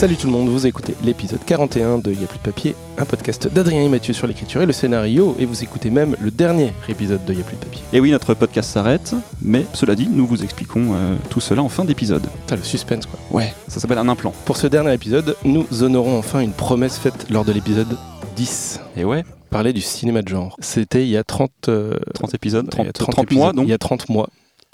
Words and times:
Salut 0.00 0.16
tout 0.16 0.28
le 0.28 0.32
monde, 0.32 0.48
vous 0.48 0.66
écoutez 0.66 0.94
l'épisode 1.04 1.40
41 1.44 1.98
de 1.98 2.10
Y'a 2.10 2.26
plus 2.26 2.38
de 2.38 2.42
papier, 2.42 2.74
un 2.96 3.04
podcast 3.04 3.48
d'Adrien 3.52 3.82
et 3.82 3.88
Mathieu 3.90 4.14
sur 4.14 4.26
l'écriture 4.26 4.62
et 4.62 4.66
le 4.66 4.72
scénario, 4.72 5.36
et 5.38 5.44
vous 5.44 5.62
écoutez 5.62 5.90
même 5.90 6.16
le 6.22 6.30
dernier 6.30 6.72
épisode 6.88 7.22
de 7.26 7.34
Y'a 7.34 7.44
plus 7.44 7.58
de 7.58 7.64
papier. 7.64 7.82
Et 7.92 8.00
oui, 8.00 8.10
notre 8.10 8.32
podcast 8.32 8.70
s'arrête, 8.70 9.14
mais 9.42 9.66
cela 9.74 9.94
dit, 9.94 10.08
nous 10.10 10.26
vous 10.26 10.42
expliquons 10.42 10.94
euh, 10.94 11.16
tout 11.28 11.40
cela 11.40 11.62
en 11.62 11.68
fin 11.68 11.84
d'épisode. 11.84 12.22
T'as 12.46 12.56
le 12.56 12.62
suspense 12.62 13.04
quoi. 13.04 13.20
Ouais, 13.30 13.52
ça 13.68 13.78
s'appelle 13.78 13.98
un 13.98 14.08
implant. 14.08 14.32
Pour 14.46 14.56
ce 14.56 14.68
dernier 14.68 14.94
épisode, 14.94 15.36
nous 15.44 15.66
honorons 15.82 16.16
enfin 16.18 16.40
une 16.40 16.52
promesse 16.52 16.96
faite 16.96 17.26
lors 17.28 17.44
de 17.44 17.52
l'épisode 17.52 17.98
10. 18.36 18.80
Et 18.96 19.04
ouais, 19.04 19.22
Parler 19.50 19.72
du 19.72 19.80
cinéma 19.82 20.22
de 20.22 20.28
genre. 20.28 20.56
C'était 20.60 21.02
il 21.02 21.10
y 21.10 21.16
a 21.16 21.24
30, 21.24 21.50
euh, 21.68 21.98
30 22.14 22.34
épisodes, 22.34 22.70
il 22.78 22.84
y 22.84 22.88
a 22.88 22.92
30, 22.92 23.12
30 23.12 23.26
30 23.26 23.32
mois 23.32 23.52
donc. 23.52 23.66
Il 23.66 23.70
y 23.70 23.74
a 23.74 23.78
30 23.78 24.08
mois. 24.08 24.30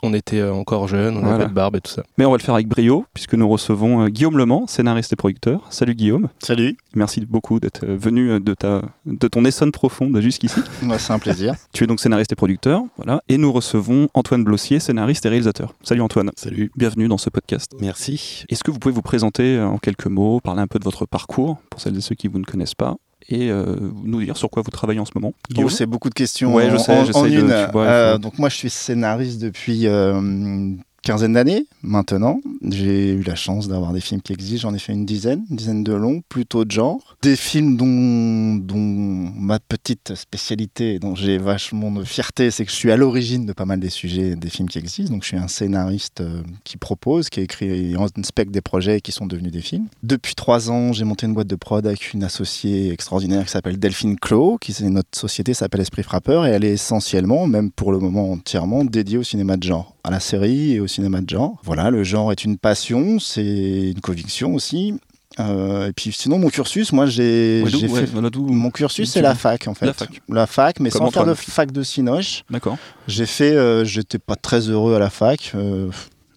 On 0.06 0.14
était 0.14 0.38
euh, 0.38 0.54
encore 0.54 0.86
jeunes, 0.86 1.16
on 1.16 1.26
avait 1.26 1.42
pas 1.44 1.48
de 1.48 1.54
barbe 1.54 1.74
et 1.74 1.80
tout 1.80 1.90
ça. 1.90 2.04
Mais 2.16 2.24
on 2.24 2.30
va 2.30 2.36
le 2.36 2.42
faire 2.42 2.54
avec 2.54 2.68
brio, 2.68 3.04
puisque 3.12 3.34
nous 3.34 3.48
recevons 3.48 4.04
euh, 4.04 4.08
Guillaume 4.08 4.38
Lement, 4.38 4.68
scénariste 4.68 5.12
et 5.12 5.16
producteur. 5.16 5.66
Salut 5.70 5.96
Guillaume, 5.96 6.28
Salut, 6.38 6.76
merci 6.94 7.26
beaucoup 7.26 7.58
d'être 7.58 7.84
euh, 7.84 7.96
venu 7.96 8.38
de, 8.38 8.54
ta, 8.54 8.82
de 9.04 9.26
ton 9.26 9.44
essonne 9.44 9.72
profonde 9.72 10.20
jusqu'ici. 10.20 10.60
Moi, 10.82 10.98
c'est 10.98 11.12
un 11.12 11.18
plaisir. 11.18 11.54
tu 11.72 11.82
es 11.82 11.88
donc 11.88 11.98
scénariste 11.98 12.30
et 12.30 12.36
producteur, 12.36 12.84
voilà. 12.96 13.20
Et 13.28 13.36
nous 13.36 13.50
recevons 13.50 14.08
Antoine 14.14 14.44
Blossier, 14.44 14.78
scénariste 14.78 15.26
et 15.26 15.28
réalisateur. 15.28 15.74
Salut 15.82 16.02
Antoine. 16.02 16.30
Salut. 16.36 16.70
Bienvenue 16.76 17.08
dans 17.08 17.18
ce 17.18 17.28
podcast. 17.28 17.72
Merci. 17.80 18.44
Est-ce 18.48 18.62
que 18.62 18.70
vous 18.70 18.78
pouvez 18.78 18.94
vous 18.94 19.02
présenter 19.02 19.60
en 19.60 19.78
quelques 19.78 20.06
mots, 20.06 20.38
parler 20.38 20.62
un 20.62 20.68
peu 20.68 20.78
de 20.78 20.84
votre 20.84 21.06
parcours, 21.06 21.58
pour 21.68 21.80
celles 21.80 21.96
et 21.96 22.00
ceux 22.00 22.14
qui 22.14 22.28
vous 22.28 22.38
ne 22.38 22.44
connaissent 22.44 22.76
pas, 22.76 22.94
et 23.28 23.50
euh, 23.50 23.76
nous 24.04 24.22
dire 24.22 24.36
sur 24.36 24.50
quoi 24.50 24.62
vous 24.62 24.70
travaillez 24.70 25.00
en 25.00 25.04
ce 25.04 25.12
moment 25.14 25.32
Oh, 25.58 25.68
c'est 25.68 25.86
beaucoup 25.86 26.08
de 26.08 26.14
questions 26.14 26.54
Ouais, 26.54 26.70
je 26.70 26.76
sais, 26.76 26.92
en 27.14 27.22
de- 27.24 27.28
une. 27.40 27.46
vois, 27.72 27.84
il 27.84 27.88
Euh, 27.88 28.18
donc 28.18 28.38
moi, 28.38 28.48
je 28.48 28.56
suis 28.56 28.70
scénariste 28.70 29.40
depuis 29.40 29.86
euh, 29.86 30.72
quinzaine 31.06 31.34
d'années 31.34 31.66
maintenant. 31.82 32.40
J'ai 32.68 33.12
eu 33.12 33.22
la 33.22 33.36
chance 33.36 33.68
d'avoir 33.68 33.92
des 33.92 34.00
films 34.00 34.20
qui 34.20 34.32
existent. 34.32 34.68
J'en 34.68 34.74
ai 34.74 34.80
fait 34.80 34.92
une 34.92 35.06
dizaine, 35.06 35.44
une 35.50 35.56
dizaine 35.56 35.84
de 35.84 35.92
longs, 35.92 36.20
plutôt 36.28 36.64
de 36.64 36.70
genre. 36.72 37.16
Des 37.22 37.36
films 37.36 37.76
dont, 37.76 38.56
dont 38.56 38.76
ma 38.76 39.60
petite 39.60 40.16
spécialité, 40.16 40.98
dont 40.98 41.14
j'ai 41.14 41.38
vachement 41.38 41.92
de 41.92 42.02
fierté, 42.02 42.50
c'est 42.50 42.64
que 42.64 42.72
je 42.72 42.76
suis 42.76 42.90
à 42.90 42.96
l'origine 42.96 43.46
de 43.46 43.52
pas 43.52 43.66
mal 43.66 43.78
des 43.78 43.88
sujets 43.88 44.34
des 44.34 44.50
films 44.50 44.68
qui 44.68 44.78
existent. 44.78 45.12
Donc 45.12 45.22
je 45.22 45.28
suis 45.28 45.36
un 45.36 45.46
scénariste 45.46 46.22
euh, 46.22 46.42
qui 46.64 46.76
propose, 46.76 47.28
qui 47.28 47.40
écrit 47.40 47.92
et 47.92 47.96
inspecte 48.18 48.50
des 48.50 48.60
projets 48.60 49.00
qui 49.00 49.12
sont 49.12 49.26
devenus 49.26 49.52
des 49.52 49.60
films. 49.60 49.86
Depuis 50.02 50.34
trois 50.34 50.72
ans, 50.72 50.92
j'ai 50.92 51.04
monté 51.04 51.26
une 51.26 51.34
boîte 51.34 51.46
de 51.46 51.56
prod 51.56 51.86
avec 51.86 52.14
une 52.14 52.24
associée 52.24 52.90
extraordinaire 52.90 53.44
qui 53.44 53.50
s'appelle 53.52 53.78
Delphine 53.78 54.18
Clos, 54.18 54.58
qui 54.58 54.72
c'est 54.72 54.90
notre 54.90 55.16
société 55.16 55.54
s'appelle 55.54 55.82
Esprit 55.82 56.02
Frappeur 56.02 56.46
et 56.46 56.50
elle 56.50 56.64
est 56.64 56.72
essentiellement, 56.72 57.46
même 57.46 57.70
pour 57.70 57.92
le 57.92 58.00
moment 58.00 58.32
entièrement, 58.32 58.84
dédiée 58.84 59.18
au 59.18 59.22
cinéma 59.22 59.56
de 59.56 59.62
genre, 59.62 59.95
à 60.06 60.10
la 60.10 60.20
série 60.20 60.72
et 60.74 60.80
au 60.80 60.86
cinéma 60.86 61.20
de 61.20 61.28
genre. 61.28 61.56
Voilà, 61.64 61.90
le 61.90 62.04
genre 62.04 62.30
est 62.32 62.44
une 62.44 62.56
passion, 62.58 63.18
c'est 63.18 63.90
une 63.90 64.00
conviction 64.00 64.54
aussi. 64.54 64.94
Euh, 65.38 65.88
et 65.88 65.92
puis 65.92 66.12
sinon, 66.12 66.38
mon 66.38 66.48
cursus, 66.48 66.92
moi 66.92 67.04
j'ai 67.06 67.62
Ouais, 67.62 67.70
fait. 67.70 68.06
voilà, 68.06 68.30
Mon 68.34 68.70
cursus, 68.70 69.10
c'est 69.10 69.20
la 69.20 69.34
fac 69.34 69.68
en 69.68 69.74
fait. 69.74 69.84
La 69.86 69.92
fac. 69.92 70.22
La 70.30 70.46
fac, 70.46 70.80
mais 70.80 70.88
Comme 70.90 71.02
sans 71.02 71.10
faire 71.10 71.26
de 71.26 71.34
fac 71.34 71.72
de 71.72 71.82
cinoche. 71.82 72.44
D'accord. 72.48 72.78
J'ai 73.06 73.26
fait, 73.26 73.52
euh, 73.54 73.84
j'étais 73.84 74.18
pas 74.18 74.36
très 74.36 74.60
heureux 74.70 74.94
à 74.94 74.98
la 74.98 75.10
fac. 75.10 75.52
euh, 75.54 75.90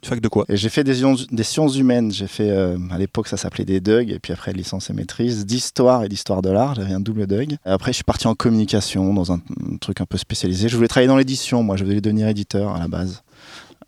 Fac 0.03 0.21
de 0.21 0.29
quoi? 0.29 0.45
et 0.47 0.55
j'ai 0.55 0.69
fait 0.69 0.85
des 0.85 0.95
sciences, 0.95 1.27
des 1.27 1.43
sciences 1.43 1.75
humaines. 1.77 2.09
J'ai 2.11 2.27
fait, 2.27 2.49
à 2.51 2.97
l'époque, 2.97 3.27
ça 3.27 3.35
s'appelait 3.35 3.65
des 3.65 3.81
DUG, 3.81 4.09
et 4.11 4.19
puis 4.19 4.31
après, 4.31 4.53
licence 4.53 4.89
et 4.89 4.93
maîtrise, 4.93 5.45
d'histoire 5.45 6.05
et 6.05 6.09
d'histoire 6.09 6.41
de 6.41 6.49
l'art. 6.49 6.75
J'avais 6.75 6.93
un 6.93 7.01
double 7.01 7.27
DUG. 7.27 7.53
Et 7.53 7.57
après, 7.69 7.91
je 7.91 7.95
suis 7.95 8.03
parti 8.05 8.25
en 8.27 8.33
communication, 8.33 9.13
dans 9.13 9.33
un, 9.33 9.41
un 9.71 9.75
truc 9.77 9.99
un 9.99 10.05
peu 10.05 10.17
spécialisé. 10.17 10.69
Je 10.69 10.75
voulais 10.77 10.87
travailler 10.87 11.09
dans 11.09 11.17
l'édition, 11.17 11.63
moi. 11.63 11.75
Je 11.75 11.83
voulais 11.83 11.99
devenir 11.99 12.29
éditeur 12.29 12.73
à 12.75 12.79
la 12.79 12.87
base. 12.87 13.23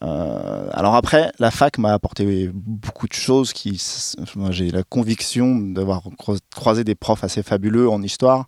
Euh, 0.04 0.68
alors 0.72 0.96
après, 0.96 1.32
la 1.40 1.52
fac 1.52 1.78
m'a 1.78 1.94
apporté 1.94 2.50
beaucoup 2.54 3.08
de 3.08 3.14
choses. 3.14 3.54
J'ai 4.50 4.72
la 4.72 4.84
conviction 4.84 5.58
d'avoir 5.58 6.02
cro- 6.18 6.40
croisé 6.56 6.84
des 6.84 6.96
profs 6.96 7.24
assez 7.24 7.44
fabuleux 7.44 7.90
en 7.90 8.02
histoire. 8.02 8.48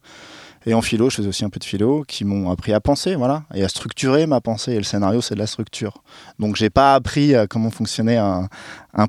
Et 0.66 0.74
en 0.74 0.82
philo, 0.82 1.10
je 1.10 1.18
faisais 1.18 1.28
aussi 1.28 1.44
un 1.44 1.50
peu 1.50 1.60
de 1.60 1.66
philo, 1.66 2.06
qui 2.08 2.24
m'ont 2.24 2.50
appris 2.50 2.72
à 2.72 2.80
penser, 2.80 3.16
voilà, 3.16 3.44
et 3.54 3.64
à 3.64 3.68
structurer 3.68 4.28
ma 4.28 4.40
pensée. 4.40 4.72
Et 4.72 4.78
le 4.78 4.84
scénario, 4.84 5.20
c'est 5.20 5.36
de 5.36 5.40
la 5.40 5.48
structure. 5.48 6.04
Donc, 6.40 6.56
j'ai 6.56 6.70
pas 6.70 6.96
appris 6.96 7.36
à 7.36 7.48
comment 7.48 7.70
fonctionnait 7.70 8.18
un, 8.18 8.48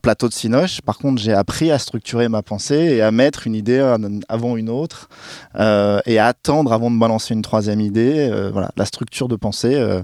plateau 0.03 0.29
de 0.29 0.33
cinoche. 0.33 0.81
Par 0.81 0.99
contre, 0.99 1.23
j'ai 1.23 1.33
appris 1.33 1.71
à 1.71 1.79
structurer 1.79 2.29
ma 2.29 2.43
pensée 2.43 2.97
et 2.97 3.03
à 3.03 3.13
mettre 3.13 3.47
une 3.47 3.55
idée 3.55 3.79
avant 4.29 4.57
une 4.57 4.69
autre 4.69 5.09
euh, 5.57 6.01
et 6.07 6.19
à 6.19 6.27
attendre 6.27 6.73
avant 6.73 6.91
de 6.91 6.99
balancer 6.99 7.35
une 7.35 7.43
troisième 7.43 7.81
idée. 7.81 8.29
Euh, 8.31 8.51
voilà, 8.51 8.73
la 8.77 8.85
structure 8.85 9.29
de 9.29 9.37
pensée 9.37 9.77
euh, 9.77 10.03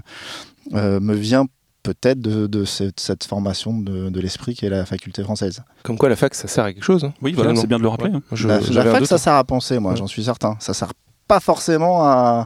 euh, 0.73 1.01
me 1.01 1.15
vient 1.15 1.47
peut-être 1.83 2.19
de, 2.19 2.47
de 2.47 2.65
cette, 2.65 2.99
cette 2.99 3.23
formation 3.23 3.77
de, 3.77 4.09
de 4.09 4.19
l'esprit 4.19 4.55
qui 4.55 4.65
est 4.65 4.69
la 4.69 4.85
faculté 4.85 5.23
française. 5.23 5.63
Comme 5.83 5.97
quoi 5.97 6.09
la 6.09 6.15
fac 6.15 6.33
ça 6.35 6.47
sert 6.47 6.63
à 6.65 6.73
quelque 6.73 6.83
chose. 6.83 7.03
hein, 7.03 7.13
Oui, 7.21 7.33
voilà, 7.33 7.55
c'est 7.55 7.67
bien 7.67 7.77
de 7.77 7.83
le 7.83 7.89
rappeler. 7.89 8.11
Ouais. 8.11 8.17
hein. 8.17 8.21
Je- 8.33 8.47
la, 8.47 8.59
fac, 8.85 9.05
ça 9.05 9.15
hein. 9.15 9.17
sert 9.17 9.33
à 9.33 9.43
penser, 9.43 9.79
moi, 9.79 9.91
Ouais. 9.91 9.97
j'en 9.97 10.07
suis 10.07 10.23
certain. 10.23 10.55
Ça 10.59 10.73
sert 10.73 10.91
pas 11.27 11.39
forcément 11.39 12.03
à, 12.03 12.45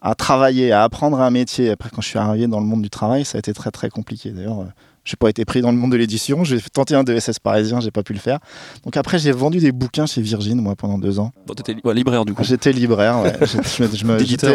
à 0.00 0.14
travailler, 0.14 0.70
à 0.72 0.84
apprendre 0.84 1.20
un 1.20 1.30
métier. 1.30 1.70
Après, 1.70 1.90
quand 1.90 2.00
je 2.00 2.08
suis 2.08 2.18
arrivé 2.18 2.46
dans 2.46 2.60
le 2.60 2.66
monde 2.66 2.82
du 2.82 2.90
travail, 2.90 3.24
ça 3.24 3.36
a 3.36 3.40
été 3.40 3.52
très 3.52 3.70
très 3.70 3.90
compliqué. 3.90 4.30
D'ailleurs, 4.30 4.60
euh, 4.60 4.64
j'ai 5.10 5.16
pas 5.16 5.28
été 5.28 5.44
pris 5.44 5.60
dans 5.60 5.72
le 5.72 5.76
monde 5.76 5.90
de 5.90 5.96
l'édition. 5.96 6.44
J'ai 6.44 6.60
tenté 6.60 6.94
un 6.94 7.02
DSS 7.02 7.40
parisien, 7.42 7.80
j'ai 7.80 7.90
pas 7.90 8.02
pu 8.04 8.12
le 8.12 8.20
faire. 8.20 8.38
Donc 8.84 8.96
après, 8.96 9.18
j'ai 9.18 9.32
vendu 9.32 9.58
des 9.58 9.72
bouquins 9.72 10.06
chez 10.06 10.22
Virgin, 10.22 10.60
moi, 10.60 10.76
pendant 10.76 10.98
deux 10.98 11.18
ans. 11.18 11.32
Bon, 11.46 11.54
t'étais 11.54 11.72
li- 11.74 11.80
ouais, 11.84 11.94
libraire 11.94 12.24
du 12.24 12.32
coup. 12.32 12.44
J'étais 12.44 12.72
libraire, 12.72 13.20
ouais. 13.22 13.32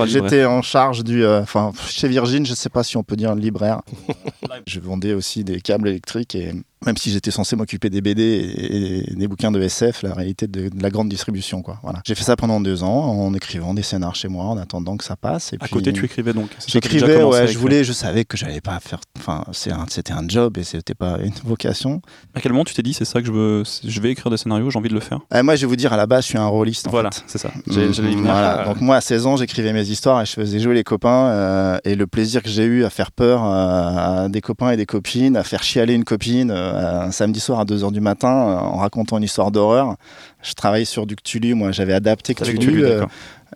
J'étais 0.08 0.46
en 0.46 0.62
charge 0.62 1.04
du. 1.04 1.24
euh, 1.24 1.42
Enfin, 1.42 1.72
chez 1.90 2.08
Virgin, 2.08 2.46
je 2.46 2.54
sais 2.54 2.70
pas 2.70 2.84
si 2.84 2.96
on 2.96 3.04
peut 3.04 3.16
dire 3.18 3.36
libraire. 3.36 3.82
je 4.68 4.80
vendais 4.80 5.14
aussi 5.14 5.44
des 5.44 5.60
câbles 5.62 5.90
électriques 5.90 6.36
et 6.36 6.54
même 6.86 6.97
si 6.97 7.12
j'étais 7.12 7.31
censé 7.31 7.56
m'occuper 7.56 7.90
des 7.90 8.02
BD 8.02 8.22
et, 8.22 9.12
et 9.12 9.16
des 9.16 9.28
bouquins 9.28 9.52
de 9.52 9.62
SF, 9.62 10.03
la 10.03 10.13
réalité 10.13 10.47
de, 10.47 10.69
de 10.69 10.84
la 10.84 10.90
grande 10.90 11.09
distribution, 11.09 11.62
quoi. 11.62 11.80
Voilà. 11.84 12.02
J'ai 12.06 12.16
fait 12.16 12.24
ça 12.24 12.36
pendant 12.36 12.59
deux 12.59 12.84
ans 12.84 12.88
en 12.88 13.34
écrivant 13.34 13.74
des 13.74 13.84
scénars 13.84 14.16
chez 14.16 14.28
moi, 14.28 14.46
en 14.46 14.58
attendant 14.58 14.97
que 14.97 15.03
ça 15.03 15.16
passe. 15.16 15.53
Et 15.53 15.58
À 15.59 15.66
puis, 15.66 15.69
côté, 15.72 15.94
tu 15.94 16.06
écrivais 16.06 16.34
donc. 16.34 16.50
J'écrivais, 16.68 17.24
ouais, 17.24 17.47
je 17.47 17.58
voulais, 17.58 17.84
je 17.84 17.94
savais 17.94 18.25
que 18.25 18.38
j'allais 18.38 18.62
pas 18.62 18.80
faire. 18.80 19.00
Enfin, 19.18 19.44
c'était 19.52 20.13
un 20.13 20.28
job 20.28 20.58
et 20.58 20.63
c'était 20.63 20.96
pas 20.96 21.18
une 21.24 21.34
vocation. 21.44 22.02
À 22.34 22.41
quel 22.41 22.52
moment 22.52 22.66
tu 22.66 22.74
t'es 22.74 22.84
dit, 22.84 22.94
c'est 22.94 23.06
ça 23.06 23.22
que 23.22 23.28
je 23.28 23.31
veux, 23.31 23.63
je 23.84 24.02
vais 24.02 24.12
écrire 24.12 24.30
des 24.30 24.38
scénarios, 24.38 24.69
j'ai 24.69 24.78
envie 24.78 24.90
de 24.90 24.94
le 24.94 25.00
faire? 25.00 25.19
Euh, 25.34 25.44
moi, 25.44 25.56
je 25.56 25.62
vais 25.62 25.68
vous 25.68 25.75
dire, 25.75 25.94
à 25.94 25.97
la 25.97 26.06
base, 26.07 26.24
je 26.25 26.30
suis 26.30 26.38
un 26.38 26.47
rôliste. 26.47 26.88
Voilà, 26.90 27.09
c'est 27.28 27.38
ça. 27.38 27.52
J'allais 27.68 28.12
y 28.12 28.16
Mm. 28.25 28.66
Donc 28.66 28.81
moi 28.81 28.97
à 28.97 29.02
16 29.02 29.25
ans 29.28 29.38
j'écrivais 29.38 29.74
mes 29.74 29.88
histoires 29.90 30.22
et 30.22 30.25
je 30.25 30.34
faisais 30.34 30.59
jouer 30.59 30.74
les 30.74 30.84
copains 30.84 31.28
euh, 31.28 31.78
et 31.84 31.96
le 31.96 32.07
plaisir 32.07 32.42
que 32.42 32.50
j'ai 32.50 32.63
eu 32.66 32.84
à 32.84 32.90
faire 32.90 33.12
peur 33.12 33.44
euh, 33.44 34.24
à 34.25 34.30
des 34.30 34.42
copains 34.42 34.72
et 34.72 34.78
des 34.78 34.86
copines, 34.86 35.38
à 35.38 35.44
faire 35.44 35.63
chialer 35.63 35.94
une 35.94 36.03
copine 36.03 36.52
euh, 36.52 36.65
un 36.66 37.12
samedi 37.12 37.40
soir 37.40 37.59
à 37.59 37.66
2h 37.66 37.92
du 37.92 38.02
matin 38.02 38.30
euh, 38.30 38.58
en 38.58 38.78
racontant 38.78 39.18
une 39.18 39.24
histoire 39.24 39.52
d'horreur. 39.52 39.96
Je 40.42 40.53
travaillais 40.53 40.86
sur 40.86 41.06
du 41.06 41.16
Cthulhu, 41.16 41.53
moi 41.53 41.72
j'avais 41.72 41.94
adapté 41.94 42.34
Cthulhu, 42.34 42.86
euh. 42.86 43.06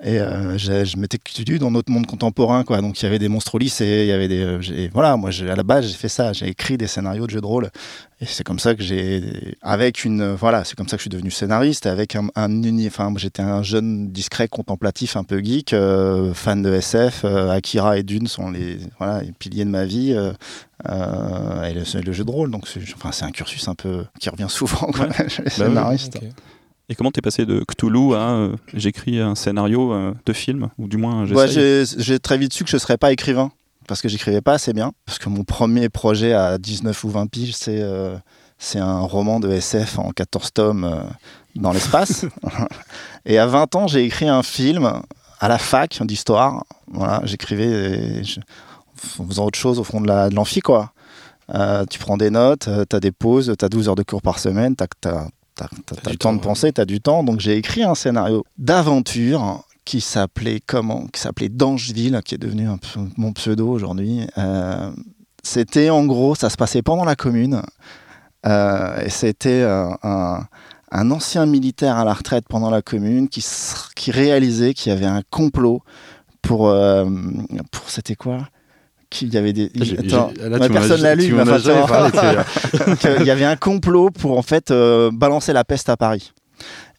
Et 0.03 0.19
euh, 0.19 0.57
je 0.57 0.97
mettais 0.97 1.17
Cthulhu 1.17 1.59
dans 1.59 1.72
notre 1.72 1.91
monde 1.91 2.05
contemporain 2.05 2.63
quoi. 2.63 2.81
Donc 2.81 3.01
il 3.01 3.03
y 3.03 3.07
avait 3.07 3.19
des 3.19 3.27
monstres 3.27 3.55
au 3.55 3.57
lycée, 3.57 4.03
il 4.03 4.07
y 4.07 4.11
avait 4.11 4.27
des 4.27 4.41
euh, 4.41 4.89
voilà, 4.94 5.17
moi 5.17 5.29
à 5.29 5.55
la 5.55 5.63
base 5.63 5.88
j'ai 5.88 5.94
fait 5.94 6.09
ça, 6.09 6.31
j'ai 6.33 6.47
écrit 6.47 6.77
des 6.77 6.88
scénarios 6.88 7.25
de 7.25 7.31
jeux 7.31 7.41
de 7.41 7.45
rôle 7.45 7.69
et 8.22 8.25
c'est 8.25 8.44
comme 8.44 8.59
ça 8.59 8.75
que 8.75 8.83
j'ai 8.83 9.55
avec 9.61 10.05
une 10.05 10.33
voilà, 10.33 10.63
c'est 10.63 10.75
comme 10.75 10.88
ça 10.88 10.95
que 10.95 11.00
je 11.00 11.03
suis 11.03 11.09
devenu 11.09 11.31
scénariste 11.31 11.85
avec 11.85 12.16
un, 12.16 12.27
un 12.35 12.85
enfin 12.88 13.13
j'étais 13.17 13.41
un 13.41 13.63
jeune 13.63 14.09
discret 14.11 14.47
contemplatif 14.47 15.16
un 15.16 15.23
peu 15.23 15.39
geek, 15.44 15.73
euh, 15.73 16.33
fan 16.33 16.61
de 16.61 16.73
SF, 16.73 17.25
Akira 17.25 17.97
et 17.97 18.03
Dune 18.03 18.27
sont 18.27 18.51
les 18.51 18.77
voilà, 19.00 19.21
les 19.21 19.31
piliers 19.31 19.66
de 19.66 19.69
ma 19.69 19.85
vie. 19.85 20.11
et 20.11 21.73
le, 21.73 22.01
le 22.01 22.13
jeu 22.13 22.23
de 22.23 22.31
rôle, 22.31 22.51
donc 22.51 22.67
c'est 22.67 22.81
enfin, 22.95 23.11
c'est 23.11 23.25
un 23.25 23.31
cursus 23.31 23.67
un 23.67 23.75
peu 23.75 24.06
qui 24.19 24.29
revient 24.29 24.47
souvent, 24.50 24.88
quoi, 24.91 25.07
chez 25.27 25.44
les 25.44 25.50
Bah 25.73 25.89
oui. 25.91 26.29
Et 26.89 26.95
comment 26.95 27.11
t'es 27.11 27.22
passé 27.22 27.45
de 27.45 27.63
Cthulhu 27.63 28.16
à 28.16 28.31
euh, 28.31 28.55
j'écris 28.73 29.19
un 29.19 29.35
scénario 29.35 29.94
euh, 29.94 30.13
de 30.25 30.33
film, 30.33 30.69
ou 30.79 30.88
du 30.88 30.97
moins 30.97 31.25
Ouais, 31.31 31.47
j'essaye 31.47 31.85
j'ai 31.85 32.03
j'ai 32.03 32.19
très 32.19 32.38
vite 32.38 32.51
su 32.53 32.63
que 32.63 32.69
je 32.69 32.75
ne 32.75 32.80
serais 32.80 32.97
pas 32.97 33.12
écrivain 33.12 33.51
parce 33.88 34.01
que 34.01 34.09
j'écrivais 34.09 34.41
pas 34.41 34.53
assez 34.53 34.74
bien. 34.74 34.91
Parce 35.06 35.19
que 35.19 35.30
mon 35.30 35.44
premier 35.44 35.89
projet 35.89 36.33
à 36.33 36.57
19 36.57 37.03
ou 37.03 37.09
20 37.09 37.27
piges, 37.27 37.56
c'est 37.56 37.80
euh, 37.81 38.18
c'est 38.57 38.80
un 38.80 39.00
roman 39.00 39.39
de 39.39 39.50
SF 39.51 40.00
en 40.00 40.09
14 40.12 40.51
tomes 40.53 40.83
euh, 40.83 41.01
dans 41.56 41.71
l'espace. 41.71 42.25
et 43.25 43.38
à 43.38 43.45
20 43.45 43.75
ans, 43.75 43.88
j'ai 43.88 44.03
écrit 44.03 44.27
un 44.27 44.44
film 44.44 44.92
à 45.39 45.47
la 45.47 45.57
fac 45.59 46.01
d'histoire. 46.03 46.65
Voilà, 46.92 47.21
j'écrivais 47.24 48.24
je- 48.24 48.39
en 49.19 49.27
faisant 49.27 49.45
autre 49.45 49.57
chose 49.59 49.80
au 49.80 49.83
fond 49.83 50.01
de 50.01 50.07
la- 50.07 50.30
l'amphi, 50.30 50.59
quoi. 50.62 50.92
Euh, 51.56 51.85
tu 51.89 51.97
prends 52.00 52.18
des 52.18 52.30
notes, 52.30 52.68
tu 52.89 52.95
as 52.95 53.00
des 53.00 53.12
pauses, 53.12 53.53
tu 53.57 53.63
as 53.65 53.69
12 53.69 53.88
heures 53.89 53.95
de 53.95 54.03
cours 54.03 54.21
par 54.21 54.38
semaine, 54.39 54.75
tu 54.75 55.07
as, 55.07 55.27
du 55.67 56.11
du 56.11 56.17
temps 56.17 56.33
de 56.33 56.39
penser, 56.39 56.71
tu 56.71 56.81
as 56.81 56.85
du 56.85 57.01
temps. 57.01 57.23
Donc 57.23 57.39
j'ai 57.39 57.57
écrit 57.57 57.83
un 57.83 57.95
scénario 57.95 58.45
d'aventure 58.57 59.63
qui 59.85 60.01
s'appelait 60.01 60.61
comment 60.65 61.07
Qui 61.07 61.19
s'appelait 61.19 61.50
Dangeville, 61.50 62.21
qui 62.23 62.35
est 62.35 62.39
devenu 62.39 62.67
un 62.67 62.77
peu 62.77 63.00
mon 63.17 63.33
pseudo 63.33 63.69
aujourd'hui. 63.69 64.27
Euh, 64.38 64.91
c'était 65.44 65.89
en 65.89 66.06
gros, 66.06 66.35
ça 66.35 66.50
se 66.50 66.57
passait 66.57 66.81
pendant 66.81 67.06
la 67.06 67.15
commune. 67.15 67.61
Euh, 68.45 69.01
et 69.03 69.09
c'était 69.09 69.61
euh, 69.61 69.89
un, 70.03 70.45
un 70.91 71.11
ancien 71.11 71.45
militaire 71.45 71.97
à 71.97 72.06
la 72.06 72.13
retraite 72.13 72.45
pendant 72.47 72.69
la 72.69 72.81
commune 72.81 73.29
qui, 73.29 73.44
qui 73.95 74.11
réalisait 74.11 74.73
qu'il 74.73 74.91
y 74.91 74.95
avait 74.95 75.06
un 75.06 75.23
complot 75.29 75.81
pour, 76.41 76.73
pour 77.71 77.89
c'était 77.89 78.15
quoi? 78.15 78.47
Qu'il 79.09 79.33
y 79.33 79.38
avait 79.38 79.53
des. 79.53 79.71
Attends, 79.97 80.31
là, 80.39 80.59
tu 80.59 80.71
personne 80.71 81.01
l'a 81.01 81.15
lu, 81.15 81.35
enfin, 81.39 82.09
qu'il 83.00 83.25
y 83.25 83.31
avait 83.31 83.45
un 83.45 83.56
complot 83.56 84.09
pour 84.11 84.38
en 84.38 84.41
fait 84.41 84.71
euh, 84.71 85.09
balancer 85.11 85.53
la 85.53 85.63
peste 85.63 85.89
à 85.89 85.97
Paris. 85.97 86.31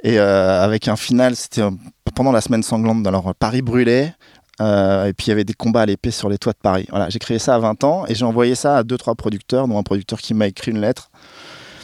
Et 0.03 0.19
euh, 0.19 0.63
avec 0.63 0.89
un 0.89 0.97
final, 0.97 1.37
c'était 1.37 1.63
euh, 1.63 1.71
pendant 2.15 2.33
la 2.33 2.41
semaine 2.41 2.63
sanglante. 2.63 3.07
Alors 3.07 3.35
Paris 3.35 3.63
brûlait. 3.63 4.15
euh, 4.61 5.07
et 5.07 5.13
puis 5.13 5.27
il 5.27 5.31
y 5.31 5.33
avait 5.33 5.45
des 5.45 5.53
combats 5.55 5.83
à 5.83 5.87
l'épée 5.87 6.11
sur 6.11 6.29
les 6.29 6.39
toits 6.39 6.53
de 6.53 6.59
Paris. 6.63 6.87
Voilà, 6.91 7.09
j'ai 7.11 7.19
créé 7.19 7.39
ça 7.39 7.55
à 7.55 7.59
20 7.59 7.85
ans 7.85 8.05
et 8.09 8.15
j'ai 8.15 8.25
envoyé 8.25 8.55
ça 8.55 8.79
à 8.79 8.83
deux 8.83 8.97
trois 8.99 9.15
producteurs, 9.15 9.69
dont 9.69 9.79
un 9.79 9.83
producteur 9.83 10.19
qui 10.21 10.33
m'a 10.35 10.47
écrit 10.47 10.71
une 10.71 10.81
lettre. 10.81 11.11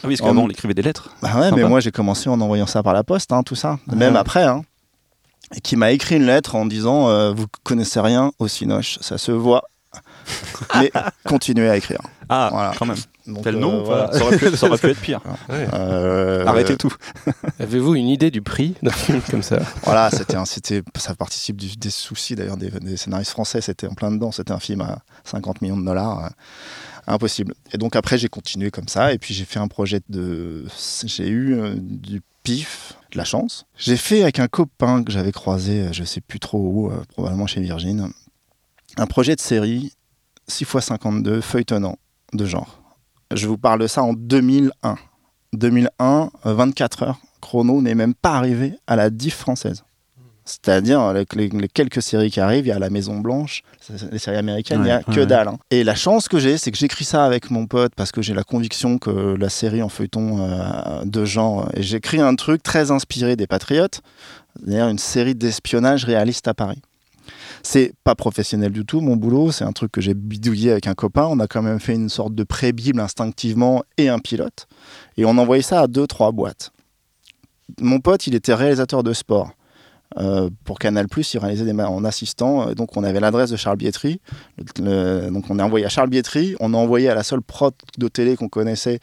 Ah 0.03 0.09
oui, 0.09 0.17
parce 0.17 0.29
qu'avant, 0.29 0.45
on 0.45 0.51
écrivait 0.51 0.75
des 0.75 0.83
lettres. 0.83 1.11
Bah 1.23 1.31
ouais, 1.37 1.43
Sympa. 1.51 1.57
mais 1.57 1.65
moi 1.65 1.81
j'ai 1.81 1.91
commencé 1.91 2.29
en 2.29 2.41
envoyant 2.41 2.67
ça 2.67 2.83
par 2.83 2.93
la 2.95 3.03
poste, 3.05 3.33
hein, 3.33 3.43
tout 3.43 3.55
ça, 3.55 3.79
même 3.95 4.17
Ah. 4.17 4.21
après. 4.21 4.45
Hein, 4.45 4.63
et 5.55 5.61
qui 5.61 5.77
m'a 5.77 5.93
écrit 5.93 6.17
une 6.17 6.27
lettre 6.27 6.55
en 6.57 6.67
disant 6.67 7.09
euh, 7.09 7.33
Vous 7.33 7.47
connaissez 7.63 8.01
rien 8.01 8.33
au 8.39 8.49
Cinoche, 8.49 8.99
ça 9.01 9.17
se 9.19 9.31
voit, 9.33 9.63
mais 10.77 10.91
continuez 11.25 11.69
à 11.71 11.77
écrire. 11.77 12.01
Ah, 12.29 12.49
Voilà. 12.53 12.73
quand 12.79 12.87
même. 12.87 12.97
Donc, 13.27 13.43
Tel 13.45 13.57
euh, 13.57 13.61
nom, 13.61 13.83
voilà. 13.85 14.13
ça, 14.13 14.25
aurait 14.25 14.37
pu, 14.39 14.57
ça 14.57 14.67
aurait 14.67 14.79
pu 14.79 14.87
être 14.89 15.01
pire. 15.01 15.21
Ouais. 15.49 15.67
Euh, 15.75 16.45
Arrêtez 16.47 16.77
tout. 16.77 16.93
Avez-vous 17.61 17.95
une 17.95 18.09
idée 18.09 18.31
du 18.31 18.43
prix 18.43 18.75
d'un 18.83 18.91
film 18.93 19.21
comme 19.31 19.43
ça? 19.43 19.59
Voilà, 19.83 20.11
c'était 20.11 20.37
un- 20.37 20.45
c'était, 20.45 20.83
ça 20.97 21.15
participe 21.15 21.57
du- 21.57 21.77
des 21.77 21.91
soucis 21.91 22.35
d'ailleurs 22.37 22.57
des, 22.57 22.71
des 22.71 22.97
scénaristes 22.97 23.31
français. 23.33 23.61
C'était 23.61 23.87
en 23.89 23.95
plein 23.95 24.11
dedans. 24.13 24.31
C'était 24.33 24.53
un 24.53 24.61
film 24.61 24.81
à 24.81 24.99
50 25.25 25.61
millions 25.63 25.77
de 25.79 25.85
dollars. 25.85 26.25
euh, 26.25 26.29
impossible. 27.09 27.55
Et 27.73 27.79
donc 27.79 27.95
après, 27.95 28.19
j'ai 28.19 28.29
continué 28.29 28.71
comme 28.73 28.89
ça. 28.89 29.13
Et 29.13 29.19
puis 29.19 29.33
j'ai 29.35 29.45
fait 29.45 29.61
un 29.61 29.69
projet 29.69 30.01
de. 30.09 30.65
J'ai 31.05 31.29
eu 31.29 31.55
euh, 31.55 31.75
du 31.79 32.21
pif, 32.43 32.95
de 33.13 33.19
la 33.19 33.25
chance. 33.25 33.67
J'ai 33.77 33.97
fait 33.97 34.23
avec 34.23 34.41
un 34.41 34.49
copain 34.49 35.03
que 35.05 35.13
j'avais 35.13 35.31
croisé, 35.33 35.83
euh, 35.83 35.93
je 35.93 36.03
sais 36.05 36.21
plus 36.21 36.41
trop 36.41 36.59
où, 36.59 36.91
euh, 36.91 37.01
probablement 37.13 37.47
chez 37.47 37.61
Virgin, 37.61 38.09
un 38.97 39.07
projet 39.07 39.37
de 39.37 39.41
série 39.41 39.93
6 40.49 40.65
x 40.65 40.85
52 40.87 41.41
feuilletonnant 41.41 41.97
de 42.33 42.45
genre. 42.47 42.81
Je 43.35 43.47
vous 43.49 43.59
parle 43.59 43.81
de 43.81 43.87
ça 43.87 44.03
en 44.03 44.13
2001. 44.13 44.97
2001, 45.53 46.31
euh, 46.47 46.55
24 46.55 47.03
heures 47.03 47.19
chrono 47.41 47.81
n'est 47.81 47.95
même 47.95 48.15
pas 48.15 48.35
arrivé 48.37 48.75
à 48.87 48.97
la 48.97 49.11
diff 49.11 49.37
française. 49.37 49.83
C'est-à-dire, 50.45 51.01
avec 51.01 51.35
les, 51.35 51.49
les 51.49 51.67
quelques 51.69 52.01
séries 52.03 52.31
qui 52.31 52.39
arrivent, 52.39 52.67
il 52.67 52.69
y 52.69 52.73
a 52.73 52.79
La 52.79 52.89
Maison 52.91 53.19
Blanche, 53.19 53.63
les 54.13 54.19
séries 54.19 54.37
américaines, 54.37 54.79
il 54.81 54.85
n'y 54.85 54.91
a 54.93 54.99
Ouais, 55.09 55.15
que 55.15 55.21
dalle. 55.25 55.49
hein. 55.49 55.59
Et 55.73 55.83
la 55.83 55.97
chance 55.97 56.29
que 56.29 56.39
j'ai, 56.39 56.57
c'est 56.57 56.71
que 56.71 56.79
j'écris 56.79 57.05
ça 57.05 57.25
avec 57.25 57.51
mon 57.51 57.67
pote 57.67 57.93
parce 57.97 58.13
que 58.13 58.23
j'ai 58.23 58.33
la 58.33 58.45
conviction 58.45 58.99
que 58.99 59.11
la 59.37 59.49
série 59.49 59.83
en 59.83 59.89
feuilleton 59.89 60.39
euh, 60.49 61.05
de 61.05 61.25
genre. 61.25 61.69
Et 61.75 61.83
j'écris 61.83 62.21
un 62.21 62.37
truc 62.37 62.63
très 62.63 62.93
inspiré 62.93 63.35
des 63.35 63.49
Patriotes, 63.49 64.03
c'est-à-dire 64.57 64.87
une 64.89 64.99
série 64.99 65.35
d'espionnage 65.35 66.05
réaliste 66.05 66.47
à 66.47 66.55
Paris. 66.55 66.81
C'est 67.69 67.95
pas 68.05 68.15
professionnel 68.15 68.71
du 68.71 68.85
tout, 68.87 69.01
mon 69.01 69.17
boulot. 69.17 69.51
C'est 69.51 69.65
un 69.65 69.73
truc 69.73 69.91
que 69.91 70.01
j'ai 70.01 70.15
bidouillé 70.15 70.71
avec 70.71 70.87
un 70.87 70.95
copain. 70.95 71.27
On 71.29 71.41
a 71.41 71.49
quand 71.49 71.63
même 71.63 71.81
fait 71.81 71.95
une 71.95 72.09
sorte 72.09 72.33
de 72.33 72.45
pré-bible 72.45 73.01
instinctivement 73.01 73.83
et 73.99 74.09
un 74.09 74.21
pilote. 74.21 74.69
Et 75.17 75.25
on 75.25 75.37
envoyait 75.37 75.65
ça 75.65 75.81
à 75.81 75.87
deux, 75.89 76.07
trois 76.07 76.31
boîtes. 76.31 76.71
Mon 77.81 77.99
pote, 77.99 78.29
il 78.29 78.37
était 78.37 78.55
réalisateur 78.55 79.03
de 79.03 79.13
sport. 79.13 79.51
Euh, 80.17 80.49
pour 80.63 80.79
Canal+, 80.79 81.09
il 81.17 81.39
réalisait 81.41 81.65
des 81.65 81.73
en 81.73 82.05
assistant. 82.05 82.69
Euh, 82.69 82.75
Donc, 82.75 82.97
on 82.97 83.03
avait 83.03 83.19
l'adresse 83.19 83.51
de 83.51 83.57
Charles 83.57 83.79
Bietri. 83.79 84.21
Le- 84.79 85.25
le- 85.25 85.31
donc, 85.33 85.51
on 85.51 85.59
a 85.59 85.65
envoyé 85.65 85.85
à 85.85 85.89
Charles 85.89 86.09
Bietri. 86.09 86.55
On 86.61 86.73
a 86.73 86.77
envoyé 86.77 87.09
à 87.09 87.17
la 87.17 87.25
seule 87.25 87.43
prod 87.43 87.75
de 87.99 88.07
télé 88.07 88.37
qu'on 88.37 88.49
connaissait, 88.49 89.01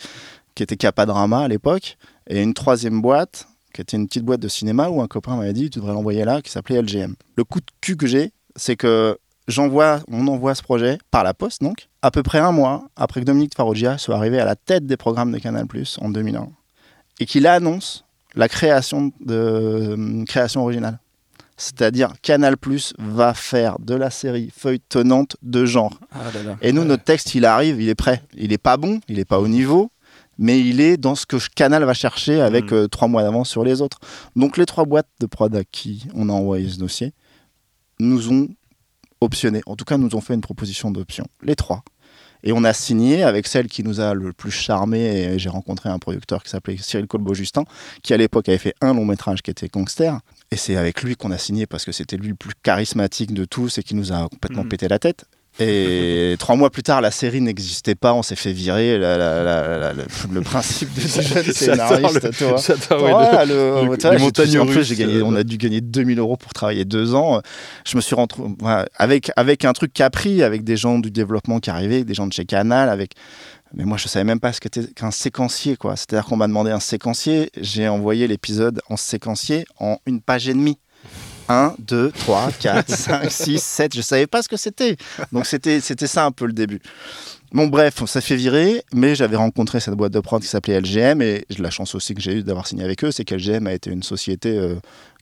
qui 0.55 0.63
était 0.63 0.77
Capadrama 0.77 1.39
à 1.41 1.47
l'époque. 1.49 1.97
Et 2.29 2.41
une 2.41 2.53
troisième 2.53 3.01
boîte, 3.01 3.45
qui 3.73 3.81
était 3.81 3.97
une 3.97 4.07
petite 4.07 4.23
boîte 4.23 4.39
de 4.39 4.47
cinéma, 4.47 4.87
où 4.87 5.01
un 5.01 5.07
copain 5.07 5.35
m'avait 5.35 5.51
dit, 5.51 5.69
tu 5.69 5.79
devrais 5.79 5.91
l'envoyer 5.93 6.23
là, 6.23 6.41
qui 6.41 6.49
s'appelait 6.49 6.81
LGM. 6.81 7.15
Le 7.35 7.43
coup 7.43 7.59
de 7.59 7.65
cul 7.81 7.97
que 7.97 8.07
j'ai, 8.07 8.31
c'est 8.55 8.75
que 8.75 9.17
j'envoie, 9.47 9.99
on 10.09 10.27
envoie 10.27 10.55
ce 10.55 10.61
projet 10.63 10.97
par 11.11 11.23
la 11.23 11.33
poste, 11.33 11.61
donc, 11.61 11.87
à 12.01 12.11
peu 12.11 12.23
près 12.23 12.39
un 12.39 12.51
mois 12.51 12.85
après 12.95 13.19
que 13.21 13.25
Dominique 13.25 13.55
Farrugia 13.55 13.97
soit 13.97 14.15
arrivé 14.15 14.39
à 14.39 14.45
la 14.45 14.55
tête 14.55 14.85
des 14.85 14.97
programmes 14.97 15.31
de 15.31 15.39
Canal+, 15.39 15.65
en 16.01 16.09
2001, 16.09 16.47
et 17.19 17.25
qu'il 17.25 17.47
annonce 17.47 18.05
la 18.35 18.47
création 18.47 19.11
de 19.19 19.33
euh, 19.35 20.23
création 20.25 20.61
originale. 20.61 20.99
C'est-à-dire 21.55 22.13
Canal+ 22.23 22.55
va 22.97 23.33
faire 23.35 23.77
de 23.79 23.93
la 23.93 24.09
série 24.09 24.51
feuilletonnante 24.55 25.37
de 25.43 25.65
genre. 25.65 25.93
Ah 26.11 26.31
là 26.33 26.43
là. 26.43 26.57
Et 26.61 26.71
nous, 26.71 26.83
notre 26.83 27.03
texte, 27.03 27.35
il 27.35 27.45
arrive, 27.45 27.79
il 27.79 27.89
est 27.89 27.95
prêt. 27.95 28.23
Il 28.35 28.51
est 28.51 28.57
pas 28.57 28.75
bon, 28.75 28.99
il 29.07 29.19
est 29.19 29.25
pas 29.25 29.39
au 29.39 29.47
niveau, 29.47 29.91
mais 30.39 30.59
il 30.59 30.81
est 30.81 30.97
dans 30.97 31.13
ce 31.13 31.27
que 31.27 31.37
Canal 31.55 31.83
va 31.83 31.93
chercher 31.93 32.41
avec 32.41 32.71
Mm. 32.71 32.75
euh, 32.75 32.87
trois 32.87 33.07
mois 33.07 33.21
d'avance 33.21 33.49
sur 33.49 33.63
les 33.63 33.81
autres. 33.81 33.99
Donc 34.35 34.57
les 34.57 34.65
trois 34.65 34.85
boîtes 34.85 35.07
de 35.19 35.27
prod 35.27 35.55
à 35.55 35.63
qui 35.63 36.07
on 36.15 36.27
a 36.29 36.33
envoyé 36.33 36.67
ce 36.67 36.79
dossier 36.79 37.13
nous 37.99 38.31
ont 38.31 38.47
optionné. 39.21 39.61
En 39.65 39.75
tout 39.75 39.85
cas, 39.85 39.97
nous 39.97 40.15
ont 40.15 40.21
fait 40.21 40.33
une 40.33 40.41
proposition 40.41 40.91
d'option. 40.91 41.25
Les 41.41 41.55
trois. 41.55 41.83
Et 42.45 42.51
on 42.51 42.65
a 42.65 42.73
signé 42.73 43.23
avec 43.23 43.47
celle 43.47 43.67
qui 43.67 43.83
nous 43.83 44.01
a 44.01 44.13
le 44.13 44.33
plus 44.33 44.51
charmé. 44.51 44.99
Et 44.99 45.39
j'ai 45.39 45.47
rencontré 45.49 45.87
un 45.89 45.97
producteur 45.97 46.43
qui 46.43 46.49
s'appelait 46.49 46.75
Cyril 46.77 47.07
Colbeau-Justin, 47.07 47.63
qui 48.01 48.13
à 48.13 48.17
l'époque 48.17 48.49
avait 48.49 48.57
fait 48.57 48.75
un 48.81 48.93
long 48.93 49.05
métrage 49.05 49.41
qui 49.41 49.49
était 49.49 49.69
Gangster. 49.69 50.19
Et 50.51 50.57
c'est 50.57 50.75
avec 50.75 51.03
lui 51.03 51.15
qu'on 51.15 51.31
a 51.31 51.37
signé 51.37 51.65
parce 51.67 51.85
que 51.85 51.93
c'était 51.93 52.17
lui 52.17 52.27
le 52.27 52.35
plus 52.35 52.51
charismatique 52.61 53.33
de 53.33 53.45
tous 53.45 53.77
et 53.77 53.83
qui 53.83 53.95
nous 53.95 54.11
a 54.11 54.27
complètement 54.27 54.63
Mhm. 54.63 54.69
pété 54.69 54.87
la 54.89 54.99
tête. 54.99 55.23
Et 55.59 56.35
trois 56.39 56.55
mois 56.55 56.69
plus 56.71 56.81
tard, 56.83 56.99
la 57.01 57.11
série 57.11 57.39
n'existait 57.39 57.93
pas, 57.95 58.13
on 58.13 58.23
s'est 58.23 58.35
fait 58.35 58.53
virer. 58.53 58.97
La- 58.97 59.17
la- 59.17 59.43
la- 59.43 59.77
la- 59.77 59.93
le, 59.93 60.41
principe 60.41 60.93
de 60.95 61.01
ce 61.01 61.21
jeune 61.21 61.43
scénariste, 61.53 62.31
montagnes 64.19 64.59
en 64.59 64.65
plus, 64.65 64.91
gagné, 64.95 65.15
euh, 65.17 65.23
on 65.25 65.35
a 65.35 65.43
dû 65.43 65.57
gagner 65.57 65.81
2000 65.81 66.17
euros 66.19 66.37
pour 66.37 66.53
travailler 66.53 66.85
deux 66.85 67.13
ans. 67.13 67.41
Je 67.85 67.95
me 67.95 68.01
suis 68.01 68.15
retrouvé 68.15 68.49
voilà, 68.59 68.87
avec, 68.95 69.31
avec 69.35 69.63
un 69.65 69.73
truc 69.73 69.93
Capri, 69.93 70.41
avec 70.41 70.63
des 70.63 70.75
gens 70.77 70.97
du 70.97 71.11
développement 71.11 71.59
qui 71.59 71.69
arrivaient, 71.69 72.03
des 72.03 72.13
gens 72.15 72.25
de 72.27 72.33
chez 72.33 72.45
Canal, 72.45 72.89
avec. 72.89 73.11
Mais 73.75 73.85
moi, 73.85 73.97
je 73.97 74.07
savais 74.07 74.23
même 74.23 74.39
pas 74.39 74.53
ce 74.53 74.59
qu'était 74.59 74.85
qu'un 74.85 75.09
séquencier, 75.11 75.77
quoi. 75.77 75.95
C'est-à-dire 75.95 76.25
qu'on 76.25 76.37
m'a 76.37 76.47
demandé 76.47 76.69
un 76.71 76.79
séquencier. 76.79 77.49
J'ai 77.59 77.87
envoyé 77.87 78.27
l'épisode 78.27 78.81
en 78.89 78.97
séquencier 78.97 79.65
en 79.79 79.97
une 80.05 80.21
page 80.21 80.47
et 80.47 80.53
demie. 80.53 80.77
1, 81.49 81.75
2, 81.79 82.11
3, 82.11 82.51
4, 82.59 82.89
5, 82.89 83.31
6, 83.31 83.63
7. 83.63 83.95
Je 83.95 84.01
savais 84.01 84.27
pas 84.27 84.41
ce 84.41 84.49
que 84.49 84.57
c'était. 84.57 84.97
Donc 85.31 85.45
c'était 85.45 85.81
ça 86.07 86.25
un 86.25 86.31
peu 86.31 86.45
le 86.45 86.53
début. 86.53 86.81
Bon, 87.53 87.67
bref, 87.67 88.01
on 88.01 88.07
s'est 88.07 88.21
fait 88.21 88.35
virer, 88.35 88.83
mais 88.93 89.13
j'avais 89.13 89.35
rencontré 89.35 89.79
cette 89.79 89.93
boîte 89.93 90.11
de 90.11 90.19
prod 90.19 90.41
qui 90.41 90.47
s'appelait 90.47 90.81
LGM 90.81 91.21
et 91.21 91.45
la 91.59 91.69
chance 91.69 91.93
aussi 91.93 92.15
que 92.15 92.21
j'ai 92.21 92.37
eu 92.37 92.43
d'avoir 92.43 92.65
signé 92.65 92.83
avec 92.83 93.03
eux, 93.03 93.11
c'est 93.11 93.25
qu'LGM 93.25 93.67
a 93.67 93.73
été 93.73 93.91
une 93.91 94.01
société 94.01 94.57
euh, 94.57 94.73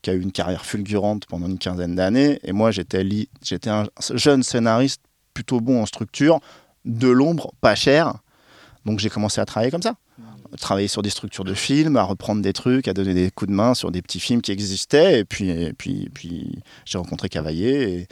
qui 0.01 0.11
a 0.11 0.13
eu 0.13 0.21
une 0.21 0.31
carrière 0.31 0.65
fulgurante 0.65 1.25
pendant 1.25 1.47
une 1.47 1.57
quinzaine 1.57 1.95
d'années. 1.95 2.39
Et 2.45 2.53
moi, 2.53 2.71
j'étais 2.71 3.05
j'étais 3.43 3.69
un 3.69 3.87
jeune 4.13 4.43
scénariste 4.43 5.01
plutôt 5.33 5.59
bon 5.59 5.81
en 5.81 5.85
structure, 5.85 6.39
de 6.85 7.09
l'ombre, 7.09 7.51
pas 7.59 7.75
cher. 7.75 8.13
Donc 8.85 8.99
j'ai 8.99 9.09
commencé 9.09 9.41
à 9.41 9.45
travailler 9.45 9.71
comme 9.71 9.81
ça. 9.81 9.95
Travailler 10.59 10.87
sur 10.87 11.01
des 11.01 11.09
structures 11.09 11.43
de 11.43 11.53
films, 11.53 11.95
à 11.97 12.03
reprendre 12.03 12.41
des 12.41 12.53
trucs, 12.53 12.87
à 12.87 12.93
donner 12.93 13.13
des 13.13 13.31
coups 13.31 13.49
de 13.49 13.55
main 13.55 13.73
sur 13.73 13.91
des 13.91 14.01
petits 14.01 14.19
films 14.19 14.41
qui 14.41 14.51
existaient. 14.51 15.19
Et 15.19 15.25
puis, 15.25 15.49
et 15.49 15.73
puis, 15.73 16.03
et 16.03 16.09
puis 16.09 16.59
j'ai 16.85 16.97
rencontré 16.97 17.29
Cavaillé 17.29 17.93
et, 17.93 18.07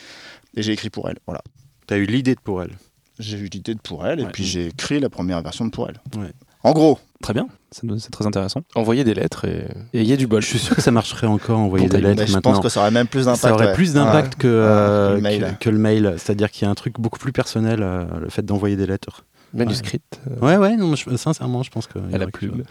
et 0.55 0.61
j'ai 0.63 0.71
écrit 0.71 0.89
pour 0.89 1.09
elle. 1.09 1.17
Voilà. 1.25 1.41
T'as 1.87 1.97
eu 1.97 2.05
l'idée 2.05 2.35
de 2.35 2.39
pour 2.39 2.61
elle? 2.63 2.77
J'ai 3.19 3.37
eu 3.37 3.49
l'idée 3.51 3.73
de 3.75 3.79
pour 3.81 4.05
elle 4.05 4.21
et 4.21 4.25
puis 4.25 4.45
j'ai 4.45 4.67
écrit 4.67 4.99
la 4.99 5.09
première 5.09 5.41
version 5.41 5.65
de 5.65 5.71
pour 5.71 5.89
elle. 5.89 5.99
Ouais. 6.17 6.31
En 6.63 6.71
gros, 6.71 6.99
Très 7.21 7.33
bien, 7.33 7.49
c'est 7.71 7.85
c'est 7.99 8.11
très 8.11 8.25
intéressant. 8.25 8.61
Envoyer 8.75 9.03
des 9.03 9.13
lettres 9.13 9.43
et 9.43 9.65
et 9.91 10.01
il 10.01 10.07
y 10.07 10.13
a 10.13 10.15
du 10.15 10.25
bol. 10.25 10.41
Je 10.41 10.47
suis 10.47 10.59
sûr 10.59 10.73
que 10.73 10.81
ça 10.81 10.91
marcherait 10.91 11.27
encore 11.27 11.59
envoyer 11.59 11.89
des 11.89 11.99
lettres 11.99 12.25
je 12.25 12.31
maintenant. 12.31 12.53
pense 12.53 12.63
que 12.63 12.69
ça 12.69 12.79
aurait 12.79 12.91
même 12.91 13.07
plus 13.07 13.25
d'impact. 13.25 13.41
ça 13.41 13.53
aurait 13.53 13.67
ouais. 13.67 13.73
plus 13.73 13.93
d'impact 13.93 14.35
que, 14.35 14.47
euh, 14.47 15.09
que 15.09 15.15
le 15.15 15.21
mail. 15.21 15.41
que, 15.59 15.63
que 15.65 15.69
le 15.69 15.77
mail. 15.77 16.15
C'est-à-dire 16.17 16.49
qu'il 16.49 16.63
y 16.63 16.67
a 16.67 16.71
un 16.71 16.75
truc 16.75 16.97
beaucoup 16.97 17.19
plus 17.19 17.33
personnel, 17.33 17.79
euh, 17.83 18.05
le 18.21 18.29
fait 18.29 18.43
d'envoyer 18.45 18.77
des 18.77 18.87
lettres. 18.87 19.25
Manuscrite 19.53 20.19
euh, 20.29 20.39
Ouais, 20.45 20.57
ouais, 20.57 20.75
non, 20.77 20.95
je- 20.95 21.15
sincèrement, 21.17 21.63
je 21.63 21.71
pense 21.71 21.87
que. 21.87 21.99
il 21.99 22.11
y 22.11 22.15
à 22.15 22.17
la 22.17 22.23
aurait 22.23 22.31
quelque 22.31 22.37
plume. 22.37 22.57
chose. 22.57 22.65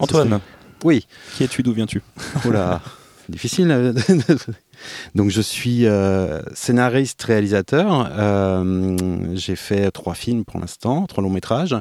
Antoine, 0.00 0.40
Oui. 0.84 1.06
qui 1.36 1.44
es-tu 1.44 1.62
D'où 1.62 1.72
viens-tu? 1.72 2.02
Oh 2.46 2.50
là, 2.50 2.80
difficile. 3.28 3.94
Donc 5.14 5.30
je 5.30 5.40
suis 5.40 5.86
euh, 5.86 6.42
scénariste, 6.54 7.22
réalisateur. 7.22 8.10
Euh, 8.12 9.26
J'ai 9.34 9.56
fait 9.56 9.90
trois 9.90 10.14
films 10.14 10.44
pour 10.44 10.60
l'instant, 10.60 11.06
trois 11.06 11.22
longs 11.22 11.30
métrages. 11.30 11.76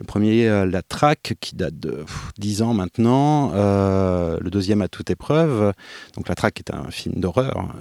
Le 0.00 0.06
premier, 0.06 0.48
euh, 0.48 0.66
La 0.66 0.82
Traque, 0.82 1.34
qui 1.40 1.56
date 1.56 1.78
de 1.78 2.04
10 2.38 2.62
ans 2.62 2.74
maintenant. 2.74 3.52
Le 3.54 4.50
deuxième, 4.50 4.82
À 4.82 4.88
toute 4.88 5.10
épreuve. 5.10 5.72
Donc 6.16 6.28
La 6.28 6.34
Traque 6.34 6.58
est 6.60 6.72
un 6.72 6.90
film 6.90 7.20
d'horreur. 7.20 7.74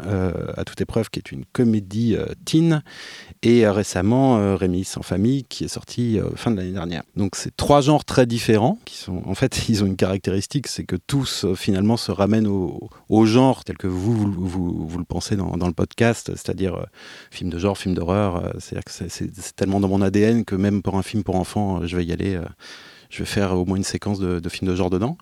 À 0.55 0.63
toute 0.63 0.79
épreuve, 0.82 1.10
qui 1.10 1.20
est 1.20 1.32
une 1.32 1.46
comédie 1.46 2.15
teen. 2.46 2.84
Et 3.41 3.67
récemment, 3.67 4.55
Rémi 4.55 4.84
sans 4.84 5.01
famille, 5.01 5.43
qui 5.43 5.65
est 5.65 5.67
sorti 5.67 6.20
fin 6.36 6.51
de 6.51 6.58
l'année 6.58 6.72
dernière. 6.72 7.03
Donc 7.15 7.36
c'est 7.36 7.55
trois 7.55 7.82
genres 7.82 8.05
très 8.05 8.25
différents, 8.25 8.77
qui 8.86 8.98
sont 8.98 9.22
en 9.25 9.36
fait, 9.36 9.65
ils 9.70 9.84
ont 9.84 9.88
une 9.88 9.96
caractéristique, 9.96 10.67
c'est 10.67 10.86
que 10.86 10.96
tous 10.96 11.46
finalement 11.55 11.98
se 11.98 12.12
ramènent 12.12 12.48
au, 12.48 12.89
au 13.10 13.25
genre 13.25 13.63
tel 13.63 13.77
que 13.77 13.88
vous 13.88 14.13
vous, 14.13 14.32
vous, 14.60 14.98
le 14.98 15.03
pensez 15.03 15.36
dans, 15.36 15.55
le 15.55 15.74
podcast, 15.74 16.31
c'est-à-dire 16.36 16.75
euh, 16.75 16.86
film 17.31 17.50
de 17.50 17.57
genre, 17.57 17.77
film 17.77 17.95
d'horreur. 17.95 18.38
euh, 18.38 18.51
C'est-à-dire 18.60 18.83
que 18.86 19.10
c'est 19.10 19.55
tellement 19.55 19.79
dans 19.79 19.88
mon 19.88 20.01
ADN 20.01 20.45
que 20.45 20.55
même 20.55 20.81
pour 20.81 20.95
un 20.95 21.03
film 21.03 21.24
pour 21.24 21.36
enfants, 21.36 21.81
euh, 21.81 21.88
je 21.88 21.98
vais 21.98 22.05
y 22.05 22.12
aller. 22.12 22.39
Je 23.13 23.20
vais 23.20 23.25
faire 23.25 23.55
au 23.55 23.63
moins 23.63 23.77
une 23.77 23.84
séquence 23.84 24.17
de, 24.17 24.39
de 24.39 24.50
films 24.50 24.72
de 24.72 24.75
genre 24.75 24.89
dedans. 24.89 25.20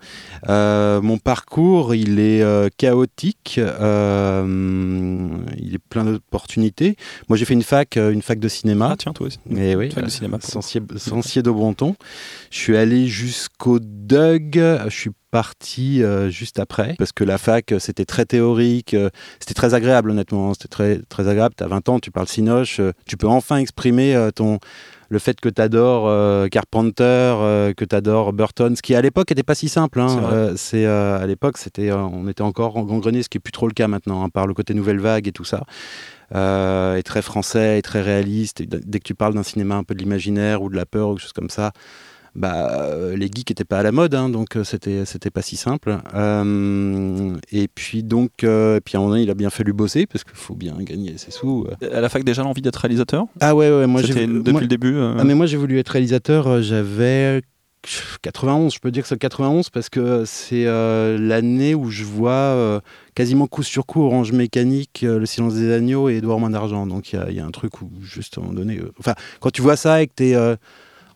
Euh, 0.48 1.02
mon 1.02 1.18
parcours, 1.18 1.94
il 1.94 2.20
est 2.20 2.42
euh, 2.42 2.70
chaotique, 2.78 3.60
euh, 3.60 5.28
il 5.58 5.76
est 5.76 5.84
plein 5.90 6.06
d'opportunités. 6.06 6.96
Moi, 7.28 7.38
j'ai 7.38 7.44
fait 7.44 7.54
une 7.54 7.64
fac, 7.64 7.98
une 7.98 8.22
fac 8.22 8.40
de 8.40 8.48
cinéma. 8.48 8.92
Ah 8.94 8.96
tiens, 8.98 9.12
toi 9.12 9.28
aussi. 9.28 9.40
Et 9.58 9.76
oui, 9.76 9.92
Fac 9.92 10.06
de 10.06 10.10
cinéma. 10.10 10.40
Sancier 10.40 11.42
de 11.42 11.52
Bronton. 11.52 11.96
Je 12.50 12.58
suis 12.58 12.78
allé 12.78 13.08
jusqu'au 13.08 13.80
Doug. 13.82 14.54
Je 14.54 14.90
suis 14.90 15.12
parti 15.32 16.04
euh, 16.04 16.30
juste 16.30 16.60
après 16.60 16.96
parce 16.98 17.14
que 17.14 17.24
la 17.24 17.38
fac 17.38 17.72
euh, 17.72 17.80
c'était 17.80 18.06
très 18.06 18.26
théorique 18.26 18.94
euh, 18.94 19.10
c'était 19.40 19.54
très 19.54 19.74
agréable 19.74 20.12
honnêtement 20.12 20.50
hein. 20.50 20.54
c'était 20.54 20.68
très 20.68 21.00
très 21.10 21.28
agréable 21.30 21.56
tu 21.58 21.64
as 21.64 21.68
20 21.68 21.90
ans 21.90 22.00
tu 22.00 22.12
parles 22.12 22.28
cinoche 22.28 22.82
euh, 22.82 22.92
tu 23.08 23.16
peux 23.16 23.28
enfin 23.28 23.58
exprimer 23.58 24.30
ton 24.36 24.60
le 25.12 25.20
fait 25.20 25.40
que 25.40 25.50
tu 25.50 25.62
adores 25.62 26.50
Carpenter 26.50 27.04
euh, 27.04 27.74
que 27.74 27.86
tu 27.86 27.96
adores 27.96 28.32
Burton 28.32 28.76
ce 28.76 28.82
qui 28.82 28.96
à 28.96 29.02
l'époque 29.02 29.30
n'était 29.30 29.44
pas 29.44 29.56
si 29.56 29.68
simple 29.68 30.00
hein. 30.00 30.54
C'est. 30.56 30.86
Euh, 30.86 30.92
euh, 30.92 31.22
à 31.22 31.28
l'époque 31.28 31.58
c'était 31.58 31.92
euh, 31.92 31.98
on 31.98 32.28
était 32.28 32.42
encore 32.42 32.74
gangrené 32.86 33.22
ce 33.22 33.30
qui 33.30 33.38
est 33.38 33.42
plus 33.42 33.52
trop 33.52 33.68
le 33.68 33.74
cas 33.74 33.88
maintenant 33.88 34.24
hein, 34.24 34.30
par 34.30 34.48
le 34.48 34.54
côté 34.54 34.74
nouvelle 34.74 35.00
vague 35.00 35.28
et 35.28 35.32
tout 35.32 35.44
ça 35.44 35.64
euh, 36.34 36.96
et 36.96 37.04
très 37.04 37.22
français 37.22 37.78
et 37.78 37.82
très 37.82 38.02
réaliste. 38.02 38.62
Et 38.62 38.66
dès 38.66 39.00
que 39.00 39.04
tu 39.04 39.16
parles 39.16 39.34
d'un 39.34 39.44
cinéma 39.44 39.76
un 39.76 39.84
peu 39.84 39.94
de 39.94 40.00
l'imaginaire 40.00 40.62
ou 40.62 40.70
de 40.70 40.76
la 40.76 40.86
peur 40.86 41.10
ou 41.10 41.14
quelque 41.14 41.24
chose 41.24 41.34
comme 41.34 41.50
ça, 41.50 41.72
bah, 42.34 42.70
euh, 42.72 43.18
les 43.18 43.28
geeks 43.28 43.50
n'étaient 43.50 43.66
pas 43.66 43.80
à 43.80 43.84
la 43.84 43.92
mode, 43.92 44.16
hein, 44.16 44.30
donc 44.30 44.56
euh, 44.56 44.64
c'était 44.64 45.06
c'était 45.06 45.30
pas 45.30 45.42
si 45.42 45.58
simple. 45.58 45.98
Euh, 46.14 47.36
et 47.52 47.68
puis 47.68 48.04
donc, 48.04 48.44
euh, 48.44 48.80
puis 48.84 48.96
à 48.96 49.00
un 49.00 49.04
moment 49.04 49.16
il 49.16 49.30
a 49.30 49.34
bien 49.34 49.50
fallu 49.50 49.74
bosser 49.74 50.06
parce 50.06 50.24
qu'il 50.24 50.36
faut 50.36 50.56
bien 50.56 50.76
gagner 50.80 51.18
ses 51.18 51.32
sous. 51.32 51.68
À 51.92 52.00
la 52.00 52.10
fac 52.10 52.24
déjà 52.24 52.44
l'envie 52.44 52.62
d'être 52.62 52.78
réalisateur? 52.78 53.26
Ah 53.42 53.54
ouais, 53.54 53.70
ouais, 53.70 53.86
moi 53.86 54.02
j'ai 54.02 54.28
depuis 54.28 54.52
moi- 54.52 54.62
le 54.62 54.68
début. 54.68 54.96
euh, 54.96 55.16
ah, 55.20 55.24
mais 55.26 55.36
moi 55.36 55.46
j'ai 55.46 55.58
voulu 55.58 55.78
être 55.78 55.90
réalisateur, 55.90 56.62
j'avais 56.62 57.42
91, 58.22 58.74
je 58.76 58.80
peux 58.80 58.92
dire 58.92 59.04
que 59.04 59.10
c'est 59.10 59.18
91 59.18 59.70
parce 59.70 59.90
que 59.90 60.24
c'est 60.26 60.66
l'année 60.66 61.76
où 61.76 61.90
je 61.90 62.06
vois 62.06 62.82
quasiment 63.14 63.48
coup 63.48 63.64
sur 63.64 63.86
coup 63.86 64.04
Orange 64.04 64.32
Mécanique, 64.32 65.04
Le 65.04 65.26
Silence 65.26 65.56
des 65.56 65.74
Agneaux 65.74 66.08
et 66.08 66.18
Edouard 66.18 66.40
Main 66.40 66.52
d'Argent. 66.52 66.86
Donc 66.88 67.12
il 67.12 67.20
y 67.30 67.34
y, 67.34 67.40
a 67.40 67.46
un 67.46 67.52
truc 67.52 67.82
où 67.82 67.90
juste 68.02 68.38
à 68.38 68.42
un 68.42 68.44
moment 68.46 68.56
donné... 68.56 68.80
Enfin, 69.00 69.16
quand 69.40 69.50
tu 69.50 69.62
vois 69.64 69.76
ça 69.76 70.02
et 70.02 70.08
que 70.08 70.14
tu 70.16 70.24
es 70.30 70.58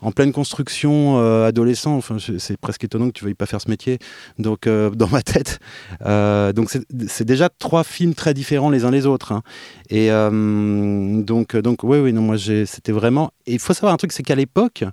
en 0.06 0.12
pleine 0.12 0.32
construction 0.32 1.18
euh, 1.18 1.48
adolescent, 1.48 1.96
enfin, 1.96 2.18
c'est 2.20 2.58
presque 2.58 2.84
étonnant 2.84 3.08
que 3.08 3.14
tu 3.14 3.24
veuilles 3.24 3.34
pas 3.34 3.48
faire 3.48 3.60
ce 3.60 3.70
métier. 3.70 3.98
Donc 4.38 4.68
euh, 4.68 4.90
dans 4.96 5.08
ma 5.08 5.24
tête, 5.24 5.60
euh, 6.06 6.54
donc 6.54 6.70
c'est 7.08 7.26
déjà 7.26 7.50
trois 7.50 7.84
films 7.84 8.14
très 8.14 8.36
différents 8.36 8.70
les 8.70 8.86
uns 8.86 8.92
les 8.92 9.08
autres. 9.08 9.32
hein. 9.32 9.42
Et 9.90 10.10
donc 10.10 11.56
donc 11.56 11.84
oui 11.84 12.00
oui 12.00 12.14
non 12.14 12.22
moi 12.22 12.36
c'était 12.38 12.92
vraiment. 12.92 13.32
Il 13.48 13.60
faut 13.60 13.74
savoir 13.74 13.94
un 13.94 13.98
truc, 13.98 14.12
c'est 14.12 14.24
qu'à 14.24 14.36
l'époque 14.36 14.84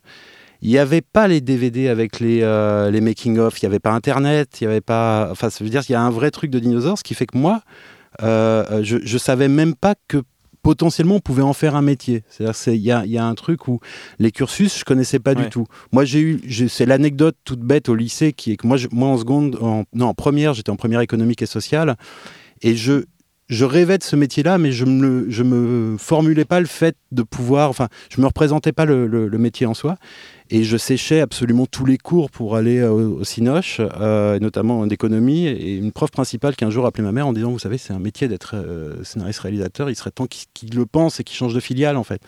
il 0.63 0.71
n'y 0.71 0.79
avait 0.79 1.03
pas 1.03 1.27
les 1.29 1.41
DVD 1.41 1.89
avec 1.89 2.21
les, 2.21 2.41
les 2.91 3.01
making-of, 3.01 3.61
il 3.61 3.65
n'y 3.65 3.67
avait 3.67 3.81
pas 3.81 3.91
Internet, 3.91 4.61
il 4.61 4.65
n'y 4.65 4.71
avait 4.71 4.81
pas... 4.81 5.29
Enfin, 5.33 5.51
ça 5.51 5.65
veut 5.65 5.71
dire 5.71 5.83
qu'il 5.83 5.95
y 5.95 5.97
a 5.97 6.01
un 6.01 6.11
vrai 6.11 6.31
truc 6.31 6.53
de 6.53 6.61
dinosaure, 6.61 6.97
ce 6.97 7.03
qui 7.03 7.15
fait 7.15 7.27
que 7.27 7.37
moi, 7.37 7.63
je 8.21 9.13
ne 9.13 9.19
savais 9.19 9.49
même 9.49 9.75
pas 9.75 9.97
que 10.07 10.19
potentiellement 10.63 11.17
on 11.17 11.21
pouvait 11.21 11.43
en 11.43 11.53
faire 11.53 11.75
un 11.77 11.83
métier. 11.83 12.23
C'est-à-dire 12.29 12.55
c'est- 12.55 12.77
il 12.77 12.83
y 12.83 12.93
a, 12.93 13.05
y 13.07 13.19
a 13.19 13.25
un 13.25 13.35
truc 13.35 13.69
où 13.69 13.81
les 14.19 14.31
cursus, 14.31 14.79
je 14.79 14.85
connaissais 14.85 15.19
pas 15.19 15.33
Ouais. 15.35 15.43
du 15.45 15.49
tout. 15.51 15.67
Moi, 15.93 16.05
j'ai 16.05 16.21
eu... 16.21 16.41
C'est 16.69 16.87
l'anecdote 16.87 17.37
toute 17.45 17.61
bête 17.61 17.89
au 17.89 17.95
lycée 17.95 18.33
qui 18.33 18.53
est 18.53 18.57
que 18.57 18.67
moi, 18.67 18.77
je- 18.77 18.89
moi 18.93 19.09
en 19.09 19.19
seconde... 19.19 19.59
En, 19.61 19.85
non, 19.95 20.07
en 20.07 20.15
première, 20.15 20.55
j'étais 20.55 20.71
en 20.71 20.77
première 20.77 21.01
économique 21.01 21.43
et 21.43 21.47
sociale, 21.47 21.97
et 22.63 22.77
je... 22.77 23.05
Je 23.49 23.67
rêvais 23.67 23.99
de 23.99 24.03
ce 24.03 24.17
métier-là, 24.17 24.57
mais 24.57 24.73
je 24.73 24.87
me, 24.87 25.27
je 25.29 25.43
me 25.43 25.97
formulais 25.99 26.47
pas 26.47 26.59
le 26.59 26.65
fait 26.67 26.97
de 27.11 27.23
pouvoir. 27.23 27.69
Enfin, 27.69 27.89
je 28.09 28.19
me 28.19 28.27
représentais 28.27 28.73
pas 28.73 28.87
le- 28.87 29.07
le- 29.07 29.29
le 29.29 29.39
métier 29.39 29.67
en 29.67 29.75
soi. 29.75 29.97
Et 30.55 30.65
je 30.65 30.77
séchais 30.77 31.21
absolument 31.21 31.65
tous 31.65 31.87
les 31.87 31.97
cours 31.97 32.31
pour 32.31 32.57
aller 32.57 32.79
euh, 32.79 32.91
au, 32.91 33.21
au 33.21 33.25
Cinoche, 33.25 33.81
euh, 33.81 34.39
notamment 34.39 34.87
d'économie. 34.87 35.47
Et 35.47 35.77
une 35.77 35.93
prof 35.93 36.11
principale 36.11 36.57
qui 36.57 36.67
un 36.67 36.71
jour 36.71 36.85
appelait 36.85 37.03
ma 37.03 37.11
mère 37.11 37.27
en 37.27 37.33
disant 37.33 37.51
Vous 37.51 37.59
savez, 37.59 37.79
c'est 37.79 37.95
un 37.95 37.99
métier 37.99 38.29
d'être 38.29 38.55
euh, 38.55 39.03
scénariste-réalisateur, 39.03 39.89
il 39.89 39.97
serait 39.97 40.11
temps 40.11 40.27
qu'il 40.27 40.77
le 40.77 40.85
pense 40.85 41.21
et 41.21 41.25
qu'il 41.25 41.39
change 41.39 41.55
de 41.55 41.61
filiale 41.61 41.97
en 41.97 42.05
fait. 42.05 42.21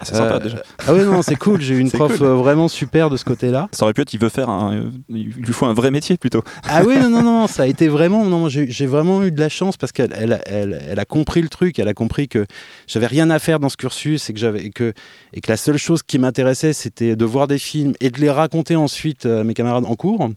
ah, 0.00 0.04
c'est 0.04 0.16
sympa 0.16 0.40
déjà. 0.40 0.64
Ah 0.84 0.94
oui, 0.94 1.04
non, 1.04 1.22
c'est 1.22 1.36
cool, 1.36 1.60
j'ai 1.60 1.76
eu 1.76 1.78
une 1.80 1.92
prof 1.92 2.18
cool. 2.18 2.26
vraiment 2.26 2.66
super 2.66 3.08
de 3.08 3.16
ce 3.16 3.24
côté-là. 3.24 3.68
Ça 3.70 3.84
aurait 3.84 3.94
pu 3.94 4.00
être, 4.00 4.12
il 4.12 4.18
veut 4.18 4.30
faire 4.30 4.48
un. 4.48 4.90
Il 5.08 5.28
lui 5.28 5.52
faut 5.52 5.66
un 5.66 5.74
vrai 5.74 5.92
métier 5.92 6.16
plutôt. 6.16 6.42
Ah 6.64 6.82
oui, 6.84 6.98
non, 6.98 7.08
non, 7.08 7.22
non, 7.22 7.46
ça 7.46 7.62
a 7.62 7.66
été 7.66 7.86
vraiment. 7.86 8.24
Non, 8.24 8.48
j'ai 8.48 8.86
vraiment 8.86 9.22
eu 9.22 9.30
de 9.30 9.38
la 9.38 9.48
chance 9.48 9.76
parce 9.76 9.92
qu'elle 9.92 10.12
elle, 10.18 10.42
elle, 10.46 10.82
elle 10.88 10.98
a 10.98 11.04
compris 11.04 11.40
le 11.40 11.48
truc, 11.48 11.78
elle 11.78 11.86
a 11.86 11.94
compris 11.94 12.26
que 12.26 12.46
j'avais 12.88 13.06
rien 13.06 13.30
à 13.30 13.38
faire 13.38 13.60
dans 13.60 13.68
ce 13.68 13.76
cursus 13.76 14.28
et 14.28 14.34
que, 14.34 14.56
et 14.56 14.70
que, 14.70 14.92
et 15.34 15.40
que 15.40 15.52
la 15.52 15.56
seule 15.56 15.78
chose 15.78 16.02
qui 16.02 16.18
m'intéressait, 16.18 16.72
c'était 16.72 17.14
de 17.14 17.24
voir 17.24 17.46
des 17.46 17.59
films 17.60 17.92
et 18.00 18.10
de 18.10 18.20
les 18.20 18.30
raconter 18.30 18.76
ensuite 18.76 19.26
à 19.26 19.44
mes 19.44 19.54
camarades 19.54 19.84
en 19.84 19.94
cours. 19.94 20.28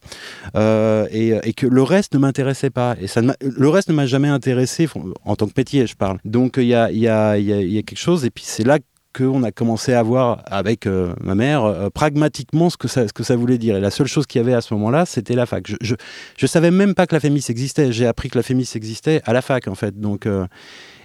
Euh, 0.55 1.07
et, 1.11 1.33
et 1.43 1.53
que 1.53 1.65
le 1.65 1.83
reste 1.83 2.13
ne 2.13 2.19
m'intéressait 2.19 2.69
pas. 2.69 2.95
Et 3.01 3.07
ça 3.07 3.21
le 3.41 3.69
reste 3.69 3.89
ne 3.89 3.93
m'a 3.93 4.05
jamais 4.05 4.27
intéressé, 4.27 4.87
en 5.25 5.35
tant 5.35 5.47
que 5.47 5.53
métier, 5.55 5.87
je 5.87 5.95
parle. 5.95 6.17
Donc 6.25 6.55
il 6.57 6.65
y 6.65 6.75
a, 6.75 6.89
quelque 7.37 7.97
chose, 7.97 8.25
et 8.25 8.29
puis 8.29 8.43
c'est 8.45 8.63
là 8.63 8.79
qu'on 9.15 9.43
a 9.43 9.51
commencé 9.51 9.93
à 9.93 10.01
voir 10.01 10.41
avec 10.47 10.87
euh, 10.87 11.13
ma 11.21 11.35
mère 11.35 11.65
euh, 11.65 11.89
pragmatiquement 11.91 12.71
ce 12.71 12.77
que, 12.77 12.87
ça, 12.87 13.35
voulait 13.35 13.59
dire. 13.59 13.77
Et 13.77 13.79
la 13.79 13.91
seule 13.91 14.07
chose 14.07 14.25
qu'il 14.25 14.39
y 14.39 14.43
avait 14.43 14.55
à 14.55 14.61
ce 14.61 14.73
moment-là, 14.73 15.05
c'était 15.05 15.35
la 15.35 15.45
fac. 15.45 15.67
Je, 15.67 15.93
je, 16.35 16.47
savais 16.47 16.71
même 16.71 16.95
pas 16.95 17.05
que 17.05 17.13
la 17.13 17.19
FEMIS 17.19 17.45
existait. 17.49 17.91
J'ai 17.91 18.07
appris 18.07 18.29
que 18.29 18.39
la 18.39 18.43
FEMIS 18.43 18.71
existait 18.73 19.21
à 19.25 19.33
la 19.33 19.43
fac, 19.43 19.67
en 19.67 19.75
fait. 19.75 19.99
Donc, 19.99 20.25
euh, 20.25 20.47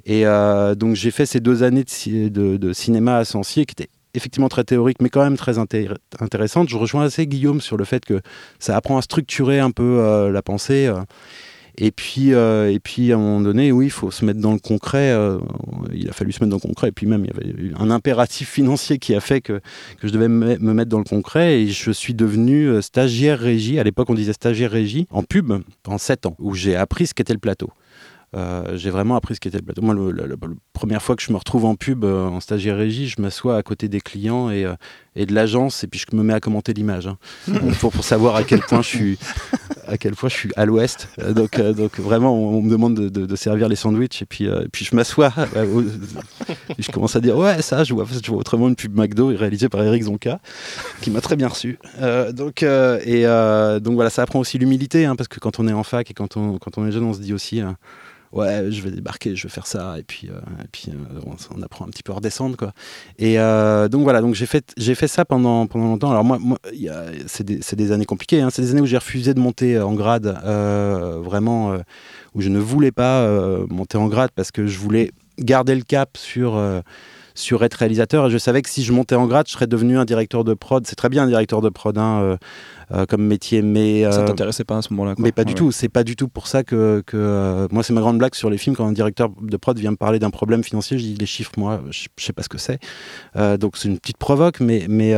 et 0.08 0.24
euh, 0.24 0.74
donc 0.74 0.94
j'ai 0.94 1.10
fait 1.10 1.26
ces 1.26 1.38
deux 1.38 1.62
années 1.62 1.84
de, 1.84 2.56
de 2.56 2.72
cinéma 2.72 3.18
à 3.18 3.24
Sancier 3.26 3.66
qui 3.66 3.72
étaient 3.72 3.90
effectivement 4.18 4.48
très 4.50 4.64
théoriques, 4.64 5.00
mais 5.00 5.08
quand 5.08 5.22
même 5.24 5.38
très 5.38 5.58
inté- 5.58 5.88
intéressantes. 6.20 6.68
Je 6.68 6.76
rejoins 6.76 7.04
assez 7.04 7.26
Guillaume 7.26 7.62
sur 7.62 7.78
le 7.78 7.84
fait 7.84 8.04
que 8.04 8.20
ça 8.58 8.76
apprend 8.76 8.98
à 8.98 9.02
structurer 9.02 9.58
un 9.60 9.70
peu 9.70 10.00
euh, 10.00 10.30
la 10.30 10.42
pensée. 10.42 10.86
euh. 10.86 11.00
Et 11.80 11.92
puis, 11.92 12.34
euh, 12.34 12.72
et 12.72 12.80
puis, 12.80 13.12
à 13.12 13.14
un 13.14 13.18
moment 13.18 13.40
donné, 13.40 13.70
oui, 13.70 13.86
il 13.86 13.90
faut 13.90 14.10
se 14.10 14.24
mettre 14.24 14.40
dans 14.40 14.52
le 14.52 14.58
concret. 14.58 15.16
il 15.94 16.08
a 16.10 16.12
fallu 16.12 16.32
se 16.32 16.40
mettre 16.42 16.50
dans 16.50 16.56
le 16.56 16.60
concret. 16.68 16.88
Et 16.88 16.92
puis 16.92 17.06
même, 17.06 17.24
il 17.24 17.46
y 17.46 17.70
avait 17.70 17.72
un 17.80 17.90
impératif 17.92 18.50
financier 18.50 18.98
qui 18.98 19.14
a 19.14 19.20
fait 19.20 19.40
que, 19.40 19.60
que 20.00 20.08
je 20.08 20.12
devais 20.12 20.26
me 20.26 20.58
me 20.58 20.72
mettre 20.74 20.88
dans 20.90 20.98
le 20.98 21.04
concret. 21.04 21.60
Et 21.62 21.68
je 21.68 21.92
suis 21.92 22.14
devenu 22.14 22.82
stagiaire 22.82 23.38
régie. 23.38 23.78
À 23.78 23.84
l'époque, 23.84 24.10
on 24.10 24.14
disait 24.14 24.32
stagiaire 24.32 24.72
régie 24.72 25.06
en 25.10 25.22
pub 25.22 25.52
pendant 25.84 25.98
7 25.98 26.26
ans, 26.26 26.34
où 26.40 26.52
j'ai 26.54 26.74
appris 26.74 27.06
ce 27.06 27.14
qu'était 27.14 27.32
le 27.32 27.38
plateau. 27.38 27.70
J'ai 28.74 28.90
vraiment 28.90 29.14
appris 29.14 29.36
ce 29.36 29.40
qu'était 29.40 29.58
le 29.58 29.64
plateau. 29.64 29.80
Moi, 29.82 29.94
le- 29.94 30.10
le- 30.10 30.36
première 30.78 31.02
fois 31.02 31.16
que 31.16 31.22
je 31.22 31.32
me 31.32 31.36
retrouve 31.36 31.64
en 31.64 31.74
pub, 31.74 32.04
euh, 32.04 32.28
en 32.28 32.38
stagiaire 32.40 32.76
régie, 32.76 33.08
je 33.08 33.20
m'assois 33.20 33.56
à 33.56 33.62
côté 33.64 33.88
des 33.88 34.00
clients 34.00 34.48
et, 34.48 34.64
euh, 34.64 34.74
et 35.16 35.26
de 35.26 35.34
l'agence, 35.34 35.82
et 35.82 35.88
puis 35.88 35.98
je 36.08 36.16
me 36.16 36.22
mets 36.22 36.32
à 36.34 36.38
commenter 36.38 36.72
l'image, 36.72 37.08
hein, 37.08 37.18
pour, 37.80 37.90
pour 37.90 38.04
savoir 38.04 38.36
à 38.36 38.44
quel 38.44 38.60
point 38.60 38.80
je 38.80 38.86
suis, 38.88 39.18
à 39.88 39.98
quel 39.98 40.14
point 40.14 40.28
je 40.28 40.34
suis 40.36 40.50
à 40.56 40.64
l'ouest. 40.66 41.08
Euh, 41.20 41.32
Donc, 41.32 41.60
donc 41.60 41.98
vraiment, 41.98 42.32
on, 42.32 42.58
on 42.58 42.62
me 42.62 42.70
demande 42.70 42.94
de, 42.94 43.08
de- 43.08 43.26
de 43.26 43.36
servir 43.36 43.68
les 43.68 43.74
sandwichs, 43.74 44.22
et 44.22 44.26
puis, 44.26 44.44
et 44.44 44.68
puis 44.72 44.84
je 44.84 44.94
m'assois, 44.94 45.32
et 46.78 46.82
je 46.82 46.90
commence 46.92 47.16
à 47.16 47.20
dire 47.20 47.36
ouais, 47.36 47.60
ça, 47.60 47.82
je 47.82 47.92
vois, 47.92 48.06
je 48.10 48.30
vois 48.30 48.38
autrement 48.38 48.68
une 48.68 48.76
pub 48.76 48.96
McDo 48.96 49.26
réalisée 49.28 49.68
par 49.68 49.82
Eric 49.82 50.04
Zonka, 50.04 50.38
qui 51.00 51.10
m'a 51.10 51.20
très 51.20 51.34
bien 51.34 51.48
reçu. 51.48 51.78
Donc, 52.32 52.62
et 52.62 53.22
donc 53.82 53.94
voilà, 53.94 54.10
ça 54.10 54.22
apprend 54.22 54.38
aussi 54.38 54.58
l'humilité, 54.58 55.06
hein, 55.06 55.16
parce 55.16 55.28
que 55.28 55.40
quand 55.40 55.58
on 55.58 55.66
est 55.66 55.72
en 55.72 55.82
fac 55.82 56.08
et 56.10 56.14
quand 56.14 56.36
on, 56.36 56.58
quand 56.58 56.78
on 56.78 56.86
est 56.86 56.92
jeune, 56.92 57.04
on 57.04 57.14
se 57.14 57.20
dit 57.20 57.32
aussi. 57.32 57.60
Ouais, 58.32 58.70
je 58.70 58.82
vais 58.82 58.90
débarquer, 58.90 59.36
je 59.36 59.44
vais 59.44 59.52
faire 59.52 59.66
ça, 59.66 59.98
et 59.98 60.02
puis, 60.02 60.28
euh, 60.28 60.38
et 60.62 60.68
puis 60.70 60.88
euh, 60.88 61.20
on, 61.54 61.62
apprend 61.62 61.86
un 61.86 61.88
petit 61.88 62.02
peu 62.02 62.12
à 62.12 62.16
redescendre, 62.16 62.56
quoi. 62.56 62.72
Et 63.18 63.38
euh, 63.38 63.88
donc 63.88 64.02
voilà, 64.02 64.20
donc 64.20 64.34
j'ai 64.34 64.46
fait, 64.46 64.72
j'ai 64.76 64.94
fait 64.94 65.08
ça 65.08 65.24
pendant, 65.24 65.66
pendant 65.66 65.86
longtemps. 65.86 66.10
Alors 66.10 66.24
moi, 66.24 66.38
moi 66.38 66.58
c'est 67.26 67.44
des, 67.44 67.92
années 67.92 68.04
compliquées, 68.04 68.40
hein. 68.40 68.50
c'est 68.50 68.62
des 68.62 68.72
années 68.72 68.80
où 68.80 68.86
j'ai 68.86 68.98
refusé 68.98 69.34
de 69.34 69.40
monter 69.40 69.78
en 69.78 69.94
grade, 69.94 70.38
vraiment, 71.24 71.76
où 72.34 72.40
je 72.40 72.48
ne 72.48 72.58
voulais 72.58 72.92
pas 72.92 73.26
monter 73.68 73.98
en 73.98 74.08
grade 74.08 74.30
parce 74.34 74.50
que 74.50 74.66
je 74.66 74.78
voulais 74.78 75.12
garder 75.38 75.74
le 75.74 75.82
cap 75.82 76.16
sur... 76.16 76.60
sur 77.38 77.64
être 77.64 77.74
réalisateur. 77.74 78.26
Et 78.26 78.30
je 78.30 78.38
savais 78.38 78.62
que 78.62 78.68
si 78.68 78.82
je 78.82 78.92
montais 78.92 79.14
en 79.14 79.26
grade 79.26 79.46
je 79.46 79.52
serais 79.52 79.66
devenu 79.66 79.96
un 79.98 80.04
directeur 80.04 80.44
de 80.44 80.54
prod. 80.54 80.86
C'est 80.86 80.96
très 80.96 81.08
bien 81.08 81.24
un 81.24 81.28
directeur 81.28 81.60
de 81.60 81.68
prod 81.68 81.96
hein, 81.96 82.20
euh, 82.20 82.36
euh, 82.92 83.06
comme 83.06 83.22
métier 83.22 83.62
mais 83.62 84.02
Ça 84.10 84.20
euh, 84.20 84.26
t'intéressait 84.26 84.64
pas 84.64 84.78
à 84.78 84.82
ce 84.82 84.92
moment-là 84.92 85.14
mais 85.18 85.32
pas 85.32 85.44
du 85.44 85.54
tout, 85.54 85.70
c'est 85.70 85.88
pas 85.88 86.04
du 86.04 86.16
tout 86.16 86.28
pour 86.28 86.46
ça 86.46 86.64
que, 86.64 87.02
que 87.06 87.68
moi 87.70 87.82
c'est 87.82 87.92
ma 87.92 88.00
grande 88.00 88.18
blague 88.18 88.34
sur 88.34 88.50
les 88.50 88.58
films. 88.58 88.76
Quand 88.76 88.86
un 88.86 88.92
directeur 88.92 89.30
de 89.40 89.56
prod 89.56 89.78
vient 89.78 89.92
me 89.92 89.96
parler 89.96 90.18
d'un 90.18 90.30
problème 90.30 90.64
financier, 90.64 90.98
je 90.98 91.04
dis 91.04 91.14
les 91.14 91.26
chiffres 91.26 91.52
moi 91.56 91.80
je, 91.90 92.06
je 92.16 92.24
sais 92.24 92.32
pas 92.32 92.42
ce 92.42 92.48
que 92.48 92.58
c'est. 92.58 92.80
Donc 93.58 93.76
c'est 93.76 93.88
une 93.88 93.98
petite 93.98 94.18
provoque 94.18 94.60
mais 94.60 94.86
mais 94.88 95.14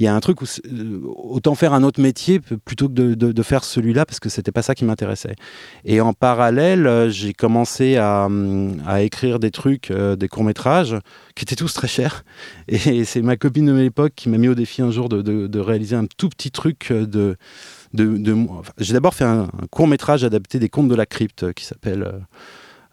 il 0.00 0.04
y 0.04 0.06
a 0.06 0.14
un 0.14 0.20
truc 0.20 0.40
où 0.40 0.46
euh, 0.46 1.00
autant 1.04 1.54
faire 1.54 1.74
un 1.74 1.82
autre 1.82 2.00
métier 2.00 2.40
plutôt 2.40 2.88
que 2.88 2.94
de, 2.94 3.42
faire 3.42 3.64
celui-là 3.64 4.06
parce 4.06 4.18
que 4.18 4.30
c'était 4.30 4.50
pas 4.50 4.62
ça 4.62 4.74
qui 4.74 4.86
m'intéressait. 4.86 5.36
Et 5.84 6.00
en 6.00 6.14
parallèle, 6.14 6.86
euh, 6.86 7.10
j'ai 7.10 7.34
commencé 7.34 7.98
à, 7.98 8.24
hum, 8.24 8.80
à 8.86 9.02
écrire 9.02 9.38
des 9.38 9.50
trucs, 9.50 9.90
euh, 9.90 10.16
des 10.16 10.26
courts-métrages 10.26 10.96
qui 11.34 11.44
étaient 11.44 11.54
tous 11.54 11.74
très 11.74 11.86
chers. 11.86 12.24
Et 12.68 13.04
c'est 13.04 13.20
ma 13.20 13.36
copine 13.36 13.66
de 13.66 13.72
l'époque 13.72 14.14
qui 14.16 14.30
m'a 14.30 14.38
mis 14.38 14.48
au 14.48 14.54
défi 14.54 14.80
un 14.80 14.90
jour 14.90 15.10
de, 15.10 15.58
réaliser 15.60 15.96
un 15.96 16.06
tout 16.06 16.30
petit 16.30 16.50
truc 16.50 16.90
de. 16.90 17.36
j'ai 18.78 18.92
d'abord 18.94 19.14
fait 19.14 19.24
un, 19.24 19.42
un 19.42 19.66
court-métrage 19.70 20.24
adapté 20.24 20.58
des 20.58 20.70
contes 20.70 20.88
de 20.88 20.94
la 20.94 21.04
crypte 21.04 21.52
qui 21.52 21.66
s'appelle. 21.66 22.10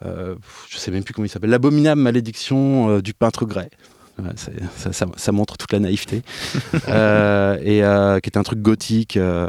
je 0.04 0.78
sais 0.78 0.92
même 0.92 1.06
plus 1.06 1.14
comment 1.14 1.26
il 1.26 1.30
s'appelle. 1.30 1.52
L'abominable 1.52 2.02
malédiction 2.02 3.00
du 3.00 3.14
peintre 3.14 3.46
grès. 3.46 3.70
Ça, 4.76 4.92
ça- 4.94 5.06
ça 5.16 5.32
montre 5.32 5.58
toute 5.58 5.72
la 5.74 5.80
naïveté. 5.80 6.22
Euh, 6.90 7.58
et 7.64 7.84
euh, 7.84 8.20
qui 8.20 8.30
est 8.30 8.38
un 8.38 8.44
truc 8.44 8.62
gothique. 8.62 9.18
euh, 9.18 9.48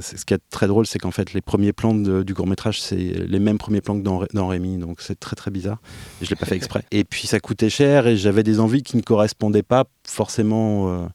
ce 0.00 0.24
qui 0.24 0.34
est 0.34 0.40
très 0.50 0.66
drôle, 0.66 0.86
c'est 0.86 0.98
qu'en 0.98 1.10
fait, 1.10 1.32
les 1.32 1.40
premiers 1.40 1.72
plans 1.72 1.94
du 1.94 2.34
court 2.34 2.46
métrage, 2.46 2.80
c'est 2.80 2.96
les 2.96 3.38
mêmes 3.40 3.58
premiers 3.58 3.80
plans 3.80 3.96
que 3.98 4.02
dans, 4.04 4.18
Ré- 4.18 4.28
dans 4.32 4.46
Rémi. 4.48 4.78
Donc 4.78 5.00
c'est 5.00 5.18
très 5.18 5.34
très 5.36 5.50
bizarre. 5.50 5.78
Je 6.22 6.30
l'ai 6.30 6.36
pas 6.36 6.46
fait 6.46 6.56
exprès. 6.56 6.84
Et 6.92 7.04
puis 7.04 7.26
ça 7.26 7.40
coûtait 7.40 7.70
cher 7.70 8.06
et 8.06 8.16
j'avais 8.16 8.42
des 8.42 8.60
envies 8.60 8.82
qui 8.82 8.96
ne 8.96 9.02
correspondaient 9.02 9.62
pas 9.62 9.84
forcément. 10.06 11.08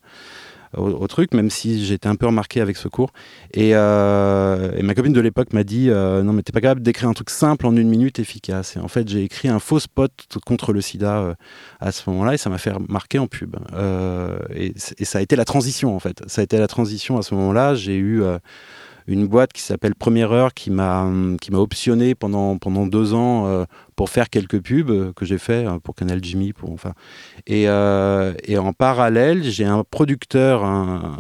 Au, 0.78 1.08
truc, 1.08 1.34
même 1.34 1.50
si 1.50 1.86
j'étais 1.86 2.08
un 2.08 2.16
peu 2.16 2.26
remarqué 2.26 2.62
avec 2.62 2.78
ce 2.78 2.88
cours. 2.88 3.12
Et, 3.54 3.72
euh, 3.74 4.82
ma 4.82 4.96
copine 4.96 5.14
de 5.14 5.22
l'époque 5.22 5.54
m'a 5.54 5.64
dit 5.64 5.90
euh, 5.90 6.24
Non, 6.24 6.34
mais 6.34 6.42
t'es 6.42 6.52
pas 6.52 6.62
capable 6.62 6.82
d'écrire 6.82 7.10
un 7.10 7.14
truc 7.14 7.30
simple 7.30 7.68
en 7.68 7.76
une 7.76 7.90
minute 7.90 8.20
efficace. 8.20 8.76
Et 8.76 8.80
en 8.80 8.88
fait, 8.88 9.08
j'ai 9.08 9.24
écrit 9.24 9.48
un 9.48 9.60
faux 9.60 9.80
spot 9.80 10.12
contre 10.46 10.74
le 10.74 10.82
sida 10.82 11.18
euh, 11.18 11.34
à 11.80 11.92
ce 11.92 12.10
moment-là 12.10 12.34
et 12.34 12.38
ça 12.38 12.50
m'a 12.50 12.58
fait 12.58 12.72
remarquer 12.72 13.20
en 13.20 13.28
pub. 13.28 13.56
Et, 14.56 14.74
ça 14.78 15.20
a 15.20 15.22
été 15.22 15.36
la 15.36 15.46
transition 15.46 15.96
en 15.96 16.00
fait. 16.00 16.24
Ça 16.28 16.42
a 16.42 16.44
été 16.44 16.58
la 16.58 16.68
transition 16.68 17.18
à 17.18 17.24
ce 17.24 17.36
moment-là. 17.36 17.76
J'ai 17.76 17.98
eu 17.98 18.24
une 19.08 19.28
boîte 19.28 19.54
qui 19.54 19.62
s'appelle 19.62 19.96
Première 19.96 20.32
Heure 20.32 20.54
qui 20.54 20.72
m'a 20.72 21.10
qui 21.42 21.52
m'a 21.52 21.60
optionné 21.60 22.16
pendant 22.16 22.58
pendant 22.58 22.88
deux 22.88 23.14
ans 23.14 23.48
euh, 23.48 23.66
pour 23.96 24.10
faire 24.10 24.30
quelques 24.30 24.62
pubs 24.62 25.14
que 25.14 25.26
j'ai 25.26 25.38
fait 25.38 25.66
euh, 25.66 25.80
pour 25.80 25.96
Canal 25.96 26.24
Jimmy 26.24 26.54
pour 26.54 26.72
enfin. 26.72 26.94
Et, 27.48 27.68
euh, 27.68 28.34
et 28.46 28.58
en 28.58 28.74
parallèle 28.74 29.44
j'ai 29.44 29.66
un 29.66 29.84
producteur 29.84 30.64
un 30.64 31.18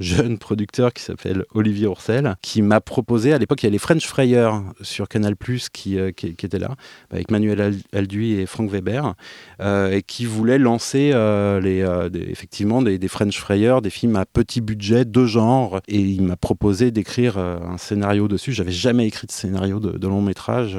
jeune 0.00 0.38
producteur 0.38 0.92
qui 0.92 1.02
s'appelle 1.02 1.44
Olivier 1.54 1.86
Ourcel 1.86 2.34
qui 2.42 2.62
m'a 2.62 2.80
proposé 2.80 3.32
à 3.32 3.38
l'époque 3.38 3.62
il 3.62 3.66
y 3.66 3.68
a 3.68 3.70
les 3.72 3.78
French 3.78 4.06
Fryers 4.06 4.50
sur 4.80 5.08
Canal 5.08 5.36
Plus 5.36 5.68
qui, 5.68 5.98
euh, 5.98 6.10
qui, 6.10 6.34
qui 6.34 6.46
étaient 6.46 6.58
là 6.58 6.74
avec 7.10 7.30
Manuel 7.30 7.60
Al- 7.60 7.76
Alduy 7.92 8.32
et 8.32 8.46
Franck 8.46 8.70
Weber 8.70 9.14
euh, 9.60 9.90
et 9.92 10.02
qui 10.02 10.24
voulait 10.26 10.58
lancer 10.58 11.12
euh, 11.14 11.60
les, 11.60 11.84
des- 12.10 12.30
effectivement 12.30 12.82
des, 12.82 12.98
des 12.98 13.08
French 13.08 13.38
Fryers, 13.38 13.76
des 13.82 13.90
films 13.90 14.16
à 14.16 14.24
petit 14.26 14.60
budget 14.60 15.04
de 15.04 15.24
genre. 15.26 15.80
Et 15.88 16.00
il 16.00 16.22
m'a 16.22 16.36
proposé 16.36 16.90
d'écrire 16.90 17.38
un 17.38 17.78
scénario 17.78 18.26
dessus. 18.28 18.52
J'avais 18.52 18.72
jamais 18.72 19.06
écrit 19.06 19.26
de 19.26 19.32
scénario 19.32 19.80
de, 19.80 19.96
de 19.96 20.08
long 20.08 20.22
métrage. 20.22 20.78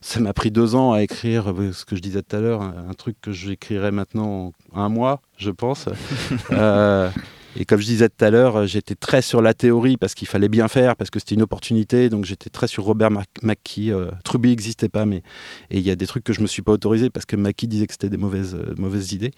Ça 0.00 0.20
m'a 0.20 0.32
pris 0.32 0.50
deux 0.50 0.74
ans 0.74 0.92
à 0.92 1.02
écrire 1.02 1.52
ce 1.72 1.84
que 1.84 1.96
je 1.96 2.00
disais 2.00 2.22
tout 2.22 2.36
à 2.36 2.40
l'heure, 2.40 2.62
un, 2.62 2.86
un 2.90 2.94
truc 2.94 3.16
que 3.20 3.32
j'écrirais 3.32 3.90
maintenant 3.90 4.52
en 4.72 4.80
un 4.82 4.88
mois, 4.88 5.20
je 5.36 5.50
pense. 5.50 5.88
Euh, 6.52 7.10
et 7.58 7.64
comme 7.64 7.80
je 7.80 7.86
disais 7.86 8.08
tout 8.08 8.24
à 8.24 8.30
l'heure, 8.30 8.56
euh, 8.56 8.66
j'étais 8.66 8.94
très 8.94 9.22
sur 9.22 9.40
la 9.42 9.54
théorie 9.54 9.96
parce 9.96 10.14
qu'il 10.14 10.28
fallait 10.28 10.48
bien 10.48 10.68
faire, 10.68 10.96
parce 10.96 11.10
que 11.10 11.18
c'était 11.18 11.34
une 11.34 11.42
opportunité. 11.42 12.08
Donc 12.08 12.24
j'étais 12.24 12.50
très 12.50 12.66
sur 12.66 12.84
Robert 12.84 13.10
McKee. 13.42 13.90
Euh, 13.92 14.10
Truby 14.24 14.50
n'existait 14.50 14.88
pas, 14.88 15.06
mais 15.06 15.22
et 15.70 15.78
il 15.78 15.82
y 15.82 15.90
a 15.90 15.96
des 15.96 16.06
trucs 16.06 16.24
que 16.24 16.32
je 16.32 16.40
me 16.40 16.46
suis 16.46 16.62
pas 16.62 16.72
autorisé 16.72 17.10
parce 17.10 17.26
que 17.26 17.36
McKee 17.36 17.66
disait 17.68 17.86
que 17.86 17.92
c'était 17.92 18.08
des 18.10 18.16
mauvaises, 18.16 18.54
euh, 18.54 18.74
mauvaises 18.76 19.12
idées. 19.12 19.32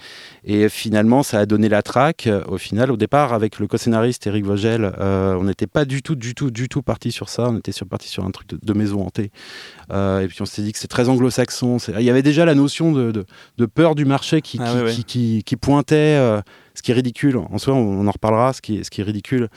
Et 0.45 0.69
finalement, 0.69 1.23
ça 1.23 1.39
a 1.41 1.47
donné 1.47 1.69
la 1.69 1.83
traque. 1.83 2.27
Euh, 2.27 2.43
Au 2.49 2.59
final, 2.59 2.91
au 2.91 2.97
départ, 2.97 3.33
avec 3.33 3.59
le 3.59 3.67
co-scénariste 3.67 4.27
Eric 4.27 4.45
Vogel, 4.45 4.93
euh, 4.99 5.35
on 5.35 5.45
n'était 5.45 5.67
pas 5.67 5.85
du 5.85 6.03
tout, 6.03 6.15
du 6.17 6.35
tout, 6.35 6.51
du 6.51 6.69
tout 6.69 6.83
parti 6.83 7.13
sur 7.13 7.29
ça. 7.29 7.49
On 7.51 7.57
était 7.59 7.73
sur, 7.73 7.87
parti 7.87 8.09
sur 8.09 8.25
un 8.25 8.31
truc 8.31 8.49
de, 8.49 8.59
de 8.63 8.73
maison 8.73 9.03
hantée. 9.07 9.31
Et 9.91 10.27
puis 10.29 10.43
on 10.43 10.47
s'est 10.47 10.63
dit 10.63 10.73
que 10.73 10.79
c'est 10.79 10.89
très 10.89 11.09
anglo-saxon. 11.09 11.79
Il 11.99 12.03
y 12.05 12.11
avait 12.11 12.23
déjà 12.23 12.45
la 12.45 12.55
notion 12.55 12.93
de, 12.93 13.11
de- 13.13 13.25
de 13.59 13.67
peur 13.67 13.95
du 13.95 14.05
marché 14.05 14.41
qui, 14.43 14.59
Ah 14.61 14.83
qui, 14.91 15.05
qui- 15.05 15.43
qui 15.45 15.57
pointait. 15.57 16.19
Ce 16.79 16.83
qui 16.83 16.93
est 16.93 16.95
ridicule, 16.95 17.37
en 17.37 17.59
soi, 17.59 17.75
on, 17.75 18.07
en 18.07 18.11
reparlera, 18.11 18.53
ce 18.53 18.61
qui 18.61 18.79
est, 18.79 19.03
ridicule. 19.03 19.49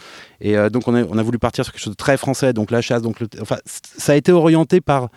Et 0.41 0.57
euh, 0.57 0.69
donc, 0.69 0.87
on 0.87 0.95
a, 0.95 1.23
voulu 1.23 1.37
partir 1.37 1.63
sur 1.63 1.71
quelque 1.71 1.83
chose 1.83 1.93
de 1.93 1.97
très 1.97 2.17
français, 2.17 2.51
donc 2.51 2.71
la 2.71 2.81
chasse. 2.81 3.03
Donc 3.03 3.17
enfin, 3.39 3.57
ça 3.65 4.13
a 4.13 4.15
été 4.15 4.31
orienté 4.31 4.81
par, 4.81 5.09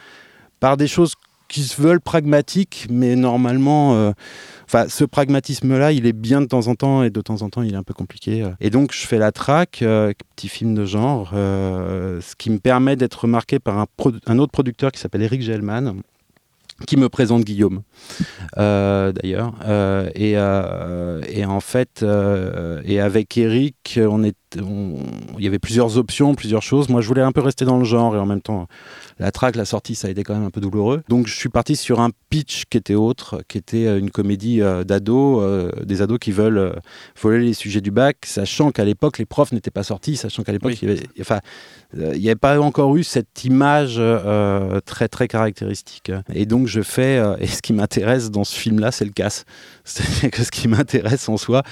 par 0.61 0.77
des 0.77 0.87
choses 0.87 1.15
qui 1.49 1.63
se 1.63 1.81
veulent 1.81 2.01
pragmatiques, 2.01 2.87
mais 2.91 3.17
normalement, 3.17 3.95
euh, 3.95 4.13
enfin, 4.67 4.87
ce 4.89 5.05
pragmatisme-là, 5.05 5.93
il 5.93 6.07
est 6.07 6.13
bien 6.13 6.43
de 6.43 6.47
temps 6.47 6.67
en 6.67 6.75
temps, 6.75 7.03
et 7.03 7.11
de 7.11 7.21
temps 7.23 7.41
en 7.41 7.49
temps, 7.49 7.63
il 7.63 7.73
est 7.73 7.77
un 7.77 7.83
peu 7.83 7.95
compliqué. 7.95 8.43
euh. 8.43 8.51
Et 8.61 8.69
donc, 8.69 8.93
je 8.93 9.07
fais 9.07 9.19
la 9.19 9.33
traque, 9.33 9.81
euh, 9.81 10.13
petit 10.37 10.49
film 10.49 10.75
de 10.75 10.85
genre, 10.85 11.31
ce 11.33 12.37
qui 12.37 12.51
me 12.51 12.59
permet 12.59 12.97
d'être 12.97 13.23
remarqué 13.23 13.61
par 13.61 13.79
un, 13.79 13.87
un 14.27 14.39
autre 14.39 14.53
producteur 14.53 14.93
qui 14.93 15.01
s'appelle 15.01 15.23
Eric 15.23 15.41
Gelman, 15.41 16.03
qui 16.87 16.97
me 16.97 17.09
présente 17.09 17.45
Guillaume, 17.45 17.83
euh, 18.59 19.12
d'ailleurs. 19.12 19.54
Euh, 19.64 20.09
et, 20.14 20.35
euh, 20.37 21.21
et 21.28 21.45
en 21.45 21.61
fait, 21.61 22.04
et 22.85 23.01
avec 23.01 23.37
Eric, 23.38 23.99
on- 23.99 24.22
il 24.22 25.44
y 25.44 25.46
avait 25.46 25.59
plusieurs 25.59 25.99
options, 25.99 26.35
plusieurs 26.35 26.62
choses. 26.62 26.88
Moi, 26.88 27.01
je 27.01 27.09
voulais 27.09 27.22
un 27.22 27.33
peu 27.33 27.40
rester 27.40 27.64
dans 27.64 27.79
le 27.79 27.85
genre 27.85 28.14
et 28.16 28.18
en 28.18 28.27
même 28.27 28.40
temps, 28.42 28.66
la 29.18 29.31
track, 29.31 29.57
la 29.57 29.64
sortie, 29.64 29.94
ça 29.94 30.09
a 30.09 30.11
été 30.11 30.22
quand 30.22 30.35
même 30.35 30.44
un 30.44 30.50
peu 30.50 30.61
douloureux. 30.61 31.03
Donc, 31.09 31.27
je 31.27 31.35
suis 31.35 31.48
parti 31.48 31.77
sur 31.77 32.00
un 32.00 32.11
pitch 32.31 32.64
qui 32.68 32.79
était 32.79 32.94
autre, 32.94 33.42
qui 33.48 33.59
était 33.59 33.87
euh, 33.87 33.98
une 33.98 34.11
comédie 34.11 34.61
euh, 34.61 34.85
d'ados, 34.85 35.40
euh, 35.42 35.70
des 35.85 36.03
ados 36.03 36.18
qui 36.18 36.33
veulent 36.33 36.81
voler 37.20 37.44
les 37.44 37.55
sujets 37.55 37.81
du 37.81 37.90
bac, 37.90 38.18
sachant 38.24 38.72
qu'à 38.72 38.85
l'époque, 38.85 39.18
les 39.18 39.27
profs 39.27 39.53
n'étaient 39.53 39.70
pas 39.70 39.85
sortis, 39.85 40.16
sachant 40.16 40.42
qu'à 40.42 40.53
l'époque, 40.53 40.72
Oui. 40.72 40.79
il 40.83 40.90
avait, 40.90 41.03
enfin, 41.20 41.40
n'y 41.94 42.27
avait 42.27 42.35
pas 42.35 42.59
encore 42.61 42.96
eu 42.96 43.05
cette 43.05 43.44
image 43.44 44.00
très 44.85 45.09
très 45.09 45.29
caractéristique. 45.29 46.11
Et 46.33 46.46
donc 46.46 46.66
je 46.66 46.83
fais, 46.83 47.22
et 47.38 47.46
ce 47.46 47.62
qui 47.62 47.72
m'intéresse 47.72 48.31
dans 48.31 48.44
ce 48.44 48.57
film-là, 48.59 48.90
c'est 48.90 49.05
le 49.05 49.12
casse. 49.12 49.44
C'est-à-dire 49.85 50.31
que 50.31 50.42
ce 50.42 50.50
qui 50.50 50.66
m'intéresse 50.66 51.29
en 51.29 51.37
soi, 51.37 51.62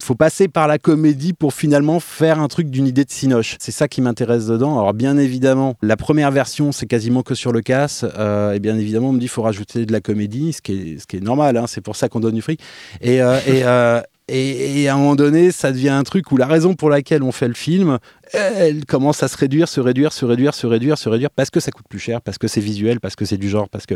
faut 0.00 0.14
passer 0.14 0.48
par 0.48 0.68
la 0.68 0.78
comédie 0.78 1.32
pour 1.32 1.54
finalement 1.54 2.00
faire 2.00 2.40
un 2.40 2.48
truc 2.48 2.70
d'une 2.70 2.86
idée 2.86 3.04
de 3.04 3.10
cinoche. 3.10 3.56
C'est 3.60 3.72
ça 3.72 3.88
qui 3.88 4.00
m'intéresse 4.00 4.46
dedans. 4.46 4.78
Alors 4.78 4.94
bien 4.94 5.16
évidemment, 5.18 5.74
la 5.82 5.96
première 5.96 6.30
version, 6.30 6.72
c'est 6.72 6.86
quasiment 6.86 7.22
que 7.22 7.34
sur 7.34 7.52
le 7.52 7.60
casse. 7.60 8.04
euh, 8.18 8.52
et 8.52 8.60
bien 8.60 8.76
évidemment, 8.76 9.10
on 9.10 9.12
me 9.12 9.20
dit, 9.20 9.28
faut 9.28 9.42
rajouter 9.42 9.86
de 9.86 9.92
la 9.92 10.00
comédie, 10.00 10.52
ce 10.52 10.60
qui 10.62 10.98
est, 11.12 11.20
normal. 11.20 11.56
hein, 11.56 11.66
c'est 11.66 11.80
pour 11.80 11.96
ça 11.96 12.08
qu'on 12.08 12.20
donne 12.20 12.34
du 12.34 12.42
fric. 12.42 12.60
Et, 13.00 13.20
euh, 13.22 13.38
euh, 13.48 14.02
et, 14.28 14.88
à 14.88 14.94
un 14.94 14.98
moment 14.98 15.16
donné, 15.16 15.50
ça 15.50 15.72
devient 15.72 15.88
un 15.88 16.02
truc 16.02 16.30
où 16.32 16.36
la 16.36 16.46
raison 16.46 16.74
pour 16.74 16.90
laquelle 16.90 17.22
on 17.22 17.32
fait 17.32 17.48
le 17.48 17.54
film, 17.54 17.98
elle 18.32 18.84
commence 18.84 19.22
à 19.22 19.28
se 19.28 19.36
réduire, 19.36 19.68
se 19.68 19.80
réduire, 19.80 20.12
se 20.12 20.24
réduire, 20.24 20.54
se 20.54 20.66
réduire, 20.66 20.98
se 20.98 21.08
réduire, 21.08 21.30
parce 21.30 21.50
que 21.50 21.60
ça 21.60 21.70
coûte 21.70 21.86
plus 21.88 21.98
cher, 21.98 22.20
parce 22.20 22.36
que 22.36 22.46
c'est 22.46 22.60
visuel, 22.60 23.00
parce 23.00 23.16
que 23.16 23.24
c'est 23.24 23.38
du 23.38 23.48
genre, 23.48 23.68
parce 23.68 23.86
que. 23.86 23.94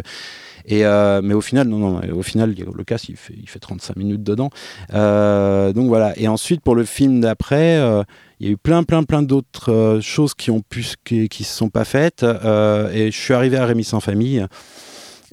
Euh, 0.70 1.20
mais 1.22 1.34
au 1.34 1.40
final, 1.40 1.68
non, 1.68 1.78
non, 1.78 2.00
au 2.12 2.22
final, 2.22 2.54
le 2.54 2.84
casse, 2.84 3.08
il 3.08 3.16
fait, 3.16 3.34
il 3.36 3.48
fait 3.48 3.58
35 3.58 3.96
minutes 3.96 4.22
dedans. 4.22 4.50
Euh, 4.94 5.72
donc 5.72 5.88
voilà. 5.88 6.18
Et 6.18 6.28
ensuite, 6.28 6.62
pour 6.62 6.74
le 6.74 6.84
film 6.84 7.20
d'après, 7.20 7.76
euh, 7.76 8.02
il 8.40 8.46
y 8.46 8.48
a 8.48 8.52
eu 8.52 8.56
plein, 8.56 8.84
plein, 8.84 9.02
plein 9.02 9.22
d'autres 9.22 9.98
choses 10.00 10.34
qui 10.34 10.50
ont 10.50 10.60
pu, 10.60 10.84
qui, 11.04 11.28
qui 11.28 11.44
se 11.44 11.54
sont 11.54 11.68
pas 11.68 11.84
faites. 11.84 12.22
Et 12.22 13.10
je 13.10 13.18
suis 13.18 13.34
arrivé 13.34 13.56
à 13.58 13.66
Rémi 13.66 13.84
sans 13.84 14.00
famille. 14.00 14.46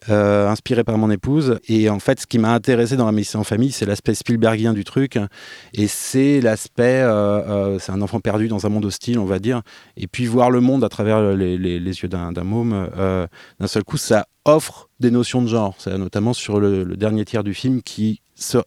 Euh, 0.10 0.48
inspiré 0.50 0.84
par 0.84 0.98
mon 0.98 1.10
épouse. 1.12 1.60
Et 1.68 1.90
en 1.90 2.00
fait, 2.00 2.20
ce 2.20 2.28
qui 2.28 2.40
m'a 2.40 2.54
intéressé 2.54 2.96
dans 2.98 3.06
la 3.06 3.12
mission 3.12 3.40
en 3.40 3.44
famille, 3.44 3.72
c'est 3.72 3.86
l'aspect 3.86 4.14
Spielbergien 4.14 4.74
du 4.74 4.84
truc. 4.84 5.18
Et 5.74 5.88
c'est 5.88 6.42
l'aspect, 6.42 7.02
euh, 7.02 7.12
euh, 7.76 7.80
c'est 7.80 7.92
un 7.92 8.02
enfant 8.02 8.20
perdu 8.20 8.48
dans 8.48 8.66
un 8.66 8.70
monde 8.70 8.86
hostile, 8.86 9.20
on 9.20 9.26
va 9.26 9.40
dire. 9.40 9.62
Et 9.98 10.08
puis 10.08 10.26
voir 10.26 10.52
le 10.52 10.62
monde 10.62 10.84
à 10.84 10.90
travers 10.90 11.22
les, 11.36 11.58
les- 11.58 11.80
les 11.80 12.00
yeux 12.02 12.08
d'un 12.10 12.32
môme, 12.44 12.90
d'un 13.60 13.68
seul 13.68 13.84
coup, 13.84 13.98
ça 13.98 14.28
offre 14.46 14.90
des 15.00 15.12
notions 15.12 15.42
de 15.42 15.48
genre. 15.48 15.76
C'est 15.78 15.98
notamment 15.98 16.34
sur 16.34 16.60
le, 16.60 16.84
le 16.84 16.98
dernier 16.98 17.26
tiers 17.26 17.44
du 17.44 17.54
film 17.54 17.82
qui 17.82 18.22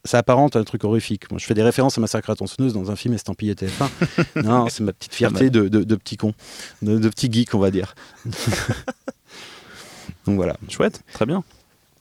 s'apparente 0.05 0.55
à 0.55 0.59
un 0.59 0.65
truc 0.65 0.85
horrifique. 0.85 1.31
Moi, 1.31 1.39
je 1.39 1.47
fais 1.47 1.55
des 1.55 1.63
références 1.63 1.97
à 1.97 2.01
Massacre 2.03 2.29
à 2.29 2.35
tronçonneuse 2.35 2.75
dans 2.75 2.91
un 2.91 2.97
film 2.97 3.15
estampillé 3.15 3.55
TF1. 3.55 3.89
non, 4.45 4.69
c'est 4.69 4.83
ma 4.85 4.93
petite 4.93 5.15
fierté 5.15 5.49
de, 5.49 5.69
de, 5.69 5.83
de 5.83 5.95
petit 5.97 6.19
con, 6.19 6.35
de, 6.83 6.99
de 6.99 7.09
petit 7.09 7.33
geek, 7.33 7.55
on 7.55 7.59
va 7.59 7.71
dire. 7.71 7.95
Donc 10.27 10.37
voilà. 10.37 10.57
Chouette, 10.69 11.03
très 11.13 11.27
bien. 11.27 11.43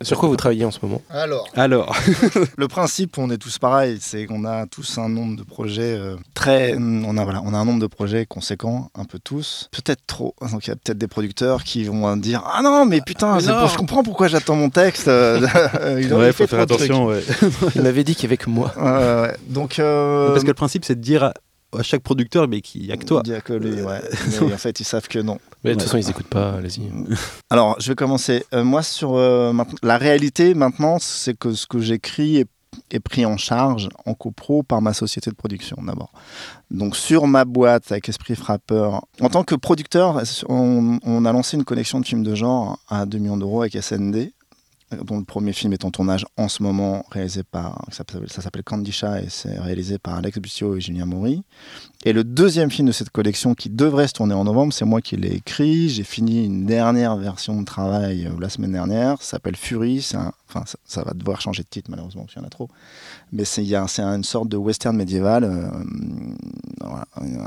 Sur 0.04 0.18
quoi 0.18 0.30
vous 0.30 0.36
travaillez 0.36 0.66
en 0.66 0.72
ce 0.72 0.80
moment? 0.82 1.00
Alors, 1.12 1.48
Alors, 1.56 1.96
le 2.58 2.68
principe, 2.68 3.20
on 3.20 3.30
est 3.30 3.38
tous 3.38 3.60
pareils, 3.60 4.00
c'est 4.02 4.26
qu'on 4.26 4.46
a 4.46 4.66
tous 4.66 4.98
un 4.98 5.08
nombre 5.10 5.38
de 5.38 5.44
projets 5.44 5.96
euh, 5.96 6.16
très. 6.34 6.76
On 6.76 7.16
a, 7.20 7.24
voilà, 7.24 7.44
on 7.46 7.54
a 7.54 7.58
un 7.60 7.66
nombre 7.66 7.80
de 7.80 7.86
projets 7.86 8.26
conséquents, 8.26 8.90
un 8.96 9.06
peu 9.06 9.20
tous. 9.20 9.70
Peut-être 9.72 10.02
trop. 10.08 10.34
Donc 10.42 10.66
il 10.66 10.70
y 10.70 10.74
a 10.74 10.76
peut-être 10.76 10.98
des 10.98 11.08
producteurs 11.08 11.64
qui 11.64 11.84
vont 11.84 12.18
dire 12.18 12.42
Ah 12.52 12.62
non, 12.64 12.84
mais 12.88 13.02
putain, 13.02 13.36
Mais 13.36 13.42
c'est 13.42 13.50
non. 13.52 13.60
pour- 13.60 13.68
je 13.70 13.78
comprends 13.78 14.02
pourquoi 14.02 14.28
j'attends 14.28 14.56
mon 14.56 14.72
texte. 14.72 15.08
euh, 15.08 15.40
il 16.02 16.12
aurait 16.14 16.26
ouais, 16.26 16.32
fait 16.34 16.46
faut 16.48 16.56
faire 16.56 16.62
attention. 16.62 17.06
ouais. 17.06 17.24
Il 17.76 17.84
m'avait 17.84 18.04
dit 18.04 18.16
qu'il 18.16 18.24
y 18.24 18.26
avait 18.26 18.38
que 18.38 18.50
moi. 18.50 18.74
Ouais, 18.78 18.82
ouais, 18.84 19.22
ouais. 19.22 19.36
Donc. 19.50 19.78
euh, 19.78 20.30
Parce 20.32 20.42
que 20.42 20.48
le 20.48 20.56
principe, 20.56 20.84
c'est 20.84 20.96
de 20.96 21.02
dire 21.02 21.32
à, 21.78 21.84
chaque 21.84 22.02
producteur, 22.04 22.48
mais 22.48 22.62
qu'il 22.62 22.84
n'y 22.84 22.92
a 22.92 22.98
que 22.98 23.06
toi. 23.06 23.22
dire 23.22 23.44
que 23.44 23.54
lui, 23.54 23.82
ouais. 23.82 24.02
Mais 24.42 24.54
en 24.54 24.58
fait, 24.58 24.80
ils 24.80 24.84
savent 24.86 25.08
que 25.08 25.20
non. 25.20 25.38
Mais 25.64 25.72
de 25.72 25.76
toute 25.76 25.82
Ouais. 25.84 25.86
façon, 25.88 25.98
ils 25.98 26.10
écoutent 26.10 26.28
pas, 26.28 26.54
allez-y. 26.54 26.82
Alors, 27.50 27.76
je 27.80 27.90
vais 27.90 27.96
commencer. 27.96 28.46
Euh, 28.54 28.64
moi, 28.64 28.84
sur 28.84 29.16
euh, 29.16 29.54
la 29.84 29.98
réalité 29.98 30.54
maintenant, 30.54 30.98
c'est 31.00 31.38
que 31.38 31.54
ce 31.54 31.68
que 31.68 31.80
j'écris 31.80 32.38
est, 32.38 32.48
est 32.92 33.00
pris 33.00 33.26
en 33.26 33.38
charge 33.38 33.90
en 34.06 34.14
copro 34.14 34.64
par 34.64 34.82
ma 34.82 34.94
société 34.94 35.30
de 35.30 35.36
production 35.36 35.78
d'abord. 35.86 36.12
Donc, 36.72 36.96
sur 36.96 37.28
ma 37.28 37.44
boîte 37.46 37.92
avec 37.92 38.08
Esprit 38.08 38.36
Frappeur, 38.36 39.06
en 39.20 39.30
tant 39.30 39.44
que 39.44 39.56
producteur, 39.56 40.22
on, 40.48 40.98
on 41.04 41.26
a 41.26 41.32
lancé 41.34 41.58
une 41.58 41.66
collection 41.66 42.00
de 42.00 42.06
films 42.06 42.24
de 42.24 42.34
genre 42.34 42.80
à 42.90 43.06
2 43.06 43.18
millions 43.18 43.38
d'euros 43.38 43.62
avec 43.62 43.74
SND. 43.82 44.32
Dont 45.06 45.18
le 45.18 45.24
premier 45.24 45.54
film 45.54 45.74
est 45.74 45.86
en 45.86 45.92
tournage 45.92 46.26
en 46.38 46.48
ce 46.48 46.64
moment, 46.64 47.06
réalisé 47.12 47.44
par, 47.44 47.86
ça 47.92 48.04
s'appelle- 48.42 48.64
Candisha 48.64 49.22
et 49.22 49.28
c'est 49.30 49.58
réalisé 49.60 49.98
par 49.98 50.16
Alex 50.16 50.38
Bussio 50.40 50.76
et 50.76 50.82
Julien 50.82 51.06
Maury. 51.06 51.44
Et 52.04 52.14
le 52.14 52.24
deuxième 52.24 52.70
film 52.72 52.88
de 52.88 52.92
cette 52.92 53.10
collection 53.10 53.54
qui 53.56 53.70
devrait 53.70 54.08
se 54.08 54.14
tourner 54.14 54.34
en 54.34 54.44
novembre, 54.44 54.74
c'est 54.74 54.86
moi 54.86 55.02
qui 55.02 55.16
l'ai 55.18 55.34
écrit. 55.34 55.90
J'ai 55.90 56.04
fini 56.04 56.46
une 56.46 56.66
dernière 56.66 57.16
version 57.18 57.60
de 57.60 57.66
travail 57.66 58.26
euh, 58.28 58.32
la 58.40 58.50
semaine 58.50 58.72
dernière. 58.74 59.22
Ça 59.22 59.32
s'appelle 59.32 59.56
Fury. 59.56 60.06
Un- 60.14 60.32
enfin, 60.50 60.64
ça, 60.86 61.04
va 61.04 61.14
devoir 61.14 61.42
changer 61.42 61.64
de 61.64 61.68
titre 61.70 61.90
malheureusement 61.90 62.24
parce 62.24 62.34
qu'il 62.34 62.42
y 62.42 62.46
en 62.46 62.48
a 62.48 62.52
trop. 62.52 62.68
Mais 63.32 63.46
c'est 63.46 63.66
c'est 63.88 64.02
une 64.04 64.24
sorte 64.24 64.50
de 64.50 64.58
western 64.58 64.96
médiéval, 64.96 65.44
euh, 65.44 65.70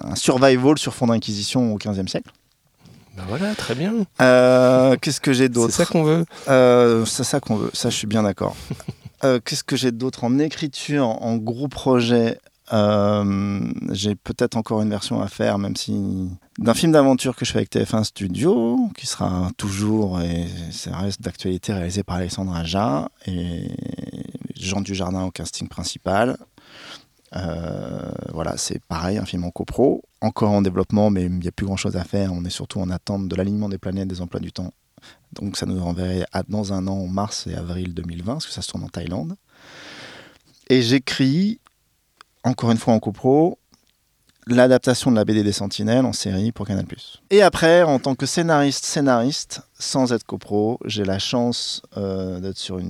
un 0.04 0.14
survival 0.14 0.78
sur 0.78 0.94
fond 0.94 1.06
d'inquisition 1.08 1.74
au 1.74 1.76
XVe 1.78 2.06
siècle. 2.08 2.30
Ben 3.16 3.24
voilà, 3.28 3.54
très 3.54 3.74
bien. 3.74 3.92
Euh, 4.20 4.96
Qu'est-ce 5.00 5.20
que 5.20 5.32
j'ai 5.32 5.44
C'est 5.44 5.48
d'autre 5.50 5.72
ça 5.74 5.86
qu'on 5.86 6.02
veut. 6.02 6.24
euh, 6.48 7.04
c'est 7.04 7.24
ça 7.24 7.40
qu'on 7.40 7.56
veut, 7.56 7.70
ça 7.72 7.90
je 7.90 7.96
suis 7.96 8.06
bien 8.06 8.22
d'accord. 8.22 8.56
Euh, 9.22 9.40
Qu'est-ce 9.42 9.64
que 9.64 9.74
j'ai 9.74 9.90
d'autre 9.90 10.24
en 10.24 10.38
écriture, 10.38 11.06
en 11.06 11.36
gros 11.36 11.68
projet 11.68 12.38
J'ai 12.70 14.14
peut-être 14.16 14.56
encore 14.56 14.82
une 14.82 14.90
version 14.90 15.22
à 15.22 15.28
faire, 15.28 15.56
même 15.58 15.76
si 15.76 16.28
d'un 16.58 16.74
film 16.74 16.92
d'aventure 16.92 17.34
que 17.34 17.46
je 17.46 17.52
fais 17.52 17.58
avec 17.58 17.72
TF1 17.72 18.04
Studio, 18.04 18.78
qui 18.98 19.06
sera 19.06 19.50
toujours 19.56 20.20
et 20.20 20.46
ça 20.72 20.94
reste 20.98 21.22
d'actualité, 21.22 21.72
réalisé 21.72 22.02
par 22.02 22.16
Alexandre 22.16 22.54
Aja 22.54 23.08
et 23.26 23.70
Jean 24.60 24.82
Dujardin 24.82 25.22
au 25.22 25.30
casting 25.30 25.68
principal. 25.68 26.36
Euh, 27.36 28.12
voilà, 28.32 28.56
c'est 28.56 28.82
pareil, 28.84 29.18
un 29.18 29.24
film 29.24 29.44
en 29.44 29.50
copro, 29.50 30.02
encore 30.20 30.52
en 30.52 30.62
développement, 30.62 31.10
mais 31.10 31.24
il 31.24 31.38
n'y 31.38 31.48
a 31.48 31.52
plus 31.52 31.66
grand 31.66 31.76
chose 31.76 31.96
à 31.96 32.04
faire. 32.04 32.32
On 32.32 32.44
est 32.44 32.50
surtout 32.50 32.80
en 32.80 32.90
attente 32.90 33.28
de 33.28 33.36
l'alignement 33.36 33.68
des 33.68 33.78
planètes, 33.78 34.08
des 34.08 34.20
emplois 34.20 34.40
du 34.40 34.52
temps 34.52 34.72
donc 35.32 35.56
ça 35.56 35.66
nous 35.66 35.82
renverrait 35.82 36.24
dans 36.48 36.72
un 36.72 36.86
an, 36.86 36.94
en 36.94 37.06
mars 37.06 37.46
et 37.46 37.54
avril 37.54 37.94
2020, 37.94 38.34
parce 38.34 38.46
que 38.46 38.52
ça 38.52 38.62
se 38.62 38.68
tourne 38.68 38.84
en 38.84 38.88
Thaïlande. 38.88 39.36
Et 40.70 40.82
j'écris, 40.82 41.60
encore 42.42 42.70
une 42.70 42.78
fois 42.78 42.94
en 42.94 43.00
copro, 43.00 43.58
l'adaptation 44.46 45.10
de 45.10 45.16
la 45.16 45.24
BD 45.24 45.42
des 45.42 45.52
Sentinelles 45.52 46.04
en 46.04 46.12
série 46.12 46.52
pour 46.52 46.66
Canal+. 46.66 46.84
Et 47.30 47.42
après, 47.42 47.82
en 47.82 47.98
tant 47.98 48.14
que 48.14 48.26
scénariste, 48.26 48.84
scénariste, 48.84 49.62
sans 49.78 50.12
être 50.12 50.24
copro, 50.24 50.78
j'ai 50.84 51.04
la 51.04 51.18
chance 51.18 51.82
euh, 51.96 52.40
d'être 52.40 52.58
sur, 52.58 52.80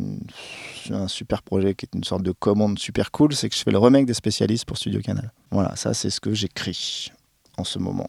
un 0.91 1.09
super 1.09 1.43
projet 1.43 1.75
qui 1.75 1.87
est 1.87 1.97
une 1.97 2.05
sorte 2.05 2.23
de 2.23 2.33
commande 2.33 2.79
super 2.79 3.11
cool, 3.11 3.35
c'est 3.35 3.49
que 3.49 3.55
je 3.55 3.63
fais 3.63 3.71
le 3.71 3.79
remake 3.79 4.07
des 4.07 4.15
spécialistes 4.15 4.65
pour 4.65 4.77
Studio 4.77 5.01
Canal. 5.01 5.33
Voilà, 5.51 5.77
ça 5.77 5.95
c'est 5.95 6.11
ce 6.11 6.21
que 6.21 6.35
j'écris 6.35 7.13
en 7.57 7.65
ce 7.65 7.79
moment. 7.79 8.09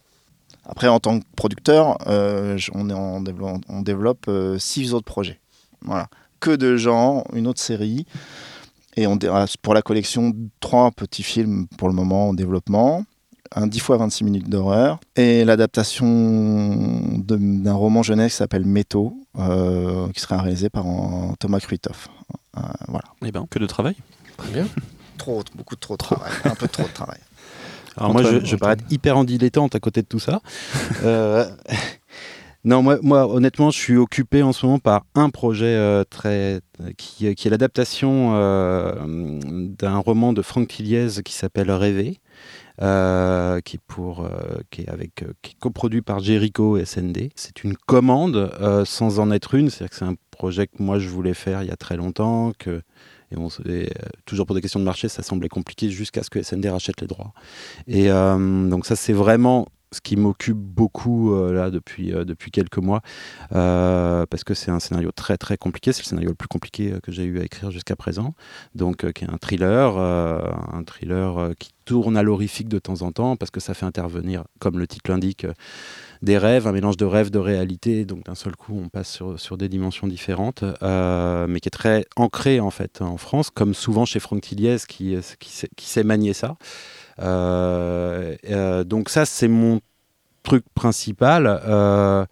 Après, 0.67 0.87
en 0.87 0.99
tant 0.99 1.19
que 1.19 1.25
producteur, 1.35 1.97
euh, 2.07 2.57
on, 2.73 3.21
développe, 3.83 4.25
euh, 4.27 4.57
six 4.57 4.93
autres 4.93 5.05
projets. 5.05 5.39
Voilà. 5.81 6.07
Que 6.39 6.55
de 6.55 6.75
gens, 6.75 7.23
une 7.33 7.45
autre 7.45 7.61
série. 7.61 8.05
Et 8.97 9.05
ah, 9.05 9.45
pour 9.61 9.73
la 9.73 9.81
collection, 9.81 10.33
trois 10.59 10.89
petits 10.91 11.21
films 11.21 11.67
pour 11.77 11.87
le 11.87 11.93
moment 11.93 12.29
en 12.29 12.33
développement. 12.33 13.05
Un 13.55 13.67
10 13.67 13.79
fois 13.79 13.97
26 13.97 14.23
minutes 14.25 14.49
d'horreur. 14.49 14.99
Et 15.15 15.45
l'adaptation 15.45 17.17
d'un 17.17 17.73
roman 17.73 18.03
jeunesse 18.03 18.33
qui 18.33 18.37
s'appelle 18.37 18.65
Métaux, 18.65 19.15
euh, 19.39 20.09
qui 20.09 20.19
sera 20.19 20.41
réalisé 20.41 20.69
par 20.69 20.85
Thomas 21.39 21.59
Kruithoff. 21.59 22.09
Euh, 22.57 22.61
voilà. 22.87 23.05
Eh 23.25 23.31
ben, 23.31 23.47
que 23.49 23.59
de 23.59 23.65
travail. 23.65 23.95
Très 24.37 24.51
bien. 24.51 24.67
Trop, 25.17 25.43
beaucoup 25.55 25.75
trop 25.75 25.93
de 25.93 25.99
travail. 25.99 26.31
Un 26.43 26.55
peu 26.55 26.67
trop 26.67 26.83
de 26.83 26.93
travail. 26.93 27.19
Alors 27.97 28.11
moi, 28.11 28.23
je, 28.23 28.43
je 28.43 28.55
paraître 28.55 28.83
hyper 28.89 29.17
en 29.17 29.23
dilettante 29.23 29.75
à 29.75 29.79
côté 29.79 30.01
de 30.01 30.07
tout 30.07 30.19
ça. 30.19 30.41
Euh, 31.03 31.45
non, 32.65 32.83
moi, 32.83 32.97
moi, 33.01 33.27
honnêtement, 33.27 33.71
je 33.71 33.77
suis 33.77 33.97
occupé 33.97 34.43
en 34.43 34.51
ce 34.51 34.65
moment 34.65 34.79
par 34.79 35.05
un 35.15 35.29
projet 35.29 35.65
euh, 35.65 36.03
très 36.03 36.59
qui, 36.97 37.33
qui 37.35 37.47
est 37.47 37.51
l'adaptation 37.51 38.33
euh, 38.35 38.93
d'un 39.79 39.97
roman 39.97 40.33
de 40.33 40.41
Franck 40.41 40.67
Tilliez 40.67 41.23
qui 41.23 41.33
s'appelle 41.33 41.71
Rêver. 41.71 42.19
Euh, 42.81 43.61
qui, 43.61 43.77
est 43.77 43.81
pour, 43.87 44.21
euh, 44.21 44.59
qui, 44.69 44.81
est 44.81 44.89
avec, 44.89 45.23
euh, 45.23 45.31
qui 45.41 45.53
est 45.53 45.59
coproduit 45.59 46.01
par 46.01 46.19
Jericho 46.19 46.77
et 46.77 46.85
SND. 46.85 47.29
C'est 47.35 47.63
une 47.63 47.77
commande 47.77 48.51
sans 48.85 49.19
en 49.19 49.31
être 49.31 49.55
une, 49.55 49.69
c'est-à-dire 49.69 49.89
que 49.89 49.95
c'est 49.95 50.05
un 50.05 50.15
projet 50.31 50.67
que 50.67 50.83
moi 50.83 50.99
je 50.99 51.07
voulais 51.07 51.33
faire 51.33 51.63
il 51.63 51.69
y 51.69 51.71
a 51.71 51.77
très 51.77 51.95
longtemps, 51.95 52.51
que, 52.59 52.81
toujours 54.25 54.45
pour 54.45 54.55
des 54.55 54.61
questions 54.61 54.79
de 54.79 54.85
marché, 54.85 55.07
ça 55.07 55.23
semblait 55.23 55.49
compliqué 55.49 55.89
jusqu'à 55.89 56.23
ce 56.23 56.29
que 56.29 56.41
SND 56.41 56.67
rachète 56.67 57.01
les 57.01 57.07
droits. 57.07 57.33
Et 57.87 58.09
donc 58.09 58.85
ça, 58.85 58.95
c'est 58.95 59.13
vraiment 59.13 59.67
ce 59.95 60.01
qui 60.01 60.17
m'occupe 60.17 60.57
beaucoup 60.57 61.33
euh, 61.33 61.53
là 61.53 61.71
depuis, 61.71 62.13
euh, 62.13 62.25
depuis 62.25 62.51
quelques 62.51 62.77
mois, 62.77 63.01
euh, 63.53 64.25
parce 64.29 64.43
que 64.43 64.53
c'est 64.53 64.71
un 64.71 64.79
scénario 64.79 65.11
très 65.11 65.37
très 65.37 65.57
compliqué, 65.57 65.93
c'est 65.93 66.01
le 66.01 66.07
scénario 66.07 66.29
le 66.29 66.35
plus 66.35 66.49
compliqué 66.49 66.93
que 67.01 67.11
j'ai 67.11 67.23
eu 67.23 67.39
à 67.39 67.43
écrire 67.43 67.71
jusqu'à 67.71 67.95
présent, 67.95 68.35
donc 68.75 69.09
qui 69.13 69.23
est 69.23 69.29
un 69.29 69.37
thriller, 69.37 69.97
un 69.97 70.83
thriller 70.83 71.51
qui 71.57 71.71
tourne 71.85 72.17
à 72.17 72.23
l'horrifique 72.23 72.67
de 72.67 72.79
temps 72.79 73.01
en 73.03 73.11
temps, 73.11 73.35
parce 73.37 73.51
que 73.51 73.59
ça 73.59 73.73
fait 73.73 73.85
intervenir, 73.85 74.43
comme 74.59 74.79
le 74.79 74.87
titre 74.87 75.09
l'indique, 75.09 75.47
des 76.21 76.37
rêves, 76.37 76.67
un 76.67 76.71
mélange 76.71 76.97
de 76.97 77.05
rêves, 77.05 77.29
de 77.29 77.39
réalité, 77.39 78.05
donc 78.05 78.25
d'un 78.25 78.35
seul 78.35 78.55
coup 78.55 78.79
on 78.83 78.89
passe 78.89 79.09
sur, 79.09 79.39
sur 79.39 79.57
des 79.57 79.69
dimensions 79.69 80.07
différentes, 80.07 80.63
mais 80.81 81.59
qui 81.59 81.67
est 81.67 81.71
très 81.71 82.05
ancré 82.17 82.59
en 82.59 82.71
fait 82.71 83.01
en 83.01 83.17
France, 83.17 83.49
comme 83.49 83.73
souvent 83.73 84.05
chez 84.05 84.19
Franck 84.19 84.41
Tilliez 84.41 84.77
qui, 84.87 85.15
qui 85.39 85.85
sait 85.87 86.03
manier 86.03 86.33
ça. 86.33 86.57
Euh, 87.21 88.35
euh, 88.49 88.83
donc 88.83 89.09
ça, 89.09 89.25
c'est 89.25 89.47
mon 89.47 89.79
truc 90.43 90.63
principal. 90.73 91.61
Euh, 91.67 92.25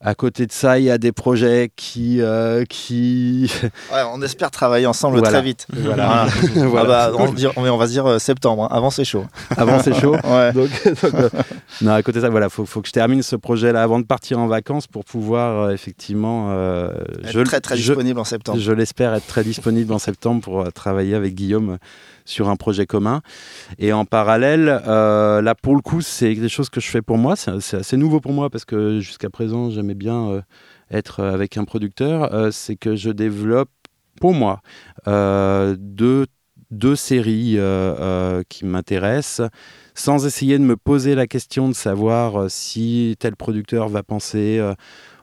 à 0.00 0.14
côté 0.14 0.46
de 0.46 0.52
ça, 0.52 0.78
il 0.78 0.84
y 0.84 0.90
a 0.92 0.98
des 0.98 1.10
projets 1.10 1.72
qui... 1.74 2.20
qui... 2.68 3.50
Ouais, 3.92 4.02
on 4.12 4.22
espère 4.22 4.52
travailler 4.52 4.86
ensemble 4.86 5.18
Voilà. 5.18 5.30
très 5.30 5.42
vite. 5.42 5.66
voilà. 5.72 6.26
Ah 6.56 6.84
bah, 6.84 7.12
on, 7.16 7.76
va 7.76 7.86
se 7.86 7.90
dire 7.90 8.20
septembre, 8.20 8.64
hein. 8.64 8.68
avant 8.70 8.90
c'est 8.90 9.04
chaud. 9.04 9.24
Avant, 9.56 9.80
c'est 9.82 9.94
chaud. 9.94 10.14
Ouais. 10.22 10.52
Donc, 10.52 10.70
donc, 11.02 11.32
non, 11.80 11.92
à 11.94 12.02
côté 12.04 12.18
de 12.20 12.24
ça, 12.24 12.30
voilà, 12.30 12.48
faut, 12.48 12.64
faut 12.64 12.80
que 12.80 12.86
je 12.86 12.92
termine 12.92 13.24
ce 13.24 13.34
projet-là 13.34 13.82
avant 13.82 13.98
de 13.98 14.04
partir 14.04 14.38
en 14.38 14.46
vacances 14.46 14.86
pour 14.86 15.04
pouvoir 15.04 15.64
euh, 15.64 15.70
effectivement... 15.72 16.50
euh, 16.50 16.90
Être 17.24 17.42
très 17.42 17.60
très 17.60 17.76
je- 17.76 17.82
disponible 17.82 18.20
en 18.20 18.24
septembre. 18.24 18.60
Je 18.60 18.70
l'espère 18.72 19.14
être 19.14 19.26
très 19.26 19.42
disponible 19.42 19.92
en 19.92 19.98
septembre 19.98 20.42
pour 20.42 20.60
euh, 20.60 20.70
travailler 20.70 21.16
avec 21.16 21.34
Guillaume 21.34 21.78
sur 22.28 22.48
un 22.48 22.56
projet 22.56 22.86
commun. 22.86 23.22
Et 23.78 23.92
en 23.92 24.04
parallèle, 24.04 24.82
euh, 24.86 25.40
là 25.40 25.54
pour 25.54 25.74
le 25.74 25.80
coup, 25.80 26.00
c'est 26.00 26.34
des 26.34 26.48
choses 26.48 26.68
que 26.68 26.80
je 26.80 26.88
fais 26.88 27.02
pour 27.02 27.18
moi. 27.18 27.36
C'est 27.36 27.76
assez 27.76 27.96
nouveau 27.96 28.20
pour 28.20 28.32
moi 28.32 28.50
parce 28.50 28.64
que 28.64 29.00
jusqu'à 29.00 29.30
présent, 29.30 29.70
j'aimais 29.70 29.94
bien 29.94 30.28
euh, 30.28 30.42
être 30.90 31.22
avec 31.22 31.56
un 31.56 31.64
producteur. 31.64 32.32
Euh, 32.34 32.50
c'est 32.50 32.76
que 32.76 32.94
je 32.96 33.10
développe 33.10 33.70
pour 34.20 34.34
moi 34.34 34.60
euh, 35.06 35.76
deux, 35.78 36.26
séries 36.96 37.56
euh, 37.56 37.94
euh, 37.98 38.42
qui 38.48 38.66
m'intéressent 38.66 39.48
sans 39.94 40.26
essayer 40.26 40.58
de 40.58 40.64
me 40.64 40.76
poser 40.76 41.14
la 41.14 41.26
question 41.26 41.68
de 41.68 41.74
savoir 41.74 42.42
euh, 42.42 42.48
si 42.48 43.16
tel 43.18 43.36
producteur 43.36 43.88
va 43.88 44.02
penser 44.02 44.58
euh, 44.58 44.74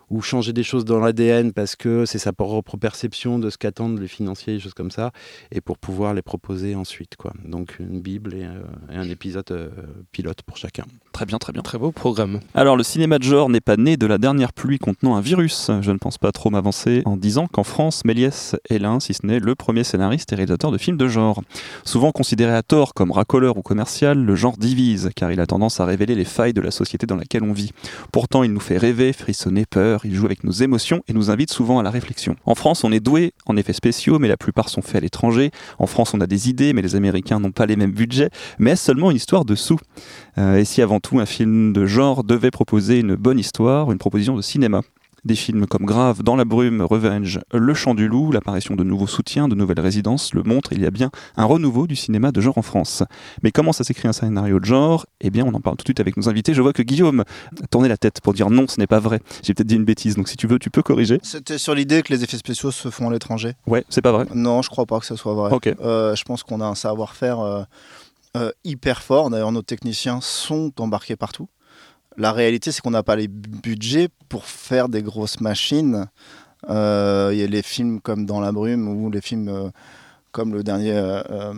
ou 0.09 0.21
changer 0.21 0.53
des 0.53 0.63
choses 0.63 0.85
dans 0.85 0.99
l'ADN 0.99 1.53
parce 1.53 1.75
que 1.75 2.05
c'est 2.05 2.19
sa 2.19 2.33
propre 2.33 2.77
perception 2.77 3.39
de 3.39 3.49
ce 3.49 3.57
qu'attendent 3.57 3.99
les 3.99 4.07
financiers, 4.07 4.53
des 4.53 4.59
choses 4.59 4.73
comme 4.73 4.91
ça, 4.91 5.11
et 5.51 5.61
pour 5.61 5.77
pouvoir 5.77 6.13
les 6.13 6.21
proposer 6.21 6.75
ensuite. 6.75 7.15
Quoi. 7.17 7.33
Donc 7.45 7.77
une 7.79 8.01
Bible 8.01 8.33
et, 8.33 8.45
euh, 8.45 8.61
et 8.91 8.95
un 8.95 9.09
épisode 9.09 9.49
euh, 9.51 9.69
pilote 10.11 10.41
pour 10.43 10.57
chacun. 10.57 10.85
Très 11.11 11.25
bien, 11.25 11.37
très 11.37 11.53
bien. 11.53 11.61
Très 11.61 11.77
beau 11.77 11.91
programme. 11.91 12.41
Alors, 12.53 12.75
le 12.75 12.83
cinéma 12.83 13.19
de 13.19 13.23
genre 13.23 13.49
n'est 13.49 13.61
pas 13.61 13.77
né 13.77 13.95
de 13.95 14.05
la 14.05 14.17
dernière 14.17 14.51
pluie 14.51 14.79
contenant 14.79 15.15
un 15.15 15.21
virus. 15.21 15.71
Je 15.81 15.91
ne 15.91 15.97
pense 15.97 16.17
pas 16.17 16.33
trop 16.33 16.49
m'avancer 16.49 17.03
en 17.05 17.15
disant 17.15 17.47
qu'en 17.47 17.63
France, 17.63 18.03
Méliès 18.03 18.55
est 18.69 18.79
l'un, 18.79 18.99
si 18.99 19.13
ce 19.13 19.25
n'est 19.25 19.39
le 19.39 19.55
premier 19.55 19.85
scénariste 19.85 20.33
et 20.33 20.35
réalisateur 20.35 20.71
de 20.71 20.77
films 20.77 20.97
de 20.97 21.07
genre. 21.07 21.41
Souvent 21.85 22.11
considéré 22.11 22.53
à 22.53 22.63
tort 22.63 22.93
comme 22.93 23.11
racoleur 23.11 23.55
ou 23.57 23.61
commercial, 23.61 24.17
le 24.17 24.35
genre 24.35 24.57
divise, 24.57 25.09
car 25.15 25.31
il 25.31 25.39
a 25.39 25.45
tendance 25.45 25.79
à 25.79 25.85
révéler 25.85 26.15
les 26.15 26.25
failles 26.25 26.53
de 26.53 26.59
la 26.59 26.71
société 26.71 27.05
dans 27.05 27.15
laquelle 27.15 27.43
on 27.43 27.53
vit. 27.53 27.71
Pourtant, 28.11 28.43
il 28.43 28.51
nous 28.51 28.59
fait 28.59 28.77
rêver, 28.77 29.13
frissonner, 29.13 29.65
peur, 29.65 29.94
il 30.03 30.13
joue 30.13 30.25
avec 30.25 30.43
nos 30.43 30.51
émotions 30.51 31.01
et 31.07 31.13
nous 31.13 31.31
invite 31.31 31.51
souvent 31.51 31.79
à 31.79 31.83
la 31.83 31.91
réflexion. 31.91 32.35
En 32.45 32.55
France, 32.55 32.83
on 32.83 32.91
est 32.91 32.99
doué 32.99 33.33
en 33.45 33.55
effets 33.55 33.73
spéciaux, 33.73 34.19
mais 34.19 34.27
la 34.27 34.37
plupart 34.37 34.69
sont 34.69 34.81
faits 34.81 34.95
à 34.95 34.99
l'étranger. 34.99 35.51
En 35.79 35.87
France, 35.87 36.13
on 36.13 36.21
a 36.21 36.27
des 36.27 36.49
idées, 36.49 36.73
mais 36.73 36.81
les 36.81 36.95
Américains 36.95 37.39
n'ont 37.39 37.51
pas 37.51 37.65
les 37.65 37.75
mêmes 37.75 37.91
budgets. 37.91 38.29
Mais 38.59 38.71
est-ce 38.71 38.83
seulement 38.85 39.11
une 39.11 39.17
histoire 39.17 39.45
de 39.45 39.55
sous 39.55 39.79
Euh, 40.37 40.57
Et 40.57 40.65
si 40.65 40.81
avant 40.81 40.99
tout 40.99 41.19
un 41.19 41.25
film 41.25 41.71
de 41.71 41.85
genre 41.85 42.23
devait 42.23 42.51
proposer 42.51 42.99
une 42.99 43.15
bonne 43.15 43.39
histoire, 43.39 43.91
une 43.91 43.97
proposition 43.97 44.35
de 44.35 44.41
cinéma 44.41 44.81
des 45.25 45.35
films 45.35 45.65
comme 45.65 45.85
Grave, 45.85 46.23
Dans 46.23 46.35
la 46.35 46.45
brume, 46.45 46.81
Revenge, 46.81 47.39
Le 47.51 47.73
chant 47.73 47.95
du 47.95 48.07
loup, 48.07 48.31
l'apparition 48.31 48.75
de 48.75 48.83
nouveaux 48.83 49.07
soutiens, 49.07 49.47
de 49.47 49.55
nouvelles 49.55 49.79
résidences 49.79 50.33
le 50.33 50.43
montrent, 50.43 50.71
il 50.73 50.81
y 50.81 50.85
a 50.85 50.91
bien 50.91 51.09
un 51.35 51.45
renouveau 51.45 51.87
du 51.87 51.95
cinéma 51.95 52.31
de 52.31 52.39
genre 52.41 52.57
en 52.57 52.61
France. 52.61 53.03
Mais 53.43 53.51
comment 53.51 53.73
ça 53.73 53.83
s'écrit 53.83 54.07
un 54.07 54.13
scénario 54.13 54.59
de 54.59 54.65
genre? 54.65 55.05
Eh 55.21 55.31
bien, 55.31 55.45
on 55.45 55.53
en 55.53 55.59
parle 55.59 55.77
tout 55.77 55.83
de 55.83 55.87
suite 55.87 55.99
avec 55.99 56.15
nos 56.15 56.29
invités. 56.29 56.53
Je 56.53 56.61
vois 56.61 56.73
que 56.73 56.83
Guillaume 56.83 57.23
a 57.61 57.67
tourné 57.67 57.89
la 57.89 57.97
tête 57.97 58.21
pour 58.21 58.33
dire 58.33 58.49
non, 58.49 58.67
ce 58.67 58.79
n'est 58.79 58.87
pas 58.87 58.99
vrai. 58.99 59.19
J'ai 59.43 59.53
peut-être 59.53 59.67
dit 59.67 59.75
une 59.75 59.85
bêtise, 59.85 60.15
donc 60.15 60.29
si 60.29 60.37
tu 60.37 60.47
veux, 60.47 60.59
tu 60.59 60.69
peux 60.69 60.83
corriger. 60.83 61.19
C'était 61.23 61.57
sur 61.57 61.73
l'idée 61.73 62.03
que 62.03 62.13
les 62.13 62.23
effets 62.23 62.37
spéciaux 62.37 62.71
se 62.71 62.89
font 62.89 63.09
à 63.09 63.11
l'étranger. 63.11 63.53
Ouais, 63.67 63.83
c'est 63.89 64.01
pas 64.01 64.11
vrai. 64.11 64.25
Non, 64.33 64.61
je 64.61 64.69
crois 64.69 64.85
pas 64.85 64.99
que 64.99 65.05
ce 65.05 65.15
soit 65.15 65.33
vrai. 65.33 65.51
Euh, 65.81 66.15
je 66.15 66.23
pense 66.23 66.43
qu'on 66.43 66.61
a 66.61 66.65
un 66.65 66.75
savoir-faire 66.75 67.39
euh, 67.39 67.63
euh, 68.37 68.51
hyper 68.63 69.01
fort. 69.01 69.29
D'ailleurs, 69.29 69.51
nos 69.51 69.61
techniciens 69.61 70.19
sont 70.21 70.71
embarqués 70.79 71.15
partout. 71.15 71.47
La 72.17 72.31
réalité, 72.31 72.71
c'est 72.71 72.81
qu'on 72.81 72.91
n'a 72.91 73.03
pas 73.03 73.15
les 73.15 73.27
bu- 73.27 73.49
budgets 73.61 74.09
pour 74.29 74.45
faire 74.45 74.89
des 74.89 75.01
grosses 75.03 75.41
machines. 75.41 76.05
Euh, 76.69 77.29
Il 77.33 77.39
y 77.39 77.43
a 77.43 77.47
les 77.47 77.61
films 77.61 77.99
comme 78.01 78.25
Dans 78.25 78.39
la 78.39 78.51
brume 78.51 78.87
ou 78.87 79.09
les 79.11 79.21
films 79.21 79.49
euh, 79.49 79.69
comme 80.35 80.53
le 80.53 80.63
dernier, 80.63 80.91
euh, 80.91 81.21
euh, 81.31 81.53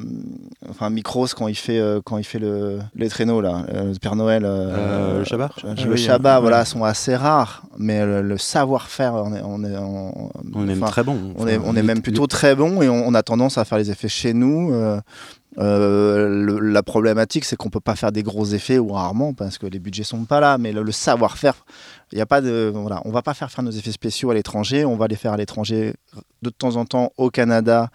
enfin 0.69 0.91
Micros 0.91 1.25
quand 1.35 1.47
il 1.47 1.55
fait 1.55 1.79
euh, 1.79 1.99
quand 2.05 2.19
il 2.19 2.23
fait 2.23 2.37
le 2.37 2.77
les 2.95 3.09
traîneaux 3.09 3.41
là, 3.41 3.65
le 3.73 3.97
Père 3.99 4.15
Noël. 4.15 4.43
Le 4.43 5.23
Shabbat 5.23 5.63
le 5.63 5.69
Ah 5.75 5.81
oui, 5.89 5.97
Shabbat, 5.97 6.35
ouais. 6.35 6.41
voilà, 6.41 6.63
sont 6.63 6.83
assez 6.83 7.15
rares, 7.15 7.63
mais 7.79 8.05
le, 8.05 8.21
le 8.21 8.37
savoir-faire, 8.37 9.15
on 9.15 9.33
est, 9.33 9.41
on 9.43 9.63
est, 9.63 9.75
on, 9.77 10.29
On 10.53 10.63
est 10.63 10.65
même 10.67 10.83
enfin, 10.83 10.91
très 10.91 11.03
bon. 11.03 11.33
on 11.37 11.47
est, 11.47 11.57
on 11.65 11.75
est 11.75 11.81
même 11.81 12.03
plutôt 12.03 12.27
très 12.27 12.55
bon 12.55 12.83
et 12.83 12.87
on, 12.89 13.07
on 13.07 13.13
a 13.15 13.23
tendance 13.23 13.57
à 13.57 13.65
faire 13.65 13.79
les 13.79 13.89
effets 13.89 14.07
chez 14.09 14.33
nous. 14.35 14.71
euh, 14.73 16.29
le- 16.29 16.59
la 16.59 16.83
problématique, 16.83 17.43
c'est 17.45 17.55
qu'on 17.55 17.69
peut 17.71 17.79
pas 17.79 17.95
faire 17.95 18.11
des 18.11 18.21
gros 18.21 18.45
effets 18.45 18.77
ou 18.77 18.89
rarement 18.91 19.33
parce 19.33 19.57
que 19.57 19.65
les 19.65 19.79
budgets 19.79 20.03
sont 20.03 20.25
pas 20.25 20.39
là. 20.39 20.57
Mais 20.59 20.71
le, 20.71 20.83
le 20.83 20.91
savoir-faire, 20.91 21.65
il 22.11 22.17
y 22.19 22.21
a 22.21 22.27
pas 22.27 22.41
de, 22.41 22.71
voilà, 22.73 23.01
on 23.05 23.11
va 23.11 23.23
pas 23.23 23.33
faire 23.33 23.49
faire 23.49 23.63
nos 23.63 23.71
effets 23.71 23.91
spéciaux 23.91 24.29
à 24.29 24.35
l'étranger. 24.35 24.85
On 24.85 24.95
va 24.97 25.07
les 25.07 25.15
faire 25.15 25.33
à 25.33 25.37
l'étranger 25.37 25.95
de 26.43 26.49
temps 26.51 26.75
en 26.75 26.85
temps 26.85 27.11
au 27.17 27.31
Canada 27.31 27.89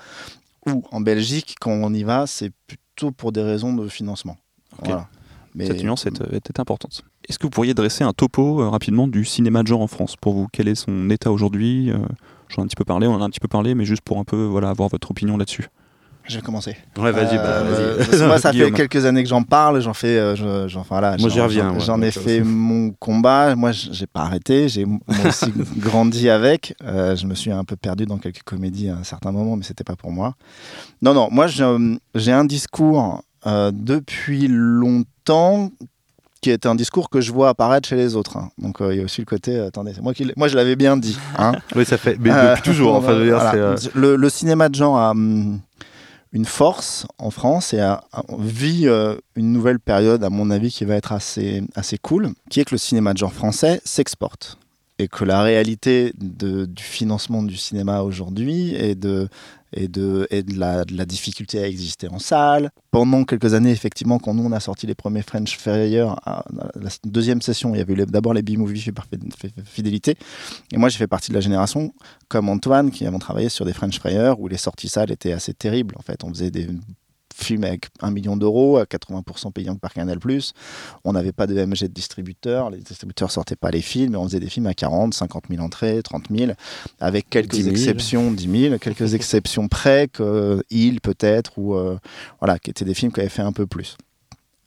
ou 0.67 0.83
en 0.91 1.01
Belgique. 1.01 1.57
Quand 1.61 1.71
on 1.73 1.93
y 1.93 2.03
va, 2.05 2.27
c'est 2.27 2.51
plutôt 2.67 3.11
pour 3.11 3.33
des 3.33 3.43
raisons 3.43 3.75
de 3.75 3.89
financement. 3.89 4.37
Ok. 4.79 4.87
Voilà. 4.87 5.09
Mais 5.55 5.67
Cette 5.67 5.83
nuance 5.83 6.07
est, 6.07 6.21
est- 6.33 6.49
est 6.51 6.61
importante. 6.61 7.03
Est-ce 7.29 7.39
que 7.39 7.45
vous 7.47 7.51
pourriez 7.51 7.75
dresser 7.75 8.05
un 8.05 8.13
topo 8.13 8.63
euh, 8.63 8.69
rapidement 8.71 9.07
du 9.07 9.25
cinéma 9.25 9.63
de 9.63 9.69
genre 9.69 9.83
en 9.83 9.87
France 9.87 10.17
pour 10.17 10.33
vous? 10.33 10.47
Quel 10.53 10.67
est 10.69 10.75
son 10.75 11.11
état 11.11 11.31
aujourd'hui? 11.31 11.91
Euh, 11.91 11.99
J'en 12.49 12.63
ai 12.63 12.65
un 12.65 12.69
petit 12.69 12.77
peu 12.77 12.85
parlé, 12.85 13.07
on 13.07 13.15
en 13.15 13.21
a 13.23 13.25
un 13.25 13.31
petit 13.31 13.41
peu 13.41 13.49
parlé, 13.49 13.75
mais 13.75 13.85
juste 13.87 14.03
pour 14.03 14.19
un 14.19 14.25
peu 14.25 14.45
voilà, 14.45 14.69
avoir 14.71 14.89
votre 14.91 15.11
opinion 15.11 15.37
là-dessus. 15.39 15.69
Je 16.29 16.37
vais 16.37 16.43
commencer. 16.43 16.77
Ouais, 16.99 17.11
vas-y, 17.13 17.37
bah, 17.37 17.45
Euh, 17.47 18.05
que 18.05 18.17
moi, 18.27 18.39
ça 18.39 18.53
fait 18.53 18.71
quelques 18.73 19.05
années 19.07 19.23
que 19.23 19.29
j'en 19.29 19.43
parle. 19.43 19.81
J'en 19.81 19.95
fais, 19.95 20.19
euh, 20.19 20.37
je- 20.37 20.69
j'en, 20.69 20.81
enfin, 20.81 21.01
là, 21.01 21.17
Moi, 21.19 21.29
j'y 21.29 21.41
reviens, 21.41 21.75
J'en, 21.79 22.01
ouais. 22.01 22.09
ai 22.09 22.11
fait 22.11 22.41
mon 22.43 22.91
combat. 22.99 23.55
Moi, 23.57 23.73
j'ai 23.73 24.07
pas 24.07 24.21
arrêté. 24.23 24.69
J'ai 24.69 24.87
aussi 25.27 25.53
grandi 25.79 26.29
avec. 26.31 26.75
Euh, 26.85 27.17
je 27.17 27.27
me 27.27 27.35
suis 27.35 27.51
un 27.51 27.65
peu 27.65 27.77
perdu 27.77 28.07
dans 28.07 28.19
quelques 28.19 28.43
comédies 28.45 28.89
à 28.89 28.97
un 28.97 29.05
certain 29.05 29.33
moment, 29.33 29.57
mais 29.57 29.65
c'était 29.65 29.85
pas 29.85 29.97
pour 29.97 30.11
moi. 30.13 30.35
Non, 31.03 31.13
non. 31.15 31.29
Moi, 31.31 31.47
j'ai, 31.49 32.33
un 32.33 32.45
discours 32.45 33.23
euh, 33.47 33.71
depuis 33.75 34.47
longtemps 34.49 35.71
qui 36.41 36.51
est 36.51 36.67
un 36.67 36.75
discours 36.75 37.09
que 37.09 37.21
je 37.21 37.31
vois 37.33 37.51
apparaître 37.51 37.89
chez 37.89 37.95
les 37.95 38.17
autres. 38.17 38.37
hein. 38.37 38.51
Donc, 38.59 38.81
euh, 38.81 38.93
il 38.93 38.99
y 38.99 39.01
a 39.01 39.05
aussi 39.05 39.21
le 39.21 39.27
côté. 39.27 39.57
euh, 39.57 39.69
attendez, 39.69 39.93
c'est 39.95 40.01
moi 40.03 40.13
qui, 40.13 40.29
moi, 40.37 40.49
je 40.49 40.57
l'avais 40.57 40.75
bien 40.75 40.97
dit. 40.97 41.17
Hein. 41.39 41.53
Oui, 41.77 41.85
ça 41.85 41.99
fait. 41.99 42.17
Mais 42.21 42.31
Euh, 42.33 42.51
depuis 42.51 42.63
toujours. 42.63 42.95
Enfin, 42.97 43.13
je 43.13 43.19
veux 43.19 43.25
dire, 43.27 43.39
voilà. 43.39 43.77
c'est, 43.77 43.95
le, 43.95 44.17
le 44.17 44.29
cinéma 44.29 44.69
de 44.69 44.75
genre 44.75 44.99
a 44.99 45.11
hum, 45.13 45.61
une 46.33 46.45
force 46.47 47.07
en 47.19 47.31
France 47.31 47.75
et 47.75 47.95
vit 48.39 48.89
euh, 48.89 49.17
une 49.37 49.53
nouvelle 49.53 49.79
période, 49.79 50.25
à 50.25 50.31
mon 50.31 50.51
avis, 50.51 50.71
qui 50.71 50.85
va 50.85 50.97
être 50.97 51.13
assez, 51.13 51.63
assez 51.75 51.99
cool, 51.99 52.31
qui 52.51 52.61
est 52.61 52.65
que 52.65 52.75
le 52.75 52.79
cinéma 52.79 53.13
de 53.13 53.19
genre 53.19 53.33
français 53.33 53.81
s'exporte. 53.85 54.59
Et 54.99 55.09
que 55.09 55.25
la 55.25 55.43
réalité 55.43 56.13
du 56.17 56.83
financement 56.83 57.43
du 57.43 57.57
cinéma 57.57 58.03
aujourd'hui 58.03 58.75
et 58.75 58.95
de, 58.95 59.29
la, 60.57 60.85
difficulté 61.05 61.59
à 61.59 61.67
exister 61.67 62.09
en 62.09 62.19
salle. 62.19 62.71
Pendant 62.91 63.25
quelques 63.25 63.55
années, 63.55 63.73
effectivement, 63.73 64.19
quand 64.19 64.35
nous 64.35 64.45
on 64.45 64.53
a 64.53 64.61
sorti 64.61 64.87
les 64.87 64.95
premiers 64.95 65.23
French 65.23 65.59
à 65.67 66.45
la 66.75 66.91
deuxième 67.05 67.43
session, 67.43 67.75
il 67.75 67.79
y 67.79 67.81
avait 67.81 68.07
d'abord 68.07 68.35
les 68.35 68.43
B-movies 68.43 68.85
faits 68.85 68.95
par 68.95 69.07
fidélité. 69.65 70.17
Et 70.73 70.77
moi, 70.77 70.89
j'ai 70.89 70.99
fait 70.99 71.07
partie 71.07 71.31
de 71.31 71.35
la 71.35 71.41
génération 71.41 71.93
comme 72.29 72.49
Antoine, 72.49 72.91
qui 72.91 73.07
avons 73.07 73.19
travaillé 73.19 73.49
sur 73.49 73.65
des 73.65 73.73
French 73.73 73.99
Frayers 73.99 74.35
où 74.39 74.47
les 74.47 74.59
sorties 74.59 74.89
salles 74.89 75.11
étaient 75.11 75.33
assez 75.33 75.55
terribles. 75.55 75.95
En 75.99 76.03
fait, 76.03 76.23
on 76.23 76.29
faisait 76.29 76.51
des 76.51 76.69
films 77.35 77.65
avec 77.65 77.89
1 78.01 78.11
million 78.11 78.37
d'euros, 78.37 78.79
à 78.79 78.85
80% 78.85 79.53
payants 79.53 79.77
par 79.77 79.93
Canal+. 79.93 80.19
On 81.05 81.13
n'avait 81.13 81.33
pas 81.33 81.47
de 81.47 81.55
MG 81.55 81.83
de 81.83 81.87
distributeur, 81.89 82.71
les 82.71 82.79
distributeurs 82.79 83.31
sortaient 83.31 83.57
pas 83.57 83.71
les 83.71 83.83
films, 83.83 84.15
et 84.15 84.17
on 84.17 84.25
faisait 84.25 84.41
des 84.41 84.49
films 84.49 84.67
à 84.67 84.75
40, 84.75 85.15
50 85.15 85.45
000 85.51 85.63
entrées, 85.63 86.03
30 86.03 86.25
000, 86.31 86.53
avec 87.01 87.29
quelques 87.31 87.53
10 87.53 87.63
000. 87.63 87.75
exceptions, 87.75 88.33
10 88.33 88.61
000, 88.69 88.79
quelques 88.79 89.15
exceptions 89.15 89.69
près, 89.69 90.09
que 90.09 90.63
Il 90.71 91.01
peut-être, 91.01 91.59
ou 91.59 91.75
euh, 91.75 91.99
voilà, 92.41 92.59
qui 92.59 92.71
étaient 92.71 92.85
des 92.85 92.95
films 92.95 93.13
qui 93.13 93.21
avaient 93.21 93.29
fait 93.29 93.43
un 93.43 93.53
peu 93.53 93.67
plus. 93.67 93.97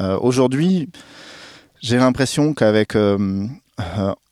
Euh, 0.01 0.17
Aujourd'hui, 0.19 0.89
j'ai 1.81 1.97
l'impression 1.97 2.53
qu'avec 2.53 2.95
euh, 2.95 3.47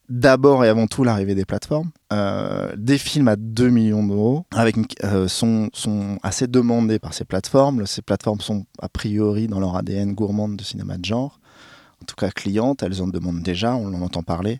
d'abord 0.09 0.65
et 0.65 0.69
avant 0.69 0.87
tout 0.87 1.03
l'arrivée 1.03 1.35
des 1.35 1.45
plateformes, 1.45 1.91
euh, 2.11 2.73
des 2.77 2.97
films 2.97 3.27
à 3.27 3.35
2 3.35 3.69
millions 3.69 4.05
d'euros 4.05 4.45
avec 4.53 4.75
euh, 5.03 5.27
sont, 5.27 5.69
sont 5.73 6.17
assez 6.23 6.47
demandés 6.47 6.99
par 6.99 7.13
ces 7.13 7.25
plateformes. 7.25 7.85
Ces 7.85 8.01
plateformes 8.01 8.41
sont 8.41 8.65
a 8.81 8.89
priori 8.89 9.47
dans 9.47 9.59
leur 9.59 9.75
ADN 9.75 10.13
gourmande 10.13 10.57
de 10.57 10.63
cinéma 10.63 10.97
de 10.97 11.05
genre, 11.05 11.39
en 12.01 12.05
tout 12.05 12.15
cas 12.15 12.31
clientes, 12.31 12.83
elles 12.83 13.01
en 13.01 13.07
demandent 13.07 13.43
déjà, 13.43 13.75
on 13.75 13.93
en 13.93 14.01
entend 14.01 14.23
parler. 14.23 14.59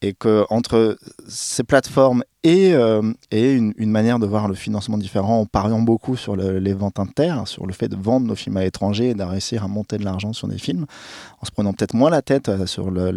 Et 0.00 0.12
que 0.14 0.44
entre 0.48 0.96
ces 1.26 1.64
plateformes 1.64 2.22
et, 2.44 2.72
euh, 2.74 3.02
une, 3.32 3.90
manière 3.90 4.20
de 4.20 4.26
voir 4.26 4.46
le 4.46 4.54
financement 4.54 4.96
différent, 4.96 5.40
en 5.40 5.46
pariant 5.46 5.80
beaucoup 5.80 6.14
sur 6.16 6.36
le- 6.36 6.60
les 6.60 6.72
ventes 6.72 7.00
inter, 7.00 7.34
sur 7.46 7.66
le 7.66 7.72
fait 7.72 7.88
de 7.88 7.96
vendre 7.96 8.26
nos 8.28 8.36
films 8.36 8.56
à 8.58 8.60
l'étranger 8.62 9.10
et 9.18 9.22
réussir 9.24 9.64
à 9.64 9.68
monter 9.68 9.98
de 9.98 10.04
l'argent 10.04 10.32
sur 10.32 10.46
des 10.46 10.58
films, 10.58 10.86
en 11.40 11.44
se 11.46 11.50
prenant 11.50 11.72
peut-être 11.72 11.94
moins 11.94 12.10
la 12.10 12.22
tête 12.22 12.48
euh, 12.48 12.64
sur 12.66 12.92
le, 12.92 13.10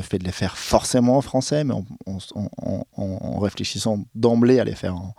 fait 0.00 0.18
de 0.18 0.24
les 0.24 0.32
faire 0.32 0.56
forcément 0.56 1.18
en 1.18 1.20
français, 1.20 1.62
mais 1.62 1.74
en, 1.74 1.84
en- 2.06 3.38
réfléchissant 3.38 4.00
d'emblée 4.16 4.58
à 4.58 4.64
les 4.64 4.74
faire 4.74 4.96
en, 4.96 5.14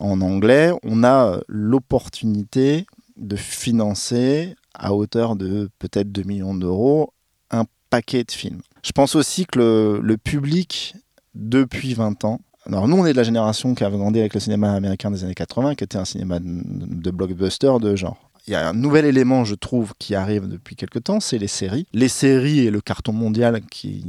en 0.00 0.20
anglais, 0.22 0.72
on 0.84 1.04
a 1.04 1.26
euh, 1.34 1.40
l'opportunité 1.48 2.86
de 3.18 3.36
financer 3.36 4.54
à 4.72 4.94
hauteur 4.94 5.36
de 5.36 5.68
peut-être 5.78 6.10
2 6.10 6.22
millions 6.22 6.54
d'euros 6.54 7.12
un 7.50 7.64
paquet 7.90 8.24
de 8.24 8.30
films. 8.30 8.62
Je 8.82 8.92
pense 8.92 9.14
aussi 9.14 9.46
que 9.46 10.00
le, 10.02 10.16
public, 10.16 10.94
depuis 11.34 11.94
20 11.94 12.24
ans, 12.24 12.40
alors 12.66 12.88
nous 12.88 12.96
on 12.96 13.06
est 13.06 13.12
de 13.12 13.16
la 13.16 13.22
génération 13.22 13.74
qui 13.74 13.84
a 13.84 13.90
grandi 13.90 14.20
avec 14.20 14.34
le 14.34 14.40
cinéma 14.40 14.72
américain 14.72 15.10
des 15.10 15.24
années 15.24 15.34
80, 15.34 15.74
qui 15.74 15.84
était 15.84 15.98
un 15.98 16.04
cinéma 16.04 16.38
de, 16.38 16.46
de 16.46 17.10
blockbuster 17.10 17.72
de 17.80 17.96
genre. 17.96 18.30
Il 18.46 18.52
y 18.52 18.56
a 18.56 18.68
un 18.68 18.72
nouvel 18.72 19.04
élément, 19.04 19.44
je 19.44 19.54
trouve, 19.54 19.92
qui 19.98 20.14
arrive 20.14 20.48
depuis 20.48 20.74
quelques 20.74 21.04
temps, 21.04 21.20
c'est 21.20 21.38
les 21.38 21.46
séries. 21.46 21.86
Les 21.92 22.08
séries 22.08 22.60
et 22.60 22.70
le 22.70 22.80
carton 22.80 23.12
mondial 23.12 23.60
qui, 23.70 24.02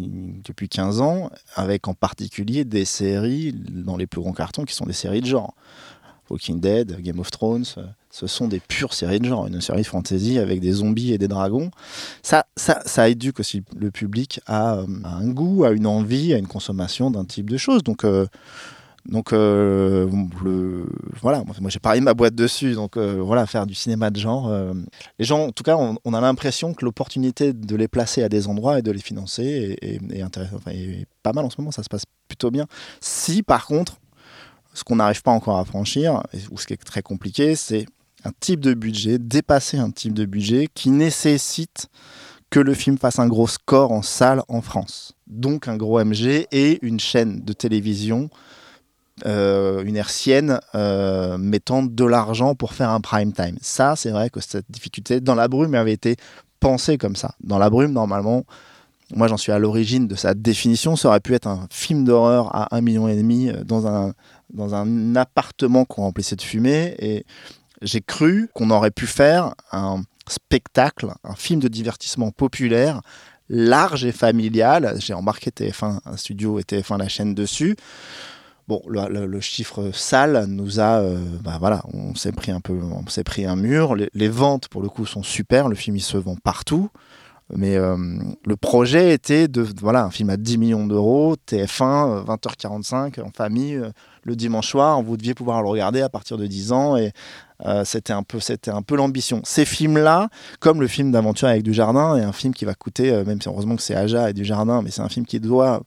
depuis 0.43 0.69
15 0.69 1.01
ans, 1.01 1.29
avec 1.55 1.87
en 1.87 1.93
particulier 1.93 2.63
des 2.63 2.85
séries 2.85 3.53
dans 3.53 3.97
les 3.97 4.07
plus 4.07 4.21
grands 4.21 4.33
cartons 4.33 4.63
qui 4.63 4.73
sont 4.73 4.85
des 4.85 4.93
séries 4.93 5.21
de 5.21 5.27
genre. 5.27 5.53
Walking 6.29 6.61
Dead, 6.61 7.01
Game 7.01 7.19
of 7.19 7.29
Thrones, 7.29 7.65
euh, 7.77 7.85
ce 8.11 8.27
sont 8.27 8.47
des 8.47 8.59
pures 8.59 8.93
séries 8.93 9.19
de 9.19 9.25
genre, 9.25 9.47
une 9.47 9.61
série 9.61 9.83
fantasy 9.85 10.37
avec 10.37 10.59
des 10.59 10.73
zombies 10.73 11.13
et 11.13 11.17
des 11.17 11.27
dragons. 11.29 11.71
Ça, 12.21 12.45
ça, 12.57 12.81
ça 12.85 13.07
éduque 13.09 13.39
aussi 13.39 13.63
le 13.75 13.89
public 13.89 14.41
à, 14.45 14.75
euh, 14.75 14.85
un 15.05 15.27
goût, 15.29 15.63
à 15.63 15.71
une 15.71 15.87
envie, 15.87 16.33
à 16.33 16.37
une 16.37 16.47
consommation 16.47 17.09
d'un 17.09 17.23
type 17.25 17.49
de 17.49 17.57
choses. 17.57 17.83
Donc, 17.83 18.03
euh, 18.03 18.25
donc 19.05 19.33
euh, 19.33 20.05
voilà, 21.21 21.43
moi 21.59 21.69
j'ai 21.69 21.79
parlé 21.79 21.99
de 22.01 22.05
ma 22.05 22.13
boîte 22.13 22.35
dessus. 22.35 22.73
Donc 22.73 22.97
voilà, 22.97 23.47
faire 23.47 23.65
du 23.65 23.73
cinéma 23.73 24.11
de 24.11 24.19
genre. 24.19 24.51
les 25.17 25.25
gens, 25.25 25.47
en 25.47 25.51
tout 25.51 25.63
cas, 25.63 25.75
on, 25.77 26.13
a 26.13 26.21
l'impression 26.21 26.73
que 26.75 26.85
l'opportunité 26.85 27.53
de 27.53 27.75
les 27.75 27.87
placer 27.87 28.21
à 28.21 28.29
des 28.29 28.47
endroits 28.47 28.77
et 28.77 28.81
de 28.83 28.91
les 28.91 28.99
financer 28.99 29.77
est, 29.81 29.95
est- 29.95 30.19
est 30.19 30.23
enfin, 30.23 30.71
est 30.71 31.07
pas 31.23 31.33
mal 31.33 31.45
en 31.45 31.49
ce 31.49 31.55
moment. 31.59 31.71
Ça 31.71 31.81
se 31.81 31.89
passe 31.89 32.03
plutôt 32.27 32.51
bien. 32.51 32.67
Si 32.99 33.41
par 33.41 33.65
contre, 33.65 33.97
ce 34.73 34.83
qu'on 34.83 34.97
n'arrive 34.97 35.21
pas 35.23 35.31
encore 35.31 35.57
à 35.57 35.65
franchir, 35.65 36.21
ou 36.51 36.57
ce 36.59 36.67
qui 36.67 36.73
est 36.73 36.77
très 36.77 37.01
compliqué, 37.01 37.55
c'est 37.55 37.87
un 38.23 38.31
type 38.39 38.59
de 38.59 38.73
budget, 38.73 39.17
dépasser 39.19 39.77
un 39.77 39.91
type 39.91 40.13
de 40.13 40.25
budget 40.25 40.67
qui 40.73 40.89
nécessite 40.89 41.89
que 42.49 42.59
le 42.59 42.73
film 42.73 42.97
fasse 42.97 43.17
un 43.17 43.27
gros 43.27 43.47
score 43.47 43.91
en 43.91 44.01
salle 44.01 44.43
en 44.47 44.61
France. 44.61 45.13
Donc 45.27 45.67
un 45.67 45.77
gros 45.77 46.03
MG 46.03 46.47
et 46.51 46.79
une 46.85 46.99
chaîne 46.99 47.41
de 47.43 47.53
télévision, 47.53 48.29
euh, 49.25 49.83
une 49.83 49.95
hertzienne, 49.95 50.59
euh, 50.75 51.37
mettant 51.37 51.81
de 51.83 52.05
l'argent 52.05 52.53
pour 52.53 52.73
faire 52.73 52.89
un 52.89 52.99
prime 52.99 53.31
time. 53.31 53.57
Ça, 53.61 53.95
c'est 53.95 54.11
vrai 54.11 54.29
que 54.29 54.41
cette 54.41 54.69
difficulté, 54.69 55.21
dans 55.21 55.35
la 55.35 55.47
brume, 55.47 55.75
avait 55.75 55.93
été 55.93 56.17
pensée 56.59 56.97
comme 56.97 57.15
ça. 57.15 57.35
Dans 57.41 57.57
la 57.57 57.69
brume, 57.69 57.93
normalement, 57.93 58.43
moi 59.15 59.27
j'en 59.27 59.37
suis 59.37 59.53
à 59.53 59.59
l'origine 59.59 60.07
de 60.07 60.15
sa 60.15 60.33
définition, 60.33 60.95
ça 60.95 61.09
aurait 61.09 61.19
pu 61.21 61.33
être 61.33 61.47
un 61.47 61.67
film 61.69 62.03
d'horreur 62.03 62.53
à 62.55 62.67
1,5 62.77 62.81
million 62.81 63.07
et 63.07 63.15
demi 63.15 63.49
euh, 63.49 63.63
dans 63.63 63.87
un, 63.87 64.13
dans 64.53 64.75
un 64.75 65.15
appartement 65.15 65.85
qu'on 65.85 66.01
remplissait 66.01 66.35
de 66.35 66.41
fumée. 66.41 67.23
J'ai 67.81 68.01
cru 68.01 68.49
qu'on 68.53 68.69
aurait 68.69 68.91
pu 68.91 69.07
faire 69.07 69.55
un 69.71 70.03
spectacle, 70.27 71.11
un 71.23 71.35
film 71.35 71.59
de 71.59 71.67
divertissement 71.67 72.31
populaire, 72.31 73.01
large 73.49 74.05
et 74.05 74.11
familial. 74.11 74.95
J'ai 74.99 75.13
embarqué 75.13 75.51
TF1, 75.51 75.99
un 76.05 76.17
studio 76.17 76.59
et 76.59 76.63
TF1 76.63 76.97
la 76.97 77.07
chaîne 77.07 77.35
dessus. 77.35 77.75
Bon, 78.67 78.81
le, 78.87 79.41
chiffre 79.41 79.91
sale 79.91 80.45
nous 80.47 80.79
a, 80.79 80.99
euh, 80.99 81.17
bah 81.43 81.57
voilà, 81.59 81.81
on 81.93 82.15
s'est 82.15 82.31
pris 82.31 82.51
un 82.51 82.61
peu, 82.61 82.73
on 82.73 83.05
s'est 83.07 83.23
pris 83.23 83.45
un 83.45 83.55
mur. 83.55 83.95
Les, 83.95 84.29
ventes 84.29 84.69
pour 84.69 84.81
le 84.81 84.87
coup 84.87 85.05
sont 85.05 85.23
super, 85.23 85.67
le 85.67 85.75
film 85.75 85.97
il 85.97 86.01
se 86.01 86.17
vend 86.17 86.35
partout. 86.35 86.89
Mais 87.53 87.75
euh, 87.75 87.97
le 88.45 88.55
projet 88.55 89.13
était 89.13 89.47
de, 89.47 89.65
voilà, 89.79 90.05
un 90.05 90.09
film 90.09 90.29
à 90.29 90.37
10 90.37 90.57
millions 90.57 90.87
d'euros, 90.87 91.35
TF1, 91.49 92.19
euh, 92.19 92.23
20h45, 92.23 93.21
en 93.21 93.31
famille, 93.35 93.75
euh, 93.75 93.89
le 94.23 94.35
dimanche 94.35 94.69
soir, 94.69 95.01
vous 95.01 95.17
deviez 95.17 95.33
pouvoir 95.33 95.61
le 95.61 95.67
regarder 95.67 96.01
à 96.01 96.07
partir 96.07 96.37
de 96.37 96.47
10 96.47 96.71
ans 96.71 96.95
et 96.95 97.11
euh, 97.65 97.83
c'était 97.85 98.13
un 98.13 98.23
peu, 98.23 98.39
c'était 98.39 98.71
un 98.71 98.81
peu 98.81 98.95
l'ambition. 98.95 99.41
Ces 99.43 99.65
films-là, 99.65 100.29
comme 100.59 100.81
le 100.81 100.87
film 100.87 101.11
d'aventure 101.11 101.47
avec 101.47 101.63
Dujardin, 101.63 102.17
est 102.17 102.23
un 102.23 102.31
film 102.31 102.53
qui 102.53 102.65
va 102.65 102.73
coûter, 102.73 103.11
euh, 103.11 103.23
même 103.25 103.41
si 103.41 103.49
heureusement 103.49 103.75
que 103.75 103.81
c'est 103.81 103.95
Aja 103.95 104.29
et 104.29 104.33
Dujardin, 104.33 104.81
mais 104.81 104.91
c'est 104.91 105.01
un 105.01 105.09
film 105.09 105.25
qui 105.25 105.39
doit 105.39 105.81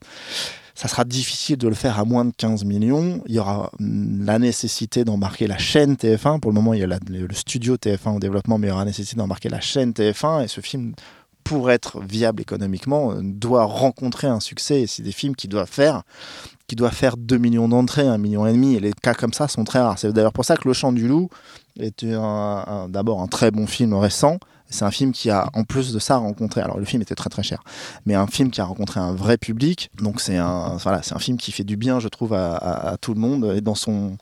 ça 0.74 0.88
sera 0.88 1.04
difficile 1.04 1.56
de 1.56 1.68
le 1.68 1.74
faire 1.74 2.00
à 2.00 2.04
moins 2.04 2.24
de 2.24 2.32
15 2.36 2.64
millions. 2.64 3.22
Il 3.26 3.34
y 3.34 3.38
aura 3.38 3.70
hum, 3.78 4.24
la 4.24 4.38
nécessité 4.38 5.04
d'embarquer 5.04 5.46
la 5.46 5.58
chaîne 5.58 5.94
TF1. 5.94 6.40
Pour 6.40 6.50
le 6.50 6.54
moment, 6.54 6.74
il 6.74 6.80
y 6.80 6.82
a 6.82 6.86
le 6.86 7.28
studio 7.32 7.76
TF1 7.76 8.16
au 8.16 8.18
développement, 8.18 8.58
mais 8.58 8.66
il 8.66 8.70
y 8.70 8.72
aura 8.72 8.82
la 8.82 8.86
nécessité 8.86 9.16
d'embarquer 9.16 9.48
la 9.48 9.60
chaîne 9.60 9.92
TF1. 9.92 10.44
Et 10.44 10.48
ce 10.48 10.60
film, 10.60 10.94
pour 11.44 11.70
être 11.70 12.00
viable 12.00 12.42
économiquement, 12.42 13.12
euh, 13.12 13.20
doit 13.22 13.64
rencontrer 13.64 14.26
un 14.26 14.40
succès. 14.40 14.82
Et 14.82 14.86
c'est 14.88 15.02
des 15.02 15.12
films 15.12 15.36
qui 15.36 15.46
doivent 15.46 15.70
faire 15.70 16.02
qui 16.66 16.76
doit 16.76 16.90
faire 16.90 17.16
2 17.16 17.36
millions 17.36 17.68
d'entrées, 17.68 18.06
1 18.06 18.16
million 18.18 18.46
et 18.46 18.52
demi, 18.52 18.74
et 18.74 18.80
les 18.80 18.92
cas 18.92 19.14
comme 19.14 19.32
ça 19.32 19.48
sont 19.48 19.64
très 19.64 19.80
rares. 19.80 19.98
C'est 19.98 20.12
d'ailleurs 20.12 20.32
pour 20.32 20.44
ça 20.44 20.56
que 20.56 20.66
Le 20.66 20.72
Chant 20.72 20.92
du 20.92 21.06
Loup 21.06 21.28
est 21.78 22.04
un- 22.04 22.64
un- 22.66 22.88
d'abord 22.88 23.20
un 23.20 23.26
très 23.26 23.50
bon 23.50 23.66
film 23.66 23.94
récent. 23.94 24.38
C'est 24.70 24.84
un 24.84 24.90
film 24.90 25.12
qui 25.12 25.30
a, 25.30 25.50
en 25.54 25.62
plus 25.64 25.92
de 25.92 25.98
ça, 25.98 26.16
rencontré. 26.16 26.60
Alors, 26.60 26.78
le 26.78 26.84
film 26.84 27.00
était 27.02 27.14
très 27.14 27.30
très 27.30 27.42
cher, 27.42 27.62
mais 28.06 28.14
un 28.14 28.26
film 28.26 28.50
qui 28.50 28.60
a 28.60 28.64
rencontré 28.64 28.98
un 28.98 29.12
vrai 29.14 29.36
public. 29.36 29.90
Donc, 30.02 30.20
c'est 30.20 30.36
un, 30.36 30.76
voilà, 30.82 31.02
c'est 31.02 31.14
un 31.14 31.18
film 31.18 31.36
qui 31.36 31.52
fait 31.52 31.64
du 31.64 31.76
bien, 31.76 32.00
je 32.00 32.08
trouve, 32.08 32.32
à, 32.34 32.54
à- 32.56 32.88
à 32.92 32.96
tout 32.96 33.14
le 33.14 33.20
monde, 33.20 33.52
et 33.56 33.60
dans 33.60 33.74
son 33.76 34.16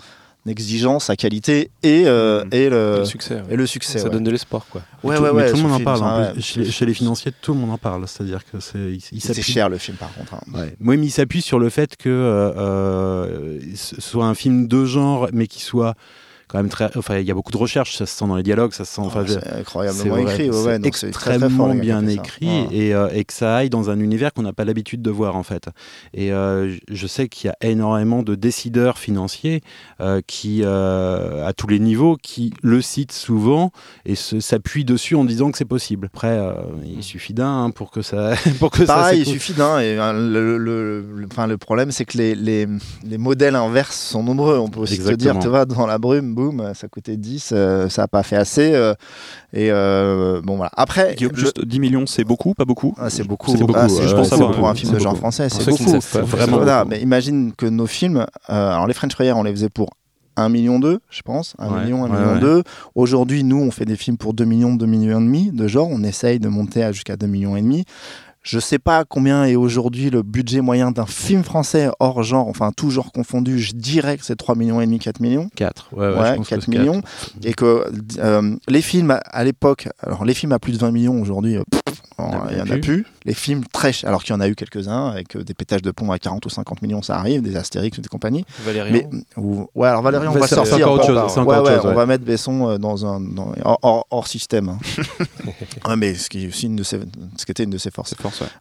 exigence, 0.44 1.04
sa 1.04 1.14
qualité 1.16 1.70
et, 1.84 2.02
euh, 2.06 2.44
et, 2.50 2.68
le, 2.68 2.96
le 2.98 3.04
succès. 3.04 3.36
ouais. 3.36 3.42
et 3.50 3.56
le 3.56 3.64
succès. 3.66 3.98
Ça 3.98 4.04
ouais. 4.06 4.10
donne 4.10 4.24
de 4.24 4.30
l'espoir, 4.32 4.66
quoi. 4.68 4.82
Ouais, 5.04 5.16
tout, 5.16 5.22
ouais, 5.22 5.30
mais 5.32 5.42
ouais, 5.44 5.50
tout 5.52 5.56
le 5.58 5.62
monde 5.62 5.72
en 5.72 5.76
film, 5.76 5.84
parle. 5.84 6.32
plus. 6.32 6.42
chez, 6.42 6.64
chez 6.70 6.84
les 6.84 6.94
financiers, 6.94 7.32
tout 7.40 7.54
le 7.54 7.60
monde 7.60 7.70
en 7.70 7.78
parle. 7.78 8.06
C'est-à-dire 8.08 8.40
que 8.44 8.58
c'est, 8.58 8.98
C'est 9.20 9.40
cher 9.40 9.68
le 9.68 9.78
film, 9.78 9.96
par 9.96 10.12
contre. 10.12 10.34
hein. 10.34 10.40
Ouais. 10.52 10.74
Oui, 10.84 10.96
mais 10.96 11.06
il 11.06 11.10
s'appuie 11.12 11.42
sur 11.42 11.60
le 11.60 11.70
fait 11.70 11.96
que 11.96 12.08
euh, 12.08 12.52
euh, 12.56 13.60
ce 13.76 14.00
soit 14.00 14.26
un 14.26 14.34
film 14.34 14.66
de 14.66 14.84
genre, 14.84 15.28
mais 15.32 15.46
qui 15.46 15.60
soit 15.62 15.94
quand 16.52 16.58
même 16.58 16.68
très. 16.68 16.90
Enfin, 16.96 17.18
il 17.18 17.26
y 17.26 17.30
a 17.30 17.34
beaucoup 17.34 17.50
de 17.50 17.56
recherches, 17.56 17.96
ça 17.96 18.06
se 18.06 18.14
sent 18.16 18.26
dans 18.28 18.36
les 18.36 18.42
dialogues, 18.44 18.72
ça 18.72 18.84
se 18.84 18.94
sent. 18.94 19.00
enfin, 19.02 19.24
je- 19.26 19.32
c'est 19.32 19.52
incroyablement 19.58 20.18
écrit. 20.18 20.50
ouais, 20.50 20.62
ouais, 20.64 20.78
donc 20.78 20.94
c'est 20.96 21.10
très, 21.10 21.38
très 21.38 21.48
fort, 21.48 21.48
extrêmement 21.70 21.74
bien 21.74 22.04
ça. 22.06 22.12
écrit 22.12 22.66
et, 22.70 22.94
euh, 22.94 23.08
et 23.12 23.24
que 23.24 23.32
ça 23.32 23.56
aille 23.56 23.70
dans 23.70 23.90
un 23.90 23.98
univers 23.98 24.32
qu'on 24.32 24.42
n'a 24.42 24.52
pas 24.52 24.64
l'habitude 24.64 25.02
de 25.02 25.10
voir 25.10 25.34
en 25.34 25.42
fait. 25.42 25.68
Et 26.14 26.32
euh, 26.32 26.76
je 26.90 27.06
sais 27.06 27.28
qu'il 27.28 27.48
y 27.48 27.50
a 27.50 27.56
énormément 27.68 28.22
de 28.22 28.34
décideurs 28.34 28.98
financiers 28.98 29.62
euh, 30.00 30.20
qui, 30.26 30.62
à 30.64 31.52
tous 31.56 31.66
les 31.66 31.78
niveaux, 31.78 32.16
qui 32.22 32.52
le 32.62 32.82
citent 32.82 33.12
souvent 33.12 33.72
et 34.04 34.14
se- 34.14 34.40
s'appuient 34.40 34.84
dessus 34.84 35.14
en 35.16 35.24
disant 35.24 35.50
que 35.50 35.58
c'est 35.58 35.64
possible. 35.64 36.06
Après, 36.12 36.38
il 36.84 37.02
suffit 37.02 37.32
d'un 37.34 37.64
hein, 37.64 37.70
pour 37.70 37.90
que 37.90 38.02
ça, 38.02 38.32
pour 38.58 38.70
que 38.70 38.84
ça 38.84 38.94
Pareil, 38.94 39.20
il 39.20 39.24
s'écoute. 39.24 39.40
suffit 39.40 39.52
d'un. 39.54 39.80
Et 39.80 39.96
hein, 39.98 40.12
le, 40.12 40.58
le, 40.58 41.00
le- 41.00 41.26
enfin, 41.30 41.46
le 41.46 41.56
problème, 41.58 41.90
c'est 41.92 42.04
que 42.04 42.18
les, 42.18 42.34
les, 42.34 42.66
les 43.04 43.18
modèles 43.18 43.54
inverses 43.56 43.98
sont 43.98 44.22
nombreux. 44.22 44.58
On 44.58 44.68
peut 44.68 44.80
aussi 44.80 44.96
te 44.96 45.00
Exactement. 45.00 45.32
dire, 45.34 45.40
tu 45.42 45.48
vois, 45.48 45.64
dans 45.64 45.86
la 45.86 45.98
brume, 45.98 46.34
boum, 46.50 46.72
ça 46.74 46.88
coûtait 46.88 47.16
10, 47.16 47.50
euh, 47.52 47.88
ça 47.88 48.02
n'a 48.02 48.09
pas 48.09 48.22
fait 48.22 48.37
assez. 48.37 48.72
euh, 48.74 48.94
et 49.52 49.70
euh, 49.70 50.40
bon, 50.42 50.57
voilà. 50.57 50.70
Après, 50.76 51.14
Guillaume, 51.14 51.33
le- 51.35 51.38
juste 51.40 51.64
10 51.64 51.81
millions, 51.81 52.07
c'est 52.07 52.24
beaucoup, 52.24 52.55
pas 52.55 52.64
beaucoup 52.64 52.94
ah, 52.98 53.11
c'est 53.11 53.24
beaucoup. 53.24 53.50
C'est 53.52 53.59
beaucoup, 53.59 53.74
Ah, 53.76 53.87
ouais, 53.87 53.88
je 53.88 54.09
ouais, 54.09 54.14
pense 54.14 54.31
pour 54.31 54.68
un 54.68 54.72
ouais, 54.72 54.76
film 54.78 54.92
de 54.92 54.98
genre 54.98 55.16
français, 55.16 55.48
c'est 55.48 55.68
beaucoup. 55.68 55.98
Vraiment 56.26 56.57
Voilà, 56.59 56.85
mais 56.85 57.00
imagine 57.00 57.52
que 57.57 57.66
nos 57.66 57.87
films, 57.87 58.18
euh, 58.18 58.70
alors 58.72 58.87
les 58.87 58.94
French 58.94 59.12
Friars, 59.12 59.37
on 59.38 59.42
les 59.44 59.52
faisait 59.52 59.68
pour 59.68 59.90
1 60.37 60.48
million 60.48 60.78
2, 60.78 60.98
je 61.11 61.20
pense, 61.22 61.55
1 61.59 61.68
Ouais, 61.70 61.83
million, 61.83 62.05
1 62.05 62.09
ouais, 62.11 62.16
million 62.18 62.33
ouais. 62.35 62.40
2. 62.40 62.62
Aujourd'hui, 62.94 63.44
nous, 63.44 63.61
on 63.61 63.70
fait 63.70 63.85
des 63.85 63.96
films 63.96 64.16
pour 64.16 64.33
2 64.33 64.44
millions, 64.46 64.74
2 64.74 64.87
millions 64.87 65.18
et 65.20 65.22
demi 65.22 65.50
de 65.52 65.68
genre, 65.68 65.88
on 65.90 66.02
essaye 66.02 66.38
de 66.40 66.48
monter 66.48 66.83
à 66.83 66.90
jusqu'à 66.92 67.16
2 67.16 67.26
millions 67.26 67.55
et 67.57 67.61
demi. 67.62 67.85
Je 68.42 68.59
sais 68.59 68.78
pas 68.81 69.05
combien 69.05 69.44
est 69.44 69.55
aujourd'hui 69.55 70.11
le 70.11 70.22
budget 70.22 70.61
moyen 70.62 70.90
d'un 70.90 71.07
film 71.07 71.44
français 71.44 71.88
hors 72.00 72.22
genre, 72.24 72.48
enfin 72.48 72.72
tout 72.76 72.90
genre 72.90 73.12
confondu, 73.12 73.61
je 73.61 73.72
dirais 73.72 74.18
que 74.18 74.24
c'est 74.24 74.35
3 74.35 74.57
millions 74.57 74.81
et 74.81 74.87
demi, 74.87 74.98
4 74.98 75.20
millions. 75.20 75.48
4. 75.55 75.88
Ouais, 75.92 75.98
ouais, 76.09 76.18
Ouais, 76.18 76.31
je 76.33 76.35
pense 76.38 76.48
que 76.48 76.55
4 76.57 76.64
c'est 76.64 76.70
millions. 76.78 77.02
Et 77.44 77.55
que 77.55 77.87
euh, 78.18 78.57
les 78.66 78.83
films 78.83 79.12
à- 79.12 79.18
à 79.18 79.44
l'époque, 79.44 79.88
alors 80.00 80.24
les 80.24 80.35
films 80.35 80.50
à 80.52 80.59
plus 80.59 80.72
de 80.72 80.78
20 80.78 80.90
millions 80.90 81.20
aujourd'hui, 81.20 81.57
euh, 81.57 81.62
il 82.50 82.59
y 82.59 82.61
en 82.61 82.64
a 82.64 82.78
plus. 82.78 83.07
Les 83.24 83.35
films 83.35 83.62
très 83.72 83.92
chers, 83.92 84.08
alors 84.08 84.22
qu'il 84.24 84.35
y 84.35 84.37
en 84.37 84.40
a 84.40 84.48
eu 84.48 84.54
quelques-uns 84.54 85.08
avec 85.08 85.37
euh, 85.37 85.44
des 85.44 85.54
pétages 85.54 85.82
de 85.82 85.90
pont 85.90 86.11
à 86.11 86.18
40 86.18 86.44
ou 86.46 86.48
50 86.50 86.82
millions, 86.82 87.02
ça 87.02 87.16
arrive, 87.16 87.42
des 87.42 87.56
Astérix 87.56 87.96
ou 87.98 88.00
des 88.00 88.08
compagnies. 88.08 88.44
Valérian. 88.64 88.92
Mais 88.92 89.08
ou- 89.37 89.68
ouais, 89.74 89.88
alors 89.88 90.02
Valérian, 90.02 90.32
on 90.35 90.38
Va- 90.38 90.46
sortir. 90.46 90.74
encore 90.74 90.92
on 90.92 90.94
autre 90.96 91.12
va- 91.12 91.22
chose, 91.22 91.30
c'est 91.32 91.37
ouais, 91.40 91.42
encore 91.46 91.58
autre 91.62 91.70
ouais, 91.70 91.76
chose, 91.76 91.85
on 91.87 91.88
ouais. 91.90 91.94
va 91.94 92.06
mettre 92.06 92.24
Besson 92.24 92.68
euh, 92.70 92.78
dans 92.78 93.06
un 93.06 93.20
dans- 93.20 93.52
hors, 93.64 94.06
hors- 94.11 94.26
système. 94.28 94.68
hein. 94.68 94.78
ouais, 95.88 95.96
mais 95.96 96.14
ce 96.14 96.28
qui 96.30 96.44
est 96.44 96.48
aussi 96.48 96.66
une 96.66 96.76
de 96.76 96.82
ses, 96.82 97.00
ce 97.37 97.44
qui 97.44 97.50
était 97.52 97.64
une 97.64 97.70
de 97.70 97.78
ses 97.78 97.90
forces. 97.90 98.14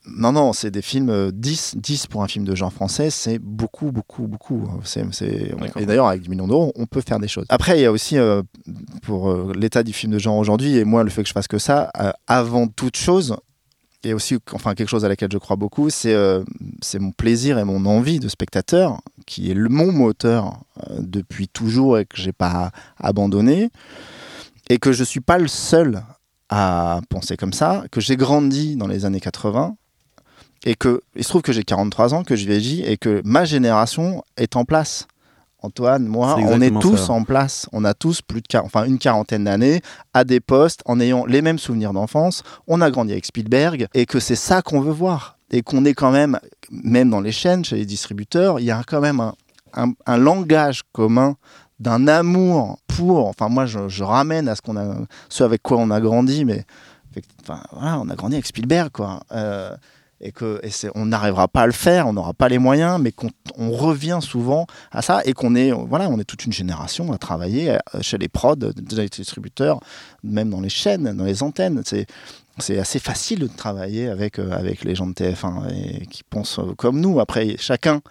Non, 0.05 0.31
non, 0.31 0.53
c'est 0.53 0.71
des 0.71 0.81
films 0.81 1.09
euh, 1.09 1.31
10, 1.33 1.75
10 1.77 2.07
pour 2.07 2.23
un 2.23 2.27
film 2.27 2.45
de 2.45 2.55
genre 2.55 2.71
français, 2.73 3.09
c'est 3.09 3.39
beaucoup, 3.39 3.91
beaucoup, 3.91 4.27
beaucoup. 4.27 4.67
C'est, 4.83 5.03
c'est- 5.13 5.55
D'accord. 5.59 5.81
Et 5.81 5.85
d'ailleurs, 5.85 6.07
avec 6.07 6.21
10 6.21 6.29
millions 6.29 6.47
d'euros, 6.47 6.71
on 6.75 6.85
peut 6.85 7.01
faire 7.01 7.19
des 7.19 7.27
choses. 7.27 7.45
Après, 7.49 7.77
il 7.79 7.81
y 7.81 7.85
a 7.85 7.91
aussi, 7.91 8.17
euh, 8.17 8.41
pour 9.03 9.29
euh, 9.29 9.53
l'état 9.55 9.83
du 9.83 9.93
film 9.93 10.13
de 10.13 10.19
genre 10.19 10.37
aujourd'hui, 10.37 10.77
et 10.77 10.83
moi, 10.85 11.03
le 11.03 11.09
fait 11.09 11.23
que 11.23 11.27
je 11.29 11.33
fasse 11.33 11.47
que 11.47 11.57
ça, 11.59 11.91
euh, 11.99 12.11
avant 12.27 12.67
toute 12.67 12.97
chose, 12.97 13.35
et 14.03 14.13
aussi, 14.13 14.37
enfin, 14.53 14.73
quelque 14.73 14.89
chose 14.89 15.05
à 15.05 15.09
laquelle 15.09 15.31
je 15.31 15.37
crois 15.37 15.55
beaucoup, 15.55 15.89
c'est, 15.89 16.13
euh, 16.13 16.43
mon 16.99 17.11
plaisir 17.11 17.59
et 17.59 17.63
mon 17.63 17.85
envie 17.85 18.19
de 18.19 18.27
spectateur, 18.27 19.01
qui 19.25 19.51
est 19.51 19.55
mon 19.55 19.91
moteur 19.91 20.59
euh, 20.89 20.97
depuis 20.99 21.47
toujours 21.47 21.99
et 21.99 22.05
que 22.05 22.17
j'ai 22.17 22.31
pas 22.31 22.71
abandonné, 22.99 23.69
et 24.69 24.79
que 24.79 24.91
je 24.91 25.03
suis 25.03 25.19
pas 25.19 25.37
le 25.37 25.47
seul 25.47 26.03
à 26.49 27.01
penser 27.09 27.37
comme 27.37 27.53
ça, 27.53 27.83
que 27.91 28.01
j'ai 28.01 28.17
grandi 28.17 28.75
dans 28.75 28.87
les 28.87 29.05
années 29.05 29.19
80 29.19 29.75
et 30.63 30.75
que 30.75 31.01
il 31.15 31.23
se 31.23 31.29
trouve 31.29 31.41
que 31.41 31.53
j'ai 31.53 31.63
43 31.63 32.13
ans, 32.13 32.23
que 32.23 32.35
je 32.35 32.45
vieillis 32.45 32.83
et 32.83 32.97
que 32.97 33.21
ma 33.23 33.45
génération 33.45 34.23
est 34.37 34.55
en 34.55 34.65
place. 34.65 35.07
Antoine, 35.61 36.05
moi, 36.05 36.35
on 36.55 36.61
est 36.61 36.69
tous 36.81 36.97
ça. 36.97 37.13
en 37.13 37.23
place. 37.23 37.67
On 37.71 37.85
a 37.85 37.93
tous 37.93 38.21
plus 38.21 38.41
de 38.41 38.57
enfin 38.57 38.85
une 38.85 38.97
quarantaine 38.97 39.43
d'années 39.43 39.81
à 40.13 40.23
des 40.23 40.39
postes 40.39 40.81
en 40.85 40.99
ayant 40.99 41.25
les 41.25 41.41
mêmes 41.41 41.59
souvenirs 41.59 41.93
d'enfance. 41.93 42.43
On 42.67 42.81
a 42.81 42.89
grandi 42.89 43.11
avec 43.11 43.25
Spielberg 43.25 43.87
et 43.93 44.05
que 44.05 44.19
c'est 44.19 44.35
ça 44.35 44.61
qu'on 44.61 44.81
veut 44.81 44.91
voir 44.91 45.37
et 45.51 45.61
qu'on 45.61 45.85
est 45.85 45.93
quand 45.93 46.11
même 46.11 46.39
même 46.71 47.09
dans 47.09 47.21
les 47.21 47.31
chaînes, 47.31 47.63
chez 47.65 47.75
les 47.75 47.85
distributeurs, 47.85 48.59
il 48.59 48.65
y 48.65 48.71
a 48.71 48.81
quand 48.87 49.01
même 49.01 49.19
un, 49.19 49.33
un- 49.73 49.93
un 50.05 50.17
langage 50.17 50.81
commun 50.93 51.35
d'un 51.79 52.07
amour 52.07 52.79
pour. 52.87 53.27
Enfin, 53.27 53.49
moi, 53.49 53.65
je, 53.65 53.87
je 53.89 54.03
ramène 54.03 54.47
à 54.47 54.55
ce 54.55 54.61
qu'on 54.61 54.77
a, 54.77 54.95
ce 55.29 55.43
avec 55.43 55.61
quoi 55.61 55.77
on 55.77 55.91
a 55.91 55.99
grandi, 55.99 56.45
mais 56.45 56.63
enfin, 57.41 57.61
voilà, 57.73 57.99
on 57.99 58.07
a 58.09 58.15
grandi 58.15 58.35
avec 58.35 58.45
Spielberg, 58.47 58.89
quoi. 58.91 59.19
Euh, 59.31 59.75
et 60.21 60.31
que 60.31 60.61
et 60.63 60.71
on 60.95 61.07
n'arrivera 61.07 61.47
pas 61.47 61.61
à 61.61 61.65
le 61.65 61.71
faire, 61.71 62.07
on 62.07 62.13
n'aura 62.13 62.33
pas 62.33 62.47
les 62.47 62.59
moyens, 62.59 62.99
mais 63.01 63.11
qu'on 63.11 63.29
on 63.57 63.71
revient 63.71 64.19
souvent 64.21 64.67
à 64.91 65.01
ça 65.01 65.21
et 65.25 65.33
qu'on 65.33 65.55
est, 65.55 65.71
voilà, 65.71 66.09
on 66.09 66.19
est 66.19 66.23
toute 66.23 66.45
une 66.45 66.53
génération 66.53 67.11
à 67.11 67.17
travailler 67.17 67.71
euh, 67.71 67.77
chez 68.01 68.17
les 68.17 68.29
prods, 68.29 68.55
les 68.55 69.09
distributeurs, 69.09 69.79
même 70.23 70.49
dans 70.49 70.61
les 70.61 70.69
chaînes, 70.69 71.15
dans 71.15 71.25
les 71.25 71.43
antennes. 71.43 71.81
C'est 72.59 72.77
assez 72.77 72.99
facile 72.99 73.39
de 73.39 73.47
travailler 73.47 74.07
avec, 74.07 74.37
euh, 74.39 74.51
avec 74.51 74.83
les 74.83 74.95
gens 74.95 75.07
de 75.07 75.13
TF1 75.13 75.69
et 75.73 76.05
qui 76.05 76.23
pensent 76.23 76.59
euh, 76.59 76.73
comme 76.77 76.99
nous. 76.99 77.19
Après, 77.19 77.55
chacun 77.57 78.01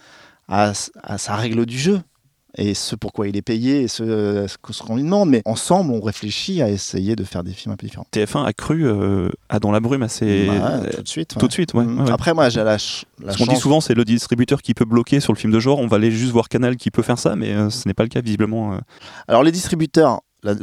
a 0.49 0.75
sa 0.75 1.37
règle 1.37 1.65
du 1.65 1.79
jeu 1.79 2.03
et 2.57 2.75
ce 2.75 2.97
pourquoi 2.97 3.29
il 3.29 3.37
est 3.37 3.43
payé 3.43 3.83
et 3.83 3.89
ce, 3.89 4.03
euh, 4.03 4.49
ce 4.49 4.57
ce 4.73 4.83
qu'on 4.83 4.97
lui 4.97 5.03
demande. 5.03 5.31
Mais 5.31 5.43
ensemble, 5.45 5.93
on 5.93 6.01
réfléchit 6.01 6.63
à 6.63 6.69
essayer 6.69 7.17
de 7.17 7.25
faire 7.25 7.45
des 7.45 7.53
films 7.53 7.73
un 7.73 7.77
peu 7.77 7.87
différents. 7.87 8.07
TF1 8.13 8.45
a 8.45 8.53
cru 8.53 8.87
euh, 8.87 9.29
à 9.49 9.59
Dans 9.61 9.71
la 9.73 9.81
brume 9.81 10.03
assez. 10.03 10.47
Bah, 10.47 10.81
euh, 10.85 10.91
tout 10.97 11.03
de 11.03 11.09
suite. 11.09 11.37
tout 11.39 11.47
de 11.49 11.53
suite, 11.53 11.75
ouais. 11.75 11.85
Mm. 11.85 12.01
ouais. 12.05 12.11
Après, 12.11 12.35
moi, 12.35 12.49
j'ai 12.49 12.63
la, 12.65 12.79
ch- 12.79 13.05
la 13.21 13.27
Parce 13.27 13.37
qu'on 13.39 13.47
dit 13.53 13.57
souvent, 13.59 13.81
c'est 13.81 13.95
le 13.95 14.05
distributeur 14.05 14.63
qui 14.63 14.75
peut 14.75 14.85
bloquer 14.85 15.21
sur 15.21 15.33
le 15.33 15.39
film 15.39 15.53
de 15.53 15.61
genre. 15.61 15.79
On 15.79 15.87
va 15.87 15.97
aller 15.97 16.11
juste 16.11 16.33
voir 16.33 16.49
Canal 16.49 16.77
qui 16.77 16.91
peut 16.91 17.03
faire 17.03 17.19
ça, 17.19 17.37
mais 17.37 17.53
euh, 17.53 17.71
ce 17.71 17.87
n'est 17.89 17.95
pas 17.95 18.03
le 18.03 18.09
cas 18.09 18.21
visiblement. 18.21 18.75
euh. 18.75 18.79
Alors, 19.29 19.43
les 19.43 19.53
distributeurs. 19.53 20.21
La, 20.43 20.55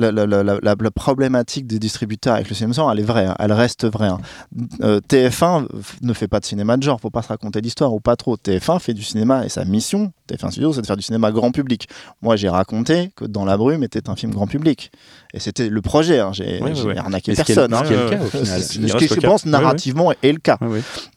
problématique 0.91 1.67
des 1.67 1.79
distributeurs 1.79 2.35
avec 2.35 2.49
le 2.49 2.55
cinéma 2.55 2.71
de 2.71 2.75
elle 2.91 2.99
est 2.99 3.03
vraie, 3.03 3.25
hein, 3.27 3.35
elle 3.39 3.51
reste 3.53 3.85
vraie. 3.85 4.07
hein. 4.07 4.19
Euh, 4.81 4.99
TF1 5.07 5.67
f- 5.67 5.67
ne 6.01 6.13
fait 6.13 6.27
pas 6.27 6.39
de 6.39 6.45
cinéma 6.45 6.77
de 6.77 6.83
genre, 6.83 6.99
faut 6.99 7.09
pas 7.11 7.21
se 7.21 7.27
raconter 7.27 7.61
l'histoire 7.61 7.93
ou 7.93 7.99
pas 7.99 8.15
trop. 8.15 8.35
TF1 8.37 8.79
fait 8.79 8.93
du 8.93 9.03
cinéma 9.03 9.45
et 9.45 9.49
sa 9.49 9.65
mission, 9.65 10.11
TF1 10.29 10.51
Studio, 10.51 10.73
c'est 10.73 10.81
de 10.81 10.87
faire 10.87 10.97
du 10.97 11.03
cinéma 11.03 11.31
grand 11.31 11.51
public. 11.51 11.87
Moi, 12.21 12.35
j'ai 12.35 12.49
raconté 12.49 13.11
que 13.15 13.25
Dans 13.25 13.45
la 13.45 13.55
brume 13.57 13.83
était 13.83 14.09
un 14.09 14.15
film 14.15 14.31
grand 14.33 14.47
public. 14.47 14.91
Et 15.37 15.39
c'était 15.39 15.69
le 15.69 15.81
projet, 15.81 16.17
hein, 16.19 16.31
j'ai 16.33 16.59
Ouais, 16.63 16.73
ouais, 16.81 16.97
arnaqué 16.97 17.35
personne. 17.35 17.71
ce 17.75 17.83
qui 17.87 17.93
est 17.93 17.95
hein. 17.95 18.03
le 18.05 18.09
cas, 18.09 18.23
au 18.23 18.25
final. 18.25 18.61
Ce 18.63 18.97
qui, 18.97 19.07
je 19.07 19.19
pense, 19.19 19.45
narrativement, 19.45 20.11
est 20.23 20.31
le 20.31 20.39
cas. 20.39 20.57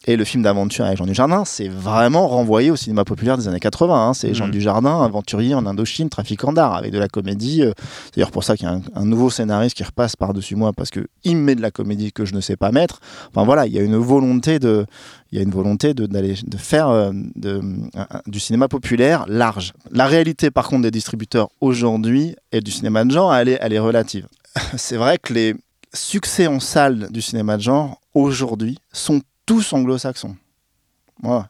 Et 0.06 0.16
le 0.16 0.24
film 0.24 0.42
d'aventure 0.42 0.84
avec 0.84 0.98
Jean 0.98 1.06
Dujardin, 1.06 1.44
c'est 1.46 1.68
vraiment 1.68 2.28
renvoyé 2.28 2.70
au 2.70 2.76
cinéma 2.76 3.04
populaire 3.06 3.38
des 3.38 3.48
années 3.48 3.60
80. 3.60 4.08
hein. 4.08 4.12
C'est 4.12 4.34
Jean 4.34 4.44
Mhm. 4.46 4.50
Dujardin, 4.52 5.02
aventurier 5.02 5.54
en 5.54 5.64
Indochine, 5.64 6.10
trafiquant 6.10 6.52
d'art, 6.52 6.74
avec 6.74 6.92
de 6.92 6.98
la 6.98 7.08
comédie. 7.08 7.62
euh, 7.62 7.72
C'est 8.06 8.16
d'ailleurs 8.16 8.30
pour 8.30 8.44
ça 8.44 8.56
qu'il 8.58 8.66
y 8.68 8.70
a 8.70 8.74
un, 8.74 8.82
un 8.94 9.04
nouveau 9.06 9.30
scénariste 9.30 9.74
qui 9.76 9.84
repasse 9.84 10.16
par-dessus 10.16 10.54
moi, 10.54 10.72
parce 10.74 10.90
qu'il 10.90 11.06
me 11.36 11.40
met 11.42 11.54
de 11.54 11.62
la 11.62 11.70
comédie 11.70 12.12
que 12.12 12.26
je 12.26 12.34
ne 12.34 12.42
sais 12.42 12.56
pas 12.56 12.72
mettre. 12.72 13.00
Enfin 13.34 13.46
voilà, 13.46 13.66
il 13.66 13.72
y 13.72 13.78
a 13.78 13.82
une 13.82 13.96
volonté 13.96 14.58
de, 14.58 14.84
il 15.32 15.36
y 15.36 15.40
a 15.40 15.44
une 15.44 15.50
volonté 15.50 15.94
de, 15.94 16.08
faire 16.56 16.88
euh, 16.88 17.12
du 18.26 18.40
cinéma 18.40 18.68
populaire 18.68 19.24
large. 19.28 19.72
La 19.92 20.06
réalité, 20.06 20.50
par 20.50 20.68
contre, 20.68 20.82
des 20.82 20.90
distributeurs 20.90 21.48
aujourd'hui 21.60 22.34
et 22.50 22.60
du 22.60 22.70
cinéma 22.70 23.04
de 23.04 23.10
genre, 23.10 23.32
elle 23.34 23.48
est, 23.48 23.78
relative. 23.78 24.26
C'est 24.76 24.96
vrai 24.96 25.18
que 25.18 25.32
les 25.32 25.54
succès 25.94 26.46
en 26.48 26.58
salle 26.58 27.08
du 27.10 27.22
cinéma 27.22 27.56
de 27.56 27.62
genre, 27.62 28.00
aujourd'hui, 28.14 28.78
sont 28.92 29.20
tous 29.46 29.72
anglo-saxons. 29.72 30.36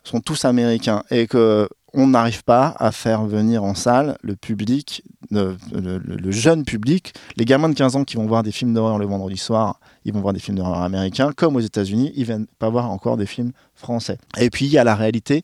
Sont 0.05 0.21
tous 0.21 0.45
américains. 0.45 1.03
Et 1.11 1.27
que 1.27 1.69
on 1.93 2.09
n'arrive 2.09 2.45
pas 2.45 2.75
à 2.79 2.93
faire 2.93 3.25
venir 3.25 3.65
en 3.65 3.75
salle 3.75 4.17
le 4.23 4.37
public, 4.37 5.03
le- 5.31 5.57
le 5.73 6.31
jeune 6.31 6.65
public, 6.65 7.15
les 7.37 7.45
gamins 7.45 7.69
de 7.69 7.75
15 7.75 7.97
ans 7.97 8.05
qui 8.05 8.17
vont 8.17 8.27
voir 8.27 8.43
des 8.43 8.53
films 8.53 8.75
d'horreur 8.75 8.99
le 8.99 9.07
vendredi 9.07 9.37
soir, 9.37 9.81
ils 10.05 10.13
vont 10.13 10.21
voir 10.21 10.33
des 10.35 10.41
films 10.41 10.57
d'horreur 10.59 10.83
américains, 10.83 11.33
comme 11.37 11.57
aux 11.57 11.61
États-Unis, 11.61 12.13
ils 12.17 12.25
viennent 12.25 12.47
pas 12.59 12.69
voir 12.71 12.91
encore 12.91 13.17
des 13.17 13.27
films 13.27 13.53
français. 13.75 14.19
Et 14.39 14.51
puis 14.51 14.67
il 14.67 14.73
y 14.73 14.79
a 14.79 14.85
la 14.85 14.95
réalité 14.95 15.43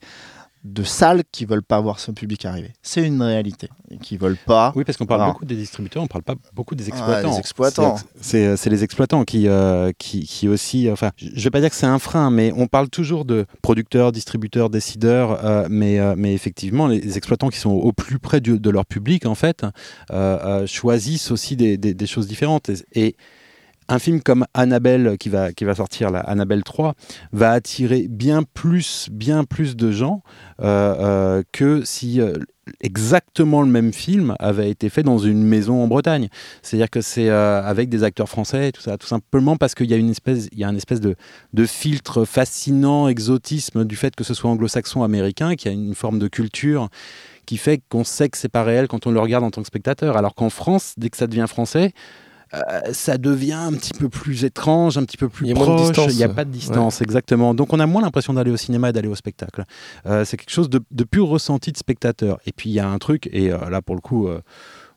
de 0.65 0.83
salles 0.83 1.23
qui 1.31 1.45
veulent 1.45 1.63
pas 1.63 1.81
voir 1.81 2.01
ce 2.01 2.11
public 2.11 2.45
arriver. 2.45 2.73
C'est 2.83 3.07
une 3.07 3.23
réalité. 3.23 3.69
Et 3.89 3.99
qui 3.99 4.17
veulent 4.17 4.37
pas. 4.47 4.73
Oui, 4.75 4.83
parce 4.83 4.99
qu'on 4.99 5.07
parle 5.07 5.25
beaucoup 5.31 5.45
des 5.45 5.55
distributeurs, 5.55 6.03
on 6.03 6.09
parle 6.09 6.25
pas 6.25 6.35
beaucoup 6.55 6.75
des 6.75 6.83
Ah, 6.87 6.89
exploitants. 6.89 7.31
les 7.31 7.39
exploitants. 7.39 7.97
C'est 8.21 8.45
euh, 8.49 8.57
c'est 8.57 8.69
les 8.69 8.83
exploitants 8.83 9.23
qui, 9.23 9.47
euh, 9.47 9.93
qui, 9.97 10.25
qui 10.27 10.49
aussi. 10.49 10.91
Enfin, 10.91 11.13
je 11.19 11.41
vais 11.45 11.51
pas 11.51 11.61
dire 11.61 11.71
que 11.71 11.77
c'est 11.77 11.87
un 11.87 12.01
frein, 12.01 12.33
mais 12.33 12.53
on 12.57 12.67
parle 12.67 12.89
toujours 12.91 13.25
de 13.25 13.47
producteurs, 13.63 14.11
distributeurs, 14.11 14.69
décideurs, 14.69 15.45
euh, 15.45 15.69
mais, 15.71 16.01
euh, 16.01 16.17
mais 16.19 16.35
effectivement, 16.35 16.89
les 16.89 17.17
exploitants 17.17 17.49
qui 17.49 17.61
sont 17.61 17.71
au 17.71 17.93
plus 17.93 18.19
près 18.19 18.41
du- 18.41 18.59
de 18.59 18.71
leur 18.71 18.87
public, 18.87 19.25
en 19.27 19.37
fait, 19.37 19.63
euh, 19.63 20.63
euh, 20.63 20.67
choisissent 20.67 21.31
aussi 21.31 21.55
des, 21.55 21.77
des- 21.77 21.95
des 21.95 22.07
choses 22.09 22.27
différentes. 22.27 22.71
Et, 22.71 22.77
et 23.07 23.17
un 23.89 23.99
film 23.99 24.21
comme 24.23 24.47
Annabelle 24.55 25.17
qui 25.19 25.29
va, 25.29 25.53
qui 25.53 25.65
va 25.65 25.75
sortir, 25.75 26.11
là, 26.11 26.21
Annabelle 26.21 26.63
3, 26.63 26.95
va 27.33 27.53
attirer 27.53 28.07
bien 28.09 28.43
plus, 28.43 29.09
bien 29.11 29.45
plus 29.45 29.77
de 29.77 29.91
gens 29.91 30.23
euh, 30.61 30.95
euh, 30.99 31.43
que 31.53 31.85
si 31.85 32.21
euh, 32.21 32.35
exactement 32.81 33.63
le 33.63 33.69
même 33.69 33.93
film 33.93 34.35
avait 34.39 34.71
été 34.71 34.89
fait 34.89 35.03
dans 35.03 35.19
une 35.19 35.43
maison 35.43 35.83
en 35.83 35.87
Bretagne. 35.87 36.29
C'est-à-dire 36.63 36.91
que 36.91 37.01
c'est 37.01 37.29
avec 37.29 37.89
des 37.89 38.03
acteurs 38.03 38.29
français, 38.29 38.73
tout 38.73 38.81
ça, 38.81 38.99
tout 38.99 39.07
simplement 39.07 39.57
parce 39.57 39.75
qu'il 39.75 39.91
y 39.91 39.95
a 39.95 39.97
une 39.97 40.11
espèce, 40.11 40.49
il 40.53 40.59
y 40.59 40.65
a 40.65 40.73
espèce 40.73 41.01
de, 41.01 41.15
de 41.53 41.65
filtre 41.65 42.25
fascinant, 42.25 43.09
exotisme 43.09 43.85
du 43.85 43.97
fait 43.97 44.15
que 44.15 44.25
ce 44.25 44.35
soit 44.35 44.51
anglo-saxon, 44.51 45.05
américain, 45.05 45.55
qu'il 45.55 45.73
y 45.73 45.75
a 45.75 45.79
une 45.79 45.95
forme 45.95 46.19
de 46.19 46.29
culture 46.29 46.89
qui 47.47 47.57
fait 47.57 47.81
qu'on 47.89 48.05
sait 48.05 48.29
que 48.29 48.37
c'est 48.37 48.49
pas 48.49 48.65
réel 48.65 48.89
quand 48.89 49.07
on 49.07 49.13
le 49.13 49.21
regarde 49.21 49.45
en 49.45 49.51
tant 49.51 49.63
que 49.63 49.69
spectateur. 49.69 50.17
Alors 50.17 50.35
qu'en 50.35 50.51
France, 50.51 50.95
dès 50.97 51.09
que 51.09 51.17
ça 51.17 51.29
devient 51.29 51.47
français, 51.49 51.93
euh, 52.55 52.93
ça 52.93 53.19
devient 53.19 53.53
un 53.55 53.73
petit 53.73 53.93
peu 53.93 54.09
plus 54.09 54.45
étrange, 54.45 54.97
un 54.99 55.05
petit 55.05 55.17
peu 55.17 55.29
plus 55.29 55.47
Il 55.47 55.49
y 55.49 55.53
a 55.53 55.55
proche. 55.57 55.81
distance. 55.89 56.13
Il 56.13 56.17
n'y 56.17 56.23
a 56.25 56.29
pas 56.29 56.45
de 56.45 56.51
distance, 56.51 57.03
exactement. 57.03 57.55
Donc 57.55 57.73
on 57.73 57.81
a 57.81 57.87
moins 57.87 58.03
l'impression 58.03 58.33
d'aller 58.35 58.51
au 58.51 58.57
cinéma 58.57 58.91
et 58.91 58.93
d'aller 58.93 59.09
au 59.09 59.15
spectacle. 59.17 59.65
Euh, 60.07 60.25
c'est 60.25 60.37
quelque 60.37 60.53
chose 60.53 60.71
de, 60.71 60.81
de 60.91 61.05
pur 61.05 61.27
ressenti 61.29 61.73
de 61.73 61.77
spectateur. 61.77 62.39
Et 62.47 62.53
puis 62.53 62.71
il 62.71 62.73
y 62.75 62.81
a 62.81 62.89
un 62.89 62.99
truc, 62.99 63.29
et 63.33 63.51
euh, 63.53 63.69
là 63.71 63.83
pour 63.83 63.95
le 63.97 64.01
coup, 64.01 64.29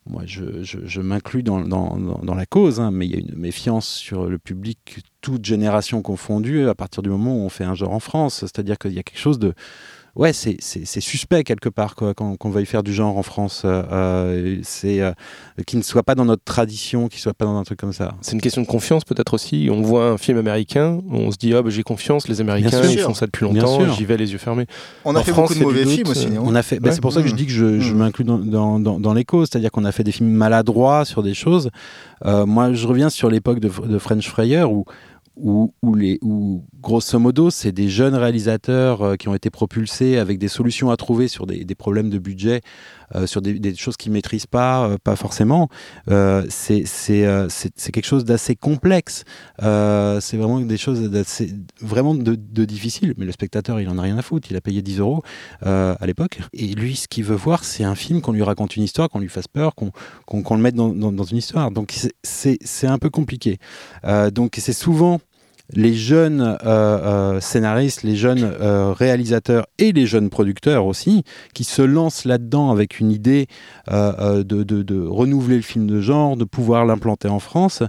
moi 0.08 0.22
je, 0.26 0.62
je- 0.62 0.78
je 0.84 1.00
m'inclus 1.00 1.42
dans, 1.42 1.60
dans- 1.60 1.96
dans- 1.98 2.20
dans 2.22 2.34
la 2.34 2.46
cause, 2.46 2.80
hein, 2.80 2.90
mais 2.90 3.06
il 3.06 3.12
y 3.12 3.16
a 3.16 3.18
une 3.18 3.36
méfiance 3.38 3.86
sur 3.88 4.26
le 4.26 4.38
public, 4.38 5.00
toute 5.20 5.44
génération 5.44 6.02
confondue, 6.02 6.68
à 6.68 6.74
partir 6.74 7.02
du 7.02 7.10
moment 7.10 7.34
où 7.36 7.40
on 7.40 7.48
fait 7.48 7.64
un 7.64 7.74
genre 7.74 7.92
en 7.92 8.00
France. 8.00 8.40
C'est-à-dire 8.40 8.78
qu'il 8.78 8.92
y 8.92 8.98
a 8.98 9.02
quelque 9.02 9.18
chose 9.20 9.38
de. 9.38 9.54
Ouais, 10.16 10.32
c'est- 10.32 10.56
c'est 10.60 10.84
c'est 10.84 11.00
suspect 11.00 11.44
quelque 11.44 11.68
part 11.68 11.94
qu'on 11.94 12.36
veuille 12.50 12.66
faire 12.66 12.82
du 12.82 12.92
genre 12.92 13.16
en 13.16 13.22
France. 13.22 13.62
Euh, 13.64 13.82
euh, 13.92 14.56
c'est 14.62 15.00
euh, 15.00 15.12
qui 15.66 15.76
ne 15.76 15.82
soit 15.82 16.02
pas 16.02 16.14
dans 16.14 16.24
notre 16.24 16.42
tradition, 16.44 17.08
qui 17.08 17.20
soit 17.20 17.32
pas 17.34 17.44
dans 17.44 17.56
un 17.56 17.62
truc 17.62 17.78
comme 17.78 17.92
ça. 17.92 18.14
C'est 18.20 18.32
une 18.32 18.40
question 18.40 18.60
de 18.62 18.66
confiance 18.66 19.04
peut-être 19.04 19.34
aussi. 19.34 19.68
On 19.72 19.82
voit 19.82 20.08
un 20.10 20.18
film 20.18 20.38
américain, 20.38 21.00
on 21.10 21.30
se 21.30 21.36
dit 21.36 21.54
ah 21.54 21.62
bah, 21.62 21.70
j'ai 21.70 21.82
confiance, 21.84 22.26
les 22.28 22.40
Américains 22.40 22.80
Bien 22.80 22.90
ils 22.90 22.98
font 22.98 23.14
ça 23.14 23.26
depuis 23.26 23.46
Bien 23.48 23.62
longtemps, 23.62 23.84
sûr. 23.84 23.92
j'y 23.94 24.04
vais 24.04 24.16
les 24.16 24.32
yeux 24.32 24.38
fermés. 24.38 24.66
On 25.04 25.14
a 25.14 25.20
En 25.20 25.22
fait 25.22 25.30
France, 25.32 25.50
beaucoup 25.50 25.54
de 25.54 25.58
c'est 25.58 25.84
mauvais 25.84 25.86
films 25.96 26.08
aussi. 26.08 26.28
On 26.42 26.54
a 26.54 26.62
fait, 26.62 26.80
bah, 26.80 26.90
c'est 26.92 27.00
pour 27.00 27.12
ça 27.12 27.22
que 27.22 27.28
je 27.28 27.34
dis 27.34 27.46
que 27.46 27.52
je, 27.52 27.78
je 27.80 27.94
Mmh. 27.94 27.96
m'inclus 27.98 28.24
dans, 28.24 28.38
dans, 28.38 28.78
dans, 29.00 29.14
causes, 29.24 29.48
c'est-à-dire 29.50 29.70
qu'on 29.70 29.84
a 29.84 29.92
fait 29.92 30.04
des 30.04 30.12
films 30.12 30.30
maladroits 30.30 31.04
sur 31.04 31.22
des 31.22 31.34
choses. 31.34 31.70
Euh, 32.24 32.46
moi, 32.46 32.72
je 32.72 32.86
reviens 32.86 33.10
sur 33.10 33.28
l'époque 33.30 33.60
de, 33.60 33.68
de 33.68 33.98
French 33.98 34.28
Fryer 34.28 34.62
où, 34.64 34.84
où, 35.36 35.72
les, 35.94 36.18
grosso 36.80 37.18
modo, 37.18 37.50
c'est 37.50 37.72
des 37.72 37.88
jeunes 37.88 38.14
réalisateurs 38.14 39.02
euh, 39.02 39.16
qui 39.16 39.28
ont 39.28 39.34
été 39.34 39.50
propulsés 39.50 40.18
avec 40.18 40.38
des 40.38 40.48
solutions 40.48 40.90
à 40.90 40.96
trouver 40.96 41.28
sur 41.28 41.46
des, 41.46 41.74
problèmes 41.74 42.10
de 42.10 42.18
budget, 42.18 42.60
sur 43.26 43.42
des, 43.42 43.54
des 43.58 43.74
choses 43.74 43.96
qu'ils 43.96 44.12
maîtrisent 44.12 44.46
pas, 44.46 44.88
euh, 44.88 44.96
pas 45.02 45.16
forcément. 45.16 45.68
Euh, 46.10 46.44
c'est 46.48 46.84
euh, 47.10 47.48
quelque 47.92 48.04
chose 48.06 48.24
d'assez 48.24 48.56
complexe. 48.56 49.24
Euh, 49.62 50.20
c'est 50.20 50.36
vraiment 50.36 50.60
des 50.60 50.76
choses 50.76 51.10
vraiment 51.80 52.14
de, 52.14 52.34
difficiles. 52.64 53.14
Mais 53.16 53.24
le 53.26 53.32
spectateur, 53.32 53.80
il 53.80 53.88
en 53.88 53.98
a 53.98 54.02
rien 54.02 54.18
à 54.18 54.22
foutre. 54.22 54.48
Il 54.50 54.56
a 54.56 54.60
payé 54.60 54.82
10 54.82 54.98
euros 55.00 55.22
euh, 55.66 55.94
à 55.98 56.06
l'époque. 56.06 56.40
Et 56.52 56.66
lui, 56.68 56.96
ce 56.96 57.08
qu'il 57.08 57.24
veut 57.24 57.36
voir, 57.36 57.64
c'est 57.64 57.84
un 57.84 57.94
film, 57.94 58.20
qu'on 58.20 58.32
lui 58.32 58.42
raconte 58.42 58.76
une 58.76 58.82
histoire, 58.82 59.08
qu'on 59.08 59.18
lui 59.20 59.28
fasse 59.28 59.48
peur, 59.48 59.74
qu'on 59.74 59.90
le 60.56 60.62
mette 60.62 60.74
dans, 60.74 60.88
dans- 60.90 61.12
dans 61.12 61.24
une 61.24 61.38
histoire. 61.38 61.70
Donc 61.70 61.94
c'est- 62.22 62.86
un 62.86 62.98
peu 62.98 63.10
compliqué. 63.10 63.58
Euh, 64.04 64.30
donc 64.30 64.56
c'est 64.58 64.72
souvent 64.72 65.20
les 65.74 65.94
jeunes 65.94 66.40
euh, 66.40 66.56
euh, 66.64 67.40
scénaristes, 67.40 68.02
les 68.02 68.16
jeunes 68.16 68.44
euh, 68.60 68.92
réalisateurs 68.92 69.66
et 69.78 69.92
les 69.92 70.06
jeunes 70.06 70.30
producteurs 70.30 70.86
aussi, 70.86 71.22
qui 71.54 71.64
se 71.64 71.82
lancent 71.82 72.24
là-dedans 72.24 72.70
avec 72.70 73.00
une 73.00 73.10
idée 73.10 73.46
de, 73.88 74.42
de- 74.42 74.82
de 74.82 75.00
renouveler 75.06 75.56
le 75.56 75.62
film 75.62 75.86
de 75.86 76.00
genre, 76.00 76.36
de 76.36 76.44
pouvoir 76.44 76.84
l'implanter 76.86 77.28
en 77.28 77.38
France. 77.38 77.82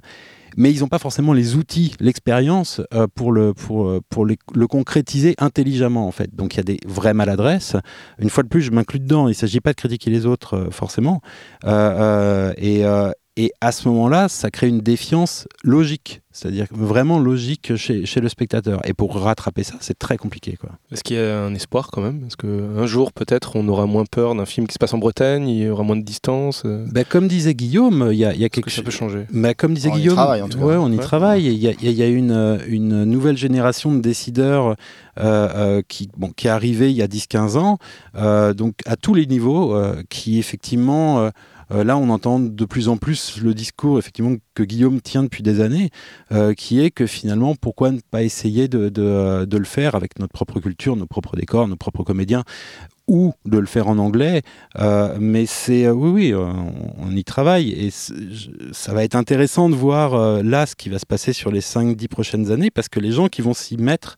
Mais 0.57 0.69
ils 0.73 0.82
n'ont 0.82 0.89
pas 0.89 0.99
forcément 0.99 1.32
les 1.32 1.55
outils, 1.55 1.93
l'expérience 2.01 2.82
pour, 3.15 3.32
le, 3.32 3.53
pour, 3.53 4.01
pour 4.09 4.25
le 4.25 4.67
concrétiser 4.67 5.34
intelligemment 5.38 6.05
en 6.05 6.11
fait. 6.11 6.36
Donc 6.36 6.55
il 6.55 6.57
y 6.57 6.59
a 6.59 6.63
des 6.63 6.79
vraies 6.86 7.13
maladresses. 7.13 7.77
Une 8.19 8.29
fois 8.29 8.43
de 8.43 8.49
plus, 8.49 8.61
je 8.61 8.71
m'inclus 8.71 8.99
dedans. 8.99 9.27
Il 9.27 9.32
ne 9.32 9.36
s'agit 9.36 9.61
pas 9.61 9.71
de 9.71 9.77
critiquer 9.77 10.09
les 10.09 10.25
autres 10.25 10.67
forcément. 10.71 11.21
Et 13.38 13.51
à 13.61 13.71
ce 13.71 13.88
moment-là, 13.88 14.27
ça 14.27 14.51
crée 14.51 14.67
une 14.67 14.82
défiance 14.82 15.47
logique, 15.63 16.21
c'est-à-dire 16.34 16.65
vraiment 16.71 17.17
logique 17.17 17.75
chez, 17.77 18.05
chez 18.05 18.19
le 18.19 18.27
spectateur. 18.27 18.82
Et 18.86 18.93
pour 18.93 19.15
rattraper 19.15 19.63
ça, 19.63 19.75
c'est 19.79 19.97
très 19.97 20.17
compliqué. 20.17 20.57
Quoi. 20.59 20.71
Est-ce 20.91 21.01
qu'il 21.03 21.15
y 21.15 21.19
a 21.19 21.41
un 21.41 21.53
espoir 21.55 21.91
quand 21.91 22.01
même? 22.01 22.25
Est-ce 22.27 22.36
qu'un 22.36 22.86
jour 22.88 23.13
peut-être 23.13 23.55
on 23.55 23.67
aura 23.69 23.86
moins 23.86 24.03
peur 24.05 24.36
d'un 24.36 24.45
film 24.45 24.67
qui 24.67 24.73
se 24.73 24.79
passe 24.79 24.93
en 24.93 24.97
Bretagne, 24.97 25.47
il 25.47 25.63
y 25.63 25.69
aura 25.69 25.84
moins 25.84 25.95
de 25.95 26.03
distance 26.03 26.63
euh, 26.65 26.86
Ben, 26.91 27.05
comme 27.05 27.27
disait 27.29 27.53
Guillaume, 27.53 28.09
il 28.11 28.17
y 28.17 28.25
a, 28.25 28.34
y 28.34 28.39
quelque 28.49 28.65
que 28.65 28.69
ça 28.69 28.75
chose. 28.77 28.86
peut 28.86 28.91
changer 28.91 29.25
Bah, 29.32 29.53
comme 29.53 29.73
disait 29.75 29.89
On 29.91 29.95
y 29.95 29.99
Guillaume, 29.99 30.15
travaille, 30.15 30.41
en 30.41 30.49
tout 30.49 30.57
cas. 30.59 30.65
ouais, 30.65 30.75
on 30.75 30.91
y 30.91 30.97
Ouais. 30.97 31.01
travaille. 31.03 31.45
Il 31.45 31.53
y 31.57 31.67
a, 31.67 31.71
y 31.71 31.89
y 31.93 32.11
une, 32.11 32.32
euh, 32.32 32.57
une 32.67 33.05
nouvelle 33.05 33.38
génération 33.38 33.93
de 33.95 34.01
décideurs 34.01 34.67
euh, 34.67 34.75
euh, 35.19 35.82
qui, 35.88 36.09
bon, 36.17 36.32
qui 36.36 36.47
est 36.47 36.51
arrivée 36.51 36.89
il 36.91 36.97
y 36.97 37.01
a 37.01 37.07
10-15 37.07 37.57
ans, 37.57 37.77
euh, 38.15 38.53
donc 38.53 38.75
à 38.86 38.95
tous 38.97 39.13
les 39.13 39.25
niveaux, 39.25 39.73
euh, 39.75 40.01
qui 40.09 40.38
effectivement, 40.39 41.29
euh, 41.72 41.84
là 41.84 41.97
on 41.97 42.09
entend 42.09 42.39
de 42.39 42.65
plus 42.65 42.88
en 42.88 42.97
plus 42.97 43.41
le 43.41 43.53
discours 43.53 43.99
effectivement 43.99 44.36
que 44.53 44.63
Guillaume 44.63 45.01
tient 45.01 45.24
depuis 45.24 45.43
des 45.43 45.61
années, 45.61 45.89
euh, 46.32 46.53
qui 46.53 46.82
est 46.82 46.91
que 46.91 47.05
finalement 47.05 47.55
pourquoi 47.55 47.91
ne 47.91 47.99
pas 47.99 48.24
essayer 48.24 48.67
de, 48.67 48.91
le 49.51 49.63
faire 49.63 49.95
avec 49.95 50.19
notre 50.19 50.34
propre 50.34 50.59
culture, 50.59 50.95
nos 50.95 51.05
propres 51.05 51.36
décors, 51.36 51.67
nos 51.67 51.76
propres 51.76 52.03
comédiens 52.03 52.43
ou 53.07 53.34
de 53.45 53.57
le 53.57 53.65
faire 53.65 53.88
en 53.89 53.97
anglais, 53.97 54.41
euh, 54.80 55.17
mais 55.19 55.45
c'est 55.45 55.89
oui, 55.89 56.34
oui, 56.34 56.34
on, 56.34 57.11
y 57.11 57.24
travaille. 57.24 57.72
Et 57.72 57.89
ça 57.91 58.93
va 58.93 59.03
être 59.03 59.15
intéressant 59.15 59.69
de 59.69 59.76
voir 59.76 60.43
là 60.43 60.65
ce 60.65 60.76
qui 60.76 60.89
va 60.89 60.97
se 60.97 61.05
passer 61.05 61.34
sur 61.34 61.51
les 61.51 61.59
5-10 61.59 62.07
prochaines 62.07 62.51
années 62.51 62.72
parce 62.72 62.88
que 62.88 62.99
les 62.99 63.11
gens 63.11 63.28
qui 63.28 63.41
vont 63.41 63.53
s'y 63.53 63.76
mettre 63.76 64.17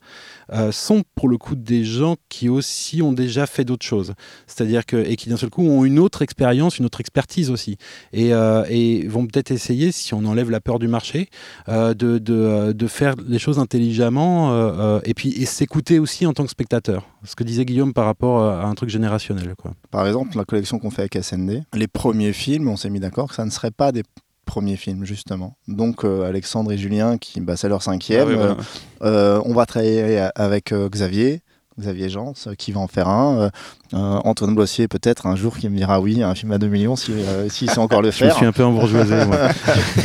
euh, 0.51 0.71
sont 0.71 1.03
pour 1.15 1.29
le 1.29 1.37
coup 1.37 1.55
des 1.55 1.83
gens 1.83 2.15
qui 2.29 2.49
aussi 2.49 3.01
ont 3.01 3.13
déjà 3.13 3.45
fait 3.45 3.65
d'autres 3.65 3.85
choses, 3.85 4.13
c'est-à-dire 4.47 4.85
que 4.85 4.97
et 4.97 5.15
qui 5.15 5.29
d'un 5.29 5.37
seul 5.37 5.49
coup 5.49 5.63
ont 5.63 5.85
une 5.85 5.99
autre 5.99 6.21
expérience, 6.21 6.79
une 6.79 6.85
autre 6.85 6.99
expertise 6.99 7.49
aussi 7.49 7.77
et, 8.11 8.33
euh, 8.33 8.63
vont 9.07 9.25
peut-être 9.25 9.51
essayer, 9.51 9.91
si 9.91 10.13
on 10.13 10.25
enlève 10.25 10.49
la 10.49 10.59
peur 10.59 10.79
du 10.79 10.87
marché, 10.87 11.29
euh, 11.69 11.93
de, 11.93 12.87
faire 12.87 13.15
les 13.27 13.39
choses 13.39 13.59
intelligemment 13.59 14.99
et 15.03 15.13
puis 15.13 15.45
s'écouter 15.45 15.99
aussi 15.99 16.25
en 16.25 16.33
tant 16.33 16.43
que 16.43 16.49
spectateur. 16.49 17.07
Ce 17.23 17.35
que 17.35 17.43
disait 17.43 17.65
Guillaume 17.65 17.93
par 17.93 18.05
rapport 18.05 18.43
à 18.43 18.65
un 18.65 18.75
truc 18.75 18.89
générationnel. 18.89 19.55
Quoi. 19.57 19.73
Par 19.89 20.05
exemple, 20.05 20.37
la 20.37 20.45
collection 20.45 20.79
qu'on 20.79 20.91
fait 20.91 21.03
avec 21.03 21.17
SND, 21.21 21.63
les 21.73 21.87
premiers 21.87 22.33
films, 22.33 22.67
on 22.67 22.75
s'est 22.75 22.89
mis 22.89 22.99
d'accord 22.99 23.29
que 23.29 23.35
ça 23.35 23.45
ne 23.45 23.49
serait 23.49 23.71
pas 23.71 23.91
des 23.91 24.03
premiers 24.45 24.75
films, 24.75 25.05
justement. 25.05 25.55
Donc, 25.67 26.03
euh, 26.05 26.27
Alexandre 26.27 26.71
et 26.71 26.77
Julien, 26.77 27.17
qui, 27.17 27.39
bah, 27.41 27.55
c'est 27.57 27.69
leur 27.69 27.81
cinquième, 27.83 28.27
Ah 28.31 28.35
voilà. 28.35 28.51
euh, 28.51 28.55
euh, 29.03 29.41
on 29.45 29.53
va 29.53 29.65
travailler 29.65 30.27
avec 30.35 30.71
euh, 30.71 30.89
Xavier. 30.89 31.41
Xavier 31.79 32.07
Jean, 32.07 32.33
euh, 32.45 32.53
qui 32.53 32.71
va 32.71 32.81
en 32.81 32.87
faire 32.87 33.07
un. 33.07 33.49
Euh, 33.95 34.19
Antoine 34.23 34.53
Blossier, 34.53 34.87
peut-être, 34.87 35.25
un 35.25 35.35
jour, 35.35 35.57
qui 35.57 35.67
me 35.69 35.75
dira 35.75 35.99
oui, 35.99 36.21
un 36.21 36.35
film 36.35 36.51
à 36.51 36.59
2 36.59 36.67
millions, 36.67 36.95
si, 36.95 37.11
euh, 37.13 37.49
s'il 37.49 37.67
sait 37.71 37.79
encore 37.79 38.03
le 38.03 38.11
Je 38.11 38.17
faire. 38.17 38.35
suis 38.35 38.45
un 38.45 38.51
peu 38.51 38.63
embourgeoisé. 38.63 39.15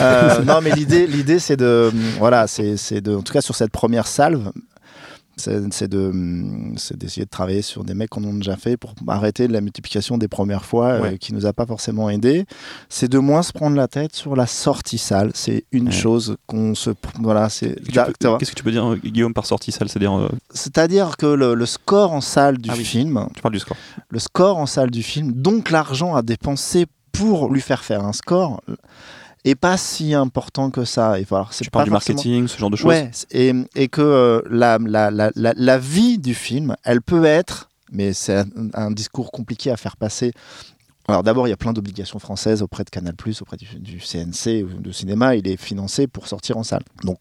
Euh, 0.01 0.43
non, 0.45 0.61
mais 0.63 0.71
l'idée, 0.71 1.07
l'idée, 1.07 1.39
c'est 1.39 1.57
de, 1.57 1.93
voilà, 2.19 2.47
c'est, 2.47 2.79
c'est 2.79 3.01
de, 3.03 3.15
en 3.15 3.21
tout 3.23 3.33
cas 3.35 3.43
sur 3.43 3.55
cette 3.55 3.71
première 3.71 4.07
salve, 4.07 4.51
c'est, 5.39 5.73
c'est 5.73 5.89
de, 5.89 6.13
c'est 6.77 6.97
d'essayer 6.99 7.25
de 7.25 7.31
travailler 7.31 7.63
sur 7.63 7.85
des 7.85 7.95
mecs 7.95 8.11
qu'on 8.11 8.25
a 8.29 8.33
déjà 8.33 8.57
fait 8.57 8.77
pour 8.77 8.95
arrêter 9.07 9.49
la 9.49 9.61
multiplication 9.61 10.19
des 10.19 10.29
premières 10.29 10.65
fois, 10.65 10.89
euh, 10.89 11.03
Ouais. 11.03 11.19
qui 11.19 11.33
nous 11.33 11.47
a 11.47 11.53
pas 11.53 11.65
forcément 11.65 12.11
aidé. 12.11 12.45
C'est 12.89 13.09
de 13.09 13.19
moins 13.19 13.43
se 13.43 13.53
prendre 13.53 13.77
la 13.77 13.89
tête 13.89 14.15
sur 14.15 14.37
la 14.37 14.47
sortie 14.47 14.99
salle. 14.99 15.31
C'est 15.35 15.65
une 15.73 15.87
Ouais. 15.87 15.93
chose 15.93 16.37
qu'on 16.47 16.75
se, 16.75 16.91
voilà, 17.21 17.49
c'est. 17.49 17.77
Qu'est-ce 17.85 18.51
que 18.51 18.55
tu 18.57 18.63
peux 18.65 18.73
dire, 18.73 18.97
Guillaume, 18.97 19.33
par 19.33 19.47
sortie 19.47 19.73
salle 19.73 19.89
C'est-à-dire, 19.89 20.13
euh, 20.19 20.29
c'est-à-dire 20.53 21.17
que 21.17 21.27
le, 21.27 21.55
le 21.55 21.67
score 21.67 22.13
en 22.13 22.21
salle 22.21 22.59
du 22.59 22.69
Ah 22.71 22.75
oui. 22.77 22.85
film, 22.85 23.27
tu 23.35 23.41
parles 23.41 23.55
du 23.55 23.61
score. 23.61 23.77
le 24.11 24.19
score 24.19 24.59
en 24.59 24.67
salle 24.67 24.91
du 24.91 25.03
film, 25.03 25.33
donc 25.33 25.71
l'argent 25.71 26.15
à 26.15 26.23
dépenser 26.23 26.87
pour 27.13 27.51
lui 27.53 27.61
faire 27.61 27.83
faire 27.85 28.05
un 28.05 28.13
score, 28.13 28.61
est 29.45 29.55
pas 29.55 29.77
si 29.77 30.15
important 30.15 30.71
que 30.71 30.85
ça. 30.85 31.19
Et 31.21 31.25
voilà, 31.29 31.47
c'est 31.51 31.65
Tu 31.65 31.71
parles 31.71 31.85
pas 31.85 31.85
du 31.87 31.91
forcément- 31.93 32.17
marketing, 32.17 32.49
ce 32.49 32.59
genre 32.59 32.71
de 32.71 32.77
choses. 32.77 32.87
Ouais, 32.87 33.11
et, 33.31 33.53
et 33.75 33.89
que 33.89 34.01
euh, 34.03 34.43
la, 34.51 34.79
la, 34.79 35.11
la, 35.11 35.31
la, 35.35 35.79
vie 35.79 36.19
du 36.19 36.35
film, 36.35 36.77
elle 36.85 37.01
peut 37.03 37.25
être, 37.25 37.69
mais 37.93 38.13
c'est 38.13 38.37
un, 38.37 38.47
un 38.75 38.91
discours 38.91 39.31
compliqué 39.33 39.71
à 39.71 39.77
faire 39.77 39.97
passer 39.97 40.33
Alors 41.09 41.23
d'abord, 41.23 41.47
il 41.47 41.51
y 41.51 41.55
a 41.55 41.57
plein 41.57 41.73
d'obligations 41.73 42.19
françaises 42.19 42.61
auprès 42.63 42.85
de 42.85 42.91
Canal+, 42.91 43.15
auprès 43.41 43.57
du, 43.57 43.67
du 43.79 43.99
CNC 44.01 44.63
ou 44.65 44.81
de 44.81 44.93
cinéma. 44.93 45.37
Il 45.37 45.49
est 45.49 45.57
financé 45.57 46.07
pour 46.07 46.27
sortir 46.29 46.59
en 46.59 46.63
salle. 46.63 46.83
Donc 47.05 47.19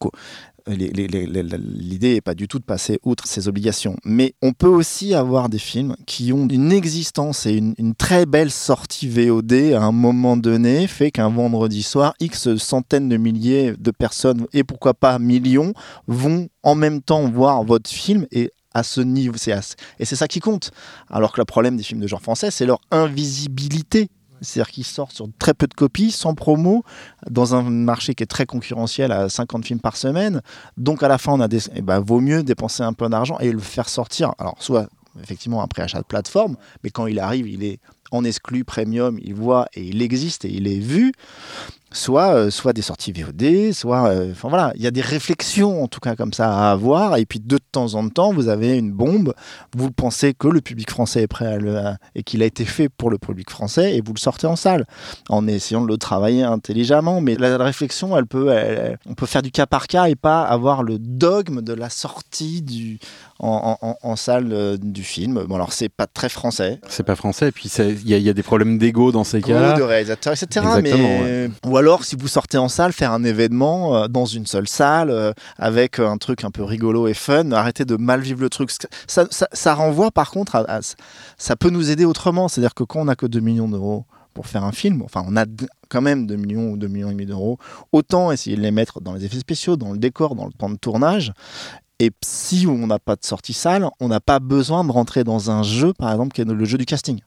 l'idée 0.67 2.13
n'est 2.15 2.21
pas 2.21 2.33
du 2.33 2.47
tout 2.47 2.59
de 2.59 2.63
passer 2.63 2.99
outre 3.03 3.25
ces 3.27 3.47
obligations. 3.47 3.95
Mais 4.03 4.33
on 4.41 4.53
peut 4.53 4.67
aussi 4.67 5.13
avoir 5.13 5.49
des 5.49 5.59
films 5.59 5.95
qui 6.05 6.33
ont 6.33 6.47
une 6.47 6.71
existence 6.71 7.45
et 7.45 7.53
une, 7.53 7.95
très 7.95 8.25
belle 8.25 8.51
sortie 8.51 9.07
VOD 9.07 9.73
à 9.73 9.81
un 9.81 9.91
moment 9.91 10.37
donné, 10.37 10.87
fait 10.87 11.11
qu'un 11.11 11.29
vendredi 11.29 11.83
soir, 11.83 12.13
X 12.19 12.55
centaines 12.57 13.09
de 13.09 13.17
milliers 13.17 13.73
de 13.77 13.91
personnes, 13.91 14.45
et 14.53 14.63
pourquoi 14.63 14.93
pas 14.93 15.19
millions, 15.19 15.73
vont 16.07 16.49
en 16.63 16.75
même 16.75 17.01
temps 17.01 17.29
voir 17.29 17.63
votre 17.63 17.89
film 17.89 18.27
et 18.31 18.51
à 18.73 18.83
ce 18.83 19.01
niveau, 19.01 19.37
c'est 19.37 19.57
et 19.97 20.05
c'est 20.05 20.15
ça 20.15 20.27
qui 20.27 20.39
compte. 20.39 20.71
Alors 21.09 21.31
que 21.31 21.41
le 21.41 21.45
problème 21.45 21.77
des 21.77 21.83
films 21.83 21.99
de 21.99 22.07
genre 22.07 22.21
français, 22.21 22.51
c'est 22.51 22.65
leur 22.65 22.79
invisibilité. 22.91 24.09
C'est-à-dire 24.41 24.71
qu'ils 24.71 24.85
sortent 24.85 25.13
sur 25.13 25.27
très 25.39 25.53
peu 25.53 25.67
de 25.67 25.73
copies, 25.73 26.11
sans 26.11 26.35
promo, 26.35 26.83
dans 27.29 27.55
un 27.55 27.63
marché 27.63 28.15
qui 28.15 28.23
est 28.23 28.27
très 28.27 28.45
concurrentiel 28.45 29.11
à 29.11 29.29
50 29.29 29.65
films 29.65 29.79
par 29.79 29.97
semaine. 29.97 30.41
Donc 30.77 31.03
à 31.03 31.07
la 31.07 31.17
fin, 31.17 31.33
on 31.33 31.41
a 31.41 31.47
eh 31.75 31.81
ben, 31.81 31.99
vaut 31.99 32.19
mieux 32.19 32.43
dépenser 32.43 32.83
un 32.83 32.93
peu 32.93 33.09
d'argent 33.09 33.37
et 33.39 33.51
le 33.51 33.59
faire 33.59 33.89
sortir. 33.89 34.33
Alors 34.37 34.55
soit 34.59 34.87
effectivement 35.21 35.61
après 35.61 35.81
achat 35.81 35.99
de 35.99 36.05
plateforme, 36.05 36.57
mais 36.83 36.89
quand 36.89 37.07
il 37.07 37.19
arrive, 37.19 37.47
il 37.47 37.63
est 37.63 37.79
en 38.11 38.23
exclu 38.23 38.63
premium, 38.63 39.19
il 39.21 39.33
voit 39.33 39.67
et 39.73 39.83
il 39.83 40.01
existe 40.01 40.45
et 40.45 40.51
il 40.51 40.67
est 40.67 40.79
vu. 40.79 41.13
Soit, 41.93 42.33
euh, 42.35 42.49
soit 42.49 42.73
des 42.73 42.81
sorties 42.81 43.13
VOD, 43.13 43.71
soit. 43.73 44.09
euh, 44.09 44.31
Enfin 44.31 44.49
voilà, 44.49 44.73
il 44.75 44.81
y 44.81 44.87
a 44.87 44.91
des 44.91 45.01
réflexions 45.01 45.83
en 45.83 45.87
tout 45.87 46.01
cas 46.01 46.15
comme 46.15 46.33
ça 46.33 46.53
à 46.53 46.71
avoir. 46.71 47.15
Et 47.15 47.25
puis 47.25 47.39
de 47.39 47.57
temps 47.71 47.93
en 47.95 48.09
temps, 48.09 48.33
vous 48.33 48.49
avez 48.49 48.77
une 48.77 48.91
bombe. 48.91 49.33
Vous 49.75 49.89
pensez 49.91 50.33
que 50.33 50.49
le 50.49 50.59
public 50.59 50.89
français 50.91 51.21
est 51.23 51.27
prêt 51.27 51.45
à 51.47 51.57
le. 51.57 51.77
à- 51.77 51.97
et 52.13 52.23
qu'il 52.23 52.43
a 52.43 52.45
été 52.45 52.65
fait 52.65 52.89
pour 52.89 53.09
le 53.09 53.17
public 53.17 53.49
français 53.49 53.95
et 53.95 54.01
vous 54.01 54.13
le 54.13 54.19
sortez 54.19 54.47
en 54.47 54.57
salle 54.57 54.85
en 55.29 55.47
essayant 55.47 55.81
de 55.81 55.87
le 55.87 55.97
travailler 55.97 56.43
intelligemment. 56.43 57.21
Mais 57.21 57.35
la, 57.35 57.57
la 57.57 57.63
réflexion, 57.63 58.17
elle 58.17 58.25
peut, 58.25 58.49
elle- 58.49 58.77
elle- 58.77 58.99
on 59.09 59.13
peut 59.13 59.25
faire 59.25 59.41
du 59.41 59.51
cas 59.51 59.65
par 59.65 59.87
cas 59.87 60.07
et 60.09 60.15
pas 60.15 60.41
avoir 60.43 60.83
le 60.83 60.99
dogme 60.99 61.61
de 61.61 61.73
la 61.73 61.89
sortie 61.89 62.61
du, 62.61 62.99
en, 63.39 63.77
en- 63.81 63.87
en- 63.87 63.97
en 64.03 64.15
salle 64.17 64.49
euh, 64.51 64.77
du 64.81 65.03
film. 65.03 65.43
Bon, 65.47 65.55
alors 65.55 65.71
c'est 65.71 65.89
pas 65.89 66.07
très 66.07 66.27
français. 66.29 66.79
C'est 66.89 67.03
pas 67.03 67.15
français, 67.15 67.47
et 67.47 67.51
puis 67.51 67.69
il 67.79 68.09
y, 68.09 68.13
a- 68.13 68.17
il 68.17 68.23
y 68.23 68.29
a 68.29 68.33
des 68.33 68.43
problèmes 68.43 68.77
d'ego 68.77 69.11
dans 69.13 69.23
ces 69.23 69.41
cas-là. 69.41 69.73
de 69.77 69.83
réalisateurs, 69.83 70.33
etc. 70.33 70.65
Exactement, 70.79 71.07
mais... 71.23 71.49
Ou 71.77 71.79
alors, 71.79 72.05
si 72.05 72.15
vous 72.15 72.27
sortez 72.27 72.57
en 72.57 72.69
salle, 72.69 72.91
faire 72.91 73.11
un 73.11 73.23
événement 73.23 73.95
euh, 73.95 74.07
dans 74.07 74.25
une 74.25 74.47
seule 74.47 74.67
salle, 74.67 75.11
euh, 75.11 75.31
avec 75.59 75.99
un 75.99 76.17
truc 76.17 76.43
un 76.43 76.49
peu 76.49 76.63
rigolo 76.63 77.07
et 77.07 77.13
fun, 77.13 77.51
arrêtez 77.51 77.85
de 77.85 77.95
mal 77.97 78.19
vivre 78.19 78.41
le 78.41 78.49
truc. 78.49 78.71
Ça, 79.05 79.75
renvoie 79.75 80.09
par 80.09 80.31
contre 80.31 80.55
à, 80.55 80.61
à- 80.67 80.79
Ça 81.37 81.55
peut 81.55 81.69
nous 81.69 81.91
aider 81.91 82.03
autrement. 82.03 82.47
C'est-à-dire 82.47 82.73
que 82.73 82.83
quand 82.83 83.01
on 83.01 83.05
n'a 83.05 83.15
que 83.15 83.27
2 83.27 83.39
millions 83.41 83.69
d'euros 83.69 84.05
pour 84.33 84.47
faire 84.47 84.63
un 84.63 84.71
film, 84.71 85.03
enfin 85.03 85.23
on 85.27 85.37
a 85.37 85.45
quand 85.87 86.01
même 86.01 86.25
2 86.25 86.35
millions 86.35 86.71
ou 86.71 86.77
2 86.77 86.87
millions 86.87 87.09
et 87.09 87.13
demi 87.13 87.27
d'euros, 87.27 87.59
autant 87.91 88.31
essayer 88.31 88.55
de 88.55 88.61
les 88.63 88.71
mettre 88.71 88.99
dans 88.99 89.13
les 89.13 89.23
effets 89.23 89.37
spéciaux, 89.37 89.77
dans 89.77 89.91
le 89.91 89.99
décor, 89.99 90.33
dans 90.33 90.47
le 90.47 90.53
temps 90.53 90.71
de 90.71 90.77
tournage. 90.77 91.31
Et 91.99 92.09
si 92.25 92.65
on 92.67 92.87
n'a 92.87 92.97
pas 92.97 93.15
de 93.15 93.23
sortie 93.23 93.53
salle, 93.53 93.87
on 93.99 94.07
n'a 94.07 94.19
pas 94.19 94.39
besoin 94.39 94.83
de 94.83 94.91
rentrer 94.91 95.23
dans 95.23 95.51
un 95.51 95.61
jeu, 95.61 95.93
par 95.93 96.11
exemple, 96.11 96.33
qui 96.33 96.41
est 96.41 96.45
le 96.45 96.65
jeu 96.65 96.79
du 96.79 96.85
casting 96.85 97.19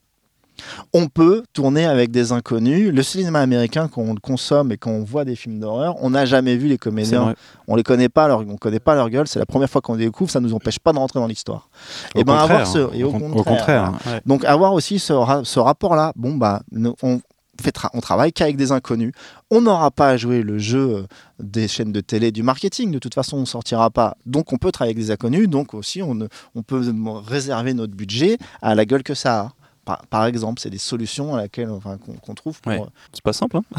on 0.92 1.06
peut 1.08 1.42
tourner 1.52 1.86
avec 1.86 2.10
des 2.10 2.32
inconnus. 2.32 2.92
Le 2.92 3.02
cinéma 3.02 3.40
américain, 3.40 3.88
quand 3.88 4.02
on 4.02 4.14
le 4.14 4.20
consomme 4.20 4.72
et 4.72 4.76
quand 4.76 4.90
on 4.90 5.04
voit 5.04 5.24
des 5.24 5.36
films 5.36 5.60
d'horreur, 5.60 5.96
on 6.00 6.10
n'a 6.10 6.24
jamais 6.26 6.56
vu 6.56 6.68
les 6.68 6.78
comédiens. 6.78 7.34
On 7.68 7.76
les 7.76 7.82
connaît 7.82 8.08
pas, 8.08 8.26
leur, 8.28 8.40
on 8.40 8.56
connaît 8.56 8.80
pas 8.80 8.94
leur 8.94 9.10
gueule. 9.10 9.28
C'est 9.28 9.38
la 9.38 9.46
première 9.46 9.70
fois 9.70 9.80
qu'on 9.80 9.94
les 9.94 10.06
découvre. 10.06 10.30
Ça 10.30 10.40
nous 10.40 10.54
empêche 10.54 10.78
pas 10.78 10.92
de 10.92 10.98
rentrer 10.98 11.20
dans 11.20 11.26
l'histoire. 11.26 11.68
Au 12.14 12.20
Et 12.20 12.24
ben 12.24 12.36
contraire, 12.38 12.60
avoir 12.60 12.66
ce, 12.66 12.94
et 12.96 13.04
au, 13.04 13.12
con- 13.12 13.30
contraire. 13.42 13.92
Ouais. 14.06 14.20
Donc 14.26 14.44
avoir 14.44 14.72
aussi 14.72 14.98
ce, 14.98 15.12
ra- 15.12 15.42
ce 15.44 15.58
rapport-là. 15.60 16.12
Bon 16.16 16.34
bah, 16.34 16.62
on 17.02 17.20
fait 17.62 17.76
tra- 17.76 17.90
on 17.92 18.00
travaille 18.00 18.32
qu'avec 18.32 18.56
des 18.56 18.72
inconnus. 18.72 19.12
On 19.50 19.60
n'aura 19.60 19.90
pas 19.90 20.08
à 20.08 20.16
jouer 20.16 20.42
le 20.42 20.58
jeu 20.58 20.78
euh, 20.96 21.02
des 21.40 21.68
chaînes 21.68 21.92
de 21.92 22.00
télé, 22.00 22.32
du 22.32 22.42
marketing. 22.42 22.90
De 22.90 22.98
toute 22.98 23.14
façon, 23.14 23.36
on 23.36 23.44
sortira 23.44 23.90
pas. 23.90 24.16
Donc 24.24 24.52
on 24.52 24.56
peut 24.56 24.72
travailler 24.72 24.94
avec 24.94 25.04
des 25.04 25.10
inconnus. 25.10 25.46
Donc 25.48 25.74
aussi, 25.74 26.02
on, 26.02 26.14
ne- 26.14 26.26
on 26.54 26.62
peut 26.62 26.80
réserver 27.26 27.74
notre 27.74 27.92
budget 27.94 28.38
à 28.62 28.74
la 28.74 28.84
gueule 28.86 29.02
que 29.02 29.14
ça 29.14 29.40
a. 29.40 29.52
Par, 29.90 30.06
par 30.06 30.26
exemple, 30.26 30.60
c'est 30.60 30.70
des 30.70 30.78
solutions 30.78 31.34
à 31.34 31.38
laquelle, 31.38 31.68
enfin, 31.70 31.98
qu'on 31.98 32.12
qu'on 32.14 32.34
trouve. 32.34 32.60
Pour... 32.60 32.70
Ouais. 32.72 32.80
C'est 33.12 33.22
pas 33.24 33.32
simple, 33.32 33.56
hein 33.56 33.62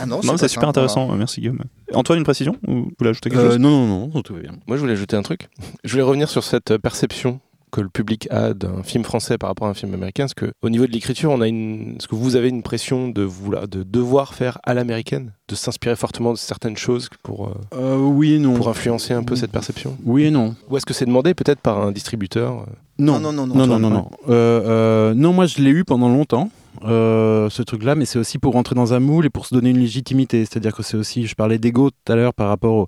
Ah 0.00 0.06
non, 0.06 0.16
Non, 0.16 0.20
mais 0.22 0.28
pas 0.32 0.38
c'est 0.38 0.48
super 0.48 0.62
simple, 0.62 0.68
intéressant. 0.70 1.08
Merci 1.16 1.40
Guillaume. 1.42 1.60
Antoine, 1.92 2.18
une 2.18 2.24
précision 2.24 2.56
Ou 2.66 2.72
vous 2.74 2.92
voulez 2.98 3.10
ajouter 3.10 3.28
quelque 3.30 3.40
Euh, 3.42 3.50
chose? 3.50 3.58
non, 3.58 3.86
non, 3.86 4.10
non, 4.14 4.22
tout 4.22 4.32
va 4.34 4.40
bien. 4.40 4.52
Moi, 4.66 4.76
je 4.76 4.80
voulais 4.80 4.94
ajouter 4.94 5.16
un 5.16 5.22
truc. 5.22 5.48
Je 5.84 5.90
voulais 5.92 6.02
revenir 6.02 6.28
sur 6.30 6.44
cette 6.44 6.70
euh, 6.70 6.78
perception 6.78 7.40
que 7.70 7.80
le 7.80 7.88
public 7.88 8.28
a 8.30 8.52
d'un 8.54 8.82
film 8.82 9.04
français 9.04 9.38
par 9.38 9.48
rapport 9.50 9.66
à 9.68 9.70
un 9.70 9.74
film 9.74 9.94
américain. 9.94 10.24
Parce 10.24 10.34
que 10.34 10.52
au 10.62 10.70
niveau 10.70 10.86
de 10.86 10.92
l'écriture, 10.92 11.30
on 11.30 11.40
a 11.40 11.48
une. 11.48 11.96
Est-ce 11.98 12.08
que 12.08 12.14
vous 12.14 12.36
avez 12.36 12.48
une 12.48 12.62
pression 12.62 13.08
de 13.08 13.22
vouloir, 13.22 13.68
de 13.68 13.82
devoir 13.82 14.34
faire 14.34 14.58
à 14.64 14.74
l'américaine, 14.74 15.32
de 15.48 15.54
s'inspirer 15.54 15.96
fortement 15.96 16.32
de 16.32 16.38
certaines 16.38 16.76
choses 16.76 17.08
pour 17.22 17.48
euh, 17.48 17.54
Euh, 17.76 17.96
oui 17.96 18.34
et 18.34 18.38
non. 18.38 18.54
pour 18.54 18.68
influencer 18.68 19.14
un 19.14 19.22
peu 19.22 19.36
cette 19.36 19.52
perception? 19.52 19.96
Oui 20.04 20.24
et 20.24 20.30
non. 20.30 20.54
Ou 20.68 20.76
est-ce 20.76 20.86
que 20.86 20.94
c'est 20.94 21.06
demandé 21.06 21.34
peut-être 21.34 21.60
par 21.60 21.80
un 21.80 21.92
distributeur 21.92 22.60
euh, 22.60 22.64
Non, 22.98 23.18
Non, 23.20 23.32
non, 23.32 23.46
non, 23.46 23.54
non, 23.54 23.66
non, 23.66 23.78
non. 23.78 23.90
Non, 23.90 24.10
Euh, 24.28 24.62
euh, 25.10 25.14
non, 25.14 25.32
moi 25.32 25.46
je 25.46 25.60
l'ai 25.62 25.70
eu 25.70 25.84
pendant 25.84 26.08
longtemps. 26.08 26.50
euh, 26.84 27.50
ce 27.50 27.62
truc-là, 27.62 27.94
mais 27.96 28.04
c'est 28.06 28.18
aussi 28.18 28.38
pour 28.38 28.52
rentrer 28.54 28.74
dans 28.76 28.94
un 28.94 29.00
moule 29.00 29.26
et 29.26 29.28
pour 29.30 29.44
se 29.44 29.52
donner 29.54 29.70
une 29.70 29.78
légitimité. 29.80 30.44
C'est-à-dire 30.46 30.74
que 30.74 30.82
c'est 30.82 30.96
aussi, 30.96 31.26
je 31.26 31.34
parlais 31.34 31.58
d'ego 31.58 31.90
tout 31.90 32.12
à 32.12 32.16
l'heure 32.16 32.32
par 32.32 32.48
rapport 32.48 32.74
au, 32.74 32.86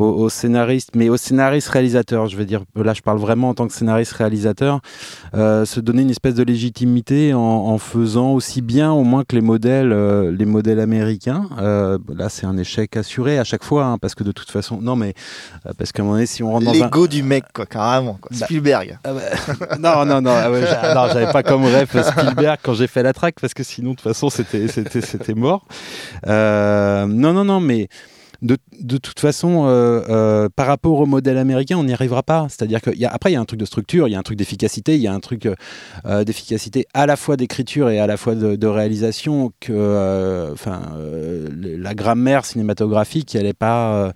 au, 0.00 0.24
au 0.24 0.28
scénariste, 0.28 0.90
mais 0.94 1.08
au 1.08 1.16
scénariste-réalisateur, 1.16 2.26
je 2.26 2.36
veux 2.36 2.44
dire, 2.44 2.62
là 2.74 2.94
je 2.94 3.02
parle 3.02 3.18
vraiment 3.18 3.50
en 3.50 3.54
tant 3.54 3.66
que 3.66 3.72
scénariste-réalisateur, 3.72 4.80
euh, 5.34 5.64
se 5.64 5.80
donner 5.80 6.02
une 6.02 6.10
espèce 6.10 6.34
de 6.34 6.42
légitimité 6.42 7.34
en, 7.34 7.38
en 7.40 7.78
faisant 7.78 8.32
aussi 8.32 8.62
bien 8.62 8.92
au 8.92 9.04
moins 9.04 9.24
que 9.24 9.34
les 9.34 9.42
modèles, 9.42 9.92
euh, 9.92 10.34
les 10.36 10.46
modèles 10.46 10.80
américains. 10.80 11.48
Euh, 11.58 11.98
là 12.08 12.28
c'est 12.28 12.46
un 12.46 12.56
échec 12.56 12.96
assuré 12.96 13.38
à 13.38 13.44
chaque 13.44 13.64
fois, 13.64 13.84
hein, 13.84 13.98
parce 13.98 14.14
que 14.14 14.24
de 14.24 14.32
toute 14.32 14.50
façon, 14.50 14.80
non 14.80 14.96
mais, 14.96 15.14
parce 15.76 15.92
qu'à 15.92 16.02
un 16.02 16.04
moment 16.04 16.16
donné, 16.16 16.26
si 16.26 16.42
on 16.42 16.52
rentre 16.52 16.66
dans 16.66 16.72
un... 16.72 16.84
L'ego 16.84 17.06
du 17.06 17.22
mec, 17.22 17.44
quoi, 17.54 17.66
carrément. 17.66 18.18
quoi. 18.20 18.30
Bah, 18.32 18.46
Spielberg. 18.46 18.98
Ah 19.04 19.12
bah, 19.12 19.76
non, 19.78 20.06
non, 20.06 20.20
non, 20.22 20.34
ah 20.34 20.50
ouais, 20.50 20.60
non, 20.60 21.08
j'avais 21.12 21.32
pas 21.32 21.42
comme 21.42 21.64
rêve 21.64 21.88
Spielberg 21.90 22.58
quand 22.62 22.74
j'ai 22.74 22.86
fait 22.86 23.02
la 23.02 23.12
track 23.12 23.36
parce 23.40 23.54
que 23.54 23.62
sinon, 23.62 23.90
de 23.90 23.96
toute 23.96 24.04
façon, 24.04 24.30
c'était, 24.30 24.68
c'était, 24.68 25.00
c'était 25.00 25.34
mort. 25.34 25.66
Non, 26.26 27.32
non, 27.32 27.44
non, 27.44 27.60
mais 27.60 27.88
de, 28.42 28.56
de 28.80 28.98
toute 28.98 29.20
façon, 29.20 29.66
euh, 29.66 30.02
euh, 30.08 30.48
par 30.54 30.66
rapport 30.66 30.98
au 30.98 31.06
modèle 31.06 31.38
américain, 31.38 31.76
on 31.76 31.84
n'y 31.84 31.92
arrivera 31.92 32.22
pas. 32.22 32.46
C'est-à-dire 32.48 32.80
qu'après, 32.80 33.30
il 33.30 33.34
y 33.34 33.36
a 33.36 33.40
un 33.40 33.44
truc 33.44 33.60
de 33.60 33.64
structure, 33.64 34.08
il 34.08 34.12
y 34.12 34.14
a 34.14 34.18
un 34.18 34.22
truc 34.22 34.38
d'efficacité, 34.38 34.96
il 34.96 35.02
y 35.02 35.06
a 35.06 35.12
un 35.12 35.20
truc 35.20 35.48
euh, 36.06 36.24
d'efficacité 36.24 36.86
à 36.94 37.06
la 37.06 37.16
fois 37.16 37.36
d'écriture 37.36 37.90
et 37.90 38.00
à 38.00 38.06
la 38.06 38.16
fois 38.16 38.34
de, 38.34 38.66
réalisation 38.66 39.52
que, 39.60 40.54
la 41.78 41.94
grammaire 41.94 42.44
cinématographique, 42.44 43.34
elle 43.34 43.46
est 43.46 43.52
pas. 43.52 44.12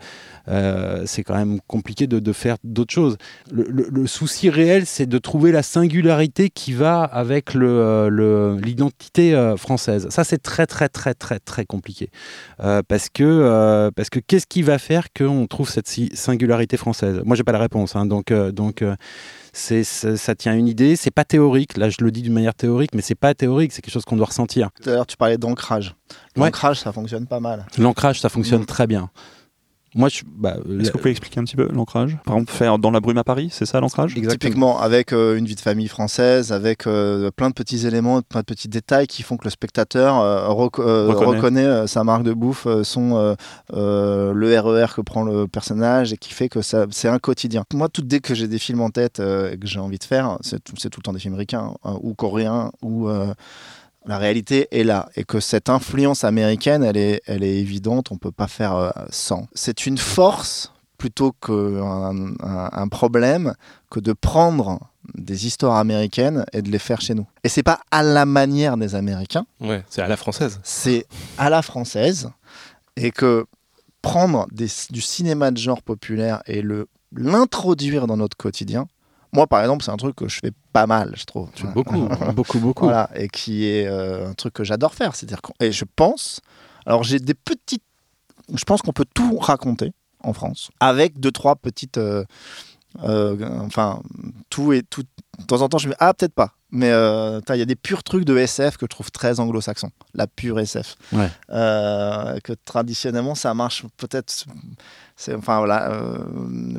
c'est 1.06 1.22
quand 1.22 1.34
même 1.34 1.60
compliqué 1.66 2.06
de, 2.06 2.32
faire 2.32 2.56
d'autres 2.64 2.94
choses. 2.94 3.16
Le, 3.50 4.06
souci 4.06 4.50
réel, 4.50 4.86
c'est 4.86 5.06
de 5.06 5.18
trouver 5.18 5.52
la 5.52 5.62
singularité 5.62 6.50
qui 6.50 6.72
va 6.72 7.02
avec 7.02 7.54
l'identité 7.54 9.54
française. 9.56 10.08
Ça, 10.10 10.24
c'est 10.24 10.42
très, 10.42 10.66
très, 10.66 10.88
très, 10.88 11.14
très, 11.14 11.38
très 11.38 11.64
compliqué. 11.64 12.10
Parce 12.58 13.08
que, 13.08 13.90
parce 13.94 14.10
que 14.10 14.20
qu'est-ce 14.20 14.46
qui 14.54 14.62
va 14.62 14.78
faire 14.78 15.08
qu'on 15.12 15.48
trouve 15.48 15.68
cette 15.68 15.88
si- 15.88 16.12
singularité 16.14 16.76
française? 16.76 17.20
Moi, 17.24 17.34
j'ai 17.34 17.42
pas 17.42 17.50
la 17.50 17.58
réponse. 17.58 17.96
hein. 17.96 18.06
donc, 18.06 18.30
euh, 18.30 18.52
donc 18.52 18.82
euh, 18.82 18.94
c'est, 19.52 19.82
ça, 19.82 20.34
tient 20.36 20.52
à 20.52 20.54
une 20.54 20.68
idée. 20.68 20.94
C'est 20.94 21.10
pas 21.10 21.24
théorique. 21.24 21.76
Là, 21.76 21.88
je 21.90 21.96
le 22.02 22.12
dis 22.12 22.22
d'une 22.22 22.32
manière 22.32 22.54
théorique, 22.54 22.90
mais 22.94 23.02
c'est 23.02 23.16
pas 23.16 23.34
théorique. 23.34 23.72
C'est 23.72 23.82
quelque 23.82 23.92
chose 23.92 24.04
qu'on 24.04 24.14
doit 24.16 24.26
ressentir. 24.26 24.70
Tout 24.80 24.90
à 24.90 24.92
l'heure, 24.92 25.06
tu 25.08 25.16
parlais 25.16 25.38
d'ancrage. 25.38 25.96
Ouais. 26.36 26.44
L'ancrage, 26.44 26.78
ça 26.78 26.92
fonctionne 26.92 27.26
pas 27.26 27.40
mal. 27.40 27.66
L'ancrage, 27.78 28.20
ça 28.20 28.28
fonctionne 28.28 28.62
Mm. 28.62 28.66
très 28.66 28.86
bien. 28.86 29.10
Moi, 29.94 30.08
je, 30.08 30.22
bah, 30.26 30.56
Est-ce 30.58 30.68
la- 30.72 30.84
que 30.88 30.92
vous 30.92 30.98
pouvez 30.98 31.10
expliquer 31.10 31.40
un 31.40 31.44
petit 31.44 31.56
peu 31.56 31.68
l'ancrage? 31.72 32.16
Par 32.24 32.34
exemple, 32.36 32.52
faire 32.52 32.78
dans 32.78 32.90
la 32.90 33.00
brume 33.00 33.18
à 33.18 33.24
Paris, 33.24 33.48
c'est 33.52 33.64
ça 33.66 33.80
l'ancrage? 33.80 34.16
Exactement. 34.16 34.38
Typiquement, 34.50 34.80
avec 34.80 35.12
euh, 35.12 35.36
une 35.36 35.44
vie 35.46 35.54
de 35.54 35.60
famille 35.60 35.86
française, 35.88 36.50
avec 36.52 36.86
euh, 36.86 37.30
plein 37.30 37.48
de 37.48 37.54
petits 37.54 37.86
éléments, 37.86 38.20
plein 38.22 38.40
de 38.40 38.44
petits 38.46 38.68
détails 38.68 39.06
qui 39.06 39.22
font 39.22 39.36
que 39.36 39.44
le 39.44 39.50
spectateur 39.50 40.18
euh, 40.20 40.48
reco- 40.48 40.82
euh, 40.82 41.08
Reconnaît. 41.10 41.36
reconnaît, 41.36 41.86
sa 41.86 42.02
marque 42.02 42.24
de 42.24 42.32
bouffe, 42.32 42.66
euh, 42.66 42.82
son, 42.82 43.16
euh, 43.16 43.34
euh, 43.72 44.32
le 44.32 44.58
RER 44.58 44.86
que 44.94 45.00
prend 45.00 45.22
le 45.22 45.46
personnage 45.46 46.12
et 46.12 46.16
qui 46.16 46.32
fait 46.32 46.48
que 46.48 46.60
ça, 46.62 46.86
c'est 46.90 47.08
un 47.08 47.18
quotidien. 47.18 47.64
Moi, 47.72 47.88
tout 47.88 48.02
dès 48.02 48.20
que 48.20 48.34
j'ai 48.34 48.48
des 48.48 48.58
films 48.58 48.80
en 48.80 48.90
tête 48.90 49.20
euh, 49.20 49.52
et 49.52 49.58
que 49.58 49.66
j'ai 49.66 49.78
envie 49.80 49.98
de 49.98 50.04
faire, 50.04 50.38
c'est 50.40 50.62
tout, 50.62 50.74
c'est 50.78 50.90
tout 50.90 51.00
le 51.00 51.04
temps 51.04 51.12
des 51.12 51.20
films 51.20 51.34
ricains 51.34 51.72
hein, 51.84 51.96
ou 52.02 52.14
coréens 52.14 52.70
ou 52.82 53.08
euh, 53.08 53.32
la 54.06 54.18
réalité 54.18 54.68
est 54.70 54.84
là 54.84 55.08
et 55.16 55.24
que 55.24 55.40
cette 55.40 55.68
influence 55.70 56.24
américaine, 56.24 56.82
elle 56.84 56.96
est, 56.96 57.22
elle 57.26 57.42
est 57.42 57.56
évidente, 57.56 58.10
on 58.12 58.18
peut 58.18 58.32
pas 58.32 58.46
faire 58.48 58.74
euh, 58.76 58.90
sans. 59.10 59.46
C'est 59.54 59.86
une 59.86 59.98
force 59.98 60.72
plutôt 60.98 61.32
qu'un 61.32 62.34
un, 62.42 62.68
un 62.72 62.88
problème 62.88 63.54
que 63.90 64.00
de 64.00 64.12
prendre 64.12 64.78
des 65.14 65.46
histoires 65.46 65.76
américaines 65.76 66.44
et 66.52 66.62
de 66.62 66.70
les 66.70 66.78
faire 66.78 67.00
chez 67.00 67.14
nous. 67.14 67.26
Et 67.44 67.48
c'est 67.48 67.62
pas 67.62 67.80
à 67.90 68.02
la 68.02 68.24
manière 68.24 68.76
des 68.76 68.94
Américains, 68.94 69.44
Ouais, 69.60 69.84
c'est 69.90 70.00
à 70.02 70.08
la 70.08 70.16
française. 70.16 70.60
c'est 70.62 71.06
à 71.36 71.50
la 71.50 71.60
française 71.62 72.30
et 72.96 73.10
que 73.10 73.44
prendre 74.00 74.46
des- 74.52 74.68
du 74.90 75.00
cinéma 75.00 75.50
de 75.50 75.58
genre 75.58 75.82
populaire 75.82 76.42
et 76.46 76.62
le 76.62 76.88
l'introduire 77.16 78.06
dans 78.08 78.16
notre 78.16 78.36
quotidien, 78.36 78.86
moi, 79.34 79.48
par 79.48 79.60
exemple, 79.60 79.84
c'est 79.84 79.90
un 79.90 79.96
truc 79.96 80.14
que 80.14 80.28
je 80.28 80.38
fais 80.38 80.52
pas 80.72 80.86
mal, 80.86 81.12
je 81.16 81.24
trouve. 81.24 81.50
tu. 81.54 81.66
Beaucoup, 81.66 82.08
beaucoup, 82.34 82.60
beaucoup. 82.60 82.84
Voilà, 82.84 83.10
et 83.16 83.28
qui 83.28 83.66
est 83.66 83.86
euh, 83.86 84.30
un 84.30 84.34
truc 84.34 84.54
que 84.54 84.64
j'adore 84.64 84.94
faire. 84.94 85.16
C'est-à-dire 85.16 85.40
et 85.60 85.72
je 85.72 85.84
pense, 85.96 86.40
alors 86.86 87.02
j'ai 87.02 87.18
des 87.18 87.34
petites, 87.34 87.82
je 88.54 88.64
pense 88.64 88.80
qu'on 88.80 88.92
peut 88.92 89.06
tout 89.12 89.38
raconter 89.38 89.92
en 90.20 90.32
France 90.32 90.70
avec 90.78 91.18
deux 91.18 91.32
trois 91.32 91.56
petites, 91.56 91.98
euh, 91.98 92.24
euh, 93.02 93.36
enfin 93.66 94.00
tout 94.50 94.72
et 94.72 94.82
tout. 94.82 95.02
De 95.38 95.44
temps 95.44 95.60
en 95.62 95.68
temps, 95.68 95.78
je 95.78 95.86
me 95.88 95.92
dis 95.92 95.96
ah 96.00 96.14
peut-être 96.14 96.34
pas, 96.34 96.50
mais 96.70 96.90
euh, 96.90 97.40
il 97.50 97.56
y 97.56 97.62
a 97.62 97.66
des 97.66 97.76
purs 97.76 98.02
trucs 98.02 98.24
de 98.24 98.36
SF 98.36 98.76
que 98.76 98.86
je 98.86 98.88
trouve 98.88 99.10
très 99.10 99.40
anglo-saxon, 99.40 99.90
la 100.14 100.26
pure 100.26 100.58
SF. 100.60 100.96
Ouais. 101.12 101.28
Euh, 101.50 102.38
que 102.42 102.52
traditionnellement 102.64 103.34
ça 103.34 103.54
marche 103.54 103.84
peut-être. 103.96 104.32
C'est 105.16 105.32
enfin 105.32 105.58
voilà, 105.58 105.92
euh, 105.92 106.18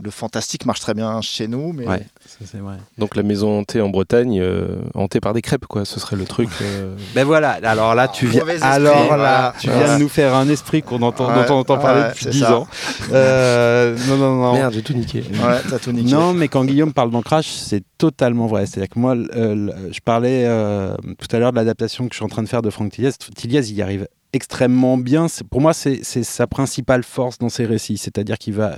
le 0.03 0.11
fantastique 0.11 0.65
marche 0.65 0.81
très 0.81 0.93
bien 0.93 1.21
chez 1.21 1.47
nous, 1.47 1.71
mais 1.71 1.87
Ouais, 1.87 2.05
ça, 2.25 2.39
c'est 2.45 2.57
vrai. 2.57 2.75
Donc 2.97 3.15
la 3.15 3.23
maison 3.23 3.59
hantée 3.59 3.79
en 3.79 3.87
Bretagne, 3.87 4.41
euh, 4.41 4.81
hantée 4.93 5.21
par 5.21 5.33
des 5.33 5.41
crêpes, 5.41 5.65
quoi. 5.67 5.85
Ce 5.85 6.01
serait 6.01 6.17
le 6.17 6.25
truc. 6.25 6.49
euh, 6.61 6.97
Ben 7.15 7.23
voilà, 7.23 7.51
alors 7.63 7.95
là 7.95 8.09
tu 8.09 8.27
viens, 8.27 8.45
esprit, 8.45 8.61
alors 8.69 8.93
là, 8.99 9.05
voilà. 9.07 9.53
tu 9.57 9.69
viens 9.69 9.95
de 9.97 10.01
nous 10.03 10.09
faire 10.09 10.35
un 10.35 10.49
esprit 10.49 10.81
qu'on 10.83 11.01
entend, 11.01 11.29
Ouais, 11.29 11.45
dont 11.47 11.55
on 11.55 11.59
entend 11.59 11.77
parler 11.77 12.01
ouais, 12.01 12.09
depuis 12.09 12.25
c'est 12.25 12.31
10 12.31 12.39
ça. 12.41 12.57
ans. 12.57 12.67
Euh, 13.13 13.95
non, 14.09 14.17
non, 14.17 14.35
non. 14.35 14.53
Merde, 14.53 14.73
j'ai 14.73 14.83
tout 14.83 14.93
niqué. 14.93 15.21
ouais, 15.21 15.61
t'as 15.69 15.79
tout 15.79 15.93
niqué. 15.93 16.11
Non, 16.11 16.33
mais 16.33 16.49
quand 16.49 16.65
Guillaume 16.65 16.91
parle 16.91 17.11
d'ancrage, 17.11 17.47
c'est 17.47 17.83
totalement 17.97 18.44
vrai. 18.47 18.65
C'est-à-dire 18.65 18.89
que 18.89 18.99
moi, 18.99 19.15
euh, 19.15 19.71
je 19.91 19.99
parlais 19.99 20.45
euh, 20.45 20.95
tout 21.17 21.33
à 21.35 21.39
l'heure 21.39 21.51
de 21.51 21.57
l'adaptation 21.57 22.07
que 22.07 22.13
je 22.13 22.17
suis 22.17 22.25
en 22.25 22.29
train 22.29 22.43
de 22.43 22.47
faire 22.47 22.61
de 22.61 22.69
Franck 22.69 22.91
Tilliez. 22.91 23.11
Tilliez, 23.35 23.69
il 23.69 23.75
y 23.75 23.81
arrive 23.81 24.07
extrêmement 24.33 24.97
bien. 24.97 25.27
Pour 25.49 25.61
moi, 25.61 25.73
c'est 25.73 26.03
sa 26.03 26.45
principale 26.45 27.03
force 27.03 27.37
dans 27.37 27.49
ses 27.49 27.65
récits. 27.65 27.97
C'est-à-dire 27.97 28.37
qu'il 28.37 28.53
va, 28.53 28.75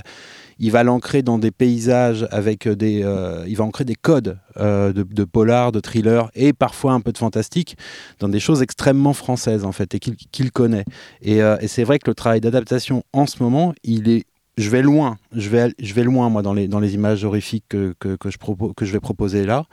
il 0.60 0.72
va 0.72 0.84
l'ancrer 0.84 1.22
dans 1.22 1.38
des 1.38 1.52
paysages 1.52 2.28
avec 2.32 2.68
des, 2.68 3.04
euh, 3.04 3.44
il 3.48 3.56
va 3.56 3.64
ancrer 3.64 3.86
des 3.86 3.96
codes 3.96 4.40
euh, 4.58 4.94
de, 4.94 5.24
polar, 5.24 5.72
de 5.72 5.80
thriller 5.80 6.30
et 6.36 6.54
parfois 6.54 6.94
un 6.94 7.02
peu 7.02 7.12
de 7.12 7.18
fantastique 7.18 7.78
dans 8.20 8.30
des 8.30 8.40
choses 8.40 8.62
extrêmement 8.62 9.14
françaises 9.14 9.66
en 9.66 9.72
fait 9.72 9.96
et 9.96 10.00
qu'il 10.00 10.52
connaît. 10.52 10.86
Euh, 11.28 11.58
et 11.60 11.68
c'est 11.68 11.84
vrai 11.84 12.00
que 12.00 12.10
le 12.10 12.16
travail 12.16 12.42
d'adaptation 12.42 13.04
en 13.14 13.26
ce 13.26 13.42
moment, 13.42 13.74
il 13.84 14.10
est 14.10 14.26
je 14.58 14.70
vais 14.70 14.82
loin, 14.82 15.18
je 15.36 15.50
vais, 15.50 15.72
je 15.80 15.94
vais 15.94 16.04
loin 16.04 16.30
moi 16.30 16.42
dans 16.42 16.54
les, 16.54 16.68
dans 16.68 16.80
les 16.80 16.96
images 16.96 17.24
horrifiques 17.24 17.66
que, 17.70 17.94
que, 18.00 18.16
que 18.16 18.30
je, 18.32 18.38
propose, 18.38 18.74
que 18.76 18.86
je 18.86 18.92
vais 18.92 19.00
proposer 19.00 19.46
là, 19.46 19.66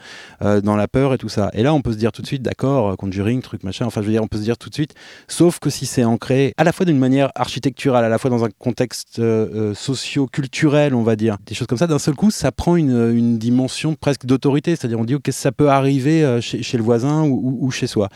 euh, 0.43 0.61
dans 0.61 0.77
la 0.77 0.89
peur 0.89 1.15
et 1.15 1.19
tout 1.19 1.31
ça. 1.31 1.51
Et 1.55 1.63
là, 1.63 1.73
on 1.73 1.81
peut 1.81 1.93
se 1.93 1.97
dire 1.99 2.13
tout 2.13 2.21
de 2.23 2.27
suite, 2.27 2.43
d'accord, 2.43 2.91
euh, 2.91 2.95
Conjuring, 2.97 3.41
truc 3.41 3.65
machin, 3.65 3.87
enfin 3.87 4.03
je 4.03 4.07
veux 4.07 4.13
dire, 4.13 4.23
on 4.23 4.29
peut 4.29 4.37
se 4.39 4.43
dire 4.43 4.59
tout 4.59 4.69
de 4.69 4.75
suite, 4.75 4.95
sauf 5.27 5.59
que 5.59 5.71
si 5.71 5.87
c'est 5.87 6.05
ancré 6.05 6.53
à 6.57 6.65
la 6.65 6.73
fois 6.73 6.85
d'une 6.87 6.99
manière 6.99 7.31
architecturale, 7.35 8.05
à 8.05 8.09
la 8.09 8.19
fois 8.19 8.31
dans 8.31 8.45
un 8.45 8.51
contexte 8.59 9.19
euh, 9.19 9.71
euh, 9.73 9.75
socio-culturel, 9.75 10.95
on 10.95 11.03
va 11.03 11.17
dire, 11.17 11.37
des 11.47 11.55
choses 11.55 11.67
comme 11.67 11.79
ça, 11.79 11.87
d'un 11.87 11.99
seul 11.99 12.15
coup, 12.15 12.31
ça 12.31 12.53
prend 12.53 12.77
une, 12.77 13.11
une 13.15 13.39
dimension 13.39 13.95
presque 13.95 14.27
d'autorité, 14.27 14.77
c'est-à-dire 14.77 14.99
on 15.01 15.05
dit, 15.05 15.15
ok, 15.15 15.29
ça 15.31 15.51
peut 15.53 15.71
arriver 15.71 16.25
euh, 16.25 16.41
chez, 16.41 16.63
chez 16.63 16.77
le 16.77 16.83
voisin 16.83 17.23
ou, 17.25 17.59
ou- 17.61 17.71
chez 17.71 17.87
soi. 17.87 18.09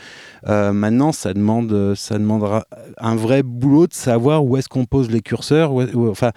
Euh, 0.47 0.71
maintenant, 0.71 1.11
ça 1.11 1.33
demande, 1.33 1.93
ça 1.95 2.17
demandera 2.17 2.65
un 2.97 3.15
vrai 3.15 3.43
boulot 3.43 3.87
de 3.87 3.93
savoir 3.93 4.45
où 4.45 4.55
est-ce 4.55 4.69
qu'on 4.69 4.85
pose 4.85 5.09
les 5.09 5.21
curseurs, 5.21 5.73
où 5.73 5.81
où- 5.81 6.09
enfin, 6.09 6.31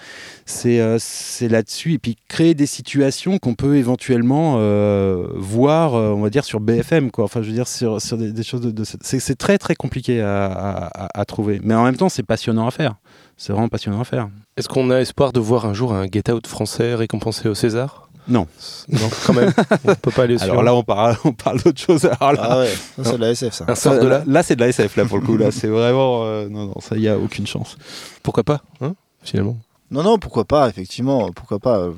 c'est 0.47 0.81
euh, 0.81 0.97
c'est 0.99 1.49
là-dessus. 1.49 1.95
Et 1.95 1.99
puis 1.99 2.17
créer 2.29 2.55
des 2.55 2.67
situations 2.67 3.39
qu'on 3.39 3.55
peut 3.55 3.77
éventuellement 3.77 4.57
euh, 4.59 5.27
voir, 5.37 5.95
euh, 5.95 6.11
on 6.11 6.21
va 6.21 6.31
dire, 6.31 6.45
sur 6.45 6.61
BFM. 6.61 7.11
Quoi. 7.11 7.25
Enfin, 7.25 7.43
je 7.43 7.49
veux 7.49 7.55
dire, 7.55 7.69
sur, 7.69 8.01
sur 8.01 8.17
des, 8.17 8.33
des 8.33 8.43
choses 8.43 8.61
de. 8.61 8.85
c'est 9.03 9.39
très, 9.39 9.59
très 9.59 9.75
compliqué 9.75 10.21
à, 10.21 10.91
à- 11.15 11.25
trouver. 11.25 11.61
Mais 11.63 11.75
en 11.75 11.85
même 11.85 11.97
temps, 11.97 12.09
c'est 12.09 12.23
passionnant 12.23 12.67
à 12.67 12.71
faire. 12.71 12.97
C'est 13.37 13.53
vraiment 13.53 13.69
passionnant 13.69 14.01
à 14.01 14.05
faire. 14.05 14.29
Est-ce 14.57 14.69
qu'on 14.69 14.91
a 14.91 14.99
espoir 15.01 15.33
de 15.33 15.41
voir 15.41 15.67
un 15.67 15.73
jour 15.75 15.93
un 15.95 16.07
Get 16.11 16.31
Out 16.31 16.47
français 16.47 16.95
récompensé 16.95 17.49
au 17.49 17.55
César? 17.55 18.09
Non. 18.29 18.47
Non, 18.89 19.09
quand 19.27 19.33
même. 19.33 19.53
on 19.85 19.95
peut 19.97 20.11
pas 20.13 20.23
aller 20.25 20.39
sur 20.39 20.51
Alors 20.53 20.63
là, 20.63 20.75
on 20.75 20.85
parle, 20.85 21.17
on 21.25 21.33
parle 21.33 21.61
d'autre 21.61 21.81
chose. 21.81 22.05
Alors 22.21 22.35
là, 22.35 22.41
Ah 22.51 22.59
ouais, 22.61 22.73
c'est 23.03 23.17
de 23.17 23.21
la 23.21 23.31
SF 23.31 23.53
ça. 23.53 23.65
un 23.67 23.75
sort 23.75 23.99
de 23.99 24.07
là. 24.07 24.23
là, 24.27 24.43
c'est 24.45 24.55
de 24.55 24.61
la 24.61 24.69
SF, 24.69 24.95
là, 24.97 25.05
pour 25.07 25.19
le 25.19 25.25
coup. 25.27 25.37
Là, 25.37 25.51
c'est 25.51 25.67
vraiment. 25.67 26.25
euh, 26.25 26.49
non, 26.49 26.67
non, 26.67 26.81
ça, 26.81 26.95
il 26.97 27.01
n'y 27.01 27.09
a 27.09 27.19
aucune 27.19 27.47
chance. 27.49 27.77
Pourquoi 28.23 28.45
pas, 28.45 28.61
hein, 28.81 28.95
finalement? 29.25 29.57
Non, 29.93 30.03
non, 30.03 30.19
pourquoi 30.19 30.45
pas, 30.47 30.69
effectivement, 30.69 31.31
pourquoi 31.33 31.59
pas. 31.59 31.79
euh, 31.79 31.93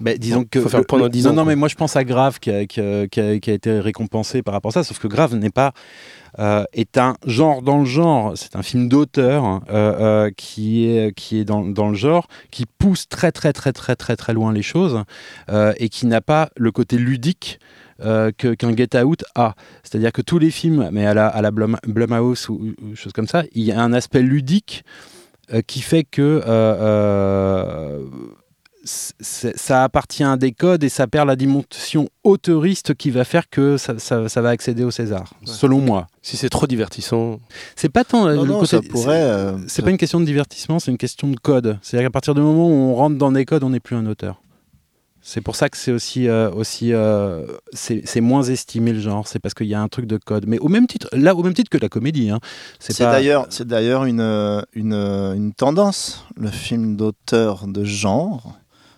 Mais 0.00 0.18
disons 0.18 0.44
que. 0.44 0.60
faut 0.60 0.68
faire 0.68 0.80
le 0.80 0.86
point 0.86 0.98
dans 0.98 1.08
10 1.08 1.24
non, 1.24 1.30
ans, 1.30 1.32
non, 1.34 1.42
quoi. 1.44 1.52
mais 1.52 1.56
moi 1.56 1.68
je 1.68 1.74
pense 1.76 1.94
à 1.96 2.04
Grave 2.04 2.38
qui 2.40 2.50
a, 2.50 2.66
qui 2.66 2.80
a- 2.80 3.06
qui 3.06 3.20
a- 3.20 3.38
qui 3.38 3.50
a 3.50 3.54
été 3.54 3.78
récompensé 3.80 4.42
par 4.42 4.52
rapport 4.54 4.70
à 4.70 4.72
ça, 4.74 4.84
sauf 4.84 4.98
que 4.98 5.06
Grave 5.08 5.34
n'est 5.36 5.50
pas. 5.50 5.72
euh, 6.38 6.64
est 6.74 6.98
un 6.98 7.14
genre 7.24 7.62
dans 7.62 7.78
le 7.78 7.86
genre, 7.86 8.32
c'est 8.36 8.56
un 8.56 8.62
film 8.62 8.88
d'auteur 8.90 9.62
euh, 9.70 10.26
euh, 10.26 10.30
qui 10.36 10.86
est, 10.86 11.14
qui 11.16 11.38
est 11.38 11.44
dans, 11.46 11.64
dans 11.64 11.88
le 11.88 11.94
genre, 11.94 12.26
qui 12.50 12.66
pousse 12.66 13.08
très 13.08 13.32
très 13.32 13.54
très 13.54 13.72
très 13.72 13.96
très 13.96 14.16
très 14.16 14.34
loin 14.34 14.52
les 14.52 14.62
choses 14.62 15.02
et 15.78 15.88
qui 15.88 16.06
n'a 16.06 16.20
pas 16.20 16.50
le 16.56 16.72
côté 16.72 16.98
ludique 16.98 17.58
euh, 18.04 18.30
qu'un 18.32 18.76
Get 18.76 19.00
Out 19.02 19.24
a. 19.34 19.54
C'est-à-dire 19.82 20.12
que 20.12 20.20
tous 20.20 20.38
les 20.38 20.50
films, 20.50 20.90
mais 20.92 21.06
à 21.06 21.14
la, 21.14 21.26
à 21.28 21.40
la 21.40 21.50
Blum- 21.50 21.78
Blumhouse 21.86 22.50
ou, 22.50 22.74
ou 22.82 22.94
choses 22.94 23.14
comme 23.14 23.28
ça, 23.28 23.44
il 23.52 23.62
y 23.62 23.72
a 23.72 23.80
un 23.80 23.94
aspect 23.94 24.20
ludique 24.20 24.84
qui 25.66 25.80
fait 25.80 26.04
que 26.04 26.22
euh, 26.22 26.42
euh, 26.46 28.00
c'est- 28.84 29.56
ça 29.56 29.82
appartient 29.84 30.22
à 30.22 30.36
des 30.36 30.52
codes 30.52 30.84
et 30.84 30.88
ça 30.88 31.06
perd 31.08 31.26
la 31.26 31.34
dimension 31.36 32.08
auteuriste 32.22 32.94
qui 32.94 33.10
va 33.10 33.24
faire 33.24 33.48
que 33.50 33.76
ça, 33.76 33.98
ça- 33.98 34.28
ça 34.28 34.40
va 34.40 34.50
accéder 34.50 34.84
au 34.84 34.90
César, 34.92 35.22
Ouais. 35.40 35.52
selon 35.52 35.78
moi. 35.80 36.06
Si 36.22 36.36
c'est 36.36 36.48
trop 36.48 36.66
divertissant, 36.66 37.40
C'est 37.74 37.88
pas 37.88 38.04
tant 38.04 38.26
euh, 38.26 38.34
Non, 38.36 38.42
le 38.42 38.48
non, 38.48 38.60
côté. 38.60 38.76
ça 38.76 38.80
pourrait. 38.88 39.22
euh, 39.22 39.56
C'est 39.66 39.82
pas 39.82 39.90
une 39.90 39.96
question 39.98 40.20
de 40.20 40.24
divertissement, 40.24 40.78
c'est 40.78 40.90
une 40.90 40.98
question 40.98 41.28
de 41.28 41.36
code. 41.36 41.78
C'est-à-dire 41.82 42.06
qu'à 42.08 42.12
partir 42.12 42.34
du 42.34 42.40
moment 42.40 42.68
où 42.68 42.72
on 42.72 42.94
rentre 42.94 43.16
dans 43.16 43.32
des 43.32 43.44
codes, 43.44 43.64
on 43.64 43.70
n'est 43.70 43.80
plus 43.80 43.96
un 43.96 44.06
auteur. 44.06 44.40
C'est 45.28 45.40
pour 45.40 45.56
ça 45.56 45.68
que 45.68 45.76
c'est 45.76 45.90
aussi, 45.90 46.28
euh, 46.28 46.52
aussi 46.52 46.92
euh, 46.92 47.44
c'est 47.72 48.20
moins 48.20 48.44
estimé 48.44 48.92
le 48.92 49.00
genre. 49.00 49.26
C'est 49.26 49.40
parce 49.40 49.54
qu'il 49.54 49.66
y 49.66 49.74
a 49.74 49.80
un 49.82 49.88
truc 49.88 50.06
de 50.06 50.18
code. 50.18 50.44
Mais 50.46 50.60
au 50.60 50.68
même 50.68 50.86
titre, 50.86 51.08
là, 51.12 51.34
au 51.34 51.42
même 51.42 51.52
titre 51.52 51.68
que 51.68 51.78
la 51.78 51.88
comédie. 51.88 52.30
hein. 52.30 52.38
C'est 52.78 52.96
pas- 52.96 53.10
d'ailleurs, 53.10 53.46
c'est 53.50 53.66
d'ailleurs 53.66 54.04
une, 54.04 54.20
euh, 54.20 54.62
une, 54.72 54.92
une 54.94 55.52
tendance. 55.52 56.24
Le 56.36 56.48
film 56.48 56.94
d'auteur 56.94 57.66
de 57.66 57.82
genre, 57.82 58.54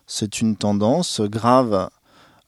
c'est 0.07 0.43
une 0.43 0.55
tendance 0.57 1.23
grave. 1.23 1.89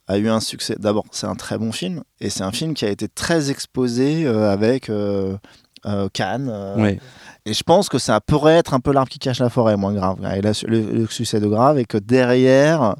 A 0.08 0.18
eu 0.18 0.28
un 0.28 0.40
succès. 0.40 0.76
D'abord, 0.78 1.06
c'est 1.10 1.26
un 1.26 1.34
très 1.36 1.56
bon 1.56 1.72
film 1.72 2.02
et 2.20 2.28
c'est 2.28 2.42
un 2.42 2.52
film 2.52 2.74
qui 2.74 2.84
a 2.84 2.90
été 2.90 3.08
très 3.08 3.50
exposé 3.50 4.26
euh, 4.26 4.50
avec 4.52 4.90
Cannes. 6.12 6.74
Ouais. 6.76 7.00
Et 7.46 7.54
je 7.54 7.62
pense 7.62 7.88
que 7.88 7.98
ça 7.98 8.20
pourrait 8.20 8.56
être 8.58 8.74
un 8.74 8.80
peu 8.80 8.92
l'arbre 8.92 9.08
qui 9.08 9.18
cache 9.18 9.38
la 9.38 9.48
forêt, 9.48 9.78
moins 9.78 9.94
grave. 9.94 10.18
Et 10.36 10.42
là, 10.42 10.52
le, 10.66 10.80
le 10.82 11.06
succès 11.06 11.40
de 11.40 11.46
grave 11.46 11.78
et 11.78 11.86
que 11.86 11.96
derrière, 11.96 12.96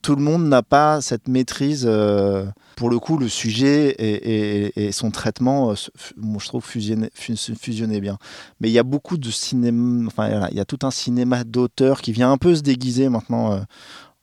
tout 0.00 0.16
le 0.16 0.22
monde 0.22 0.46
n'a 0.46 0.62
pas 0.62 1.00
cette 1.00 1.28
maîtrise. 1.28 1.84
euh, 1.86 2.46
pour 2.76 2.90
le 2.90 2.98
coup, 2.98 3.18
le 3.18 3.28
sujet 3.28 3.94
et, 3.98 4.92
son 4.92 5.10
traitement, 5.10 5.70
euh, 5.70 5.74
je 5.74 6.46
trouve, 6.46 6.64
fusionnait, 6.64 8.00
bien. 8.00 8.18
Mais 8.60 8.68
il 8.68 8.72
y 8.72 8.78
a 8.78 8.82
beaucoup 8.82 9.16
de 9.16 9.30
cinéma. 9.30 10.06
Enfin, 10.06 10.48
il 10.50 10.56
y 10.56 10.60
a 10.60 10.64
tout 10.64 10.80
un 10.82 10.90
cinéma 10.90 11.44
d'auteur 11.44 12.00
qui 12.00 12.12
vient 12.12 12.32
un 12.32 12.38
peu 12.38 12.54
se 12.54 12.62
déguiser 12.62 13.08
maintenant. 13.08 13.52
euh, 13.52 13.60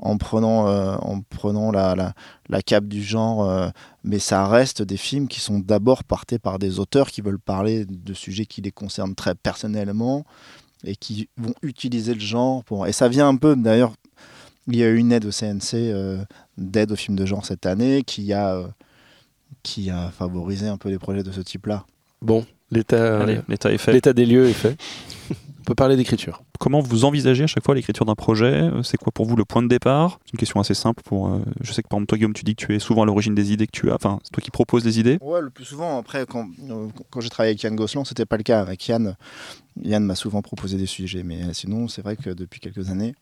en 0.01 0.17
prenant, 0.17 0.65
en 0.69 1.19
prenant 1.23 1.71
la, 1.71 2.13
cape 2.65 2.85
du 2.85 3.03
genre, 3.03 3.69
mais 4.05 4.17
ça 4.17 4.47
reste 4.47 4.81
des 4.81 4.95
films 4.95 5.27
qui 5.27 5.41
sont 5.41 5.59
d'abord 5.59 6.05
portés 6.05 6.39
par 6.39 6.57
des 6.57 6.79
auteurs 6.79 7.09
qui 7.11 7.19
veulent 7.19 7.37
parler 7.37 7.83
de 7.85 8.13
sujets 8.13 8.45
qui 8.45 8.61
les 8.61 8.71
concernent 8.71 9.13
très 9.13 9.35
personnellement 9.35 10.23
et 10.85 10.95
qui 10.95 11.27
vont 11.35 11.53
utiliser 11.63 12.13
le 12.13 12.19
genre 12.19 12.63
pour. 12.63 12.87
Et 12.87 12.93
ça 12.93 13.09
vient 13.09 13.27
un 13.27 13.35
peu, 13.35 13.57
d'ailleurs, 13.57 13.91
il 14.69 14.79
y 14.79 14.83
a 14.83 14.89
eu 14.89 14.97
une 14.97 15.11
aide 15.11 15.25
au 15.25 15.31
CNC 15.31 15.73
euh, 15.73 16.23
d'aide 16.57 16.91
aux 16.91 16.95
films 16.95 17.17
de 17.17 17.25
genre 17.25 17.45
cette 17.45 17.65
année 17.65 18.03
qui 18.03 18.33
a, 18.33 18.55
euh, 18.55 18.67
qui 19.63 19.89
a 19.89 20.11
favorisé 20.11 20.67
un 20.67 20.77
peu 20.77 20.89
les 20.89 20.99
projets 20.99 21.23
de 21.23 21.31
ce 21.31 21.41
type-là. 21.41 21.85
bon, 22.21 22.45
l'état 22.71 23.25
est 23.71 23.77
fait. 23.77 23.93
l'état 23.93 24.13
des 24.13 24.25
lieux 24.25 24.47
est 24.47 24.53
fait. 24.53 24.77
On 25.59 25.63
peut 25.63 25.75
parler 25.75 25.97
d'écriture. 25.97 26.41
Comment 26.59 26.79
vous 26.79 27.05
envisagez 27.05 27.43
à 27.43 27.47
chaque 27.47 27.63
fois 27.63 27.75
l'écriture 27.75 28.05
d'un 28.05 28.15
projet? 28.15 28.69
C'est 28.83 28.97
quoi 28.97 29.11
pour 29.11 29.25
vous 29.25 29.35
le 29.35 29.45
point 29.45 29.61
de 29.61 29.67
départ? 29.67 30.19
C'est 30.25 30.33
une 30.33 30.39
question 30.39 30.59
assez 30.59 30.73
simple. 30.73 31.03
Pour, 31.03 31.27
euh, 31.27 31.39
je 31.61 31.71
sais 31.73 31.83
que 31.83 31.87
par 31.87 31.97
exemple, 31.97 32.07
toi, 32.07 32.17
Guillaume, 32.17 32.33
tu 32.33 32.43
dis 32.43 32.55
que 32.55 32.65
tu 32.65 32.75
es 32.75 32.79
souvent 32.79 33.03
à 33.03 33.05
l'origine 33.05 33.35
des 33.35 33.53
idées 33.53 33.67
que 33.67 33.71
tu 33.71 33.91
as. 33.91 33.95
Enfin, 33.95 34.19
c'est 34.23 34.31
toi 34.31 34.41
qui 34.41 34.51
proposes 34.51 34.83
les 34.83 34.99
idées? 34.99 35.19
Ouais, 35.21 35.41
le 35.41 35.49
plus 35.49 35.65
souvent, 35.65 35.99
après, 35.99 36.25
quand, 36.27 36.47
euh, 36.69 36.87
quand 37.11 37.21
j'ai 37.21 37.29
travaillé 37.29 37.51
avec 37.51 37.61
Yann 37.61 37.75
Gosselin, 37.75 38.03
c'était 38.03 38.25
pas 38.25 38.37
le 38.37 38.43
cas. 38.43 38.61
Avec 38.61 38.87
Yann, 38.87 39.15
Yann 39.83 40.03
m'a 40.03 40.15
souvent 40.15 40.41
proposé 40.41 40.77
des 40.77 40.85
sujets, 40.85 41.23
mais 41.23 41.41
euh, 41.43 41.53
sinon, 41.53 41.87
c'est 41.87 42.01
vrai 42.01 42.15
que 42.15 42.29
depuis 42.31 42.59
quelques 42.59 42.89
années, 42.89 43.15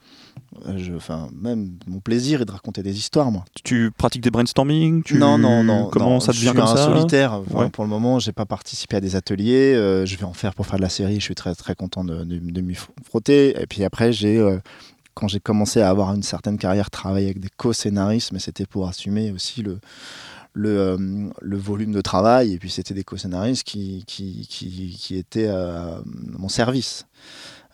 euh, 0.68 0.78
je, 0.78 0.94
enfin, 0.94 1.30
même 1.40 1.74
mon 1.88 2.00
plaisir 2.00 2.42
est 2.42 2.46
de 2.46 2.52
raconter 2.52 2.84
des 2.84 2.98
histoires, 2.98 3.32
moi. 3.32 3.46
Tu 3.64 3.92
pratiques 3.96 4.22
des 4.24 4.32
brainstorming? 4.32 5.04
Tu... 5.04 5.18
Non, 5.18 5.38
non, 5.38 5.64
non. 5.64 5.90
Comment 5.92 6.10
non, 6.12 6.20
ça 6.20 6.32
je 6.32 6.40
devient 6.40 6.50
suis 6.50 6.58
comme 6.58 6.68
un 6.68 6.76
ça? 6.76 6.86
solitaire. 6.86 7.34
Enfin, 7.34 7.60
Ouais. 7.66 7.70
Pour 7.70 7.84
le 7.84 7.90
moment, 7.90 8.20
j'ai 8.20 8.32
pas 8.32 8.46
participé 8.46 8.96
à 8.98 9.02
des 9.02 9.16
ateliers. 9.16 9.74
euh, 9.76 10.06
je 10.06 10.18
vais 10.18 10.24
en 10.26 10.34
faire 10.34 10.54
pour 10.56 10.66
faire 10.66 10.78
de 10.78 10.82
la 10.84 10.90
série. 10.90 11.16
Je 11.16 11.24
suis 11.26 11.36
très 11.36 11.54
très 11.56 11.76
content 11.76 12.04
de, 12.04 12.24
de, 12.24 12.40
de 12.40 12.62
m'y 12.62 12.76
frotter. 13.06 13.60
Et 13.62 13.66
puis 13.68 13.84
après, 13.84 14.12
j'ai 14.12 14.38
euh, 14.38 14.58
quand 15.14 15.28
j'ai 15.28 15.40
commencé 15.40 15.82
à 15.82 15.90
avoir 15.90 16.14
une 16.14 16.24
certaine 16.24 16.58
carrière, 16.58 16.90
travaillé 16.92 17.26
avec 17.28 17.40
des 17.40 17.50
co-scénaristes, 17.58 18.32
mais 18.32 18.40
c'était 18.40 18.66
pour 18.68 18.88
assumer 18.88 19.32
aussi 19.32 19.64
le 19.64 19.80
le, 20.58 20.78
euh, 20.80 21.30
le 21.40 21.58
volume 21.58 21.92
de 21.92 22.02
travail. 22.02 22.54
Et 22.54 22.58
puis 22.58 22.70
c'était 22.70 22.94
des 22.94 23.04
co-scénaristes 23.04 23.64
qui 23.64 24.04
qui, 24.08 24.48
qui, 24.48 25.16
étaient 25.16 25.48
à 25.48 26.02
mon 26.06 26.50
service. 26.50 27.06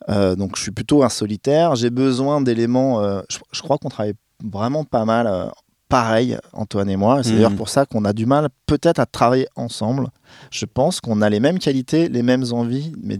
Euh, 0.09 0.35
donc 0.35 0.57
je 0.57 0.61
suis 0.61 0.71
plutôt 0.71 1.03
un 1.03 1.09
solitaire. 1.09 1.75
J'ai 1.75 1.89
besoin 1.89 2.41
d'éléments. 2.41 3.01
euh, 3.01 3.21
je, 3.29 3.39
je 3.51 3.61
crois 3.61 3.77
qu'on 3.77 3.89
travaille 3.89 4.15
vraiment 4.43 4.83
pas 4.83 5.05
mal. 5.05 5.51
Pareil, 5.93 6.37
Antoine 6.53 6.89
et 6.89 6.95
moi. 6.97 7.21
C'est 7.21 7.29
Mhm. 7.29 7.35
d'ailleurs 7.35 7.55
pour 7.55 7.69
ça 7.69 7.85
qu'on 7.85 8.03
a 8.03 8.13
du 8.13 8.25
mal 8.25 8.49
peut-être 8.65 8.97
à 8.97 9.05
travailler 9.05 9.47
ensemble. 9.55 10.07
Je 10.49 10.65
pense 10.65 10.99
qu'on 10.99 11.21
a 11.21 11.29
les 11.29 11.39
mêmes 11.39 11.59
qualités, 11.59 12.09
les 12.09 12.23
mêmes 12.23 12.45
envies, 12.51 12.91
mais 13.03 13.19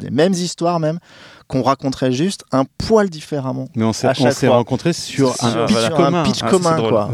les 0.00 0.10
mêmes 0.10 0.32
histoires 0.32 0.80
même, 0.80 0.98
qu'on 1.46 1.62
raconterait 1.62 2.10
juste 2.10 2.42
un 2.50 2.64
poil 2.78 3.08
différemment. 3.10 3.68
Mais 3.76 3.84
on 3.84 3.92
s'est 3.92 4.08
À 4.08 4.12
rencontrés 4.50 4.92
sur 4.92 5.36
Sur 5.36 5.46
un 5.56 5.66
pitch 5.66 5.88
commun. 5.90 6.20
Un 6.22 6.24
pitch 6.24 6.40
Ah, 6.42 6.48
quoi. 6.88 7.10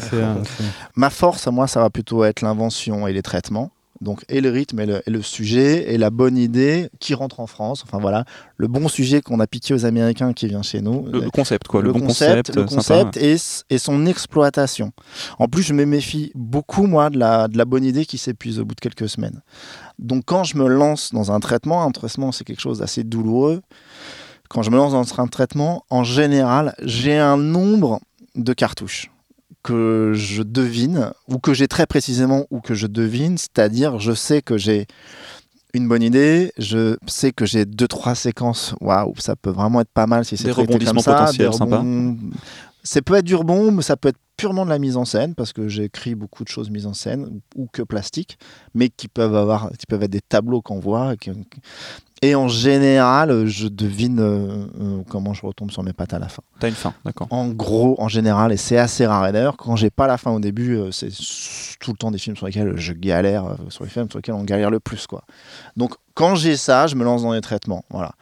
Ma 0.94 1.10
force, 1.10 1.46
moi, 1.48 1.66
ça 1.66 1.80
va 1.80 1.90
plutôt 1.90 2.24
être 2.24 2.40
l'invention 2.40 3.06
et 3.06 3.12
les 3.12 3.22
traitements. 3.22 3.70
Donc, 4.00 4.24
et 4.28 4.40
le 4.40 4.50
rythme 4.50 4.80
et 4.80 4.86
le, 4.86 5.02
et 5.06 5.10
le 5.10 5.22
sujet 5.22 5.92
et 5.92 5.98
la 5.98 6.10
bonne 6.10 6.36
idée 6.36 6.90
qui 7.00 7.14
rentre 7.14 7.40
en 7.40 7.46
France. 7.46 7.82
Enfin 7.86 7.98
voilà, 7.98 8.24
le 8.56 8.68
bon 8.68 8.88
sujet 8.88 9.22
qu'on 9.22 9.40
a 9.40 9.46
piqué 9.46 9.74
aux 9.74 9.84
Américains 9.84 10.32
qui 10.32 10.46
vient 10.48 10.62
chez 10.62 10.80
nous. 10.80 11.06
Le, 11.06 11.30
concept, 11.30 11.66
quoi. 11.66 11.82
Le, 11.82 11.92
bon 11.92 12.00
concept, 12.00 12.54
concept. 12.54 12.56
le 12.56 12.62
euh, 12.62 12.66
sympa. 12.82 13.04
concept 13.04 13.64
et 13.70 13.78
son 13.78 14.06
exploitation. 14.06 14.92
En 15.38 15.48
plus, 15.48 15.62
je 15.62 15.72
me 15.72 15.84
méfie 15.84 16.30
beaucoup, 16.34 16.86
moi, 16.86 17.10
de 17.10 17.18
la, 17.18 17.48
de 17.48 17.56
la 17.56 17.64
bonne 17.64 17.84
idée 17.84 18.04
qui 18.04 18.18
s'épuise 18.18 18.58
au 18.58 18.64
bout 18.64 18.74
de 18.74 18.80
quelques 18.80 19.08
semaines. 19.08 19.40
Donc, 19.98 20.24
quand 20.26 20.44
je 20.44 20.58
me 20.58 20.66
lance 20.68 21.12
dans 21.12 21.32
un 21.32 21.40
traitement, 21.40 21.82
un 21.82 21.90
traitement, 21.90 22.32
c'est 22.32 22.44
quelque 22.44 22.60
chose 22.60 22.80
d'assez 22.80 23.04
douloureux. 23.04 23.62
Quand 24.48 24.62
je 24.62 24.70
me 24.70 24.76
lance 24.76 24.92
dans 24.92 25.20
un 25.20 25.26
traitement, 25.26 25.84
en 25.90 26.04
général, 26.04 26.74
j'ai 26.82 27.18
un 27.18 27.36
nombre 27.36 28.00
de 28.36 28.52
cartouches 28.52 29.10
que 29.66 30.12
je 30.14 30.44
devine, 30.44 31.10
ou 31.26 31.38
que 31.38 31.52
j'ai 31.52 31.66
très 31.66 31.86
précisément, 31.86 32.46
ou 32.50 32.60
que 32.60 32.74
je 32.74 32.86
devine, 32.86 33.36
c'est-à-dire 33.36 33.98
je 33.98 34.12
sais 34.12 34.40
que 34.40 34.56
j'ai 34.56 34.86
une 35.74 35.88
bonne 35.88 36.04
idée, 36.04 36.52
je 36.56 36.96
sais 37.08 37.32
que 37.32 37.44
j'ai 37.44 37.64
deux 37.64 37.88
trois 37.88 38.14
séquences, 38.14 38.76
waouh, 38.80 39.12
ça 39.18 39.34
peut 39.34 39.50
vraiment 39.50 39.80
être 39.80 39.90
pas 39.92 40.06
mal 40.06 40.24
si 40.24 40.36
c'est 40.36 40.44
Des 40.44 40.52
rebondissements 40.52 41.02
comme 41.02 41.02
ça, 41.02 41.18
potentiels, 41.18 41.50
des 41.50 41.56
sympa. 41.56 41.82
Ça 42.84 43.02
peut 43.02 43.14
être 43.16 43.24
du 43.24 43.34
rebond, 43.34 43.72
mais 43.72 43.82
ça 43.82 43.96
peut 43.96 44.10
être 44.10 44.20
purement 44.36 44.64
de 44.64 44.70
la 44.70 44.78
mise 44.78 44.96
en 44.96 45.04
scène 45.04 45.34
parce 45.34 45.52
que 45.52 45.68
j'écris 45.68 46.14
beaucoup 46.14 46.44
de 46.44 46.48
choses 46.48 46.70
mises 46.70 46.86
en 46.86 46.94
scène 46.94 47.40
ou 47.54 47.66
que 47.72 47.82
plastique, 47.82 48.38
mais 48.74 48.88
qui 48.88 49.08
peuvent 49.08 49.34
avoir, 49.36 49.70
qui 49.78 49.86
peuvent 49.86 50.02
être 50.02 50.10
des 50.10 50.20
tableaux 50.20 50.62
qu'on 50.62 50.78
voit. 50.78 51.14
et 51.14 51.16
qui- 51.16 51.30
Et 52.22 52.34
en 52.34 52.48
général, 52.48 53.46
je 53.46 53.68
devine 53.68 54.20
euh, 54.20 54.66
euh, 54.80 55.02
comment 55.08 55.34
je 55.34 55.44
retombe 55.44 55.70
sur 55.70 55.82
mes 55.82 55.92
pattes 55.92 56.14
à 56.14 56.18
la 56.18 56.28
fin. 56.28 56.42
T'as 56.60 56.68
une 56.68 56.74
fin, 56.74 56.94
d'accord. 57.04 57.26
En 57.30 57.48
gros, 57.48 57.94
en 57.98 58.08
général, 58.08 58.52
et 58.52 58.56
c'est 58.56 58.78
assez 58.78 59.06
rare. 59.06 59.26
Et 59.28 59.32
d'ailleurs, 59.32 59.56
quand 59.58 59.76
j'ai 59.76 59.90
pas 59.90 60.06
la 60.06 60.16
fin 60.16 60.30
au 60.30 60.40
début, 60.40 60.76
euh, 60.76 60.90
c'est 60.92 61.10
tout 61.78 61.90
le 61.92 61.96
temps 61.98 62.10
des 62.10 62.18
films 62.18 62.34
sur 62.36 62.46
lesquels 62.46 62.74
je 62.78 62.92
galère, 62.94 63.56
sur 63.68 63.84
les 63.84 63.90
films 63.90 64.08
sur 64.10 64.18
lesquels 64.18 64.34
on 64.34 64.44
galère 64.44 64.70
le 64.70 64.80
plus, 64.80 65.06
quoi. 65.06 65.24
Donc, 65.76 65.94
quand 66.14 66.34
j'ai 66.36 66.56
ça, 66.56 66.86
je 66.86 66.94
me 66.94 67.04
lance 67.04 67.22
dans 67.22 67.32
les 67.32 67.42
traitements, 67.42 67.84
voilà. 67.90 68.12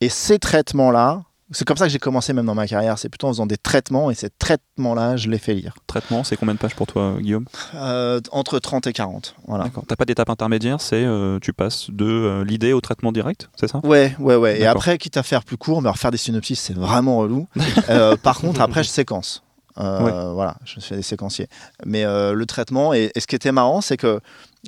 Et 0.00 0.08
ces 0.08 0.40
traitements-là, 0.40 1.22
c'est 1.50 1.64
comme 1.66 1.76
ça 1.76 1.86
que 1.86 1.92
j'ai 1.92 1.98
commencé 1.98 2.32
même 2.32 2.46
dans 2.46 2.54
ma 2.54 2.66
carrière. 2.66 2.98
C'est 2.98 3.08
plutôt 3.08 3.26
en 3.26 3.30
faisant 3.30 3.46
des 3.46 3.56
traitements, 3.58 4.10
et 4.10 4.14
ces 4.14 4.30
traitements-là, 4.30 5.16
je 5.16 5.28
les 5.28 5.38
fais 5.38 5.54
lire. 5.54 5.74
Traitement, 5.86 6.24
c'est 6.24 6.36
combien 6.36 6.54
de 6.54 6.58
pages 6.58 6.74
pour 6.74 6.86
toi, 6.86 7.16
Guillaume 7.20 7.44
Euh, 7.74 8.20
entre 8.32 8.58
30 8.58 8.86
et 8.86 8.92
40, 8.92 9.36
voilà. 9.46 9.64
D'accord. 9.64 9.84
T'as 9.86 9.96
pas 9.96 10.04
d'étape 10.04 10.30
intermédiaire, 10.30 10.80
c'est 10.80 11.04
euh, 11.04 11.38
tu 11.40 11.52
passes 11.52 11.90
de 11.90 12.04
euh, 12.06 12.44
l'idée 12.44 12.72
au 12.72 12.80
traitement 12.80 13.12
direct, 13.12 13.48
c'est 13.58 13.68
ça? 13.68 13.80
Ouais, 13.84 14.14
ouais, 14.18 14.36
ouais. 14.36 14.60
Et 14.60 14.66
après, 14.66 14.98
quitte 14.98 15.16
à 15.16 15.22
faire 15.22 15.44
plus 15.44 15.56
court, 15.56 15.82
mais 15.82 15.90
refaire 15.90 16.10
des 16.10 16.16
synopsis, 16.18 16.58
c'est 16.60 16.74
vraiment 16.76 17.18
relou. 17.18 17.46
Euh, 17.90 18.16
par 18.16 18.38
contre, 18.40 18.60
après, 18.62 18.82
je 18.82 18.88
séquence. 18.88 19.42
Euh, 19.78 20.32
Voilà, 20.32 20.56
je 20.64 20.80
fais 20.80 20.96
des 20.96 21.02
séquenciers. 21.02 21.48
Mais 21.84 22.04
euh, 22.04 22.32
le 22.32 22.46
traitement, 22.46 22.94
et, 22.94 23.10
et 23.14 23.20
ce 23.20 23.26
qui 23.26 23.34
était 23.36 23.52
marrant, 23.52 23.80
c'est 23.80 23.96
que 23.96 24.20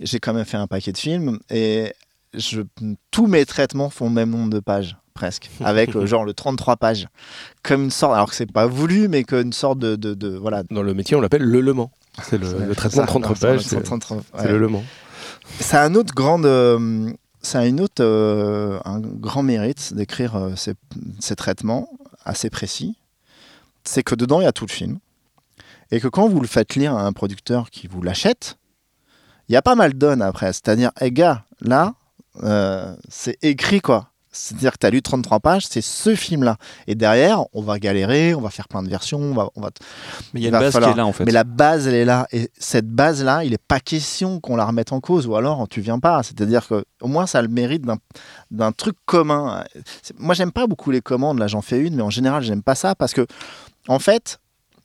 j'ai 0.03 0.18
quand 0.20 0.35
même 0.35 0.45
fait 0.45 0.57
un 0.59 0.66
paquet 0.66 0.93
de 0.93 0.99
films 0.99 1.39
et 1.49 1.93
je, 2.35 2.61
tous 3.11 3.27
mes 3.27 3.47
traitements 3.47 3.89
font 3.89 4.07
le 4.09 4.14
même 4.14 4.31
nombre 4.31 4.51
de 4.51 4.61
pages, 4.61 4.97
presque, 5.17 5.51
avec 5.64 5.97
euh, 5.97 6.07
genre 6.07 6.25
le 6.25 6.33
33 6.33 6.77
pages. 6.77 7.09
Comme 7.64 7.85
une 7.85 7.91
sorte, 7.91 8.14
alors 8.14 8.29
que 8.31 8.35
c'est 8.37 8.51
pas 8.51 8.67
voulu, 8.67 9.09
mais 9.09 9.25
qu'une 9.25 9.53
sorte 9.53 9.79
de, 9.81 9.97
de, 9.97 10.14
de- 10.14 10.37
Voilà. 10.37 10.62
Dans 10.71 10.83
le 10.83 10.95
métier, 10.95 11.17
on 11.17 11.21
l'appelle 11.21 11.43
le 11.43 11.61
Le 11.61 11.73
Mans. 11.73 11.91
C'est 12.23 12.39
le, 12.39 12.47
le 12.67 12.75
traitement 12.75 13.03
de 13.03 13.07
ça, 13.07 13.12
30 13.12 13.23
non, 13.23 13.35
pages, 13.35 13.61
c'est 13.61 13.69
c'est 13.71 13.77
le 13.77 13.83
33, 13.83 14.19
c'est 14.37 14.43
ouais. 14.43 14.49
le 14.53 14.59
Le 14.59 14.69
Mans. 14.69 14.85
A 15.73 15.83
un 15.83 15.95
autre 15.95 16.14
euh, 16.45 17.11
ça 17.43 17.61
a 17.61 17.67
une 17.67 17.81
autre, 17.81 18.03
euh, 18.03 18.79
un 18.85 19.01
grand 19.01 19.43
mérite 19.43 19.95
d'écrire 19.95 20.37
euh, 20.37 20.57
ces, 20.57 20.75
ces 21.21 21.37
traitements 21.37 21.89
assez 22.25 22.51
précis. 22.51 22.97
C'est 23.85 24.03
que 24.03 24.14
dedans 24.14 24.41
il 24.41 24.45
y 24.45 24.49
a 24.49 24.53
tout 24.53 24.67
le 24.67 24.73
film 24.73 24.99
et 25.91 26.01
que 26.01 26.09
quand 26.09 26.29
vous 26.29 26.41
le 26.41 26.49
faites 26.49 26.75
lire 26.75 26.95
à 26.95 27.03
un 27.07 27.12
producteur 27.12 27.71
qui 27.71 27.87
vous 27.87 28.03
l'achète, 28.03 28.57
il 29.49 29.53
y 29.53 29.57
a 29.57 29.62
pas 29.62 29.77
mal 29.77 29.95
d'onnes 29.95 30.23
après. 30.23 30.53
C'est-à-dire, 30.53 30.91
hé 31.01 31.12
gars, 31.12 31.45
là, 31.61 31.95
euh, 32.43 32.95
c'est 33.09 33.39
écrit 33.43 33.81
quoi. 33.81 34.11
C'est-à-dire 34.37 34.72
que 34.72 34.78
tu 34.78 34.87
as 34.87 34.91
lu 34.91 35.03
33 35.03 35.41
pages, 35.41 35.66
c'est 35.68 35.80
ce 35.80 36.14
film-là. 36.14 36.57
Et 36.87 36.95
derrière, 36.95 37.45
on 37.53 37.62
va 37.62 37.78
galérer, 37.78 38.34
on 38.34 38.41
va 38.41 38.51
faire 38.51 38.68
plein 38.68 38.82
de 38.82 38.89
versions, 38.89 39.18
on 39.18 39.34
va, 39.34 39.49
on 39.57 39.61
va 39.61 39.70
Mais 40.34 40.41
il 40.41 40.43
y 40.43 40.47
a 40.47 40.51
une 40.51 40.59
base 40.59 40.72
falloir- 40.72 40.91
qui 40.93 40.95
est 40.95 41.03
là 41.03 41.07
en 41.07 41.12
fait. 41.12 41.24
mais 41.24 41.32
la 41.32 41.45
base, 41.45 41.87
elle 41.89 41.95
est 41.95 42.05
là. 42.05 42.26
Et 42.32 42.51
cette 42.59 42.89
base-là, 42.89 43.45
il 43.45 43.51
n'est 43.53 43.59
pas 43.59 43.80
question 43.80 44.39
qu'on 44.41 44.57
la 44.57 44.64
remette 44.66 44.93
en 44.93 45.01
cause. 45.01 45.26
Ou 45.26 45.37
alors, 45.37 45.66
tu 45.68 45.80
viens 45.80 45.99
pas. 45.99 46.22
C'est-à-dire 46.22 46.66
que 46.66 46.84
au 47.01 47.09
moins, 47.09 47.26
ça 47.26 47.39
a 47.39 47.43
le 47.43 47.49
mérite 47.49 47.82
d'un- 47.82 47.99
d'un 48.51 48.72
truc 48.72 48.97
commun. 49.07 49.64
Moi, 50.18 50.34
j'aime 50.34 50.53
pas 50.53 50.66
beaucoup 50.66 50.91
les 50.91 51.01
commandes. 51.01 51.39
Là, 51.39 51.47
j'en 51.47 51.62
fais 51.62 51.78
une, 51.80 51.95
mais 51.97 52.03
en 52.03 52.11
général, 52.11 52.43
j'aime 52.43 52.62
pas 52.62 52.74
ça 52.74 52.95
parce 52.95 53.12
que, 53.14 53.26
en 53.89 53.99
fait, 53.99 54.39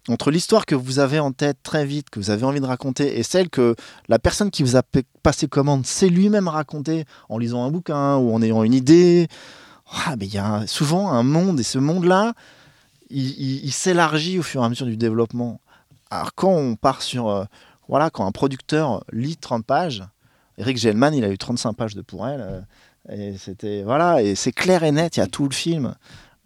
entre 0.10 0.32
l'histoire 0.32 0.66
que 0.66 0.76
vous 0.76 1.00
avez 1.00 1.20
en 1.20 1.32
tête 1.32 1.58
très 1.64 1.86
vite, 1.86 2.10
que 2.10 2.20
vous 2.20 2.32
avez 2.32 2.44
envie 2.44 2.60
de 2.60 2.66
raconter, 2.66 3.20
et 3.20 3.24
celle 3.24 3.50
que 3.50 3.76
la 4.08 4.18
personne 4.20 4.50
qui 4.50 4.64
vous 4.64 4.76
a 4.76 4.84
pa- 4.84 5.02
passé 5.22 5.48
commande 5.48 5.86
sait 5.86 6.10
lui-même 6.10 6.48
raconter 6.48 7.06
en 7.30 7.38
lisant 7.38 7.64
un 7.64 7.70
bouquin 7.72 8.18
ou 8.18 8.34
en 8.34 8.42
ayant 8.42 8.64
une 8.64 8.74
idée, 8.74 9.28
ah, 10.06 10.16
mais 10.18 10.26
il 10.26 10.34
y 10.34 10.40
a 10.40 10.66
souvent 10.68 11.12
un 11.12 11.24
monde, 11.24 11.60
et 11.60 11.64
ce 11.64 11.78
monde-là, 11.78 12.34
il, 13.10 13.72
s'élargit 13.72 14.40
au 14.40 14.44
fur 14.44 14.62
et 14.62 14.66
à 14.66 14.70
mesure 14.70 14.86
du 14.86 14.98
développement. 14.98 15.60
Alors 16.10 16.34
quand 16.34 16.52
on 16.54 16.76
part 16.76 17.02
sur, 17.02 17.30
euh, 17.30 17.44
voilà, 17.88 18.10
quand 18.10 18.26
un 18.26 18.32
producteur 18.32 19.04
lit 19.12 19.38
30 19.38 19.66
pages, 19.66 20.04
Eric 20.58 20.78
Gelman, 20.78 21.14
il 21.14 21.24
a 21.24 21.30
eu 21.30 21.38
35 21.38 21.74
pages 21.74 21.96
de 21.96 22.02
pour 22.02 22.28
elle, 22.28 22.42
euh, 22.42 22.62
et 23.10 23.38
c'était, 23.38 23.84
voilà, 23.84 24.22
et 24.22 24.36
c'est 24.36 24.52
clair 24.52 24.84
et 24.84 24.92
net, 24.92 25.18
il 25.18 25.20
y 25.20 25.24
a 25.24 25.28
tout 25.28 25.44
le 25.48 25.54
film. 25.54 25.96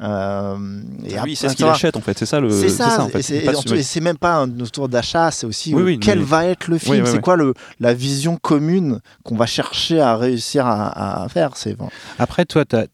Euh, 0.01 0.57
et 1.05 1.17
Ah 1.17 1.21
oui, 1.23 1.35
c'est 1.37 1.47
ce 1.47 1.55
qu'il 1.55 1.65
ça- 1.65 1.71
achète 1.71 1.95
en 1.95 2.01
fait, 2.01 2.17
c'est 2.17 2.25
ça 2.25 2.41
le. 2.41 2.49
c'est 2.49 2.67
ça, 2.67 3.01
en 3.01 3.07
fait. 3.07 3.19
et 3.19 3.83
c'est 3.83 4.01
même 4.01 4.17
pas 4.17 4.35
un 4.35 4.59
autour 4.59 4.89
d'achat, 4.89 5.31
c'est 5.31 5.45
aussi 5.47 5.73
Oui, 5.73 5.81
euh, 5.81 5.85
oui, 5.85 5.99
quel 5.99 6.19
mais- 6.19 6.25
va 6.25 6.45
être 6.45 6.67
le 6.67 6.77
film, 6.77 6.95
Oui, 6.95 7.01
oui, 7.01 7.09
c'est 7.09 7.21
quoi 7.21 7.37
le, 7.37 7.53
la 7.79 7.93
vision 7.93 8.35
commune 8.35 8.99
qu'on 9.23 9.35
va 9.37 9.45
chercher 9.45 10.01
à 10.01 10.17
réussir 10.17 10.65
à, 10.67 11.23
à 11.23 11.29
faire. 11.29 11.51
C'est 11.55 11.75
bon. 11.75 11.89
Après, 12.19 12.43
toi, 12.45 12.65
tu 12.65 12.75
as, 12.75 12.87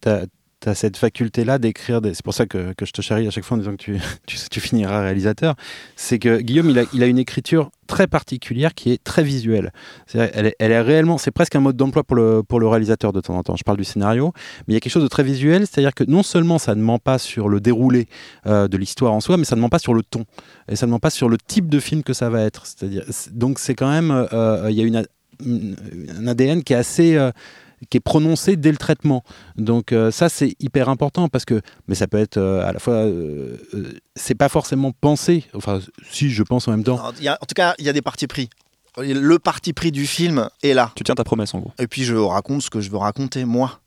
cette 0.73 0.97
faculté-là 0.97 1.57
d'écrire. 1.57 2.01
Des... 2.01 2.13
C'est 2.13 2.23
pour 2.23 2.33
ça 2.33 2.45
que, 2.45 2.73
je 2.81 2.91
te 2.91 3.01
charrie 3.01 3.27
à 3.27 3.31
chaque 3.31 3.43
fois 3.43 3.55
en 3.55 3.59
disant 3.59 3.71
que 3.71 3.77
tu, 3.77 3.97
tu, 4.27 4.37
tu 4.49 4.59
finiras 4.59 5.01
réalisateur. 5.01 5.55
C'est 5.95 6.19
que 6.19 6.39
Guillaume, 6.39 6.69
il 6.93 7.03
a, 7.03 7.05
une 7.05 7.17
écriture 7.17 7.71
très 7.87 8.07
particulière 8.07 8.73
qui 8.73 8.91
est 8.91 9.03
très 9.03 9.23
visuelle. 9.23 9.73
Elle 10.13 10.47
est, 10.47 10.55
elle 10.59 10.71
est 10.71 10.81
réellement, 10.81 11.17
c'est 11.17 11.31
presque 11.31 11.55
un 11.55 11.59
mode 11.59 11.75
d'emploi 11.75 12.03
pour 12.03 12.15
le, 12.15 12.67
réalisateur 12.67 13.11
de 13.11 13.19
temps 13.21 13.35
en 13.37 13.43
temps. 13.43 13.55
Je 13.55 13.63
parle 13.63 13.77
du 13.77 13.83
scénario, 13.83 14.33
mais 14.67 14.73
il 14.73 14.73
y 14.75 14.77
a 14.77 14.79
quelque 14.79 14.93
chose 14.93 15.03
de 15.03 15.09
très 15.09 15.23
visuel, 15.23 15.67
c'est-à-dire 15.67 15.93
que 15.93 16.03
non 16.05 16.23
seulement 16.23 16.57
ça 16.57 16.75
ne 16.75 16.81
ment 16.81 16.99
pas 16.99 17.17
sur 17.17 17.49
le 17.49 17.59
déroulé 17.59 18.07
euh, 18.47 18.67
de 18.67 18.77
l'histoire 18.77 19.13
en 19.13 19.19
soi, 19.19 19.37
mais 19.37 19.45
ça 19.45 19.55
ne 19.55 19.61
ment 19.61 19.69
pas 19.69 19.79
sur 19.79 19.93
le 19.93 20.03
ton 20.03 20.25
et 20.69 20.75
ça 20.75 20.85
ne 20.85 20.91
ment 20.91 20.99
pas 20.99 21.09
sur 21.09 21.27
le 21.27 21.37
type 21.37 21.69
de 21.69 21.79
film 21.79 22.03
que 22.03 22.13
ça 22.13 22.29
va 22.29 22.41
être. 22.43 22.65
C'est-à-dire, 22.65 23.03
c'est- 23.09 23.35
donc 23.35 23.59
c'est 23.59 23.75
quand 23.75 23.89
même, 23.89 24.11
euh, 24.11 24.67
il 24.69 24.77
y 24.77 24.97
a 24.97 25.03
un 26.17 26.27
ADN 26.27 26.63
qui 26.63 26.73
est 26.73 26.77
assez 26.77 27.15
euh, 27.15 27.31
qui 27.89 27.97
est 27.97 28.01
prononcé 28.01 28.55
dès 28.55 28.71
le 28.71 28.77
traitement. 28.77 29.23
Donc 29.57 29.91
euh, 29.91 30.11
ça 30.11 30.29
c'est 30.29 30.55
hyper 30.59 30.89
important 30.89 31.27
parce 31.29 31.45
que 31.45 31.61
mais 31.87 31.95
ça 31.95 32.07
peut 32.07 32.19
être 32.19 32.37
euh, 32.37 32.67
à 32.67 32.71
la 32.73 32.79
fois 32.79 32.93
euh, 32.95 33.57
c'est 34.15 34.35
pas 34.35 34.49
forcément 34.49 34.91
pensé. 34.91 35.45
Enfin 35.53 35.79
si 36.11 36.29
je 36.29 36.43
pense 36.43 36.67
en 36.67 36.71
même 36.71 36.83
temps. 36.83 36.97
Alors, 36.97 37.13
il 37.17 37.23
y 37.23 37.27
a- 37.27 37.37
en 37.41 37.45
tout 37.45 37.53
cas, 37.55 37.73
il 37.79 37.85
y 37.85 37.89
a 37.89 37.93
des 37.93 38.01
partis 38.01 38.27
pris. 38.27 38.49
Le 38.97 39.37
parti 39.39 39.71
pris 39.73 39.91
du 39.91 40.05
film 40.05 40.49
est 40.63 40.73
là. 40.73 40.91
Tu 40.95 41.03
tiens 41.03 41.15
ta 41.15 41.23
promesse 41.23 41.53
en 41.53 41.59
gros. 41.59 41.71
Et 41.79 41.87
puis 41.87 42.03
je 42.03 42.15
raconte 42.15 42.61
ce 42.61 42.69
que 42.69 42.81
je 42.81 42.91
veux 42.91 42.97
raconter, 42.97 43.45
moi, 43.45 43.79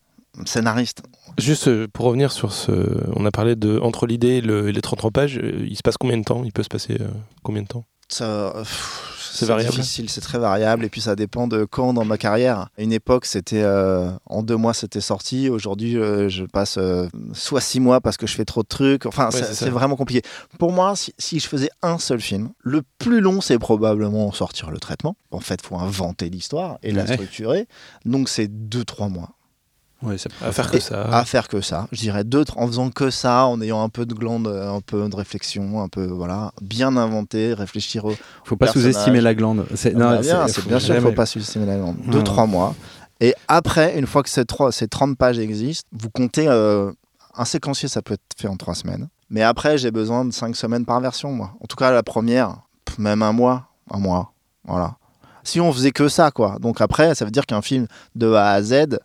scénariste. 0.47 1.03
Juste 1.39 1.87
pour 1.89 2.07
revenir 2.07 2.33
sur 2.33 2.53
ce. 2.53 2.73
On 3.15 3.25
a 3.27 3.31
parlé 3.31 3.55
de. 3.55 3.79
Entre 3.81 4.07
l'idée 4.07 4.37
et, 4.37 4.41
le- 4.41 4.69
et 4.69 4.73
les 4.73 4.81
33 4.81 5.11
pages, 5.11 5.39
il 5.43 5.77
se 5.77 5.83
passe 5.83 5.97
combien 5.99 6.17
de 6.17 6.25
temps? 6.25 6.43
Il 6.45 6.53
peut 6.53 6.63
se 6.63 6.69
passer 6.69 6.97
euh, 7.01 7.09
combien 7.43 7.63
de 7.63 7.69
temps? 7.69 7.85
Ça, 8.09 8.53
pff, 8.57 9.14
C'est 9.35 9.47
variable. 9.47 9.75
difficile, 9.75 10.09
c'est 10.09 10.21
très 10.21 10.39
variable. 10.39 10.85
Et 10.85 10.89
puis 10.89 11.01
ça 11.01 11.17
dépend 11.17 11.47
de 11.47 11.65
quand 11.65 11.93
dans 11.93 12.05
ma 12.05 12.19
carrière. 12.19 12.69
À 12.79 12.83
une 12.83 12.93
époque, 12.93 13.27
c'était 13.27 13.63
euh, 13.63 14.11
en 14.27 14.43
deux 14.43 14.57
mois, 14.57 14.75
c'était 14.75 15.01
sorti. 15.01 15.49
Aujourd'hui, 15.49 15.97
euh, 15.97 16.29
je 16.29 16.45
passe 16.45 16.79
euh, 16.79 17.09
soit 17.33 17.61
six 17.61 17.81
mois 17.81 18.01
parce 18.01 18.17
que 18.17 18.27
je 18.27 18.35
fais 18.35 18.45
trop 18.45 18.63
de 18.63 18.69
trucs. 18.69 19.07
Enfin, 19.07 19.31
Ouais, 19.33 19.43
c'est 19.43 19.71
vraiment 19.71 19.97
compliqué. 19.97 20.23
Pour 20.59 20.71
moi, 20.73 20.95
si, 20.97 21.13
si 21.19 21.41
je 21.41 21.49
faisais 21.49 21.71
un 21.83 21.99
seul 21.99 22.21
film, 22.21 22.51
le 22.61 22.83
plus 22.99 23.21
long, 23.21 23.41
c'est 23.41 23.59
probablement 23.59 24.33
sortir 24.33 24.71
le 24.71 24.79
traitement. 24.79 25.17
En 25.31 25.41
fait, 25.41 25.61
il 25.63 25.67
faut 25.67 25.77
inventer 25.77 26.29
l'histoire 26.29 26.79
et 26.83 26.93
la 26.93 27.07
structurer. 27.07 27.67
Donc, 28.05 28.29
c'est 28.29 28.49
deux, 28.49 28.85
trois 28.85 29.09
mois. 29.09 29.31
À 30.43 30.53
faire 30.53 30.71
que 30.71 30.81
ça. 30.81 31.03
à 31.05 31.25
faire 31.25 31.49
que 31.49 31.61
ça. 31.61 31.87
Je 31.93 32.01
dirais 32.01 32.25
deux, 32.25 32.45
en 32.57 32.67
faisant 32.67 32.91
que 32.91 33.11
ça, 33.11 33.47
en 33.47 33.61
ayant 33.61 33.83
un 33.83 33.89
peu 33.89 34.07
de 34.07 34.15
glande, 34.15 34.47
euh, 34.47 34.71
un 34.73 34.81
peu 34.81 35.09
de 35.09 35.17
réflexion, 35.17 35.81
un 35.83 35.89
peu 35.89 36.07
voilà, 36.07 36.53
bien 36.63 36.97
inventer, 36.97 37.55
réfléchir 37.55 38.05
au. 38.05 38.15
faut 38.45 38.57
pas 38.57 38.67
sous-estimer 38.73 39.21
la 39.21 39.35
glande. 39.35 39.67
C'est 39.75 39.95
Ah 39.95 39.99
bah 39.99 40.15
non, 40.17 40.21
bien, 40.21 40.47
c'est- 40.47 40.53
c'est 40.61 40.67
bien 40.69 40.79
sûr 40.81 40.95
faut 41.01 41.13
pas 41.13 41.27
sous-estimer 41.27 41.67
la 41.67 41.77
glande. 41.77 41.97
Deux, 42.07 42.23
trois 42.23 42.47
mois. 42.47 42.75
Et 43.21 43.35
après, 43.49 43.99
une 43.99 44.07
fois 44.07 44.23
que 44.23 44.29
ces, 44.29 44.45
trois, 44.45 44.73
ces 44.73 44.89
30 44.89 45.17
pages 45.17 45.39
existent, 45.39 45.89
vous 45.93 46.11
comptez 46.11 46.47
euh, 46.49 46.91
un 47.37 47.45
séquencier, 47.45 47.89
ça 47.89 48.03
peut 48.03 48.15
être 48.15 48.23
fait 48.37 48.49
en 48.49 48.57
trois 48.57 48.75
semaines. 48.75 49.09
Mais 49.31 49.43
après, 49.43 49.79
j'ai 49.79 49.91
besoin 49.91 50.25
de 50.25 50.33
cinq 50.33 50.55
semaines 50.57 50.85
par 50.85 51.01
version, 51.01 51.33
moi. 51.33 51.53
En 51.61 51.67
tout 51.67 51.77
cas, 51.77 51.91
la 51.91 52.03
première, 52.03 52.57
même 52.99 53.23
un 53.23 53.33
mois, 53.33 53.69
un 53.91 53.99
mois, 53.99 54.33
voilà. 54.65 54.97
Si 55.45 55.61
on 55.61 55.73
faisait 55.73 55.91
que 55.91 56.09
ça, 56.09 56.31
quoi. 56.31 56.59
Donc 56.61 56.81
après, 56.81 57.15
ça 57.15 57.25
veut 57.25 57.31
dire 57.31 57.45
qu'un 57.47 57.61
film 57.63 57.87
de 58.15 58.33
A 58.33 58.51
à 58.51 58.63
Z, 58.63 58.99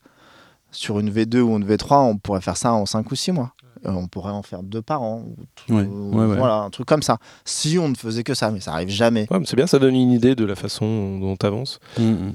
sur 0.72 1.00
une 1.00 1.10
V2 1.10 1.40
ou 1.42 1.58
une 1.58 1.66
V3, 1.66 2.02
on 2.10 2.18
pourrait 2.18 2.42
faire 2.42 2.58
ça 2.58 2.74
en 2.74 2.86
5 2.86 3.10
ou 3.12 3.16
6 3.16 3.32
mois. 3.32 3.54
Euh, 3.86 3.92
on 3.92 4.08
pourrait 4.08 4.34
en 4.34 4.42
faire 4.44 4.62
deux 4.62 4.82
par 4.82 5.02
an. 5.02 5.24
Ou, 5.70 5.74
Ouais, 5.74 5.84
ou- 5.84 6.12
ouais, 6.18 6.26
ouais. 6.26 6.36
Voilà, 6.38 6.56
un 6.56 6.70
truc 6.70 6.86
comme 6.86 7.02
ça. 7.02 7.18
Si 7.46 7.78
on 7.80 7.88
ne 7.88 7.96
faisait 7.96 8.24
que 8.24 8.34
ça, 8.34 8.52
mais 8.52 8.60
ça 8.60 8.74
arrive 8.74 8.90
jamais. 8.90 9.26
C'est 9.46 9.56
bien, 9.56 9.68
ça 9.68 9.80
donne 9.80 9.96
une 9.96 10.12
idée 10.12 10.36
de 10.36 10.44
la 10.44 10.56
façon 10.56 11.18
dont 11.20 11.38
tu 11.38 11.46
avances. 11.46 11.80
Mm, 11.98 12.32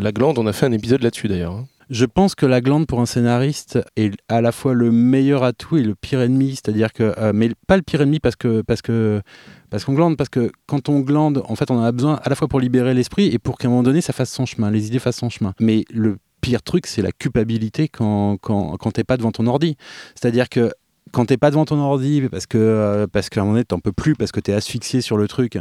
la 0.00 0.12
glande, 0.12 0.38
on 0.38 0.46
a 0.48 0.52
fait 0.52 0.66
un 0.66 0.72
épisode 0.72 1.02
là-dessus 1.02 1.28
d'ailleurs. 1.28 1.52
hein. 1.54 1.66
Je 1.90 2.06
pense 2.06 2.34
que 2.34 2.46
la 2.46 2.60
glande 2.62 2.86
pour 2.86 3.00
un 3.00 3.06
scénariste 3.06 3.78
est 3.96 4.12
à 4.28 4.40
la 4.40 4.50
fois 4.50 4.72
le 4.72 4.90
meilleur 4.90 5.42
atout 5.44 5.76
et 5.76 5.82
le 5.82 5.94
pire 5.94 6.20
ennemi, 6.22 6.52
c'est-à-dire 6.52 6.90
que 6.92 7.12
euh, 7.18 7.32
mais 7.34 7.50
pas 7.66 7.76
le 7.76 7.82
pire 7.82 8.00
ennemi 8.00 8.18
parce 8.18 8.34
que 8.36 8.62
parce 8.62 8.80
que 8.80 9.20
parce 9.68 9.84
qu'on 9.84 9.92
glande 9.92 10.16
parce 10.16 10.30
que 10.30 10.50
quand 10.66 10.88
on 10.88 11.00
glande 11.00 11.42
en 11.46 11.54
fait 11.54 11.70
on 11.70 11.76
en 11.78 11.82
a 11.82 11.92
besoin 11.92 12.18
à 12.22 12.30
la 12.30 12.34
fois 12.34 12.48
pour 12.48 12.60
libérer 12.60 12.94
l'esprit 12.94 13.26
et 13.26 13.38
pour 13.38 13.58
qu'à 13.58 13.68
un 13.68 13.70
moment 13.72 13.82
donné 13.82 14.00
ça 14.00 14.14
fasse 14.14 14.30
son 14.32 14.46
chemin, 14.46 14.70
les 14.70 14.86
idées 14.86 15.00
fassent 15.00 15.16
son 15.18 15.28
chemin. 15.28 15.52
Mais 15.60 15.84
le 15.90 16.16
pire 16.42 16.62
truc 16.62 16.86
c'est 16.86 17.00
la 17.00 17.12
culpabilité 17.12 17.88
quand 17.88 18.36
quand 18.36 18.76
quand 18.76 18.90
t'es 18.90 19.04
pas 19.04 19.16
devant 19.16 19.32
ton 19.32 19.46
ordi, 19.46 19.78
c'est-à-dire 20.14 20.50
que 20.50 20.70
quand 21.12 21.26
t'es 21.26 21.38
pas 21.38 21.50
devant 21.50 21.64
ton 21.64 21.78
ordi 21.78 22.22
parce 22.30 22.46
que 22.46 22.58
euh, 22.58 23.06
parce 23.06 23.30
qu'à 23.30 23.40
un 23.40 23.44
moment 23.44 23.54
donné 23.54 23.64
t'en 23.64 23.78
peux 23.78 23.92
plus 23.92 24.14
parce 24.14 24.32
que 24.32 24.40
t'es 24.40 24.52
asphyxié 24.52 25.00
sur 25.00 25.16
le 25.16 25.28
truc 25.28 25.58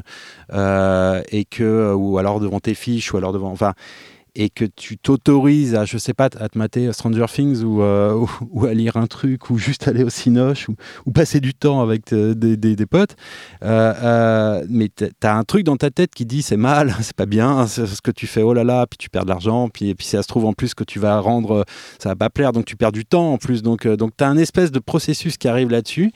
euh, 0.52 1.22
et 1.30 1.46
que 1.46 1.94
ou 1.94 2.18
alors 2.18 2.40
devant 2.40 2.60
tes 2.60 2.74
fiches 2.74 3.14
ou 3.14 3.18
alors 3.18 3.32
devant 3.32 3.52
enfin 3.52 3.74
et 4.36 4.50
que 4.50 4.64
tu 4.64 4.98
t'autorises 4.98 5.76
à, 5.76 5.84
je 5.86 5.98
sais 5.98 6.14
pas, 6.14 6.26
à 6.26 6.48
te 6.48 6.58
mater 6.58 6.92
Stranger 6.94 7.26
Things 7.28 7.64
ou, 7.64 7.82
euh, 7.82 8.26
ou, 8.52 8.66
à 8.66 8.74
lire 8.74 8.96
un 8.98 9.08
truc 9.08 9.50
ou 9.50 9.58
juste 9.58 9.88
aller 9.88 10.04
au 10.04 10.10
cinoche 10.10 10.70
ou, 10.70 11.12
passer 11.12 11.42
du 11.42 11.54
temps 11.54 11.82
avec 11.82 12.14
euh, 12.14 12.34
des, 12.34 12.86
potes, 12.86 13.16
euh, 13.64 14.66
mais 14.70 14.88
t'as- 14.88 15.10
t'as 15.20 15.36
un 15.36 15.44
truc 15.44 15.64
dans 15.66 15.76
ta 15.76 15.92
tête 15.92 16.16
qui 16.16 16.26
dit 16.26 16.42
c'est 16.42 16.58
mal, 16.58 16.96
c'est 17.02 17.16
pas 17.16 17.26
bien, 17.26 17.68
c'est 17.68 17.86
ce 17.86 18.02
que 18.02 18.12
tu 18.12 18.28
fais, 18.28 18.42
oh 18.42 18.54
là 18.54 18.64
là, 18.64 18.88
puis 18.88 18.98
tu 18.98 19.10
perds 19.10 19.26
de 19.26 19.30
l'argent, 19.30 19.68
puis, 19.70 19.90
et 19.90 19.96
puis 19.96 20.08
ça 20.08 20.24
se 20.24 20.28
trouve 20.28 20.46
en 20.46 20.54
plus 20.54 20.74
que 20.74 20.84
tu 20.84 21.00
vas 21.00 21.20
rendre, 21.20 21.66
ça 22.00 22.10
va 22.10 22.16
pas 22.16 22.30
plaire, 22.30 22.54
donc 22.54 22.66
tu 22.66 22.78
perds 22.78 22.94
du 22.94 23.06
temps 23.06 23.34
en 23.34 23.38
plus, 23.38 23.62
donc, 23.62 23.86
donc 23.88 24.12
t'as 24.16 24.28
un 24.28 24.38
espèce 24.38 24.72
de 24.72 24.80
processus 24.80 25.38
qui 25.38 25.48
arrive 25.50 25.70
là-dessus, 25.70 26.12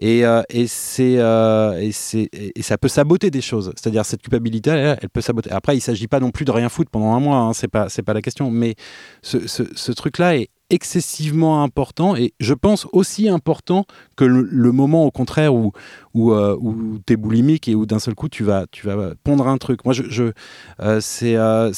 et, 0.00 0.22
et, 0.50 0.66
c'est, 0.68 1.14
et, 1.14 1.92
c'est, 1.92 2.30
et 2.32 2.62
ça 2.62 2.78
peut 2.78 2.88
saboter 2.88 3.30
des 3.30 3.40
choses. 3.40 3.72
C'est-à-dire 3.76 4.04
cette 4.04 4.22
culpabilité, 4.22 4.70
elle, 4.70 4.98
elle 5.02 5.08
peut 5.08 5.20
saboter. 5.20 5.50
Après, 5.50 5.76
il 5.76 5.80
s'agit 5.80 6.06
pas 6.06 6.20
non 6.20 6.30
plus 6.30 6.44
de 6.44 6.50
rien 6.52 6.68
foutre 6.68 6.90
pendant 6.90 7.14
un 7.14 7.20
mois, 7.20 7.38
hein, 7.38 7.52
c'est 7.56 7.68
pas, 7.68 7.88
c'est 7.88 8.02
pas 8.02 8.14
la 8.14 8.22
question. 8.22 8.50
Mais 8.50 8.74
ce, 9.22 9.46
ce- 9.46 9.92
truc-là 9.92 10.36
est 10.36 10.48
excessivement 10.70 11.62
important 11.62 12.16
et 12.16 12.34
je 12.40 12.54
pense 12.54 12.86
aussi 12.92 13.28
important 13.28 13.84
que 14.16 14.24
le, 14.24 14.72
moment 14.72 15.04
au 15.04 15.10
contraire 15.10 15.54
où, 15.54 15.72
où, 16.14 16.32
euh, 16.32 16.56
où 16.60 16.98
tu 17.06 17.12
es 17.12 17.16
boulimique 17.16 17.68
et 17.68 17.74
où 17.74 17.86
d'un 17.86 17.98
seul 17.98 18.14
coup 18.14 18.28
tu 18.28 18.44
vas, 18.44 18.66
tu 18.70 18.86
vas 18.86 19.14
pondre 19.24 19.46
un 19.48 19.58
truc. 19.58 19.84
Moi, 19.84 19.94
je, 19.94 20.02
je, 20.08 20.32
euh, 20.80 21.00
c'est, 21.00 21.36
euh, 21.36 21.70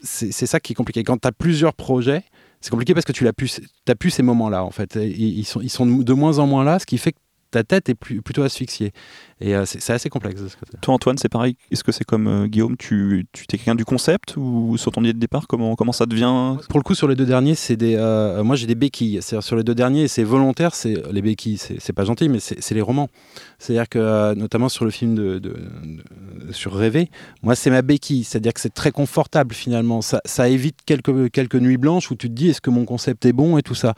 c'est, 0.00 0.32
c'est 0.32 0.46
ça 0.46 0.60
qui 0.60 0.72
est 0.72 0.76
compliqué. 0.76 1.02
Quand 1.04 1.18
tu 1.18 1.28
as 1.28 1.32
plusieurs 1.32 1.74
projets, 1.74 2.22
c'est 2.60 2.70
compliqué 2.70 2.94
parce 2.94 3.04
que 3.04 3.12
tu 3.12 3.24
n'as 3.24 3.32
plus, 3.32 3.60
t'as 3.84 3.94
plus 3.94 4.10
ces 4.10 4.22
moments-là 4.22 4.64
en 4.64 4.70
fait. 4.70 4.96
Ils, 4.96 5.44
sont, 5.44 5.60
ils 5.60 5.70
sont 5.70 5.86
de 5.86 6.12
moins 6.12 6.38
en 6.38 6.46
moins 6.46 6.64
là, 6.64 6.78
ce 6.78 6.86
qui 6.86 6.98
fait 6.98 7.12
que 7.12 7.18
ta 7.50 7.64
tête 7.64 7.88
est 7.88 7.94
plutôt 7.94 8.42
asphyxiée. 8.42 8.92
Et 9.40 9.54
euh, 9.54 9.64
c'est, 9.66 9.80
c'est 9.80 9.92
assez 9.92 10.08
complexe 10.08 10.40
de 10.42 10.48
ce 10.48 10.56
côté. 10.56 10.76
Toi, 10.80 10.94
Antoine, 10.94 11.16
c'est 11.18 11.28
pareil. 11.28 11.56
Est-ce 11.70 11.84
que 11.84 11.92
c'est 11.92 12.04
comme 12.04 12.26
euh, 12.26 12.46
Guillaume 12.46 12.76
Tu, 12.76 13.26
tu 13.32 13.46
t'es 13.46 13.56
quelqu'un 13.56 13.74
du 13.74 13.84
concept 13.84 14.34
ou 14.36 14.76
sur 14.78 14.90
ton 14.92 15.02
idée 15.02 15.12
de 15.12 15.18
départ 15.18 15.46
comment, 15.46 15.76
comment 15.76 15.92
ça 15.92 16.06
devient? 16.06 16.56
Pour 16.68 16.78
le 16.78 16.82
coup, 16.82 16.94
sur 16.94 17.06
les 17.08 17.14
deux 17.14 17.26
derniers, 17.26 17.54
c'est 17.54 17.76
des. 17.76 17.94
euh, 17.96 18.42
moi, 18.42 18.56
j'ai 18.56 18.66
des 18.66 18.74
béquilles. 18.74 19.20
C'est-à-dire, 19.22 19.44
sur 19.44 19.56
les 19.56 19.62
deux 19.64 19.74
derniers, 19.74 20.08
c'est 20.08 20.24
volontaire. 20.24 20.74
C'est 20.74 20.94
les 21.12 21.22
béquilles. 21.22 21.58
C'est, 21.58 21.80
c'est 21.80 21.92
pas 21.92 22.04
gentil, 22.04 22.28
mais 22.28 22.40
c'est, 22.40 22.60
c'est 22.60 22.74
les 22.74 22.80
romans. 22.82 23.08
C'est-à-dire 23.58 23.88
que, 23.88 23.98
euh, 23.98 24.34
notamment 24.34 24.68
sur 24.68 24.84
le 24.84 24.90
film 24.90 25.14
de, 25.14 25.38
de- 25.38 25.50
de- 25.50 26.52
sur 26.52 26.74
Rêver, 26.74 27.10
moi, 27.42 27.54
c'est 27.54 27.70
ma 27.70 27.82
béquille. 27.82 28.24
C'est-à-dire 28.24 28.52
que 28.54 28.60
c'est 28.60 28.74
très 28.74 28.90
confortable 28.90 29.54
finalement. 29.54 30.02
Ça, 30.02 30.20
ça 30.24 30.48
évite 30.48 30.78
quelques 30.84 31.30
quelques 31.30 31.56
nuits 31.56 31.76
blanches 31.76 32.10
où 32.10 32.14
tu 32.16 32.28
te 32.28 32.34
dis 32.34 32.48
est-ce 32.50 32.60
que 32.60 32.70
mon 32.70 32.84
concept 32.84 33.24
est 33.26 33.32
bon 33.32 33.56
et 33.58 33.62
tout 33.62 33.74
ça? 33.74 33.94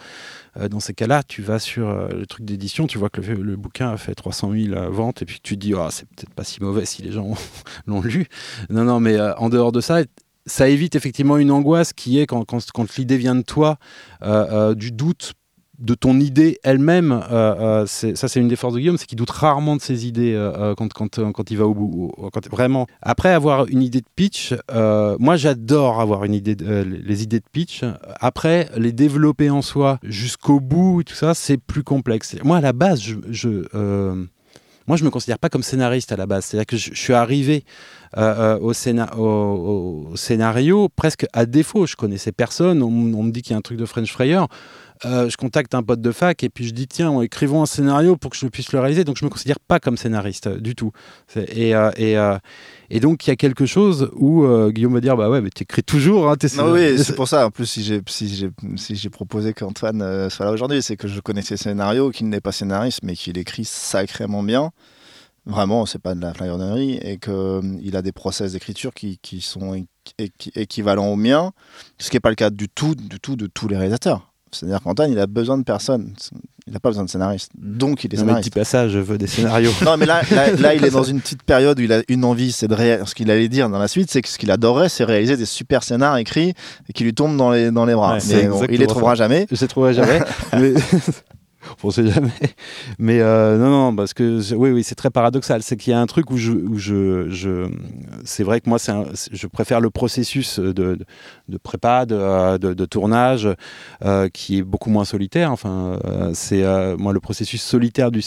Euh, 0.57 0.69
dans 0.69 0.81
ces 0.81 0.95
cas-là, 0.95 1.23
tu 1.23 1.43
vas 1.43 1.59
sur 1.61 1.89
euh, 1.89 2.09
le 2.09 2.27
truc 2.27 2.45
d'édition, 2.45 2.87
tu 2.89 2.99
vois 2.99 3.09
que 3.09 3.21
le, 3.21 3.35
le 3.35 3.57
bouquin 3.57 3.91
a 3.91 3.97
fait 3.97 4.15
300 4.17 4.53
000 4.53 4.91
ventes, 4.91 5.23
et 5.23 5.25
puis 5.31 5.41
tu 5.43 5.57
te 5.57 5.61
dis, 5.61 5.75
Ah, 5.75 5.89
c'est 5.91 6.09
peut-être 6.09 6.35
pas 6.35 6.45
si 6.45 6.63
mauvais 6.63 6.85
si 6.85 7.03
les 7.03 7.13
gens 7.13 7.35
l'ont 7.87 8.03
lu. 8.03 8.27
Non, 8.69 8.85
non, 8.85 9.01
mais 9.01 9.17
euh, 9.17 9.35
en 9.37 9.49
dehors 9.49 9.73
de 9.73 9.81
ça, 9.81 10.01
ça 10.47 10.69
évite 10.69 10.97
effectivement 10.97 11.37
une 11.37 11.51
angoisse 11.51 11.93
qui 11.93 12.19
est 12.19 12.27
quand, 12.27 12.45
quand, 12.45 12.97
l'idée 12.97 13.17
vient 13.17 13.37
de 13.37 13.43
toi, 13.43 13.79
euh, 14.23 14.47
euh, 14.51 14.75
du 14.75 14.91
doute 14.91 15.35
de 15.79 15.95
ton 15.95 16.21
idée 16.21 16.59
elle-même. 16.63 17.23
ça, 17.87 17.87
c'est 17.87 18.41
une 18.41 18.49
des 18.49 18.57
forces 18.57 18.75
de 18.75 18.81
Guillaume, 18.81 18.99
c'est 18.99 19.07
qu'il 19.07 19.17
doute 19.17 19.31
rarement 19.31 19.77
de 19.77 19.81
ses 19.81 20.07
idées 20.07 20.37
quand, 20.77 20.93
quand, 20.93 21.33
quand 21.33 21.51
il 21.51 21.57
va 21.57 21.67
au 21.67 21.73
bout. 21.73 22.13
Quand, 22.35 22.47
vraiment. 22.51 22.87
Après 23.01 23.31
avoir 23.31 23.67
une 23.67 23.81
idée 23.81 24.03
de 24.03 24.07
pitch, 24.15 24.53
moi 24.69 25.37
j'adore 25.37 26.03
avoir 26.03 26.25
une 26.25 26.35
idée 26.35 26.55
les 26.55 27.23
idées 27.23 27.41
de 27.41 27.49
pitch. 27.51 27.83
Après, 28.21 28.69
les 28.77 28.93
développer 28.93 29.49
en 29.49 29.63
soi 29.63 29.99
jusqu'au 30.03 30.61
bout 30.61 31.03
tout 31.03 31.15
ça, 31.15 31.33
c'est 31.33 31.57
plus 31.57 31.83
complexe. 31.83 32.37
Moi, 32.45 32.59
à 32.59 32.61
la 32.61 32.75
base, 32.75 33.01
je. 33.31 33.65
Moi, 34.91 34.97
je 34.97 35.05
me 35.05 35.11
considère 35.11 35.39
pas 35.39 35.49
comme 35.49 35.63
scénariste 35.63 36.11
à 36.11 36.17
la 36.17 36.27
base. 36.27 36.47
C'est-à-dire 36.47 36.67
que 36.67 36.77
je, 36.77 36.93
suis 36.95 37.13
arrivé 37.13 37.65
euh, 38.19 38.57
euh, 38.57 38.59
au, 38.59 38.73
scéna- 38.73 39.15
au- 39.17 40.09
au 40.11 40.17
scénario 40.17 40.89
presque 40.89 41.27
à 41.33 41.47
défaut. 41.47 41.87
Je 41.87 41.95
connaissais 41.95 42.33
personne. 42.33 42.83
On, 42.83 42.91
me 42.91 43.31
dit 43.31 43.41
qu'il 43.41 43.53
y 43.53 43.55
a 43.55 43.59
un 43.59 43.61
truc 43.61 43.79
de 43.79 43.87
French 43.87 44.11
Fryer. 44.11 44.41
Euh, 45.05 45.31
je 45.31 45.37
contacte 45.37 45.77
un 45.77 45.85
pote 45.85 46.01
de 46.01 46.11
fac 46.11 46.43
et 46.43 46.49
puis 46.49 46.67
je 46.67 46.73
dis 46.73 46.89
tiens, 46.89 47.23
écrivons 47.23 47.63
un 47.63 47.67
scénario 47.67 48.17
pour 48.17 48.33
que 48.33 48.37
je 48.37 48.49
puisse 48.49 48.73
le 48.73 48.81
réaliser. 48.81 49.05
Donc 49.05 49.17
je 49.17 49.25
me 49.25 49.31
considère 49.31 49.61
pas 49.61 49.79
comme 49.79 49.97
scénariste 49.97 50.49
du 50.49 50.75
tout. 50.75 50.91
Et, 51.37 51.73
et 52.91 53.01
donc 53.01 53.27
il 53.27 53.31
y 53.31 53.33
a 53.33 53.37
quelque 53.37 53.67
chose 53.67 54.11
où 54.15 54.45
euh, 54.45 54.71
Guillaume 54.71 54.95
va 54.95 55.01
dire 55.01 55.17
bah 55.17 55.31
ouais, 55.31 55.41
mais 55.41 55.51
tu 55.51 55.63
écris 55.63 55.83
toujours. 55.83 56.29
Hein, 56.29 56.37
tes 56.37 56.49
Non, 56.57 56.73
oui, 56.73 56.81
scénarios. 56.81 56.99
c'est 57.05 57.15
pour 57.15 57.29
ça. 57.29 57.47
En 57.47 57.51
plus, 57.51 57.67
si 57.67 57.83
j'ai 57.83 58.01
si 58.07 58.51
si 58.77 59.09
proposé 59.09 59.55
qu'Antoine 59.55 60.03
euh, 60.03 60.29
soit 60.29 60.45
là 60.47 60.53
aujourd'hui, 60.53 60.83
c'est 60.83 60.97
que 60.97 61.09
je 61.09 61.21
connais 61.21 61.43
ses 61.43 61.57
scénarios, 61.57 62.11
qu'il 62.11 62.29
n'est 62.29 62.41
pas 62.41 62.53
scénariste, 62.53 63.01
mais 63.03 63.15
qu'il 63.15 63.39
écrit 63.39 63.65
sacrément 63.65 64.43
bien. 64.43 64.71
Vraiment, 65.47 65.87
c'est 65.87 65.99
pas 65.99 66.15
de 66.15 66.21
la 66.21 66.35
flagornerie 66.35 66.99
et 67.03 67.17
que 67.17 67.31
euh, 67.31 67.97
a 67.99 68.03
des 68.03 68.13
process 68.13 68.53
d'écriture 68.53 68.93
qui, 68.93 69.19
qui 69.23 69.41
sont 69.41 69.75
équ- 69.75 69.87
équ- 70.19 70.51
équivalents 70.55 71.09
aux 71.09 71.17
miens, 71.17 71.53
ce 71.99 72.11
qui 72.11 72.17
n'est 72.17 72.21
pas 72.21 72.29
le 72.29 72.35
cas 72.35 72.51
du 72.51 72.69
tout, 72.69 72.95
du 72.95 73.19
tout 73.21 73.37
de 73.37 73.47
tous 73.47 73.67
les 73.67 73.77
réalisateurs. 73.77 74.33
C'est-à-dire 74.53 74.83
qu'Antoine, 74.83 75.11
il 75.13 75.19
a 75.19 75.27
besoin 75.27 75.57
de 75.57 75.63
personne. 75.65 76.15
Il 76.71 76.75
n'a 76.75 76.79
pas 76.81 76.91
besoin 76.91 77.05
de 77.05 77.11
scénariste. 77.11 77.51
Donc, 77.59 78.05
il 78.05 78.15
est 78.15 78.19
Non, 78.19 78.27
mais 78.27 78.41
dis 78.41 78.45
scénariste. 78.45 78.55
pas 78.55 78.65
ça, 78.65 78.89
je 78.89 79.01
veux 79.01 79.19
des 79.19 79.27
scénarios. 79.27 79.73
Non, 79.85 79.97
mais 79.97 80.07
là, 80.07 80.23
là, 80.31 80.53
là, 80.53 80.75
il 80.75 80.85
est 80.85 80.91
dans 80.91 81.03
une 81.03 81.21
petite 81.21 81.43
période 81.43 81.81
où 81.81 81.83
il 81.83 81.93
a 81.93 82.03
une 82.09 82.25
envie, 82.25 82.53
c'est 82.53 82.69
de 82.69 82.75
réaliser. 82.75 83.07
Ce 83.07 83.15
qu'il 83.17 83.29
allait 83.29 83.49
dire 83.49 83.69
dans 83.69 83.81
la 83.81 83.89
suite, 83.89 84.09
c'est 84.09 84.23
que 84.23 84.29
ce 84.29 84.39
qu'il 84.39 84.53
adorerait, 84.53 84.89
c'est 84.89 85.03
réaliser 85.03 85.37
des 85.37 85.47
super 85.47 85.83
scénars 85.83 86.17
écrits 86.17 86.55
et 86.89 86.93
qui 86.93 87.03
lui 87.03 87.13
tombent 87.13 87.37
dans 87.37 87.51
les, 87.51 87.73
dans 87.73 87.87
les 87.87 87.95
bras. 87.95 88.15
Ouais, 88.15 88.21
mais 88.29 88.47
bon, 88.47 88.65
il 88.71 88.79
les 88.79 88.87
trouvera 88.87 89.17
jamais. 89.17 89.47
je 89.51 89.61
les 89.61 89.69
trouverai 89.69 89.95
jamais. 89.95 90.21
mais... 90.53 90.75
On 91.83 91.91
sait 91.91 92.07
jamais. 92.07 92.31
Mais 92.99 93.21
euh, 93.21 93.57
non, 93.57 93.71
non, 93.71 93.97
parce 93.97 94.13
que 94.13 94.55
oui, 94.55 94.71
oui, 94.71 94.85
c'est 94.85 94.95
très 94.95 95.11
paradoxal. 95.11 95.63
C'est 95.63 95.77
qu'il 95.77 95.93
y 95.93 95.95
a 95.95 96.01
un 96.01 96.07
truc 96.07 96.31
où 96.31 96.37
je, 96.37 96.53
je, 96.77 97.29
je 97.31 97.69
c'est 98.25 98.45
vrai 98.45 98.61
que 98.61 98.69
moi, 98.69 98.79
un- 98.89 99.07
je 99.33 99.47
préfère 99.47 99.81
le 99.81 99.91
processus 99.91 100.59
de, 100.59 100.99
de, 101.49 101.59
prépa, 101.59 102.07
de, 102.07 102.15
euh, 102.15 102.59
de, 102.59 102.75
de 102.75 102.85
tournage, 102.85 103.49
euh, 104.05 104.29
qui 104.29 104.59
est 104.59 104.63
beaucoup 104.63 104.91
moins 104.91 105.05
solitaire. 105.05 105.53
Enfin, 105.53 105.99
c'est 106.35 106.63
moi 106.99 107.13
le 107.13 107.21
processus 107.21 107.63
solitaire 107.63 108.11
du, 108.11 108.21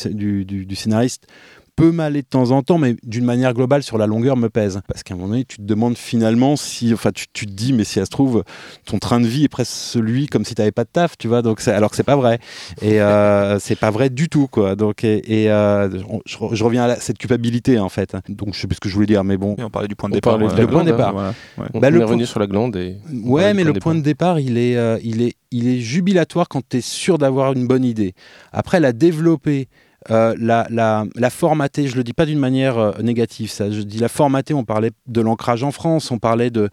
du, 0.45 0.65
du 0.65 0.75
scénariste 0.75 1.27
peut 1.75 1.91
m'aller 1.91 2.21
de 2.21 2.27
temps 2.27 2.51
en 2.51 2.61
temps, 2.61 2.77
mais 2.77 2.95
d'une 3.03 3.25
manière 3.25 3.53
globale, 3.53 3.81
sur 3.83 3.97
la 3.97 4.05
longueur, 4.05 4.37
me 4.37 4.47
pèse. 4.49 4.79
Parce 4.87 5.01
qu'à 5.03 5.13
un 5.13 5.17
moment 5.17 5.29
donné, 5.29 5.43
tu 5.45 5.57
te 5.57 5.63
demandes 5.63 5.97
finalement 5.97 6.55
si, 6.55 6.93
enfin, 6.93 7.11
tu, 7.11 7.25
tu 7.33 7.45
te 7.47 7.51
dis, 7.51 7.73
mais 7.73 7.83
si 7.83 7.95
ça 7.95 8.05
se 8.05 8.09
trouve, 8.11 8.43
ton 8.85 8.99
train 8.99 9.19
de 9.19 9.25
vie 9.25 9.45
est 9.45 9.49
presque 9.49 9.71
celui 9.71 10.27
comme 10.27 10.45
si 10.45 10.53
tu 10.55 10.61
n'avais 10.61 10.71
pas 10.71 10.83
de 10.83 10.89
taf, 10.91 11.17
tu 11.17 11.27
vois. 11.27 11.41
Donc, 11.41 11.67
alors 11.67 11.89
que 11.89 11.95
c'est 11.95 12.03
pas 12.03 12.15
vrai. 12.15 12.39
Et 12.81 13.01
euh, 13.01 13.57
c'est 13.59 13.75
pas 13.77 13.89
vrai 13.91 14.09
du 14.09 14.29
tout, 14.29 14.47
quoi. 14.47 14.75
Donc, 14.75 15.03
et, 15.03 15.43
et, 15.43 15.51
euh, 15.51 15.89
je, 16.25 16.37
je 16.51 16.63
reviens 16.63 16.83
à 16.83 16.87
la- 16.87 16.99
cette 16.99 17.17
culpabilité, 17.17 17.79
en 17.79 17.89
fait. 17.89 18.15
Donc, 18.29 18.53
je 18.53 18.59
sais 18.59 18.67
plus 18.67 18.75
ce 18.75 18.79
que 18.79 18.89
je 18.89 18.93
voulais 18.93 19.07
dire, 19.07 19.23
mais 19.23 19.37
bon. 19.37 19.55
Et 19.57 19.63
on 19.63 19.69
parlait 19.71 19.87
du 19.87 19.95
point 19.95 20.09
de 20.09 20.13
On 20.13 20.17
départ. 20.17 20.37
de 20.37 20.43
Le 20.43 20.49
point 20.49 20.57
de 20.59 20.65
glande, 20.67 20.85
départ. 20.85 21.13
Voilà, 21.13 21.29
ouais. 21.57 21.65
On, 21.73 21.79
Bah, 21.79 21.87
on 21.87 21.91
le 21.91 21.95
est 21.95 21.99
point- 21.99 22.07
revenu 22.07 22.25
sur 22.27 22.39
la 22.39 22.47
glande 22.47 22.75
et. 22.75 22.97
Ouais, 23.23 23.53
mais 23.55 23.63
le 23.63 23.73
point 23.73 23.95
de 23.95 24.01
départ, 24.01 24.39
il 24.39 24.57
est, 24.59 24.77
euh, 24.77 24.99
il 25.03 25.21
est, 25.23 25.33
il 25.51 25.67
est 25.67 25.79
jubilatoire 25.79 26.47
quand 26.49 26.61
tu 26.67 26.77
es 26.77 26.81
sûr 26.81 27.17
d'avoir 27.17 27.53
une 27.53 27.67
bonne 27.67 27.83
idée. 27.85 28.13
Après, 28.51 28.79
la 28.79 28.91
développer, 28.93 29.67
euh, 30.11 30.35
la, 30.39 30.67
la, 30.69 31.05
la 31.15 31.29
formater, 31.29 31.87
je 31.87 31.95
le 31.95 32.03
dis 32.03 32.13
pas 32.13 32.25
d'une 32.25 32.39
manière 32.39 32.77
euh, 32.77 32.91
négative, 33.01 33.49
ça. 33.49 33.71
Je 33.71 33.81
dis 33.81 33.99
la 33.99 34.09
formater, 34.09 34.53
on 34.53 34.63
parlait 34.63 34.91
de 35.07 35.21
l'ancrage 35.21 35.63
en 35.63 35.71
France, 35.71 36.11
on 36.11 36.19
parlait 36.19 36.49
de. 36.49 36.69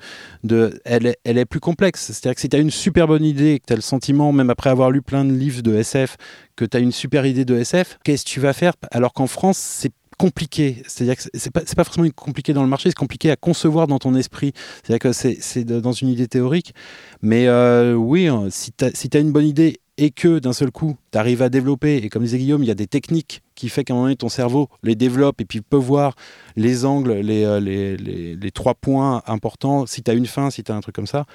elle, 0.85 1.07
est, 1.07 1.45
plus 1.45 1.61
complexe. 1.61 2.07
C'est-à-dire 2.07 2.35
que 2.35 2.41
si 2.41 2.49
tu 2.49 2.57
as 2.57 2.61
une 2.61 2.71
super 2.71 3.07
bonne 3.07 3.25
idée, 3.25 3.61
que 3.61 3.67
tu 3.67 3.73
as 3.73 3.77
le 3.77 3.83
sentiment, 3.83 4.33
même 4.33 4.51
après 4.51 4.71
avoir 4.71 4.91
lu 4.91 5.03
plein 5.03 5.25
de 5.25 5.33
livres 5.33 5.63
de 5.63 5.75
SF, 5.75 6.17
que 6.57 6.65
tu 6.65 6.77
as 6.77 6.81
une 6.81 6.93
super 6.93 7.27
idée 7.27 7.45
de 7.45 7.57
SF, 7.57 7.99
qu'est-ce 8.05 8.25
que 8.25 8.31
tu 8.31 8.41
vas 8.41 8.53
faire? 8.53 8.73
Alors 8.91 9.13
qu'en 9.13 9.27
France, 9.27 9.59
c'est 9.59 9.93
compliqué. 10.21 10.83
C'est-à-dire 10.87 11.17
que 11.17 11.23
c'est- 11.33 11.51
pas, 11.51 11.63
pas 11.63 11.85
forcément 11.85 12.07
compliqué 12.15 12.53
dans 12.53 12.63
le 12.63 12.69
marché, 12.69 12.91
c'est 12.91 12.95
compliqué 12.95 13.31
à 13.31 13.37
concevoir 13.37 13.87
dans 13.87 13.99
ton 13.99 14.15
esprit. 14.15 14.53
C'est-à-dire 14.83 14.99
que 14.99 15.13
c'est 15.13 15.65
dans 15.65 15.93
une 15.93 16.09
idée 16.09 16.29
théorique. 16.29 16.75
Mais 17.23 17.47
euh, 17.49 17.95
oui, 17.95 18.29
hein, 18.29 18.49
si 18.51 18.71
tu 18.73 18.85
as, 18.85 19.19
une 19.19 19.33
bonne 19.33 19.47
idée 19.47 19.80
et 20.01 20.11
que 20.11 20.39
d'un 20.41 20.53
seul 20.55 20.71
coup, 20.73 20.97
tu 21.13 21.19
arrives 21.19 21.43
à 21.43 21.49
développer, 21.51 21.99
et 21.99 22.09
comme 22.09 22.23
disait 22.25 22.39
Guillaume, 22.39 22.63
il 22.65 22.67
y 22.67 22.71
a 22.73 22.75
des 22.75 22.87
techniques 22.89 23.43
qui 23.55 23.69
fait 23.69 23.85
qu'à 23.85 23.93
un 23.93 23.97
moment 23.97 24.07
donné, 24.07 24.17
ton 24.17 24.31
cerveau 24.31 24.69
les 24.83 24.95
développe 24.97 25.41
et 25.41 25.45
puis 25.45 25.61
peut 25.61 25.77
voir 25.77 26.15
les 26.57 26.85
angles, 26.87 27.13
les, 27.13 27.45
euh, 27.45 27.61
les, 27.61 27.97
les, 27.99 28.35
les 28.35 28.51
trois 28.51 28.75
points 28.75 29.23
importants, 29.27 29.85
si 29.87 30.03
tu 30.03 30.11
as 30.11 30.15
une 30.15 30.27
fin, 30.27 30.51
si 30.51 30.65
tu 30.65 30.73
as 30.73 30.75
un 30.75 30.81
truc 30.81 30.95
comme 30.95 31.07
ça, 31.07 31.27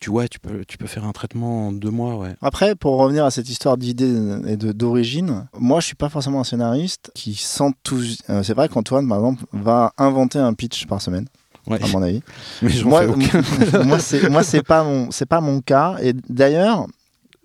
tu, 0.00 0.10
ouais, 0.10 0.26
tu, 0.26 0.40
peux, 0.40 0.64
tu 0.66 0.78
peux 0.78 0.88
faire 0.88 1.04
un 1.04 1.12
traitement 1.12 1.68
en 1.68 1.72
deux 1.72 1.90
mois. 1.92 2.16
Ouais. 2.16 2.34
Après, 2.42 2.74
pour 2.74 2.96
revenir 2.98 3.24
à 3.24 3.30
cette 3.30 3.48
histoire 3.48 3.76
d'idée 3.76 4.12
et 4.48 4.56
de- 4.56 4.72
d'origine, 4.72 5.46
moi 5.56 5.78
je 5.78 5.86
suis 5.86 5.94
pas 5.94 6.08
forcément 6.08 6.40
un 6.40 6.44
scénariste 6.44 7.12
qui 7.14 7.34
s'enthousiasme. 7.34 8.24
Euh, 8.30 8.42
c'est 8.42 8.54
vrai 8.54 8.68
qu'Antoine, 8.68 9.06
par 9.08 9.18
exemple, 9.18 9.44
va 9.52 9.92
inventer 9.98 10.40
un 10.40 10.54
pitch 10.54 10.86
par 10.86 11.00
semaine, 11.00 11.26
Ouais. 11.68 11.80
à 11.80 11.86
mon 11.86 12.02
avis. 12.02 12.20
Mais 12.62 12.72
moi, 12.84 13.04
moi 14.30 14.42
c'est 14.42 14.62
pas 14.64 14.82
mon 14.82 15.12
c'est 15.12 15.26
pas 15.26 15.40
mon 15.40 15.60
cas. 15.60 15.96
Et 16.02 16.14
d'ailleurs, 16.28 16.88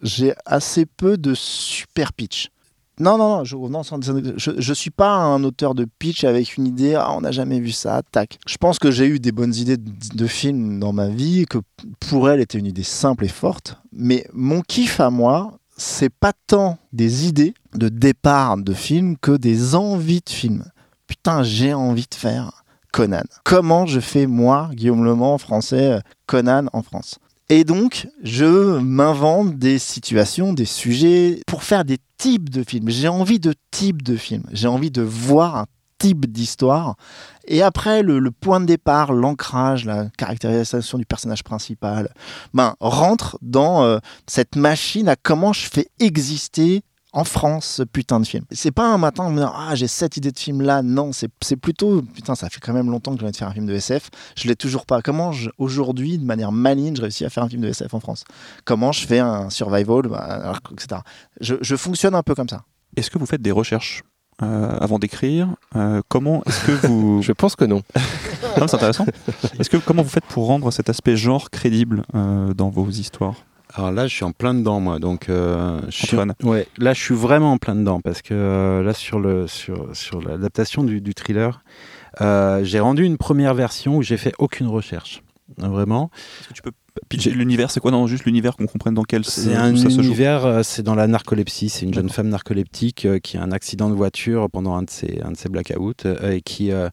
j'ai 0.02 0.34
assez 0.46 0.86
peu 0.86 1.18
de 1.18 1.34
super 1.34 2.14
pitch. 2.14 2.50
Non, 3.00 3.18
non, 3.18 3.38
non, 3.38 3.44
je, 3.44 3.56
non, 3.56 3.82
je, 4.38 4.52
je 4.58 4.74
suis 4.74 4.90
pas 4.90 5.12
un 5.12 5.44
auteur 5.44 5.76
de 5.76 5.86
pitch 6.00 6.24
avec 6.24 6.58
une 6.58 6.66
idée, 6.66 6.96
ah, 6.96 7.12
on 7.14 7.22
n'a 7.22 7.32
jamais 7.32 7.60
vu 7.60 7.72
ça, 7.72 8.02
tac. 8.12 8.40
Je 8.48 8.58
pense 8.58 8.80
que 8.80 8.90
j'ai 8.90 9.06
eu 9.06 9.20
des 9.20 9.32
bonnes 9.32 9.54
idées 9.54 9.78
de, 9.78 9.92
de 10.16 10.28
films 10.28 10.80
dans 10.80 10.94
ma 10.94 11.08
vie, 11.08 11.46
que 11.46 11.60
pour 12.00 12.28
elle 12.28 12.40
était 12.40 12.58
une 12.58 12.66
idée 12.66 12.82
simple 12.82 13.26
et 13.26 13.30
forte. 13.30 13.78
Mais 13.92 14.28
mon 14.34 14.62
kiff 14.62 15.00
à 15.00 15.12
moi, 15.12 15.60
c'est 15.78 16.10
pas 16.10 16.34
tant 16.48 16.80
des 16.92 17.28
idées 17.28 17.54
de 17.76 17.88
départ 17.88 18.58
de 18.58 18.74
film 18.74 19.16
que 19.18 19.38
des 19.38 19.76
envies 19.76 20.22
de 20.26 20.32
film. 20.32 20.64
Putain, 21.06 21.44
j'ai 21.44 21.76
envie 21.76 22.08
de 22.10 22.16
faire 22.16 22.64
Conan. 22.92 23.22
Comment 23.44 23.86
je 23.86 24.00
fais, 24.00 24.26
moi, 24.26 24.72
Guillaume 24.74 25.04
Le 25.04 25.14
Mans, 25.14 25.38
français, 25.38 25.92
euh, 25.92 26.00
Conan 26.26 26.66
en 26.74 26.82
France? 26.82 27.20
Et 27.50 27.64
donc, 27.64 28.10
je 28.24 28.80
m'invente 28.80 29.58
des 29.58 29.80
situations, 29.80 30.52
des 30.52 30.66
sujets 30.66 31.40
pour 31.48 31.64
faire 31.64 31.86
des 31.86 31.98
types 32.18 32.50
de 32.50 32.62
films. 32.62 32.90
J'ai 32.90 33.08
envie 33.08 33.40
de 33.40 33.54
types 33.72 34.02
de 34.02 34.18
films. 34.18 34.44
J'ai 34.52 34.68
envie 34.68 34.92
de 34.92 35.02
voir 35.02 35.56
un 35.56 35.66
type 35.98 36.26
d'histoire. 36.32 36.96
Et 37.46 37.62
après, 37.62 38.04
le, 38.04 38.20
le 38.20 38.32
point 38.32 38.60
de 38.60 38.66
départ, 38.66 39.14
l'ancrage, 39.14 39.86
la 39.86 40.10
caractérisation 40.18 40.98
du 40.98 41.06
personnage 41.06 41.44
principal, 41.44 42.14
ben, 42.54 42.76
rentre 42.82 43.38
dans 43.42 43.84
euh, 43.84 44.00
cette 44.28 44.58
machine 44.58 45.08
à 45.08 45.16
comment 45.16 45.54
je 45.54 45.70
fais 45.70 45.88
exister 46.00 46.84
en 47.18 47.24
France 47.24 47.66
ce 47.66 47.84
putain 47.84 48.20
de 48.20 48.26
film. 48.28 48.44
C'est 48.52 48.72
pas 48.72 48.88
un 48.88 48.98
matin 48.98 49.24
en 49.24 49.30
me 49.32 49.36
disant 49.38 49.54
ah 49.56 49.74
j'ai 49.76 49.88
cette 49.88 50.18
idée 50.18 50.32
de 50.32 50.38
film 50.38 50.62
là, 50.62 50.82
non, 50.84 51.12
c'est 51.14 51.30
c'est 51.42 51.56
plutôt 51.58 52.02
putain 52.02 52.36
ça 52.36 52.50
fait 52.50 52.60
quand 52.60 52.74
même 52.74 52.90
longtemps 52.92 53.14
que 53.14 53.20
j'ai 53.20 53.26
envie 53.26 53.32
de 53.32 53.38
faire 53.38 53.48
un 53.48 53.54
film 53.54 53.66
de 53.66 53.74
SF, 53.74 54.10
je 54.36 54.48
l'ai 54.48 54.56
toujours 54.56 54.86
pas. 54.86 55.02
Comment 55.02 55.32
je- 55.32 55.50
aujourd'hui 55.58 56.18
de 56.18 56.26
manière 56.26 56.52
maligne 56.52 56.96
je 56.96 57.02
réussis 57.02 57.26
à 57.26 57.30
faire 57.30 57.44
un 57.44 57.50
film 57.50 57.62
de 57.62 57.70
SF 57.70 57.94
en 57.94 58.00
France? 58.00 58.24
Comment 58.66 58.92
je 58.92 59.06
fais 59.08 59.20
un 59.20 59.50
survival, 59.50 60.04
bah, 60.10 60.54
etc. 60.72 61.02
Je, 61.42 61.56
je 61.62 61.76
fonctionne 61.76 62.14
un 62.16 62.24
peu 62.24 62.36
comme 62.36 62.50
ça. 62.50 62.62
Est-ce 62.96 63.10
que 63.10 63.18
vous 63.18 63.26
faites 63.26 63.42
des 63.42 63.52
recherches 63.52 64.04
euh, 64.44 64.78
avant 64.80 65.00
d'écrire? 65.00 65.50
Euh, 65.76 66.02
Comment 66.10 66.44
est-ce 66.46 66.66
que 66.66 66.88
vous... 66.88 67.22
Je 67.24 67.32
pense 67.32 67.56
que 67.56 67.66
non. 67.66 67.82
Non, 68.60 68.68
c'est 68.68 68.76
intéressant. 68.76 69.06
Est-ce 69.60 69.70
que 69.70 69.78
comment 69.78 70.04
vous 70.04 70.10
faites 70.10 70.26
pour 70.26 70.46
rendre 70.48 70.70
cet 70.72 70.90
aspect 70.90 71.16
genre 71.18 71.50
crédible 71.50 72.04
euh, 72.16 72.54
dans 72.54 72.70
vos 72.70 72.88
histoires? 72.90 73.36
Alors 73.78 73.92
là, 73.92 74.08
je 74.08 74.16
suis 74.16 74.24
en 74.24 74.32
plein 74.32 74.56
dedans, 74.56 74.80
moi. 74.80 74.98
Donc, 74.98 75.30
euh, 75.30 75.80
je 75.90 76.08
suis, 76.08 76.18
ouais, 76.44 76.68
là, 76.80 76.94
je 76.94 77.02
suis 77.02 77.14
vraiment 77.14 77.54
en 77.54 77.58
plein 77.58 77.76
dedans 77.76 78.02
parce 78.02 78.24
que 78.24 78.34
euh, 78.34 78.82
là, 78.82 78.94
sur 78.94 79.20
le 79.20 79.46
sur 79.46 79.96
sur 79.96 80.20
l'adaptation 80.20 80.84
du, 80.84 81.00
du 81.00 81.14
thriller, 81.14 81.62
euh, 82.22 82.64
j'ai 82.64 82.80
rendu 82.80 83.04
une 83.04 83.18
première 83.18 83.54
version 83.54 83.98
où 83.98 84.02
j'ai 84.02 84.18
fait 84.18 84.34
aucune 84.40 84.68
recherche. 84.68 85.22
Vraiment, 85.56 86.12
Est-ce 86.42 86.50
que 86.50 86.54
tu 86.54 86.62
peux 86.62 86.72
pitcher 87.08 87.32
l'univers? 87.32 87.72
C'est 87.72 87.80
quoi 87.80 87.92
Non, 87.92 88.06
juste 88.06 88.26
l'univers 88.26 88.58
qu'on 88.58 88.68
comprenne 88.68 88.94
dans 88.94 89.04
quel 89.04 89.24
c'est 89.24 89.56
un 89.56 89.76
ça 89.76 89.88
univers, 89.88 90.46
euh, 90.46 90.62
c'est 90.62 90.84
dans 90.84 90.94
la 90.94 91.08
narcolepsie. 91.08 91.70
C'est 91.70 91.86
une 91.86 91.94
jeune 91.94 92.10
femme 92.10 92.28
narcoleptique 92.28 93.06
euh, 93.06 93.20
qui 93.20 93.38
a 93.38 93.44
un 93.44 93.52
accident 93.52 93.90
de 93.90 93.96
voiture 93.96 94.50
pendant 94.50 94.76
un 94.76 94.84
de 94.84 94.90
ses 94.90 95.22
un 95.24 95.32
de 95.32 95.38
ses 95.38 95.48
blackouts 95.48 95.94
euh, 96.06 96.32
et 96.34 96.42
qui 96.42 96.72
euh, 96.72 96.90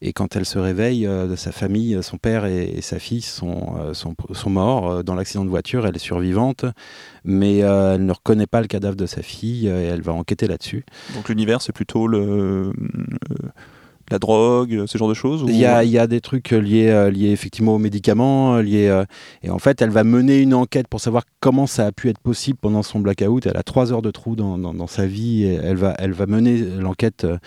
et 0.00 0.14
quand 0.14 0.36
elle 0.36 0.46
se 0.46 0.58
réveille 0.58 1.02
de 1.04 1.36
sa 1.36 1.52
famille, 1.52 2.02
son 2.02 2.16
père 2.16 2.46
et, 2.46 2.64
et 2.64 2.80
sa 2.80 2.98
fille 2.98 3.22
sont, 3.22 3.94
sont, 3.94 4.16
sont 4.32 4.50
morts 4.50 5.04
dans 5.04 5.14
l'accident 5.14 5.44
de 5.44 5.50
voiture. 5.50 5.86
Elle 5.86 5.94
est 5.94 6.00
survivante, 6.00 6.64
mais 7.24 7.58
elle 7.58 8.04
ne 8.04 8.10
reconnaît 8.10 8.48
pas 8.48 8.60
le 8.60 8.66
cadavre 8.66 8.96
de 8.96 9.06
sa 9.06 9.22
fille 9.22 9.68
et 9.68 9.70
elle 9.70 10.02
va 10.02 10.12
enquêter 10.12 10.48
là-dessus. 10.48 10.84
Donc 11.14 11.28
l'univers, 11.28 11.62
c'est 11.62 11.72
plutôt 11.72 12.08
le, 12.08 12.72
la 14.12 14.18
drogue, 14.18 14.84
ce 14.86 14.96
genre 14.98 15.08
de 15.08 15.14
choses 15.14 15.42
ou- 15.42 15.48
Il 15.48 15.56
y 15.56 15.64
a, 15.66 15.82
il 15.84 15.90
y 15.90 15.98
a 15.98 16.06
des 16.06 16.20
trucs 16.20 16.50
liés, 16.50 16.88
euh, 16.88 17.10
liés 17.10 17.30
effectivement 17.30 17.74
aux 17.74 17.78
médicaments, 17.78 18.56
euh, 18.56 18.62
liés, 18.62 18.88
euh, 18.88 19.04
et 19.42 19.50
en 19.50 19.58
fait, 19.58 19.82
elle 19.82 19.90
va 19.90 20.04
mener 20.04 20.38
une 20.40 20.54
enquête 20.54 20.86
pour 20.88 21.00
savoir 21.00 21.24
comment 21.40 21.66
ça 21.66 21.86
a 21.86 21.92
pu 21.92 22.08
être 22.08 22.20
possible 22.20 22.58
pendant 22.60 22.82
son 22.82 23.00
blackout. 23.00 23.46
Elle 23.46 23.56
a 23.56 23.62
trois 23.62 23.92
heures 23.92 24.02
de 24.02 24.10
trou 24.10 24.36
dans, 24.36 24.56
dans, 24.58 24.72
dans 24.74 24.86
sa 24.86 25.06
vie, 25.06 25.44
et 25.44 25.54
elle 25.54 25.76
va, 25.76 25.94
elle 25.98 26.12
va 26.12 26.26
mener 26.26 26.58
l'enquête 26.78 27.24
euh, 27.24 27.38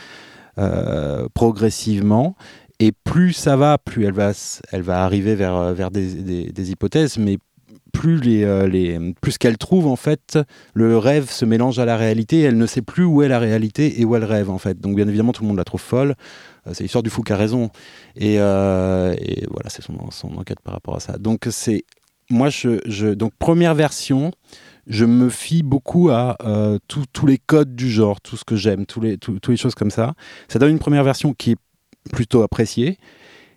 euh, 0.57 1.27
progressivement. 1.33 2.35
Et 2.79 2.91
plus 2.91 3.31
ça 3.33 3.55
va, 3.55 3.77
plus 3.77 4.05
elle 4.05 4.13
va, 4.13 4.31
elle 4.71 4.81
va 4.81 5.03
arriver 5.05 5.35
vers, 5.35 5.55
euh, 5.55 5.73
vers 5.73 5.91
des, 5.91 6.07
des- 6.13 6.51
des 6.51 6.71
hypothèses, 6.71 7.17
mais 7.17 7.37
plus 7.93 8.19
les, 8.19 8.43
euh, 8.43 8.67
les 8.67 8.99
plus 9.21 9.37
qu'elle 9.37 9.57
trouve 9.57 9.87
en 9.87 9.95
fait 9.95 10.37
le 10.73 10.97
rêve 10.97 11.29
se 11.31 11.45
mélange 11.45 11.79
à 11.79 11.85
la 11.85 11.95
réalité 11.95 12.41
elle 12.41 12.57
ne 12.57 12.65
sait 12.65 12.81
plus 12.81 13.05
où 13.05 13.21
est 13.21 13.29
la 13.29 13.39
réalité 13.39 14.01
et 14.01 14.03
où 14.03 14.17
elle 14.17 14.25
rêve 14.25 14.49
en 14.49 14.57
fait 14.57 14.77
donc 14.81 14.97
bien 14.97 15.07
évidemment 15.07 15.31
tout 15.31 15.43
le 15.43 15.47
monde 15.47 15.55
la 15.55 15.63
trouve 15.63 15.79
folle 15.79 16.09
Euh, 16.09 16.13
c'est 16.73 16.83
l'histoire 16.83 17.03
du 17.03 17.09
fou 17.09 17.21
qui 17.23 17.33
a 17.33 17.37
raison. 17.37 17.69
Et, 18.15 18.39
euh, 18.39 19.13
et 19.19 19.45
voilà 19.49 19.69
c'est 19.69 19.81
son, 19.81 20.11
son 20.11 20.35
enquête 20.37 20.59
par 20.61 20.73
rapport 20.73 20.95
à 20.95 20.99
ça. 20.99 21.17
Donc 21.17 21.47
c'est 21.49 21.83
moi 22.29 22.49
je, 22.49 23.13
donc 23.13 23.33
première 23.37 23.75
version 23.75 24.31
je 24.87 25.05
me 25.05 25.29
fie 25.29 25.63
beaucoup 25.63 26.09
à 26.09 26.37
euh, 26.43 26.77
tous- 26.87 27.25
les 27.25 27.37
codes 27.39 27.75
du 27.75 27.89
genre 27.89 28.21
tout 28.21 28.37
ce 28.37 28.43
que 28.45 28.55
j'aime 28.55 28.85
tous 28.85 29.01
les 29.01 29.17
toutes 29.17 29.47
les 29.47 29.57
choses 29.57 29.75
comme 29.75 29.91
ça. 29.91 30.13
Ça 30.47 30.59
donne 30.59 30.71
une 30.71 30.79
première 30.79 31.03
version 31.03 31.33
qui 31.33 31.51
est 31.51 31.57
plutôt 32.11 32.43
appréciée 32.43 32.97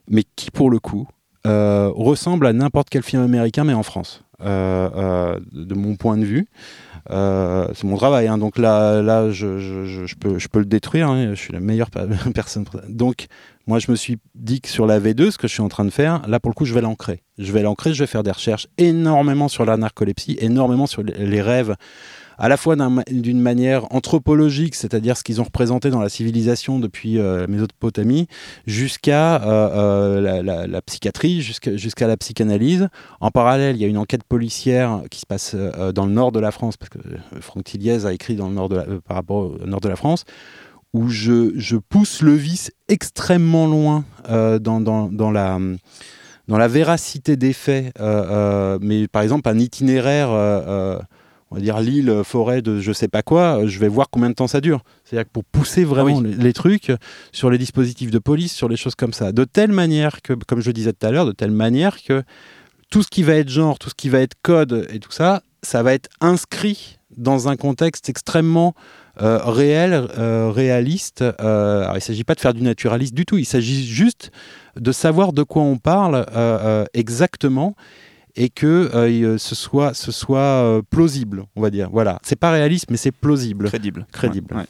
mais 0.08 0.24
qui 0.36 0.50
pour 0.50 0.70
le 0.70 0.78
coup 0.78 1.06
euh, 1.46 1.90
ressemble 1.94 2.46
à 2.46 2.52
n'importe 2.52 2.88
quel 2.90 3.02
film 3.02 3.22
américain 3.22 3.64
mais 3.64 3.74
en 3.74 3.82
France. 3.82 4.22
Euh, 4.40 4.88
euh, 4.94 5.40
de 5.52 5.74
mon 5.74 5.96
point 5.96 6.16
de 6.16 6.24
vue. 6.24 6.46
euh, 6.46 6.87
c'est 7.08 7.84
mon 7.84 7.96
travail, 7.96 8.28
hein, 8.28 8.38
donc 8.38 8.58
là, 8.58 9.02
là 9.02 9.30
je, 9.30 10.14
peux, 10.16 10.58
le 10.58 10.64
détruire, 10.64 11.08
hein, 11.08 11.30
je 11.30 11.40
suis 11.40 11.52
la 11.52 11.60
meilleure 11.60 11.90
personne. 12.34 12.64
Donc, 12.88 13.26
moi, 13.66 13.78
je 13.78 13.90
me 13.90 13.96
suis 13.96 14.18
dit 14.34 14.60
que 14.60 14.68
sur 14.68 14.86
la 14.86 14.98
V2, 14.98 15.30
ce 15.30 15.38
que 15.38 15.46
je 15.46 15.52
suis 15.52 15.62
en 15.62 15.68
train 15.68 15.84
de 15.84 15.90
faire, 15.90 16.22
là, 16.26 16.40
pour 16.40 16.50
le 16.50 16.54
coup, 16.54 16.64
je 16.64 16.74
vais 16.74 16.80
l'ancrer. 16.80 17.22
Je 17.36 17.52
vais 17.52 17.62
l'ancrer, 17.62 17.92
je 17.92 18.02
vais 18.02 18.06
faire 18.06 18.22
des 18.22 18.30
recherches 18.30 18.66
énormément 18.78 19.48
sur 19.48 19.64
la 19.64 19.76
narcolepsie, 19.76 20.38
énormément 20.40 20.86
sur 20.86 21.02
les 21.02 21.42
rêves, 21.42 21.76
à 22.38 22.48
la 22.48 22.56
fois 22.56 22.76
d'une 23.10 23.40
manière 23.40 23.92
anthropologique, 23.92 24.76
c'est-à-dire 24.76 25.16
ce 25.16 25.24
qu'ils 25.24 25.40
ont 25.40 25.44
représenté 25.44 25.90
dans 25.90 26.00
la 26.00 26.08
civilisation 26.08 26.78
depuis 26.78 27.18
euh, 27.18 27.46
Mésopotamie, 27.48 28.28
jusqu'à 28.66 29.42
euh, 29.42 30.20
euh, 30.22 30.66
la, 30.66 30.82
psychiatrie, 30.82 31.42
jusqu'à 31.42 32.06
la 32.06 32.16
psychanalyse. 32.16 32.88
En 33.20 33.30
parallèle, 33.32 33.76
il 33.76 33.82
y 33.82 33.84
a 33.84 33.88
une 33.88 33.98
enquête 33.98 34.22
policière 34.22 35.02
qui 35.10 35.20
se 35.20 35.26
passe 35.26 35.52
euh, 35.54 35.90
dans 35.92 36.06
le 36.06 36.12
nord 36.12 36.30
de 36.30 36.38
la 36.38 36.52
France, 36.52 36.76
parce 36.76 36.90
que 36.90 36.98
Franck 37.40 37.64
Tilliez 37.64 38.06
a 38.06 38.12
écrit 38.12 38.36
dans 38.36 38.48
le 38.48 38.54
nord 38.54 38.68
de 38.68 38.76
la- 38.76 38.86
par 39.04 39.16
rapport 39.16 39.50
au 39.60 39.66
nord 39.66 39.80
de 39.80 39.88
la 39.88 39.96
France, 39.96 40.24
où 40.94 41.08
je, 41.08 41.76
pousse 41.76 42.22
le 42.22 42.34
vice 42.34 42.70
extrêmement 42.88 43.66
loin 43.66 44.04
dans, 44.60 45.30
la, 45.32 46.68
véracité 46.68 47.36
des 47.36 47.52
faits. 47.52 47.92
mais 48.80 49.08
par 49.08 49.22
exemple, 49.22 49.48
un 49.48 49.58
itinéraire, 49.58 50.30
on 51.50 51.56
va 51.56 51.60
dire 51.60 51.80
l'île, 51.80 52.22
forêt 52.24 52.62
de 52.62 52.78
je 52.80 52.92
sais 52.92 53.08
pas 53.08 53.22
quoi, 53.22 53.66
je 53.66 53.78
vais 53.78 53.88
voir 53.88 54.08
combien 54.10 54.28
de 54.28 54.34
temps 54.34 54.46
ça 54.46 54.60
dure. 54.60 54.82
C'est-à-dire 55.04 55.26
que 55.26 55.32
pour 55.32 55.44
pousser 55.44 55.84
vraiment 55.84 56.18
Ah 56.18 56.22
oui. 56.22 56.34
les, 56.36 56.44
les 56.44 56.52
trucs 56.52 56.92
sur 57.32 57.50
les 57.50 57.58
dispositifs 57.58 58.10
de 58.10 58.18
police, 58.18 58.52
sur 58.52 58.68
les 58.68 58.76
choses 58.76 58.94
comme 58.94 59.12
ça, 59.12 59.32
de 59.32 59.44
telle 59.44 59.72
manière 59.72 60.22
que, 60.22 60.34
comme 60.34 60.60
je 60.60 60.70
disais 60.70 60.92
tout 60.92 61.06
à 61.06 61.10
l'heure, 61.10 61.26
de 61.26 61.32
telle 61.32 61.50
manière 61.50 62.02
que 62.02 62.22
tout 62.90 63.02
ce 63.02 63.08
qui 63.08 63.22
va 63.22 63.34
être 63.34 63.48
genre, 63.48 63.78
tout 63.78 63.90
ce 63.90 63.94
qui 63.94 64.08
va 64.08 64.20
être 64.20 64.34
code 64.42 64.86
et 64.90 64.98
tout 64.98 65.12
ça, 65.12 65.42
ça 65.62 65.82
va 65.82 65.94
être 65.94 66.08
inscrit 66.20 66.98
dans 67.16 67.48
un 67.48 67.56
contexte 67.56 68.08
extrêmement 68.08 68.74
euh, 69.20 69.38
réel, 69.38 70.06
euh, 70.18 70.50
réaliste. 70.50 71.22
Euh, 71.22 71.80
alors, 71.82 71.94
il 71.94 71.96
ne 71.96 72.00
s'agit 72.00 72.24
pas 72.24 72.34
de 72.34 72.40
faire 72.40 72.54
du 72.54 72.62
naturaliste 72.62 73.14
du 73.14 73.26
tout, 73.26 73.36
il 73.36 73.44
s'agit 73.44 73.86
juste 73.86 74.30
de 74.76 74.92
savoir 74.92 75.32
de 75.32 75.42
quoi 75.42 75.62
on 75.62 75.76
parle 75.78 76.24
exactement 76.94 77.74
et 78.36 78.48
que 78.48 78.90
euh, 78.94 79.10
il- 79.10 79.38
ce 79.38 79.54
soit, 79.54 79.94
ce 79.94 80.12
soit 80.12 80.38
euh, 80.38 80.82
plausible, 80.88 81.44
on 81.56 81.60
va 81.62 81.70
dire. 81.70 81.88
Voilà, 81.92 82.18
c'est 82.22 82.36
pas 82.38 82.50
réaliste, 82.50 82.86
mais 82.90 82.96
c'est 82.96 83.12
plausible. 83.12 83.68
crédible. 83.68 84.06
Crédible. 84.12 84.54
Ouais, 84.54 84.60
ouais. 84.60 84.66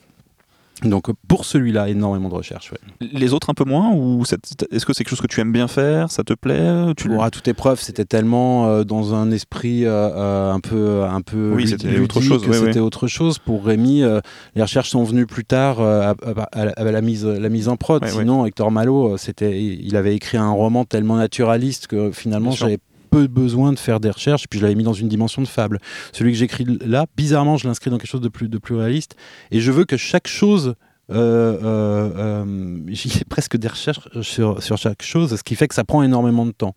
Donc 0.85 1.09
euh, 1.11 1.13
pour 1.27 1.45
celui-là, 1.45 1.89
énormément 1.89 2.29
de 2.29 2.35
recherche. 2.35 2.71
ouais. 2.71 2.79
Les 3.13 3.33
autres 3.33 3.51
un 3.51 3.55
peu 3.55 3.65
moins 3.65 3.91
ou 3.93 4.23
est-ce 4.23 4.87
que 4.87 4.93
c'est 4.93 5.03
quelque 5.03 5.09
chose 5.11 5.21
que 5.21 5.27
tu 5.27 5.41
aimes 5.41 5.51
bien 5.51 5.67
faire? 5.67 6.09
Ça 6.13 6.23
te 6.23 6.35
plaît? 6.35 6.93
Tu... 6.97 7.11
À 7.21 7.31
toute 7.31 7.49
épreuve, 7.49 7.81
c'était 7.81 8.05
tellement 8.05 8.69
euh, 8.69 8.85
dans 8.85 9.13
un 9.13 9.33
esprit 9.33 9.85
euh, 9.85 9.91
euh, 9.91 10.53
un 10.53 10.61
peu, 10.61 11.03
un 11.03 11.21
peu 11.21 11.53
Oui, 11.57 11.67
c'était 11.67 11.99
autre 11.99 12.21
chose, 12.21 12.45
c'était 12.49 12.79
autre 12.79 13.09
chose. 13.09 13.41
Pour 13.41 13.65
Rémi, 13.67 14.05
euh, 14.05 14.21
les 14.55 14.63
recherches 14.63 14.91
sont 14.91 15.03
venues 15.03 15.27
plus 15.27 15.45
tard 15.45 15.81
euh, 15.81 16.13
à, 16.13 16.15
à- 16.53 16.61
à- 16.69 16.69
à 16.81 16.85
la 16.93 17.01
mise, 17.01 17.27
la 17.27 17.49
mise 17.49 17.67
en 17.69 17.77
prod. 17.77 18.07
Sinon, 18.07 18.47
Hector 18.47 18.71
Malo, 18.71 19.15
euh, 19.15 19.17
c'était, 19.17 19.61
il 19.61 19.97
avait 19.97 20.15
écrit 20.15 20.39
un 20.39 20.53
roman 20.53 20.85
tellement 20.85 21.17
naturaliste 21.17 21.89
que 21.89 22.13
finalement, 22.13 22.53
j'avais 22.53 22.79
peu 23.19 23.27
besoin 23.27 23.73
de 23.73 23.79
faire 23.79 24.01
des 24.01 24.11
recherches, 24.11 24.47
puis 24.49 24.59
je 24.59 24.65
l'avais 24.65 24.75
mis 24.75 24.85
dans 24.85 24.93
une 24.93 25.09
dimension 25.09 25.43
de 25.43 25.49
fable. 25.49 25.81
Celui 26.13 26.33
que 26.33 26.39
j'écris 26.39 26.67
là, 26.85 27.07
bizarrement, 27.17 27.57
je 27.57 27.67
l'inscris 27.67 27.91
dans 27.91 27.99
quelque 27.99 28.11
chose 28.11 28.21
de 28.21 28.29
plus, 28.29 28.49
de 28.49 28.59
plus 28.59 28.75
réaliste, 28.75 29.17
et 29.51 29.61
je 29.61 29.73
veux 29.73 29.85
que 29.85 29.97
chaque 29.97 30.29
chose 30.29 30.75
euh, 31.11 31.59
euh, 31.63 32.11
euh, 32.17 32.81
j'y 32.89 33.09
ai 33.19 33.25
presque 33.25 33.57
des 33.57 33.69
recherches 33.69 34.09
sur, 34.21 34.63
sur, 34.63 34.77
chaque 34.77 35.03
chose, 35.03 35.35
ce 35.35 35.43
qui 35.43 35.55
fait 35.55 35.67
que 35.67 35.75
ça 35.75 35.85
prend 35.85 36.03
énormément 36.03 36.45
de 36.45 36.51
temps. 36.51 36.75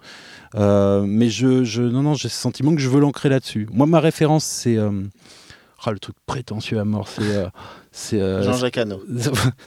Euh, 0.55 1.03
mais 1.05 1.29
je, 1.29 1.65
je, 1.65 1.81
non, 1.81 2.01
non, 2.01 2.13
j'ai 2.13 2.29
ce 2.29 2.37
sentiment 2.37 2.73
que 2.73 2.79
je 2.79 2.87
veux 2.87 3.01
l'ancrer 3.01 3.27
là-dessus. 3.27 3.67
Moi, 3.73 3.87
ma 3.87 3.99
référence, 3.99 4.45
c'est 4.45 4.77
oh, 4.79 5.91
le 5.91 5.99
truc 5.99 6.15
prétentieux 6.25 6.79
à 6.79 6.85
mort, 6.85 7.09
c'est 7.09 7.45
c'est 7.91 8.21
euh, 8.21 8.41
Jean-Jacques 8.43 8.77
Hano. 8.77 9.01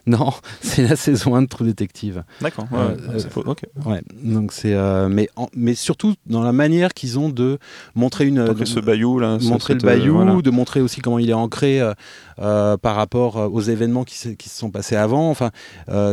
non, 0.06 0.32
c'est 0.62 0.88
la 0.88 0.96
saison 0.96 1.34
1 1.34 1.42
de 1.42 1.46
True 1.46 1.66
Detective. 1.66 2.24
D'accord. 2.40 2.66
Ouais, 2.72 2.78
euh, 2.78 3.90
ouais, 3.90 4.02
donc 4.22 4.52
c'est 4.52 4.72
euh, 4.72 5.08
mais 5.08 5.28
mais 5.54 5.74
surtout 5.74 6.14
dans 6.26 6.42
la 6.42 6.52
manière 6.52 6.94
qu'ils 6.94 7.18
ont 7.18 7.28
de 7.28 7.58
montrer 7.94 8.26
une 8.26 8.44
montrer 8.46 8.66
ce 8.66 8.80
bayou 8.80 9.18
là, 9.18 9.38
montrer 9.42 9.74
le 9.74 9.80
bayou, 9.80 10.40
de 10.40 10.50
montrer 10.50 10.80
aussi 10.80 11.00
comment 11.02 11.18
il 11.18 11.28
est 11.28 11.34
ancré 11.34 11.82
par 12.36 12.96
rapport 12.96 13.36
aux 13.52 13.60
événements 13.60 14.04
qui 14.04 14.16
se, 14.16 14.28
qui 14.30 14.48
se 14.48 14.58
sont 14.58 14.70
passés 14.70 14.96
avant. 14.96 15.30
Enfin, 15.30 15.50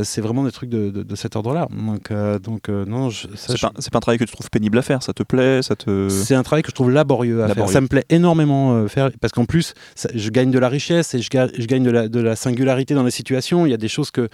c'est 0.04 0.22
vraiment 0.22 0.44
des 0.44 0.52
trucs 0.52 0.70
de, 0.70 0.90
de, 0.90 1.16
cet 1.16 1.36
ordre-là. 1.36 1.68
Donc 1.72 2.12
donc 2.42 2.70
non, 2.70 3.10
c'est 3.12 3.60
pas, 3.60 3.70
pas, 3.70 3.98
un 3.98 4.00
travail 4.00 4.18
que 4.18 4.24
tu 4.24 4.34
trouves 4.34 4.50
pénible 4.50 4.78
à 4.78 4.82
faire. 4.82 5.04
Ça 5.04 5.14
te 5.14 5.24
plaît, 5.24 5.62
ça 5.62 5.76
te. 5.76 6.10
C'est 6.10 6.36
un 6.36 6.44
travail 6.44 6.64
que 6.64 6.70
je 6.70 6.76
trouve 6.76 6.92
laborieux 6.92 7.44
à 7.44 7.50
faire. 7.50 7.70
Ça 7.70 7.82
me 7.82 7.88
plaît 7.88 8.06
énormément 8.10 8.88
faire 8.88 9.10
parce 9.20 9.34
qu'en 9.34 9.46
plus, 9.46 9.74
je 10.14 10.30
gagne 10.30 10.52
de 10.52 10.60
la 10.60 10.70
richesse 10.70 11.14
et 11.14 11.22
je, 11.22 11.30
je 11.32 11.66
gagne 11.66 11.84
de 11.84 11.92
la 11.92 12.08
de 12.08 12.20
la 12.20 12.36
singularité 12.36 12.94
dans 12.94 13.04
les 13.04 13.12
situations. 13.12 13.66
Il 13.66 13.70
y 13.70 13.76
a 13.76 13.78
des 13.78 13.88
choses 13.88 14.12
que 14.12 14.30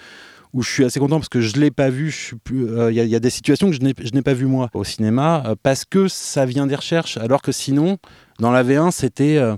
où 0.54 0.62
je 0.62 0.72
suis 0.72 0.84
assez 0.84 1.00
content 1.00 1.18
parce 1.18 1.30
que 1.30 1.42
je 1.42 1.58
l'ai 1.58 1.72
pas 1.72 1.90
vu. 1.90 2.32
Euh, 2.52 2.92
il 2.92 2.98
y, 2.98 3.16
a 3.16 3.20
des 3.20 3.30
situations 3.30 3.70
que 3.70 3.76
je 3.76 3.82
n'ai 4.14 4.22
pas 4.22 4.34
vu 4.34 4.46
moi 4.46 4.70
au 4.74 4.84
cinéma 4.84 5.44
euh, 5.46 5.56
parce 5.62 5.86
que 5.86 6.08
ça 6.08 6.46
vient 6.46 6.68
des 6.68 6.76
recherches. 6.76 7.18
Alors 7.18 7.42
que 7.42 7.52
sinon, 7.52 7.98
dans 8.40 8.52
la 8.52 8.64
V1, 8.64 8.92
c'était 8.92 9.38
euh, 9.38 9.56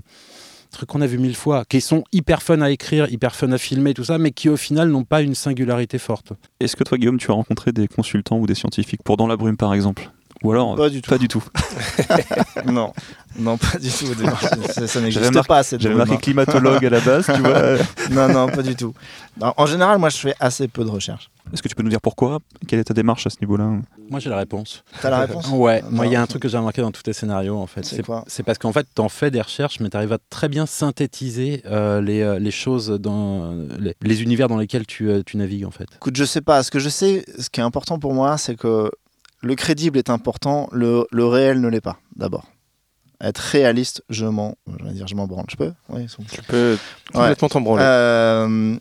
truc 0.70 0.88
qu'on 0.88 1.00
a 1.00 1.06
vu 1.06 1.18
mille 1.18 1.36
fois, 1.36 1.64
qui 1.68 1.80
sont 1.80 2.04
hyper 2.12 2.42
fun 2.42 2.60
à 2.60 2.70
écrire, 2.70 3.10
hyper 3.10 3.34
fun 3.34 3.52
à 3.52 3.58
filmer, 3.58 3.94
tout 3.94 4.04
ça, 4.04 4.18
mais 4.18 4.30
qui 4.30 4.48
au 4.48 4.56
final 4.56 4.88
n'ont 4.88 5.04
pas 5.04 5.22
une 5.22 5.34
singularité 5.34 5.98
forte. 5.98 6.32
Est-ce 6.60 6.76
que 6.76 6.84
toi, 6.84 6.98
Guillaume, 6.98 7.18
tu 7.18 7.30
as 7.30 7.34
rencontré 7.34 7.72
des 7.72 7.88
consultants 7.88 8.38
ou 8.38 8.46
des 8.46 8.54
scientifiques 8.54 9.02
pour 9.02 9.16
Dans 9.16 9.26
la 9.26 9.36
brume, 9.36 9.56
par 9.56 9.74
exemple? 9.74 10.10
Ou 10.42 10.52
alors 10.52 10.74
pas 10.74 10.88
du 10.88 11.02
tout. 11.02 11.10
Pas 11.10 11.18
du 11.18 11.28
tout. 11.28 11.44
non, 12.66 12.92
non, 13.38 13.56
pas 13.56 13.78
du 13.78 13.88
tout. 13.90 14.06
Ça, 14.70 14.86
ça 14.86 15.00
n'existe 15.00 15.46
pas. 15.46 15.62
J'avais 15.62 15.94
marqué 15.94 16.16
climatologue 16.16 16.84
à 16.84 16.90
la 16.90 17.00
base, 17.00 17.26
tu 17.26 17.40
vois. 17.40 17.76
non, 18.10 18.28
non, 18.28 18.48
pas 18.48 18.62
du 18.62 18.74
tout. 18.74 18.94
En 19.40 19.66
général, 19.66 19.98
moi, 19.98 20.08
je 20.08 20.16
fais 20.16 20.34
assez 20.40 20.68
peu 20.68 20.84
de 20.84 20.90
recherches. 20.90 21.30
Est-ce 21.52 21.62
que 21.62 21.68
tu 21.68 21.74
peux 21.74 21.82
nous 21.82 21.90
dire 21.90 22.00
pourquoi? 22.00 22.38
Quelle 22.66 22.78
est 22.78 22.84
ta 22.84 22.94
démarche 22.94 23.26
à 23.26 23.30
ce 23.30 23.36
niveau-là? 23.40 23.72
Moi, 24.08 24.20
j'ai 24.20 24.30
la 24.30 24.36
réponse. 24.36 24.84
T'as 25.00 25.10
la 25.10 25.20
réponse? 25.20 25.48
Ouais. 25.50 25.82
Moi, 25.90 26.06
il 26.06 26.12
y 26.12 26.16
a 26.16 26.22
un 26.22 26.26
truc 26.26 26.42
que 26.42 26.48
j'ai 26.48 26.58
remarqué 26.58 26.80
dans 26.80 26.92
tous 26.92 27.02
tes 27.02 27.12
scénarios, 27.12 27.56
en 27.56 27.66
fait. 27.66 27.84
C'est 27.84 28.04
quoi? 28.04 28.24
C'est 28.26 28.42
parce 28.42 28.58
qu'en 28.58 28.72
fait, 28.72 28.86
t'en 28.94 29.08
fais 29.08 29.30
des 29.30 29.40
recherches, 29.40 29.80
mais 29.80 29.88
t'arrives 29.88 30.12
à 30.12 30.18
très 30.30 30.48
bien 30.48 30.66
synthétiser 30.66 31.62
euh, 31.66 32.00
les, 32.00 32.20
euh, 32.20 32.38
les, 32.38 32.50
choses 32.50 32.88
dans 32.88 33.54
les, 33.78 33.94
les, 34.00 34.22
univers 34.22 34.48
dans 34.48 34.56
lesquels 34.56 34.86
tu, 34.86 35.08
euh, 35.08 35.22
tu 35.24 35.36
navigues, 35.36 35.64
en 35.64 35.70
fait. 35.70 35.86
Écoute, 35.96 36.16
je 36.16 36.24
sais 36.24 36.40
pas. 36.40 36.62
Ce 36.62 36.70
que 36.70 36.78
je 36.78 36.88
sais, 36.88 37.24
ce 37.38 37.50
qui 37.50 37.60
est 37.60 37.64
important 37.64 37.98
pour 37.98 38.14
moi, 38.14 38.38
c'est 38.38 38.56
que 38.56 38.90
le 39.42 39.54
crédible 39.54 39.98
est 39.98 40.10
important, 40.10 40.68
le, 40.72 41.06
réel 41.12 41.60
ne 41.60 41.68
l'est 41.68 41.80
pas, 41.80 41.98
d'abord. 42.16 42.46
Être 43.20 43.38
réaliste, 43.38 44.02
je 44.08 44.24
m'en, 44.26 44.56
dire, 44.92 45.06
je 45.06 45.14
m'en 45.14 45.26
branle. 45.26 45.44
Je 45.50 45.56
peux 45.56 45.72
Oui, 45.90 46.06
Tu 46.32 46.42
peux 46.42 46.78
complètement 47.12 47.48
t'en 47.48 47.60
branler. 47.60 47.82
Euh, 47.82 48.76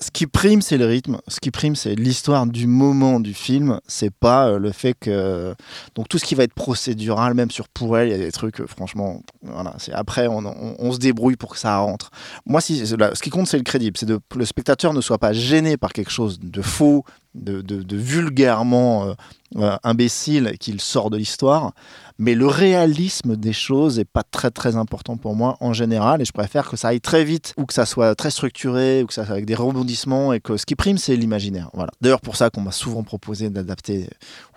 ce 0.00 0.10
qui 0.10 0.26
prime, 0.26 0.60
c'est 0.60 0.76
le 0.76 0.86
rythme. 0.86 1.20
Ce 1.28 1.40
qui 1.40 1.50
prime, 1.50 1.76
c'est 1.76 1.94
l'histoire 1.94 2.46
du 2.46 2.66
moment 2.66 3.20
du 3.20 3.32
film. 3.32 3.80
C'est 3.86 4.12
pas 4.12 4.48
euh, 4.48 4.58
le 4.58 4.72
fait 4.72 4.94
que. 4.94 5.54
Donc, 5.94 6.08
tout 6.08 6.18
ce 6.18 6.24
qui 6.24 6.34
va 6.34 6.42
être 6.42 6.52
procédural, 6.52 7.34
même 7.34 7.50
sur 7.50 7.68
pour 7.68 7.96
elle, 7.96 8.08
il 8.08 8.10
y 8.10 8.14
a 8.14 8.18
des 8.18 8.32
trucs, 8.32 8.60
euh, 8.60 8.66
franchement. 8.66 9.22
Voilà, 9.42 9.74
c'est 9.78 9.92
après, 9.92 10.26
on, 10.28 10.92
se 10.92 10.98
débrouille 10.98 11.36
pour 11.36 11.52
que 11.52 11.58
ça 11.58 11.78
rentre. 11.78 12.10
Moi, 12.44 12.60
si, 12.60 12.86
ce 12.86 13.22
qui 13.22 13.30
compte, 13.30 13.46
c'est 13.46 13.56
le 13.56 13.62
crédible. 13.62 13.96
C'est 13.96 14.06
que 14.06 14.18
le 14.36 14.44
spectateur 14.44 14.92
ne 14.92 15.00
soit 15.00 15.18
pas 15.18 15.32
gêné 15.32 15.76
par 15.76 15.92
quelque 15.92 16.10
chose 16.10 16.38
de 16.40 16.60
faux, 16.60 17.04
de, 17.34 17.96
vulgairement 17.96 19.06
euh, 19.06 19.14
euh, 19.56 19.76
imbécile 19.82 20.56
qu'il 20.58 20.80
sort 20.80 21.10
de 21.10 21.16
l'histoire. 21.16 21.72
Mais 22.18 22.34
le 22.34 22.46
réalisme 22.46 23.36
des 23.36 23.52
choses 23.52 23.98
n'est 23.98 24.04
pas 24.04 24.22
très 24.22 24.50
très 24.50 24.76
important 24.76 25.16
pour 25.16 25.34
moi 25.34 25.56
en 25.60 25.72
général 25.72 26.22
et 26.22 26.24
je 26.24 26.32
préfère 26.32 26.70
que 26.70 26.76
ça 26.76 26.88
aille 26.88 27.00
très 27.00 27.24
vite 27.24 27.54
ou 27.56 27.66
que 27.66 27.74
ça 27.74 27.86
soit 27.86 28.14
très 28.14 28.30
structuré 28.30 29.02
ou 29.02 29.06
que 29.06 29.14
ça 29.14 29.24
soit 29.24 29.32
avec 29.32 29.46
des 29.46 29.56
rebondissements 29.56 30.32
et 30.32 30.38
que 30.38 30.56
ce 30.56 30.64
qui 30.64 30.76
prime 30.76 30.96
c'est 30.96 31.16
l'imaginaire. 31.16 31.70
Voilà. 31.74 31.90
D'ailleurs 32.00 32.20
pour 32.20 32.36
ça 32.36 32.50
qu'on 32.50 32.60
m'a 32.60 32.72
souvent 32.72 33.02
proposé 33.02 33.50
d'adapter 33.50 34.08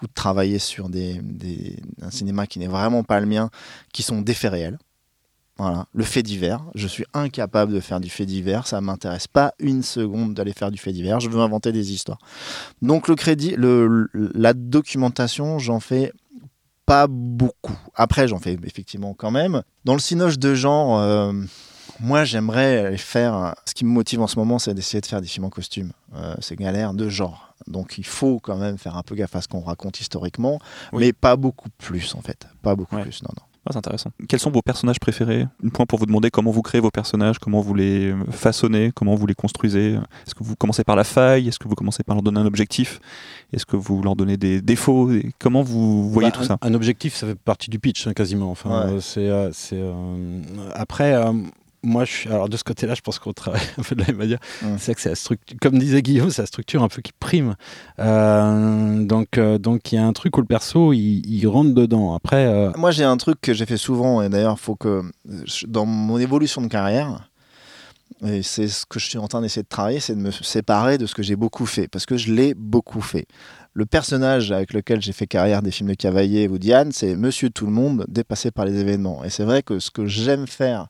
ou 0.01 0.07
de 0.07 0.13
travailler 0.13 0.59
sur 0.59 0.87
des, 0.87 1.19
un 2.01 2.11
cinéma 2.11 2.45
qui 2.45 2.59
n'est 2.59 2.67
vraiment 2.67 3.03
pas 3.03 3.19
le 3.19 3.25
mien, 3.25 3.49
qui 3.91 4.03
sont 4.03 4.21
des 4.21 4.35
faits 4.35 4.51
réels. 4.51 4.77
Voilà, 5.57 5.87
le 5.93 6.03
fait 6.03 6.21
divers. 6.21 6.63
Je 6.75 6.87
suis 6.87 7.05
incapable 7.13 7.73
de 7.73 7.79
faire 7.79 7.99
du 7.99 8.09
fait 8.09 8.25
divers. 8.25 8.67
Ça 8.67 8.79
m'intéresse 8.79 9.27
pas 9.27 9.53
une 9.59 9.81
seconde 9.81 10.33
d'aller 10.35 10.53
faire 10.53 10.71
du 10.71 10.77
fait 10.77 10.91
divers. 10.91 11.19
Je 11.19 11.29
veux 11.29 11.39
inventer 11.39 11.71
des 11.71 11.91
histoires. 11.91 12.19
Donc 12.81 13.07
le 13.07 13.15
crédit, 13.15 13.55
le, 13.57 14.09
la 14.13 14.53
documentation, 14.53 15.57
j'en 15.57 15.79
fais 15.79 16.11
pas 16.85 17.07
beaucoup. 17.07 17.77
Après, 17.95 18.27
j'en 18.27 18.39
fais 18.39 18.57
effectivement 18.63 19.13
quand 19.13 19.31
même. 19.31 19.63
Dans 19.83 19.93
le 19.93 19.99
cinoche 19.99 20.37
de 20.37 20.53
genre, 20.53 20.99
euh, 20.99 21.33
moi 21.99 22.23
j'aimerais 22.23 22.95
faire. 22.97 23.55
Ce 23.65 23.73
qui 23.73 23.83
me 23.83 23.89
motive 23.89 24.21
en 24.21 24.27
ce 24.27 24.37
moment, 24.37 24.59
c'est 24.59 24.73
d'essayer 24.73 25.01
de 25.01 25.05
faire 25.05 25.21
des 25.21 25.27
films 25.27 25.45
en 25.45 25.49
costume. 25.49 25.91
Euh, 26.15 26.35
c'est 26.39 26.55
galère 26.55 26.93
de 26.93 27.09
genre. 27.09 27.53
Donc 27.65 27.97
il 27.97 28.05
faut 28.05 28.39
quand 28.39 28.57
même 28.57 28.77
faire 28.77 28.95
un 28.95 29.03
peu 29.03 29.15
gaffe 29.15 29.35
à 29.35 29.41
ce 29.41 29.47
qu'on 29.47 29.61
raconte 29.61 29.99
historiquement, 29.99 30.59
mais 30.93 31.11
pas 31.13 31.35
beaucoup 31.35 31.69
plus 31.77 32.15
en 32.15 32.21
fait. 32.21 32.47
Pas 32.61 32.75
beaucoup 32.75 32.97
plus, 32.97 33.21
non, 33.23 33.29
non. 33.35 33.43
Ah, 33.67 33.71
c'est 33.73 33.79
intéressant. 33.79 34.11
Quels 34.29 34.39
sont 34.39 34.49
vos 34.49 34.61
personnages 34.61 34.99
préférés? 34.99 35.45
Un 35.65 35.69
point 35.69 35.85
pour 35.85 35.99
vous 35.99 36.05
demander 36.05 36.29
comment 36.31 36.51
vous 36.51 36.61
créez 36.61 36.79
vos 36.79 36.89
personnages, 36.89 37.37
comment 37.37 37.59
vous 37.59 37.73
les 37.73 38.13
façonnez, 38.31 38.93
comment 38.95 39.15
vous 39.15 39.27
les 39.27 39.35
construisez? 39.35 39.95
Est-ce 40.25 40.35
que 40.35 40.43
vous 40.43 40.55
commencez 40.55 40.85
par 40.85 40.95
la 40.95 41.03
faille? 41.03 41.49
Est-ce 41.49 41.59
que 41.59 41.67
vous 41.67 41.75
commencez 41.75 42.03
par 42.03 42.15
leur 42.15 42.23
donner 42.23 42.39
un 42.39 42.45
objectif? 42.45 43.01
Est-ce 43.51 43.65
que 43.65 43.75
vous 43.75 44.01
leur 44.01 44.15
donnez 44.15 44.37
des 44.37 44.61
défauts? 44.61 45.11
Comment 45.37 45.63
vous 45.63 46.09
voyez 46.09 46.29
bah, 46.29 46.37
tout 46.37 46.43
ça? 46.43 46.57
Un 46.61 46.73
objectif, 46.73 47.13
ça 47.15 47.27
fait 47.27 47.35
partie 47.35 47.69
du 47.69 47.79
pitch 47.79 48.07
hein, 48.07 48.13
quasiment. 48.13 48.51
Enfin, 48.51 48.99
c'est, 49.01 49.27
euh, 49.27 49.51
euh, 49.73 50.41
après, 50.73 51.13
euh, 51.13 51.33
moi, 51.83 52.05
je 52.05 52.11
suis, 52.11 52.29
alors 52.29 52.49
de 52.49 52.57
ce 52.57 52.63
côté-là, 52.63 52.95
je 52.95 53.01
pense 53.01 53.19
qu'on 53.19 53.33
travaille 53.33 53.61
un 53.77 53.83
peu 53.83 53.95
de 53.95 54.01
la 54.01 54.07
même 54.07 54.17
manière. 54.17 54.39
C'est 54.77 54.95
que 54.95 55.01
c'est 55.01 55.09
la 55.09 55.15
structure, 55.15 55.57
comme 55.61 55.77
disait 55.77 56.01
Guillaume, 56.01 56.29
c'est 56.29 56.41
la 56.41 56.47
structure 56.47 56.83
un 56.83 56.87
peu 56.87 57.01
qui 57.01 57.11
prime. 57.13 57.55
Euh, 57.99 59.03
donc, 59.03 59.37
euh, 59.37 59.57
donc 59.57 59.91
il 59.91 59.95
y 59.95 59.97
a 59.97 60.05
un 60.05 60.13
truc 60.13 60.37
où 60.37 60.41
le 60.41 60.47
perso, 60.47 60.93
il, 60.93 61.47
rentre 61.47 61.73
dedans. 61.73 62.13
Après, 62.15 62.45
euh, 62.45 62.71
moi, 62.77 62.91
j'ai 62.91 63.03
un 63.03 63.17
truc 63.17 63.39
que 63.41 63.53
j'ai 63.53 63.65
fait 63.65 63.77
souvent, 63.77 64.21
et 64.21 64.29
d'ailleurs, 64.29 64.59
faut 64.59 64.75
que 64.75 65.03
dans 65.67 65.85
mon 65.85 66.17
évolution 66.17 66.61
de 66.61 66.67
carrière, 66.67 67.29
et 68.25 68.41
c'est 68.41 68.67
ce 68.67 68.85
que 68.85 68.99
je 68.99 69.07
suis 69.07 69.17
en 69.17 69.27
train 69.27 69.41
d'essayer 69.41 69.63
de 69.63 69.67
travailler, 69.67 69.99
c'est 69.99 70.15
de 70.15 70.19
me 70.19 70.31
séparer 70.31 70.97
de 70.97 71.05
ce 71.05 71.13
que 71.13 71.21
j'ai 71.21 71.35
beaucoup 71.35 71.65
fait, 71.65 71.87
parce 71.87 72.05
que 72.05 72.17
je 72.17 72.33
l'ai 72.33 72.53
beaucoup 72.55 73.01
fait. 73.01 73.27
Le 73.73 73.85
personnage 73.85 74.51
avec 74.51 74.73
lequel 74.73 75.03
j'ai 75.03 75.13
fait 75.13 75.27
carrière 75.27 75.61
des 75.61 75.69
films 75.69 75.89
de 75.89 75.93
Cavalier 75.93 76.47
ou 76.47 76.57
Diane, 76.57 76.91
c'est 76.91 77.15
Monsieur 77.15 77.51
Tout 77.51 77.67
le 77.67 77.71
Monde, 77.71 78.05
dépassé 78.07 78.49
par 78.49 78.65
les 78.65 78.79
événements. 78.79 79.23
Et 79.23 79.29
c'est 79.29 79.43
vrai 79.43 79.61
que 79.61 79.77
ce 79.77 79.91
que 79.91 80.07
j'aime 80.07 80.47
faire 80.47 80.87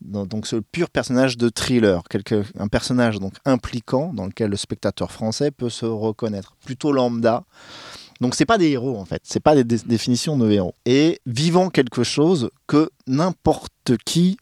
donc 0.00 0.46
ce 0.46 0.56
pur 0.56 0.90
personnage 0.90 1.36
de 1.36 1.48
thriller, 1.48 2.02
quelque, 2.08 2.44
un 2.58 2.68
personnage 2.68 3.18
donc 3.18 3.34
impliquant 3.44 4.12
dans 4.12 4.26
lequel 4.26 4.50
le 4.50 4.56
spectateur 4.56 5.10
français 5.10 5.50
peut 5.50 5.70
se 5.70 5.86
reconnaître, 5.86 6.56
plutôt 6.64 6.92
lambda. 6.92 7.44
Donc 8.20 8.34
c'est 8.34 8.46
pas 8.46 8.58
des 8.58 8.70
héros 8.70 8.96
en 8.96 9.04
fait, 9.04 9.22
c'est 9.24 9.40
pas 9.40 9.54
des 9.54 9.64
définitions 9.64 10.36
de 10.36 10.50
héros. 10.50 10.74
Et 10.86 11.20
vivant 11.26 11.70
quelque 11.70 12.04
chose 12.04 12.50
que 12.66 12.90
n'importe 13.06 13.96
qui, 14.04 14.36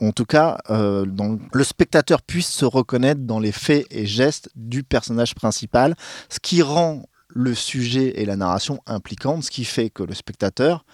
en 0.00 0.12
tout 0.12 0.26
cas, 0.26 0.58
euh, 0.70 1.06
le 1.52 1.64
spectateur 1.64 2.22
puisse 2.22 2.48
se 2.48 2.64
reconnaître 2.64 3.22
dans 3.22 3.40
les 3.40 3.52
faits 3.52 3.86
et 3.90 4.06
gestes 4.06 4.50
du 4.54 4.84
personnage 4.84 5.34
principal, 5.34 5.96
ce 6.28 6.38
qui 6.40 6.62
rend 6.62 7.02
le 7.28 7.54
sujet 7.54 8.20
et 8.20 8.24
la 8.24 8.36
narration 8.36 8.80
impliquantes, 8.86 9.44
ce 9.44 9.50
qui 9.50 9.64
fait 9.64 9.90
que 9.90 10.02
le 10.02 10.14
spectateur 10.14 10.84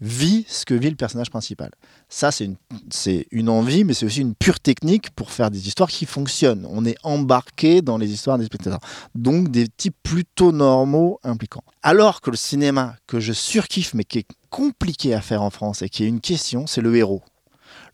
vit 0.00 0.44
ce 0.48 0.64
que 0.64 0.74
vit 0.74 0.90
le 0.90 0.96
personnage 0.96 1.30
principal. 1.30 1.70
Ça, 2.08 2.30
c'est 2.30 3.26
une, 3.30 3.48
envie, 3.48 3.84
mais 3.84 3.94
c'est 3.94 4.06
aussi 4.06 4.20
une 4.20 4.34
pure 4.34 4.60
technique 4.60 5.10
pour 5.10 5.30
faire 5.30 5.50
des 5.50 5.66
histoires 5.68 5.88
qui 5.88 6.06
fonctionnent. 6.06 6.66
On 6.70 6.84
est 6.84 6.96
embarqué 7.02 7.82
dans 7.82 7.96
les 7.96 8.12
histoires 8.12 8.38
des 8.38 8.44
spectateurs. 8.44 8.80
Donc 9.14 9.50
des 9.50 9.68
types 9.68 9.96
plutôt 10.02 10.52
normaux 10.52 11.18
impliquants. 11.24 11.64
Alors 11.82 12.20
que 12.20 12.30
le 12.30 12.36
cinéma 12.36 12.96
que 13.06 13.20
je 13.20 13.32
surkiffe, 13.32 13.94
mais 13.94 14.04
qui 14.04 14.18
est 14.18 14.28
compliqué 14.50 15.14
à 15.14 15.20
faire 15.20 15.42
en 15.42 15.50
France 15.50 15.82
et 15.82 15.88
qui 15.88 16.04
est 16.04 16.08
une 16.08 16.20
question, 16.20 16.66
c'est 16.66 16.82
le 16.82 16.94
héros. 16.96 17.22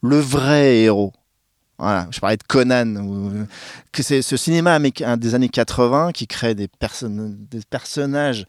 Le 0.02 0.18
vrai 0.18 0.78
héros. 0.78 1.12
Voilà, 1.78 2.06
je 2.10 2.20
parlais 2.20 2.36
de 2.36 2.42
Conan, 2.44 3.46
que 3.90 4.02
c'est 4.04 4.22
ce 4.22 4.36
cinéma 4.36 4.78
des 4.78 5.34
années 5.34 5.48
80 5.48 6.12
qui 6.12 6.28
crée 6.28 6.54
des 6.54 6.68
personnages 7.70 8.46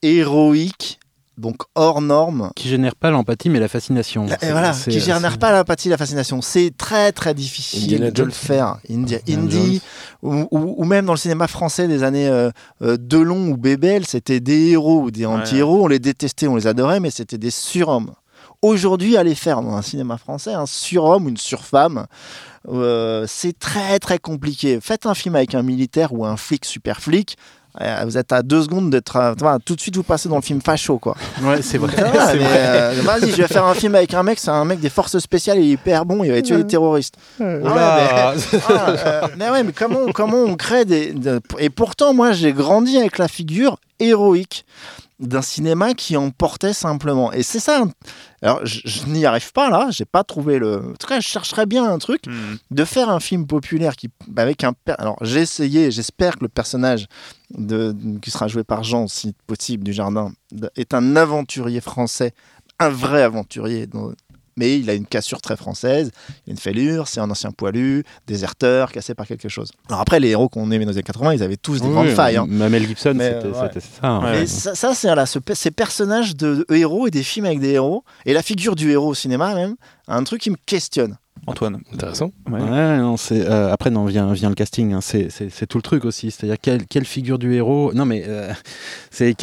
héroïques 0.00 0.98
donc 1.40 1.62
hors 1.74 2.00
norme. 2.00 2.50
Qui 2.54 2.68
génère 2.68 2.94
pas 2.94 3.10
l'empathie, 3.10 3.48
mais 3.50 3.58
la 3.58 3.68
fascination. 3.68 4.26
La- 4.26 4.36
et 4.46 4.52
voilà, 4.52 4.72
C'est- 4.72 4.90
qui 4.90 5.00
génère 5.00 5.38
pas 5.38 5.50
l'empathie, 5.52 5.88
la 5.88 5.96
fascination. 5.96 6.40
C'est 6.42 6.72
très 6.76 7.12
très 7.12 7.34
difficile 7.34 7.84
Indiana 7.84 8.10
de 8.10 8.16
Jones. 8.16 8.26
le 8.26 8.32
faire. 8.32 8.76
Indiana 8.88 9.22
Indie, 9.28 9.82
ou, 10.22 10.46
ou- 10.50 10.74
ou 10.78 10.84
même 10.84 11.06
dans 11.06 11.14
le 11.14 11.18
cinéma 11.18 11.48
français 11.48 11.88
des 11.88 12.02
années 12.02 12.28
euh, 12.28 12.50
euh, 12.82 12.96
Delon 13.00 13.48
ou 13.48 13.56
Bébel, 13.56 14.06
c'était 14.06 14.40
des 14.40 14.68
héros 14.70 15.02
ou 15.02 15.10
des 15.10 15.26
anti-héros. 15.26 15.84
On 15.84 15.88
les 15.88 15.98
détestait, 15.98 16.46
on 16.46 16.56
les 16.56 16.66
adorait, 16.66 17.00
mais 17.00 17.10
c'était 17.10 17.38
des 17.38 17.50
surhommes. 17.50 18.12
Aujourd'hui, 18.62 19.16
aller 19.16 19.34
faire 19.34 19.62
dans 19.62 19.74
un 19.74 19.80
cinéma 19.82 20.18
français 20.18 20.52
un 20.52 20.66
surhomme 20.66 21.24
ou 21.24 21.28
une 21.30 21.38
surfemme, 21.38 22.04
euh, 22.68 23.24
c'est 23.26 23.58
très 23.58 23.98
très 23.98 24.18
compliqué. 24.18 24.78
Faites 24.82 25.06
un 25.06 25.14
film 25.14 25.34
avec 25.34 25.54
un 25.54 25.62
militaire 25.62 26.12
ou 26.12 26.26
un 26.26 26.36
flic 26.36 26.64
super 26.66 27.00
flic. 27.00 27.36
Vous 28.04 28.18
êtes 28.18 28.32
à 28.32 28.42
deux 28.42 28.62
secondes 28.62 28.90
d'être. 28.90 29.16
euh, 29.16 29.32
enfin, 29.34 29.58
tout 29.64 29.76
de 29.76 29.80
suite, 29.80 29.96
vous 29.96 30.02
passez 30.02 30.28
dans 30.28 30.36
le 30.36 30.42
film 30.42 30.60
facho, 30.60 30.98
quoi. 30.98 31.16
Ouais, 31.42 31.62
c'est 31.62 31.78
vrai. 31.78 31.92
Mais, 31.98 32.44
euh, 32.44 33.00
Vas-y, 33.04 33.30
je 33.30 33.36
vais 33.36 33.46
faire 33.48 33.64
un 33.64 33.74
film 33.74 33.94
avec 33.94 34.12
un 34.14 34.22
mec, 34.22 34.38
c'est 34.38 34.50
un 34.50 34.64
mec 34.64 34.80
des 34.80 34.90
forces 34.90 35.18
spéciales, 35.18 35.58
il 35.58 35.64
est 35.70 35.72
hyper 35.74 36.04
bon, 36.04 36.22
il 36.24 36.32
va 36.32 36.42
tuer 36.42 36.56
les 36.56 36.66
terroristes. 36.66 37.14
Ah, 37.40 37.44
mais, 37.44 37.60
ah, 37.70 38.34
euh, 38.70 39.20
mais 39.38 39.50
ouais, 39.50 39.62
mais 39.62 39.72
comment, 39.72 40.06
comment 40.12 40.38
on 40.44 40.56
crée 40.56 40.84
des. 40.84 41.12
de- 41.12 41.40
et 41.58 41.70
pourtant, 41.70 42.12
moi, 42.14 42.32
j'ai 42.32 42.52
grandi 42.52 42.98
avec 42.98 43.18
la 43.18 43.28
figure 43.28 43.78
héroïque 44.00 44.64
d'un 45.20 45.42
cinéma 45.42 45.92
qui 45.94 46.16
en 46.16 46.30
portait 46.30 46.72
simplement. 46.72 47.30
Et 47.32 47.42
c'est 47.42 47.60
ça. 47.60 47.84
Alors, 48.42 48.64
je, 48.64 48.80
je 48.84 49.04
n'y 49.06 49.26
arrive 49.26 49.52
pas 49.52 49.68
là, 49.70 49.88
j'ai 49.90 50.06
pas 50.06 50.24
trouvé 50.24 50.58
le. 50.58 50.78
En 50.92 50.94
tout 50.98 51.06
cas, 51.06 51.20
je 51.20 51.28
chercherais 51.28 51.66
bien 51.66 51.84
un 51.84 51.98
truc 51.98 52.22
Hmm. 52.26 52.56
de 52.70 52.84
faire 52.84 53.10
un 53.10 53.20
film 53.20 53.46
populaire 53.46 53.96
qui 53.96 54.08
avec 54.36 54.64
un 54.64 54.72
per- 54.72 54.94
alors 54.98 55.16
j'ai 55.20 55.40
essayé 55.40 55.90
j'espère 55.90 56.36
que 56.36 56.44
le 56.44 56.48
personnage 56.48 57.06
de, 57.56 57.94
qui 58.22 58.30
sera 58.30 58.48
joué 58.48 58.64
par 58.64 58.82
Jean 58.82 59.06
si 59.08 59.34
possible 59.46 59.84
du 59.84 59.92
jardin 59.92 60.32
est 60.76 60.94
un 60.94 61.16
aventurier 61.16 61.80
français 61.80 62.32
un 62.78 62.88
vrai 62.88 63.22
aventurier 63.22 63.86
mais 64.60 64.78
il 64.78 64.88
a 64.90 64.94
une 64.94 65.06
cassure 65.06 65.40
très 65.40 65.56
française 65.56 66.10
il 66.46 66.50
a 66.50 66.52
une 66.52 66.58
fêlure 66.58 67.08
c'est 67.08 67.18
un 67.20 67.30
ancien 67.30 67.50
poilu 67.50 68.04
déserteur 68.26 68.92
cassé 68.92 69.14
par 69.14 69.26
quelque 69.26 69.48
chose 69.48 69.70
alors 69.88 70.00
après 70.00 70.20
les 70.20 70.28
héros 70.28 70.48
qu'on 70.48 70.70
aimait 70.70 70.84
dans 70.84 70.90
les 70.92 70.98
années 70.98 71.02
80 71.02 71.34
ils 71.34 71.42
avaient 71.42 71.56
tous 71.56 71.80
des 71.80 71.86
Oui, 71.86 71.92
grandes 71.92 72.08
failles 72.10 72.36
hein. 72.36 72.46
Mel 72.48 72.86
Gibson, 72.86 73.16
c'était 73.18 73.46
ouais. 73.48 73.52
ça. 73.80 74.06
hein. 74.06 74.22
Ouais. 74.22 74.42
Et 74.42 74.46
ça, 74.46 74.74
ça, 74.74 74.94
c'est 74.94 75.08
ce 75.26 75.38
pe- 75.38 75.54
ces 75.54 75.70
personnages 75.70 76.36
de, 76.36 76.64
de 76.68 76.74
héros 76.74 77.06
et 77.06 77.10
des 77.10 77.22
films 77.22 77.46
avec 77.46 77.58
des 77.60 77.70
héros 77.70 78.04
et 78.26 78.32
la 78.32 78.42
figure 78.42 78.76
du 78.76 78.90
héros 78.90 79.08
au 79.08 79.14
cinéma 79.14 79.54
même 79.54 79.74
un 80.08 80.22
truc 80.24 80.40
qui 80.42 80.50
me 80.50 80.56
questionne 80.66 81.16
Antoine. 81.46 81.80
Intéressant. 81.92 82.30
Ouais. 82.50 82.60
Ouais, 82.60 82.98
non, 82.98 83.16
c'est 83.16 83.44
euh, 83.48 83.72
après 83.72 83.90
non 83.90 84.04
vient 84.04 84.32
vient 84.32 84.48
le 84.50 84.54
casting, 84.54 84.92
hein, 84.92 85.00
c'est 85.00 85.30
c'est 85.30 85.50
c'est 85.50 85.66
tout 85.66 85.78
le 85.78 85.82
truc 85.82 86.04
aussi, 86.04 86.30
c'est-à-dire 86.30 86.56
quelle, 86.60 86.86
quelle 86.86 87.04
figure 87.04 87.38
du 87.38 87.54
héros. 87.54 87.92
Non 87.94 88.04
mais 88.04 88.24
euh, 88.28 88.52
c'est 89.10 89.34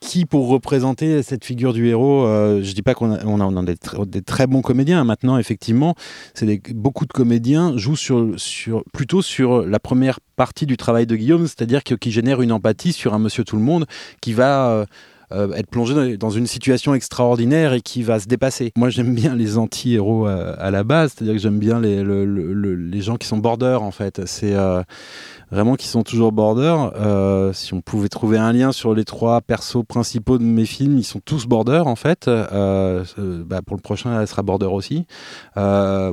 qui 0.00 0.26
pour 0.26 0.48
représenter 0.48 1.22
cette 1.22 1.44
figure 1.44 1.72
du 1.72 1.88
héros. 1.88 2.24
euh, 2.26 2.62
je 2.62 2.72
dis 2.72 2.82
pas 2.82 2.94
qu'on 2.94 3.12
a 3.14 3.24
on 3.24 3.40
a, 3.40 3.44
on 3.44 3.56
a 3.56 3.62
des, 3.62 3.74
tr- 3.74 4.06
des 4.08 4.22
très 4.22 4.46
bons 4.46 4.62
comédiens 4.62 5.02
maintenant 5.04 5.38
effectivement, 5.38 5.94
c'est 6.34 6.46
des- 6.46 6.62
beaucoup 6.74 7.06
de 7.06 7.12
comédiens 7.12 7.76
jouent 7.76 7.96
sur 7.96 8.34
sur 8.36 8.84
plutôt 8.92 9.22
sur 9.22 9.62
la 9.66 9.78
première 9.80 10.20
partie 10.36 10.66
du 10.66 10.76
travail 10.76 11.06
de 11.06 11.16
Guillaume, 11.16 11.46
c'est-à-dire 11.46 11.82
que- 11.82 11.94
qui 11.94 12.10
génère 12.12 12.42
une 12.42 12.52
empathie 12.52 12.92
sur 12.92 13.14
un 13.14 13.18
Monsieur 13.18 13.44
tout 13.44 13.56
le 13.56 13.62
monde 13.62 13.86
qui 14.20 14.32
va 14.34 14.86
euh, 15.32 15.52
être 15.54 15.68
plongé 15.68 16.16
dans- 16.16 16.30
une 16.30 16.46
situation 16.46 16.94
extraordinaire 16.94 17.72
et 17.72 17.80
qui 17.80 18.02
va 18.02 18.20
se 18.20 18.26
dépasser. 18.26 18.72
Moi, 18.76 18.90
j'aime 18.90 19.14
bien 19.14 19.34
les 19.34 19.58
anti-héros 19.58 20.28
euh, 20.28 20.54
à 20.58 20.70
la 20.70 20.84
base, 20.84 21.12
c'est-à-dire 21.14 21.34
que 21.34 21.40
j'aime 21.40 21.58
bien 21.58 21.80
les, 21.80 22.02
le- 22.02 22.24
le- 22.24 22.52
le- 22.52 22.74
les 22.74 23.00
gens 23.00 23.16
qui 23.16 23.26
sont 23.26 23.38
border, 23.38 23.78
en 23.80 23.90
fait. 23.90 24.22
C'est 24.26 24.54
euh, 24.54 24.82
vraiment 25.50 25.76
qui 25.76 25.88
sont 25.88 26.02
toujours 26.02 26.32
border. 26.32 26.74
Si 27.54 27.74
on 27.74 27.80
pouvait 27.80 28.08
trouver 28.08 28.38
un 28.38 28.52
lien 28.52 28.72
sur 28.72 28.94
les 28.94 29.04
trois 29.04 29.40
persos 29.40 29.84
principaux 29.88 30.38
de 30.38 30.44
mes 30.44 30.66
films, 30.66 30.98
ils 30.98 31.04
sont 31.04 31.20
tous 31.24 31.46
border, 31.46 31.82
en 31.86 31.96
fait. 31.96 32.26
Bah, 32.28 33.60
pour 33.66 33.76
le 33.76 33.82
prochain, 33.82 34.20
elle 34.20 34.26
sera 34.26 34.42
border 34.42 34.66
aussi. 34.66 35.06
Là, 35.54 36.12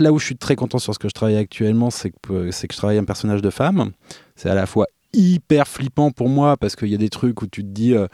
là 0.00 0.12
où 0.12 0.18
je 0.18 0.24
suis 0.24 0.36
très 0.36 0.56
content 0.56 0.78
sur 0.78 0.94
ce 0.94 0.98
que 0.98 1.08
je 1.08 1.14
travaille 1.14 1.36
actuellement, 1.36 1.90
c'est 1.90 2.10
que, 2.10 2.50
que 2.50 2.72
je 2.72 2.76
travaille 2.76 2.98
un 2.98 3.04
personnage 3.04 3.42
de 3.42 3.50
femme. 3.50 3.90
C'est 4.36 4.50
à 4.50 4.54
la 4.54 4.66
fois 4.66 4.86
hyper 5.14 5.68
flippant 5.68 6.10
pour 6.10 6.28
moi 6.28 6.56
parce 6.56 6.76
qu'il 6.76 6.88
y 6.88 6.94
a 6.94 6.98
des 6.98 7.10
trucs 7.10 7.42
où 7.42 7.46
tu 7.46 7.62
te 7.62 7.68
dis 7.68 7.94
euh, 7.94 8.06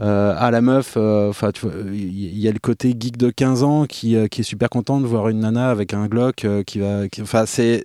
euh, 0.00 0.34
ah 0.38 0.50
la 0.50 0.62
meuf 0.62 0.96
enfin 0.96 1.50
tu 1.52 1.66
vois 1.66 1.74
il 1.92 2.38
y, 2.38 2.48
a 2.48 2.52
le 2.52 2.58
côté 2.58 2.94
geek 2.98 3.18
de 3.18 3.28
15 3.28 3.62
ans 3.64 3.84
qui, 3.84 4.16
euh, 4.16 4.28
est 4.34 4.42
super 4.42 4.70
content 4.70 4.98
de 4.98 5.06
voir 5.06 5.28
une 5.28 5.40
nana 5.40 5.70
avec 5.70 5.92
un 5.92 6.06
Glock 6.06 6.46
euh, 6.46 6.62
qui 6.62 6.78
va 6.78 7.02
enfin 7.20 7.44
c'est 7.44 7.82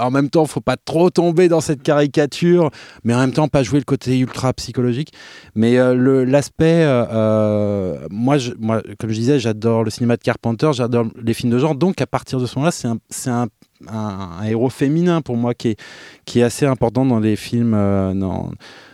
en 0.00 0.10
même 0.10 0.30
temps 0.30 0.46
faut 0.46 0.62
pas 0.62 0.78
trop 0.78 1.10
tomber 1.10 1.48
dans 1.48 1.60
cette 1.60 1.82
caricature 1.82 2.70
mais 3.04 3.12
en 3.12 3.18
même 3.18 3.32
temps 3.32 3.48
pas 3.48 3.62
jouer 3.62 3.80
le 3.80 3.84
côté 3.84 4.18
ultra 4.18 4.54
psychologique. 4.54 5.12
Mais 5.54 5.78
euh, 5.78 6.24
l'aspect 6.24 6.84
euh, 6.84 7.04
euh, 7.12 8.06
moi 8.10 8.38
je, 8.38 8.52
moi 8.58 8.82
comme 8.98 9.10
je 9.10 9.16
disais 9.16 9.38
j'adore 9.38 9.84
le 9.84 9.90
cinéma 9.90 10.16
de 10.16 10.22
Carpenter 10.22 10.70
j'adore 10.72 11.06
les 11.22 11.34
films 11.34 11.52
de 11.52 11.58
genre. 11.58 11.74
Donc 11.74 12.00
à 12.00 12.06
partir 12.06 12.40
de 12.40 12.46
ce 12.46 12.58
moment-là 12.58 12.72
c'est 12.72 12.88
un 12.88 12.98
un, 13.26 13.48
un, 13.86 14.42
héros 14.44 14.70
féminin 14.70 15.20
pour 15.22 15.36
moi 15.36 15.54
qui 15.54 15.68
est 15.68 15.80
qui 16.24 16.40
est 16.40 16.42
assez 16.42 16.66
important 16.66 17.06
dans 17.06 17.20
les 17.20 17.36
films 17.36 17.74
euh, 17.74 18.14
dans, 18.14 18.50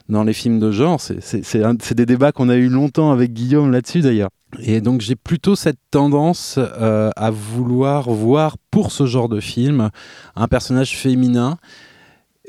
dans 0.08 0.24
les 0.24 0.32
films 0.32 0.58
de 0.58 0.70
genre. 0.70 1.00
C'est- 1.00 1.94
des 1.94 2.06
débats 2.06 2.32
qu'on 2.32 2.48
a 2.48 2.56
eu 2.56 2.68
longtemps 2.68 3.10
avec 3.12 3.32
Guillaume 3.32 3.70
là-dessus 3.70 4.00
d'ailleurs. 4.00 4.30
Et 4.60 4.80
donc 4.80 5.00
j'ai 5.00 5.16
plutôt 5.16 5.56
cette 5.56 5.78
tendance 5.90 6.58
euh, 6.58 7.10
à 7.16 7.30
vouloir 7.30 8.10
voir 8.10 8.56
pour 8.70 8.92
ce 8.92 9.06
genre 9.06 9.28
de 9.28 9.40
film 9.40 9.90
un 10.36 10.48
personnage 10.48 10.96
féminin, 10.96 11.58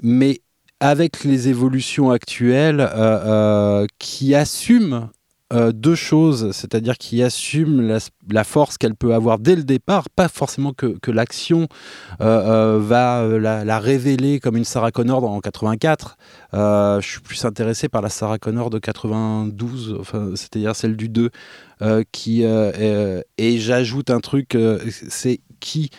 mais 0.03 0.41
avec 0.79 1.23
les 1.23 1.47
évolutions 1.47 2.11
actuelles 2.11 2.87
euh, 2.95 3.85
qui 3.97 4.35
assume 4.35 5.09
euh, 5.53 5.71
deux 5.71 5.93
choses, 5.93 6.51
c'est-à-dire 6.53 6.97
qui 6.97 7.21
assume 7.21 7.99
la, 8.31 8.43
force 8.43 8.79
qu'elle 8.79 8.95
peut 8.95 9.13
avoir 9.13 9.37
dès 9.37 9.55
le 9.55 9.63
départ, 9.63 10.09
pas 10.09 10.27
forcément 10.27 10.73
que, 10.73 10.97
l'action 11.11 11.67
euh, 12.19 12.75
euh, 12.75 12.79
va 12.79 13.27
la, 13.27 13.79
révéler 13.79 14.39
comme 14.39 14.57
une 14.57 14.65
Sarah 14.65 14.89
Connor 14.89 15.23
en 15.23 15.39
84. 15.41 16.17
Euh, 16.55 16.99
je 16.99 17.07
suis 17.07 17.21
plus 17.21 17.45
intéressé 17.45 17.89
par 17.89 18.01
la 18.01 18.09
Sarah 18.09 18.39
Connor 18.39 18.71
de 18.71 18.79
92, 18.79 19.97
enfin, 19.99 20.31
c'est-à-dire 20.35 20.75
celle 20.75 20.97
du 20.97 21.09
2, 21.09 21.29
euh, 21.83 22.03
qui, 22.11 22.41
et 22.41 23.57
j'ajoute 23.59 24.09
un 24.09 24.21
truc, 24.21 24.57
c'est 24.89 25.41
qui 25.59 25.91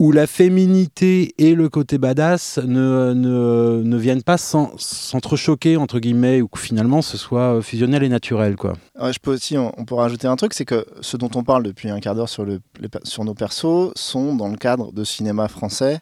où 0.00 0.10
la 0.10 0.26
féminité 0.26 1.34
et 1.38 1.54
le 1.54 1.68
côté 1.68 1.98
badass 1.98 2.58
ne, 2.58 3.12
ne, 3.14 3.82
ne 3.84 3.96
viennent 3.96 4.22
pas 4.24 4.38
s'entrechoquer, 4.38 5.76
entre 5.76 6.00
guillemets, 6.00 6.42
ou 6.42 6.48
que 6.48 6.58
finalement 6.58 7.00
ce 7.00 7.16
soit 7.16 7.62
fusionnel 7.62 8.02
et 8.02 8.08
naturel. 8.08 8.56
Quoi. 8.56 8.74
Je 9.00 9.18
peux 9.20 9.32
aussi, 9.32 9.56
on, 9.56 9.72
on 9.78 9.84
peut 9.84 9.94
rajouter 9.94 10.26
un 10.26 10.36
truc, 10.36 10.52
c'est 10.54 10.64
que 10.64 10.84
ce 11.00 11.16
dont 11.16 11.30
on 11.34 11.44
parle 11.44 11.62
depuis 11.62 11.90
un 11.90 12.00
quart 12.00 12.14
d'heure 12.14 12.28
sur, 12.28 12.44
le, 12.44 12.60
sur 13.04 13.24
nos 13.24 13.34
persos 13.34 13.92
sont 13.94 14.34
dans 14.34 14.48
le 14.48 14.56
cadre 14.56 14.92
de 14.92 15.04
cinéma 15.04 15.46
français. 15.48 16.00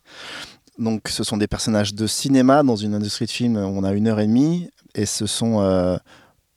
Donc 0.78 1.08
ce 1.08 1.22
sont 1.22 1.36
des 1.36 1.46
personnages 1.46 1.94
de 1.94 2.06
cinéma 2.06 2.62
dans 2.62 2.76
une 2.76 2.94
industrie 2.94 3.26
de 3.26 3.30
film 3.30 3.56
où 3.56 3.60
on 3.60 3.84
a 3.84 3.92
une 3.92 4.08
heure 4.08 4.20
et 4.20 4.26
demie, 4.26 4.70
et 4.94 5.04
ce 5.04 5.26
sont 5.26 5.60
euh, 5.60 5.98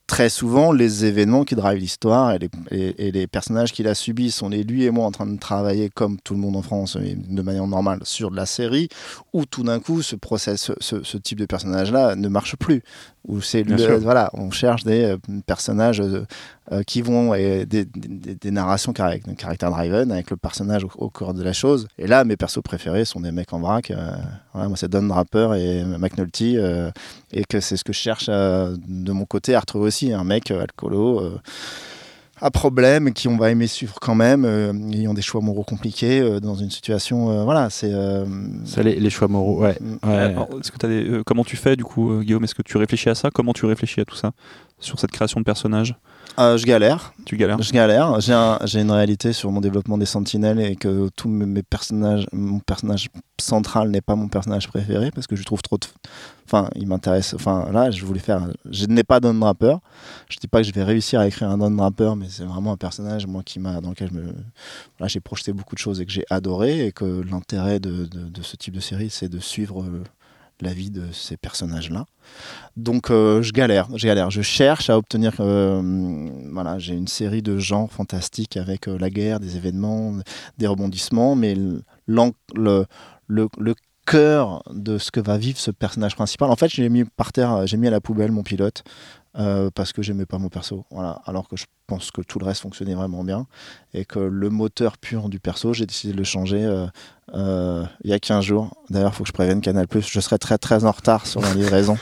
très 0.08 0.30
souvent 0.30 0.72
les 0.72 1.06
événements 1.06 1.44
qui 1.46 1.56
drivent 1.56 1.80
l'histoire, 1.80 2.32
et 2.34 2.40
les, 2.40 2.50
et- 2.72 3.08
et 3.08 3.12
les 3.12 3.26
personnages 3.28 3.72
qui 3.74 3.82
la 3.84 3.96
subissent. 3.96 4.42
On 4.44 4.52
est 4.52 4.64
lui 4.64 4.84
et 4.86 4.92
moi 4.92 5.06
en 5.06 5.12
train 5.12 5.26
de 5.26 5.40
travailler 5.40 5.90
comme 5.90 6.20
tout 6.22 6.34
le 6.36 6.40
monde 6.40 6.56
en 6.56 6.62
France, 6.62 6.96
de 6.98 7.42
manière 7.42 7.66
normale, 7.68 8.00
sur 8.04 8.30
de 8.30 8.36
la 8.36 8.46
série, 8.46 8.88
où 9.34 9.46
tout 9.46 9.64
d'un 9.64 9.80
coup 9.80 10.02
ce, 10.04 10.16
process, 10.16 10.72
ce, 10.80 11.18
type 11.18 11.40
de 11.40 11.46
personnage-là 11.46 12.16
ne 12.16 12.28
marche 12.28 12.56
plus. 12.56 12.84
Où 13.28 13.42
c'est 13.42 13.64
voilà, 13.98 14.30
on 14.34 14.52
cherche 14.52 14.84
des 14.84 15.04
euh, 15.04 15.18
personnages 15.48 16.04
euh, 16.72 16.82
qui 16.84 17.02
vont 17.02 17.34
et 17.36 17.66
des, 17.66 17.86
des- 17.86 18.36
des 18.36 18.52
narrations 18.52 18.92
caractère, 18.92 19.36
caractère 19.36 19.70
driven 19.72 20.12
avec 20.12 20.32
le 20.32 20.38
personnage 20.38 20.84
au, 20.84 20.90
au 20.98 21.10
cœur 21.10 21.34
de 21.34 21.44
la 21.44 21.54
chose. 21.54 21.88
Et 22.00 22.08
là, 22.08 22.24
mes 22.24 22.38
persos 22.38 22.62
préférés 22.64 23.06
sont 23.06 23.20
des 23.20 23.32
mecs 23.32 23.54
en 23.54 23.60
vrac. 23.60 23.92
euh, 23.92 24.12
voilà, 24.54 24.68
moi, 24.68 24.78
c'est 24.78 24.90
Don 24.90 25.04
Draper 25.04 25.54
et 25.56 25.84
McNulty. 25.84 26.58
euh, 26.58 26.90
et 27.32 27.44
que 27.46 27.60
c'est 27.60 27.78
ce 27.78 27.84
que 27.84 27.94
je 27.94 28.00
cherche 28.00 28.28
euh, 28.30 28.76
de 28.88 29.12
mon 29.12 29.26
côté 29.26 29.54
à 29.56 29.60
retrouver 29.60 29.88
aussi. 29.88 30.12
Un 30.14 30.24
mec 30.24 30.52
euh, 30.52 30.62
alcoolo. 30.64 31.20
euh, 31.20 31.38
à 32.42 32.52
problème, 32.52 33.14
qui 33.14 33.30
on 33.30 33.38
va 33.38 33.50
aimer 33.50 33.66
suivre 33.68 33.96
quand 34.02 34.14
même, 34.16 34.44
euh, 34.44 34.74
ayant 34.92 35.14
des 35.14 35.22
choix 35.22 35.40
moraux 35.40 35.64
compliqués 35.64 36.20
euh, 36.20 36.40
dans 36.42 36.56
une 36.56 36.70
situation. 36.70 37.30
euh, 37.32 37.44
voilà, 37.46 37.70
c'est. 37.70 37.94
euh, 37.94 38.26
Ça, 38.66 38.84
les, 38.84 39.00
les 39.00 39.10
choix 39.10 39.30
moraux, 39.30 39.62
ouais. 39.62 39.78
Mm. 39.80 40.10
ouais. 40.10 40.16
Alors, 40.18 40.50
est-ce 40.60 40.70
que 40.70 40.78
t'as 40.78 40.90
des, 40.90 41.08
euh, 41.10 41.24
comment 41.24 41.46
tu 41.46 41.56
fais 41.56 41.78
du 41.78 41.86
coup, 41.86 42.12
euh, 42.12 42.22
Guillaume? 42.24 42.44
Est-ce 42.44 42.56
que 42.56 42.62
tu 42.62 42.76
réfléchis 42.78 43.10
à 43.10 43.16
ça? 43.16 43.30
Comment 43.32 43.54
tu 43.54 43.66
réfléchis 43.66 44.02
à 44.02 44.06
tout 44.06 44.18
ça? 44.18 44.32
Sur 44.80 45.00
cette 45.00 45.12
création 45.12 45.40
de 45.40 45.46
personnages 45.46 45.96
euh, 46.40 46.58
je 46.58 46.66
galère. 46.66 47.14
Tu 47.26 47.38
galères 47.38 47.62
Je 47.62 47.72
galère. 47.72 48.20
J'ai 48.22 48.34
un- 48.34 48.60
j'ai 48.66 48.82
une 48.82 48.92
réalité 48.92 49.34
sur 49.34 49.52
mon 49.52 49.62
développement 49.62 49.98
des 49.98 50.06
sentinelles 50.06 50.60
et 50.60 50.76
que 50.76 51.10
tous 51.16 51.30
mes, 51.30 51.46
mes 51.46 51.64
personnages, 51.64 52.28
mon 52.34 52.60
personnage 52.60 53.10
central 53.40 53.90
n'est 53.90 54.02
pas 54.02 54.16
mon 54.16 54.28
personnage 54.28 54.68
préféré 54.68 55.12
parce 55.12 55.28
que 55.28 55.36
je 55.36 55.44
trouve 55.44 55.62
trop 55.62 55.78
de. 55.78 55.86
Enfin, 56.46 56.70
il 56.76 56.88
m'intéresse. 56.88 57.34
Enfin, 57.34 57.70
là, 57.72 57.90
je 57.92 58.06
voulais 58.06 58.20
faire. 58.20 58.48
Je 58.70 58.86
n'ai 58.86 59.04
pas 59.04 59.20
Don 59.20 59.34
Draper. 59.34 59.78
Je 60.30 60.38
dis 60.38 60.48
pas 60.48 60.62
que 60.62 60.68
je 60.68 60.74
vais 60.74 60.84
réussir 60.84 61.20
à 61.20 61.28
écrire 61.28 61.50
un 61.50 61.58
Don 61.58 61.72
Draper, 61.72 62.16
mais 62.16 62.28
c'est 62.30 62.44
vraiment 62.46 62.74
un 62.74 62.78
personnage, 62.78 63.26
moi, 63.26 63.42
qui 63.44 63.60
m'a, 63.60 63.82
dans 63.82 63.90
lequel 63.90 64.10
je 64.10 64.14
me. 64.14 64.24
Voilà, 64.98 65.08
j'ai 65.08 65.20
projeté 65.22 65.54
beaucoup 65.54 65.76
de 65.76 65.80
choses 65.80 66.02
et 66.02 66.06
que 66.06 66.12
j'ai 66.12 66.26
adoré 66.30 66.86
et 66.88 66.92
que 66.92 67.24
l'intérêt 67.30 67.80
de, 67.80 68.06
de- 68.06 68.28
de 68.30 68.42
ce 68.44 68.56
type 68.58 68.76
de 68.76 68.80
série, 68.80 69.10
c'est 69.10 69.30
de 69.30 69.40
suivre. 69.40 69.82
euh, 69.82 70.04
la 70.62 70.74
vie 70.74 70.90
de 70.90 71.12
ces 71.12 71.38
personnages-là. 71.38 72.06
Donc 72.78 73.12
euh, 73.12 73.42
je 73.42 73.52
galère, 73.52 73.88
je 73.96 74.08
galère, 74.08 74.30
je 74.30 74.42
cherche 74.42 74.90
à 74.90 74.98
obtenir. 74.98 75.34
euh, 75.40 76.30
voilà, 76.52 76.80
j'ai 76.80 76.96
une 76.96 77.08
série 77.08 77.42
de 77.42 77.58
genres 77.58 77.92
fantastiques 77.92 78.58
avec 78.58 78.88
euh, 78.88 78.98
la 78.98 79.10
guerre, 79.10 79.40
des 79.40 79.58
événements, 79.58 80.20
des 80.58 80.68
rebondissements, 80.68 81.36
mais 81.36 81.56
le, 81.56 81.84
le 82.08 83.76
cœur 84.06 84.64
de 84.72 84.98
ce 84.98 85.12
que 85.12 85.20
va 85.20 85.38
vivre 85.38 85.58
ce 85.58 85.72
personnage 85.72 86.16
principal. 86.16 86.50
En 86.52 86.56
fait, 86.56 86.70
j'ai 86.70 86.88
mis 86.90 87.06
par 87.06 87.34
terre, 87.34 87.66
j'ai 87.68 87.78
mis 87.78 87.88
à 87.88 87.92
la 87.92 88.02
poubelle 88.02 88.32
mon 88.32 88.44
pilote 88.44 88.84
euh, 89.38 89.70
parce 89.74 89.92
que 89.94 90.02
j'aimais 90.02 90.26
pas 90.26 90.38
mon 90.38 90.50
perso. 90.50 90.86
Voilà, 90.92 91.22
alors 91.26 91.48
que 91.48 91.56
je 91.58 91.66
pense 91.88 92.10
que 92.12 92.22
tout 92.22 92.40
le 92.40 92.46
reste 92.46 92.62
fonctionnait 92.62 92.96
vraiment 92.96 93.24
bien 93.24 93.48
et 93.94 94.06
que 94.06 94.20
le 94.20 94.50
moteur 94.50 94.98
pur 94.98 95.28
du 95.30 95.40
perso, 95.40 95.74
j'ai 95.74 95.86
décidé 95.86 96.14
de 96.14 96.18
le 96.18 96.24
changer 96.24 96.64
euh, 96.64 96.88
euh, 97.34 97.84
il 98.04 98.10
y 98.10 98.14
a 98.14 98.20
15 98.20 98.44
jours. 98.44 98.76
D'ailleurs, 98.90 99.12
il 99.14 99.16
faut 99.16 99.24
que 99.24 99.28
je 99.28 99.34
prévienne 99.34 99.62
Canal+, 99.62 99.88
je 99.94 100.20
serai 100.20 100.40
très 100.40 100.58
très 100.58 100.86
en 100.86 100.92
retard 100.92 101.28
sur 101.28 101.42
la 101.42 101.54
livraison. 101.54 101.98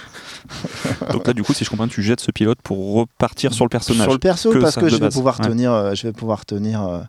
Donc 1.11 1.25
là, 1.27 1.33
du 1.33 1.43
coup, 1.43 1.53
si 1.53 1.63
je 1.65 1.69
comprends, 1.69 1.87
tu 1.87 2.03
jettes 2.03 2.19
ce 2.21 2.31
pilote 2.31 2.59
pour 2.61 2.93
repartir 2.95 3.53
sur 3.53 3.65
le 3.65 3.69
personnage. 3.69 4.03
Sur 4.03 4.13
le 4.13 4.19
perso, 4.19 4.51
que 4.51 4.59
parce 4.59 4.75
que 4.75 4.87
je 4.89 4.95
vais 4.95 5.01
base. 5.01 5.13
pouvoir 5.13 5.39
Ouais. 5.39 5.47
tenir, 5.47 5.95
je 5.95 6.03
vais 6.07 6.13
pouvoir 6.13 6.45
tenir, 6.45 7.07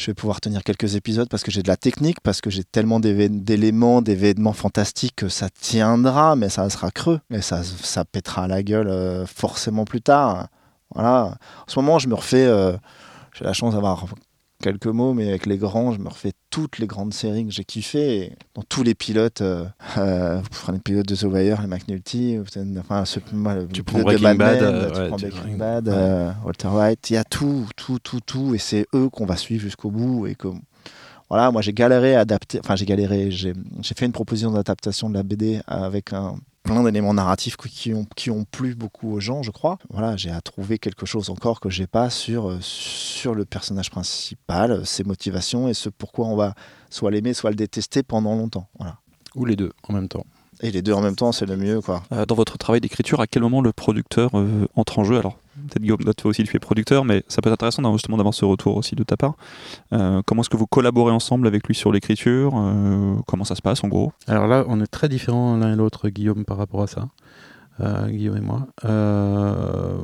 je 0.00 0.06
vais 0.06 0.14
pouvoir 0.14 0.40
tenir 0.40 0.64
quelques 0.64 0.96
épisodes 0.96 1.28
parce 1.28 1.42
que 1.42 1.50
j'ai 1.50 1.62
de 1.62 1.68
la 1.68 1.76
technique, 1.76 2.20
parce 2.22 2.40
que 2.40 2.48
j'ai 2.48 2.64
tellement 2.64 3.00
d'éléments, 3.00 4.00
d'événements 4.00 4.54
fantastiques 4.54 5.16
que 5.16 5.28
ça 5.28 5.50
tiendra, 5.50 6.36
mais 6.36 6.48
ça 6.48 6.70
sera 6.70 6.90
creux, 6.90 7.20
et 7.30 7.42
ça, 7.42 7.62
ça 7.62 8.06
pètera 8.06 8.48
la 8.48 8.62
gueule 8.62 8.88
euh, 8.88 9.26
forcément 9.26 9.84
plus 9.84 10.00
tard. 10.00 10.48
Voilà. 10.94 11.36
En 11.66 11.70
ce 11.70 11.78
moment, 11.78 11.98
je 11.98 12.08
me 12.08 12.14
refais, 12.14 12.46
euh, 12.46 12.72
j'ai 13.34 13.44
la 13.44 13.52
chance 13.52 13.74
d'avoir 13.74 14.06
quelques 14.60 14.86
mots, 14.86 15.14
mais 15.14 15.28
avec 15.28 15.46
les 15.46 15.56
grands, 15.58 15.92
je 15.92 15.98
me 15.98 16.08
refais 16.08 16.32
toutes 16.50 16.78
les 16.78 16.86
grandes 16.86 17.12
séries 17.14 17.44
que 17.46 17.50
j'ai 17.52 17.64
kiffées. 17.64 18.18
Et 18.24 18.32
dans 18.54 18.62
tous 18.62 18.82
les 18.82 18.94
pilotes, 18.94 19.40
euh, 19.40 19.64
euh, 19.98 20.38
vous 20.40 20.48
prenez 20.62 20.78
le 20.78 20.82
pilote 20.82 21.06
de 21.06 21.14
The 21.16 21.22
Wire, 21.24 21.60
les 21.62 21.66
McNulty, 21.66 22.38
enfin, 22.78 23.04
ce- 23.04 23.20
le 23.32 23.66
Tu 23.68 23.82
prends 23.82 23.98
de 23.98 24.04
Breaking 24.04 24.22
Mad 24.22 24.36
Bad, 24.38 24.62
euh, 24.62 24.90
tu 24.90 24.98
ouais, 25.00 25.08
prends 25.08 25.16
tu- 25.16 25.26
Breaking 25.28 25.50
ouais. 25.50 25.56
Bad, 25.56 25.88
Ouais. 25.88 26.28
Walter 26.44 26.68
White, 26.68 27.10
il 27.10 27.14
y 27.14 27.16
a 27.16 27.24
tout, 27.24 27.66
tout, 27.76 27.98
tout, 27.98 28.20
tout, 28.20 28.54
et 28.54 28.58
c'est 28.58 28.86
eux 28.94 29.08
qu'on 29.08 29.26
va 29.26 29.36
suivre 29.36 29.62
jusqu'au 29.62 29.90
bout. 29.90 30.26
Et 30.26 30.34
que, 30.34 30.48
voilà, 31.30 31.50
moi 31.50 31.62
j'ai 31.62 31.72
galéré 31.72 32.14
à 32.16 32.20
adapter, 32.20 32.58
enfin 32.62 32.76
j'ai 32.76 32.84
galéré, 32.86 33.30
j'ai 33.30 33.54
fait 33.96 34.04
une 34.06 34.12
proposition 34.12 34.50
d'adaptation 34.50 35.08
de 35.08 35.14
la 35.14 35.22
BD 35.22 35.60
avec 35.66 36.12
un 36.12 36.36
plein 36.62 36.82
d'éléments 36.82 37.14
narratifs 37.14 37.56
qui- 37.56 37.70
qui 37.70 37.94
ont, 37.94 38.06
qui 38.16 38.30
ont 38.30 38.44
plu 38.44 38.74
beaucoup 38.74 39.10
aux 39.12 39.20
gens, 39.20 39.42
je 39.42 39.50
crois. 39.50 39.78
Voilà, 39.88 40.16
j'ai 40.16 40.30
à 40.30 40.40
trouver 40.42 40.78
quelque 40.78 41.06
chose 41.06 41.30
encore 41.30 41.58
que 41.60 41.70
j'ai 41.70 41.86
pas 41.86 42.10
sur, 42.10 42.50
euh, 42.50 42.58
sur 42.60 43.34
le 43.34 43.44
personnage 43.46 43.90
principal, 43.90 44.70
euh, 44.72 44.84
ses 44.84 45.02
motivations 45.04 45.68
et 45.68 45.74
ce 45.74 45.88
pourquoi 45.88 46.26
on 46.26 46.36
va 46.36 46.54
soit 46.90 47.10
l'aimer, 47.10 47.32
soit 47.32 47.48
le 47.50 47.56
détester 47.56 48.02
pendant 48.02 48.34
longtemps. 48.36 48.68
Voilà. 48.78 48.96
Ou 49.36 49.46
les 49.46 49.56
deux 49.56 49.72
en 49.88 49.94
même 49.94 50.08
temps. 50.08 50.26
Et 50.62 50.70
les 50.70 50.82
deux 50.82 50.92
en 50.92 51.00
même 51.00 51.16
temps, 51.16 51.32
c'est 51.32 51.46
le 51.46 51.56
mieux, 51.56 51.80
quoi. 51.80 52.02
Euh, 52.12 52.26
dans 52.26 52.34
votre 52.34 52.58
travail 52.58 52.80
d'écriture, 52.82 53.20
à 53.20 53.26
quel 53.26 53.42
moment 53.42 53.62
le 53.62 53.72
producteur 53.72 54.30
euh, 54.34 54.66
entre 54.76 54.98
en 54.98 55.04
jeu? 55.04 55.16
Alors, 55.18 55.38
peut-être 55.56 55.80
Guillaume, 55.80 55.98
toi 56.16 56.30
aussi, 56.30 56.44
tu 56.44 56.54
es 56.54 56.58
producteur, 56.60 57.04
mais 57.06 57.22
ça 57.28 57.40
peut 57.40 57.48
être 57.48 57.54
intéressant 57.54 57.80
d'avoir- 57.82 57.96
justement 57.96 58.18
d'avoir 58.18 58.34
ce 58.34 58.44
retour 58.44 58.76
aussi 58.76 58.94
de 58.94 59.02
ta 59.02 59.16
part. 59.16 59.34
Euh, 59.94 60.20
comment 60.26 60.42
est-ce 60.42 60.50
que 60.50 60.58
vous 60.58 60.66
collaborez 60.66 61.12
ensemble 61.12 61.46
avec 61.46 61.66
lui 61.66 61.74
sur 61.74 61.92
l'écriture? 61.92 62.52
Euh, 62.56 63.14
Comment 63.26 63.44
ça 63.44 63.54
se 63.54 63.62
passe 63.62 63.82
en 63.84 63.88
gros? 63.88 64.12
Alors 64.26 64.46
là, 64.48 64.64
on 64.68 64.80
est 64.82 64.86
très 64.86 65.08
différents 65.08 65.56
l'un 65.56 65.72
et 65.72 65.76
l'autre, 65.76 66.08
Guillaume, 66.10 66.44
par 66.44 66.58
rapport 66.58 66.82
à 66.82 66.86
ça. 66.86 67.08
Euh, 67.80 68.08
Guillaume 68.10 68.36
et 68.36 68.40
moi. 68.42 68.66
Euh, 68.84 69.96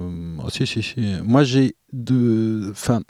oh, 0.44 0.48
si, 0.50 0.66
si, 0.66 0.82
si. 0.82 1.14
Moi, 1.22 1.44
j'ai 1.44 1.76
de, 1.92 2.68
enfin, 2.70 3.00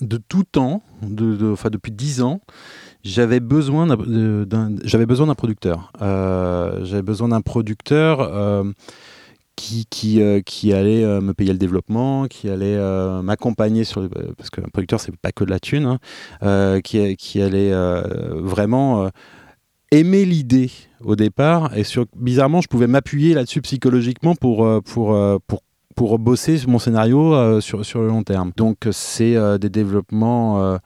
de 0.00 0.16
tout 0.16 0.42
temps, 0.42 0.82
de, 1.02 1.36
de- 1.36 1.52
enfin, 1.52 1.70
depuis 1.70 1.92
10 1.92 2.22
ans, 2.22 2.40
j'avais 3.06 3.40
besoin 3.40 3.86
d'un- 3.86 4.70
j'avais 4.84 5.06
besoin 5.06 5.28
d'un 5.28 5.34
producteur. 5.34 5.92
Euh, 6.02 6.84
j'avais 6.84 7.02
besoin 7.02 7.28
d'un 7.28 7.40
producteur 7.40 8.20
euh, 8.20 8.64
qui, 9.54 9.86
qui, 9.88 10.20
euh, 10.20 10.40
qui 10.40 10.72
allait 10.72 11.04
me 11.20 11.32
payer 11.32 11.52
le 11.52 11.58
développement, 11.58 12.26
qui 12.26 12.48
allait 12.48 12.76
m'accompagner 13.22 13.84
sur, 13.84 14.00
le- 14.00 14.08
parce 14.36 14.50
qu'un 14.50 14.68
producteur, 14.72 15.00
c'est 15.00 15.16
pas 15.16 15.32
que 15.32 15.44
de 15.44 15.50
la 15.50 15.60
thune, 15.60 15.98
hein, 16.42 16.80
qui, 16.82 17.16
qui 17.16 17.40
allait 17.40 17.72
vraiment 18.34 19.10
aimer 19.92 20.24
l'idée 20.24 20.70
au 21.00 21.14
départ 21.14 21.76
et 21.76 21.84
bizarrement 22.16 22.60
je 22.60 22.66
pouvais 22.68 22.88
m'appuyer 22.88 23.34
là-dessus 23.34 23.62
psychologiquement 23.62 24.34
pour, 24.34 24.68
pour, 24.82 25.16
pour, 25.46 25.62
pour 25.94 26.18
bosser 26.18 26.60
mon 26.66 26.78
scénario 26.80 27.60
sur, 27.60 27.84
sur 27.86 28.00
le 28.02 28.08
long 28.08 28.24
terme. 28.24 28.50
Donc 28.56 28.88
c'est 28.90 29.36
des 29.58 29.70
développements 29.70 30.76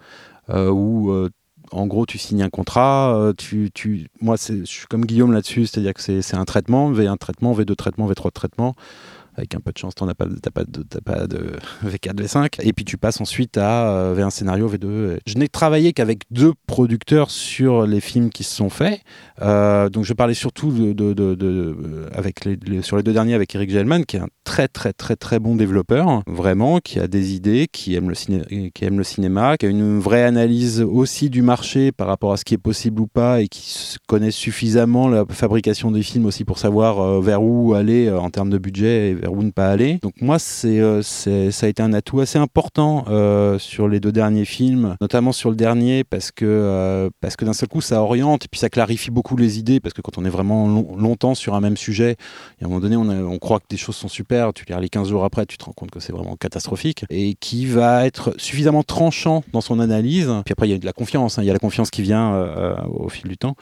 où 0.48 1.28
en 1.72 1.86
gros 1.86 2.06
tu 2.06 2.18
signes 2.18 2.42
un 2.42 2.50
contrat, 2.50 3.14
euh, 3.14 3.32
tu, 3.32 3.70
tu, 3.72 4.08
moi 4.20 4.36
je 4.36 4.64
suis 4.64 4.86
comme 4.86 5.04
Guillaume 5.04 5.32
là-dessus, 5.32 5.66
c'est-à-dire 5.66 5.94
que 5.94 6.00
c'est 6.00 6.36
un 6.36 6.44
traitement, 6.44 6.92
V1 6.92 7.18
traitement, 7.18 7.54
V2 7.54 7.74
traitement, 7.74 8.10
V3 8.10 8.30
traitement. 8.32 8.74
Avec 9.40 9.54
un 9.54 9.60
peu 9.60 9.72
de 9.72 9.78
chance, 9.78 9.94
tu 9.94 10.04
n'as 10.04 10.12
pas, 10.12 10.26
pas, 10.52 10.64
de, 10.64 10.82
pas 11.00 11.26
de 11.26 11.52
V4, 11.86 12.14
V5. 12.14 12.48
Et 12.60 12.72
puis 12.74 12.84
tu 12.84 12.98
passes 12.98 13.20
ensuite 13.22 13.56
à 13.56 13.90
euh, 13.90 14.14
V1 14.14 14.30
scénario, 14.30 14.68
V2. 14.70 15.18
Je 15.26 15.38
n'ai 15.38 15.48
travaillé 15.48 15.94
qu'avec 15.94 16.24
deux 16.30 16.52
producteurs 16.66 17.30
sur 17.30 17.86
les 17.86 18.00
films 18.00 18.28
qui 18.28 18.44
se 18.44 18.54
sont 18.54 18.68
faits. 18.68 19.00
Euh, 19.40 19.88
donc 19.88 20.04
je 20.04 20.12
parlais 20.12 20.34
surtout 20.34 20.70
de, 20.72 22.08
avec 22.14 22.44
les, 22.44 22.82
sur 22.82 22.96
les 22.98 23.02
deux 23.02 23.14
derniers 23.14 23.34
avec 23.34 23.54
Eric 23.54 23.70
Gelman, 23.70 24.04
qui 24.04 24.16
est 24.16 24.20
un 24.20 24.28
très 24.44 24.68
très 24.68 24.92
très 24.92 25.16
très 25.16 25.38
bon 25.38 25.56
développeur, 25.56 26.22
vraiment, 26.26 26.78
qui 26.80 27.00
a 27.00 27.08
des 27.08 27.34
idées, 27.34 27.66
qui 27.70 27.94
aime 27.94 28.08
le, 28.08 28.14
ciné- 28.14 28.70
qui 28.72 28.84
aime 28.84 28.98
le 28.98 29.04
cinéma, 29.04 29.56
qui 29.56 29.66
a 29.66 29.68
une 29.70 29.98
vraie 29.98 30.24
analyse 30.24 30.82
aussi 30.82 31.30
du 31.30 31.40
marché 31.42 31.92
par 31.92 32.08
rapport 32.08 32.32
à 32.32 32.36
ce 32.36 32.44
qui 32.44 32.54
est 32.54 32.58
possible 32.58 33.00
ou 33.00 33.06
pas, 33.06 33.40
et 33.40 33.48
qui 33.48 33.96
connaît 34.06 34.30
suffisamment 34.30 35.08
la 35.08 35.24
fabrication 35.30 35.90
des 35.90 36.02
films 36.02 36.26
aussi 36.26 36.44
pour 36.44 36.58
savoir 36.58 37.00
euh, 37.00 37.20
vers 37.20 37.42
où 37.42 37.74
aller 37.74 38.10
en 38.10 38.30
termes 38.30 38.50
de 38.50 38.58
budget 38.58 39.10
et 39.10 39.14
vers 39.14 39.29
où 39.30 39.42
ne 39.42 39.50
pas 39.50 39.70
aller. 39.70 39.98
Donc 40.02 40.14
moi, 40.20 40.36
euh, 40.64 41.02
c'est, 41.02 41.50
ça 41.50 41.66
a 41.66 41.68
été 41.68 41.82
un 41.82 41.92
atout 41.92 42.20
assez 42.20 42.38
important 42.38 43.04
euh, 43.08 43.58
sur 43.58 43.88
les 43.88 44.00
deux 44.00 44.12
derniers 44.12 44.44
films, 44.44 44.96
notamment 45.00 45.32
sur 45.32 45.50
le 45.50 45.56
dernier, 45.56 46.04
parce 46.04 46.30
que, 46.30 46.44
euh, 46.46 47.10
parce 47.20 47.36
que 47.36 47.44
d'un 47.44 47.52
seul 47.52 47.68
coup, 47.68 47.80
ça 47.80 48.02
oriente 48.02 48.44
et 48.44 48.48
puis 48.48 48.60
ça 48.60 48.68
clarifie 48.68 49.10
beaucoup 49.10 49.36
les 49.36 49.58
idées, 49.58 49.80
parce 49.80 49.92
que 49.94 50.00
quand 50.02 50.18
on 50.18 50.24
est 50.24 50.30
vraiment 50.30 50.66
long- 50.66 50.96
longtemps 50.96 51.34
sur 51.34 51.54
un 51.54 51.60
même 51.60 51.76
sujet, 51.76 52.12
et 52.60 52.64
à 52.64 52.66
un 52.66 52.68
moment 52.68 52.80
donné, 52.80 52.96
on, 52.96 53.08
on 53.08 53.38
croit 53.38 53.60
que 53.60 53.66
des 53.70 53.76
choses 53.76 53.96
sont 53.96 54.08
super, 54.08 54.52
tu 54.52 54.64
les 54.68 54.74
relis 54.74 54.90
15 54.90 55.08
jours 55.08 55.24
après, 55.24 55.46
tu 55.46 55.56
te 55.58 55.64
rends 55.64 55.72
compte 55.72 55.90
que 55.90 56.00
c'est 56.00 56.12
vraiment 56.12 56.36
catastrophique, 56.36 57.04
et 57.10 57.34
qui 57.34 57.66
va 57.66 58.06
être 58.06 58.34
suffisamment 58.36 58.82
tranchant 58.82 59.42
dans 59.52 59.60
son 59.60 59.80
analyse. 59.80 60.28
Puis 60.44 60.52
après, 60.52 60.68
il 60.68 60.72
y 60.72 60.74
a 60.74 60.78
de 60.78 60.86
la 60.86 60.92
confiance, 60.92 61.38
hein, 61.38 61.42
il 61.42 61.46
y 61.46 61.50
a 61.50 61.52
la 61.52 61.58
confiance 61.58 61.90
qui 61.90 62.02
vient 62.02 62.48
au 62.90 63.08
fil 63.08 63.28
du 63.28 63.36
temps, 63.36 63.54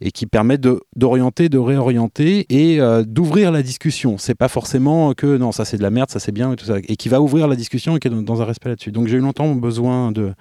et 0.00 0.10
qui 0.10 0.26
permet 0.26 0.58
d'orienter, 0.96 1.48
de 1.48 1.58
réorienter 1.58 2.46
et 2.50 2.78
d'ouvrir 3.06 3.52
la 3.52 3.62
discussion. 3.62 4.16
C'est 4.18 4.34
pas 4.34 4.48
forcément 4.48 5.13
que 5.14 5.36
non, 5.36 5.52
ça 5.52 5.64
c'est 5.64 5.76
de 5.78 5.82
la 5.82 5.90
merde, 5.90 6.10
ça 6.10 6.18
c'est 6.20 6.32
bien 6.32 6.52
et 6.52 6.56
tout 6.56 6.66
ça, 6.66 6.76
et 6.82 6.96
qui 6.96 7.08
va 7.08 7.20
ouvrir 7.20 7.48
la 7.48 7.56
discussion 7.56 7.96
et 7.96 8.00
qui 8.00 8.08
est 8.08 8.10
dans, 8.10 8.42
un 8.42 8.44
respect 8.44 8.68
là-dessus. 8.70 8.92
Donc 8.92 9.06
j'ai 9.08 9.16
eu 9.16 9.20
longtemps 9.20 9.54
besoin 9.54 10.12
de- 10.12 10.32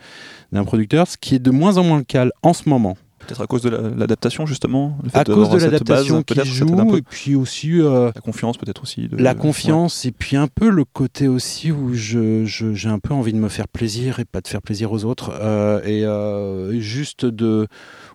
d'un 0.52 0.64
producteur, 0.64 1.08
ce 1.08 1.18
qui 1.18 1.36
est 1.36 1.40
de 1.40 1.52
moins 1.52 1.78
en 1.78 1.84
moins 1.84 1.98
le 1.98 2.04
cas 2.04 2.28
en 2.41 2.54
ce 2.54 2.68
moment. 2.70 2.98
Peut-être 3.26 3.41
à 3.41 3.48
cause 3.48 3.62
de 3.62 3.70
la- 3.70 3.90
l'adaptation 3.90 4.45
justement 4.45 4.98
le 5.02 5.10
fait 5.10 5.18
À 5.20 5.24
cause 5.24 5.50
de 5.50 5.58
l'adaptation 5.58 6.24
qui 6.24 6.38
un 6.38 6.44
joue, 6.44 6.66
peu. 6.90 6.98
et 6.98 7.02
puis 7.02 7.36
aussi 7.36 7.80
euh, 7.80 8.12
La 8.14 8.20
confiance 8.22 8.58
peut-être 8.58 8.82
aussi. 8.84 9.08
de- 9.08 9.16
la 9.16 9.34
confiance, 9.34 10.04
et 10.04 10.12
puis 10.12 10.36
un 10.36 10.48
peu 10.48 10.68
le 10.70 10.84
côté 10.84 11.30
aussi 11.30 11.72
où 11.72 11.94
je, 11.94 12.44
je- 12.44 12.74
j'ai 12.74 12.90
un 12.90 13.00
peu 13.00 13.14
envie 13.14 13.32
de 13.32 13.38
me 13.38 13.48
faire 13.48 13.70
plaisir 13.70 14.20
et 14.20 14.26
pas 14.26 14.41
de 14.41 14.48
faire 14.50 14.62
plaisir 14.62 14.91
aux 14.91 15.06
autres. 15.06 15.32
euh, 15.40 15.82
et 15.86 16.04
euh, 16.04 16.78
juste 16.82 17.26
de. 17.26 17.68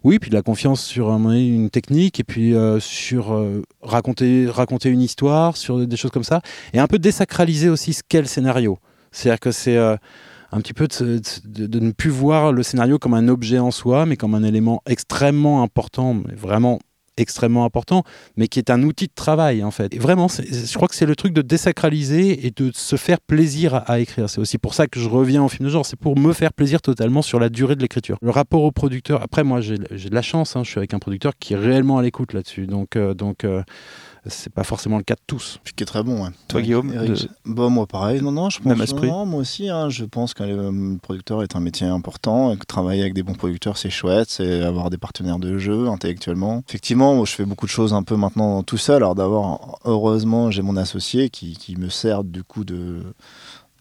Oui, 0.04 0.18
puis 0.18 0.30
de 0.30 0.34
la 0.34 0.42
confiance 0.42 0.82
sur 0.82 1.10
une 1.10 1.70
technique, 1.70 2.20
et 2.20 2.24
puis 2.24 2.54
euh, 2.54 2.78
sur 2.80 3.32
euh, 3.32 3.62
raconter, 3.82 4.46
raconter 4.48 4.88
une 4.90 5.02
histoire, 5.02 5.56
sur 5.56 5.86
des 5.86 5.96
choses 5.96 6.10
comme 6.10 6.24
ça. 6.24 6.40
Et 6.72 6.78
un 6.78 6.86
peu 6.86 6.98
désacraliser 6.98 7.68
aussi 7.68 7.92
ce 7.94 8.02
qu'est 8.08 8.20
le 8.20 8.26
scénario. 8.26 8.78
C'est-à-dire 9.12 9.40
que 9.40 9.50
c'est. 9.52 9.76
euh, 9.76 9.96
un 10.50 10.62
petit 10.62 10.72
peu 10.72 10.88
de- 10.88 11.66
de 11.66 11.78
ne 11.78 11.90
plus 11.90 12.08
voir 12.08 12.52
le 12.54 12.62
scénario 12.62 12.98
comme 12.98 13.12
un 13.12 13.28
objet 13.28 13.58
en 13.58 13.70
soi, 13.70 14.06
mais 14.06 14.16
comme 14.16 14.34
un 14.34 14.42
élément 14.42 14.80
extrêmement 14.86 15.62
important, 15.62 16.14
mais 16.14 16.34
vraiment 16.34 16.78
extrêmement 17.20 17.64
important, 17.64 18.04
mais 18.36 18.48
qui 18.48 18.58
est 18.58 18.70
un 18.70 18.82
outil 18.82 19.06
de 19.06 19.12
travail 19.14 19.62
en 19.64 19.70
fait. 19.70 19.94
Et 19.94 19.98
vraiment, 19.98 20.28
je 20.28 20.74
crois 20.74 20.88
que 20.88 20.94
c'est 20.94 21.06
le 21.06 21.16
truc 21.16 21.32
de 21.32 21.42
désacraliser 21.42 22.46
et 22.46 22.50
de 22.50 22.70
se 22.74 22.96
faire 22.96 23.20
plaisir 23.20 23.82
à, 23.86 24.00
écrire. 24.00 24.28
C'est 24.30 24.40
aussi 24.40 24.58
pour 24.58 24.74
ça 24.74 24.86
que 24.86 25.00
je 25.00 25.08
reviens 25.08 25.42
au 25.42 25.48
film 25.48 25.66
de 25.66 25.72
genre, 25.72 25.86
c'est 25.86 25.98
pour 25.98 26.18
me 26.18 26.32
faire 26.32 26.52
plaisir 26.52 26.80
totalement 26.80 27.22
sur 27.22 27.40
la 27.40 27.48
durée 27.48 27.76
de 27.76 27.82
l'écriture. 27.82 28.18
Le 28.22 28.30
rapport 28.30 28.62
au 28.62 28.72
producteur, 28.72 29.22
après 29.22 29.44
moi 29.44 29.60
j'ai 29.60 29.76
de 29.76 30.14
la 30.14 30.22
chance, 30.22 30.56
hein, 30.56 30.62
je 30.64 30.70
suis 30.70 30.78
avec 30.78 30.94
un 30.94 30.98
producteur 30.98 31.32
qui 31.38 31.54
est 31.54 31.56
réellement 31.56 31.98
à 31.98 32.02
l'écoute 32.02 32.32
là-dessus, 32.32 32.66
donc, 32.66 32.96
euh, 32.96 33.14
donc 33.14 33.44
euh, 33.44 33.62
c'est 34.28 34.52
pas 34.52 34.64
forcément 34.64 34.96
le 34.98 35.02
cas 35.02 35.14
de 35.14 35.20
tous. 35.26 35.58
Puis 35.64 35.74
qui 35.74 35.82
est 35.82 35.86
très 35.86 36.02
bon. 36.02 36.24
ouais. 36.24 36.30
Toi, 36.48 36.60
Ouais. 36.60 36.64
Guillaume, 36.66 36.90
de- 36.92 37.28
bah, 37.46 37.68
moi, 37.68 37.86
pareil. 37.86 38.20
Non, 38.22 38.32
non, 38.32 38.50
je 38.50 38.58
pense. 38.58 38.66
Même 38.66 38.80
esprit 38.82 39.08
non, 39.08 39.26
moi 39.26 39.40
aussi, 39.40 39.68
hein, 39.68 39.88
je 39.88 40.04
pense 40.04 40.34
qu'un 40.34 40.46
euh, 40.48 40.96
producteur 41.02 41.42
est 41.42 41.56
un 41.56 41.60
métier 41.60 41.86
important. 41.86 42.52
Et 42.52 42.56
que 42.56 42.64
travailler 42.66 43.00
avec 43.02 43.14
des 43.14 43.22
bons 43.22 43.34
producteurs, 43.34 43.76
c'est 43.76 43.90
chouette. 43.90 44.28
C'est 44.30 44.62
avoir 44.62 44.90
des 44.90 44.98
partenaires 44.98 45.38
de 45.38 45.58
jeu 45.58 45.88
intellectuellement. 45.88 46.62
Effectivement, 46.68 47.14
moi, 47.14 47.24
je 47.26 47.32
fais 47.32 47.44
beaucoup 47.44 47.66
de 47.66 47.70
choses 47.70 47.92
un 47.94 48.02
peu 48.02 48.16
maintenant 48.16 48.62
tout 48.62 48.78
seul. 48.78 48.96
Alors 48.96 49.14
d'abord, 49.14 49.78
heureusement, 49.84 50.50
j'ai 50.50 50.62
mon 50.62 50.76
associé 50.76 51.30
qui, 51.30 51.54
qui 51.56 51.76
me 51.76 51.88
sert 51.88 52.24
du 52.24 52.42
coup 52.44 52.64
de 52.64 53.02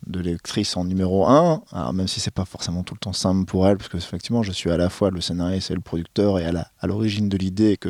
de 0.06 0.20
lectrice 0.22 0.78
en 0.78 0.86
numéro 0.86 1.28
1, 1.28 1.64
alors 1.74 1.92
même 1.92 2.08
si 2.08 2.20
c'est 2.22 2.32
pas 2.32 2.46
forcément 2.46 2.84
tout 2.84 2.94
le 2.94 3.00
temps 3.00 3.14
simple 3.14 3.44
pour 3.46 3.68
elle, 3.68 3.78
parce 3.78 3.90
que 3.90 3.98
effectivement 3.98 4.42
je 4.44 4.54
suis 4.54 4.70
à 4.72 4.78
la 4.78 4.90
fois 4.90 5.10
le 5.10 5.20
scénariste 5.20 5.72
et 5.72 5.74
le 5.74 5.82
producteur 5.82 6.40
et 6.40 6.46
à 6.46 6.88
l'origine 6.88 7.28
de 7.28 7.36
l'idée 7.36 7.76
que 7.76 7.90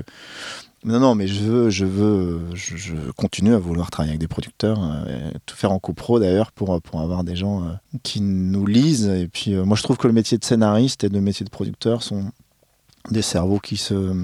Non, 0.87 0.99
non, 1.01 1.15
mais 1.15 1.27
je 1.27 1.43
veux, 1.43 1.69
je 1.69 1.85
veux, 1.85 2.39
je, 2.53 2.77
je 2.77 2.93
continue 3.17 3.53
à 3.53 3.59
vouloir 3.59 3.91
travailler 3.91 4.11
avec 4.11 4.21
des 4.21 4.29
producteurs, 4.29 4.79
euh, 4.81 5.31
tout 5.45 5.55
faire 5.55 5.73
en 5.73 5.79
copro 5.79 6.17
d'ailleurs 6.17 6.53
pour, 6.53 6.81
pour 6.81 7.01
avoir 7.01 7.25
des 7.25 7.35
gens 7.35 7.63
euh, 7.63 7.73
qui 8.03 8.21
nous 8.21 8.65
lisent. 8.65 9.07
Et 9.07 9.27
puis, 9.27 9.53
euh, 9.53 9.65
moi, 9.65 9.75
je 9.75 9.83
trouve 9.83 9.97
que 9.97 10.07
le 10.07 10.13
métier 10.13 10.37
de 10.37 10.45
scénariste 10.45 11.03
et 11.03 11.09
le 11.09 11.19
métier 11.19 11.43
de 11.43 11.49
producteur 11.49 12.03
sont 12.03 12.31
des 13.11 13.21
cerveaux 13.21 13.59
qui 13.59 13.75
se, 13.75 14.15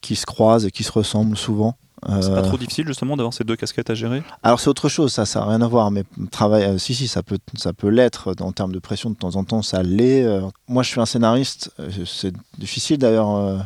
qui 0.00 0.16
se 0.16 0.24
croisent 0.24 0.64
et 0.64 0.70
qui 0.70 0.82
se 0.82 0.92
ressemblent 0.92 1.36
souvent. 1.36 1.76
C'est 2.20 2.32
pas 2.32 2.42
trop 2.42 2.58
difficile 2.58 2.86
justement 2.86 3.16
d'avoir 3.16 3.32
ces 3.32 3.42
deux 3.42 3.56
casquettes 3.56 3.90
à 3.90 3.94
gérer? 3.94 4.22
Alors 4.42 4.60
c'est 4.60 4.68
autre 4.68 4.88
chose, 4.88 5.12
ça, 5.12 5.26
ça 5.26 5.40
n'a 5.40 5.46
rien 5.46 5.62
à 5.62 5.66
voir, 5.66 5.90
mais 5.90 6.04
travail, 6.30 6.62
euh, 6.62 6.78
si, 6.78 6.94
si, 6.94 7.08
ça 7.08 7.22
peut, 7.22 7.38
ça 7.56 7.72
peut 7.72 7.88
l'être 7.88 8.34
en 8.40 8.52
termes 8.52 8.72
de 8.72 8.78
pression 8.78 9.10
de 9.10 9.16
temps 9.16 9.34
en 9.34 9.44
temps, 9.44 9.62
ça 9.62 9.82
l'est. 9.82 10.22
euh. 10.22 10.42
moi, 10.68 10.82
je 10.82 10.90
suis 10.90 11.00
un 11.00 11.06
scénariste, 11.06 11.72
c'est 12.04 12.34
difficile 12.58 12.98
d'ailleurs, 12.98 13.34
euh, 13.34 13.58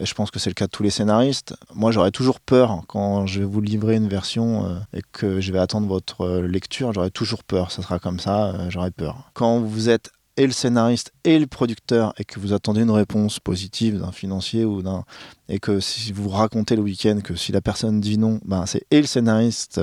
et 0.00 0.06
je 0.06 0.14
pense 0.14 0.30
que 0.30 0.38
c'est 0.38 0.50
le 0.50 0.54
cas 0.54 0.64
de 0.64 0.70
tous 0.70 0.82
les 0.82 0.90
scénaristes. 0.90 1.54
Moi, 1.74 1.92
j'aurais 1.92 2.10
toujours 2.10 2.40
peur 2.40 2.82
quand 2.88 3.26
je 3.26 3.40
vais 3.40 3.46
vous 3.46 3.60
livrer 3.60 3.96
une 3.96 4.08
version 4.08 4.64
euh, 4.64 4.78
et 4.94 5.02
que 5.12 5.40
je 5.40 5.52
vais 5.52 5.58
attendre 5.58 5.86
votre 5.86 6.22
euh, 6.22 6.46
lecture, 6.46 6.92
j'aurais 6.92 7.10
toujours 7.10 7.44
peur, 7.44 7.70
ça 7.70 7.82
sera 7.82 7.98
comme 7.98 8.18
ça, 8.18 8.46
euh, 8.46 8.70
j'aurais 8.70 8.90
peur. 8.90 9.30
Quand 9.34 9.60
vous 9.60 9.90
êtes 9.90 10.10
et 10.36 10.46
le 10.46 10.52
scénariste 10.52 11.12
et 11.24 11.38
le 11.38 11.46
producteur 11.46 12.14
et 12.16 12.24
que 12.24 12.40
vous 12.40 12.54
attendez 12.54 12.80
une 12.80 12.90
réponse 12.90 13.40
positive 13.40 14.00
d'un 14.00 14.12
financier 14.12 14.64
ou 14.64 14.80
d'un 14.80 15.04
et 15.50 15.58
que 15.58 15.80
si 15.80 16.12
vous 16.12 16.30
racontez 16.30 16.76
le 16.76 16.82
week-end 16.82 17.18
que 17.22 17.34
si 17.34 17.52
la 17.52 17.60
personne 17.60 18.00
dit 18.00 18.16
non, 18.16 18.40
ben 18.46 18.64
c'est 18.64 18.86
et 18.90 19.02
le 19.02 19.06
scénariste 19.06 19.80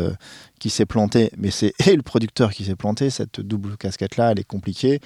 qui 0.57 0.71
s'est 0.71 0.87
planté, 0.87 1.31
mais 1.37 1.51
c'est 1.51 1.73
et 1.85 1.95
le 1.95 2.01
producteur 2.01 2.53
qui 2.53 2.63
s'est 2.63 2.77
planté. 2.77 3.11
Cette 3.11 3.39
double 3.39 3.77
casquette-là, 3.77 4.31
elle 4.31 4.39
est 4.39 4.45
compliquée. 4.45 4.99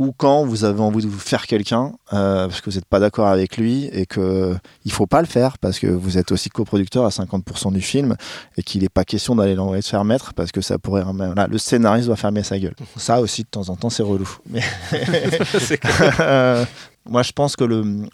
Ou 0.00 0.12
quand 0.16 0.46
vous 0.46 0.64
avez 0.64 0.80
envie 0.80 1.04
de 1.04 1.10
vous 1.10 1.18
faire 1.18 1.46
quelqu'un 1.46 1.92
euh, 2.14 2.48
parce 2.48 2.62
que 2.62 2.70
vous 2.70 2.76
n'êtes 2.76 2.86
pas 2.86 3.00
d'accord 3.00 3.26
avec 3.28 3.58
lui 3.58 3.84
et 3.92 4.06
que 4.06 4.56
il 4.86 4.92
faut 4.92 5.06
pas 5.06 5.20
le 5.20 5.26
faire 5.26 5.58
parce 5.58 5.78
que 5.78 5.88
vous 5.88 6.16
êtes 6.16 6.32
aussi 6.32 6.48
coproducteur 6.48 7.04
à 7.04 7.10
50% 7.10 7.70
du 7.70 7.82
film 7.82 8.16
et 8.56 8.62
qu'il 8.62 8.80
n'est 8.80 8.88
pas 8.88 9.04
question 9.04 9.36
d'aller 9.36 9.54
l'envoyer 9.54 9.82
se 9.82 9.90
faire 9.90 10.06
mettre 10.06 10.32
parce 10.32 10.52
que 10.52 10.62
ça 10.62 10.78
pourrait 10.78 11.02
voilà, 11.04 11.46
le 11.46 11.58
scénariste 11.58 12.06
doit 12.06 12.16
fermer 12.16 12.42
sa 12.42 12.58
gueule. 12.58 12.74
Ça 12.96 13.20
aussi 13.20 13.42
de 13.42 13.48
temps 13.48 13.68
en 13.68 13.76
temps 13.76 13.90
c'est 13.90 14.02
relou. 14.02 14.38
Mais 14.48 14.62
Euh, 16.20 16.64
moi, 17.10 17.24
je 17.24 17.32
pense 17.32 17.56
que 17.56 17.64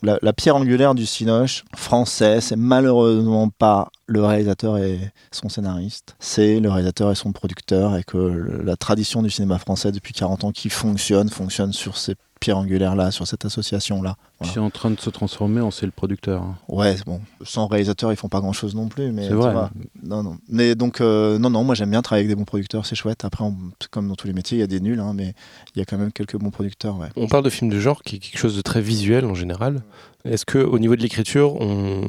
la, 0.03 0.33
pierre 0.33 0.57
angulaire 0.57 0.95
du 0.95 1.05
Cinoche 1.05 1.65
français, 1.77 2.41
c'est 2.41 2.57
malheureusement 2.57 3.51
pas 3.51 3.91
le 4.07 4.25
réalisateur 4.25 4.79
et 4.79 4.99
son 5.31 5.51
scénariste, 5.51 6.17
c'est 6.19 6.61
le 6.61 6.71
réalisateur 6.71 7.13
et 7.13 7.15
son 7.15 7.33
producteur, 7.33 7.97
et 7.99 8.05
que 8.05 8.17
la 8.65 8.77
tradition 8.77 9.23
du 9.23 9.29
cinéma 9.29 9.59
français 9.59 9.93
depuis 9.93 10.15
40 10.15 10.45
ans 10.45 10.53
qui 10.53 10.71
fonctionne, 10.71 11.29
fonctionne 11.29 11.75
sur 11.75 11.99
ces 11.99 12.15
pierres 12.41 12.59
angulaires-là, 12.59 13.11
sur 13.11 13.27
cette 13.27 13.45
association-là. 13.45 14.17
Voilà. 14.39 14.53
C'est 14.53 14.61
en 14.61 14.71
train 14.71 14.91
de 14.91 15.01
se 15.01 15.09
transformer 15.11 15.61
en 15.63 15.71
c'est 15.71 15.87
le 15.87 15.93
producteur. 15.93 16.43
hein. 16.43 16.57
Ouais, 16.69 16.97
bon, 17.07 17.21
sans 17.45 17.67
réalisateur, 17.67 18.13
ils 18.13 18.17
font 18.17 18.29
pas 18.29 18.41
grand-chose 18.41 18.75
non 18.75 18.89
plus, 18.89 19.11
mais 19.13 19.29
C'est 19.29 19.35
vrai. 19.35 19.53
vois, 19.53 19.71
non, 20.03 20.23
non. 20.23 20.37
Mais 20.49 20.75
donc, 20.75 21.01
euh, 21.01 21.39
non, 21.39 21.49
non, 21.51 21.65
moi 21.65 21.75
j'aime 21.75 21.91
bien 21.91 22.03
travailler 22.03 22.27
avec 22.27 22.37
des 22.37 22.39
bons 22.39 22.45
producteurs, 22.45 22.85
c'est 22.85 22.95
chouette. 22.95 23.25
Après, 23.25 23.45
on- 23.45 23.57
comme 23.91 24.09
dans 24.09 24.15
tous 24.17 24.27
les 24.27 24.33
métiers, 24.35 24.59
il 24.59 24.61
y 24.61 24.65
a 24.65 24.67
des 24.67 24.81
nuls, 24.81 25.01
hein, 25.01 25.13
mais 25.15 25.35
il 25.75 25.79
y 25.79 25.83
a 25.83 25.85
quand 25.87 25.97
même 25.99 26.13
quelques 26.13 26.37
bons 26.37 26.51
producteurs, 26.51 26.99
ouais. 26.99 27.09
On 27.17 27.27
parle 27.29 27.45
de 27.45 27.51
film 27.51 27.71
de 27.71 27.81
genre 27.81 28.03
qui 28.03 28.17
est 28.17 28.19
quelque 28.19 28.39
chose 28.39 28.57
de 28.57 28.63
très 28.63 28.81
visuel 28.83 29.25
en 29.25 29.35
général. 29.35 29.83
Est-ce 30.25 30.45
que 30.45 30.59
au 30.59 30.79
niveau 30.81 30.97
de 30.97 31.03
l'écriture, 31.03 31.55
on... 31.61 32.03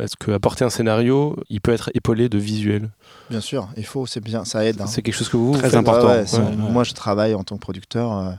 est-ce 0.00 0.16
que 0.18 0.32
apporter 0.32 0.64
un 0.64 0.70
scénario, 0.70 1.36
il 1.50 1.60
peut 1.60 1.70
être 1.72 1.90
épaulé 1.94 2.28
de 2.28 2.36
visuel? 2.36 2.90
Bien 3.30 3.40
sûr, 3.40 3.68
il 3.76 3.84
faut, 3.86 4.06
c'est 4.06 4.20
bien, 4.22 4.44
ça 4.44 4.64
aide. 4.64 4.80
hein. 4.80 4.86
C'est 4.86 5.02
quelque 5.02 5.14
chose 5.14 5.28
que 5.28 5.36
vous, 5.36 5.52
vous 5.52 5.58
Très 5.58 5.68
faites? 5.70 5.78
important. 5.78 6.08
Ouais. 6.08 6.56
Moi, 6.56 6.82
je 6.82 6.92
travaille 6.94 7.34
en 7.34 7.44
tant 7.44 7.54
que 7.56 7.60
producteur. 7.60 8.12
euh, 8.18 8.32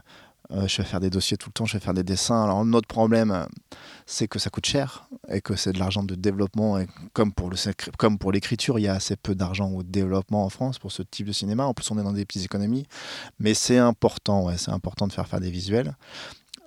euh, 0.52 0.68
je 0.68 0.78
vais 0.78 0.84
faire 0.84 1.00
des 1.00 1.10
dossiers 1.10 1.36
tout 1.36 1.48
le 1.48 1.52
temps, 1.52 1.64
je 1.64 1.74
vais 1.74 1.80
faire 1.80 1.94
des 1.94 2.02
dessins. 2.02 2.44
Alors, 2.44 2.64
notre 2.64 2.86
problème, 2.86 3.30
euh, 3.30 3.44
c'est 4.04 4.28
que 4.28 4.38
ça 4.38 4.50
coûte 4.50 4.66
cher 4.66 5.08
et 5.28 5.40
que 5.40 5.56
c'est 5.56 5.72
de 5.72 5.78
l'argent 5.78 6.02
de 6.02 6.14
développement. 6.14 6.78
Et 6.78 6.86
comme 7.12 7.32
pour, 7.32 7.50
l'écriture, 8.32 8.78
il 8.78 8.82
y 8.82 8.88
a 8.88 8.94
assez 8.94 9.16
peu 9.16 9.34
d'argent 9.34 9.70
au 9.70 9.82
développement 9.82 10.44
en 10.44 10.50
France 10.50 10.78
pour 10.78 10.92
ce 10.92 11.02
type 11.02 11.26
de 11.26 11.32
cinéma. 11.32 11.64
En 11.64 11.74
plus, 11.74 11.90
on 11.90 11.98
est 11.98 12.02
dans 12.02 12.12
des 12.12 12.26
petites 12.26 12.44
économies. 12.44 12.86
Mais 13.38 13.54
c'est 13.54 13.78
important, 13.78 14.54
c'est 14.56 14.70
important 14.70 15.06
de 15.06 15.12
faire 15.12 15.26
faire 15.26 15.40
des 15.40 15.50
visuels. 15.50 15.96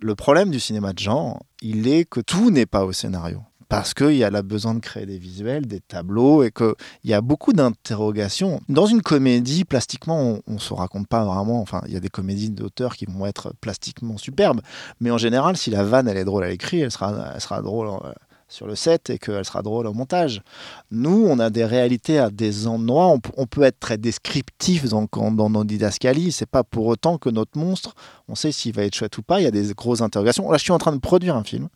Le 0.01 0.15
problème 0.15 0.51
du 0.51 0.59
cinéma 0.59 0.93
de 0.93 0.99
genre, 0.99 1.43
il 1.61 1.87
est 1.87 2.05
que 2.05 2.19
tout 2.19 2.51
n'est 2.51 2.65
pas 2.65 2.85
au 2.85 2.91
scénario. 2.91 3.41
Parce 3.69 3.93
qu'il 3.93 4.15
y 4.15 4.23
a 4.23 4.29
la 4.29 4.41
besoin 4.41 4.75
de 4.75 4.79
créer 4.79 5.05
des 5.05 5.17
visuels, 5.17 5.65
des 5.65 5.79
tableaux, 5.79 6.43
et 6.43 6.51
qu'il 6.51 6.73
y 7.03 7.13
a 7.13 7.21
beaucoup 7.21 7.53
d'interrogations. 7.53 8.61
Dans 8.69 8.85
une 8.85 9.01
comédie, 9.01 9.65
plastiquement, 9.65 10.39
on 10.45 10.53
ne 10.53 10.59
se 10.59 10.73
raconte 10.73 11.07
pas 11.07 11.25
vraiment. 11.25 11.61
Enfin, 11.61 11.81
il 11.87 11.93
y 11.93 11.97
a 11.97 11.99
des 11.99 12.09
comédies 12.09 12.49
d'auteurs 12.49 12.95
qui 12.95 13.05
vont 13.05 13.25
être 13.25 13.53
plastiquement 13.61 14.17
superbes. 14.17 14.61
Mais 14.99 15.11
en 15.11 15.17
général, 15.17 15.57
si 15.57 15.71
la 15.71 15.83
vanne, 15.83 16.07
elle 16.07 16.17
est 16.17 16.25
drôle 16.25 16.43
à 16.43 16.49
l'écrit, 16.49 16.81
elle 16.81 16.91
sera, 16.91 17.31
elle 17.33 17.41
sera 17.41 17.61
drôle 17.61 17.87
euh, 17.87 18.11
sur 18.47 18.67
le 18.67 18.75
set 18.75 19.09
et 19.09 19.17
qu'elle 19.17 19.45
sera 19.45 19.61
drôle 19.61 19.87
au 19.87 19.93
montage. 19.93 20.41
Nous, 20.91 21.25
on 21.27 21.39
a 21.39 21.49
des 21.49 21.65
réalités 21.65 22.19
à 22.19 22.29
des 22.29 22.67
endroits. 22.67 23.17
On, 23.37 23.45
peut 23.47 23.63
être 23.63 23.79
très 23.79 23.97
descriptif 23.97 24.85
dans, 24.85 25.07
dans 25.31 25.49
nos 25.49 25.63
didascalies. 25.63 26.31
C'est 26.31 26.45
pas 26.45 26.63
pour 26.63 26.85
autant 26.85 27.17
que 27.17 27.29
notre 27.29 27.57
monstre, 27.57 27.95
on 28.27 28.35
sait 28.35 28.51
s'il 28.51 28.73
va 28.73 28.83
être 28.83 28.95
chouette 28.95 29.17
ou 29.17 29.23
pas. 29.23 29.41
Il 29.41 29.43
y 29.43 29.47
a 29.47 29.51
des 29.51 29.73
grosses 29.73 30.01
interrogations. 30.01 30.49
Là, 30.51 30.57
je 30.57 30.63
suis 30.63 30.71
en 30.71 30.77
train 30.77 30.93
de 30.93 30.99
produire 30.99 31.35
un 31.35 31.43
film 31.43 31.69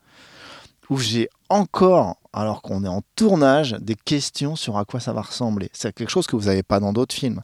où 0.89 0.97
j'ai 0.97 1.29
encore, 1.49 2.17
alors 2.33 2.61
qu'on 2.61 2.83
est 2.83 2.89
en 2.89 3.01
tournage, 3.15 3.75
des 3.79 3.95
questions 3.95 4.55
sur 4.55 4.77
à 4.77 4.85
quoi 4.85 4.99
ça 4.99 5.13
va 5.13 5.21
ressembler. 5.21 5.69
C'est 5.73 5.93
quelque 5.93 6.09
chose 6.09 6.27
que 6.27 6.35
vous 6.35 6.45
n'avez 6.45 6.63
pas 6.63 6.79
dans 6.79 6.93
d'autres 6.93 7.15
films. 7.15 7.41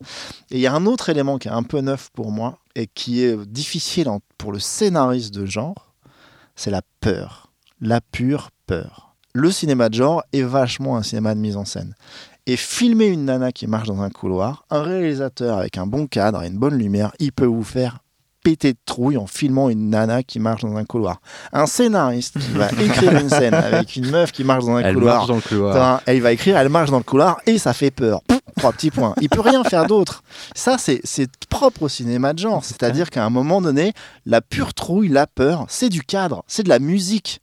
Et 0.51 0.55
il 0.55 0.61
y 0.61 0.67
a 0.67 0.73
un 0.73 0.85
autre 0.85 1.09
élément 1.09 1.37
qui 1.37 1.47
est 1.47 1.51
un 1.51 1.63
peu 1.63 1.81
neuf 1.81 2.09
pour 2.13 2.31
moi 2.31 2.59
et 2.75 2.87
qui 2.87 3.23
est 3.23 3.37
difficile 3.45 4.09
pour 4.37 4.51
le 4.51 4.59
scénariste 4.59 5.33
de 5.33 5.45
genre, 5.45 5.93
c'est 6.55 6.71
la 6.71 6.81
peur. 6.99 7.51
La 7.81 8.01
pure 8.01 8.49
peur. 8.67 9.15
Le 9.33 9.51
cinéma 9.51 9.89
de 9.89 9.95
genre 9.95 10.23
est 10.31 10.43
vachement 10.43 10.95
un 10.97 11.03
cinéma 11.03 11.35
de 11.35 11.39
mise 11.39 11.57
en 11.57 11.65
scène. 11.65 11.93
Et 12.47 12.57
filmer 12.57 13.07
une 13.07 13.25
nana 13.25 13.51
qui 13.51 13.67
marche 13.67 13.87
dans 13.87 14.01
un 14.01 14.09
couloir, 14.09 14.65
un 14.69 14.81
réalisateur 14.83 15.57
avec 15.57 15.77
un 15.77 15.87
bon 15.87 16.07
cadre 16.07 16.43
et 16.43 16.47
une 16.47 16.57
bonne 16.57 16.77
lumière, 16.77 17.11
il 17.19 17.31
peut 17.31 17.45
vous 17.45 17.63
faire 17.63 17.99
péter 18.45 18.73
de 18.73 18.77
trouille 18.85 19.17
en 19.17 19.25
filmant 19.25 19.71
une 19.71 19.89
nana 19.89 20.21
qui 20.21 20.39
marche 20.39 20.61
dans 20.61 20.75
un 20.75 20.85
couloir. 20.85 21.19
Un 21.51 21.65
scénariste 21.65 22.37
qui 22.37 22.51
va 22.51 22.69
écrire 22.79 23.19
une 23.19 23.27
scène 23.27 23.55
avec 23.55 23.95
une 23.95 24.11
meuf 24.11 24.31
qui 24.31 24.43
marche 24.43 24.65
dans 24.65 24.75
un 24.75 24.81
Elle 24.81 24.93
couloir, 24.93 25.15
marche 25.15 25.27
dans 25.27 25.35
le 25.35 25.41
couloir. 25.41 26.01
Elle 26.05 26.21
va 26.21 26.31
écrire, 26.31 26.55
elle 26.55 26.69
marche 26.69 26.91
dans 26.91 26.99
le 26.99 27.03
couloir 27.03 27.39
et 27.47 27.57
ça 27.57 27.73
fait 27.73 27.89
peur. 27.89 28.21
Pouf, 28.21 28.39
Trois 28.57 28.71
petits 28.71 28.91
points. 28.91 29.15
Il 29.19 29.29
peut 29.29 29.41
rien 29.41 29.63
faire 29.63 29.87
d'autre. 29.87 30.21
Ça, 30.53 30.77
c'est 30.77 31.27
propre 31.49 31.83
au 31.83 31.89
cinéma 31.89 32.33
de 32.33 32.39
genre. 32.39 32.63
C'est-à-dire 32.63 33.09
qu'à 33.09 33.25
un 33.25 33.31
moment 33.31 33.61
donné, 33.61 33.93
la 34.27 34.41
pure 34.41 34.75
trouille, 34.75 35.07
la 35.07 35.25
peur, 35.25 35.65
c'est 35.67 35.89
du 35.89 36.03
cadre, 36.03 36.43
c'est 36.45 36.61
de 36.61 36.69
la 36.69 36.77
musique, 36.77 37.41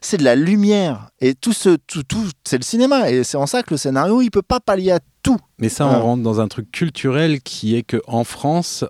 c'est 0.00 0.16
de 0.16 0.24
la 0.24 0.34
lumière. 0.34 1.10
Et 1.20 1.34
tout 1.34 1.52
ce, 1.52 1.76
tout, 1.86 2.04
tout, 2.04 2.26
c'est 2.44 2.56
le 2.56 2.64
cinéma. 2.64 3.10
Et 3.10 3.22
c'est 3.22 3.36
en 3.36 3.46
ça 3.46 3.62
que 3.62 3.74
le 3.74 3.76
scénario, 3.76 4.22
il 4.22 4.30
peut 4.30 4.40
pas 4.40 4.60
pallier 4.60 4.92
à 4.92 5.00
tout. 5.22 5.38
Mais 5.58 5.68
ça, 5.68 5.86
on 5.86 6.00
rentre 6.00 6.22
dans 6.22 6.40
un 6.40 6.48
truc 6.48 6.70
culturel 6.72 7.42
qui 7.42 7.76
est 7.76 7.82
que 7.82 8.00
en 8.06 8.24
France, 8.24 8.84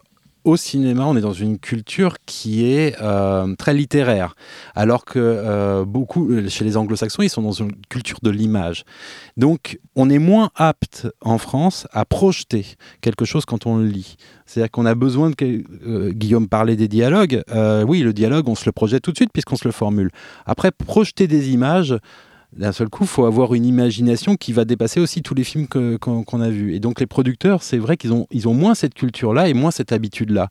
au 0.44 0.56
cinéma, 0.56 1.06
on 1.06 1.16
est 1.16 1.20
dans 1.20 1.32
une 1.32 1.58
culture 1.58 2.16
qui 2.26 2.66
est 2.66 2.96
euh, 3.00 3.54
très 3.56 3.74
littéraire, 3.74 4.34
alors 4.74 5.04
que 5.04 5.18
euh, 5.18 5.84
beaucoup 5.84 6.28
chez 6.48 6.64
les 6.64 6.76
Anglo-Saxons, 6.76 7.22
ils 7.22 7.28
sont 7.28 7.42
dans 7.42 7.52
une 7.52 7.72
culture 7.88 8.18
de 8.22 8.30
l'image. 8.30 8.84
Donc, 9.36 9.78
on 9.94 10.10
est 10.10 10.18
moins 10.18 10.50
apte 10.56 11.06
en 11.20 11.38
France 11.38 11.86
à 11.92 12.04
projeter 12.04 12.66
quelque 13.00 13.24
chose 13.24 13.44
quand 13.44 13.66
on 13.66 13.76
le 13.76 13.86
lit. 13.86 14.16
C'est-à-dire 14.46 14.70
qu'on 14.70 14.86
a 14.86 14.94
besoin 14.94 15.30
de 15.30 15.36
euh, 15.86 16.10
Guillaume 16.10 16.48
parlait 16.48 16.76
des 16.76 16.88
dialogues. 16.88 17.42
Oui, 17.86 18.00
le 18.00 18.12
dialogue, 18.12 18.48
on 18.48 18.54
se 18.54 18.66
le 18.66 18.72
projette 18.72 19.02
tout 19.02 19.12
de 19.12 19.16
suite 19.16 19.32
puisqu'on 19.32 19.56
se 19.56 19.66
le 19.66 19.72
formule. 19.72 20.10
Après, 20.46 20.70
projeter 20.70 21.26
des 21.26 21.50
images 21.50 21.96
d'un 22.56 22.72
seul 22.72 22.88
coup, 22.88 23.04
il 23.04 23.08
faut 23.08 23.24
avoir 23.24 23.54
une 23.54 23.64
imagination 23.64 24.36
qui 24.36 24.52
va 24.52 24.64
dépasser 24.64 25.00
aussi 25.00 25.22
tous 25.22 25.34
les 25.34 25.44
films 25.44 25.66
qu'on 25.68 26.40
a 26.40 26.48
vus. 26.50 26.74
Et 26.74 26.80
donc 26.80 27.00
les 27.00 27.06
producteurs, 27.06 27.62
c'est 27.62 27.78
vrai 27.78 27.96
qu'ils 27.96 28.12
ont, 28.12 28.54
moins 28.54 28.74
cette 28.74 28.94
culture-là 28.94 29.48
et 29.48 29.54
moins 29.54 29.70
cette 29.70 29.92
habitude-là. 29.92 30.48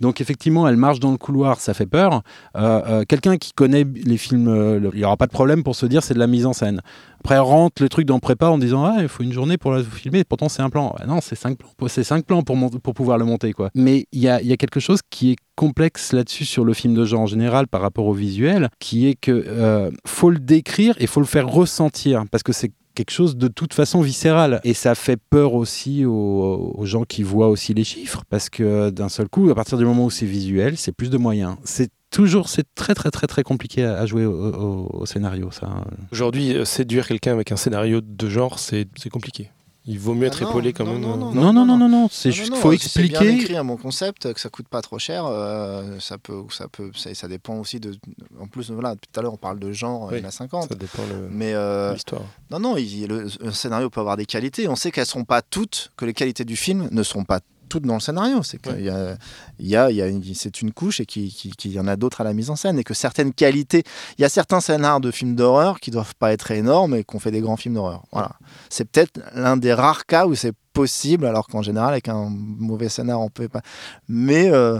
Donc 0.00 0.20
effectivement, 0.20 0.68
elle 0.68 0.76
marche 0.76 1.00
dans 1.00 1.10
le 1.10 1.16
couloir, 1.16 1.60
ça 1.60 1.74
fait 1.74 1.86
peur. 1.86 2.22
Euh, 2.56 2.82
euh, 2.86 3.04
Quelqu'un 3.06 3.36
qui 3.36 3.52
connaît 3.52 3.84
les 3.84 4.16
films, 4.16 4.48
euh, 4.48 4.90
il 4.92 4.98
n'y 4.98 5.04
aura 5.04 5.16
pas 5.16 5.26
de 5.26 5.32
problème 5.32 5.64
pour 5.64 5.74
se 5.74 5.86
dire 5.86 6.04
c'est 6.04 6.14
de 6.14 6.20
la 6.20 6.28
mise 6.28 6.46
en 6.46 6.52
scène. 6.52 6.82
Après, 7.20 7.38
rentre 7.38 7.82
le 7.82 7.88
truc 7.88 8.06
dans 8.06 8.18
prépa 8.18 8.46
en 8.46 8.58
disant 8.58 8.84
ah 8.84 8.96
il 9.00 9.08
faut 9.08 9.22
une 9.22 9.32
journée 9.32 9.58
pour 9.58 9.72
la 9.72 9.82
filmer. 9.82 10.24
Pourtant 10.24 10.48
c'est 10.48 10.62
un 10.62 10.70
plan. 10.70 10.94
Non, 11.06 11.20
c'est 11.20 11.36
cinq 11.36 11.58
plans. 11.58 11.70
C'est 11.88 12.04
cinq 12.04 12.24
plans 12.24 12.42
pour, 12.42 12.56
pour 12.82 12.94
pouvoir 12.94 13.18
le 13.18 13.24
monter 13.24 13.52
quoi. 13.52 13.70
Mais 13.74 14.06
il 14.12 14.20
y 14.20 14.28
a, 14.28 14.42
y 14.42 14.52
a 14.52 14.56
quelque 14.56 14.80
chose 14.80 15.00
qui 15.10 15.32
est 15.32 15.36
complexe 15.54 16.12
là-dessus 16.12 16.46
sur 16.46 16.64
le 16.64 16.72
film 16.72 16.94
de 16.94 17.04
genre 17.04 17.20
en 17.20 17.26
général 17.26 17.66
par 17.68 17.82
rapport 17.82 18.06
au 18.06 18.14
visuel, 18.14 18.70
qui 18.78 19.08
est 19.08 19.14
que 19.14 19.30
euh, 19.30 19.90
faut 20.06 20.30
le 20.30 20.38
décrire 20.38 20.94
et 20.98 21.06
faut 21.06 21.20
le 21.20 21.26
faire 21.26 21.48
ressentir 21.48 22.24
parce 22.30 22.42
que 22.42 22.52
c'est 22.52 22.72
quelque 22.94 23.10
chose 23.10 23.36
de 23.36 23.48
toute 23.48 23.74
façon 23.74 24.00
viscéral 24.00 24.60
et 24.64 24.74
ça 24.74 24.94
fait 24.94 25.18
peur 25.30 25.54
aussi 25.54 26.04
aux, 26.04 26.74
aux 26.74 26.84
gens 26.86 27.04
qui 27.04 27.22
voient 27.22 27.48
aussi 27.48 27.72
les 27.72 27.84
chiffres 27.84 28.22
parce 28.28 28.50
que 28.50 28.90
d'un 28.90 29.08
seul 29.08 29.28
coup 29.28 29.48
à 29.50 29.54
partir 29.54 29.78
du 29.78 29.84
moment 29.84 30.06
où 30.06 30.10
c'est 30.10 30.26
visuel 30.26 30.76
c'est 30.76 30.92
plus 30.92 31.08
de 31.08 31.16
moyens 31.16 31.56
c'est 31.62 31.90
toujours 32.10 32.48
c'est 32.48 32.66
très 32.74 32.94
très 32.94 33.10
très 33.10 33.26
très 33.26 33.42
compliqué 33.42 33.84
à, 33.84 34.04
jouer 34.06 34.26
au, 34.26 34.32
au- 34.32 35.00
au 35.00 35.06
scénario 35.06 35.50
ça 35.50 35.84
Aujourd'hui, 36.12 36.54
euh, 36.56 36.64
séduire 36.64 37.06
quelqu'un 37.06 37.32
avec 37.32 37.52
un 37.52 37.56
scénario 37.56 38.00
de 38.00 38.28
genre, 38.28 38.58
c'est 38.58 38.88
c'est 38.96 39.10
compliqué. 39.10 39.50
Il 39.86 39.98
vaut 39.98 40.12
mieux 40.14 40.26
être 40.26 40.38
Ah 40.42 40.44
non, 40.44 40.50
épaulé 40.50 40.72
quand 40.74 40.84
non, 40.84 40.92
même. 40.92 41.00
non, 41.00 41.12
euh. 41.14 41.16
non, 41.16 41.32
Non, 41.32 41.52
non, 41.54 41.64
non, 41.64 41.78
non, 41.78 41.88
non. 41.88 42.08
C'est 42.12 42.28
Non, 42.28 42.34
juste, 42.34 42.50
non, 42.50 42.56
faut 42.58 42.70
non, 42.70 42.78
si 42.78 42.88
C'est 42.90 43.02
bien 43.02 43.18
expliquer. 43.20 43.42
écrit 43.42 43.56
à 43.56 43.62
mon 43.62 43.78
concept, 43.78 44.32
que 44.34 44.38
ça 44.40 44.50
coûte 44.50 44.68
pas 44.68 44.82
trop 44.82 44.98
cher. 44.98 45.24
euh, 45.24 45.98
ça 46.00 46.18
peut, 46.18 46.42
ça 46.50 46.68
peut, 46.68 46.90
ça, 46.94 47.12
ça 47.14 47.28
dépend 47.28 47.56
aussi 47.56 47.80
de. 47.80 47.94
En 48.38 48.46
plus, 48.46 48.70
voilà, 48.70 48.94
tout 48.94 49.18
à 49.18 49.22
l'heure 49.22 49.32
on 49.32 49.38
parle 49.38 49.58
de 49.58 49.72
genre, 49.72 50.08
Oui, 50.12 50.18
il 50.18 50.22
y 50.22 50.24
en 50.24 50.28
a 50.28 50.32
50. 50.32 50.68
Ça 50.68 50.74
dépend 50.74 51.02
le- 51.08 51.28
Mais 51.30 51.54
euh, 51.54 51.94
l'histoire. 51.94 52.22
non, 52.50 52.60
non, 52.60 52.76
il- 52.76 53.06
le, 53.06 53.26
le 53.42 53.50
scénario 53.52 53.88
peut 53.88 54.00
avoir 54.00 54.18
des 54.18 54.26
qualités. 54.26 54.68
On 54.68 54.76
sait 54.76 54.90
qu'elles 54.90 55.06
sont 55.06 55.24
pas 55.24 55.40
toutes, 55.40 55.90
que 55.96 56.04
les 56.04 56.12
qualités 56.14 56.44
du 56.44 56.56
film 56.56 56.88
ne 56.92 57.02
sont 57.02 57.24
pas 57.24 57.40
toutes 57.70 57.84
dans 57.84 57.94
le 57.94 58.00
scénario. 58.00 58.42
C'est 58.42 58.60
qu'il 58.60 58.72
Ouais. 58.72 58.82
y 58.82 58.88
a, 58.90 59.16
y 59.58 59.76
a, 59.76 59.90
il 59.90 59.96
y 59.96 60.02
a 60.02 60.06
une- 60.08 60.22
c'est 60.34 60.60
une 60.60 60.72
couche 60.72 61.00
et 61.00 61.06
qu'il 61.06 61.32
qui, 61.32 61.50
qu'il 61.52 61.72
y 61.72 61.80
en 61.80 61.86
a 61.86 61.96
d'autres 61.96 62.20
à 62.20 62.24
la 62.24 62.34
mise 62.34 62.50
en 62.50 62.56
scène 62.56 62.78
et 62.78 62.84
que 62.84 62.92
certaines 62.92 63.32
qualités. 63.32 63.82
Il 64.18 64.22
y 64.22 64.24
a 64.26 64.28
certains 64.28 64.60
scénars 64.60 65.00
de 65.00 65.10
films 65.10 65.34
d'horreur 65.36 65.80
qui 65.80 65.90
doivent 65.90 66.14
pas 66.16 66.32
être 66.32 66.50
énormes 66.50 66.94
et 66.94 67.04
qu'on 67.04 67.18
fait 67.18 67.30
des 67.30 67.40
grands 67.40 67.56
films 67.56 67.74
d'horreur. 67.76 68.02
Voilà. 68.12 68.32
C'est 68.68 68.84
peut-être 68.84 69.18
l'un 69.34 69.56
des 69.56 69.72
rares 69.72 70.04
cas 70.04 70.26
où 70.26 70.34
c'est 70.34 70.52
possible, 70.74 71.24
alors 71.24 71.46
qu'en 71.46 71.62
général 71.62 71.92
avec 71.92 72.08
un 72.08 72.28
mauvais 72.30 72.88
scénar 72.90 73.20
on 73.20 73.30
peut 73.30 73.48
pas. 73.48 73.62
Mais 74.08 74.50
euh, 74.50 74.78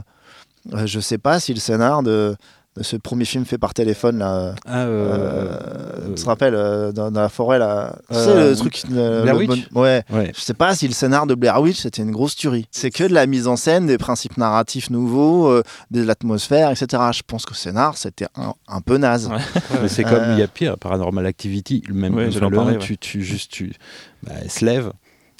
euh, 0.74 0.86
je 0.86 1.00
sais 1.00 1.18
pas 1.18 1.40
si 1.40 1.54
le 1.54 1.60
scénar 1.60 2.02
de 2.02 2.36
ce 2.82 2.96
premier 2.96 3.24
film 3.24 3.44
fait 3.44 3.58
par 3.58 3.74
téléphone 3.74 4.18
là. 4.18 4.54
Ah, 4.66 4.84
Euh, 4.84 5.56
euh, 6.08 6.14
tu 6.14 6.22
te 6.22 6.26
rappelles 6.26 6.54
euh, 6.54 6.92
dans, 6.92 7.10
dans 7.10 7.20
la 7.20 7.28
forêt 7.28 7.58
là 7.58 7.96
Tu 8.08 8.14
sais 8.14 8.20
Euh, 8.28 8.50
le 8.50 8.56
truc 8.56 8.82
euh, 8.92 9.22
Blair 9.22 9.34
le 9.34 9.40
Witch 9.40 9.68
bon- 9.70 9.82
ouais 9.82 10.02
Ouais. 10.10 10.32
je 10.34 10.40
sais 10.40 10.54
pas 10.54 10.74
si 10.74 10.86
le 10.88 10.94
scénar 10.94 11.26
de 11.26 11.34
Blair 11.34 11.60
Witch 11.60 11.80
c'était 11.80 12.02
une 12.02 12.10
grosse 12.10 12.36
tuerie 12.36 12.66
c'est 12.70 12.90
que 12.90 13.04
de 13.04 13.12
la 13.14 13.26
mise 13.26 13.46
en 13.46 13.56
scène 13.56 13.86
des 13.86 13.98
principes 13.98 14.36
narratifs 14.36 14.90
nouveaux 14.90 15.48
euh, 15.48 15.62
de 15.90 16.02
l'atmosphère 16.02 16.70
etc 16.70 17.02
je 17.12 17.22
pense 17.26 17.44
que 17.44 17.50
le 17.50 17.56
scénar 17.56 17.96
c'était 17.96 18.26
un, 18.36 18.54
un 18.68 18.80
peu 18.80 18.96
naze 18.96 19.28
Ouais. 19.28 19.38
Mais 19.82 19.88
c'est 19.88 20.06
Euh, 20.06 20.10
comme 20.10 20.32
il 20.32 20.38
y 20.38 20.42
a 20.42 20.48
pire, 20.48 20.76
Paranormal 20.78 21.26
Activity, 21.26 21.82
le 21.86 21.94
même 21.94 22.14
Ouais, 22.14 22.28
le 22.30 22.46
ouais. 22.48 22.78
tu, 22.78 22.96
tu 22.98 23.22
juste 23.22 23.52
tu 23.52 23.72
bah, 24.22 24.32
elle 24.42 24.50
se 24.50 24.64
lève, 24.64 24.92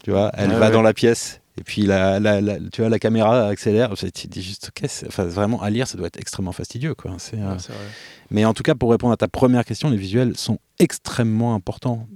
tu 0.04 0.10
vois, 0.10 0.30
elle 0.34 0.50
Ouais, 0.50 0.56
va 0.56 0.66
ouais. 0.66 0.72
dans 0.72 0.82
la 0.82 0.92
pièce 0.94 1.39
et 1.61 1.65
puis 1.65 1.82
la, 1.82 2.19
la, 2.19 2.41
la- 2.41 2.59
tu 2.73 2.81
vois 2.81 2.89
la 2.91 2.99
caméra 2.99 3.47
accélère, 3.47 3.93
tu 3.95 4.11
te 4.11 4.27
dis 4.27 4.43
juste 4.43 4.70
ok, 4.74 4.89
enfin 5.07 5.24
vraiment 5.24 5.61
à 5.62 5.70
lire 5.70 5.87
ça 5.87 5.97
doit 5.99 6.07
être 6.09 6.19
extrêmement 6.19 6.53
fastidieux 6.53 6.95
quoi. 6.95 7.12
C'est, 7.19 7.37
euh, 7.39 7.53
Ouais, 7.53 7.57
c'est 7.59 7.73
vrai. 7.73 7.85
Mais 8.31 8.45
en 8.45 8.55
tout 8.55 8.62
cas 8.62 8.74
pour 8.74 8.91
répondre 8.91 9.12
à 9.12 9.16
ta 9.16 9.28
première 9.28 9.65
question, 9.65 9.91
les 9.91 9.97
visuels 9.97 10.37
sont 10.37 10.59
extrêmement 10.78 11.55
importants. 11.55 12.07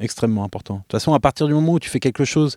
Extrêmement 0.00 0.42
importants. 0.42 0.74
De 0.78 0.80
toute 0.80 0.92
façon, 0.92 1.14
à 1.14 1.20
partir 1.20 1.46
du 1.46 1.54
moment 1.54 1.74
où 1.74 1.78
tu 1.78 1.88
fais 1.88 2.00
quelque 2.00 2.24
chose 2.24 2.56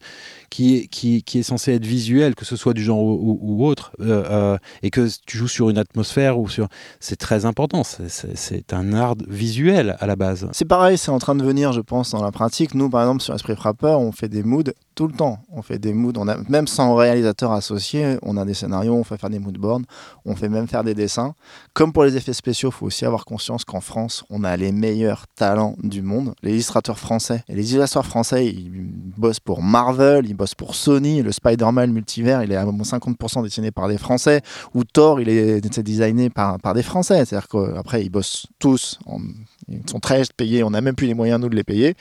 qui 0.49 0.75
est, 0.77 0.87
qui, 0.87 1.21
qui 1.21 1.37
est 1.37 1.43
censé 1.43 1.71
être 1.73 1.85
visuel, 1.85 2.33
que 2.33 2.45
ce 2.45 2.55
soit 2.55 2.73
du 2.73 2.81
genre 2.83 2.97
ou, 2.97 3.13
ou- 3.13 3.39
ou 3.41 3.65
autre, 3.67 3.91
euh, 3.99 4.23
euh, 4.27 4.57
et 4.81 4.89
que 4.89 5.07
tu 5.27 5.37
joues 5.37 5.47
sur 5.47 5.69
une 5.69 5.77
atmosphère 5.77 6.39
ou 6.39 6.49
sur, 6.49 6.67
c'est 6.99 7.15
très 7.15 7.45
important. 7.45 7.83
C'est 7.83 8.73
un 8.73 8.91
art 8.93 9.13
visuel 9.27 9.95
à 9.99 10.07
la 10.07 10.15
base. 10.15 10.47
c'est 10.51 10.65
pareil 10.65 10.97
c'est 10.97 11.11
en 11.11 11.19
train 11.19 11.35
de 11.35 11.43
venir 11.43 11.73
je 11.73 11.81
pense 11.81 12.09
dans 12.09 12.23
la 12.23 12.31
pratique 12.31 12.73
nous 12.73 12.89
par 12.89 13.01
exemple 13.03 13.21
sur 13.21 13.35
Esprit 13.35 13.55
Frappeur 13.55 13.99
on 13.99 14.11
fait 14.11 14.29
des 14.29 14.41
moods 14.41 14.63
tout 14.97 15.07
le 15.07 15.13
temps 15.13 15.37
on 15.51 15.61
fait 15.61 15.77
des 15.79 15.93
moods 15.93 16.17
on 16.17 16.27
a 16.27 16.35
même 16.49 16.67
sans 16.67 16.95
réalisateur 16.95 17.51
associé 17.51 18.17
on 18.23 18.35
a 18.35 18.43
des 18.45 18.55
scénarios 18.55 18.95
on 18.95 19.03
fait 19.03 19.17
faire 19.17 19.29
des 19.29 19.37
moodboards 19.39 19.81
on 20.25 20.35
fait 20.35 20.49
même 20.49 20.67
faire 20.67 20.83
des 20.83 20.95
dessins 20.95 21.33
Comme 21.73 21.93
pour 21.93 22.03
les 22.03 22.17
effets 22.17 22.33
spéciaux, 22.33 22.69
il 22.69 22.73
faut 22.77 22.87
aussi 22.87 23.05
avoir 23.05 23.23
conscience 23.23 23.63
qu'en 23.63 23.81
France, 23.81 24.23
on 24.29 24.43
a 24.43 24.57
les 24.57 24.71
meilleurs 24.71 25.25
talents 25.35 25.75
du 25.83 26.01
monde. 26.01 26.33
Les 26.41 26.51
illustrateurs 26.53 26.97
français. 26.97 27.43
Et 27.47 27.55
les 27.55 27.73
illustrateurs 27.73 28.05
français, 28.05 28.47
ils 28.47 28.71
bossent 29.15 29.39
pour 29.39 29.61
Marvel, 29.61 30.25
ils 30.27 30.33
bossent 30.33 30.55
pour 30.55 30.73
Sony. 30.75 31.21
Le 31.21 31.31
Spider-Man 31.31 31.91
multivers, 31.91 32.43
il 32.43 32.51
est 32.51 32.55
à 32.55 32.65
50% 32.65 33.43
dessiné 33.43 33.69
par 33.71 33.87
des 33.87 33.97
Français. 33.99 34.41
Ou 34.73 34.83
Thor, 34.83 35.21
il 35.21 35.29
est 35.29 35.61
c'est 35.73 35.83
designé 35.83 36.29
par, 36.31 36.57
par 36.59 36.73
des 36.73 36.83
Français. 36.83 37.23
C'est-à-dire 37.25 37.47
qu'après, 37.47 38.03
ils 38.03 38.09
bossent 38.09 38.47
tous. 38.59 38.99
en- 39.05 39.19
ils 39.67 39.81
sont 39.89 39.99
très 39.99 40.21
payés. 40.35 40.63
On 40.63 40.69
n'a 40.71 40.81
même 40.81 40.95
plus 40.95 41.07
les 41.07 41.13
moyens, 41.13 41.39
nous, 41.41 41.49
de 41.49 41.55
les 41.55 41.63
payer. 41.63 41.95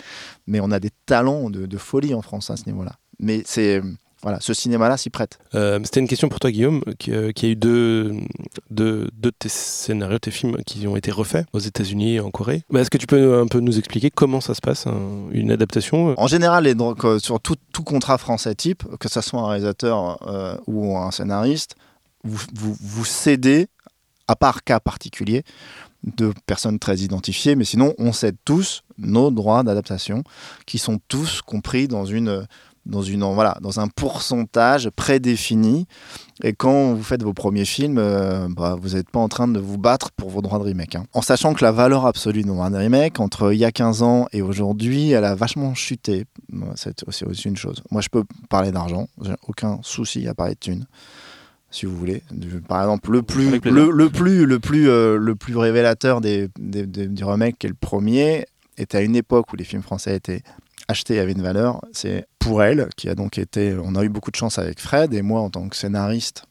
Mais 0.46 0.60
on 0.60 0.70
a 0.70 0.80
des 0.80 0.90
talents 1.06 1.50
de, 1.50 1.66
de 1.66 1.76
folie 1.78 2.14
en 2.14 2.22
France 2.22 2.50
à 2.50 2.56
ce 2.56 2.64
niveau-là. 2.66 2.92
Mais 3.18 3.42
c'est. 3.44 3.82
Voilà, 4.22 4.40
ce 4.40 4.54
cinéma-là 4.54 4.96
s'y 4.96 5.10
prête. 5.10 5.38
Euh, 5.54 5.78
C'était 5.84 6.00
une 6.00 6.08
question 6.08 6.28
pour 6.28 6.40
toi, 6.40 6.50
Guillaume, 6.50 6.82
qui, 6.98 7.12
euh, 7.12 7.32
qui 7.32 7.46
a 7.46 7.48
eu 7.50 7.54
deux, 7.54 8.12
deux, 8.70 9.04
deux 9.12 9.30
de 9.30 9.30
tes 9.38 9.50
scénarios, 9.50 10.18
tes 10.18 10.30
films 10.30 10.56
qui 10.66 10.86
ont 10.88 10.96
été 10.96 11.12
refaits 11.12 11.44
aux 11.52 11.58
États-Unis 11.60 12.14
et 12.14 12.20
en 12.20 12.30
Corée. 12.30 12.64
Bah, 12.70 12.80
Est-ce 12.80 12.90
que 12.90 12.96
tu 12.98 13.06
peux 13.06 13.38
un 13.38 13.46
peu 13.46 13.60
nous 13.60 13.78
expliquer 13.78 14.10
comment 14.10 14.40
ça 14.40 14.54
se 14.54 14.60
passe, 14.62 14.86
un- 14.86 15.28
une 15.30 15.52
adaptation 15.52 16.10
euh? 16.10 16.14
En 16.16 16.26
général, 16.26 16.64
les 16.64 16.74
droits- 16.74 16.94
que 16.94 17.18
sur 17.18 17.38
tout, 17.40 17.56
tout 17.72 17.84
contrat 17.84 18.16
français 18.18 18.54
type, 18.54 18.82
que 18.98 19.08
ce 19.08 19.20
soit 19.20 19.38
un 19.40 19.48
réalisateur 19.48 20.18
euh, 20.26 20.56
ou 20.66 20.96
un 20.96 21.10
scénariste, 21.10 21.76
vous, 22.24 22.40
vous, 22.54 22.74
vous 22.80 23.04
cédez, 23.04 23.68
à 24.28 24.34
part 24.34 24.64
cas 24.64 24.80
particulier, 24.80 25.44
de 26.06 26.32
personnes 26.46 26.78
très 26.78 26.98
identifiées, 26.98 27.56
mais 27.56 27.64
sinon, 27.64 27.94
on 27.98 28.12
cède 28.12 28.36
tous 28.44 28.82
nos 28.98 29.30
droits 29.30 29.62
d'adaptation, 29.62 30.22
qui 30.66 30.78
sont 30.78 30.98
tous 31.08 31.42
compris 31.42 31.88
dans 31.88 32.04
une 32.04 32.46
dans, 32.86 33.02
une, 33.02 33.24
voilà, 33.24 33.58
dans 33.60 33.80
un 33.80 33.88
pourcentage 33.88 34.90
prédéfini. 34.90 35.86
Et 36.42 36.52
quand 36.52 36.94
vous 36.94 37.02
faites 37.02 37.22
vos 37.22 37.32
premiers 37.32 37.64
films, 37.64 37.98
euh, 37.98 38.46
bah, 38.48 38.76
vous 38.80 38.90
n'êtes 38.90 39.10
pas 39.10 39.18
en 39.18 39.28
train 39.28 39.48
de 39.48 39.58
vous 39.58 39.78
battre 39.78 40.10
pour 40.12 40.30
vos 40.30 40.42
droits 40.42 40.58
de 40.58 40.64
remake. 40.64 40.94
hein. 40.94 41.04
En 41.12 41.22
sachant 41.22 41.54
que 41.54 41.64
la 41.64 41.72
valeur 41.72 42.06
absolue 42.06 42.42
de 42.42 42.76
remake, 42.76 43.20
entre 43.20 43.52
il 43.52 43.58
y 43.58 43.64
a 43.64 43.72
15 43.72 44.02
ans 44.02 44.26
et 44.32 44.42
aujourd'hui, 44.42 45.10
elle 45.10 45.24
a 45.24 45.34
vachement 45.34 45.74
chuté. 45.74 46.26
C'est 46.76 47.06
aussi, 47.08 47.24
aussi 47.24 47.48
une 47.48 47.56
chose. 47.56 47.82
Moi, 47.90 48.02
je 48.02 48.08
peux 48.08 48.24
parler 48.48 48.70
d'argent, 48.70 49.08
j'ai 49.22 49.34
aucun 49.48 49.80
souci 49.82 50.28
à 50.28 50.34
parler 50.34 50.54
de 50.54 50.60
thunes. 50.60 50.86
Si 51.76 51.84
vous 51.84 51.94
voulez, 51.96 52.22
par 52.68 52.80
exemple, 52.80 53.10
le 53.12 53.20
plus, 53.22 53.50
le, 53.70 53.90
le 53.90 54.08
plus, 54.10 54.46
le 54.46 54.58
plus, 54.60 54.88
euh, 54.88 55.18
le 55.18 55.34
plus 55.34 55.56
révélateur 55.56 56.20
des, 56.22 56.48
des- 56.58 56.86
des- 56.86 57.06
du 57.08 57.22
remake, 57.24 57.58
qui 57.58 57.66
est 57.66 57.70
le 57.70 57.76
premier, 57.78 58.46
était 58.78 58.96
à 58.98 59.02
une 59.02 59.14
époque 59.14 59.52
où 59.52 59.56
les 59.56 59.64
films 59.64 59.82
français 59.82 60.16
étaient 60.16 60.42
achetés 60.88 61.18
avaient 61.18 61.32
une 61.32 61.42
valeur. 61.42 61.82
C'est 61.92 62.26
pour 62.38 62.62
elle 62.62 62.88
qui 62.96 63.08
a 63.10 63.14
donc 63.14 63.36
été. 63.38 63.76
On 63.82 63.94
a 63.94 64.04
eu 64.04 64.08
beaucoup 64.08 64.30
de 64.30 64.36
chance 64.36 64.58
avec 64.58 64.80
Fred 64.80 65.12
et 65.12 65.20
moi 65.22 65.40
en 65.40 65.50
tant 65.50 65.68
que 65.68 65.76
scénariste. 65.76 66.44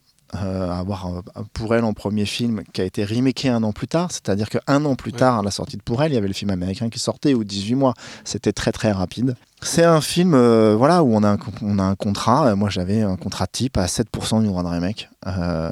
Euh, 0.44 0.72
avoir 0.72 1.08
euh, 1.08 1.22
pour 1.54 1.76
elle 1.76 1.84
en 1.84 1.94
premier 1.94 2.26
film 2.26 2.64
qui 2.74 2.82
a 2.82 2.84
été 2.84 3.04
remaké 3.06 3.50
un 3.50 3.64
an 3.64 3.72
plus 3.72 3.88
tard, 3.88 4.12
c'est-à-dire 4.12 4.50
qu'un 4.50 4.86
an 4.86 4.96
plus 4.96 5.12
Ouais. 5.12 5.18
tard 5.20 5.40
à 5.40 5.44
la 5.44 5.52
sortie 5.52 5.78
de 5.78 5.82
pour 5.82 6.02
elle, 6.04 6.12
il 6.12 6.16
y 6.16 6.18
avait 6.18 6.28
le 6.28 6.34
film 6.34 6.52
américain 6.52 6.90
qui 6.90 7.00
sortait 7.00 7.34
ou 7.34 7.44
18 7.44 7.76
mois. 7.76 7.94
C'était 8.24 8.52
très 8.54 8.72
très 8.72 8.92
rapide. 8.92 9.36
C'est 9.62 9.84
un 9.86 10.02
film 10.02 10.34
euh, 10.34 10.76
voilà 10.78 11.04
où 11.04 11.16
on 11.16 11.24
a 11.24 11.30
un, 11.30 11.38
on 11.62 11.80
a 11.80 11.84
un 11.84 11.96
contrat. 11.96 12.48
Euh, 12.48 12.56
Moi 12.56 12.70
j'avais 12.70 13.02
un 13.02 13.16
contrat 13.18 13.48
type 13.48 13.78
à 13.78 13.86
7% 13.86 14.42
du 14.42 14.48
droit 14.48 14.64
de 14.64 14.68
remake. 14.68 15.10
Euh, 15.28 15.72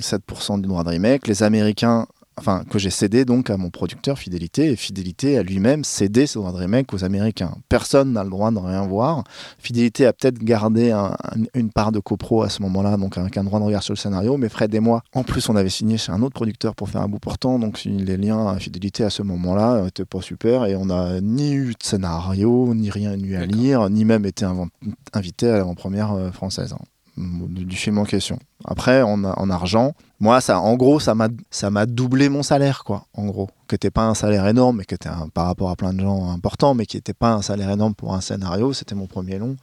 7% 0.00 0.60
du 0.60 0.68
droit 0.68 0.84
de 0.84 0.90
remake. 0.90 1.26
Les 1.26 1.42
Américains 1.42 2.06
enfin 2.38 2.64
que 2.70 2.78
j'ai 2.78 2.90
cédé 2.90 3.24
donc 3.24 3.50
à 3.50 3.56
mon 3.56 3.70
producteur 3.70 4.18
Fidélité 4.18 4.70
et 4.72 4.76
Fidélité 4.76 5.36
a 5.36 5.42
lui-même 5.42 5.84
cédé 5.84 6.26
ses 6.26 6.38
droits 6.38 6.52
de 6.52 6.56
remake 6.56 6.92
aux 6.94 7.04
Américains. 7.04 7.54
Personne 7.68 8.12
n'a 8.12 8.24
le 8.24 8.30
droit 8.30 8.50
de 8.50 8.58
rien 8.58 8.86
voir. 8.86 9.24
Fidélité 9.58 10.06
a 10.06 10.12
peut-être 10.12 10.38
gardé 10.38 10.90
un- 10.90 11.12
un- 11.12 11.44
une 11.54 11.70
part 11.70 11.92
de 11.92 11.98
copro 12.00 12.42
à 12.42 12.48
ce 12.48 12.62
moment-là, 12.62 12.96
donc 12.96 13.18
avec 13.18 13.36
un 13.36 13.44
droit 13.44 13.58
de 13.60 13.64
regard 13.64 13.82
sur 13.82 13.92
le 13.92 13.98
scénario, 13.98 14.36
mais 14.38 14.48
Fred 14.48 14.74
et 14.74 14.80
moi, 14.80 15.02
en 15.14 15.22
plus 15.22 15.48
on 15.48 15.56
avait 15.56 15.68
signé 15.68 15.98
chez 15.98 16.12
un 16.12 16.22
autre 16.22 16.34
producteur 16.34 16.74
pour 16.74 16.88
faire 16.88 17.02
un 17.02 17.08
bout 17.08 17.18
portant, 17.18 17.58
donc 17.58 17.82
les 17.84 18.16
liens 18.16 18.46
à 18.48 18.58
Fidélité 18.58 19.04
à 19.04 19.10
ce 19.10 19.22
moment-là 19.22 19.82
n'étaient 19.84 20.04
pas 20.04 20.22
super 20.22 20.64
et 20.64 20.76
on 20.76 20.86
n'a 20.86 21.20
ni 21.20 21.52
eu 21.52 21.66
de 21.72 21.82
scénario, 21.82 22.74
ni 22.74 22.90
rien 22.90 23.18
eu 23.18 23.34
à 23.36 23.44
lire, 23.44 23.90
ni 23.90 24.04
même 24.04 24.24
été 24.24 24.44
inv- 24.46 24.68
invité 25.12 25.48
à 25.50 25.58
l'avant-première 25.58 26.12
euh, 26.12 26.30
française 26.30 26.72
hein, 26.72 26.82
du 27.16 27.76
film 27.76 27.98
en 27.98 28.04
question. 28.04 28.38
Après, 28.64 29.02
en, 29.02 29.24
en 29.24 29.50
argent, 29.50 29.92
moi, 30.20 30.40
ça, 30.40 30.60
en 30.60 30.74
gros, 30.76 31.00
ça 31.00 31.14
m'a, 31.14 31.28
ça 31.50 31.70
m'a 31.70 31.86
doublé 31.86 32.28
mon 32.28 32.42
salaire, 32.42 32.84
quoi. 32.84 33.04
En 33.14 33.26
gros, 33.26 33.48
qui 33.68 33.74
n'était 33.74 33.90
pas 33.90 34.04
un 34.04 34.14
salaire 34.14 34.46
énorme, 34.46 34.78
mais 34.78 34.84
qui 34.84 34.94
était 34.94 35.08
un- 35.08 35.28
par 35.28 35.46
rapport 35.46 35.70
à 35.70 35.76
plein 35.76 35.92
de 35.92 36.00
gens 36.00 36.30
important, 36.30 36.74
mais 36.74 36.86
qui 36.86 36.96
n'était 36.96 37.14
pas 37.14 37.32
un 37.32 37.42
salaire 37.42 37.70
énorme 37.70 37.94
pour 37.94 38.14
un 38.14 38.20
scénario. 38.20 38.72
C'était 38.72 38.94
mon 38.94 39.06
premier 39.06 39.38
long. 39.38 39.56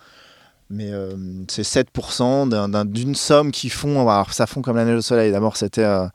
Mais 0.70 0.92
euh, 0.92 1.16
c'est 1.48 1.64
7% 1.64 2.46
d'un- 2.48 2.68
d'un- 2.70 2.86
d'une 2.86 3.16
somme 3.16 3.52
qui 3.52 3.70
font, 3.70 4.02
alors, 4.10 4.34
ça 4.34 4.46
fond 4.48 4.62
comme 4.62 4.76
la 4.76 4.86
neige 4.86 4.98
au 4.98 5.02
soleil. 5.02 5.32
D'abord, 5.32 5.56
c'était 5.58 5.84
euh, 5.84 6.08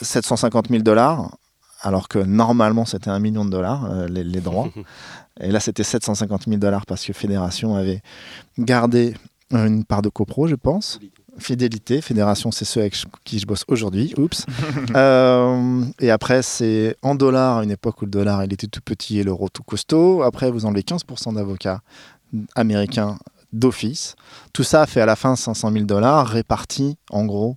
750 0.00 0.68
000 0.68 0.82
dollars, 0.82 1.36
alors 1.82 2.08
que 2.08 2.18
normalement, 2.18 2.84
c'était 2.84 3.10
un 3.10 3.18
million 3.18 3.44
de 3.44 3.50
dollars, 3.50 3.86
euh, 3.90 4.06
les, 4.08 4.24
les 4.24 4.40
droits. 4.40 4.68
Et 5.40 5.50
là, 5.50 5.60
c'était 5.60 5.82
750 5.84 6.44
000 6.46 6.56
dollars 6.58 6.86
parce 6.86 7.04
que 7.04 7.12
Fédération 7.12 7.76
avait 7.76 8.00
gardé 8.58 9.14
une 9.50 9.84
part 9.84 10.02
de 10.02 10.08
copro, 10.08 10.46
je 10.46 10.54
pense. 10.54 10.98
Fidélité, 11.38 12.00
Fédération, 12.00 12.50
c'est 12.50 12.64
ceux 12.64 12.80
avec 12.80 12.96
qui 13.24 13.38
je 13.38 13.46
bosse 13.46 13.64
aujourd'hui. 13.68 14.14
Oups. 14.16 14.46
Euh, 14.94 15.84
et 16.00 16.10
après, 16.10 16.42
c'est 16.42 16.96
en 17.02 17.14
dollars, 17.14 17.58
à 17.58 17.64
une 17.64 17.70
époque 17.70 18.00
où 18.00 18.06
le 18.06 18.10
dollar 18.10 18.44
il 18.44 18.52
était 18.52 18.66
tout 18.66 18.80
petit 18.82 19.18
et 19.18 19.24
l'euro 19.24 19.48
tout 19.48 19.62
costaud. 19.62 20.22
Après, 20.22 20.50
vous 20.50 20.64
enlevez 20.64 20.80
15% 20.80 21.34
d'avocats 21.34 21.80
américains 22.54 23.18
d'office. 23.52 24.16
Tout 24.52 24.62
ça 24.62 24.86
fait 24.86 25.00
à 25.00 25.06
la 25.06 25.16
fin 25.16 25.36
500 25.36 25.72
000 25.72 25.84
dollars 25.84 26.26
répartis 26.28 26.96
en 27.10 27.24
gros 27.24 27.56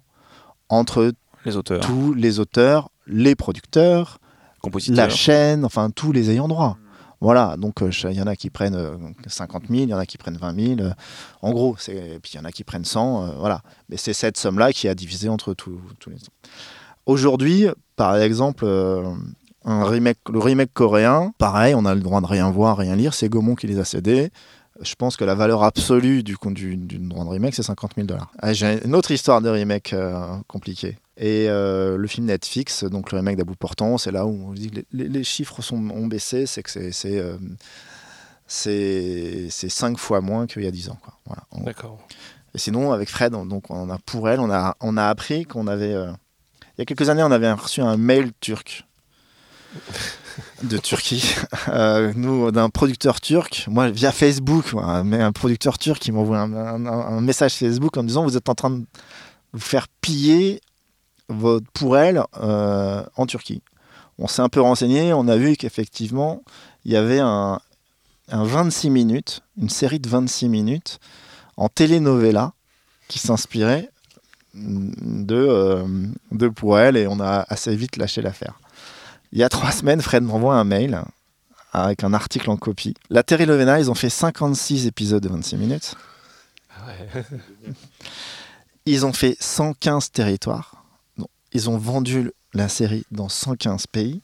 entre 0.68 1.14
Les 1.46 1.56
auteurs, 1.56 1.82
tous 1.82 2.14
les 2.14 2.40
auteurs, 2.40 2.90
les 3.08 3.36
producteurs, 3.36 4.20
compositeurs. 4.62 4.98
la 4.98 5.10
chaîne, 5.10 5.64
enfin 5.64 5.90
tous 5.90 6.12
les 6.12 6.32
ayants 6.32 6.48
droit. 6.48 6.78
Voilà, 7.22 7.58
donc 7.58 7.82
euh, 7.82 7.92
il 8.06 8.14
y 8.18 8.22
en 8.22 8.28
a 8.28 8.36
qui 8.36 8.50
prennent 8.50 8.76
euh, 8.76 8.96
50 9.28 9.64
000, 9.70 9.84
il 9.84 9.90
y 9.90 9.94
en 9.94 9.98
a 9.98 10.06
qui 10.06 10.18
prennent 10.18 10.38
20 10.38 10.76
000. 10.78 10.82
euh, 10.82 10.92
en 11.42 11.52
gros, 11.52 11.76
et 11.90 12.20
puis 12.20 12.32
il 12.34 12.38
y 12.38 12.40
en 12.40 12.46
a 12.46 12.52
qui 12.52 12.64
prennent 12.64 12.86
100. 12.86 13.24
euh, 13.24 13.32
voilà. 13.38 13.62
Mais 13.90 13.98
c'est 13.98 14.14
cette 14.14 14.38
somme-là 14.38 14.72
qui 14.72 14.88
a 14.88 14.96
divisé 14.96 15.28
entre 15.28 15.54
tous 15.54 15.80
les. 16.08 16.16
Aujourd'hui, 17.06 17.68
par 17.98 18.16
exemple, 18.18 18.64
euh, 18.66 19.14
le 19.66 20.40
remake 20.40 20.74
coréen, 20.74 21.34
pareil, 21.38 21.76
on 21.76 21.86
a 21.86 21.94
le 21.94 22.02
droit 22.02 22.22
de 22.22 22.26
rien 22.28 22.50
voir, 22.50 22.78
rien 22.78 22.96
lire. 22.96 23.14
C'est 23.14 23.28
Gaumont 23.30 23.56
qui 23.56 23.68
les 23.68 23.80
a 23.80 23.86
cédés. 23.86 24.32
Je 24.82 24.96
pense 24.96 25.18
que 25.18 25.26
la 25.26 25.36
valeur 25.36 25.64
absolue 25.64 26.24
du, 26.24 26.38
du, 26.42 26.78
du 26.78 26.98
droit 27.00 27.26
de 27.26 27.30
remake, 27.30 27.54
c'est 27.54 27.64
50 27.64 27.96
000 27.96 28.08
dollars. 28.08 28.32
Ah, 28.40 28.54
J'ai 28.54 28.80
une 28.86 28.96
autre 28.96 29.12
histoire 29.12 29.42
de 29.42 29.50
remake 29.50 29.92
euh, 29.94 30.38
compliquée. 30.48 30.98
Et 31.18 31.48
euh, 31.50 31.98
le 31.98 32.08
film 32.08 32.28
Netflix, 32.28 32.86
donc 32.86 33.12
le 33.12 33.18
remake 33.18 33.36
d'Abou 33.36 33.56
Portant, 33.56 33.98
c'est 33.98 34.12
là 34.12 34.26
où 34.26 34.50
on 34.50 34.54
dit 34.54 34.72
que 34.72 34.80
les, 34.94 35.24
chiffres 35.26 35.62
sont, 35.62 35.76
ont 35.90 36.08
baissé, 36.08 36.46
c'est 36.46 36.64
que 36.64 36.70
c'est 36.70 36.94
c'est 36.94 37.18
euh, 37.20 37.36
c'est 38.48 39.48
c'est 39.50 39.70
cinq 39.70 39.98
fois 39.98 40.22
moins 40.22 40.48
qu'il 40.48 40.64
y 40.64 40.68
a 40.68 40.72
10 40.72 40.90
ans. 40.90 40.98
Quoi. 41.04 41.14
Voilà. 41.26 41.44
D'accord. 41.66 42.00
Et 42.56 42.58
sinon, 42.58 42.92
avec 42.94 43.10
Fred, 43.10 43.36
on- 43.36 43.46
donc 43.46 43.70
on 43.70 43.90
a 43.90 43.98
pour 44.06 44.30
elle, 44.30 44.40
on 44.40 44.50
a, 44.50 44.76
on 44.80 44.98
a 44.98 45.08
appris 45.08 45.46
qu'on 45.46 45.68
avait. 45.68 45.94
euh, 45.94 46.12
il 46.78 46.80
y 46.80 46.82
a 46.84 46.86
quelques 46.86 47.10
années, 47.10 47.24
on 47.24 47.32
avait 47.32 47.52
reçu 47.52 47.82
un 47.82 47.98
mail 47.98 48.32
turc 48.40 48.86
de 50.64 50.78
Turquie, 50.78 51.36
euh, 51.70 52.12
nous 52.16 52.52
d'un 52.52 52.70
producteur 52.70 53.22
turc. 53.22 53.66
Moi, 53.70 53.90
via 53.90 54.12
Facebook, 54.12 54.66
un, 54.76 55.32
producteur 55.32 55.78
turc 55.78 56.00
qui 56.00 56.12
m'envoie 56.12 56.40
un, 56.40 56.86
un- 56.86 57.22
message 57.22 57.54
Facebook 57.56 57.98
en 57.98 58.04
disant 58.04 58.24
vous 58.24 58.38
êtes 58.38 58.50
en 58.50 58.56
train 58.56 58.72
de 58.72 58.86
vous 59.54 59.60
faire 59.60 59.88
piller 60.02 60.62
votre 61.28 61.66
pour 61.74 61.98
elle 61.98 62.24
euh, 62.42 63.04
en 63.16 63.26
Turquie. 63.26 63.62
On 64.18 64.28
s'est 64.28 64.42
un 64.42 64.50
peu 64.50 64.62
renseigné, 64.62 65.14
on 65.14 65.28
a 65.28 65.38
vu 65.38 65.56
qu'effectivement, 65.56 66.44
il 66.84 66.92
y 66.92 66.96
avait 66.98 67.20
un, 67.20 67.60
un 68.30 68.44
26 68.44 68.90
minutes, 68.90 69.42
une 69.58 69.70
série 69.70 70.00
de 70.00 70.10
26 70.10 70.50
minutes 70.50 71.00
en 71.56 71.70
telenovela 71.70 72.54
qui 73.08 73.20
s'inspirait 73.20 73.90
de, 74.56 75.36
euh, 75.36 75.86
de 76.32 76.48
pour 76.48 76.80
elle 76.80 76.98
et 76.98 77.08
on 77.08 77.20
a 77.20 77.46
assez 77.48 77.76
vite 77.76 77.98
lâché 77.98 78.22
l'affaire. 78.22 78.60
Il 79.32 79.40
y 79.40 79.44
a 79.44 79.50
trois 79.50 79.72
semaines, 79.72 80.02
Fred 80.02 80.24
m'envoie 80.24 80.56
un 80.56 80.64
mail 80.64 81.02
avec 81.72 82.04
un 82.04 82.14
article 82.14 82.50
en 82.50 82.58
copie. 82.58 82.96
La 83.10 83.22
telenovela, 83.24 83.80
ils 83.80 83.92
ont 83.92 83.96
fait 83.96 84.10
56 84.10 84.88
épisodes 84.88 85.22
de 85.22 85.30
26 85.30 85.58
minutes. 85.58 85.96
Ils 88.86 89.06
ont 89.06 89.14
fait 89.14 89.38
115 89.40 90.12
territoires. 90.12 90.84
Non, 91.18 91.28
ils 91.54 91.70
ont 91.70 91.78
vendu 91.78 92.32
la 92.54 92.68
série 92.70 93.06
dans 93.12 93.30
115 93.30 93.86
pays. 93.88 94.22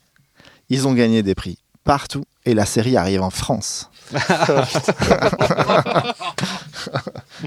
Ils 0.70 0.88
ont 0.88 0.94
gagné 0.94 1.22
des 1.22 1.36
prix 1.36 1.58
partout 1.84 2.24
et 2.44 2.54
la 2.54 2.66
série 2.66 2.96
arrive 2.96 3.22
en 3.22 3.30
France. 3.30 3.90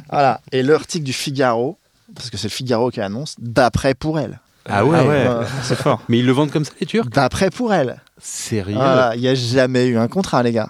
voilà. 0.10 0.40
Et 0.54 0.64
l'article 0.64 1.04
du 1.04 1.12
Figaro, 1.12 1.78
parce 2.16 2.30
que 2.30 2.38
c'est 2.38 2.48
le 2.48 2.54
Figaro 2.54 2.90
qui 2.90 3.02
annonce, 3.02 3.36
d'après 3.38 3.94
pour 3.94 4.18
elle. 4.18 4.40
Ah 4.70 4.86
ouais, 4.86 4.98
Euh, 5.00 5.44
c'est 5.64 5.76
fort. 5.78 6.02
Mais 6.10 6.20
ils 6.20 6.26
le 6.26 6.32
vendent 6.32 6.52
comme 6.52 6.66
ça, 6.66 6.72
les 6.80 6.86
Turcs 6.88 7.10
D'après 7.10 7.50
pour 7.50 7.74
elle. 7.74 8.02
Sérieux? 8.20 8.78
Il 9.16 9.22
n'y 9.22 9.28
a 9.28 9.36
jamais 9.36 9.88
eu 9.88 9.98
un 9.98 10.08
contrat, 10.08 10.44
les 10.44 10.52
gars. 10.52 10.70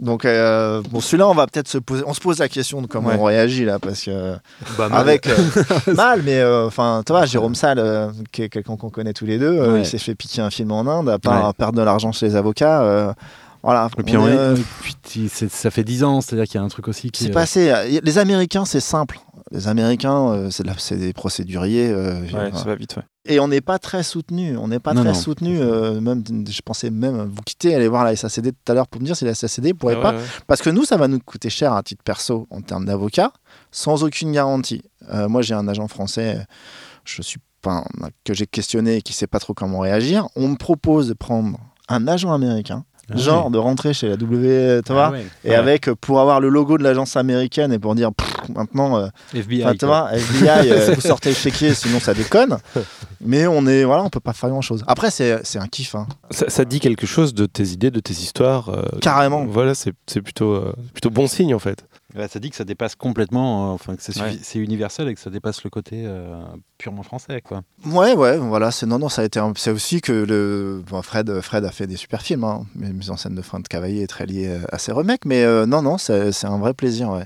Donc, 0.00 0.24
euh, 0.24 0.82
bon, 0.90 1.00
celui-là, 1.00 1.28
on 1.28 1.34
va 1.34 1.46
peut-être 1.46 1.68
se 1.68 1.78
poser. 1.78 2.02
On 2.04 2.14
se 2.14 2.20
pose 2.20 2.40
la 2.40 2.48
question 2.48 2.82
de 2.82 2.88
comment 2.88 3.10
Ouais. 3.10 3.16
on 3.16 3.24
réagit 3.24 3.64
là, 3.64 3.78
parce 3.78 4.02
que. 4.02 4.34
Bah, 4.76 4.88
mal. 4.88 5.00
Avec. 5.00 5.28
euh, 5.28 5.36
mal, 5.94 6.22
mais 6.24 6.40
euh, 6.40 6.66
enfin, 6.66 7.02
tu 7.06 7.12
vois, 7.12 7.26
Jérôme 7.26 7.54
Salle, 7.54 7.78
euh, 7.78 8.08
qui 8.32 8.42
est 8.42 8.48
quelqu'un 8.48 8.76
qu'on 8.76 8.90
connaît 8.90 9.12
tous 9.12 9.24
les 9.24 9.38
deux, 9.38 9.56
euh, 9.56 9.74
Ouais. 9.74 9.80
il 9.82 9.86
s'est 9.86 9.98
fait 9.98 10.16
piquer 10.16 10.42
un 10.42 10.50
film 10.50 10.72
en 10.72 10.80
Inde, 10.80 11.08
à 11.10 11.20
part 11.20 11.46
Ouais. 11.46 11.52
perdre 11.56 11.78
de 11.78 11.82
l'argent 11.84 12.10
chez 12.10 12.26
les 12.26 12.34
avocats. 12.36 13.14
Voilà. 13.64 13.88
Et 13.98 14.02
puis, 14.04 14.16
on 14.16 14.22
on 14.22 14.28
est, 14.28 14.32
est- 14.32 14.36
euh, 14.38 14.56
puis, 15.02 15.28
ça 15.28 15.70
fait 15.70 15.82
10 15.84 16.04
ans, 16.04 16.20
c'est-à-dire 16.20 16.44
qu'il 16.46 16.56
y 16.56 16.62
a 16.62 16.64
un 16.64 16.68
truc 16.68 16.86
aussi 16.88 17.10
qui. 17.10 17.24
C'est 17.24 17.30
euh, 17.30 17.34
passé. 17.34 17.70
euh, 17.70 18.00
Les 18.02 18.18
Américains, 18.18 18.64
c'est 18.64 18.80
simple. 18.80 19.18
Les 19.50 19.68
Américains, 19.68 20.28
euh, 20.30 20.50
c'est 20.50 20.62
de 20.62 20.68
la- 20.68 20.78
c'est 20.78 20.96
des 20.96 21.12
procéduriers. 21.12 21.88
euh, 21.90 22.20
Ouais, 22.22 22.28
voilà. 22.30 22.52
ça 22.56 22.64
va 22.64 22.74
vite, 22.76 22.96
ouais. 22.96 23.02
Et 23.26 23.40
on 23.40 23.48
n'est 23.48 23.60
pas 23.62 23.78
très 23.78 24.02
soutenu. 24.02 24.56
On 24.58 24.68
n'est 24.68 24.78
pas 24.80 24.92
Non, 24.94 25.02
très 25.02 25.14
soutenu. 25.14 25.58
euh, 25.60 26.00
même, 26.00 26.22
je 26.48 26.60
pensais 26.62 26.90
même 26.90 27.24
vous 27.24 27.42
quitter, 27.42 27.74
aller 27.74 27.88
voir 27.88 28.04
la 28.04 28.14
SACD 28.16 28.52
tout 28.52 28.72
à 28.72 28.74
l'heure 28.74 28.86
pour 28.86 29.00
me 29.00 29.06
dire 29.06 29.16
si 29.16 29.24
la 29.24 29.34
SACD 29.34 29.72
pourrait 29.74 30.00
pas. 30.00 30.12
ouais. 30.14 30.20
Parce 30.46 30.60
que 30.60 30.70
nous, 30.70 30.84
ça 30.84 30.96
va 30.96 31.08
nous 31.08 31.18
coûter 31.20 31.48
cher 31.50 31.72
à 31.72 31.82
titre 31.82 32.02
perso 32.04 32.46
en 32.50 32.60
termes 32.60 32.84
d'avocat, 32.84 33.32
sans 33.70 34.02
aucune 34.04 34.30
garantie. 34.32 34.82
Euh, 35.10 35.28
moi, 35.28 35.40
j'ai 35.42 35.54
un 35.54 35.66
agent 35.68 35.88
français, 35.88 36.44
je 37.04 37.22
suis 37.22 37.40
pas 37.62 37.84
que 38.24 38.34
j'ai 38.34 38.46
questionné 38.46 38.96
et 38.96 39.02
qui 39.02 39.14
sait 39.14 39.26
pas 39.26 39.38
trop 39.40 39.54
comment 39.54 39.78
réagir. 39.80 40.26
On 40.36 40.48
me 40.48 40.56
propose 40.56 41.08
de 41.08 41.14
prendre 41.14 41.58
un 41.88 42.06
agent 42.08 42.30
américain, 42.32 42.84
Ah 43.12 43.16
genre 43.16 43.50
de 43.50 43.58
rentrer 43.58 43.92
chez 43.92 44.08
la 44.08 44.16
W, 44.16 44.80
tu 44.86 44.92
vois, 44.92 45.06
Ah 45.06 45.10
ouais. 45.12 45.26
et 45.44 45.54
avec 45.54 45.88
euh, 45.88 45.94
pour 46.00 46.20
avoir 46.20 46.40
le 46.40 46.48
logo 46.48 46.78
de 46.78 46.82
l'agence 46.82 47.16
américaine 47.16 47.72
et 47.72 47.78
pour 47.78 47.94
dire 47.94 48.12
pff, 48.12 48.48
maintenant. 48.54 48.98
euh, 48.98 49.08
FBI. 49.34 49.64
Tu 49.78 49.86
vois, 49.86 50.10
FBI, 50.14 50.70
euh, 50.70 50.94
vous 50.94 51.00
sortez 51.00 51.28
le 51.30 51.34
chéquier, 51.34 51.74
sinon 51.74 52.00
ça 52.00 52.14
déconne. 52.14 52.56
Mais 53.20 53.46
on 53.46 53.66
est, 53.66 53.84
voilà, 53.84 54.02
on 54.04 54.10
peut 54.10 54.20
pas 54.20 54.32
faire 54.32 54.50
grand 54.50 54.60
chose. 54.62 54.82
Après, 54.86 55.10
c'est 55.10 55.40
c'est 55.44 55.58
un 55.58 55.66
kiff. 55.66 55.94
hein. 55.94 56.06
Ça, 56.30 56.48
ça 56.48 56.64
dit 56.64 56.80
quelque 56.80 57.06
chose 57.06 57.34
de 57.34 57.46
tes 57.46 57.64
idées, 57.68 57.90
de 57.90 58.00
tes 58.00 58.12
histoires. 58.14 58.68
euh, 58.70 58.82
Carrément. 59.00 59.44
Voilà, 59.46 59.74
c'est 59.74 59.92
c'est 60.06 60.20
plutôt, 60.22 60.52
euh, 60.52 60.72
plutôt 60.92 61.10
bon 61.10 61.26
signe 61.26 61.54
en 61.54 61.58
fait. 61.58 61.84
Ouais, 62.16 62.28
ça 62.28 62.38
dit 62.38 62.50
que 62.50 62.56
ça 62.56 62.64
dépasse 62.64 62.94
complètement, 62.94 63.70
euh, 63.70 63.74
enfin 63.74 63.96
que 63.96 64.02
c'est 64.02 64.18
Ouais. 64.20 64.36
universel 64.64 65.08
et 65.08 65.14
que 65.14 65.20
ça 65.20 65.30
dépasse 65.30 65.64
le 65.64 65.70
côté 65.70 66.04
euh, 66.06 66.36
purement 66.78 67.02
français, 67.02 67.40
quoi. 67.42 67.62
Ouais, 67.86 68.14
ouais, 68.14 68.38
voilà. 68.38 68.70
C'est 68.70 68.86
non, 68.86 68.98
non, 69.00 69.08
ça 69.08 69.22
a 69.22 69.24
été. 69.24 69.40
un- 69.40 69.52
C'est 69.56 69.70
aussi 69.72 70.00
que 70.00 70.12
le 70.12 70.82
bon, 70.88 71.02
Fred, 71.02 71.40
Fred 71.40 71.64
a 71.64 71.70
fait 71.72 71.86
des 71.88 71.96
super 71.96 72.22
films. 72.22 72.44
Hein. 72.44 72.66
La 72.80 72.90
mise 72.90 73.10
en 73.10 73.16
scène 73.16 73.34
de 73.34 73.42
Franck 73.42 73.66
Cavalier 73.68 74.02
est 74.02 74.06
très 74.06 74.26
liée 74.26 74.58
à 74.70 74.78
ses 74.78 74.92
remakes, 74.92 75.24
mais 75.24 75.42
euh, 75.44 75.66
non, 75.66 75.82
non, 75.82 75.98
c'est 75.98 76.44
un 76.44 76.58
vrai 76.58 76.72
plaisir. 76.74 77.10
Ouais. 77.10 77.24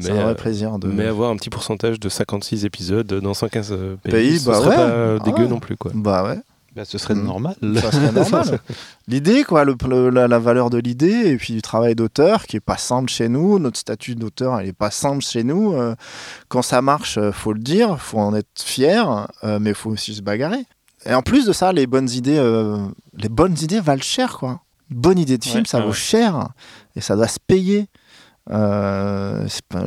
C'est 0.00 0.12
Mais, 0.12 0.18
un 0.18 0.22
vrai 0.24 0.34
plaisir 0.34 0.78
de. 0.78 0.88
mais 0.88 1.06
avoir 1.06 1.30
un 1.30 1.36
petit 1.36 1.48
pourcentage 1.48 1.98
de 1.98 2.08
56 2.10 2.66
épisodes 2.66 3.06
dans 3.06 3.32
115 3.32 3.72
euh, 3.72 3.96
pays, 4.02 4.12
Pays, 4.12 4.38
ce 4.38 4.46
bah 4.50 4.54
serait 4.56 4.68
ouais. 4.68 4.76
pas 4.76 5.14
Ah 5.14 5.18
dégueu 5.24 5.44
ouais. 5.44 5.48
non 5.48 5.58
plus 5.58 5.76
quoi. 5.78 5.90
Bah 5.94 6.22
ouais, 6.22 6.38
Bah, 6.76 6.84
ce 6.84 6.98
serait 6.98 7.14
Mhm. 7.16 7.24
normal. 7.24 7.56
ça 7.80 7.90
serait 7.90 8.12
normal. 8.12 8.60
L'idée, 9.08 9.42
quoi, 9.44 9.64
le, 9.64 9.74
le- 9.88 10.10
la, 10.10 10.28
la 10.28 10.38
valeur 10.38 10.70
de 10.70 10.78
l'idée 10.78 11.26
et 11.32 11.36
puis 11.36 11.52
du 11.52 11.62
travail 11.62 11.94
d'auteur 11.96 12.46
qui 12.46 12.56
est 12.56 12.60
pas 12.60 12.76
simple 12.76 13.10
chez 13.10 13.28
nous. 13.28 13.58
Notre 13.58 13.78
statut 13.78 14.14
d'auteur, 14.14 14.60
il 14.62 14.68
est 14.68 14.72
pas 14.72 14.90
simple 14.92 15.22
chez 15.24 15.42
nous. 15.42 15.72
Euh, 15.74 15.96
quand 16.48 16.62
ça 16.62 16.80
marche, 16.80 17.18
euh, 17.18 17.32
faut 17.32 17.52
le 17.52 17.58
dire, 17.60 18.00
faut 18.00 18.18
en 18.18 18.34
être 18.34 18.62
fier, 18.62 19.26
euh, 19.42 19.58
mais 19.60 19.74
faut 19.74 19.90
aussi 19.90 20.14
se 20.14 20.22
bagarrer. 20.22 20.64
Et 21.06 21.14
en 21.14 21.22
plus 21.22 21.44
de 21.46 21.52
ça, 21.52 21.72
les 21.72 21.86
bonnes 21.88 22.10
idées, 22.10 22.38
euh, 22.38 22.78
les 23.16 23.28
bonnes 23.30 23.56
idées 23.60 23.80
valent 23.80 24.02
cher, 24.02 24.38
quoi. 24.38 24.60
Une 24.92 24.98
bonne 24.98 25.18
idée 25.18 25.38
de 25.38 25.44
film, 25.44 25.60
Ouais, 25.60 25.64
ça 25.66 25.78
ouais, 25.78 25.84
vaut 25.84 25.90
ouais. 25.90 25.94
cher 25.96 26.48
et 26.94 27.00
ça 27.00 27.16
doit 27.16 27.26
se 27.28 27.38
payer. 27.44 27.86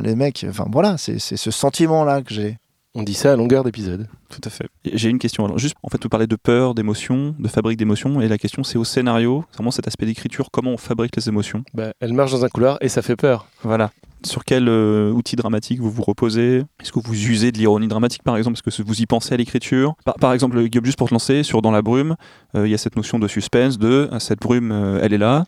Les 0.02 0.14
mecs, 0.14 0.44
enfin 0.48 0.66
voilà, 0.70 0.96
c'est 0.98 1.18
ce 1.18 1.50
sentiment-là 1.50 2.22
que 2.22 2.32
j'ai. 2.34 2.58
On 2.96 3.02
dit 3.02 3.14
ça 3.14 3.32
à 3.32 3.36
longueur 3.36 3.64
d'épisode. 3.64 4.06
Tout 4.28 4.40
à 4.44 4.50
fait. 4.50 4.68
J'ai 4.84 5.10
une 5.10 5.18
question. 5.18 5.44
Alors, 5.44 5.58
juste, 5.58 5.74
en 5.82 5.88
fait, 5.88 6.00
vous 6.00 6.08
parlez 6.08 6.28
de 6.28 6.36
peur, 6.36 6.74
d'émotion, 6.74 7.34
de 7.38 7.48
fabrique 7.48 7.76
d'émotions, 7.76 8.20
et 8.20 8.28
la 8.28 8.38
question, 8.38 8.62
c'est 8.62 8.78
au 8.78 8.84
scénario, 8.84 9.44
vraiment 9.54 9.72
cet 9.72 9.88
aspect 9.88 10.06
d'écriture, 10.06 10.50
comment 10.52 10.70
on 10.70 10.76
fabrique 10.76 11.16
les 11.16 11.28
émotions? 11.28 11.64
Bah, 11.74 11.92
elle 11.98 12.12
marche 12.12 12.30
dans 12.30 12.44
un 12.44 12.48
couloir 12.48 12.78
et 12.80 12.88
ça 12.88 13.02
fait 13.02 13.16
peur. 13.16 13.48
Voilà. 13.62 13.90
Sur 14.24 14.44
quel 14.44 14.68
euh, 14.68 15.10
outil 15.10 15.36
dramatique 15.36 15.80
vous 15.80 15.90
vous 15.90 16.02
reposez? 16.02 16.64
Est-ce 16.80 16.92
que 16.92 17.00
vous 17.00 17.14
usez 17.14 17.52
de 17.52 17.58
l'ironie 17.58 17.88
dramatique, 17.88 18.22
par 18.22 18.36
exemple? 18.36 18.58
Est-ce 18.58 18.82
que 18.82 18.86
vous 18.86 19.02
y 19.02 19.06
pensez 19.06 19.34
à 19.34 19.36
l'écriture? 19.36 19.94
Par, 20.04 20.14
par 20.14 20.32
exemple, 20.32 20.62
Guillaume, 20.62 20.84
juste 20.84 20.98
pour 20.98 21.08
te 21.08 21.14
lancer, 21.14 21.42
sur 21.42 21.60
Dans 21.62 21.70
la 21.70 21.82
brume, 21.82 22.16
euh, 22.54 22.66
il 22.66 22.70
y 22.70 22.74
a 22.74 22.78
cette 22.78 22.96
notion 22.96 23.18
de 23.18 23.28
suspense, 23.28 23.78
de 23.78 24.08
euh, 24.10 24.18
cette 24.18 24.40
brume, 24.40 24.72
euh, 24.72 25.00
elle 25.02 25.12
est 25.12 25.18
là, 25.18 25.44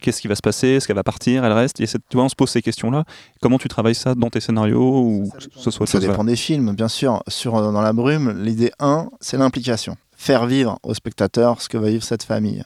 qu'est-ce 0.00 0.20
qui 0.20 0.28
va 0.28 0.34
se 0.34 0.42
passer? 0.42 0.68
Est-ce 0.68 0.86
qu'elle 0.86 0.96
va 0.96 1.02
partir? 1.02 1.44
Elle 1.44 1.52
reste? 1.52 1.80
Et 1.80 1.86
cette, 1.86 2.02
tu 2.08 2.16
vois, 2.16 2.24
on 2.24 2.28
se 2.28 2.34
pose 2.34 2.50
ces 2.50 2.62
questions-là. 2.62 3.04
Comment 3.42 3.58
tu 3.58 3.68
travailles 3.68 3.94
ça 3.94 4.14
dans 4.14 4.30
tes 4.30 4.40
scénarios 4.40 5.00
ou 5.00 5.30
que 5.30 5.44
ce 5.56 5.70
soit 5.70 5.86
Ça 5.86 6.00
dépend 6.00 6.24
des 6.24 6.36
films, 6.36 6.74
bien 6.74 6.88
sûr. 6.88 7.22
Sur 7.28 7.54
Dans 7.54 7.82
la 7.82 7.92
brume, 7.92 8.42
l'idée 8.42 8.72
1, 8.80 9.08
c'est 9.20 9.36
l'implication. 9.36 9.96
Faire 10.16 10.46
vivre 10.46 10.78
au 10.82 10.94
spectateur 10.94 11.60
ce 11.60 11.68
que 11.68 11.76
va 11.76 11.90
vivre 11.90 12.04
cette 12.04 12.22
famille. 12.22 12.64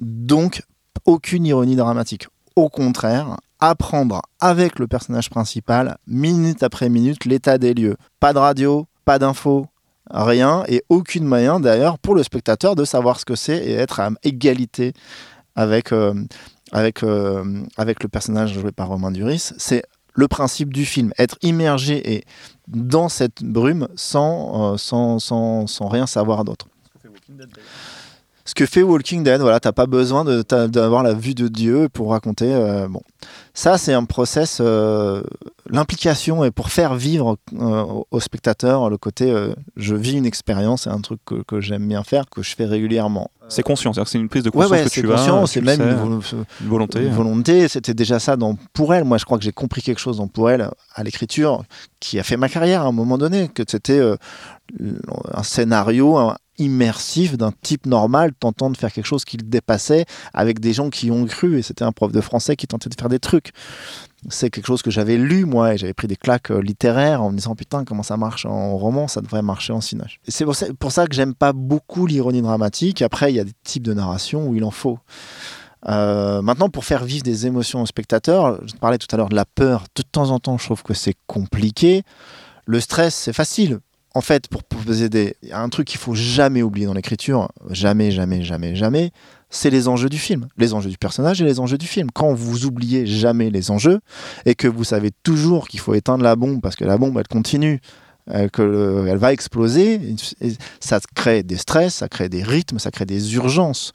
Donc, 0.00 0.62
aucune 1.06 1.46
ironie 1.46 1.76
dramatique. 1.76 2.28
Au 2.56 2.68
contraire, 2.68 3.36
apprendre 3.68 4.22
avec 4.40 4.78
le 4.78 4.86
personnage 4.86 5.30
principal, 5.30 5.96
minute 6.06 6.62
après 6.62 6.88
minute, 6.88 7.24
l'état 7.24 7.58
des 7.58 7.74
lieux. 7.74 7.96
Pas 8.20 8.32
de 8.32 8.38
radio, 8.38 8.86
pas 9.04 9.18
d'infos, 9.18 9.66
rien, 10.10 10.64
et 10.68 10.82
aucune 10.88 11.24
moyen 11.24 11.60
d'ailleurs 11.60 11.98
pour 11.98 12.14
le 12.14 12.22
spectateur 12.22 12.74
de 12.74 12.84
savoir 12.84 13.18
ce 13.18 13.24
que 13.24 13.34
c'est 13.34 13.56
et 13.56 13.72
être 13.72 14.00
à 14.00 14.10
égalité 14.22 14.92
avec, 15.56 15.92
euh, 15.92 16.14
avec, 16.72 17.02
euh, 17.02 17.62
avec 17.76 18.02
le 18.02 18.08
personnage 18.08 18.54
joué 18.54 18.72
par 18.72 18.88
Romain 18.88 19.10
Duris. 19.10 19.52
C'est 19.56 19.84
le 20.14 20.28
principe 20.28 20.72
du 20.72 20.84
film, 20.84 21.12
être 21.18 21.36
immergé 21.42 22.14
et 22.14 22.24
dans 22.68 23.08
cette 23.08 23.42
brume 23.42 23.88
sans, 23.96 24.74
euh, 24.74 24.76
sans, 24.76 25.18
sans, 25.18 25.66
sans 25.66 25.88
rien 25.88 26.06
savoir 26.06 26.44
d'autre. 26.44 26.68
Ce 28.46 28.54
que 28.54 28.66
fait 28.66 28.82
Walking 28.82 29.24
Dead, 29.24 29.40
voilà, 29.40 29.58
t'as 29.58 29.72
pas 29.72 29.86
besoin 29.86 30.22
d'avoir 30.24 31.02
la 31.02 31.14
vue 31.14 31.34
de 31.34 31.48
Dieu 31.48 31.88
pour 31.90 32.10
raconter. 32.10 32.52
euh, 32.54 32.88
bon, 32.88 33.00
ça 33.54 33.78
c'est 33.78 33.94
un 33.94 34.04
process. 34.04 34.58
euh, 34.60 35.22
L'implication 35.70 36.44
et 36.44 36.50
pour 36.50 36.68
faire 36.68 36.94
vivre 36.94 37.38
euh, 37.58 37.84
au- 38.10 38.20
spectateur 38.20 38.90
le 38.90 38.98
côté, 38.98 39.34
je 39.76 39.94
vis 39.94 40.12
une 40.12 40.26
expérience, 40.26 40.82
c'est 40.82 40.90
un 40.90 41.00
truc 41.00 41.20
que, 41.24 41.36
que 41.42 41.58
j'aime 41.62 41.88
bien 41.88 42.04
faire, 42.04 42.24
que 42.28 42.42
je 42.42 42.54
fais 42.54 42.66
régulièrement. 42.66 43.30
C'est 43.48 43.62
conscient, 43.62 43.94
c'est-à-dire 43.94 44.08
c'est 44.10 44.18
une 44.18 44.28
prise 44.28 44.42
de 44.42 44.50
conscience 44.50 44.70
ouais, 44.72 44.84
que 44.84 44.90
c'est 44.90 45.00
tu 45.00 45.10
as. 45.10 45.46
c'est 45.46 45.60
même 45.62 45.80
une, 45.80 45.94
vo- 46.18 46.20
une 46.60 46.68
volonté. 46.68 46.98
une 47.02 47.12
volonté. 47.14 47.68
C'était 47.68 47.94
déjà 47.94 48.18
ça 48.18 48.36
dans 48.36 48.56
Pour 48.74 48.92
elle. 48.94 49.04
Moi, 49.04 49.16
je 49.16 49.24
crois 49.24 49.38
que 49.38 49.44
j'ai 49.44 49.52
compris 49.52 49.80
quelque 49.80 50.00
chose 50.00 50.18
dans 50.18 50.28
Pour 50.28 50.50
elle 50.50 50.68
à 50.94 51.02
l'écriture 51.02 51.62
qui 52.00 52.18
a 52.18 52.22
fait 52.22 52.36
ma 52.36 52.50
carrière 52.50 52.82
à 52.82 52.86
un 52.86 52.92
moment 52.92 53.16
donné, 53.16 53.48
que 53.48 53.62
c'était 53.66 54.00
un 55.32 55.42
scénario 55.42 56.16
un- 56.18 56.36
immersif 56.58 57.36
d'un 57.36 57.52
type 57.62 57.86
normal 57.86 58.32
tentant 58.38 58.70
de 58.70 58.76
faire 58.76 58.92
quelque 58.92 59.06
chose 59.06 59.24
qui 59.24 59.36
le 59.36 59.44
dépassait 59.44 60.04
avec 60.32 60.60
des 60.60 60.72
gens 60.72 60.90
qui 60.90 61.10
ont 61.10 61.24
cru 61.26 61.58
et 61.58 61.62
c'était 61.62 61.84
un 61.84 61.92
prof 61.92 62.12
de 62.12 62.20
français 62.20 62.56
qui 62.56 62.66
tentait 62.66 62.88
de 62.88 62.94
faire 62.98 63.08
des 63.08 63.18
trucs 63.18 63.52
c'est 64.30 64.50
quelque 64.50 64.66
chose 64.66 64.82
que 64.82 64.90
j'avais 64.90 65.16
lu 65.16 65.44
moi 65.44 65.74
et 65.74 65.78
j'avais 65.78 65.92
pris 65.92 66.06
des 66.06 66.16
claques 66.16 66.50
euh, 66.50 66.60
littéraires 66.60 67.22
en 67.22 67.30
me 67.30 67.36
disant 67.36 67.54
putain 67.54 67.84
comment 67.84 68.02
ça 68.02 68.16
marche 68.16 68.46
en 68.46 68.76
roman? 68.76 69.08
Ça 69.08 69.20
devrait 69.20 69.42
marcher 69.42 69.72
en 69.72 69.80
cinéma 69.80 70.06
c'est 70.26 70.44
pour 70.44 70.54
ça, 70.54 70.66
pour 70.78 70.92
ça 70.92 71.06
que 71.06 71.14
j'aime 71.14 71.34
pas 71.34 71.52
beaucoup 71.52 72.06
l'ironie 72.06 72.42
dramatique 72.42 73.02
après 73.02 73.32
il 73.32 73.36
y 73.36 73.40
a 73.40 73.44
des 73.44 73.52
types 73.64 73.82
de 73.82 73.94
narration 73.94 74.46
où 74.46 74.54
il 74.54 74.64
en 74.64 74.70
faut 74.70 74.98
euh, 75.88 76.42
maintenant, 76.42 76.68
pour 76.68 76.84
faire 76.84 77.04
vivre 77.04 77.22
des 77.22 77.46
émotions 77.46 77.82
aux 77.82 77.86
spectateurs, 77.86 78.58
je 78.66 78.74
parlais 78.74 78.98
tout 78.98 79.08
à 79.12 79.16
l'heure 79.16 79.28
de 79.28 79.34
la 79.34 79.44
peur. 79.44 79.84
De 79.94 80.02
temps 80.02 80.30
en 80.30 80.38
temps, 80.38 80.56
je 80.58 80.64
trouve 80.64 80.82
que 80.82 80.94
c'est 80.94 81.16
compliqué. 81.26 82.02
Le 82.66 82.80
stress, 82.80 83.14
c'est 83.14 83.32
facile. 83.32 83.80
En 84.14 84.20
fait, 84.20 84.48
pour 84.48 84.62
poser 84.62 85.08
des, 85.08 85.36
il 85.42 85.48
y 85.48 85.52
a 85.52 85.60
un 85.60 85.68
truc 85.68 85.88
qu'il 85.88 85.98
faut 85.98 86.14
jamais 86.14 86.62
oublier 86.62 86.86
dans 86.86 86.94
l'écriture, 86.94 87.50
jamais, 87.70 88.12
jamais, 88.12 88.44
jamais, 88.44 88.76
jamais, 88.76 89.10
c'est 89.50 89.70
les 89.70 89.88
enjeux 89.88 90.08
du 90.08 90.18
film, 90.18 90.48
les 90.56 90.72
enjeux 90.72 90.90
du 90.90 90.98
personnage 90.98 91.40
et 91.42 91.44
les 91.44 91.58
enjeux 91.60 91.78
du 91.78 91.86
film. 91.86 92.08
Quand 92.12 92.32
vous 92.32 92.64
oubliez 92.64 93.06
jamais 93.06 93.50
les 93.50 93.70
enjeux 93.70 94.00
et 94.46 94.54
que 94.54 94.68
vous 94.68 94.84
savez 94.84 95.10
toujours 95.22 95.68
qu'il 95.68 95.80
faut 95.80 95.94
éteindre 95.94 96.22
la 96.22 96.36
bombe 96.36 96.60
parce 96.60 96.76
que 96.76 96.84
la 96.84 96.96
bombe 96.96 97.18
elle 97.18 97.28
continue, 97.28 97.80
euh, 98.30 98.48
qu'elle 98.48 99.18
va 99.18 99.32
exploser, 99.32 100.16
ça 100.80 100.98
crée 101.14 101.42
des 101.42 101.58
stress, 101.58 101.96
ça 101.96 102.08
crée 102.08 102.30
des 102.30 102.42
rythmes, 102.42 102.78
ça 102.78 102.90
crée 102.90 103.04
des 103.04 103.34
urgences 103.34 103.92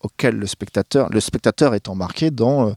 auxquelles 0.00 0.36
le 0.36 0.46
spectateur, 0.46 1.08
le 1.10 1.20
spectateur 1.20 1.74
est 1.74 1.88
embarqué 1.88 2.30
dans. 2.30 2.68
Euh, 2.68 2.72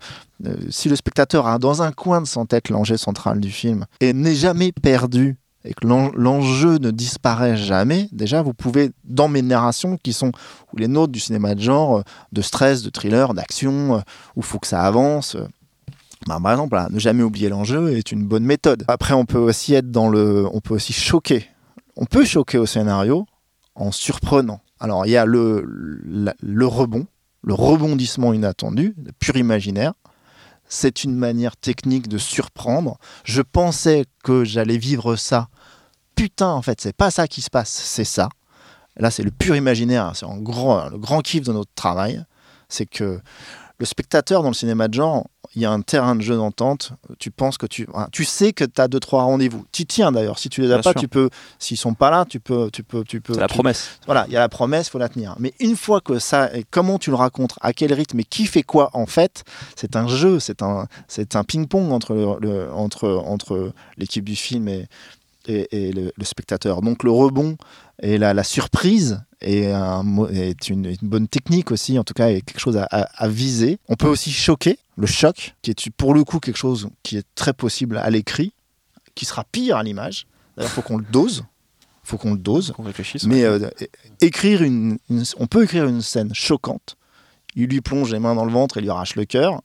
euh, 0.46 0.56
si 0.70 0.90
le 0.90 0.96
spectateur 0.96 1.48
a 1.48 1.60
dans 1.60 1.82
un 1.82 1.92
coin 1.92 2.22
de 2.22 2.28
son 2.28 2.46
tête 2.46 2.70
l'enjeu 2.70 2.98
central 2.98 3.40
du 3.40 3.52
film 3.52 3.86
et 4.02 4.14
n'est 4.14 4.36
jamais 4.36 4.72
perdu 4.72 5.38
et 5.66 5.74
que 5.74 5.88
l'enjeu 5.88 6.78
ne 6.78 6.92
disparaît 6.92 7.58
jamais, 7.58 8.08
déjà, 8.12 8.42
vous 8.42 8.54
pouvez, 8.54 8.92
dans 9.04 9.28
mes 9.28 9.42
narrations 9.42 9.98
qui 9.98 10.14
sont 10.14 10.32
ou 10.74 10.78
les 10.78 10.88
nôtres 10.88 11.12
du 11.12 11.20
cinéma 11.20 11.56
de 11.56 11.62
genre, 11.62 12.04
de 12.32 12.42
stress, 12.42 12.84
de 12.84 12.90
thriller, 12.90 13.34
d'action, 13.34 14.04
où 14.36 14.40
il 14.40 14.44
faut 14.44 14.60
que 14.60 14.68
ça 14.68 14.84
avance, 14.84 15.36
bah, 16.28 16.40
par 16.42 16.52
exemple, 16.54 16.78
ne 16.90 17.00
jamais 17.00 17.24
oublier 17.24 17.50
l'enjeu 17.50 17.96
est 17.98 18.12
une 18.12 18.26
bonne 18.26 18.46
méthode. 18.46 18.84
Après, 18.88 19.14
on 19.14 19.26
peut 19.26 19.38
aussi 19.38 19.74
être 19.74 19.92
dans 19.92 20.10
le, 20.10 20.48
on 20.52 20.60
peut 20.60 20.74
aussi 20.74 20.94
choquer. 20.94 21.48
On 21.96 22.06
peut 22.06 22.26
choquer 22.26 22.58
au 22.58 22.66
scénario 22.66 23.26
en 23.76 23.92
surprenant. 23.92 24.62
Alors, 24.80 25.06
il 25.06 25.12
y 25.12 25.18
a 25.18 25.26
le, 25.26 25.64
le 25.66 26.66
rebond, 26.66 27.06
le 27.44 27.54
rebondissement 27.54 28.34
inattendu, 28.34 28.96
le 29.04 29.12
pur 29.12 29.38
imaginaire 29.38 29.94
c'est 30.68 31.04
une 31.04 31.16
manière 31.16 31.56
technique 31.58 32.08
de 32.08 32.18
surprendre. 32.18 32.98
Je 33.24 33.42
pensais 33.42 34.06
que 34.24 34.44
j'allais 34.44 34.78
vivre 34.78 35.16
ça. 35.16 35.48
Putain, 36.16 36.50
en 36.50 36.62
fait, 36.62 36.82
c'est 36.82 36.96
pas 36.96 37.12
ça 37.12 37.28
qui 37.28 37.42
se 37.42 37.50
passe, 37.50 37.70
c'est 37.70 38.06
ça. 38.06 38.30
Là, 38.98 39.12
c'est 39.12 39.24
le 39.24 39.32
pur 39.32 39.56
imaginaire, 39.56 40.12
c'est 40.16 40.26
en 40.26 40.38
grand, 40.38 40.90
le 40.90 40.98
grand 40.98 41.22
kiff 41.22 41.44
de 41.44 41.52
notre 41.52 41.74
travail. 41.76 42.24
C'est 42.70 42.86
que 42.86 43.20
le 43.78 43.86
spectateur 43.86 44.42
dans 44.42 44.50
le 44.50 44.54
cinéma 44.54 44.88
de 44.88 44.94
genre, 44.94 45.28
il 45.56 45.62
y 45.62 45.66
a 45.66 45.72
un 45.72 45.82
terrain 45.82 46.16
de 46.16 46.22
jeu 46.22 46.36
d'entente. 46.36 46.94
Tu 47.20 47.32
penses 47.32 47.58
que 47.58 47.66
tu, 47.66 47.88
tu 48.12 48.26
sais 48.26 48.54
que 48.54 48.64
tu 48.64 48.82
as 48.82 48.88
deux 48.88 49.00
trois 49.00 49.24
rendez-vous. 49.24 49.66
Tu 49.72 49.86
tiens 49.86 50.12
d'ailleurs. 50.12 50.40
Si 50.40 50.50
tu 50.50 50.62
les 50.62 50.72
as 50.72 50.80
pas, 50.80 50.94
tu 50.94 51.08
peux. 51.08 51.30
S'ils 51.60 51.78
sont 51.78 51.94
pas 51.94 52.10
là, 52.10 52.26
tu 52.26 52.40
peux, 52.40 52.70
tu 52.72 52.84
peux, 52.84 53.04
tu 53.04 53.22
peux. 53.22 53.38
La 53.38 53.48
promesse. 53.48 54.00
Voilà, 54.06 54.26
il 54.28 54.34
y 54.34 54.38
a 54.38 54.40
la 54.40 54.50
promesse, 54.50 54.90
faut 54.90 54.98
la 54.98 55.10
tenir. 55.10 55.36
Mais 55.40 55.54
une 55.60 55.76
fois 55.76 56.02
que 56.02 56.20
ça, 56.20 56.54
et 56.56 56.66
comment 56.70 57.00
tu 57.00 57.10
le 57.10 57.16
racontes, 57.16 57.54
à 57.62 57.74
quel 57.74 57.94
rythme 57.94 58.20
et 58.20 58.24
qui 58.24 58.46
fait 58.46 58.64
quoi 58.64 58.90
en 58.94 59.06
fait, 59.06 59.44
c'est 59.76 59.96
un 59.96 60.08
jeu, 60.08 60.40
c'est 60.40 60.62
un, 60.62 60.88
c'est 61.08 61.36
un 61.36 61.44
ping-pong 61.44 61.92
entre 61.92 62.38
le, 62.42 62.72
entre 62.72 63.10
entre 63.26 63.74
l'équipe 63.98 64.26
du 64.26 64.36
film 64.36 64.68
et 64.68 64.88
et, 65.48 65.92
le, 65.92 66.12
spectateur. 66.24 66.82
Donc 66.82 67.04
le 67.04 67.12
rebond 67.12 67.58
et 68.02 68.18
la, 68.18 68.34
la 68.34 68.44
surprise 68.44 69.22
est, 69.46 69.72
un, 69.72 70.04
est 70.28 70.70
une, 70.70 70.96
bonne 71.02 71.28
technique 71.28 71.72
aussi, 71.72 71.98
en 72.00 72.04
tout 72.04 72.14
cas, 72.14 72.30
est 72.30 72.42
quelque 72.42 72.60
chose 72.60 72.78
à, 72.78 73.28
viser. 73.28 73.80
On 73.88 73.96
peut 73.96 74.08
aussi 74.08 74.32
choquer, 74.32 74.80
le 74.98 75.08
choc, 75.08 75.56
qui 75.62 75.72
est 75.72 75.90
pour 75.92 76.14
le 76.14 76.24
coup 76.24 76.40
quelque 76.40 76.58
chose 76.58 76.90
qui 77.04 77.18
est 77.18 77.26
très 77.36 77.54
possible 77.54 77.98
à 77.98 78.10
l'écrit, 78.10 78.54
qui 79.14 79.26
sera 79.26 79.44
pire 79.44 79.78
à 79.78 79.84
l'image. 79.84 80.28
D'ailleurs, 80.58 80.72
il 80.72 80.76
faut 80.76 80.82
qu'on 80.82 80.98
le 80.98 81.06
dose. 81.10 81.46
faut 82.04 82.18
qu'on 82.18 82.34
le 82.34 82.40
dose. 82.40 82.74
Qu'on 82.76 82.84
réfléchisse. 82.84 83.26
Mais 83.26 83.44
euh, 83.44 83.70
écrire 84.22 84.62
une, 84.62 84.98
on 85.38 85.48
peut 85.48 85.64
écrire 85.64 85.86
une 85.86 86.02
scène 86.02 86.34
choquante. 86.34 86.98
Il 87.56 87.68
lui 87.68 87.82
plonge 87.82 88.12
les 88.12 88.20
mains 88.20 88.36
dans 88.36 88.46
le 88.46 88.52
ventre 88.52 88.78
et 88.78 88.82
lui 88.82 88.90
arrache 88.90 89.16
le 89.16 89.26
cœur. 89.26 89.62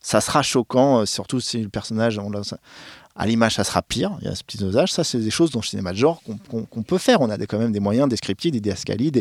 Ça 0.00 0.20
sera 0.20 0.42
choquant, 0.42 1.00
euh, 1.00 1.06
surtout 1.06 1.40
si 1.40 1.62
le 1.62 1.68
personnage, 1.68 2.18
on 2.18 2.32
à 3.14 3.26
l'image, 3.26 3.54
ça 3.54 3.64
sera 3.64 3.82
pire. 3.82 4.16
Il 4.20 4.26
y 4.26 4.28
a 4.28 4.34
ce 4.34 4.42
petit 4.42 4.58
dosage. 4.58 4.92
Ça, 4.92 5.04
c'est 5.04 5.18
des 5.18 5.30
choses 5.30 5.50
dans 5.50 5.60
le 5.60 5.64
cinéma 5.64 5.92
de 5.92 5.98
genre 5.98 6.22
qu'on 6.48 6.82
peut 6.82 6.98
faire. 6.98 7.20
On 7.20 7.30
a 7.30 7.36
des, 7.36 7.46
quand 7.46 7.58
même 7.58 7.72
des 7.72 7.80
moyens 7.80 8.08
descriptifs, 8.08 8.52
des 8.52 8.60
diascalies, 8.60 9.12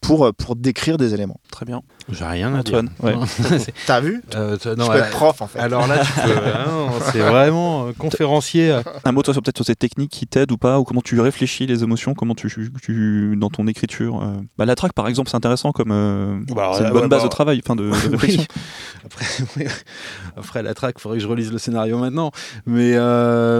pour, 0.00 0.24
euh, 0.24 0.32
pour 0.32 0.56
décrire 0.56 0.96
des 0.96 1.14
éléments. 1.14 1.40
Très 1.50 1.66
bien. 1.66 1.82
J'ai 2.08 2.24
rien 2.24 2.54
à 2.54 2.62
dire. 2.62 2.82
Ouais. 3.02 3.14
T'as 3.86 4.00
vu 4.00 4.22
euh, 4.34 4.56
non, 4.76 4.86
Je 4.86 4.90
peux 4.90 4.98
être 4.98 5.10
prof 5.10 5.42
en 5.42 5.46
fait. 5.46 5.58
Alors 5.58 5.86
là, 5.86 6.02
hein, 6.26 6.90
c'est 7.12 7.20
vraiment 7.20 7.86
euh, 7.86 7.92
conférencier. 7.92 8.80
Un 9.04 9.12
mot 9.12 9.22
toi 9.22 9.34
sur 9.34 9.42
peut-être 9.42 9.58
sur 9.58 9.66
ces 9.66 9.76
techniques 9.76 10.10
qui 10.10 10.26
t'aident 10.26 10.52
ou 10.52 10.58
pas, 10.58 10.80
ou 10.80 10.84
comment 10.84 11.02
tu 11.02 11.20
réfléchis 11.20 11.66
les 11.66 11.82
émotions, 11.82 12.14
comment 12.14 12.34
tu, 12.34 12.50
tu 12.82 13.36
dans 13.36 13.50
ton 13.50 13.66
écriture. 13.66 14.20
Bah, 14.56 14.64
la 14.64 14.74
traque 14.74 14.94
par 14.94 15.06
exemple, 15.06 15.30
c'est 15.30 15.36
intéressant 15.36 15.72
comme 15.72 16.44
bah, 16.48 16.72
c'est 16.74 16.84
une 16.84 16.90
bonne 16.90 17.08
base 17.08 17.20
bah, 17.20 17.28
de 17.28 17.30
travail, 17.30 17.60
enfin 17.64 17.76
de, 17.76 17.90
réflexion. 18.10 18.44
Après, 19.04 19.24
Après 20.36 20.62
la 20.62 20.74
traque, 20.74 20.96
il 20.98 21.02
faudrait 21.02 21.18
que 21.18 21.22
je 21.22 21.28
relise 21.28 21.52
le 21.52 21.58
scénario 21.58 21.98
maintenant. 21.98 22.30
Mais 22.66 22.92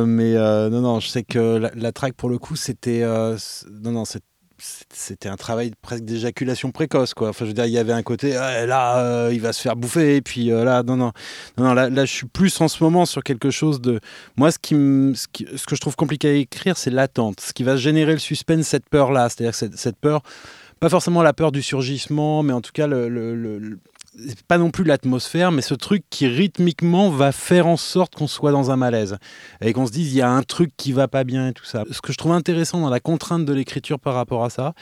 mais 0.06 0.34
non 0.34 0.80
non, 0.80 1.00
je 1.00 1.08
sais 1.08 1.22
que 1.22 1.58
la, 1.58 1.70
la 1.74 1.92
traque 1.92 2.14
pour 2.14 2.30
le 2.30 2.38
coup, 2.38 2.56
c'était 2.56 3.04
non 3.04 3.92
non, 3.92 4.04
c'est 4.04 4.22
c'était 4.60 5.28
un 5.28 5.36
travail 5.36 5.72
presque 5.82 6.04
d'éjaculation 6.04 6.70
précoce 6.70 7.14
quoi. 7.14 7.30
Enfin 7.30 7.44
je 7.44 7.50
veux 7.50 7.54
dire 7.54 7.66
il 7.66 7.72
y 7.72 7.78
avait 7.78 7.92
un 7.92 8.02
côté 8.02 8.36
ah, 8.36 8.66
là 8.66 8.98
euh, 8.98 9.30
il 9.32 9.40
va 9.40 9.52
se 9.52 9.60
faire 9.60 9.76
bouffer 9.76 10.16
et 10.16 10.22
puis 10.22 10.50
euh, 10.50 10.64
là 10.64 10.82
non 10.82 10.96
non. 10.96 11.12
Non, 11.58 11.74
là, 11.74 11.90
là, 11.90 12.04
je 12.04 12.12
suis 12.12 12.26
plus 12.26 12.60
en 12.60 12.68
ce 12.68 12.82
moment 12.82 13.06
sur 13.06 13.22
quelque 13.22 13.50
chose 13.50 13.80
de 13.80 14.00
moi 14.36 14.50
ce 14.50 14.58
qui, 14.58 14.74
ce, 14.74 15.56
ce, 15.56 15.66
que 15.66 15.76
je 15.76 15.80
trouve 15.80 15.96
compliqué 15.96 16.28
à 16.28 16.32
écrire 16.32 16.76
c'est 16.76 16.90
l'attente. 16.90 17.40
Ce 17.40 17.52
qui 17.52 17.62
va 17.62 17.76
générer 17.76 18.12
le 18.12 18.18
suspense 18.18 18.66
cette 18.66 18.88
peur 18.88 19.12
là 19.12 19.28
c'est-à-dire 19.28 19.54
cette, 19.54 19.76
cette, 19.76 19.96
peur 19.96 20.22
pas 20.78 20.88
forcément 20.88 21.22
la 21.22 21.32
peur 21.32 21.52
du 21.52 21.62
surgissement 21.62 22.42
mais 22.42 22.52
en 22.52 22.60
tout 22.60 22.72
cas 22.72 22.86
le, 22.86 23.08
le 23.08 23.34
pas 24.48 24.58
non 24.58 24.70
plus 24.70 24.84
l'atmosphère, 24.84 25.52
mais 25.52 25.62
ce 25.62 25.74
truc 25.74 26.02
qui 26.10 26.26
rythmiquement 26.26 27.10
va 27.10 27.30
faire 27.32 27.66
en 27.66 27.76
sorte 27.76 28.14
qu'on 28.16 28.26
soit 28.26 28.50
dans 28.50 28.70
un 28.70 28.76
malaise 28.76 29.18
et 29.60 29.72
qu'on 29.72 29.86
se 29.86 29.92
dise 29.92 30.12
il 30.12 30.16
y 30.16 30.20
a 30.20 30.30
un 30.30 30.42
truc 30.42 30.72
qui 30.76 30.92
va 30.92 31.06
pas 31.06 31.24
bien 31.24 31.48
et 31.48 31.52
tout 31.52 31.64
ça. 31.64 31.84
Ce 31.90 32.00
que 32.00 32.12
je 32.12 32.18
trouve 32.18 32.32
intéressant 32.32 32.80
dans 32.80 32.90
la 32.90 33.00
contrainte 33.00 33.44
de 33.44 33.52
l'écriture 33.52 34.00
par 34.00 34.14
rapport 34.14 34.44
à 34.44 34.50
ça, 34.50 34.74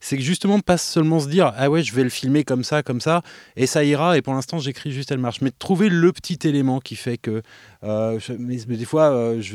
c'est 0.00 0.16
que 0.16 0.22
justement 0.22 0.58
pas 0.58 0.78
seulement 0.78 1.20
se 1.20 1.28
dire 1.28 1.52
ah 1.56 1.70
ouais 1.70 1.82
je 1.82 1.94
vais 1.94 2.02
le 2.02 2.10
filmer 2.10 2.42
comme 2.44 2.64
ça 2.64 2.82
comme 2.82 3.00
ça 3.00 3.22
et 3.56 3.66
ça 3.66 3.84
ira 3.84 4.18
et 4.18 4.22
pour 4.22 4.34
l'instant 4.34 4.58
j'écris 4.58 4.90
juste 4.90 5.12
elle 5.12 5.18
marche, 5.18 5.40
mais 5.40 5.50
de 5.50 5.56
trouver 5.58 5.88
le 5.88 6.12
petit 6.12 6.38
élément 6.42 6.80
qui 6.80 6.96
fait 6.96 7.18
que 7.18 7.42
euh, 7.84 8.18
mais, 8.38 8.56
des 8.56 8.84
fois, 8.84 9.10
euh, 9.10 9.40
je, 9.40 9.54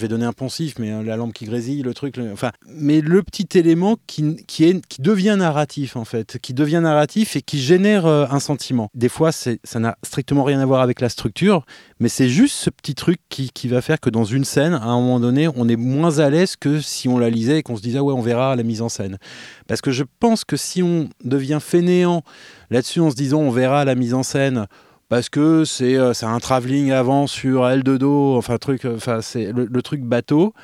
vais, 0.00 0.08
donner 0.08 0.26
un 0.26 0.32
poncif, 0.32 0.74
mais 0.78 0.92
euh, 0.92 1.02
la 1.02 1.16
lampe 1.16 1.32
qui 1.32 1.46
grésille, 1.46 1.82
le 1.82 1.94
truc, 1.94 2.18
enfin, 2.32 2.50
mais 2.68 3.00
le 3.00 3.22
petit 3.22 3.58
élément 3.58 3.96
qui, 4.06 4.36
qui, 4.46 4.64
est, 4.64 4.86
qui 4.86 5.00
devient 5.00 5.36
narratif 5.38 5.96
en 5.96 6.04
fait, 6.04 6.38
qui 6.42 6.52
devient 6.52 6.80
narratif 6.82 7.36
et 7.36 7.42
qui 7.42 7.58
génère 7.58 8.06
un 8.06 8.40
sentiment. 8.40 8.90
Des 8.94 9.08
fois, 9.08 9.32
ça 9.32 9.56
n'a 9.78 9.96
strictement 10.02 10.44
rien 10.44 10.60
à 10.60 10.66
voir 10.66 10.82
avec 10.82 11.00
la 11.00 11.08
structure, 11.08 11.64
mais 12.00 12.08
c'est 12.08 12.28
juste 12.28 12.56
ce 12.56 12.70
petit 12.70 12.94
truc 12.94 13.18
qui, 13.30 13.50
qui, 13.50 13.68
va 13.68 13.80
faire 13.80 14.00
que 14.00 14.10
dans 14.10 14.24
une 14.24 14.44
scène, 14.44 14.74
à 14.74 14.84
un 14.84 15.00
moment 15.00 15.20
donné, 15.20 15.48
on 15.48 15.68
est 15.68 15.76
moins 15.76 16.18
à 16.18 16.28
l'aise 16.28 16.56
que 16.56 16.80
si 16.80 17.08
on 17.08 17.18
la 17.18 17.30
lisait 17.30 17.58
et 17.58 17.62
qu'on 17.62 17.76
se 17.76 17.82
disait 17.82 17.98
ah 17.98 18.04
ouais, 18.04 18.12
on 18.12 18.20
verra 18.20 18.56
la 18.56 18.62
mise 18.62 18.82
en 18.82 18.88
scène. 18.88 19.18
Parce 19.66 19.80
que 19.80 19.90
je 19.90 20.04
pense 20.20 20.44
que 20.44 20.56
si 20.56 20.82
on 20.82 21.08
devient 21.24 21.60
fainéant 21.60 22.22
là-dessus 22.70 23.00
en 23.00 23.10
se 23.10 23.16
disant 23.16 23.40
on 23.40 23.50
verra 23.50 23.84
la 23.84 23.94
mise 23.94 24.14
en 24.14 24.22
scène 24.22 24.66
parce 25.14 25.28
que 25.28 25.64
c'est 25.64 25.94
euh, 25.94 26.12
un 26.22 26.40
travelling 26.40 26.90
avant 26.90 27.28
sur 27.28 27.68
L 27.68 27.84
de 27.84 27.96
dos, 27.96 28.36
enfin 28.36 28.58
truc, 28.58 28.84
euh, 28.84 28.96
enfin 28.96 29.20
le, 29.36 29.80
truc 29.80 30.00
bateau. 30.00 30.54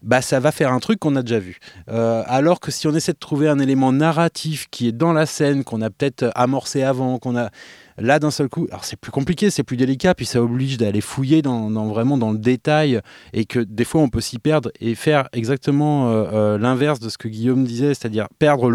Bah, 0.00 0.22
ça 0.22 0.40
va 0.40 0.52
faire 0.52 0.72
un 0.72 0.78
truc 0.78 0.98
qu'on 1.00 1.16
a 1.16 1.22
déjà 1.22 1.38
vu. 1.38 1.58
Euh, 1.90 2.22
alors 2.26 2.60
que 2.60 2.70
si 2.70 2.88
on 2.88 2.94
essaie 2.94 3.12
de 3.12 3.18
trouver 3.18 3.46
un 3.46 3.58
élément 3.58 3.92
narratif 3.92 4.68
qui 4.70 4.88
est 4.88 4.92
dans 4.92 5.12
la 5.12 5.26
scène, 5.26 5.64
qu'on 5.64 5.82
a 5.82 5.90
peut-être 5.90 6.30
amorcé 6.34 6.82
avant, 6.82 7.18
qu'on 7.18 7.36
a 7.36 7.50
là 7.98 8.18
d'un 8.18 8.30
seul 8.30 8.48
coup, 8.48 8.66
alors 8.70 8.84
c'est 8.84 8.96
plus 8.96 9.12
compliqué, 9.12 9.50
c'est 9.50 9.62
plus 9.62 9.76
délicat, 9.76 10.14
puis 10.14 10.26
ça 10.26 10.42
oblige 10.42 10.76
d'aller 10.76 11.00
fouiller 11.00 11.42
dans, 11.42 11.70
vraiment 11.88 12.18
dans 12.18 12.32
le 12.32 12.38
détail 12.38 13.00
et 13.32 13.44
que 13.44 13.60
des 13.60 13.84
fois 13.84 14.00
on 14.00 14.08
peut 14.08 14.20
s'y 14.20 14.38
perdre 14.38 14.70
et 14.80 14.94
faire 14.94 15.28
exactement 15.32 16.10
l'inverse 16.56 17.00
de 17.00 17.08
ce 17.08 17.18
que 17.18 17.28
Guillaume 17.28 17.64
disait, 17.64 17.94
c'est-à-dire 17.94 18.28
perdre 18.38 18.70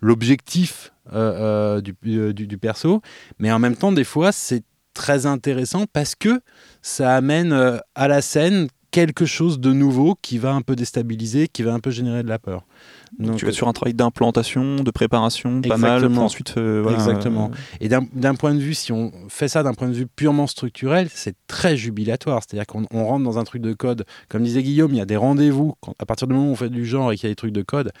l'objectif 0.00 0.92
euh, 1.12 1.78
euh, 1.78 1.80
euh, 2.06 2.32
du, 2.32 2.46
du, 2.46 2.58
perso. 2.58 3.00
Mais 3.38 3.50
en 3.50 3.58
même 3.58 3.76
temps, 3.76 3.92
des 3.92 4.04
fois, 4.04 4.30
c'est 4.30 4.62
très 4.92 5.24
intéressant 5.24 5.86
parce 5.90 6.14
que 6.14 6.40
ça 6.82 7.14
amène 7.14 7.52
à 7.94 8.08
la 8.08 8.20
scène 8.20 8.68
quelque 8.90 9.26
chose 9.26 9.60
de 9.60 9.72
nouveau 9.72 10.16
qui 10.22 10.38
va 10.38 10.52
un 10.52 10.62
peu 10.62 10.74
déstabiliser, 10.76 11.48
qui 11.48 11.62
va 11.62 11.74
un 11.74 11.80
peu 11.80 11.90
générer 11.90 12.22
de 12.22 12.28
la 12.28 12.38
peur. 12.38 12.64
Donc, 13.18 13.36
tu 13.36 13.46
vas 13.46 13.52
sur 13.52 13.68
un 13.68 13.72
travail 13.72 13.94
d'implantation, 13.94 14.76
de 14.76 14.90
préparation, 14.90 15.60
pas 15.62 15.76
mal. 15.76 16.04
ensuite, 16.18 16.54
exactement. 16.92 17.50
Et 17.80 17.88
d'un 17.88 18.34
point 18.34 18.54
de 18.54 18.60
vue, 18.60 18.74
si 18.74 18.92
on 18.92 19.12
fait 19.28 19.48
ça 19.48 19.62
d'un 19.62 19.74
point 19.74 19.88
de 19.88 19.94
vue 19.94 20.06
purement 20.06 20.46
structurel, 20.46 21.08
c'est 21.12 21.34
très 21.46 21.76
jubilatoire. 21.76 22.42
C'est-à-dire 22.42 22.66
qu'on 22.66 22.86
rentre 23.04 23.24
dans 23.24 23.38
un 23.38 23.44
truc 23.44 23.62
de 23.62 23.72
code. 23.72 24.04
Comme 24.28 24.42
disait 24.42 24.62
Guillaume, 24.62 24.92
il 24.92 24.98
y 24.98 25.00
a 25.00 25.06
des 25.06 25.16
rendez-vous. 25.16 25.74
À 25.98 26.06
partir 26.06 26.28
du 26.28 26.34
moment 26.34 26.48
où 26.48 26.52
on 26.52 26.56
fait 26.56 26.70
du 26.70 26.84
genre 26.86 27.12
et 27.12 27.16
qu'il 27.16 27.28
y 27.28 27.30
a 27.30 27.32
des 27.32 27.36
trucs 27.36 27.52
de 27.52 27.62
code, 27.62 27.92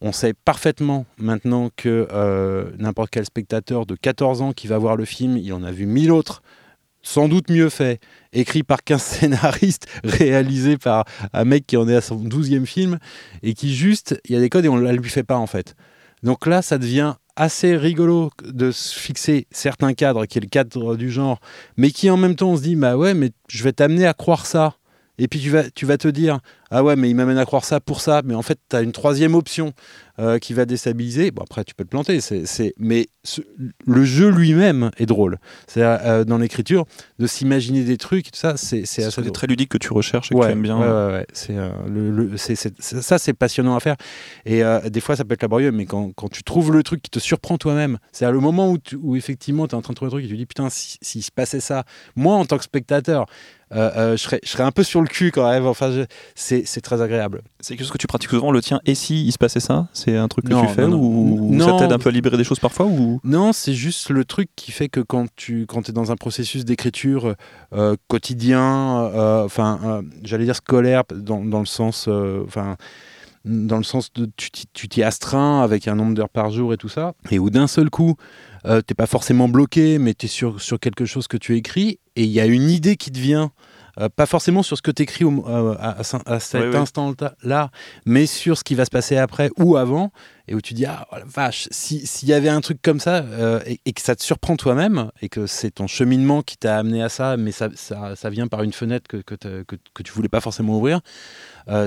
On 0.00 0.12
sait 0.12 0.32
parfaitement 0.32 1.06
maintenant 1.18 1.70
que 1.74 2.06
euh, 2.12 2.70
n'importe 2.78 3.10
quel 3.10 3.24
spectateur 3.24 3.84
de 3.84 3.96
14 3.96 4.42
ans 4.42 4.52
qui 4.52 4.68
va 4.68 4.78
voir 4.78 4.94
le 4.94 5.04
film, 5.04 5.36
il 5.36 5.52
en 5.52 5.64
a 5.64 5.72
vu 5.72 5.86
mille 5.86 6.12
autres, 6.12 6.40
sans 7.08 7.26
doute 7.26 7.48
mieux 7.48 7.70
fait, 7.70 8.00
écrit 8.34 8.62
par 8.62 8.84
15 8.84 9.02
scénaristes, 9.02 9.86
réalisé 10.04 10.76
par 10.76 11.06
un 11.32 11.44
mec 11.44 11.66
qui 11.66 11.78
en 11.78 11.88
est 11.88 11.96
à 11.96 12.02
son 12.02 12.22
12e 12.22 12.66
film, 12.66 12.98
et 13.42 13.54
qui 13.54 13.74
juste, 13.74 14.20
il 14.26 14.34
y 14.34 14.36
a 14.36 14.40
des 14.40 14.50
codes 14.50 14.66
et 14.66 14.68
on 14.68 14.76
ne 14.76 14.92
lui 14.92 15.08
fait 15.08 15.22
pas 15.22 15.38
en 15.38 15.46
fait. 15.46 15.74
Donc 16.22 16.46
là, 16.46 16.60
ça 16.60 16.76
devient 16.76 17.14
assez 17.34 17.76
rigolo 17.76 18.30
de 18.44 18.70
fixer 18.72 19.46
certains 19.50 19.94
cadres, 19.94 20.26
qui 20.26 20.36
est 20.36 20.42
le 20.42 20.48
cadre 20.48 20.96
du 20.96 21.10
genre, 21.10 21.40
mais 21.78 21.92
qui 21.92 22.10
en 22.10 22.18
même 22.18 22.36
temps 22.36 22.50
on 22.50 22.56
se 22.58 22.62
dit, 22.62 22.76
bah 22.76 22.96
ouais, 22.98 23.14
mais 23.14 23.30
je 23.48 23.64
vais 23.64 23.72
t'amener 23.72 24.04
à 24.04 24.12
croire 24.12 24.44
ça. 24.44 24.74
Et 25.18 25.28
puis 25.28 25.40
tu 25.40 25.50
vas, 25.50 25.68
tu 25.70 25.84
vas 25.86 25.98
te 25.98 26.08
dire, 26.08 26.40
ah 26.70 26.84
ouais, 26.84 26.96
mais 26.96 27.08
il 27.08 27.14
m'amène 27.14 27.38
à 27.38 27.44
croire 27.44 27.64
ça 27.64 27.80
pour 27.80 28.00
ça, 28.00 28.22
mais 28.24 28.34
en 28.34 28.42
fait, 28.42 28.58
tu 28.68 28.76
as 28.76 28.82
une 28.82 28.92
troisième 28.92 29.34
option 29.34 29.72
euh, 30.18 30.38
qui 30.38 30.52
va 30.52 30.66
déstabiliser. 30.66 31.30
Bon, 31.30 31.42
après, 31.42 31.64
tu 31.64 31.74
peux 31.74 31.84
te 31.84 31.88
planter, 31.88 32.20
c'est, 32.20 32.74
mais 32.78 33.08
le 33.86 34.04
jeu 34.04 34.30
lui-même 34.30 34.90
est 34.98 35.06
drôle. 35.06 35.38
C'est 35.66 35.82
euh, 35.82 36.24
dans 36.24 36.38
l'écriture, 36.38 36.84
de 37.18 37.26
s'imaginer 37.26 37.84
des 37.84 37.96
trucs, 37.96 38.30
tout 38.30 38.38
ça, 38.38 38.56
c'est, 38.56 38.84
c'est 38.84 39.04
assez 39.04 39.30
très 39.30 39.46
ludique 39.46 39.70
que 39.70 39.78
tu 39.78 39.92
recherches 39.92 40.30
et 40.30 40.34
que 40.34 40.44
tu 40.44 40.50
aimes 40.50 40.62
bien. 40.62 40.78
Ouais, 40.78 41.12
ouais, 41.12 41.26
c'est, 41.32 41.56
euh, 41.56 41.70
le, 41.88 42.36
c'est, 42.36 42.56
ça, 42.78 43.18
c'est 43.18 43.32
passionnant 43.32 43.74
à 43.74 43.80
faire. 43.80 43.96
Et 44.44 44.62
des 44.90 45.00
fois, 45.00 45.16
ça 45.16 45.24
peut 45.24 45.34
être 45.34 45.42
laborieux, 45.42 45.72
mais 45.72 45.86
quand, 45.86 46.12
quand, 46.14 46.28
tu 46.28 46.42
trouves 46.42 46.72
le 46.72 46.82
truc 46.82 47.00
qui 47.00 47.10
te 47.10 47.18
surprend 47.18 47.56
toi-même, 47.56 47.98
c'est 48.12 48.30
le 48.30 48.40
moment 48.40 48.70
où, 48.70 48.78
où 49.00 49.16
effectivement, 49.16 49.66
tu 49.66 49.74
es 49.74 49.78
en 49.78 49.82
train 49.82 49.92
de 49.92 49.96
trouver 49.96 50.08
un 50.08 50.16
truc 50.16 50.24
et 50.24 50.28
tu 50.28 50.36
dis, 50.36 50.46
putain, 50.46 50.68
s'il 50.68 50.98
si, 51.00 51.22
se 51.22 51.32
passait 51.32 51.60
ça, 51.60 51.84
moi, 52.14 52.34
en 52.34 52.44
tant 52.44 52.58
que 52.58 52.64
spectateur, 52.64 53.26
je, 53.72 54.16
serais, 54.16 54.40
je 54.42 54.48
serais 54.48 54.64
un 54.64 54.72
peu 54.72 54.82
sur 54.82 55.00
le 55.00 55.06
cul 55.06 55.30
quand 55.30 55.48
même. 55.48 55.66
Enfin, 55.66 56.04
c'est 56.34 56.66
c'est 56.66 56.80
très 56.80 57.02
agréable. 57.02 57.42
C'est 57.60 57.74
quelque 57.74 57.84
chose 57.84 57.92
que 57.92 57.98
tu 57.98 58.06
pratiques 58.06 58.30
souvent, 58.30 58.50
le 58.50 58.60
tien. 58.60 58.80
Et 58.86 58.94
si 58.94 59.26
il 59.26 59.32
se 59.32 59.38
passait 59.38 59.60
ça 59.60 59.88
C'est 59.92 60.16
un 60.16 60.28
truc 60.28 60.46
que 60.46 60.54
tu 60.54 60.68
fais 60.74 60.84
ou 60.84 61.56
ça 61.60 61.72
t'aide 61.78 61.92
un 61.92 61.98
peu 61.98 62.08
à 62.08 62.12
libérer 62.12 62.36
des 62.36 62.44
choses 62.44 62.60
parfois 62.60 62.86
ou... 62.86 63.20
Non, 63.24 63.52
c'est 63.52 63.74
juste 63.74 64.10
le 64.10 64.24
truc 64.24 64.48
qui 64.56 64.72
fait 64.72 64.88
que 64.88 65.00
quand 65.00 65.26
tu 65.36 65.66
quand 65.66 65.88
es 65.88 65.92
dans 65.92 66.12
un 66.12 66.16
processus 66.16 66.64
d'écriture 66.64 67.34
euh, 67.72 67.96
quotidien, 68.08 69.10
euh, 69.14 69.44
enfin, 69.44 69.78
euh, 69.84 70.02
j'allais 70.22 70.44
dire 70.44 70.56
scolaire, 70.56 71.02
dans, 71.14 71.44
dans 71.44 71.60
le 71.60 71.66
sens. 71.66 72.08
enfin 72.08 72.76
dans 73.48 73.78
le 73.78 73.82
sens 73.82 74.12
de 74.12 74.28
tu 74.36 74.88
t'y 74.88 75.02
astreins 75.02 75.62
avec 75.62 75.88
un 75.88 75.94
nombre 75.94 76.14
d'heures 76.14 76.28
par 76.28 76.50
jour 76.50 76.72
et 76.72 76.76
tout 76.76 76.88
ça, 76.88 77.14
et 77.30 77.38
où 77.38 77.50
d'un 77.50 77.66
seul 77.66 77.90
coup, 77.90 78.16
euh, 78.66 78.82
t'es 78.82 78.94
pas 78.94 79.06
forcément 79.06 79.48
bloqué, 79.48 79.98
mais 79.98 80.14
tu 80.14 80.26
es 80.26 80.28
sur, 80.28 80.60
sur 80.60 80.78
quelque 80.78 81.04
chose 81.04 81.26
que 81.26 81.36
tu 81.36 81.56
écris, 81.56 81.98
et 82.16 82.24
il 82.24 82.30
y 82.30 82.40
a 82.40 82.46
une 82.46 82.68
idée 82.68 82.96
qui 82.96 83.10
te 83.10 83.18
vient 83.18 83.50
euh, 84.00 84.08
pas 84.08 84.26
forcément 84.26 84.62
sur 84.62 84.76
ce 84.76 84.82
que 84.82 84.90
tu 84.90 85.02
écris 85.02 85.24
euh, 85.24 85.74
à, 85.78 86.40
cet 86.40 86.74
instant-là, 86.74 87.70
mais 88.06 88.26
sur 88.26 88.56
ce 88.56 88.62
qui 88.62 88.74
va 88.74 88.84
se 88.84 88.90
passer 88.90 89.16
après 89.16 89.50
ou 89.58 89.76
avant, 89.76 90.12
et 90.46 90.54
où 90.54 90.60
tu 90.60 90.74
dis, 90.74 90.86
ah 90.86 91.06
oh 91.12 91.16
vache, 91.26 91.68
s'il 91.70 92.28
y 92.28 92.32
avait 92.32 92.48
un 92.48 92.60
truc 92.60 92.80
comme 92.80 93.00
ça, 93.00 93.16
euh, 93.16 93.60
et, 93.66 93.92
que 93.92 94.00
ça 94.00 94.14
te 94.14 94.22
surprend 94.22 94.56
toi-même, 94.56 95.10
et 95.20 95.28
que 95.28 95.46
c'est 95.46 95.72
ton 95.72 95.86
cheminement 95.86 96.42
qui 96.42 96.56
t'a 96.56 96.78
amené 96.78 97.02
à 97.02 97.08
ça, 97.08 97.36
mais 97.36 97.50
ça, 97.50 97.68
ça, 97.74 98.30
vient 98.30 98.46
par 98.46 98.62
une 98.62 98.72
fenêtre 98.72 99.08
que, 99.08 99.16
que, 99.16 99.34
que, 99.34 99.76
que, 99.94 100.02
tu 100.02 100.12
voulais 100.12 100.28
pas 100.28 100.40
forcément 100.40 100.78
ouvrir, 100.78 101.00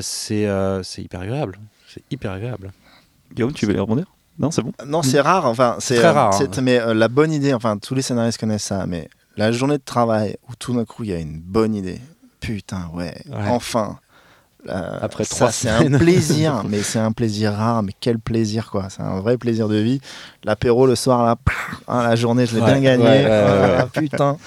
c'est 0.01 0.47
hyper 0.97 1.21
agréable. 1.21 1.59
C'est 1.87 2.03
hyper 2.11 2.31
agréable. 2.31 2.71
Guillaume, 3.33 3.53
tu 3.53 3.65
veux 3.65 3.73
les 3.73 3.79
rebondir? 3.79 4.05
Non, 4.37 4.51
c'est 4.51 4.61
bon? 4.61 4.73
Non, 4.85 5.01
c'est 5.01 5.21
rare. 5.21 5.45
Enfin, 5.45 5.75
c'est 5.79 5.95
très 5.95 6.09
rare. 6.09 6.33
Hein. 6.33 6.61
Mais 6.61 6.93
la 6.93 7.07
bonne 7.07 7.31
idée, 7.31 7.53
enfin, 7.53 7.77
tous 7.77 7.95
les 7.95 8.01
scénaristes 8.01 8.39
connaissent 8.39 8.63
ça. 8.63 8.85
Mais 8.87 9.09
la 9.41 9.51
journée 9.51 9.77
de 9.77 9.83
travail 9.83 10.37
où 10.49 10.55
tout 10.55 10.73
d'un 10.73 10.85
coup 10.85 11.03
il 11.03 11.09
y 11.09 11.13
a 11.13 11.19
une 11.19 11.39
bonne 11.39 11.75
idée. 11.75 11.99
Putain, 12.39 12.89
ouais, 12.93 13.13
enfin. 13.49 13.97
Euh, 14.69 14.99
Après 15.01 15.25
trois 15.25 15.51
c'est 15.51 15.69
un 15.69 15.97
plaisir, 15.97 16.63
mais 16.69 16.83
c'est 16.83 16.99
un 16.99 17.11
plaisir 17.11 17.51
rare, 17.53 17.81
mais 17.81 17.93
quel 17.99 18.19
plaisir 18.19 18.69
quoi. 18.69 18.87
C'est 18.91 19.01
un 19.01 19.19
vrai 19.19 19.37
plaisir 19.37 19.67
de 19.67 19.77
vie. 19.77 19.99
L'apéro 20.43 20.85
le 20.85 20.95
soir 20.95 21.23
là, 21.25 21.35
hein, 21.87 22.03
la 22.03 22.15
journée 22.15 22.45
je 22.45 22.55
l'ai 22.55 22.61
bien 22.61 22.79
gagné. 22.79 23.25
Ah, 23.25 23.87
putain. 23.91 24.37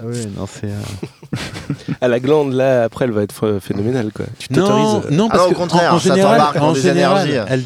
Ah 0.00 0.04
oui, 0.06 0.26
non, 0.36 0.46
c'est. 0.46 0.66
Euh, 0.66 1.94
à 2.00 2.08
la 2.08 2.20
glande, 2.20 2.52
là, 2.52 2.84
après, 2.84 3.04
elle 3.04 3.10
va 3.10 3.22
être 3.22 3.58
phénoménale, 3.60 4.12
quoi. 4.12 4.26
Tu 4.38 4.48
t'autorises. 4.48 5.10
Non, 5.10 5.28
parce 5.28 5.44
ah, 5.46 5.50
au 5.50 5.54
contraire, 5.54 5.94
en, 5.94 5.98
général, 5.98 6.40
en 6.60 6.74
général 6.74 7.46
elle, 7.48 7.64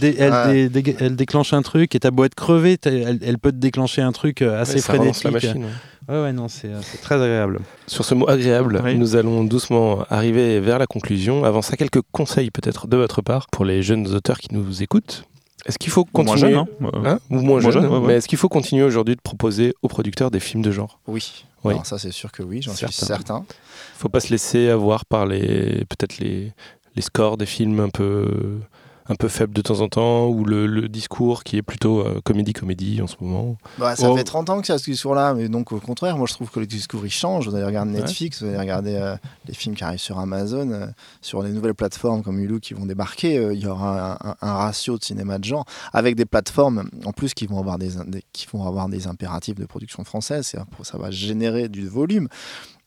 elle, 0.98 1.16
déclenche 1.16 1.52
un 1.52 1.62
truc 1.62 1.94
et 1.94 2.00
ta 2.00 2.10
beau 2.10 2.24
être 2.24 2.34
crevé, 2.34 2.78
elle, 2.84 3.38
peut 3.38 3.52
te 3.52 3.56
déclencher 3.56 4.00
un 4.00 4.12
truc 4.12 4.40
euh, 4.40 4.60
assez 4.60 4.80
frénétique. 4.80 5.24
La 5.24 5.30
machine, 5.30 5.66
ouais. 6.08 6.22
ouais, 6.22 6.32
non, 6.32 6.46
euh, 6.46 6.80
c'est 6.80 7.00
très 7.02 7.16
agréable. 7.16 7.60
Sur 7.86 8.04
ce 8.04 8.14
mot 8.14 8.28
agréable, 8.28 8.82
nous 8.96 9.16
allons 9.16 9.44
doucement 9.44 10.04
arriver 10.08 10.60
vers 10.60 10.78
la 10.78 10.86
conclusion. 10.86 11.44
Avant 11.44 11.60
ça, 11.60 11.76
quelques 11.76 12.02
conseils 12.12 12.50
peut-être 12.50 12.86
de 12.86 12.96
votre 12.96 13.20
part 13.20 13.46
pour 13.52 13.66
les 13.66 13.82
jeunes 13.82 14.08
auteurs 14.14 14.38
qui 14.38 14.54
nous 14.54 14.82
écoutent. 14.82 15.24
Est-ce 15.66 15.78
qu'il 15.78 15.92
faut 15.92 16.04
continuer 16.04 16.54
moins 16.54 16.66
jeune, 16.80 16.88
hein, 16.92 17.02
hein 17.04 17.18
ou 17.30 17.40
moins, 17.40 17.60
jeune, 17.60 18.04
mais 18.04 18.14
est-ce 18.14 18.26
qu'il 18.26 18.38
faut 18.38 18.48
continuer 18.48 18.82
aujourd'hui 18.82 19.14
de 19.14 19.20
proposer 19.20 19.74
aux 19.82 19.88
producteurs 19.88 20.32
des 20.32 20.40
films 20.40 20.62
de 20.62 20.72
genre? 20.72 20.98
Oui. 21.06 21.44
Oui. 21.64 21.74
ça 21.84 21.98
c'est 21.98 22.10
sûr 22.10 22.32
que 22.32 22.42
oui, 22.42 22.60
j'en 22.62 22.74
suis 22.74 22.92
certain. 22.92 23.44
Il 23.48 23.98
faut 23.98 24.08
pas 24.08 24.20
se 24.20 24.30
laisser 24.30 24.68
avoir 24.68 25.04
par 25.04 25.26
les 25.26 25.84
peut-être 25.86 26.18
les, 26.18 26.52
les 26.96 27.02
scores 27.02 27.36
des 27.36 27.46
films 27.46 27.80
un 27.80 27.88
peu 27.88 28.60
un 29.08 29.14
peu 29.14 29.28
faible 29.28 29.52
de 29.52 29.62
temps 29.62 29.80
en 29.80 29.88
temps, 29.88 30.28
ou 30.28 30.44
le, 30.44 30.88
discours 30.88 31.44
qui 31.44 31.56
est 31.56 31.62
plutôt 31.62 32.04
comédie-comédie 32.24 33.00
euh, 33.00 33.04
en 33.04 33.06
ce 33.06 33.16
moment 33.20 33.56
bah, 33.78 33.96
Ça 33.96 34.12
fait 34.14 34.24
30 34.24 34.50
ans 34.50 34.60
que 34.60 34.66
ça 34.66 34.78
ce 34.78 34.90
discours-là, 34.90 35.34
mais 35.34 35.48
donc 35.48 35.72
au 35.72 35.80
contraire, 35.80 36.16
moi 36.16 36.26
je 36.28 36.34
trouve 36.34 36.50
que 36.50 36.60
le 36.60 36.66
discours 36.66 37.04
il 37.04 37.10
change. 37.10 37.48
Vous 37.48 37.54
allez 37.54 37.64
regarder 37.64 37.92
Netflix, 37.92 38.42
vous 38.42 38.48
allez 38.48 38.58
regarder 38.58 38.94
euh, 38.94 39.16
les 39.46 39.54
films 39.54 39.74
qui 39.74 39.84
arrivent 39.84 40.00
sur 40.00 40.18
Amazon, 40.18 40.70
euh, 40.70 40.86
sur 41.20 41.42
les 41.42 41.50
nouvelles 41.50 41.74
plateformes 41.74 42.22
comme 42.22 42.38
Hulu 42.38 42.60
qui 42.60 42.74
vont 42.74 42.86
débarquer, 42.86 43.34
il 43.52 43.60
y 43.60 43.66
aura 43.66 44.36
un, 44.40 44.52
ratio 44.54 44.98
de 44.98 45.04
cinéma 45.04 45.38
de 45.38 45.44
genre, 45.44 45.64
avec 45.92 46.14
des 46.14 46.26
plateformes 46.26 46.88
en 47.04 47.12
plus 47.12 47.34
qui 47.34 47.46
vont 47.46 47.58
avoir 47.58 47.78
des, 47.78 47.90
qui 48.32 48.46
vont 48.52 48.66
avoir 48.66 48.88
des 48.88 49.06
impératifs 49.06 49.56
de 49.56 49.66
production 49.66 50.04
française, 50.04 50.54
ça 50.82 50.98
va 50.98 51.10
générer 51.10 51.68
du 51.68 51.88
volume. 51.88 52.28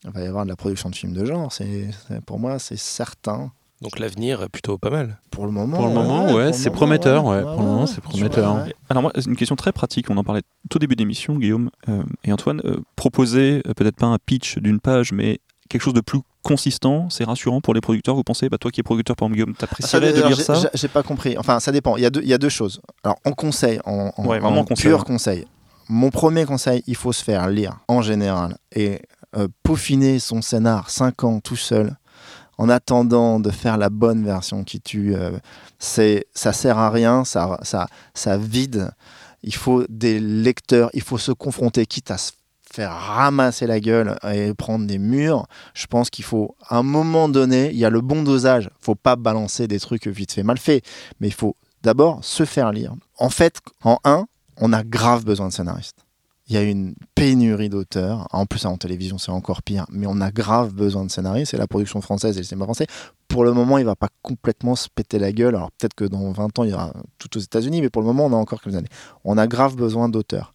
Il 0.04 0.10
va 0.10 0.20
y 0.20 0.26
avoir 0.26 0.44
de 0.44 0.50
la 0.50 0.56
production 0.56 0.90
de 0.90 0.94
films 0.94 1.12
de 1.12 1.24
genre, 1.24 1.52
c'est 1.52 1.88
pour 2.26 2.38
moi 2.38 2.58
c'est 2.58 2.78
certain. 2.78 3.50
Donc 3.82 3.98
l'avenir 3.98 4.42
est 4.42 4.48
plutôt 4.48 4.78
pas 4.78 4.88
mal. 4.88 5.18
Pour 5.30 5.44
le 5.44 5.52
moment, 5.52 5.76
pour 5.76 5.86
le 5.86 5.92
moment, 5.92 6.32
ouais, 6.32 6.52
c'est 6.54 6.70
prometteur. 6.70 7.26
Ouais, 7.26 7.42
pour 7.42 7.60
le 7.60 7.66
moment, 7.66 7.86
c'est 7.86 8.00
prometteur. 8.00 8.64
Alors 8.88 9.02
moi, 9.02 9.12
une 9.26 9.36
question 9.36 9.56
très 9.56 9.72
pratique. 9.72 10.08
On 10.08 10.16
en 10.16 10.24
parlait 10.24 10.42
tout 10.70 10.78
début 10.78 10.96
d'émission, 10.96 11.36
Guillaume 11.36 11.70
euh, 11.88 12.02
et 12.24 12.32
Antoine. 12.32 12.62
Euh, 12.64 12.78
proposer 12.96 13.62
euh, 13.66 13.74
peut-être 13.74 13.96
pas 13.96 14.06
un 14.06 14.16
pitch 14.24 14.58
d'une 14.58 14.80
page, 14.80 15.12
mais 15.12 15.40
quelque 15.68 15.82
chose 15.82 15.92
de 15.92 16.00
plus 16.00 16.20
consistant, 16.42 17.10
c'est 17.10 17.24
rassurant 17.24 17.60
pour 17.60 17.74
les 17.74 17.82
producteurs. 17.82 18.14
Vous 18.14 18.24
pensez, 18.24 18.48
bah, 18.48 18.56
toi 18.56 18.70
qui 18.70 18.80
es 18.80 18.82
producteur, 18.82 19.14
par 19.14 19.26
exemple, 19.26 19.34
Guillaume, 19.34 19.54
t'apprécierais 19.54 20.14
de 20.14 20.22
lire 20.22 20.40
ça 20.40 20.70
J'ai 20.72 20.88
pas 20.88 21.02
compris. 21.02 21.36
Enfin, 21.36 21.60
ça 21.60 21.70
dépend. 21.70 21.96
Il 21.96 22.02
y 22.02 22.06
a 22.06 22.10
deux, 22.10 22.22
il 22.22 22.28
y 22.28 22.34
a 22.34 22.38
deux 22.38 22.48
choses. 22.48 22.80
Alors, 23.04 23.18
en 23.26 23.32
conseil, 23.32 23.78
en, 23.84 24.10
en, 24.16 24.64
pur 24.64 25.04
conseil. 25.04 25.44
Mon 25.90 26.08
premier 26.10 26.46
conseil, 26.46 26.82
il 26.86 26.96
faut 26.96 27.12
se 27.12 27.22
faire 27.22 27.48
lire 27.48 27.78
en 27.88 28.00
général 28.00 28.56
et 28.74 29.02
peaufiner 29.62 30.18
son 30.18 30.40
scénar 30.40 30.88
5 30.88 31.24
ans 31.24 31.40
tout 31.40 31.56
seul 31.56 31.94
en 32.58 32.68
attendant 32.68 33.40
de 33.40 33.50
faire 33.50 33.76
la 33.76 33.90
bonne 33.90 34.24
version 34.24 34.64
qui 34.64 34.80
tue, 34.80 35.14
euh, 35.14 35.38
c'est 35.78 36.26
ça 36.34 36.52
sert 36.52 36.78
à 36.78 36.90
rien, 36.90 37.24
ça, 37.24 37.58
ça, 37.62 37.86
ça 38.14 38.36
vide. 38.38 38.90
Il 39.42 39.54
faut 39.54 39.84
des 39.88 40.18
lecteurs, 40.18 40.90
il 40.94 41.02
faut 41.02 41.18
se 41.18 41.32
confronter, 41.32 41.86
quitte 41.86 42.10
à 42.10 42.18
se 42.18 42.32
faire 42.72 42.92
ramasser 42.92 43.66
la 43.66 43.80
gueule 43.80 44.18
et 44.32 44.52
prendre 44.54 44.86
des 44.86 44.98
murs. 44.98 45.46
Je 45.74 45.86
pense 45.86 46.10
qu'il 46.10 46.24
faut, 46.24 46.56
à 46.68 46.78
un 46.78 46.82
moment 46.82 47.28
donné, 47.28 47.70
il 47.70 47.76
y 47.76 47.84
a 47.84 47.90
le 47.90 48.00
bon 48.00 48.22
dosage. 48.22 48.70
faut 48.80 48.94
pas 48.94 49.16
balancer 49.16 49.68
des 49.68 49.78
trucs 49.78 50.06
vite 50.06 50.32
fait, 50.32 50.42
mal 50.42 50.58
fait, 50.58 50.82
mais 51.20 51.28
il 51.28 51.34
faut 51.34 51.56
d'abord 51.82 52.24
se 52.24 52.44
faire 52.44 52.72
lire. 52.72 52.94
En 53.18 53.30
fait, 53.30 53.60
en 53.84 53.98
un, 54.04 54.26
on 54.56 54.72
a 54.72 54.82
grave 54.82 55.24
besoin 55.24 55.48
de 55.48 55.52
scénaristes 55.52 56.05
il 56.48 56.54
y 56.54 56.56
a 56.56 56.62
une 56.62 56.94
pénurie 57.14 57.68
d'auteurs. 57.68 58.28
En 58.30 58.46
plus, 58.46 58.66
en 58.66 58.76
télévision, 58.76 59.18
c'est 59.18 59.32
encore 59.32 59.62
pire. 59.62 59.84
Mais 59.90 60.06
on 60.06 60.20
a 60.20 60.30
grave 60.30 60.72
besoin 60.72 61.04
de 61.04 61.10
scénaristes. 61.10 61.50
C'est 61.50 61.56
la 61.56 61.66
production 61.66 62.00
française 62.00 62.36
et 62.36 62.40
le 62.40 62.44
cinéma 62.44 62.66
français. 62.66 62.86
Pour 63.26 63.44
le 63.44 63.52
moment, 63.52 63.78
il 63.78 63.84
va 63.84 63.96
pas 63.96 64.08
complètement 64.22 64.76
se 64.76 64.88
péter 64.88 65.18
la 65.18 65.32
gueule. 65.32 65.56
Alors 65.56 65.72
peut-être 65.72 65.94
que 65.94 66.04
dans 66.04 66.30
20 66.30 66.58
ans, 66.58 66.64
il 66.64 66.70
y 66.70 66.74
aura 66.74 66.92
tout 67.18 67.36
aux 67.36 67.40
États-Unis. 67.40 67.80
Mais 67.80 67.90
pour 67.90 68.02
le 68.02 68.06
moment, 68.06 68.26
on 68.26 68.32
a 68.32 68.36
encore 68.36 68.62
quelques 68.62 68.76
années. 68.76 68.88
On 69.24 69.38
a 69.38 69.48
grave 69.48 69.74
besoin 69.74 70.08
d'auteurs. 70.08 70.54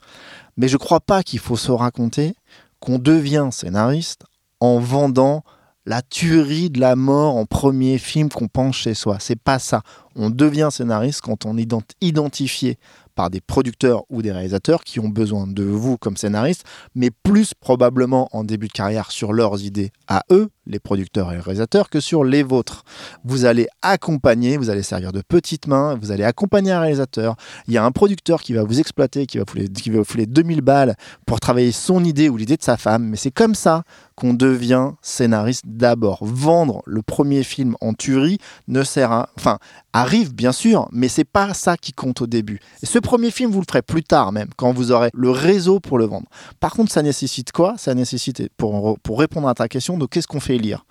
Mais 0.56 0.70
je 0.70 0.78
crois 0.78 1.02
pas 1.02 1.24
qu'il 1.24 1.40
faut 1.40 1.58
se 1.58 1.72
raconter 1.72 2.36
qu'on 2.80 2.98
devient 2.98 3.50
scénariste 3.52 4.24
en 4.62 4.80
vendant 4.80 5.44
la 5.86 6.02
tuerie 6.02 6.70
de 6.70 6.80
la 6.80 6.96
mort 6.96 7.36
en 7.36 7.46
premier 7.46 7.98
film 7.98 8.30
qu'on 8.30 8.48
pense 8.48 8.76
chez 8.76 8.94
soi. 8.94 9.18
C'est 9.20 9.40
pas 9.40 9.60
ça. 9.60 9.82
On 10.16 10.30
devient 10.30 10.70
scénariste 10.72 11.22
quand 11.22 11.46
on 11.46 11.58
est 11.58 11.68
identifié 12.02 12.78
par 13.22 13.30
des 13.30 13.39
producteurs 13.39 14.03
ou 14.10 14.23
des 14.23 14.31
réalisateurs 14.31 14.84
qui 14.84 14.99
ont 14.99 15.07
besoin 15.07 15.45
de 15.45 15.61
vous 15.61 15.95
comme 15.95 16.18
scénariste, 16.18 16.64
mais 16.95 17.11
plus 17.11 17.53
probablement 17.53 18.27
en 18.31 18.43
début 18.43 18.68
de 18.68 18.72
carrière 18.73 19.11
sur 19.11 19.31
leurs 19.31 19.61
idées 19.64 19.91
à 20.07 20.23
eux 20.31 20.49
les 20.68 20.80
producteurs 20.80 21.32
et 21.32 21.36
les 21.36 21.42
réalisateurs 21.42 21.90
que 21.90 22.00
sur 22.00 22.24
les 22.24 22.44
vôtres. 22.44 22.84
Vous 23.24 23.46
allez 23.46 23.68
accompagner, 23.82 24.58
vous 24.58 24.70
allez 24.70 24.84
servir 24.84 25.12
de 25.12 25.22
petite 25.22 25.68
main, 25.68 25.98
vous 26.00 26.12
allez 26.12 26.24
accompagner 26.24 26.72
un 26.72 26.80
réalisateur. 26.80 27.36
Il 27.68 27.74
y 27.74 27.78
a 27.78 27.84
un 27.84 27.92
producteur 27.92 28.42
qui 28.42 28.54
va 28.54 28.64
vous 28.64 28.80
exploiter, 28.80 29.26
qui 29.26 29.38
va 29.38 29.44
vous 29.48 29.64
qui 29.74 29.90
vous 29.90 30.04
fouler 30.04 30.26
2000 30.26 30.62
balles 30.62 30.96
pour 31.26 31.40
travailler 31.40 31.72
son 31.72 32.04
idée 32.04 32.30
ou 32.30 32.38
l'idée 32.38 32.58
de 32.58 32.64
sa 32.64 32.78
femme. 32.78 33.06
Mais 33.06 33.18
c'est 33.18 33.32
comme 33.32 33.56
ça 33.56 33.84
qu'on 34.16 34.34
devient 34.34 34.92
scénariste 35.02 35.64
d'abord. 35.66 36.20
Vendre 36.22 36.84
le 36.86 37.02
premier 37.02 37.44
film 37.44 37.76
en 37.82 37.94
tuerie 37.94 38.38
ne 38.68 38.84
sert 38.84 39.12
à... 39.12 39.30
Enfin, 39.38 39.58
arrive 39.94 40.34
bien 40.34 40.52
sûr, 40.52 40.88
mais 40.92 41.08
c'est 41.08 41.24
pas 41.26 41.54
ça 41.54 41.76
qui 41.76 41.92
compte 41.92 42.22
au 42.22 42.28
début. 42.28 42.60
Et 42.84 42.86
ce 42.86 43.00
premier 43.00 43.32
film, 43.32 43.52
vous 43.52 43.60
le 43.60 43.66
ferez 43.68 43.82
plus 43.82 44.04
tard 44.04 44.32
même, 44.32 44.50
quand 44.56 44.72
vous 44.74 44.92
aurez 44.92 45.10
le 45.14 45.32
réseau 45.32 45.80
pour 45.80 45.98
le 45.98 46.06
vendre. 46.06 46.28
Par 46.60 46.72
contre, 46.72 46.92
ça 46.92 47.02
nécessite 47.02 47.52
quoi? 47.52 47.76
Ça 47.78 47.94
nécessite, 47.94 48.50
pour, 48.58 49.00
pour 49.00 49.20
répondre 49.20 49.48
à 49.48 49.54
ta 49.54 49.68
question, 49.68 49.98
de 49.98 50.06
qu'est-ce 50.06 50.28
qu'on 50.28 50.40
fait? 50.40 50.51
Lire 50.57 50.86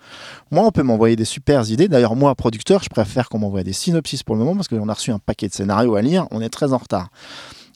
Moi, 0.51 0.65
on 0.65 0.71
peut 0.71 0.83
m'envoyer 0.83 1.15
des 1.15 1.25
super 1.25 1.69
idées. 1.69 1.87
D'ailleurs, 1.87 2.15
moi, 2.15 2.33
producteur, 2.35 2.83
je 2.83 2.89
préfère 2.89 3.29
qu'on 3.29 3.39
m'envoie 3.39 3.63
des 3.63 3.73
synopsis 3.73 4.23
pour 4.23 4.35
le 4.35 4.43
moment, 4.43 4.55
parce 4.55 4.67
qu'on 4.67 4.89
a 4.89 4.93
reçu 4.93 5.11
un 5.11 5.19
paquet 5.19 5.47
de 5.47 5.53
scénarios 5.53 5.95
à 5.95 6.01
lire, 6.01 6.27
on 6.31 6.41
est 6.41 6.49
très 6.49 6.73
en 6.73 6.77
retard. 6.77 7.09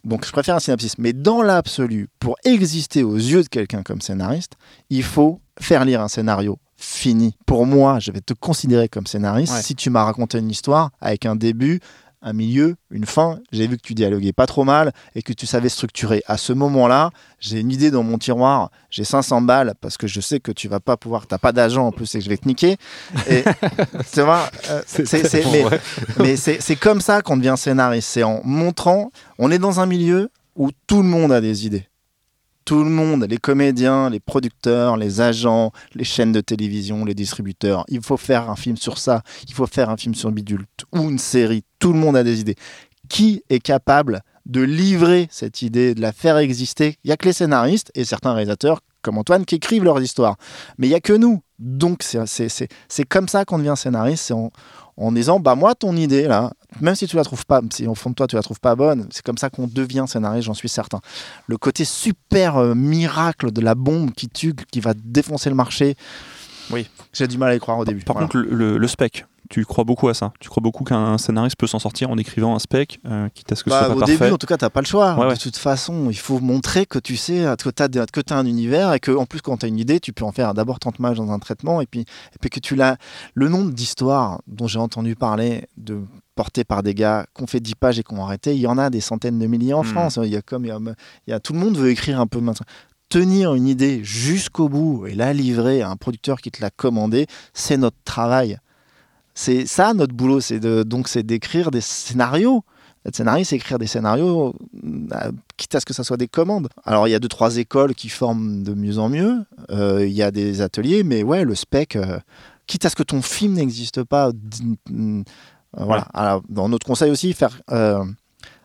Donc 0.05 0.25
je 0.25 0.31
préfère 0.31 0.55
un 0.55 0.59
synopsis. 0.59 0.97
Mais 0.97 1.13
dans 1.13 1.41
l'absolu, 1.41 2.09
pour 2.19 2.37
exister 2.45 3.03
aux 3.03 3.15
yeux 3.15 3.43
de 3.43 3.47
quelqu'un 3.47 3.81
comme 3.81 4.01
scénariste, 4.01 4.53
il 4.89 5.03
faut 5.03 5.41
faire 5.59 5.83
lire 5.83 6.01
un 6.01 6.07
scénario 6.07 6.59
fini. 6.77 7.35
Pour 7.45 7.65
moi, 7.65 7.99
je 7.99 8.11
vais 8.11 8.21
te 8.21 8.33
considérer 8.33 8.87
comme 8.87 9.07
scénariste 9.07 9.53
si 9.63 9.75
tu 9.75 9.89
m'as 9.89 10.03
raconté 10.03 10.37
une 10.37 10.51
histoire 10.51 10.91
avec 11.01 11.25
un 11.25 11.35
début, 11.35 11.79
un 12.25 12.33
milieu, 12.33 12.75
une 12.89 13.05
fin. 13.05 13.39
J'ai 13.51 13.67
vu 13.67 13.77
que 13.77 13.83
tu 13.83 13.93
dialoguais 13.93 14.33
pas 14.33 14.47
trop 14.47 14.63
mal 14.63 14.91
et 15.13 15.21
que 15.21 15.31
tu 15.31 15.45
savais 15.45 15.69
structurer. 15.69 16.23
À 16.25 16.37
ce 16.37 16.51
moment-là, 16.53 17.11
j'ai 17.39 17.59
une 17.59 17.71
idée 17.71 17.91
dans 17.91 18.03
mon 18.03 18.17
tiroir, 18.17 18.71
j'ai 18.89 19.03
500 19.03 19.41
balles 19.41 19.75
parce 19.79 19.95
que 19.95 20.07
je 20.07 20.19
sais 20.19 20.39
que 20.39 20.51
tu 20.51 20.67
vas 20.67 20.79
pas 20.79 20.97
pouvoir, 20.97 21.27
t'as 21.27 21.37
pas 21.37 21.51
d'agent 21.51 21.85
en 21.85 21.91
plus 21.91 22.13
et 22.15 22.17
que 22.17 22.25
je 22.25 22.29
vais 22.29 22.37
te 22.37 22.47
niquer. 22.47 22.77
Et 23.29 23.43
tu 24.13 24.21
vois, 24.21 24.49
euh, 24.71 24.81
c'est, 24.87 25.45
mais, 25.45 25.65
mais 26.19 26.35
c'est 26.35 26.75
comme 26.75 26.99
ça 26.99 27.21
qu'on 27.21 27.37
devient 27.37 27.55
scénariste. 27.57 28.09
C'est 28.09 28.23
en 28.23 28.41
montrant, 28.43 29.11
on 29.37 29.51
est 29.51 29.59
dans 29.59 29.79
un 29.79 29.85
milieu 29.85 30.29
où 30.55 30.71
tout 30.87 31.03
le 31.03 31.07
monde 31.07 31.31
a 31.31 31.41
des 31.41 31.67
idées 31.67 31.87
tout 32.65 32.83
le 32.83 32.89
monde, 32.89 33.27
les 33.29 33.37
comédiens, 33.37 34.09
les 34.09 34.19
producteurs, 34.19 34.97
les 34.97 35.21
agents, 35.21 35.71
les 35.93 36.03
chaînes 36.03 36.31
de 36.31 36.41
télévision, 36.41 37.05
les 37.05 37.13
distributeurs. 37.13 37.85
Il 37.87 38.01
faut 38.01 38.17
faire 38.17 38.49
un 38.49 38.55
film 38.55 38.75
sur 38.75 38.97
ça, 38.97 39.21
il 39.47 39.53
faut 39.53 39.67
faire 39.67 39.91
un 39.91 39.97
film 39.97 40.15
sur 40.15 40.31
Bidule 40.31 40.65
ou 40.91 41.09
une 41.09 41.19
série. 41.19 41.63
Tout 41.77 41.93
le 41.93 41.99
monde 41.99 42.17
a 42.17 42.23
des 42.23 42.39
idées. 42.39 42.55
Qui 43.07 43.43
est 43.49 43.59
capable 43.59 44.21
de 44.47 44.61
livrer 44.61 45.27
cette 45.29 45.61
idée, 45.61 45.93
de 45.93 46.01
la 46.01 46.11
faire 46.11 46.37
exister? 46.37 46.97
Il 47.03 47.07
n'y 47.07 47.13
a 47.13 47.17
que 47.17 47.25
les 47.25 47.33
scénaristes 47.33 47.91
et 47.93 48.03
certains 48.03 48.33
réalisateurs 48.33 48.79
comme 49.03 49.19
Antoine 49.19 49.45
qui 49.45 49.55
écrivent 49.55 49.83
leurs 49.83 50.01
histoires. 50.01 50.35
Mais 50.79 50.87
il 50.87 50.89
n'y 50.89 50.95
a 50.95 51.01
que 51.01 51.13
nous. 51.13 51.41
Donc 51.59 52.03
c'est 52.03 53.05
comme 53.07 53.27
ça 53.27 53.45
qu'on 53.45 53.59
devient 53.59 53.75
scénariste, 53.77 54.25
c'est 54.25 54.33
en, 54.33 54.51
en 54.97 55.11
disant 55.11 55.39
bah 55.39 55.55
moi 55.55 55.75
ton 55.75 55.95
idée 55.95 56.27
là 56.27 56.51
même 56.81 56.95
si 56.95 57.07
tu 57.07 57.15
la 57.15 57.23
trouves 57.23 57.45
pas 57.45 57.61
si 57.71 57.87
au 57.87 57.95
fond 57.95 58.09
de 58.09 58.15
toi 58.15 58.27
tu 58.27 58.35
la 58.35 58.41
trouves 58.41 58.59
pas 58.59 58.75
bonne 58.75 59.07
c'est 59.11 59.23
comme 59.23 59.37
ça 59.37 59.49
qu'on 59.49 59.67
devient 59.67 60.05
scénariste 60.07 60.45
j'en 60.45 60.53
suis 60.53 60.69
certain. 60.69 60.99
Le 61.47 61.57
côté 61.57 61.85
super 61.85 62.57
euh, 62.57 62.75
miracle 62.75 63.51
de 63.51 63.61
la 63.61 63.75
bombe 63.75 64.11
qui 64.11 64.27
tue 64.27 64.53
qui 64.71 64.79
va 64.79 64.93
défoncer 64.93 65.49
le 65.49 65.55
marché 65.55 65.95
oui. 66.71 66.89
j'ai 67.13 67.27
du 67.27 67.37
mal 67.37 67.51
à 67.51 67.55
y 67.55 67.59
croire 67.59 67.77
au 67.77 67.85
début. 67.85 68.03
par 68.03 68.15
contre 68.15 68.37
le, 68.37 68.87
spec 68.87 69.25
tu 69.49 69.65
crois 69.65 69.83
beaucoup 69.83 70.07
à 70.09 70.13
ça 70.13 70.33
Tu 70.39 70.49
crois 70.49 70.61
beaucoup 70.61 70.83
qu'un 70.83 71.17
scénariste 71.17 71.57
peut 71.57 71.67
s'en 71.67 71.79
sortir 71.79 72.09
en 72.09 72.17
écrivant 72.17 72.55
un 72.55 72.59
spec, 72.59 72.99
euh, 73.05 73.29
quitte 73.33 73.51
à 73.51 73.55
ce 73.55 73.63
que 73.63 73.69
ce 73.69 73.75
bah, 73.75 73.85
soit 73.85 73.95
pas 73.95 74.01
au 74.01 74.05
début, 74.05 74.31
en 74.31 74.37
tout 74.37 74.47
cas, 74.47 74.57
tu 74.57 74.65
n'as 74.65 74.69
pas 74.69 74.81
le 74.81 74.87
choix. 74.87 75.15
de 75.15 75.35
toute 75.39 75.57
façon, 75.57 76.09
il 76.09 76.17
faut 76.17 76.39
montrer 76.39 76.85
que 76.85 76.99
tu 76.99 77.15
sais, 77.15 77.45
que 77.57 77.69
tu 77.69 77.83
as, 77.83 78.05
que 78.07 78.33
un 78.33 78.45
univers 78.45 78.93
et 78.93 78.99
que, 78.99 79.11
en 79.11 79.25
plus, 79.25 79.41
quand 79.41 79.57
tu 79.57 79.65
as 79.65 79.69
une 79.69 79.79
idée, 79.79 79.99
tu 79.99 80.13
peux 80.13 80.25
en 80.25 80.31
faire 80.31 80.53
d'abord 80.53 80.79
30 80.79 80.97
pages 80.97 81.17
dans 81.17 81.31
un 81.31 81.39
traitement 81.39 81.81
et 81.81 81.85
puis, 81.85 82.01
et 82.01 82.37
puis 82.39 82.49
que 82.49 82.59
tu 82.59 82.75
l'as. 82.75 82.97
Le 83.33 83.49
nombre 83.49 83.71
d'histoires 83.71 84.41
dont 84.47 84.67
j'ai 84.67 84.79
entendu 84.79 85.15
parler 85.15 85.67
de 85.77 86.01
portés 86.35 86.63
par 86.63 86.83
des 86.83 86.93
gars 86.93 87.25
qui 87.35 87.43
ont 87.43 87.47
fait 87.47 87.59
10 87.59 87.75
pages 87.75 87.99
et 87.99 88.03
qui 88.03 88.13
ont 88.13 88.23
arrêté, 88.23 88.55
il 88.55 88.61
y 88.61 88.67
en 88.67 88.77
a 88.77 88.89
des 88.89 89.01
centaines 89.01 89.39
de 89.39 89.47
milliers 89.47 89.73
en 89.73 89.83
hmm. 89.83 89.87
France. 89.87 90.19
Il 90.21 90.29
y 90.29 90.35
a 90.35 90.41
comme 90.41 90.65
il 90.65 90.95
y 91.27 91.33
a, 91.33 91.39
tout 91.39 91.53
le 91.53 91.59
monde 91.59 91.77
veut 91.77 91.89
écrire 91.89 92.19
un 92.19 92.27
peu 92.27 92.39
maintenant. 92.39 92.65
Tenir 93.09 93.53
une 93.53 93.67
idée 93.67 94.03
jusqu'au 94.03 94.67
bout 94.67 95.05
et 95.07 95.13
la 95.13 95.31
livrer 95.31 95.81
à 95.81 95.89
un 95.89 95.95
producteur 95.95 96.41
qui 96.41 96.51
te 96.51 96.61
l'a 96.61 96.71
commandé, 96.71 97.27
c'est 97.53 97.77
notre 97.77 97.97
travail. 98.03 98.57
C'est 99.35 99.65
ça 99.65 99.93
notre 99.93 100.15
boulot, 100.15 100.39
c'est 100.39 100.59
de, 100.59 100.83
donc 100.83 101.09
c'est 101.09 101.23
d'écrire 101.23 101.69
des 101.69 101.81
scénarios. 101.81 102.63
Être 103.05 103.17
scénariste, 103.17 103.51
c'est 103.51 103.57
écrire 103.57 103.77
des 103.77 103.85
scénarios, 103.85 104.55
euh, 104.83 105.31
quitte 105.57 105.75
à 105.75 105.79
ce 105.79 105.85
que 105.85 105.93
ça 105.93 106.03
soit 106.03 106.17
des 106.17 106.27
commandes. 106.27 106.69
Alors 106.85 107.07
il 107.07 107.11
y 107.11 107.13
a 107.13 107.19
deux 107.19 107.27
trois 107.27 107.57
écoles 107.57 107.93
qui 107.93 108.09
forment 108.09 108.63
de 108.63 108.73
mieux 108.73 108.97
en 108.97 109.09
mieux. 109.09 109.45
Euh, 109.69 110.07
il 110.07 110.13
y 110.13 110.23
a 110.23 110.31
des 110.31 110.61
ateliers, 110.61 111.03
mais 111.03 111.21
ouais, 111.21 111.43
le 111.43 111.53
spec. 111.53 111.95
Euh, 111.95 112.17
quitte 112.65 112.85
à 112.85 112.89
ce 112.89 112.95
que 112.95 113.03
ton 113.03 113.21
film 113.21 113.53
n'existe 113.53 114.03
pas, 114.03 114.31
euh, 114.31 115.23
voilà. 115.77 116.07
Alors, 116.15 116.41
dans 116.49 116.67
notre 116.67 116.87
conseil 116.87 117.11
aussi, 117.11 117.31
faire 117.33 117.61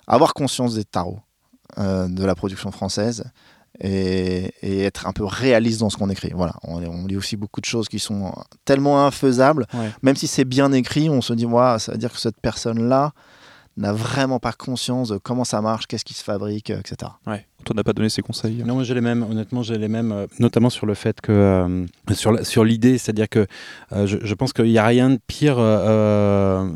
avoir 0.07 0.33
conscience 0.33 0.75
des 0.75 0.85
tarots 0.85 1.21
de 1.77 2.25
la 2.25 2.35
production 2.35 2.73
française 2.73 3.25
et, 3.79 4.53
être 4.63 5.07
un 5.07 5.13
peu 5.13 5.25
réaliste 5.25 5.81
dans 5.81 5.91
ce 5.91 5.97
qu'on 5.97 6.11
écrit. 6.11 6.33
Voilà, 6.35 6.55
on, 6.63 7.07
lit 7.07 7.17
aussi 7.17 7.37
beaucoup 7.37 7.61
de 7.61 7.67
choses 7.67 7.89
qui 7.89 7.99
sont 7.99 8.33
tellement 8.65 9.07
infaisables. 9.07 9.67
Même 10.03 10.17
si 10.17 10.27
c'est 10.27 10.45
bien 10.45 10.73
écrit, 10.73 11.09
on 11.09 11.21
se 11.21 11.33
dit, 11.33 11.47
moi, 11.47 11.79
ça 11.79 11.93
veut 11.93 11.99
dire 11.99 12.13
que 12.13 12.19
cette 12.19 12.41
personne-là 12.41 13.13
n'a 13.77 13.93
vraiment 13.93 14.39
pas 14.39 14.53
conscience 14.53 15.09
de 15.09 15.19
comment 15.19 15.45
ça 15.45 15.61
marche, 15.61 15.87
qu'est-ce 15.87 16.05
qui 16.05 16.15
se 16.15 16.25
fabrique, 16.25 16.71
etc. 16.71 17.13
Ouais. 17.27 17.47
Toi, 17.65 17.75
n'a 17.75 17.85
pas 17.85 17.93
donné 17.93 18.09
ses 18.09 18.23
conseils 18.23 18.63
Non, 18.65 18.83
j'ai 18.83 18.95
les 18.95 19.01
mêmes. 19.01 19.23
Honnêtement, 19.23 19.63
j'ai 19.63 19.77
les 19.77 19.89
mêmes, 19.89 20.13
euh, 20.13 20.27
notamment 20.39 20.71
sur 20.71 20.87
le 20.87 20.95
fait 20.95 21.21
que 21.21 21.33
euh, 21.33 21.87
sur 22.13 22.45
sur 22.45 22.65
l'idée, 22.65 22.99
c'est-à-dire 22.99 23.29
que 23.29 23.47
euh, 23.93 24.07
je, 24.07 24.35
pense 24.35 24.53
qu'il 24.53 24.67
n'y 24.67 24.79
a 24.79 24.87
rien 24.87 25.11
de 25.11 25.19
pire 25.27 25.57
de, 25.57 26.75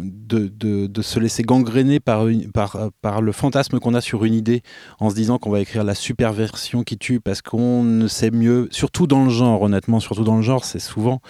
de, 0.49 0.87
de, 0.87 1.03
se 1.03 1.19
laisser 1.19 1.43
gangréner 1.43 2.01
par 2.01 2.29
une, 2.29 2.51
par 2.51 2.91
par 3.01 3.23
le 3.23 3.33
fantasme 3.33 3.79
qu'on 3.79 3.95
a 3.95 4.01
sur 4.01 4.25
une 4.25 4.35
idée, 4.35 4.63
en 4.99 5.11
se 5.11 5.15
disant 5.15 5.39
qu'on 5.39 5.51
va 5.51 5.61
écrire 5.61 5.85
la 5.85 5.95
super 5.95 6.33
version 6.33 6.83
qui 6.83 6.99
tue, 6.99 7.21
parce 7.21 7.41
qu'on 7.43 7.83
ne 7.83 8.07
sait 8.07 8.31
mieux, 8.31 8.69
surtout 8.71 9.07
dans 9.07 9.25
le 9.25 9.31
genre, 9.31 9.63
honnêtement, 9.63 10.01
surtout 10.01 10.25
dans 10.25 10.37
le 10.37 10.43
genre, 10.43 10.65
c'est 10.65 10.79
souvent 10.79 11.21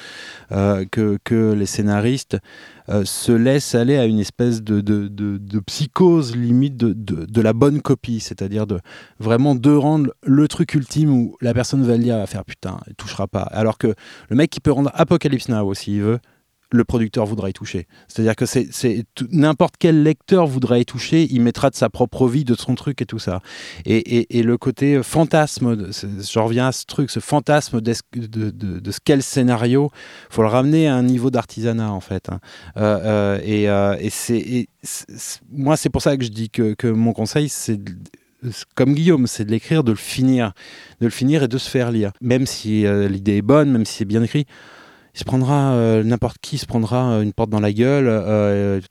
que 0.50 1.18
que 1.24 1.52
les 1.52 1.66
scénaristes 1.66 2.38
se 3.04 3.32
laissent 3.32 3.74
aller 3.74 3.96
à 3.96 4.04
une 4.04 4.18
espèce 4.18 4.62
de, 4.62 4.80
de, 4.80 5.08
de 5.08 5.60
psychose 5.60 6.36
limite 6.36 6.76
de, 6.76 6.92
de, 6.92 7.40
la 7.40 7.52
bonne 7.52 7.80
copie, 7.80 8.20
c'est-à-dire 8.20 8.66
de 8.66 8.80
vraiment 9.18 9.43
de 9.54 9.70
rendre 9.70 10.14
le 10.22 10.48
truc 10.48 10.74
ultime 10.74 11.12
où 11.12 11.36
la 11.42 11.52
personne 11.52 11.84
va 11.84 11.96
le 11.96 12.02
lire, 12.02 12.16
va 12.16 12.26
faire 12.26 12.44
putain, 12.44 12.78
il 12.86 12.94
touchera 12.94 13.26
pas. 13.26 13.42
Alors 13.42 13.76
que 13.76 13.94
le 14.28 14.36
mec 14.36 14.50
qui 14.50 14.60
peut 14.60 14.72
rendre 14.72 14.90
Apocalypse 14.94 15.48
Now 15.48 15.74
s'il 15.74 16.00
veut, 16.00 16.20
le 16.74 16.84
producteur 16.84 17.24
voudra 17.24 17.48
y 17.48 17.52
toucher. 17.52 17.86
C'est-à-dire 18.08 18.34
que 18.34 18.46
c'est 18.46 19.04
n'importe 19.30 19.76
quel 19.78 20.02
lecteur 20.02 20.46
voudra 20.46 20.78
y 20.78 20.84
toucher, 20.84 21.26
il 21.30 21.40
mettra 21.40 21.70
de 21.70 21.76
sa 21.76 21.88
propre 21.88 22.26
vie, 22.28 22.44
de 22.44 22.54
son 22.54 22.74
truc 22.74 23.00
et 23.00 23.06
tout 23.06 23.18
ça. 23.18 23.40
Et, 23.86 24.42
le 24.42 24.58
côté 24.58 25.02
fantasme, 25.02 25.90
je 25.92 26.38
reviens 26.38 26.68
à 26.68 26.72
ce 26.72 26.84
truc, 26.84 27.10
ce 27.10 27.20
fantasme 27.20 27.80
de, 27.80 27.94
de, 28.12 28.82
le 29.08 29.20
scénario, 29.20 29.90
faut 30.28 30.42
le 30.42 30.48
ramener 30.48 30.88
à 30.88 30.96
un 30.96 31.02
niveau 31.02 31.30
d'artisanat 31.30 31.92
en 31.92 32.00
fait. 32.00 32.28
Hein. 32.28 32.40
Euh, 32.76 33.00
euh, 33.04 33.40
et, 33.42 33.68
euh, 33.68 33.96
et 34.00 34.10
c'est 34.10 34.66
moi 35.50 35.76
c'est 35.76 35.88
pour 35.88 36.02
ça 36.02 36.16
que 36.16 36.24
je 36.24 36.30
dis 36.30 36.50
que, 36.50 36.74
que 36.74 36.88
mon 36.88 37.12
conseil 37.12 37.48
c'est 37.48 37.80
comme 38.74 38.94
Guillaume, 38.94 39.26
c'est 39.26 39.44
de 39.44 39.50
l'écrire, 39.50 39.84
de 39.84 39.92
le 39.92 39.96
finir, 39.96 40.52
de 41.00 41.06
le 41.06 41.10
finir 41.10 41.42
et 41.42 41.48
de 41.48 41.58
se 41.58 41.68
faire 41.68 41.90
lire. 41.90 42.12
Même 42.20 42.46
si 42.46 42.86
euh, 42.86 43.08
l'idée 43.08 43.36
est 43.38 43.42
bonne, 43.42 43.70
même 43.70 43.84
si 43.84 43.94
c'est 43.94 44.04
bien 44.04 44.22
écrit, 44.22 44.46
il 45.14 45.18
se 45.18 45.24
prendra 45.24 45.72
euh, 45.72 46.02
n'importe 46.02 46.38
qui 46.40 46.58
se 46.58 46.66
prendra 46.66 47.12
euh, 47.12 47.22
une 47.22 47.32
porte 47.32 47.50
dans 47.50 47.60
la 47.60 47.72
gueule. 47.72 48.06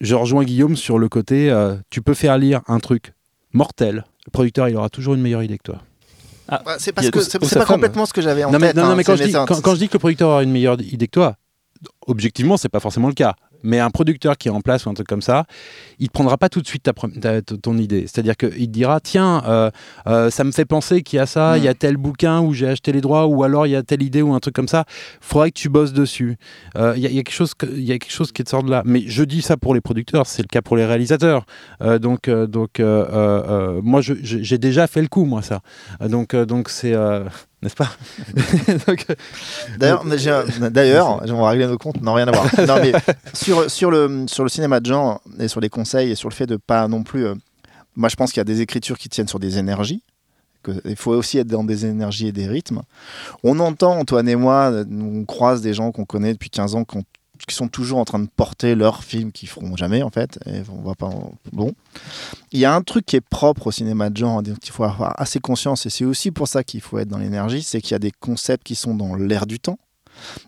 je 0.01 0.15
rejoins 0.15 0.43
Guillaume 0.43 0.75
sur 0.75 0.99
le 0.99 1.09
côté, 1.09 1.53
tu 1.89 2.01
peux 2.01 2.13
faire 2.13 2.37
lire 2.37 2.61
un 2.67 2.79
truc 2.79 3.13
mortel. 3.53 4.05
Le 4.25 4.31
producteur, 4.31 4.69
il 4.69 4.75
aura 4.77 4.89
toujours 4.89 5.15
une 5.15 5.21
meilleure 5.21 5.43
idée 5.43 5.57
que 5.57 5.63
toi. 5.63 5.81
Ah, 6.47 6.61
bah, 6.65 6.75
c'est 6.77 6.91
parce 6.91 7.09
que 7.09 7.21
c'est 7.21 7.39
pas 7.39 7.65
complètement 7.65 8.05
ce 8.05 8.13
que 8.13 8.21
j'avais 8.21 8.43
en 8.43 8.51
tête. 8.51 8.75
non, 8.75 8.83
hein, 8.83 8.95
mais 8.95 9.03
quand, 9.03 9.15
je 9.15 9.23
dis, 9.23 9.31
quand, 9.31 9.73
je 9.73 9.79
dis, 9.79 9.87
que 9.87 9.93
le 9.93 9.99
producteur 9.99 10.29
aura 10.29 10.43
une 10.43 10.51
meilleure 10.51 10.79
idée 10.81 11.07
que 11.07 11.11
toi, 11.11 11.35
objectivement, 12.05 12.57
c'est 12.57 12.69
pas 12.69 12.79
forcément 12.79 13.07
le 13.07 13.13
cas 13.13 13.35
mais 13.63 13.79
un 13.79 13.89
producteur 13.89 14.37
qui 14.37 14.47
est 14.47 14.51
en 14.51 14.61
place 14.61 14.85
ou 14.85 14.89
un 14.89 14.93
truc 14.93 15.07
comme 15.07 15.21
ça, 15.21 15.45
il 15.99 16.05
ne 16.05 16.09
prendra 16.09 16.37
pas 16.37 16.49
tout 16.49 16.61
de 16.61 16.67
suite 16.67 16.83
ta, 16.83 17.41
ton 17.41 17.77
idée. 17.77 18.01
C'est-à-dire 18.01 18.37
qu'il 18.37 18.67
te 18.67 18.71
dira 18.71 18.99
tiens, 18.99 19.43
euh, 19.45 19.71
euh, 20.07 20.29
ça 20.29 20.43
me 20.43 20.51
fait 20.51 20.65
penser 20.65 21.01
qu'il 21.01 21.17
y 21.17 21.19
a 21.19 21.25
ça, 21.25 21.57
il 21.57 21.63
y 21.63 21.67
a 21.67 21.71
mm. 21.71 21.75
tel 21.75 21.97
bouquin 21.97 22.41
où 22.41 22.53
j'ai 22.53 22.67
acheté 22.67 22.91
les 22.91 23.01
droits, 23.01 23.25
ou 23.25 23.43
alors 23.43 23.67
il 23.67 23.71
y 23.71 23.75
a 23.75 23.83
telle 23.83 24.03
idée 24.03 24.21
ou 24.21 24.33
un 24.33 24.39
truc 24.39 24.55
comme 24.55 24.67
ça. 24.67 24.85
Il 25.21 25.25
faudrait 25.25 25.51
que 25.51 25.59
tu 25.59 25.69
bosses 25.69 25.93
dessus. 25.93 26.37
Euh, 26.77 26.93
il 26.95 27.01
y, 27.01 27.07
a 27.07 27.09
quelque 27.09 27.31
chose, 27.31 27.53
il 27.71 27.83
y 27.83 27.91
a 27.91 27.97
quelque 27.97 28.11
chose 28.13 28.31
qui 28.31 28.43
te 28.43 28.49
sort 28.49 28.63
de 28.63 28.71
là. 28.71 28.83
Mais 28.85 29.03
je 29.07 29.23
dis 29.23 29.41
ça 29.41 29.57
pour 29.57 29.73
les 29.73 29.81
producteurs, 29.81 30.27
c'est 30.27 30.41
le 30.41 30.47
cas 30.47 30.61
pour 30.61 30.77
les 30.77 30.85
réalisateurs. 30.85 31.45
donc, 31.99 32.29
donc 32.29 32.79
moi, 32.79 34.01
j'ai 34.01 34.57
déjà 34.57 34.87
fait 34.87 35.01
le 35.01 35.07
coup, 35.07 35.25
moi 35.25 35.41
ça. 35.41 35.61
donc, 36.01 36.35
donc 36.35 36.69
c'est 36.69 36.95
n'est-ce 37.63 37.75
pas 37.75 37.89
D'ailleurs, 39.79 40.03
d'ailleurs, 40.69 41.19
on 41.29 41.41
va 41.41 41.49
régler 41.49 41.67
nos 41.67 41.77
comptes, 41.77 42.01
non 42.01 42.13
rien 42.13 42.27
à 42.27 42.31
voir. 42.31 42.45
non, 42.67 42.75
mais 42.81 42.93
sur, 43.33 43.69
sur, 43.71 43.89
le, 43.91 44.25
sur 44.27 44.43
le 44.43 44.49
cinéma 44.49 44.79
de 44.79 44.85
genre 44.85 45.21
et 45.39 45.47
sur 45.47 45.59
les 45.61 45.69
conseils 45.69 46.11
et 46.11 46.15
sur 46.15 46.29
le 46.29 46.33
fait 46.33 46.45
de 46.45 46.57
pas 46.57 46.87
non 46.87 47.03
plus. 47.03 47.25
Euh, 47.25 47.35
moi, 47.95 48.09
je 48.09 48.15
pense 48.15 48.31
qu'il 48.31 48.39
y 48.39 48.41
a 48.41 48.45
des 48.45 48.61
écritures 48.61 48.97
qui 48.97 49.09
tiennent 49.09 49.27
sur 49.27 49.39
des 49.39 49.57
énergies 49.57 50.03
que 50.63 50.71
il 50.85 50.95
faut 50.95 51.11
aussi 51.11 51.37
être 51.39 51.47
dans 51.47 51.63
des 51.63 51.85
énergies 51.85 52.27
et 52.27 52.31
des 52.31 52.47
rythmes. 52.47 52.81
On 53.43 53.59
entend, 53.59 53.97
Antoine 53.99 54.29
et 54.29 54.35
moi, 54.35 54.71
euh, 54.71 54.85
on 54.89 55.25
croise 55.25 55.61
des 55.61 55.73
gens 55.73 55.91
qu'on 55.91 56.05
connaît 56.05 56.33
depuis 56.33 56.49
15 56.49 56.75
ans, 56.75 56.85
qu'on- 56.85 57.03
qui 57.47 57.55
sont 57.55 57.67
toujours 57.67 57.99
en 57.99 58.05
train 58.05 58.19
de 58.19 58.27
porter 58.27 58.75
leurs 58.75 59.03
films 59.03 59.31
qu'ils 59.31 59.49
feront 59.49 59.75
jamais 59.75 60.03
en 60.03 60.09
fait. 60.09 60.39
Et 60.45 60.61
on 60.71 60.81
va 60.81 60.95
pas. 60.95 61.09
Bon, 61.51 61.73
il 62.51 62.59
y 62.59 62.65
a 62.65 62.73
un 62.73 62.81
truc 62.81 63.05
qui 63.05 63.15
est 63.15 63.21
propre 63.21 63.67
au 63.67 63.71
cinéma 63.71 64.09
de 64.09 64.17
genre, 64.17 64.43
dont 64.43 64.55
il 64.63 64.71
faut 64.71 64.83
avoir 64.83 65.19
assez 65.19 65.39
conscience, 65.39 65.85
et 65.85 65.89
c'est 65.89 66.05
aussi 66.05 66.31
pour 66.31 66.47
ça 66.47 66.63
qu'il 66.63 66.81
faut 66.81 66.99
être 66.99 67.09
dans 67.09 67.17
l'énergie, 67.17 67.63
c'est 67.63 67.81
qu'il 67.81 67.91
y 67.91 67.95
a 67.95 67.99
des 67.99 68.11
concepts 68.11 68.63
qui 68.63 68.75
sont 68.75 68.95
dans 68.95 69.15
l'air 69.15 69.45
du 69.45 69.59
temps, 69.59 69.79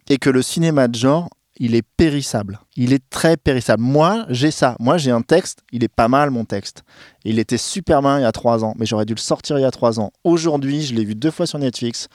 et 0.09 0.17
que 0.17 0.29
le 0.29 0.41
cinéma 0.41 0.87
de 0.87 0.95
genre, 0.95 1.29
il 1.57 1.73
est 1.75 1.83
périssable. 1.95 2.59
Il 2.75 2.91
est 2.91 3.03
très 3.09 3.37
périssable. 3.37 3.81
Moi, 3.81 4.25
j'ai 4.29 4.51
ça. 4.51 4.75
Moi, 4.79 4.97
j'ai 4.97 5.11
un 5.11 5.21
texte, 5.21 5.59
il 5.71 5.83
est 5.83 5.93
pas 5.93 6.07
mal 6.07 6.29
mon 6.29 6.43
texte. 6.43 6.83
Il 7.23 7.39
était 7.39 7.57
super 7.57 8.01
bien 8.01 8.19
il 8.19 8.23
y 8.23 8.25
a 8.25 8.31
trois 8.31 8.63
ans, 8.65 8.73
mais 8.77 8.85
j'aurais 8.85 9.05
dû 9.05 9.13
le 9.13 9.19
sortir 9.19 9.57
il 9.57 9.61
y 9.61 9.65
a 9.65 9.71
trois 9.71 9.99
ans. 9.99 10.11
Aujourd'hui, 10.23 10.81
je 10.81 10.93
l'ai 10.93 11.05
vu 11.05 11.15
deux 11.15 11.31
fois 11.31 11.47
sur 11.47 11.57
Netflix, 11.57 12.07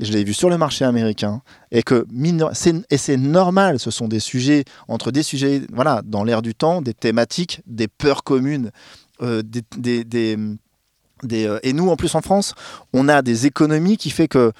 je 0.00 0.12
l'ai 0.12 0.22
vu 0.22 0.32
sur 0.32 0.48
le 0.50 0.56
marché 0.56 0.84
américain, 0.84 1.42
et 1.72 1.82
que 1.82 2.06
et 2.90 2.96
c'est 2.96 3.16
normal. 3.16 3.78
Ce 3.80 3.90
sont 3.90 4.06
des 4.08 4.20
sujets 4.20 4.64
entre 4.86 5.10
des 5.10 5.22
sujets, 5.24 5.62
voilà, 5.72 6.02
dans 6.04 6.22
l'air 6.22 6.40
du 6.40 6.54
temps, 6.54 6.80
des 6.80 6.94
thématiques, 6.94 7.62
des 7.66 7.88
peurs 7.88 8.22
communes, 8.22 8.70
euh, 9.20 9.42
des- 9.42 9.62
des- 10.04 10.04
des, 10.04 11.46
euh, 11.46 11.58
et 11.62 11.72
nous, 11.72 11.88
en 11.88 11.96
plus 11.96 12.14
en 12.14 12.20
France, 12.20 12.54
on 12.92 13.08
a 13.08 13.22
des 13.22 13.46
économies 13.46 13.96
qui 13.96 14.10
fait 14.10 14.28
que 14.28 14.52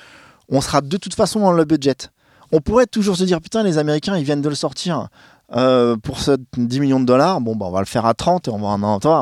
on 0.48 0.60
sera 0.60 0.80
de 0.80 0.96
toute 0.96 1.14
façon 1.14 1.40
dans 1.40 1.52
le 1.52 1.64
budget. 1.64 2.08
On 2.52 2.60
pourrait 2.60 2.86
toujours 2.86 3.16
se 3.16 3.24
dire 3.24 3.40
putain, 3.40 3.62
les 3.62 3.78
Américains, 3.78 4.16
ils 4.16 4.24
viennent 4.24 4.42
de 4.42 4.48
le 4.48 4.54
sortir. 4.54 5.08
euh, 5.54 5.96
pour 5.96 6.18
ce 6.18 6.32
10 6.56 6.80
millions 6.80 6.98
de 7.00 7.04
dollars, 7.04 7.40
bon, 7.40 7.54
bah, 7.54 7.66
on 7.66 7.70
va 7.70 7.78
le 7.80 7.86
faire 7.86 8.04
à 8.04 8.14
30 8.14 8.48
et 8.48 8.50
on 8.50 8.58
va, 8.58 8.68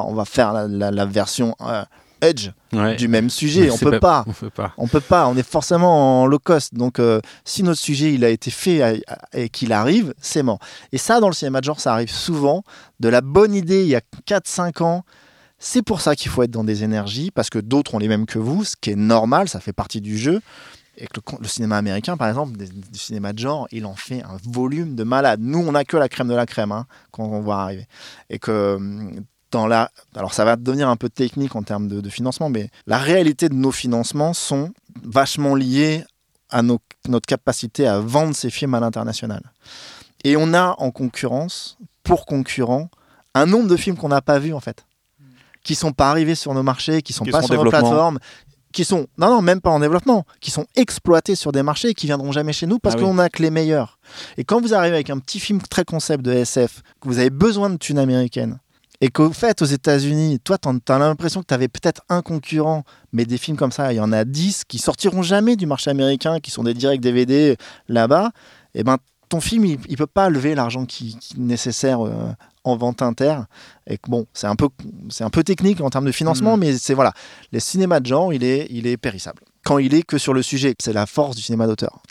on 0.06 0.14
va 0.14 0.24
faire 0.24 0.52
la, 0.54 0.66
la- 0.66 0.90
la 0.90 1.04
version 1.04 1.54
euh, 1.60 1.84
Edge 2.22 2.48
Ouais. 2.72 2.96
du 2.96 3.08
même 3.08 3.28
sujet. 3.28 3.64
Mais 3.66 3.70
On 3.70 3.76
peut 3.76 4.00
pas. 4.00 4.24
On 4.26 4.32
peut 4.32 4.48
pas. 4.50 4.72
On 4.78 4.86
peut 4.88 5.00
pas, 5.02 5.28
on 5.28 5.36
est 5.36 5.46
forcément 5.46 6.22
en 6.22 6.26
low 6.26 6.38
cost. 6.38 6.74
Donc, 6.74 6.98
euh, 6.98 7.20
si 7.44 7.62
notre 7.62 7.78
sujet 7.80 8.14
il 8.14 8.24
a 8.24 8.30
été 8.30 8.50
fait 8.50 8.80
à- 8.82 8.94
à- 9.06 9.38
et 9.38 9.50
qu'il 9.50 9.72
arrive, 9.74 10.14
c'est 10.18 10.42
mort. 10.42 10.58
Et 10.92 10.98
ça, 10.98 11.20
dans 11.20 11.28
le 11.28 11.34
cinéma 11.34 11.60
de 11.60 11.64
genre, 11.66 11.78
ça 11.80 11.92
arrive 11.92 12.10
souvent. 12.10 12.62
De 13.00 13.08
la 13.10 13.20
bonne 13.20 13.52
idée 13.54 13.82
il 13.82 13.88
y 13.88 13.94
a 13.96 14.00
4-5 14.26 14.80
ans. 14.80 15.04
C'est 15.58 15.82
pour 15.82 16.00
ça 16.00 16.16
qu'il 16.16 16.30
faut 16.30 16.42
être 16.42 16.50
dans 16.50 16.64
des 16.64 16.84
énergies, 16.84 17.30
parce 17.30 17.50
que 17.50 17.58
d'autres 17.58 17.94
ont 17.94 17.98
les 17.98 18.08
mêmes 18.08 18.24
que 18.26 18.38
vous, 18.38 18.64
ce 18.64 18.76
qui 18.80 18.90
est 18.90 18.96
normal, 18.96 19.48
ça 19.48 19.60
fait 19.60 19.72
partie 19.74 20.00
du 20.00 20.16
jeu. 20.18 20.40
Et 20.96 21.06
que 21.06 21.20
le, 21.40 21.48
cinéma 21.48 21.76
américain, 21.76 22.16
par 22.16 22.28
exemple, 22.28 22.56
des- 22.56 22.68
du 22.68 22.98
cinéma 22.98 23.32
de 23.32 23.38
genre, 23.40 23.66
il 23.72 23.84
en 23.84 23.96
fait 23.96 24.22
un 24.22 24.36
volume 24.48 24.94
de 24.94 25.02
malade. 25.04 25.40
Nous, 25.42 25.58
on 25.58 25.72
n'a 25.72 25.84
que 25.84 25.96
la 25.96 26.08
crème 26.08 26.28
de 26.28 26.34
la 26.34 26.46
crème 26.46 26.70
hein, 26.72 26.86
quand 27.10 27.24
on 27.24 27.40
va 27.40 27.56
arriver. 27.58 27.88
Et 28.30 28.38
que 28.38 28.76
hum, 28.76 29.24
dans 29.50 29.66
la. 29.66 29.90
Alors, 30.14 30.34
ça 30.34 30.44
va 30.44 30.56
devenir 30.56 30.88
un 30.88 30.96
peu 30.96 31.08
technique 31.08 31.56
en 31.56 31.62
termes 31.62 31.88
de, 31.88 32.00
de 32.00 32.08
financement, 32.10 32.48
mais 32.48 32.70
la 32.86 32.98
réalité 32.98 33.48
de 33.48 33.54
nos 33.54 33.72
financements 33.72 34.34
sont 34.34 34.72
vachement 35.02 35.54
liés 35.56 36.04
à 36.50 36.62
nos- 36.62 36.80
notre 37.08 37.26
capacité 37.26 37.86
à 37.88 37.98
vendre 37.98 38.34
ces 38.34 38.50
films 38.50 38.74
à 38.74 38.80
l'international. 38.80 39.42
Et 40.22 40.36
on 40.36 40.54
a 40.54 40.74
en 40.78 40.90
concurrence, 40.92 41.76
pour 42.04 42.24
concurrents, 42.26 42.88
un 43.34 43.46
nombre 43.46 43.68
de 43.68 43.76
films 43.76 43.96
qu'on 43.96 44.08
n'a 44.08 44.22
pas 44.22 44.38
vus 44.38 44.54
en 44.54 44.60
fait, 44.60 44.84
qui 45.64 45.74
sont 45.74 45.92
pas 45.92 46.10
arrivés 46.10 46.34
sur 46.36 46.54
nos 46.54 46.62
marchés, 46.62 47.02
qui 47.02 47.12
sont 47.12 47.24
Qui 47.24 47.30
pas 47.32 47.38
sont 47.40 47.44
en 47.46 47.48
sur 47.48 47.56
nos 47.64 47.70
plateformes, 47.70 48.18
qui 48.74 48.84
sont 48.84 49.06
non 49.16 49.30
non 49.30 49.40
même 49.40 49.60
pas 49.62 49.70
en 49.70 49.80
développement, 49.80 50.24
qui 50.40 50.50
sont 50.50 50.66
exploités 50.76 51.34
sur 51.36 51.52
des 51.52 51.62
marchés 51.62 51.88
et 51.90 51.94
qui 51.94 52.04
viendront 52.06 52.32
jamais 52.32 52.52
chez 52.52 52.66
nous 52.66 52.78
parce 52.78 52.96
Ah 52.96 52.98
oui. 52.98 53.04
qu'on 53.04 53.18
a 53.18 53.30
que 53.30 53.42
les 53.42 53.50
meilleurs. 53.50 53.98
Et 54.36 54.44
quand 54.44 54.60
vous 54.60 54.74
arrivez 54.74 54.96
avec 54.96 55.08
un 55.08 55.18
petit 55.18 55.40
film 55.40 55.62
très 55.62 55.84
concept 55.84 56.22
de 56.24 56.32
SF, 56.32 56.82
que 57.00 57.08
vous 57.08 57.18
avez 57.18 57.30
besoin 57.30 57.70
de 57.70 57.76
thunes 57.76 57.98
américaines 57.98 58.58
et 59.00 59.08
qu'au 59.08 59.32
fait 59.32 59.60
aux 59.62 59.66
États-Unis, 59.66 60.38
toi 60.40 60.58
t'en- 60.58 60.78
t'as 60.78 60.98
l'impression 60.98 61.40
que 61.40 61.46
tu 61.46 61.54
avais 61.54 61.68
peut-être 61.68 62.02
un 62.08 62.20
concurrent, 62.22 62.84
mais 63.12 63.24
des 63.24 63.38
films 63.38 63.56
comme 63.56 63.72
ça, 63.72 63.92
il 63.92 63.96
y 63.96 64.00
en 64.00 64.12
a 64.12 64.24
10 64.24 64.64
qui 64.66 64.78
sortiront 64.78 65.22
jamais 65.22 65.56
du 65.56 65.66
marché 65.66 65.90
américain, 65.90 66.40
qui 66.40 66.50
sont 66.50 66.64
des 66.64 66.74
directs 66.74 67.00
DVD 67.00 67.56
là-bas, 67.88 68.30
et 68.74 68.82
ben 68.84 68.98
ton 69.28 69.40
film 69.40 69.64
il, 69.64 69.78
il 69.88 69.96
peut 69.96 70.06
pas 70.06 70.28
lever 70.30 70.54
l'argent 70.54 70.84
qui, 70.84 71.16
qui 71.18 71.34
est 71.34 71.38
nécessaire 71.40 72.04
euh, 72.04 72.12
en 72.64 72.76
vente 72.76 73.02
inter. 73.02 73.36
Et 73.86 73.98
que 73.98 74.10
bon 74.10 74.26
c'est 74.32 74.46
un 74.46 74.56
peu 74.56 74.68
c'est 75.10 75.24
un 75.24 75.30
peu 75.30 75.44
technique 75.44 75.80
en 75.80 75.90
termes 75.90 76.06
de 76.06 76.12
financement 76.12 76.54
Mhm. 76.56 76.60
mais 76.60 76.72
c'est 76.78 76.94
voilà. 76.94 77.12
Le 77.52 77.60
cinéma 77.60 78.00
de 78.00 78.06
genre 78.06 78.32
il 78.32 78.42
est 78.44 78.66
il 78.70 78.86
est 78.86 78.96
périssable. 78.96 79.42
Quand 79.64 79.78
il 79.78 79.94
est 79.94 80.02
que 80.02 80.18
sur 80.18 80.34
le 80.34 80.42
sujet 80.42 80.74
c'est 80.82 80.92
la 80.92 81.06
force 81.06 81.36
du 81.36 81.42
cinéma 81.42 81.66
d'auteur. 81.66 82.02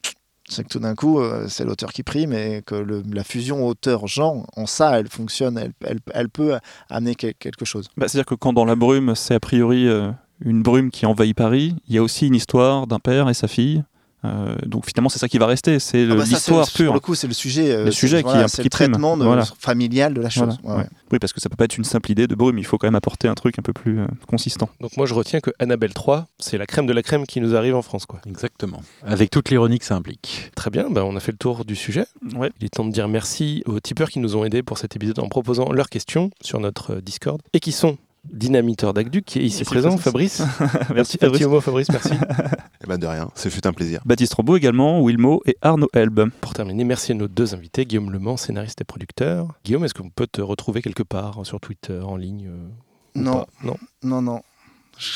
C'est 0.50 0.64
que 0.64 0.68
tout 0.70 0.80
d'un 0.80 0.94
coup 0.94 1.20
euh, 1.20 1.48
c'est 1.48 1.64
l'auteur 1.64 1.94
qui 1.94 2.04
prime 2.04 2.34
et 2.34 2.62
que 2.66 2.76
le- 2.76 3.02
la 3.12 3.24
fusion 3.24 3.66
auteur 3.66 4.08
genre 4.08 4.46
en 4.56 4.66
ça 4.66 5.00
elle 5.00 5.08
fonctionne 5.08 5.58
elle, 5.58 5.72
elle, 5.86 6.00
elle 6.14 6.30
peut 6.30 6.58
amener 6.90 7.16
quel- 7.16 7.34
quelque 7.36 7.66
chose. 7.66 7.88
Bah, 7.98 8.08
C'est-à-dire 8.08 8.26
que 8.26 8.36
quand 8.36 8.54
dans 8.54 8.66
la 8.66 8.76
brume, 8.76 9.16
c'est 9.16 9.36
a 9.36 9.40
priori 9.40 9.88
euh, 9.88 10.12
une 10.42 10.62
brume 10.62 10.92
qui 10.92 11.06
envahit 11.06 11.36
Paris, 11.36 11.76
il 11.88 11.96
y 11.96 11.98
a 11.98 12.04
aussi 12.04 12.28
une 12.28 12.36
histoire 12.36 12.88
d'un 12.88 13.00
père 13.00 13.30
et 13.30 13.34
sa 13.34 13.48
fille. 13.48 13.84
Euh, 14.26 14.56
donc 14.66 14.86
finalement, 14.88 15.10
c'est 15.10 15.20
ça 15.20 15.28
qui 15.28 15.38
va 15.38 15.45
rester, 15.48 15.80
c'est 15.80 16.08
Ah 16.10 16.16
bah 16.16 16.24
l'histoire 16.24 16.66
pour 16.66 16.74
pure. 16.74 16.94
le 16.94 17.00
coup 17.00 17.14
c'est 17.16 17.28
le 17.28 17.34
sujet 17.34 17.72
euh, 17.72 17.86
Le 17.86 17.91
sujet 17.91 18.18
qui- 18.24 18.30
voilà, 18.30 18.45
qui 18.45 18.50
c'est 18.52 18.64
le 18.64 18.70
traitement 18.70 19.18
de- 19.18 19.24
Voilà. 19.26 19.44
familial 19.60 20.14
de 20.14 20.22
la 20.22 20.30
chose 20.30 20.58
Voilà, 20.64 20.78
Ouais, 20.80 20.84
ouais. 20.86 20.90
Oui, 21.12 21.20
parce 21.20 21.34
que 21.34 21.41
ça 21.41 21.50
peut 21.50 21.56
pas 21.58 21.66
être 21.66 21.78
une 21.78 21.84
simple 21.84 22.10
idée 22.12 22.26
de 22.28 22.34
brume, 22.36 22.58
il 22.58 22.66
faut 22.66 22.78
quand 22.78 22.88
même 22.88 22.95
apporter 22.95 23.28
un 23.28 23.34
truc 23.36 23.60
un 23.60 23.62
peu 23.62 23.74
plus 23.74 24.00
euh, 24.00 24.08
consistant. 24.28 24.70
Donc 24.80 24.95
moi 24.98 25.06
je 25.06 25.14
retiens 25.14 25.40
que 25.41 25.52
Annabelle 25.60 25.94
3, 25.94 26.28
c'est 26.40 26.58
la 26.58 26.66
crème 26.66 26.86
de 26.86 26.94
la 26.94 27.04
crème 27.04 27.26
qui 27.26 27.41
nous 27.41 27.56
arrive 27.56 27.76
en 27.76 27.82
France. 27.82 28.06
Quoi. 28.06 28.22
Exactement. 28.26 28.82
Avec 29.06 29.30
toute 29.30 29.50
l'ironie 29.50 29.80
que 29.80 29.86
ça 29.86 29.95
implique. 29.95 30.52
Très 30.56 30.70
bien, 30.70 30.90
bah, 30.90 31.04
on 31.06 31.16
a 31.16 31.20
fait 31.20 31.32
le 31.34 31.38
tour 31.38 31.66
du 31.66 31.76
sujet. 31.76 32.06
Ouais. 32.36 32.52
Il 32.60 32.66
est 32.66 32.70
temps 32.70 32.86
de 32.86 32.91
dire 32.91 33.08
merci 33.10 33.64
aux 33.66 33.80
tipeurs 33.80 34.10
qui 34.10 34.20
nous 34.20 34.36
ont 34.36 34.45
aidés 34.45 34.64
pour 34.64 34.78
cet 34.78 34.95
épisode 34.95 35.20
en 35.20 35.28
proposant 35.28 35.72
leurs 35.72 35.90
questions 35.90 36.30
sur 36.41 36.60
notre 36.60 36.94
euh, 36.95 37.02
Discord 37.02 37.41
et 37.54 37.60
qui 37.60 37.72
sont 37.72 37.98
Dynamiteur 38.32 38.94
d'Agduc 38.94 39.26
qui 39.26 39.40
est 39.40 39.44
ici 39.44 39.64
présent, 39.64 39.90
présent. 39.90 39.98
Fabrice. 40.02 40.41
Merci 40.94 41.18
petit 41.18 41.26
Fabrice. 41.26 41.48
mot 41.48 41.62
Fabrice, 41.62 41.90
merci. 41.90 42.14
Eh 42.86 42.88
ben 42.90 42.98
de 42.98 43.08
rien, 43.08 43.30
ce 43.34 43.48
fut 43.48 43.66
un 43.66 43.72
plaisir. 43.72 44.02
Baptiste 44.06 44.34
Robot 44.34 44.58
également, 44.58 45.02
Wilmo 45.02 45.41
et 45.45 45.56
Arnaud 45.62 45.88
Elbe. 45.94 46.30
Pour 46.41 46.54
terminer, 46.54 46.84
merci 46.84 47.14
à 47.14 47.16
nos 47.16 47.30
deux 47.30 47.54
invités, 47.54 47.86
Guillaume 47.86 48.12
Le 48.12 48.20
Mans, 48.20 48.36
scénariste 48.36 48.82
et 48.82 48.84
producteur. 48.84 49.58
Guillaume, 49.64 49.86
est-ce 49.86 49.94
qu'on 49.94 50.10
peut 50.10 50.28
te 50.28 50.41
retrouver 50.41 50.82
quelque 50.82 51.04
part 51.04 51.45
sur 51.45 51.62
Twitter, 51.62 52.02
en 52.02 52.18
ligne 52.18 52.50
euh, 52.50 52.68
Non. 53.16 53.45
Non? 53.64 53.78
non 54.04 54.22
non 54.22 54.41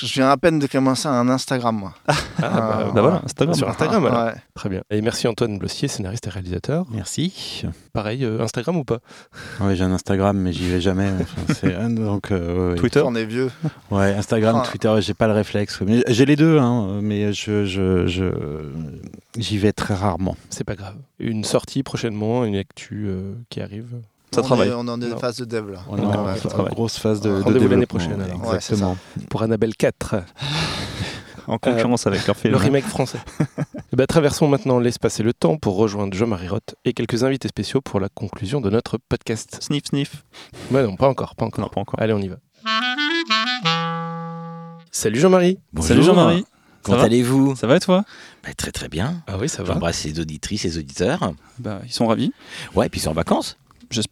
je 0.06 0.14
viens 0.14 0.30
à 0.30 0.38
peine 0.38 0.60
de 0.60 0.68
commencer 0.68 1.08
un 1.08 1.30
Instagram 1.30 1.76
moi 1.78 1.94
Ah, 2.08 2.14
Ah, 2.38 2.42
bah, 2.42 2.92
Bah 2.94 3.02
voilà, 3.02 3.22
Instagram. 3.26 3.56
Sur 3.56 3.70
Instagram, 3.70 4.06
alors. 4.06 4.26
Ouais. 4.26 4.34
Très 4.56 4.70
bien. 4.70 4.82
Et 4.90 5.02
merci 5.02 5.28
Antoine 5.28 5.58
Blossier, 5.58 5.88
scénariste 5.88 6.28
et 6.28 6.30
réalisateur. 6.30 6.86
Merci. 6.92 7.64
Pareil, 7.94 8.24
euh, 8.26 8.42
Instagram 8.42 8.78
ou 8.78 8.84
pas? 8.84 9.00
Ouais, 9.60 9.76
j'ai 9.76 9.84
un 9.84 9.92
Instagram, 9.92 10.38
mais 10.38 10.52
j'y 10.54 10.70
vais 10.70 10.82
jamais. 10.82 11.10
Enfin, 11.22 11.54
c'est- 11.54 11.76
ah, 11.76 11.88
donc, 11.90 12.32
euh, 12.32 12.72
ouais. 12.72 12.76
Twitter? 12.78 13.02
on 13.06 13.16
est 13.16 13.26
vieux 13.26 13.50
Ouais, 13.92 14.14
Instagram, 14.16 14.62
Ah. 14.64 14.68
Twitter, 14.68 14.94
j'ai 15.00 15.14
pas 15.14 15.28
le 15.28 15.34
réflexe. 15.34 15.80
J'ai 16.08 16.26
les 16.26 16.36
deux, 16.36 16.60
hein, 16.60 17.00
mais 17.02 17.34
je, 17.34 17.66
je, 17.66 18.08
je- 18.08 18.70
j'y 19.38 19.58
vais 19.58 19.74
très 19.74 19.94
rarement. 19.94 20.36
C'est 20.50 20.64
pas 20.64 20.76
grave. 20.76 20.96
Une 21.20 21.44
sortie 21.44 21.84
prochainement, 21.84 22.46
une 22.46 22.56
actu 22.56 23.06
euh, 23.08 23.34
qui 23.50 23.62
arrive. 23.62 23.96
Ça 24.34 24.42
on 24.42 24.44
travaille. 24.44 24.70
Est, 24.70 24.74
on 24.74 24.86
est 24.88 24.92
en 24.92 24.98
Non. 24.98 25.18
phase 25.18 25.38
de 25.38 25.46
dev 25.46 25.72
là 25.72 25.80
On 25.90 25.98
est 25.98 26.02
en 26.02 26.60
en 26.60 26.64
grosse 26.66 26.98
phase 26.98 27.22
de, 27.22 27.30
de 27.30 27.42
Rendez-vous 27.44 27.68
l'année 27.70 27.86
prochaine, 27.86 28.22
alors. 28.22 28.42
Ouais, 28.48 28.56
Exactement. 28.56 28.98
Pour 29.30 29.42
Annabelle 29.44 29.76
4, 29.76 30.16
En 31.48 31.58
concurrence 31.60 32.06
avec 32.08 32.28
leur 32.28 32.36
film. 32.36 32.52
le 32.52 32.58
remake 32.58 32.86
français. 32.86 33.20
Ben, 33.94 34.06
traversons 34.06 34.48
maintenant 34.50 34.80
l'espace 34.80 35.22
et 35.22 35.24
le 35.24 35.34
temps 35.34 35.56
pour 35.58 35.78
rejoindre 35.78 36.14
Jean-Marie 36.16 36.50
Roth 36.50 36.76
et 36.86 36.92
quelques 36.94 37.24
invités 37.24 37.48
spéciaux 37.48 37.80
pour 37.82 38.00
la 38.02 38.10
conclusion 38.10 38.60
de 38.62 38.70
notre 38.70 38.98
podcast. 38.98 39.58
Sniff, 39.62 39.86
sniff. 39.86 40.24
Ouais, 40.72 40.84
non, 40.84 40.96
pas 40.98 41.08
encore, 41.08 41.36
pas 41.36 41.46
encore. 41.46 41.64
Non, 41.64 41.70
pas 41.70 41.80
encore. 41.82 42.00
Allez, 42.00 42.12
on 42.14 42.20
y 42.20 42.28
va. 42.28 42.36
Salut 44.92 45.20
Jean-Marie. 45.20 45.58
Bonjour. 45.74 45.88
Salut 45.88 46.04
Jean-Marie. 46.04 46.46
Comment 46.84 47.00
allez-vous 47.02 47.56
Ça 47.56 47.66
va 47.68 47.78
et 47.78 47.80
toi? 47.80 48.04
Bah, 48.44 48.50
Très 48.56 48.72
très 48.72 48.88
bien. 48.90 49.24
Ah 49.28 49.38
oui, 49.40 49.50
ça 49.50 49.64
va. 49.64 49.74
J'embrasse 49.74 50.04
les 50.04 50.20
auditrices 50.20 50.66
et 50.66 50.70
les 50.70 50.78
auditeurs. 50.78 51.32
Bah, 51.60 51.80
ils 51.86 51.92
sont 51.92 52.08
ravis. 52.08 52.32
Ouais, 52.76 52.90
puis 52.90 53.00
ils 53.00 53.04
sont 53.04 53.12
en 53.12 53.14
vacances. 53.14 53.58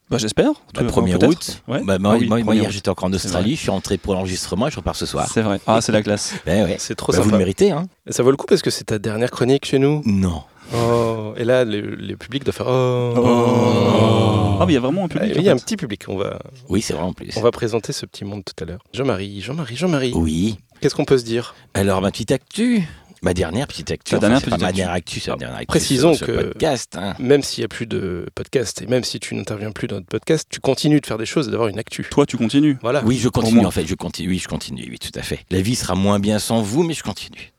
Bah, 0.09 0.17
J'espère. 0.17 0.51
Bah, 0.73 0.81
Tout- 0.81 0.85
1er 0.85 1.17
peut-être. 1.17 1.29
août. 1.29 1.61
Ouais. 1.67 1.81
Bah, 1.83 1.97
moi, 1.99 2.13
Ah 2.13 2.17
oui, 2.19 2.27
moi- 2.27 2.43
moi, 2.43 2.53
1er 2.53 2.61
hier 2.61 2.71
j'étais 2.71 2.89
encore 2.89 3.05
en 3.09 3.13
Australie, 3.13 3.55
je 3.55 3.61
suis 3.61 3.69
rentré 3.71 3.97
pour 3.97 4.13
l'enregistrement 4.13 4.67
et 4.67 4.71
je 4.71 4.77
repars 4.77 4.95
ce 4.95 5.05
soir. 5.05 5.27
C'est 5.33 5.41
vrai. 5.41 5.59
Ah, 5.67 5.81
c'est 5.81 5.91
la 5.91 6.01
classe. 6.01 6.33
Ben 6.45 6.65
ouais. 6.65 6.75
C'est 6.79 6.95
trop 6.95 7.11
vous 7.11 7.17
sympa. 7.19 7.31
le 7.31 7.37
méritez, 7.37 7.71
hein 7.71 7.87
ça 8.07 8.23
vaut 8.23 8.31
le 8.31 8.37
coup 8.37 8.45
parce 8.45 8.61
que 8.61 8.69
c'est 8.69 8.85
ta 8.85 8.99
dernière 8.99 9.31
chronique 9.31 9.65
chez 9.65 9.79
nous? 9.79 10.01
Non. 10.05 10.43
Oh. 10.75 11.33
Et 11.37 11.43
là, 11.43 11.63
le, 11.65 11.81
le 11.81 12.15
public 12.15 12.43
doit 12.43 12.53
faire 12.53 12.67
Oh. 12.67 13.13
Oh. 13.17 14.57
Ah, 14.59 14.65
mais 14.65 14.71
il 14.73 14.75
y 14.75 14.77
a 14.77 14.81
vraiment 14.81 15.03
un 15.03 15.05
Ah, 15.05 15.09
public. 15.19 15.33
Il 15.35 15.43
y 15.43 15.49
a 15.49 15.51
un 15.53 15.57
petit 15.57 15.75
public. 15.77 16.03
On 16.07 16.15
va, 16.17 16.39
Oui, 16.69 16.81
c'est 16.81 16.93
vrai 16.93 17.03
en 17.03 17.13
plus. 17.13 17.31
on 17.35 17.41
va 17.41 17.51
présenter 17.51 17.91
ce 17.93 18.05
petit 18.05 18.23
monde 18.25 18.43
tout 18.45 18.63
à 18.63 18.67
l'heure. 18.67 18.79
Jean-Marie, 18.93 19.41
Jean-Marie, 19.41 19.75
Jean-Marie. 19.75 20.13
Oui. 20.15 20.57
Qu'est-ce 20.81 20.95
qu'on 20.95 21.05
peut 21.05 21.17
se 21.17 21.23
dire? 21.25 21.55
Alors, 21.73 22.01
ma 22.01 22.11
petite 22.11 22.31
actu. 22.31 22.83
Ma 23.25 23.33
dernière 23.33 23.65
petite 23.65 23.89
actu. 23.89 24.15
Pas 24.17 24.29
petite 24.29 24.49
ma 24.51 24.57
dernière 24.57 24.91
actu, 24.91 25.19
c'est 25.19 25.31
la 25.31 25.37
dernière 25.37 25.57
actu. 25.57 25.65
précisons 25.65 26.13
sur 26.13 26.27
que- 26.27 26.31
podcast. 26.43 26.95
hein. 26.95 27.15
Même 27.17 27.41
s'il 27.41 27.61
n'y 27.63 27.65
a 27.65 27.69
plus 27.69 27.87
de 27.87 28.27
podcast 28.35 28.83
et 28.83 28.85
même 28.85 29.03
si 29.03 29.19
tu 29.19 29.33
n'interviens 29.33 29.71
plus 29.71 29.87
dans 29.87 29.95
notre 29.95 30.05
podcast, 30.05 30.47
tu 30.47 30.59
continues 30.59 31.01
de 31.01 31.07
faire 31.07 31.17
des 31.17 31.25
choses 31.25 31.47
et 31.47 31.51
d'avoir 31.51 31.67
une 31.69 31.79
actu. 31.79 32.05
Toi, 32.11 32.27
tu 32.27 32.37
continues. 32.37 32.77
Voilà. 32.83 33.03
Oui, 33.03 33.17
je 33.17 33.27
continue 33.29 33.65
en 33.65 33.71
fait, 33.71 33.87
je 33.87 33.95
continue, 33.95 34.29
oui, 34.29 34.37
je 34.37 34.47
continue, 34.47 34.85
oui, 34.87 34.99
tout 34.99 35.17
à 35.17 35.23
fait. 35.23 35.39
La 35.49 35.59
vie 35.61 35.75
sera 35.75 35.95
moins 35.95 36.19
bien 36.19 36.37
sans 36.37 36.61
vous, 36.61 36.83
mais 36.83 36.93
je 36.93 37.01
continue. 37.01 37.51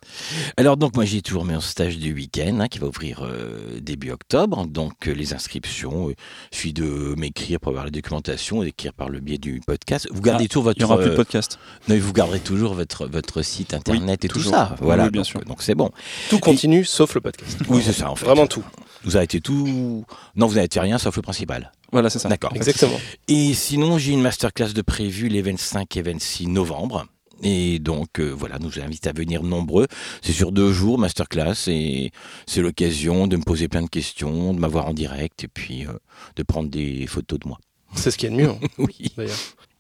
Alors 0.57 0.77
donc 0.77 0.95
moi 0.95 1.05
j'ai 1.05 1.21
toujours 1.21 1.45
mon 1.45 1.61
stage 1.61 1.99
du 1.99 2.15
week-end 2.15 2.61
hein, 2.61 2.69
qui 2.69 2.79
va 2.79 2.87
ouvrir 2.87 3.25
euh, 3.25 3.81
début 3.81 4.13
octobre, 4.13 4.65
donc 4.69 5.09
euh, 5.09 5.13
les 5.13 5.35
inscriptions, 5.35 6.11
euh, 6.11 6.15
suffit 6.53 6.73
de 6.73 7.15
m'écrire 7.19 7.59
pour 7.59 7.71
avoir 7.71 7.85
la 7.85 7.91
documentation 7.91 8.63
et 8.63 8.67
d'écrire 8.67 8.93
par 8.93 9.09
le 9.09 9.19
biais 9.19 9.37
du 9.39 9.61
podcast. 9.67 10.07
Vous 10.13 10.23
gardez 10.23 10.45
Ah, 10.45 10.49
toujours 10.49 10.63
votre, 10.63 10.79
Il 10.79 10.85
n'y 10.85 10.85
aura 10.85 10.99
plus 10.99 11.09
de 11.09 11.15
euh, 11.15 11.17
podcast. 11.17 11.59
non, 11.89 11.95
mais 11.97 12.01
vous 12.01 12.13
garderez 12.13 12.39
toujours 12.39 12.75
votre 12.75 13.09
votre 13.09 13.43
site 13.43 13.75
internet 13.75 14.25
et 14.25 14.29
tout 14.29 14.39
ça. 14.41 14.69
Oui, 14.75 14.77
Voilà, 14.83 15.05
oui, 15.07 15.11
bien 15.11 15.23
donc, 15.23 15.27
sûr. 15.27 15.41
donc 15.45 15.56
c'est 15.59 15.75
bon. 15.75 15.91
Tout 16.31 16.39
continue 16.39 16.85
sauf 16.85 17.15
le 17.15 17.21
podcast. 17.21 17.59
Oui, 17.69 17.83
c'est 17.85 17.93
ça 17.93 18.11
en 18.11 18.17
fait. 18.17 18.25
Vraiment 18.25 18.47
tout. 18.47 18.65
Vous 19.05 19.17
arrêtez 19.17 19.41
tout. 19.41 20.05
Non, 20.35 20.47
vous 20.47 20.55
n'arrêtez 20.57 20.81
rien 20.81 20.99
sauf 20.99 21.15
le 21.17 21.23
principal. 21.23 21.71
Voilà, 21.93 22.11
c'est 22.11 22.19
ça. 22.19 22.29
D'accord. 22.29 22.53
Exactement. 22.57 22.99
Et 23.29 23.55
sinon, 23.55 23.99
j'ai 23.99 24.13
une 24.13 24.21
masterclass 24.23 24.73
de 24.73 24.83
prévu 24.83 25.29
les 25.29 25.43
25 25.43 25.97
et 25.97 26.03
26 26.03 26.49
novembre. 26.49 27.07
Et 27.43 27.79
donc 27.79 28.19
euh, 28.19 28.31
voilà, 28.31 28.59
nous 28.59 28.71
vous 28.71 28.81
invite 28.81 29.07
à 29.07 29.13
venir 29.13 29.43
nombreux. 29.43 29.87
C'est 30.23 30.33
sur 30.33 30.53
deux 30.53 30.73
jours, 30.73 30.99
masterclass, 30.99 31.69
et 31.69 32.11
c'est 32.47 32.63
l'occasion 32.63 33.27
de 33.27 33.37
me 33.37 33.43
poser 33.43 33.69
plein 33.69 33.83
de 33.83 33.91
questions, 33.91 34.55
de 34.55 34.59
m'avoir 34.59 34.87
en 34.87 34.95
direct, 34.95 35.45
et 35.45 35.49
puis 35.49 35.87
euh, 35.87 35.93
de 36.37 36.43
prendre 36.43 36.71
des 36.71 37.07
photos 37.07 37.39
de 37.39 37.47
moi. 37.47 37.59
C'est 37.95 38.11
ce 38.11 38.17
qu'il 38.17 38.31
y 38.31 38.33
a 38.33 38.37
de 38.37 38.43
mieux, 38.43 38.49
hein, 38.51 38.59
Oui. 38.79 39.13
d'ailleurs. 39.19 39.37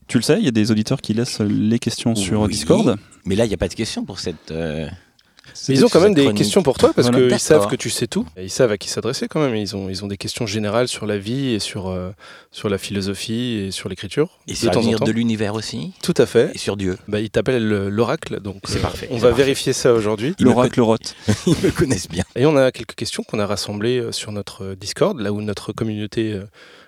Tu 0.06 0.18
le 0.18 0.22
sais, 0.22 0.36
il 0.38 0.44
y 0.44 0.48
a 0.48 0.52
des 0.52 0.70
auditeurs 0.70 1.00
qui 1.00 1.14
laissent 1.14 1.40
les 1.40 1.78
questions 1.78 2.14
sur 2.14 2.42
Oui. 2.42 2.48
Discord? 2.50 2.96
Mais 3.24 3.34
là, 3.34 3.46
il 3.46 3.48
n'y 3.48 3.54
a 3.54 3.58
pas 3.58 3.68
de 3.68 3.74
questions 3.74 4.04
pour 4.04 4.20
cette. 4.20 4.50
euh, 4.52 4.86
ils 5.68 5.84
ont 5.84 5.88
quand 5.88 6.00
même 6.00 6.14
des 6.14 6.32
questions 6.34 6.62
pour 6.62 6.78
toi 6.78 6.92
parce 6.94 7.08
Voilà. 7.10 7.28
qu'ils 7.28 7.38
savent 7.40 7.66
que 7.68 7.76
tu 7.76 7.90
sais 7.90 8.06
tout. 8.06 8.26
Ils 8.40 8.50
savent 8.50 8.72
à 8.72 8.78
qui 8.78 8.88
s'adresser 8.88 9.28
quand 9.28 9.40
même. 9.40 9.54
Ils 9.56 9.74
ont, 9.76 9.88
ils 9.88 10.04
ont 10.04 10.08
des 10.08 10.16
questions 10.16 10.46
générales 10.46 10.88
sur 10.88 11.06
la 11.06 11.18
vie 11.18 11.54
et 11.54 11.58
sur, 11.58 11.88
euh, 11.88 12.10
sur 12.52 12.68
la 12.68 12.78
philosophie 12.78 13.64
et 13.66 13.70
sur 13.70 13.88
l'écriture. 13.88 14.38
Et 14.48 14.54
sur 14.54 14.72
l'avenir 14.72 15.00
de 15.00 15.10
l'univers 15.10 15.54
aussi, 15.54 15.92
Tout 16.02 16.14
à 16.16 16.26
fait. 16.26 16.50
et 16.54 16.58
sur 16.58 16.76
Dieu. 16.76 16.96
Bah, 17.08 17.20
ils 17.20 17.30
t'appellent 17.30 17.66
le- 17.66 17.88
l'oracle, 17.88 18.40
donc 18.40 18.62
C'est 18.66 18.78
euh, 18.78 18.82
parfait, 18.82 19.08
on 19.10 19.16
va 19.18 19.28
parfait. 19.28 19.42
vérifier 19.44 19.72
ça 19.72 19.92
aujourd'hui. 19.92 20.34
L'oracle 20.40 20.80
Rot. 20.80 20.96
Ils 21.46 21.54
me 21.62 21.70
connaissent 21.70 22.08
bien. 22.08 22.24
Et 22.34 22.46
on 22.46 22.56
a 22.56 22.70
quelques 22.72 22.94
questions 22.94 23.22
qu'on 23.22 23.38
a 23.38 23.46
rassemblées 23.46 23.98
euh, 23.98 24.12
sur 24.12 24.32
notre 24.32 24.74
Discord, 24.74 25.18
là 25.20 25.32
où 25.32 25.40
notre 25.42 25.72
communauté 25.72 26.32
euh, 26.32 26.44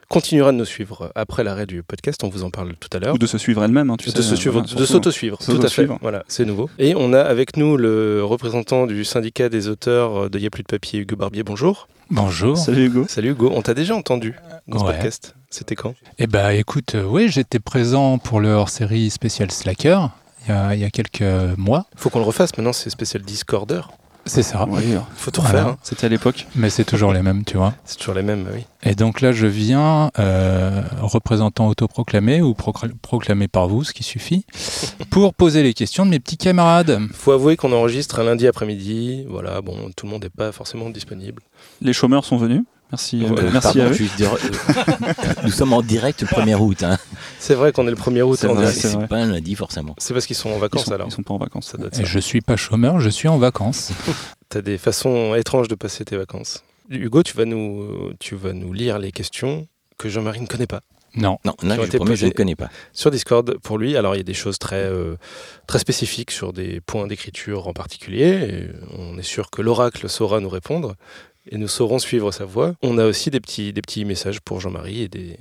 continuera 0.08 0.52
de 0.52 0.56
nous 0.56 0.64
suivre 0.64 1.12
après 1.14 1.44
l'arrêt 1.44 1.66
du 1.66 1.82
podcast. 1.82 2.22
On 2.24 2.28
vous 2.28 2.42
en 2.44 2.50
parle 2.50 2.74
tout 2.76 2.88
à 2.96 2.98
l'heure. 3.00 3.14
Ou 3.14 3.18
de 3.18 3.26
se 3.26 3.38
suivre 3.38 3.62
elle-même. 3.64 3.90
hein, 3.90 3.96
tu 3.98 4.10
de 4.10 4.14
sais, 4.14 4.22
se 4.22 4.36
suivre, 4.36 4.54
voilà, 4.54 4.64
de 4.64 4.70
surtout. 4.70 4.86
s'auto-suivre, 4.86 5.38
tout 5.44 5.60
à 5.62 5.68
fait. 5.68 5.86
Voilà, 6.00 6.24
c'est 6.28 6.44
nouveau. 6.44 6.70
Et 6.78 6.94
on 6.96 7.12
a 7.12 7.20
avec 7.20 7.56
nous 7.56 7.76
le 7.76 8.24
représentant 8.24 8.86
du 8.86 9.04
syndicat 9.04 9.48
des 9.48 9.68
auteurs 9.68 10.30
de 10.30 10.38
Y'a 10.38 10.50
plus 10.50 10.62
de 10.62 10.68
papier, 10.68 11.00
Hugo 11.00 11.16
Barbier. 11.16 11.42
Bonjour. 11.42 11.88
Bonjour. 12.10 12.56
Salut 12.56 12.86
Hugo. 12.86 13.04
Salut 13.08 13.30
Hugo. 13.32 13.50
On 13.54 13.60
t'a 13.62 13.74
déjà 13.74 13.94
entendu 13.94 14.34
dans 14.66 14.78
ce 14.78 14.84
Ouais. 14.84 14.92
podcast. 14.94 15.34
C'était 15.50 15.74
quand? 15.74 15.94
Eh 16.18 16.26
ben, 16.26 16.50
écoute, 16.50 16.94
euh, 16.94 17.04
oui, 17.04 17.28
j'étais 17.30 17.58
présent 17.58 18.18
pour 18.18 18.40
le 18.40 18.50
hors-série 18.52 19.10
spécial 19.10 19.50
Slacker 19.50 19.98
il 20.46 20.50
y 20.50 20.56
a, 20.56 20.74
il 20.74 20.80
y 20.80 20.84
a 20.84 20.90
quelques 20.90 21.22
mois. 21.58 21.84
Faut 21.96 22.08
qu'on 22.08 22.20
le 22.20 22.24
refasse. 22.24 22.56
Maintenant, 22.56 22.72
c'est 22.72 22.88
spécial 22.88 23.22
Discorder. 23.22 23.82
C'est 24.28 24.42
ça. 24.42 24.66
Oui, 24.68 24.82
Faut 25.16 25.30
tout 25.30 25.40
Voilà. 25.40 25.58
refaire. 25.60 25.72
hein. 25.72 25.78
C'était 25.82 26.06
à 26.06 26.08
l'époque. 26.08 26.46
Mais 26.54 26.70
c'est 26.70 26.84
toujours 26.84 27.12
les 27.12 27.22
mêmes, 27.22 27.44
tu 27.44 27.56
vois. 27.56 27.74
C'est 27.84 27.98
toujours 27.98 28.14
les 28.14 28.22
mêmes, 28.22 28.46
oui. 28.54 28.64
Et 28.84 28.94
donc 28.94 29.20
là, 29.20 29.32
je 29.32 29.46
viens, 29.46 30.10
euh, 30.18 30.82
représentant 31.00 31.66
autoproclamé 31.68 32.40
ou 32.42 32.52
procl- 32.52 32.92
proclamé 33.02 33.48
par 33.48 33.66
vous, 33.68 33.82
ce 33.84 33.92
qui 33.92 34.02
suffit, 34.04 34.44
pour 35.10 35.34
poser 35.34 35.62
les 35.62 35.74
questions 35.74 36.04
de 36.06 36.10
mes 36.10 36.20
petits 36.20 36.36
camarades. 36.36 37.00
Faut 37.12 37.32
avouer 37.32 37.56
qu'on 37.56 37.72
enregistre 37.72 38.20
un 38.20 38.24
lundi 38.24 38.46
après-midi. 38.46 39.24
Voilà, 39.28 39.60
bon, 39.62 39.90
tout 39.96 40.06
le 40.06 40.12
monde 40.12 40.22
n'est 40.22 40.30
pas 40.30 40.52
forcément 40.52 40.90
disponible. 40.90 41.42
Les 41.80 41.92
chômeurs 41.92 42.24
sont 42.24 42.36
venus? 42.36 42.62
Merci, 42.90 43.22
euh, 43.24 43.28
Ouais, 43.28 43.42
merci 43.52 43.78
Pardon, 43.78 43.80
à 43.82 43.90
eux. 43.92 44.08
dire- 44.16 44.34
euh, 44.34 45.32
Nous 45.44 45.50
sommes 45.50 45.72
en 45.74 45.82
direct 45.82 46.22
le 46.22 46.26
1er 46.26 46.54
août. 46.54 46.82
Hein. 46.82 46.96
C'est 47.38 47.54
vrai 47.54 47.72
qu'on 47.72 47.86
est 47.86 47.90
le 47.90 47.96
1er 47.96 48.22
août. 48.22 48.38
C'est 48.38 49.06
pas 49.08 49.16
un 49.18 49.26
lundi 49.32 49.54
forcément. 49.54 49.94
C'est 49.98 50.14
parce 50.14 50.26
qu'ils 50.26 50.36
sont 50.36 50.50
en 50.50 50.54
Ils 50.56 50.60
vacances 50.60 50.84
sont, 50.84 50.92
alors. 50.92 51.08
ils 51.08 51.12
sont 51.12 51.22
pas 51.22 51.34
en 51.34 51.38
vacances. 51.38 51.66
Ça 51.68 51.76
doit 51.78 51.88
être 51.88 51.94
Et 52.00 52.04
ça. 52.04 52.08
je 52.08 52.18
suis 52.18 52.40
pas 52.40 52.56
chômeur, 52.56 52.98
je 53.00 53.10
suis 53.10 53.28
en 53.28 53.36
vacances. 53.38 53.90
T'as 54.48 54.62
des 54.62 54.78
façons 54.78 55.34
étranges 55.34 55.68
de 55.68 55.74
passer 55.74 56.04
tes 56.06 56.16
vacances. 56.16 56.62
Hugo, 56.90 57.22
tu 57.22 57.36
vas 57.36 57.44
nous, 57.44 58.12
tu 58.18 58.34
vas 58.34 58.54
nous 58.54 58.72
lire 58.72 58.98
les 58.98 59.12
questions 59.12 59.66
que 59.98 60.08
Jean-Marie 60.08 60.40
ne 60.40 60.46
connaît 60.46 60.66
pas. 60.66 60.80
Non. 61.14 61.38
Non, 61.44 61.54
là, 61.62 61.76
je, 61.90 61.96
promets, 61.96 62.16
je 62.16 62.26
ne 62.26 62.30
connais 62.30 62.54
pas. 62.54 62.68
Sur 62.92 63.10
Discord, 63.10 63.58
pour 63.62 63.76
lui, 63.78 63.96
alors 63.96 64.14
il 64.14 64.18
y 64.18 64.20
a 64.20 64.24
des 64.24 64.34
choses 64.34 64.58
très, 64.58 64.76
euh, 64.84 65.16
très 65.66 65.78
spécifiques 65.78 66.30
sur 66.30 66.52
des 66.52 66.80
points 66.80 67.06
d'écriture 67.06 67.66
en 67.66 67.72
particulier. 67.72 68.26
et 68.26 68.68
on 68.96 69.18
est 69.18 69.22
sûr 69.22 69.50
que 69.50 69.60
l'oracle 69.62 70.08
saura 70.08 70.40
nous 70.40 70.48
répondre 70.50 70.94
et 71.50 71.56
nous 71.58 71.68
saurons 71.68 71.98
suivre 71.98 72.30
sa 72.32 72.44
voix. 72.44 72.74
On 72.82 72.98
a 72.98 73.04
aussi 73.06 73.30
des 73.30 73.40
petits, 73.40 73.72
des 73.72 73.82
petits 73.82 74.04
messages 74.04 74.40
pour 74.40 74.60
Jean-Marie 74.60 75.02
et 75.02 75.08
des, 75.08 75.36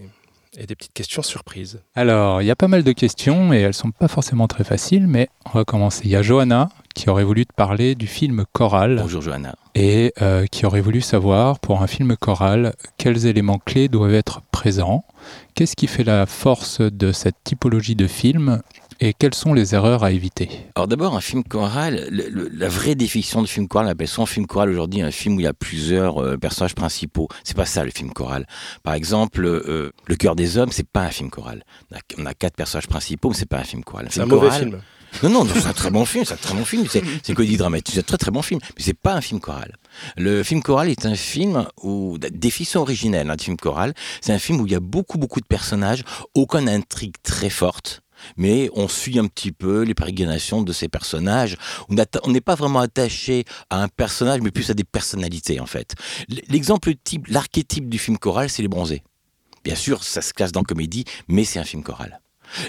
et 0.57 0.65
des 0.65 0.75
petites 0.75 0.93
questions 0.93 1.21
surprises. 1.21 1.79
Alors, 1.95 2.41
il 2.41 2.45
y 2.45 2.51
a 2.51 2.55
pas 2.55 2.67
mal 2.67 2.83
de 2.83 2.91
questions 2.91 3.53
et 3.53 3.57
elles 3.57 3.73
sont 3.73 3.91
pas 3.91 4.07
forcément 4.07 4.47
très 4.47 4.63
faciles, 4.63 5.07
mais 5.07 5.29
on 5.45 5.57
va 5.57 5.65
commencer. 5.65 6.01
Il 6.05 6.11
y 6.11 6.15
a 6.15 6.21
Johanna 6.21 6.69
qui 6.95 7.09
aurait 7.09 7.23
voulu 7.23 7.45
te 7.45 7.53
parler 7.53 7.93
du 7.93 8.07
film 8.07 8.45
Choral 8.53 8.97
Bonjour 8.99 9.21
Johanna. 9.21 9.55
et 9.75 10.13
euh, 10.21 10.47
qui 10.47 10.65
aurait 10.65 10.81
voulu 10.81 11.01
savoir, 11.01 11.59
pour 11.59 11.83
un 11.83 11.87
film 11.87 12.15
choral, 12.17 12.73
quels 12.97 13.27
éléments 13.27 13.59
clés 13.59 13.87
doivent 13.87 14.15
être 14.15 14.41
présents, 14.51 15.05
qu'est-ce 15.53 15.75
qui 15.75 15.85
fait 15.85 16.03
la 16.03 16.25
force 16.25 16.81
de 16.81 17.11
cette 17.11 17.35
typologie 17.43 17.95
de 17.95 18.07
film? 18.07 18.61
Et 18.99 19.13
quelles 19.13 19.33
sont 19.35 19.53
les 19.53 19.75
erreurs 19.75 20.03
à 20.03 20.11
éviter? 20.11 20.49
Alors 20.75 20.87
d'abord, 20.87 21.15
un 21.15 21.21
film 21.21 21.43
choral, 21.43 22.07
le- 22.09 22.29
le- 22.29 22.49
la 22.49 22.67
vraie 22.69 22.95
définition 22.95 23.41
de 23.41 23.47
film 23.47 23.67
choral, 23.67 23.87
on 23.87 23.91
appelle 23.91 24.07
souvent 24.07 24.25
film 24.25 24.47
choral 24.47 24.69
aujourd'hui 24.69 25.01
un 25.01 25.11
film 25.11 25.35
où 25.35 25.39
il 25.39 25.43
y 25.43 25.47
a 25.47 25.53
plusieurs 25.53 26.17
euh, 26.23 26.37
personnages 26.37 26.75
principaux. 26.75 27.27
C'est 27.43 27.55
pas 27.57 27.65
ça 27.65 27.83
le 27.83 27.91
film 27.91 28.11
choral. 28.11 28.47
Par 28.83 28.93
exemple, 28.93 29.45
euh, 29.45 29.91
Le 30.07 30.15
cœur 30.15 30.35
des 30.35 30.57
hommes, 30.57 30.71
c'est 30.71 30.87
pas 30.87 31.01
un 31.03 31.11
film 31.11 31.29
choral. 31.29 31.63
On 31.91 31.95
a, 31.95 31.99
on 32.17 32.25
a 32.25 32.33
quatre 32.33 32.55
personnages 32.55 32.87
principaux, 32.87 33.29
mais 33.29 33.35
c'est 33.35 33.45
pas 33.49 33.59
un 33.59 33.63
film 33.63 33.83
choral. 33.83 34.07
C'est 34.09 34.19
un 34.21 34.23
film 34.23 34.35
mauvais 34.35 34.47
choral- 34.47 34.63
film. 34.69 34.81
Non, 35.23 35.29
non, 35.29 35.45
non, 35.45 35.53
c'est 35.53 35.65
un 35.67 35.73
très 35.73 35.89
bon 35.89 36.03
film, 36.03 36.25
c'est 36.25 36.33
un 36.33 36.37
très 36.37 36.53
bon 36.53 36.65
film. 36.65 36.85
C'est 36.89 37.33
comédie 37.33 37.55
dramatique, 37.55 37.93
c'est 37.95 38.01
un 38.01 38.03
très 38.03 38.17
très 38.17 38.29
bon 38.29 38.41
film, 38.41 38.59
mais 38.77 38.83
c'est 38.83 38.93
pas 38.93 39.13
un 39.13 39.21
film 39.21 39.39
choral. 39.39 39.75
Le 40.17 40.43
film 40.43 40.61
choral 40.61 40.89
est 40.89 41.05
un 41.05 41.15
film 41.15 41.65
où 41.81 42.17
définition 42.19 42.81
originelle, 42.81 43.29
hein, 43.29 43.35
de 43.37 43.41
film 43.41 43.55
choral, 43.57 43.93
c'est 44.19 44.33
un 44.33 44.37
film 44.39 44.59
où 44.59 44.65
il 44.67 44.73
y 44.73 44.75
a 44.75 44.81
beaucoup 44.81 45.17
beaucoup 45.17 45.39
de 45.39 45.45
personnages, 45.47 46.03
aucune 46.35 46.67
intrigue 46.67 47.15
très 47.23 47.49
forte. 47.49 48.01
Mais 48.35 48.69
on 48.73 48.87
suit 48.87 49.19
un 49.19 49.27
petit 49.27 49.51
peu 49.51 49.83
les 49.83 49.93
pérégrinations 49.93 50.61
de 50.61 50.73
ces 50.73 50.87
personnages. 50.89 51.57
On 51.89 52.31
n'est 52.31 52.41
pas 52.41 52.55
vraiment 52.55 52.79
attaché 52.79 53.45
à 53.69 53.81
un 53.81 53.87
personnage, 53.87 54.41
mais 54.41 54.51
plus 54.51 54.69
à 54.69 54.73
des 54.73 54.83
personnalités 54.83 55.59
en 55.59 55.65
fait. 55.65 55.95
L'exemple 56.49 56.93
type, 57.03 57.27
l'archétype 57.27 57.89
du 57.89 57.97
film 57.97 58.17
choral, 58.17 58.49
c'est 58.49 58.61
les 58.61 58.67
bronzés. 58.67 59.03
Bien 59.63 59.75
sûr, 59.75 60.03
ça 60.03 60.21
se 60.21 60.33
classe 60.33 60.51
dans 60.51 60.63
comédie, 60.63 61.03
mais 61.27 61.43
c'est 61.43 61.59
un 61.59 61.63
film 61.63 61.83
choral. 61.83 62.21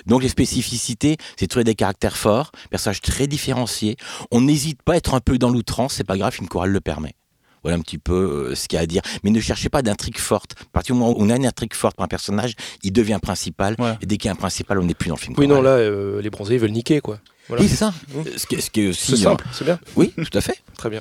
Donc 0.07 0.23
les 0.23 0.29
spécificités, 0.29 1.17
c'est 1.37 1.47
trouver 1.47 1.65
des 1.65 1.77
caractères 1.77 2.17
forts, 2.17 2.51
personnages 2.71 3.01
très 3.01 3.27
différenciés. 3.27 3.97
On 4.31 4.41
n'hésite 4.41 4.83
pas 4.83 4.95
à 4.95 4.97
être 4.97 5.15
un 5.15 5.21
peu 5.21 5.39
dans 5.39 5.51
l'outrance, 5.51 5.95
c'est 5.95 6.05
pas 6.05 6.17
grave, 6.17 6.33
film 6.33 6.49
choral 6.49 6.71
le 6.71 6.81
permet. 6.81 7.15
Voilà 7.63 7.77
un 7.77 7.81
petit 7.81 7.99
peu 7.99 8.49
euh, 8.51 8.55
ce 8.55 8.69
qu'il 8.69 8.77
y 8.77 8.81
a 8.81 8.83
à 8.83 8.87
dire. 8.87 9.03
Mais 9.25 9.31
ne 9.31 9.41
cherchez 9.41 9.69
pas 9.69 9.83
d'intrigue 9.83 10.19
forte. 10.19 10.53
À 10.61 10.65
partir 10.73 10.95
du 10.95 11.01
moment 11.01 11.13
où 11.13 11.23
on 11.23 11.31
a 11.31 11.37
une 11.37 11.47
intrigue 11.47 11.75
forte 11.75 11.97
pour 11.97 12.05
un 12.05 12.09
personnage, 12.09 12.55
il 12.83 12.93
devient 12.93 13.19
principal. 13.21 13.75
Ouais. 13.79 13.95
Et 14.01 14.07
dès 14.07 14.17
qu'il 14.17 14.27
y 14.27 14.29
a 14.29 14.33
un 14.33 14.37
principal, 14.37 14.79
on 14.79 14.85
n'est 14.85 14.95
plus 14.95 15.09
dans 15.09 15.17
le 15.17 15.21
film 15.21 15.35
Oui, 15.39 15.47
non, 15.49 15.61
là, 15.63 15.71
euh, 15.71 16.21
les 16.23 16.31
bronzés 16.31 16.55
ils 16.55 16.61
veulent 16.61 16.71
niquer, 16.71 17.01
quoi. 17.01 17.19
Voilà. 17.49 17.63
Oui, 17.63 17.69
c'est 17.69 17.77
ça. 17.77 17.91
Mmh. 18.15 18.19
Euh, 18.19 18.23
Ce 18.37 18.47
qui 18.47 18.55
est, 18.57 18.61
ce 18.61 18.71
qui 18.71 18.83
est 18.83 18.89
aussi. 18.89 19.13
C'est 19.17 19.23
simple, 19.25 19.45
c'est 19.53 19.65
bien. 19.65 19.75
euh, 19.75 19.91
oui, 19.97 20.13
tout 20.17 20.37
à 20.39 20.41
fait. 20.41 20.61
Très 20.77 20.91
bien. 20.91 21.01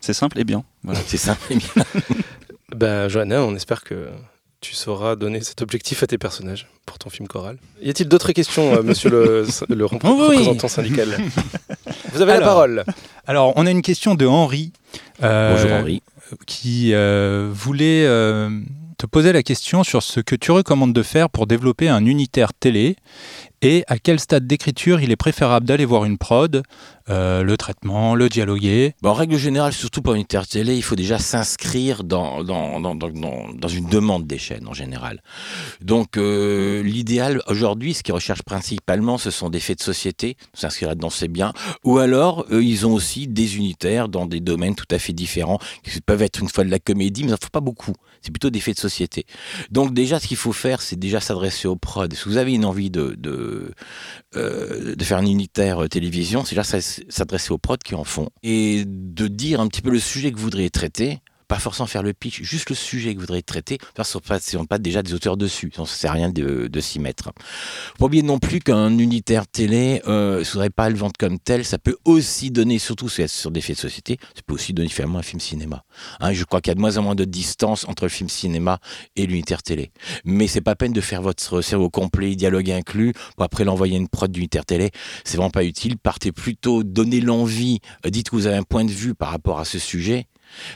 C'est 0.00 0.12
simple 0.12 0.38
et 0.38 0.44
bien. 0.44 0.62
Voilà. 0.84 1.00
C'est 1.06 1.16
simple. 1.16 1.40
et 1.52 1.56
bien. 1.56 1.84
Ben, 2.76 3.08
Johanna, 3.08 3.42
on 3.44 3.56
espère 3.56 3.82
que 3.82 4.08
tu 4.60 4.74
sauras 4.74 5.14
donner 5.16 5.40
cet 5.42 5.62
objectif 5.62 6.02
à 6.02 6.06
tes 6.06 6.18
personnages 6.18 6.66
pour 6.84 6.98
ton 6.98 7.10
film 7.10 7.28
choral. 7.28 7.58
Y 7.80 7.90
a-t-il 7.90 8.08
d'autres 8.08 8.32
questions, 8.32 8.74
euh, 8.74 8.82
monsieur 8.82 9.08
le, 9.10 9.46
le 9.68 9.84
rep- 9.84 10.00
Oh 10.04 10.16
oui. 10.18 10.36
représentant 10.38 10.68
syndical? 10.68 11.08
Vous 12.12 12.22
avez 12.22 12.32
la 12.32 12.40
parole. 12.40 12.84
Alors, 13.26 13.52
on 13.56 13.66
a 13.66 13.70
une 13.70 13.82
question 13.82 14.14
de 14.14 14.26
Henri. 14.26 14.72
euh, 15.22 15.54
Bonjour 15.54 15.72
Henri. 15.76 16.02
qui 16.46 16.92
euh, 16.94 17.48
voulait 17.52 18.04
euh, 18.06 18.50
te 18.98 19.06
poser 19.06 19.32
la 19.32 19.44
question 19.44 19.84
sur 19.84 20.02
ce 20.02 20.18
que 20.18 20.34
tu 20.34 20.50
recommandes 20.50 20.92
de 20.92 21.04
faire 21.04 21.30
pour 21.30 21.46
développer 21.46 21.88
un 21.88 22.04
unitaire 22.04 22.52
télé 22.52 22.96
et 23.62 23.84
à 23.86 23.98
quel 23.98 24.18
stade 24.18 24.46
d'écriture 24.46 25.00
il 25.00 25.10
est 25.12 25.16
préférable 25.16 25.66
d'aller 25.66 25.84
voir 25.84 26.04
une 26.04 26.18
prod, 26.18 26.62
euh, 27.08 27.42
le 27.42 27.56
traitement, 27.56 28.16
le 28.16 28.28
dialoguer. 28.28 28.94
En 29.04 29.14
règle 29.14 29.36
générale, 29.36 29.72
surtout 29.72 30.02
pour 30.02 30.14
une 30.14 30.22
inter 30.22 30.42
télé, 30.48 30.76
il 30.76 30.82
faut 30.82 30.96
déjà 30.96 31.18
s'inscrire 31.18 32.02
dans, 32.02 32.42
dans, 32.42 32.80
dans, 32.80 32.94
dans, 32.96 33.08
dans- 33.10 33.68
une 33.68 33.88
demande 33.88 34.26
des 34.26 34.38
chaînes 34.38 34.66
en 34.66 34.74
général. 34.74 35.22
Donc, 35.80 36.16
euh, 36.16 36.82
l'idéal 36.82 37.40
aujourd'hui, 37.46 37.94
ce 37.94 38.02
qu'ils 38.02 38.14
recherchent 38.14 38.42
principalement, 38.42 39.16
ce 39.16 39.30
sont 39.30 39.48
des 39.48 39.60
faits 39.60 39.78
de 39.78 39.84
société. 39.84 40.36
S'inscrire 40.54 40.88
là-dedans, 40.88 41.10
c'est 41.10 41.28
bien. 41.28 41.52
Ou 41.84 41.98
alors, 41.98 42.46
eux, 42.50 42.64
ils 42.64 42.86
ont 42.86 42.94
aussi 42.94 43.28
des 43.28 43.56
unitaires 43.56 44.08
dans 44.08 44.26
des 44.26 44.40
domaines 44.40 44.74
tout 44.74 44.86
à 44.90 44.98
fait 44.98 45.12
différents, 45.12 45.58
qui 45.84 46.00
peuvent 46.00 46.22
être 46.22 46.40
une 46.40 46.48
fois 46.48 46.64
de 46.64 46.70
la 46.70 46.78
comédie, 46.80 47.22
mais 47.22 47.30
ça 47.30 47.36
ne 47.36 47.44
faut 47.44 47.50
pas 47.52 47.60
beaucoup. 47.60 47.92
C'est 48.28 48.32
plutôt 48.32 48.50
des 48.50 48.60
faits 48.60 48.76
de 48.76 48.80
société. 48.80 49.24
Donc, 49.70 49.94
déjà, 49.94 50.20
ce 50.20 50.26
qu'il 50.26 50.36
faut 50.36 50.52
faire, 50.52 50.82
c'est 50.82 50.96
déjà 50.96 51.18
s'adresser 51.18 51.66
aux 51.66 51.76
prods. 51.76 52.08
Si 52.12 52.24
vous 52.26 52.36
avez 52.36 52.52
une 52.52 52.66
envie 52.66 52.90
de, 52.90 53.14
de, 53.16 53.72
euh, 54.36 54.94
de 54.94 55.02
faire 55.02 55.16
un 55.16 55.24
unitaire 55.24 55.84
euh, 55.84 55.88
télévision, 55.88 56.44
c'est 56.44 56.54
déjà 56.54 56.82
s'adresser 57.08 57.52
aux 57.52 57.56
prods 57.58 57.78
qui 57.82 57.94
en 57.94 58.04
font 58.04 58.28
et 58.42 58.84
de 58.86 59.28
dire 59.28 59.62
un 59.62 59.68
petit 59.68 59.80
peu 59.80 59.88
le 59.88 59.98
sujet 59.98 60.30
que 60.30 60.36
vous 60.36 60.42
voudriez 60.42 60.68
traiter 60.68 61.20
pas 61.48 61.58
forcément 61.58 61.86
faire 61.86 62.02
le 62.02 62.12
pitch, 62.12 62.42
juste 62.42 62.68
le 62.68 62.76
sujet 62.76 63.14
que 63.14 63.16
vous 63.16 63.22
voudriez 63.22 63.42
traiter, 63.42 63.78
parce 63.94 64.12
qu'on 64.12 64.66
pas 64.66 64.78
déjà 64.78 65.02
des 65.02 65.14
auteurs 65.14 65.36
dessus, 65.36 65.72
ça 65.74 65.82
ne 65.82 65.86
sert 65.86 66.10
à 66.10 66.14
rien 66.14 66.28
de, 66.28 66.80
s'y 66.80 67.00
mettre. 67.00 67.32
Faut 67.98 68.06
oublier 68.06 68.22
non 68.22 68.38
plus 68.38 68.60
qu'un 68.60 68.96
unitaire 68.98 69.48
télé, 69.48 70.02
euh, 70.06 70.40
ne 70.40 70.44
faudrait 70.44 70.70
pas 70.70 70.90
le 70.90 70.96
vendre 70.96 71.14
comme 71.18 71.38
tel, 71.38 71.64
ça 71.64 71.78
peut 71.78 71.96
aussi 72.04 72.50
donner, 72.50 72.78
surtout 72.78 73.08
sur 73.08 73.50
des 73.50 73.60
faits 73.60 73.76
de 73.76 73.80
société, 73.80 74.18
ça 74.34 74.42
peut 74.46 74.54
aussi 74.54 74.72
donner 74.72 74.88
finalement 74.88 75.18
un 75.18 75.22
film 75.22 75.40
cinéma. 75.40 75.84
Hein, 76.20 76.32
je 76.32 76.44
crois 76.44 76.60
qu'il 76.60 76.70
y 76.70 76.72
a 76.72 76.74
de 76.74 76.80
moins 76.80 76.98
en 76.98 77.02
moins 77.02 77.14
de 77.14 77.24
distance 77.24 77.86
entre 77.88 78.04
le 78.04 78.10
film 78.10 78.28
cinéma 78.28 78.78
et 79.16 79.26
l'unitaire 79.26 79.62
télé. 79.62 79.90
Mais 80.24 80.46
c'est 80.46 80.60
pas 80.60 80.76
peine 80.76 80.92
de 80.92 81.00
faire 81.00 81.22
votre 81.22 81.62
cerveau 81.62 81.88
complet, 81.88 82.36
dialogue 82.36 82.70
inclus, 82.70 83.14
pour 83.36 83.44
après 83.44 83.64
l'envoyer 83.64 83.96
une 83.96 84.08
prod 84.08 84.30
d'unitaire 84.30 84.66
télé, 84.66 84.90
c'est 85.24 85.38
vraiment 85.38 85.50
pas 85.50 85.64
utile. 85.64 85.96
Partez 85.96 86.30
plutôt, 86.30 86.84
donnez 86.84 87.20
l'envie, 87.20 87.80
dites 88.04 88.30
que 88.30 88.36
vous 88.36 88.46
avez 88.46 88.56
un 88.56 88.62
point 88.62 88.84
de 88.84 88.90
vue 88.90 89.14
par 89.14 89.30
rapport 89.30 89.58
à 89.58 89.64
ce 89.64 89.78
sujet, 89.78 90.26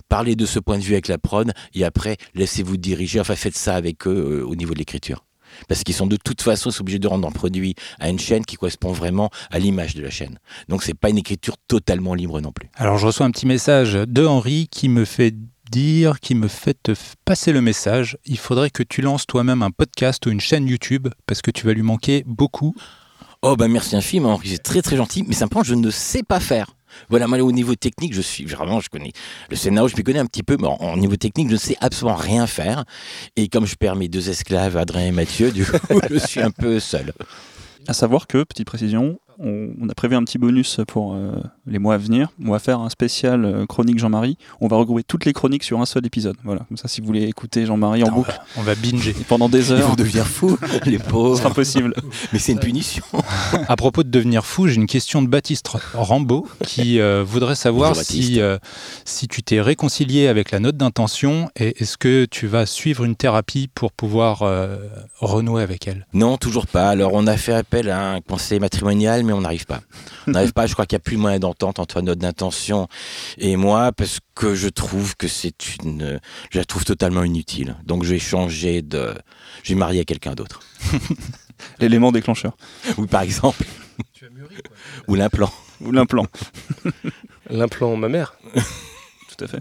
Parlez 0.09 0.37
de 0.37 0.47
ce 0.47 0.59
point 0.59 0.79
de 0.79 0.83
vue 0.83 0.95
avec 0.95 1.09
la 1.09 1.19
prod 1.19 1.53
et 1.75 1.85
après 1.85 2.17
laissez-vous 2.35 2.77
diriger. 2.77 3.21
Enfin, 3.21 3.37
faites 3.37 3.57
ça 3.57 3.75
avec 3.75 4.07
eux 4.07 4.41
euh, 4.41 4.47
au 4.47 4.55
niveau 4.55 4.73
de 4.73 4.79
l'écriture. 4.79 5.25
Parce 5.69 5.85
qu'ils 5.85 5.95
sont 5.95 6.07
de 6.07 6.17
toute 6.17 6.43
façon 6.43 6.71
obligés 6.81 6.99
de 6.99 7.09
rendre 7.09 7.29
un 7.29 7.31
produit 7.31 7.75
à 8.01 8.09
une 8.09 8.19
chaîne 8.19 8.45
qui 8.45 8.57
correspond 8.57 8.93
vraiment 8.93 9.31
à 9.51 9.59
l'image 9.59 9.95
de 9.95 10.03
la 10.03 10.11
chaîne. 10.11 10.39
Donc 10.69 10.83
c'est 10.83 10.95
pas 10.95 11.11
une 11.11 11.19
écriture 11.19 11.57
totalement 11.69 12.15
libre 12.15 12.41
non 12.41 12.53
plus. 12.53 12.71
Alors 12.75 12.99
je 12.99 13.07
reçois 13.07 13.27
un 13.27 13.31
petit 13.31 13.47
message 13.47 13.93
de 13.93 14.27
Henri 14.27 14.69
qui 14.71 14.89
me 14.89 15.05
fait 15.05 15.35
dire, 15.71 16.21
qui 16.21 16.35
me 16.35 16.49
fait 16.49 16.77
te 16.83 16.93
passer 17.25 17.53
le 17.53 17.61
message. 17.61 18.19
Il 18.27 18.39
faudrait 18.39 18.71
que 18.71 18.83
tu 18.83 19.03
lances 19.03 19.27
toi-même 19.27 19.63
un 19.63 19.71
podcast 19.71 20.25
ou 20.27 20.31
une 20.31 20.41
chaîne 20.41 20.67
YouTube 20.67 21.09
parce 21.27 21.43
que 21.43 21.51
tu 21.51 21.67
vas 21.67 21.73
lui 21.73 21.83
manquer 21.83 22.25
beaucoup. 22.27 22.75
Oh 23.43 23.57
ben 23.57 23.69
merci 23.69 23.97
infime 23.97 24.27
Henri, 24.27 24.51
c'est 24.51 24.59
très 24.59 24.83
très 24.83 24.97
gentil, 24.97 25.25
mais 25.27 25.35
simplement 25.35 25.65
je 25.65 25.75
ne 25.75 25.91
sais 25.91 26.23
pas 26.23 26.39
faire. 26.39 26.77
Voilà, 27.09 27.27
moi, 27.27 27.39
au 27.41 27.53
niveau 27.53 27.75
technique, 27.75 28.15
je 28.15 28.21
suis 28.21 28.45
vraiment, 28.45 28.81
je 28.81 28.89
connais 28.89 29.13
le 29.51 29.57
scénario, 29.57 29.89
je 29.89 29.97
m'y 29.97 30.03
connais 30.03 30.19
un 30.19 30.27
petit 30.27 30.43
peu, 30.43 30.57
mais 30.59 30.69
en, 30.69 30.97
niveau 30.97 31.17
technique, 31.17 31.49
je 31.49 31.55
ne 31.55 31.59
sais 31.59 31.77
absolument 31.81 32.17
rien 32.17 32.47
faire. 32.47 32.85
Et 33.37 33.49
comme 33.49 33.67
je 33.67 33.75
perds 33.75 33.97
mes 33.97 34.09
deux 34.09 34.29
esclaves, 34.29 34.77
Adrien 34.77 35.07
et 35.07 35.13
Mathieu, 35.13 35.51
du 35.51 35.65
coup, 35.65 35.77
je 36.11 36.19
suis 36.19 36.41
un 36.41 36.51
peu 36.51 36.81
seul. 36.81 37.13
À 37.89 37.95
savoir 37.95 38.27
que, 38.27 38.45
petite 38.45 38.67
précision, 38.67 39.19
on, 39.39 39.89
a 39.89 39.95
prévu 39.95 40.17
un 40.17 40.23
petit 40.25 40.39
bonus 40.39 40.81
pour 40.87 41.15
euh, 41.15 41.33
les 41.67 41.79
mois 41.79 41.95
à 41.95 41.99
venir. 41.99 42.29
On 42.45 42.51
va 42.51 42.59
faire 42.59 42.81
un 42.81 42.89
spécial 42.89 43.45
euh, 43.45 43.67
chronique 43.67 43.99
Jean-Marie. 43.99 44.37
On 44.61 44.69
va 44.69 44.77
regrouper 44.77 45.03
toutes 45.03 45.25
les 45.25 45.33
chroniques 45.33 45.65
sur 45.65 45.81
un 45.81 45.87
seul 45.87 46.07
épisode. 46.07 46.37
Voilà, 46.45 46.63
comme 46.69 46.77
ça, 46.77 46.89
si 46.89 47.01
vous 47.01 47.07
voulez 47.07 47.25
écouter 47.25 47.67
Jean-Marie 47.67 48.05
en 48.05 48.11
boucle, 48.11 48.39
on 48.57 48.63
va 48.63 48.75
binger 48.75 49.15
pendant 49.29 49.49
des 49.49 49.73
heures. 49.73 49.81
Ils 49.81 49.91
vont 49.91 49.95
devenir 49.95 50.27
fous, 50.27 50.59
les 50.87 50.99
pauvres. 50.99 51.39
C'est 51.39 51.47
impossible. 51.47 51.95
Mais 52.33 52.39
c'est 52.39 52.53
une 52.53 52.61
punition. 52.61 53.05
à 53.69 53.77
propos 53.77 54.03
de 54.03 54.11
devenir 54.11 54.45
fou, 54.45 54.69
j'ai 54.69 54.77
une 54.77 54.87
question 54.87 55.23
de 55.23 55.29
Baptiste 55.29 55.69
Rambaud 55.95 56.47
qui 56.67 57.01
euh, 57.01 57.25
voudrait 57.27 57.55
savoir 57.55 57.97
si, 57.97 58.41
si 59.05 59.29
tu 59.29 59.43
t'es 59.43 59.61
réconcilié 59.61 60.29
avec 60.29 60.51
la 60.51 60.61
note 60.61 60.77
d'intention 60.77 61.51
et 61.57 61.83
est-ce 61.83 61.97
que 61.97 62.25
tu 62.25 62.47
vas 62.47 62.67
suivre 62.67 63.05
une 63.05 63.17
thérapie 63.17 63.69
pour 63.73 63.93
pouvoir 63.93 64.43
renouer 65.21 65.63
avec 65.63 65.87
elle? 65.89 66.07
Non, 66.13 66.37
toujours 66.37 66.67
pas. 66.67 66.89
Alors, 66.89 67.13
on 67.15 67.27
a 67.27 67.37
fait 67.37 67.53
appel 67.53 67.91
à 67.91 68.13
un 68.13 68.21
conseil 68.21 68.61
matrimonial, 68.61 69.22
mais 69.25 69.33
on 69.33 69.41
n'arrive 69.41 69.67
pas. 69.67 69.81
On 70.27 70.33
n'arrive 70.33 70.53
pas, 70.53 70.67
je 70.67 70.73
crois 70.73 70.87
qu'il 70.87 70.97
n'y 70.97 71.03
a 71.03 71.05
plus 71.05 71.17
moyen 71.17 71.39
d'entente 71.39 71.79
entre 71.79 72.01
notre 72.01 72.21
d'intention 72.21 72.89
et 73.39 73.57
moi, 73.57 73.93
parce 73.93 74.19
que 74.35 74.55
je 74.55 74.69
trouve 74.69 75.17
que 75.17 75.29
c'est 75.29 75.77
une. 75.77 76.21
Je 76.51 76.59
la 76.59 76.65
trouve 76.65 76.85
totalement 76.85 77.25
inutile. 77.25 77.77
Donc 77.85 78.05
je 78.05 78.11
vais 78.11 78.19
changer 78.19 78.83
de. 78.83 79.15
Je 79.63 79.75
vais 79.75 79.79
marier 79.79 80.05
quelqu'un 80.05 80.35
d'autre. 80.35 80.61
L'élément 81.81 82.13
déclencheur. 82.13 82.57
Oui, 82.99 83.07
par 83.07 83.23
exemple. 83.23 83.65
Tu 84.13 84.27
as 84.27 84.31
mûri, 84.31 84.57
quoi. 84.57 84.77
Ou 85.09 85.15
l'implant. 85.15 85.53
Ou 85.81 85.93
l'implant. 85.93 86.27
l'implant 87.51 87.97
ma 87.97 88.09
mère. 88.09 88.35
Tout 88.55 89.45
à 89.45 89.49
fait. 89.49 89.61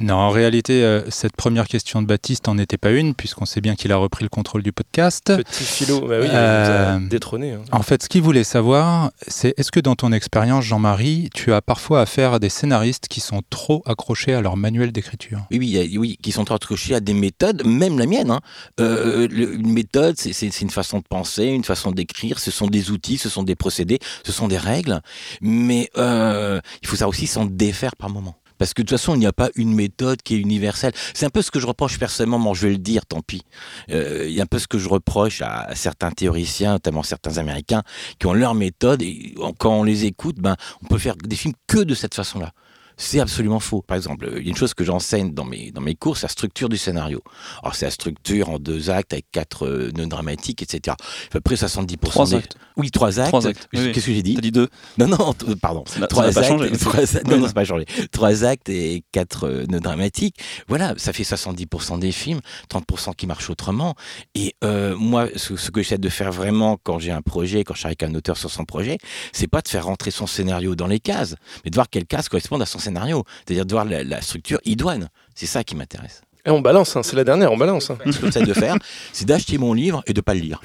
Non, 0.00 0.14
en 0.14 0.30
réalité, 0.30 0.84
euh, 0.84 1.02
cette 1.10 1.34
première 1.34 1.66
question 1.66 2.00
de 2.02 2.06
Baptiste 2.06 2.46
n'en 2.46 2.56
était 2.56 2.76
pas 2.76 2.92
une, 2.92 3.14
puisqu'on 3.14 3.46
sait 3.46 3.60
bien 3.60 3.74
qu'il 3.74 3.90
a 3.90 3.96
repris 3.96 4.24
le 4.24 4.28
contrôle 4.28 4.62
du 4.62 4.72
podcast. 4.72 5.32
Petit 5.36 5.64
philo, 5.64 6.00
bah 6.00 6.18
oui, 6.20 6.26
il 6.26 6.30
nous 6.30 6.36
a 6.36 6.38
euh, 6.38 6.98
détrôné. 7.00 7.52
Hein. 7.54 7.62
En 7.72 7.82
fait, 7.82 8.04
ce 8.04 8.08
qu'il 8.08 8.22
voulait 8.22 8.44
savoir, 8.44 9.10
c'est 9.26 9.54
est-ce 9.58 9.72
que 9.72 9.80
dans 9.80 9.96
ton 9.96 10.12
expérience, 10.12 10.64
Jean-Marie, 10.64 11.30
tu 11.34 11.52
as 11.52 11.60
parfois 11.62 12.00
affaire 12.02 12.34
à 12.34 12.38
des 12.38 12.48
scénaristes 12.48 13.08
qui 13.08 13.20
sont 13.20 13.42
trop 13.50 13.82
accrochés 13.86 14.34
à 14.34 14.40
leur 14.40 14.56
manuel 14.56 14.92
d'écriture? 14.92 15.40
Oui, 15.50 15.58
oui, 15.58 15.98
oui, 15.98 16.18
qui 16.22 16.30
sont 16.30 16.44
trop 16.44 16.54
accrochés 16.54 16.94
à 16.94 17.00
des 17.00 17.14
méthodes, 17.14 17.66
même 17.66 17.98
la 17.98 18.06
mienne. 18.06 18.30
Hein. 18.30 18.40
Euh, 18.80 19.26
une 19.28 19.72
méthode, 19.72 20.16
c'est 20.16 20.60
une 20.60 20.70
façon 20.70 20.98
de 20.98 21.04
penser, 21.08 21.46
une 21.46 21.64
façon 21.64 21.90
d'écrire, 21.90 22.38
ce 22.38 22.52
sont 22.52 22.68
des 22.68 22.92
outils, 22.92 23.18
ce 23.18 23.28
sont 23.28 23.42
des 23.42 23.56
procédés, 23.56 23.98
ce 24.24 24.30
sont 24.30 24.46
des 24.46 24.58
règles, 24.58 25.00
mais 25.40 25.90
il 25.96 26.86
faut 26.86 26.96
ça 26.96 27.08
aussi 27.08 27.26
s'en 27.26 27.46
défaire 27.46 27.96
par 27.96 28.10
moment. 28.10 28.36
Parce 28.58 28.74
que 28.74 28.82
de 28.82 28.88
toute 28.88 28.98
façon, 28.98 29.14
il 29.14 29.20
n'y 29.20 29.26
a 29.26 29.32
pas 29.32 29.50
une 29.54 29.74
méthode 29.74 30.22
qui 30.22 30.34
est 30.34 30.38
universelle. 30.38 30.92
C'est 31.14 31.26
un 31.26 31.30
peu 31.30 31.42
ce 31.42 31.50
que 31.50 31.60
je 31.60 31.66
reproche 31.66 31.98
personnellement, 31.98 32.38
moi 32.38 32.54
je 32.54 32.66
vais 32.66 32.72
le 32.72 32.78
dire, 32.78 33.06
tant 33.06 33.20
pis. 33.20 33.42
Euh, 33.90 34.26
il 34.26 34.32
y 34.32 34.40
a 34.40 34.42
un 34.42 34.46
peu 34.46 34.58
ce 34.58 34.66
que 34.66 34.78
je 34.78 34.88
reproche 34.88 35.42
à 35.42 35.74
certains 35.74 36.10
théoriciens, 36.10 36.72
notamment 36.72 37.02
certains 37.02 37.38
Américains, 37.38 37.82
qui 38.18 38.26
ont 38.26 38.34
leur 38.34 38.54
méthode 38.54 39.02
et 39.02 39.34
quand 39.58 39.80
on 39.80 39.84
les 39.84 40.04
écoute, 40.04 40.36
ben, 40.38 40.56
on 40.82 40.86
peut 40.86 40.98
faire 40.98 41.16
des 41.16 41.36
films 41.36 41.54
que 41.66 41.78
de 41.78 41.94
cette 41.94 42.14
façon-là. 42.14 42.52
C'est 43.00 43.20
absolument 43.20 43.60
faux. 43.60 43.80
Par 43.80 43.96
exemple, 43.96 44.28
il 44.38 44.42
y 44.42 44.46
a 44.48 44.50
une 44.50 44.56
chose 44.56 44.74
que 44.74 44.82
j'enseigne 44.82 45.32
dans 45.32 45.44
mes, 45.44 45.70
dans 45.70 45.80
mes 45.80 45.94
cours, 45.94 46.16
c'est 46.16 46.26
la 46.26 46.30
structure 46.30 46.68
du 46.68 46.76
scénario. 46.76 47.22
Alors, 47.62 47.76
c'est 47.76 47.84
la 47.84 47.92
structure 47.92 48.50
en 48.50 48.58
deux 48.58 48.90
actes 48.90 49.12
avec 49.12 49.26
quatre 49.30 49.66
euh, 49.66 49.92
nœuds 49.96 50.06
dramatiques, 50.06 50.62
etc. 50.62 50.96
À 50.98 51.30
peu 51.30 51.40
près 51.40 51.54
70%. 51.54 51.96
Trois 51.98 52.34
actes. 52.34 52.56
Oui, 52.78 52.90
trois 52.90 53.20
actes. 53.20 53.32
Qu'est-ce 53.72 54.06
que 54.06 54.12
j'ai 54.12 54.22
dit 54.22 54.34
T'as 54.34 54.40
dit 54.40 54.52
deux. 54.52 54.68
Non, 54.98 55.06
non, 55.06 55.34
pardon. 55.60 55.84
trois 56.08 56.24
actes. 56.24 56.34
Pas 56.34 56.42
changé, 56.42 56.70
trois, 56.72 57.00
non, 57.26 57.38
non, 57.38 57.46
c'est 57.46 57.54
pas 57.54 57.64
changé. 57.64 57.84
Trois 58.10 58.44
actes 58.44 58.68
et 58.68 59.04
quatre 59.12 59.46
euh, 59.46 59.66
nœuds 59.68 59.80
dramatiques. 59.80 60.36
Voilà, 60.68 60.94
ça 60.96 61.12
fait 61.12 61.22
70% 61.22 61.98
des 61.98 62.12
films, 62.12 62.40
30% 62.70 63.14
qui 63.14 63.26
marchent 63.26 63.50
autrement. 63.50 63.94
Et 64.34 64.54
euh, 64.64 64.96
moi, 64.96 65.28
ce, 65.36 65.56
ce 65.56 65.70
que 65.70 65.82
j'essaie 65.82 65.98
de 65.98 66.08
faire 66.08 66.32
vraiment 66.32 66.78
quand 66.82 66.98
j'ai 66.98 67.12
un 67.12 67.22
projet, 67.22 67.64
quand 67.64 67.74
je 67.74 67.80
suis 67.80 67.86
avec 67.86 68.02
un 68.02 68.14
auteur 68.14 68.36
sur 68.36 68.50
son 68.50 68.64
projet, 68.64 68.98
c'est 69.32 69.48
pas 69.48 69.60
de 69.60 69.68
faire 69.68 69.84
rentrer 69.84 70.10
son 70.10 70.26
scénario 70.26 70.74
dans 70.74 70.86
les 70.86 71.00
cases, 71.00 71.34
mais 71.64 71.70
de 71.70 71.76
voir 71.76 71.88
quelles 71.88 72.06
cases 72.06 72.28
correspondent 72.28 72.62
à 72.62 72.66
son 72.66 72.78
scénario 72.78 72.88
scénario, 72.88 73.24
c'est-à-dire 73.46 73.66
de 73.66 73.72
voir 73.72 73.84
la, 73.84 74.20
structure 74.22 74.60
idoine. 74.64 75.08
C'est 75.34 75.46
ça 75.46 75.62
qui 75.64 75.76
m'intéresse. 75.76 76.22
Et 76.48 76.50
on 76.50 76.62
balance, 76.62 76.96
hein, 76.96 77.02
c'est 77.02 77.14
la 77.14 77.24
dernière, 77.24 77.52
on 77.52 77.58
balance. 77.58 77.90
Hein. 77.90 77.98
Ce 78.10 78.18
que 78.18 78.26
j'essaie 78.26 78.42
de 78.42 78.54
faire, 78.54 78.74
c'est 79.12 79.26
d'acheter 79.26 79.58
mon 79.58 79.74
livre 79.74 80.02
et 80.06 80.14
de 80.14 80.18
ne 80.18 80.22
pas 80.22 80.32
le 80.32 80.40
lire. 80.40 80.62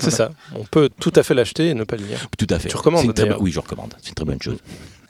C'est 0.00 0.10
ça. 0.10 0.30
On 0.54 0.64
peut 0.64 0.88
tout 0.98 1.12
à 1.16 1.22
fait 1.22 1.34
l'acheter 1.34 1.68
et 1.68 1.74
ne 1.74 1.84
pas 1.84 1.96
le 1.96 2.06
lire. 2.06 2.26
Tout 2.38 2.46
à 2.48 2.58
fait. 2.58 2.70
Tu 2.70 2.76
recommandes 2.76 3.12
Oui, 3.38 3.52
je 3.52 3.60
recommande. 3.60 3.92
C'est 4.00 4.08
une 4.08 4.14
très 4.14 4.24
bonne 4.24 4.40
chose. 4.40 4.56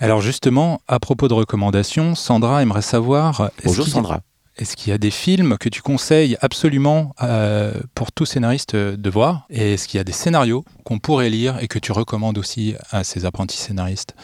Alors 0.00 0.20
justement, 0.20 0.80
à 0.88 0.98
propos 0.98 1.28
de 1.28 1.34
recommandations, 1.34 2.16
Sandra 2.16 2.62
aimerait 2.62 2.82
savoir. 2.82 3.52
Bonjour 3.64 3.86
Sandra. 3.86 4.20
Est-ce 4.56 4.74
qu'il 4.74 4.90
y 4.90 4.92
a 4.92 4.98
des 4.98 5.12
films 5.12 5.56
que 5.56 5.68
tu 5.68 5.82
conseilles 5.82 6.36
absolument 6.40 7.14
euh, 7.22 7.72
pour 7.94 8.10
tout 8.10 8.26
scénariste 8.26 8.74
de 8.74 9.10
voir? 9.10 9.46
Et 9.50 9.74
est-ce 9.74 9.86
qu'il 9.86 9.98
y 9.98 10.00
a 10.00 10.04
des 10.04 10.10
scénarios 10.10 10.64
qu'on 10.82 10.98
pourrait 10.98 11.30
lire 11.30 11.58
et 11.60 11.68
que 11.68 11.78
tu 11.78 11.92
recommandes 11.92 12.38
aussi 12.38 12.74
à 12.90 13.04
ces 13.04 13.24
apprentis 13.24 13.56
scénaristes? 13.56 14.16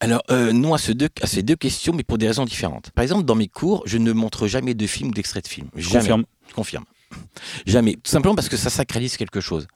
Alors, 0.00 0.22
euh, 0.30 0.52
non 0.52 0.74
à, 0.74 0.78
ces 0.78 0.94
deux, 0.94 1.08
à 1.22 1.26
ces 1.26 1.42
deux 1.42 1.56
questions, 1.56 1.92
mais 1.94 2.02
pour 2.02 2.18
des 2.18 2.26
raisons 2.26 2.44
différentes. 2.44 2.90
Par 2.90 3.02
exemple, 3.02 3.24
dans 3.24 3.34
mes 3.34 3.48
cours, 3.48 3.82
je 3.86 3.98
ne 3.98 4.12
montre 4.12 4.46
jamais 4.46 4.74
de 4.74 4.86
films 4.86 5.10
ou 5.10 5.12
d'extraits 5.12 5.44
de 5.44 5.48
films. 5.48 5.68
Jamais. 5.76 6.00
Confirme. 6.00 6.24
Je 6.48 6.54
confirme. 6.54 6.84
Jamais. 7.66 7.94
Tout 7.94 8.10
simplement 8.10 8.34
parce 8.34 8.48
que 8.48 8.56
ça 8.56 8.70
sacralise 8.70 9.16
quelque 9.16 9.40
chose. 9.40 9.66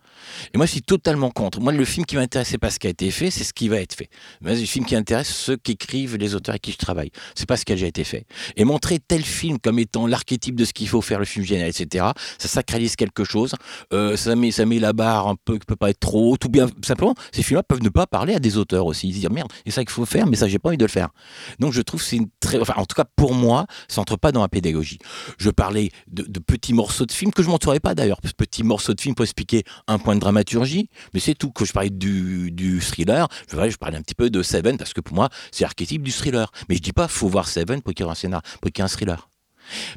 Et 0.54 0.56
moi, 0.56 0.66
je 0.66 0.72
suis 0.72 0.82
totalement 0.82 1.30
contre. 1.30 1.60
Moi, 1.60 1.72
le 1.72 1.84
film 1.84 2.06
qui 2.06 2.16
m'intéresse, 2.16 2.48
c'est 2.48 2.58
pas 2.58 2.70
ce 2.70 2.78
qui 2.78 2.86
a 2.86 2.90
été 2.90 3.10
fait, 3.10 3.30
c'est 3.30 3.44
ce 3.44 3.52
qui 3.52 3.68
va 3.68 3.80
être 3.80 3.94
fait. 3.94 4.08
Mais 4.40 4.54
le 4.54 4.64
film 4.64 4.84
qui 4.84 4.96
intéresse 4.96 5.28
ceux 5.28 5.56
qui 5.56 5.72
écrivent 5.72 6.16
les 6.16 6.34
auteurs 6.34 6.54
avec 6.54 6.62
qui 6.62 6.72
je 6.72 6.78
travaille. 6.78 7.10
C'est 7.34 7.46
pas 7.46 7.56
ce 7.56 7.64
qui 7.64 7.72
a 7.72 7.74
déjà 7.74 7.86
été 7.86 8.04
fait. 8.04 8.24
Et 8.56 8.64
montrer 8.64 8.98
tel 8.98 9.22
film 9.22 9.58
comme 9.58 9.78
étant 9.78 10.06
l'archétype 10.06 10.56
de 10.56 10.64
ce 10.64 10.72
qu'il 10.72 10.88
faut 10.88 11.00
faire 11.00 11.18
le 11.18 11.24
film 11.24 11.44
génial, 11.44 11.68
etc., 11.68 12.06
ça 12.38 12.48
sacralise 12.48 12.96
quelque 12.96 13.24
chose. 13.24 13.54
Euh, 13.92 14.16
ça, 14.16 14.34
met, 14.36 14.50
ça 14.50 14.66
met 14.66 14.78
la 14.78 14.92
barre 14.92 15.28
un 15.28 15.36
peu 15.36 15.58
qui 15.58 15.66
peut 15.66 15.76
pas 15.76 15.90
être 15.90 16.00
trop 16.00 16.32
haute. 16.32 16.44
Ou 16.44 16.48
bien, 16.48 16.68
simplement, 16.82 17.14
ces 17.32 17.42
films-là 17.42 17.62
peuvent 17.62 17.82
ne 17.82 17.88
pas 17.88 18.06
parler 18.06 18.34
à 18.34 18.38
des 18.38 18.56
auteurs 18.56 18.86
aussi. 18.86 19.08
Ils 19.08 19.14
se 19.14 19.20
dire, 19.20 19.30
merde, 19.30 19.52
c'est 19.64 19.72
ça 19.72 19.82
qu'il 19.82 19.90
faut 19.90 20.06
faire, 20.06 20.26
mais 20.26 20.36
ça, 20.36 20.48
j'ai 20.48 20.58
pas 20.58 20.68
envie 20.68 20.78
de 20.78 20.84
le 20.84 20.90
faire. 20.90 21.10
Donc, 21.58 21.72
je 21.72 21.82
trouve 21.82 22.02
c'est 22.02 22.16
une 22.16 22.28
très. 22.40 22.58
Enfin, 22.60 22.74
en 22.76 22.86
tout 22.86 22.94
cas, 22.94 23.04
pour 23.16 23.34
moi, 23.34 23.66
ça 23.88 24.00
entre 24.00 24.16
pas 24.16 24.32
dans 24.32 24.42
la 24.42 24.48
pédagogie. 24.48 24.98
Je 25.38 25.50
parlais 25.50 25.90
de, 26.08 26.22
petits 26.40 26.72
morceaux 26.72 27.06
de 27.06 27.12
films 27.12 27.32
que 27.32 27.42
je 27.42 27.48
montrerai 27.48 27.80
pas 27.80 27.94
d'ailleurs. 27.94 28.20
Petits 28.36 28.62
morceaux 28.62 28.94
de 28.94 29.00
films 29.00 29.14
pour 29.14 29.24
expliquer 29.24 29.64
un 29.86 29.98
point 29.98 30.07
de 30.14 30.20
dramaturgie, 30.20 30.88
mais 31.14 31.20
c'est 31.20 31.34
tout. 31.34 31.50
Que 31.50 31.64
je 31.64 31.72
parlais 31.72 31.90
du, 31.90 32.50
du 32.50 32.80
thriller, 32.80 33.28
je, 33.50 33.70
je 33.70 33.76
parlais 33.76 33.96
un 33.96 34.02
petit 34.02 34.14
peu 34.14 34.30
de 34.30 34.42
Seven 34.42 34.76
parce 34.76 34.92
que 34.92 35.00
pour 35.00 35.14
moi, 35.14 35.28
c'est 35.50 35.64
l'archétype 35.64 36.02
du 36.02 36.12
thriller. 36.12 36.50
Mais 36.68 36.76
je 36.76 36.82
dis 36.82 36.92
pas, 36.92 37.08
faut 37.08 37.28
voir 37.28 37.48
Seven 37.48 37.82
pour 37.82 37.94
qu'il 37.94 38.04
y 38.04 38.08
ait 38.08 38.12
un 38.12 38.14
scénar, 38.14 38.42
pour 38.60 38.70
qu'il 38.70 38.78
y 38.78 38.82
ait 38.82 38.84
un 38.84 38.88
thriller. 38.88 39.28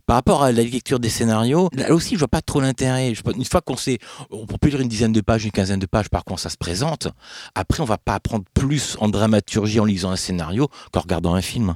Par 0.05 0.15
rapport 0.15 0.43
à 0.43 0.51
la 0.51 0.63
lecture 0.63 0.99
des 0.99 1.09
scénarios, 1.09 1.69
là 1.73 1.93
aussi, 1.93 2.15
je 2.15 2.19
vois 2.19 2.27
pas 2.27 2.41
trop 2.41 2.61
l'intérêt. 2.61 3.13
Une 3.35 3.45
fois 3.45 3.61
qu'on 3.61 3.77
sait, 3.77 3.99
on 4.29 4.45
peut 4.45 4.69
lire 4.69 4.81
une 4.81 4.87
dizaine 4.87 5.13
de 5.13 5.21
pages, 5.21 5.45
une 5.45 5.51
quinzaine 5.51 5.79
de 5.79 5.85
pages, 5.85 6.09
par 6.09 6.23
contre, 6.23 6.41
ça 6.41 6.49
se 6.49 6.57
présente. 6.57 7.07
Après, 7.55 7.81
on 7.81 7.85
va 7.85 7.97
pas 7.97 8.15
apprendre 8.15 8.45
plus 8.53 8.97
en 8.99 9.07
dramaturgie 9.07 9.79
en 9.79 9.85
lisant 9.85 10.11
un 10.11 10.15
scénario 10.15 10.67
qu'en 10.91 11.01
regardant 11.01 11.33
un 11.35 11.41
film. 11.41 11.75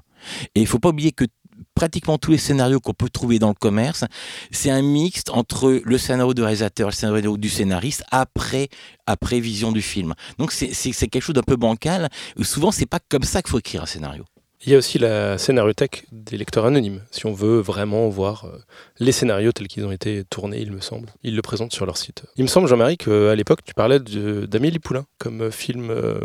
Et 0.55 0.61
il 0.61 0.67
faut 0.67 0.79
pas 0.79 0.89
oublier 0.89 1.11
que 1.11 1.25
pratiquement 1.73 2.17
tous 2.17 2.31
les 2.31 2.37
scénarios 2.37 2.79
qu'on 2.79 2.93
peut 2.93 3.09
trouver 3.09 3.39
dans 3.39 3.49
le 3.49 3.55
commerce, 3.55 4.05
c'est 4.51 4.69
un 4.69 4.81
mixte 4.81 5.29
entre 5.29 5.81
le 5.83 5.97
scénario 5.97 6.33
du 6.33 6.41
réalisateur 6.41 6.87
et 6.87 6.91
le 6.91 6.95
scénario 6.95 7.37
du 7.37 7.49
scénariste 7.49 8.03
après, 8.11 8.69
après 9.05 9.39
vision 9.39 9.71
du 9.71 9.81
film. 9.81 10.13
Donc 10.37 10.51
c'est 10.51 11.07
quelque 11.07 11.23
chose 11.23 11.35
d'un 11.35 11.43
peu 11.43 11.55
bancal. 11.55 12.09
Souvent, 12.41 12.71
c'est 12.71 12.85
pas 12.85 12.99
comme 13.09 13.23
ça 13.23 13.41
qu'il 13.41 13.51
faut 13.51 13.59
écrire 13.59 13.83
un 13.83 13.87
scénario. 13.87 14.25
Il 14.65 14.71
y 14.71 14.75
a 14.75 14.79
aussi 14.79 14.97
la 14.97 15.37
scénariothèque 15.37 16.05
des 16.11 16.37
lecteurs 16.37 16.65
anonymes, 16.65 17.03
si 17.11 17.27
on 17.27 17.33
veut 17.33 17.59
vraiment 17.59 18.09
voir 18.09 18.45
euh, 18.45 18.57
les 18.99 19.11
scénarios 19.11 19.51
tels 19.51 19.67
qu'ils 19.67 19.85
ont 19.85 19.91
été 19.91 20.23
tournés, 20.23 20.59
il 20.59 20.71
me 20.71 20.81
semble. 20.81 21.09
Ils 21.21 21.35
le 21.35 21.41
présentent 21.43 21.73
sur 21.73 21.85
leur 21.85 21.97
site. 21.97 22.23
Il 22.35 22.43
me 22.43 22.47
semble, 22.47 22.67
Jean-Marie, 22.67 22.97
qu'à 22.97 23.35
l'époque, 23.35 23.59
tu 23.63 23.75
parlais 23.75 23.99
d'Amélie 23.99 24.79
Poulain 24.79 25.05
comme 25.19 25.51
film 25.51 25.91
euh, 25.91 26.19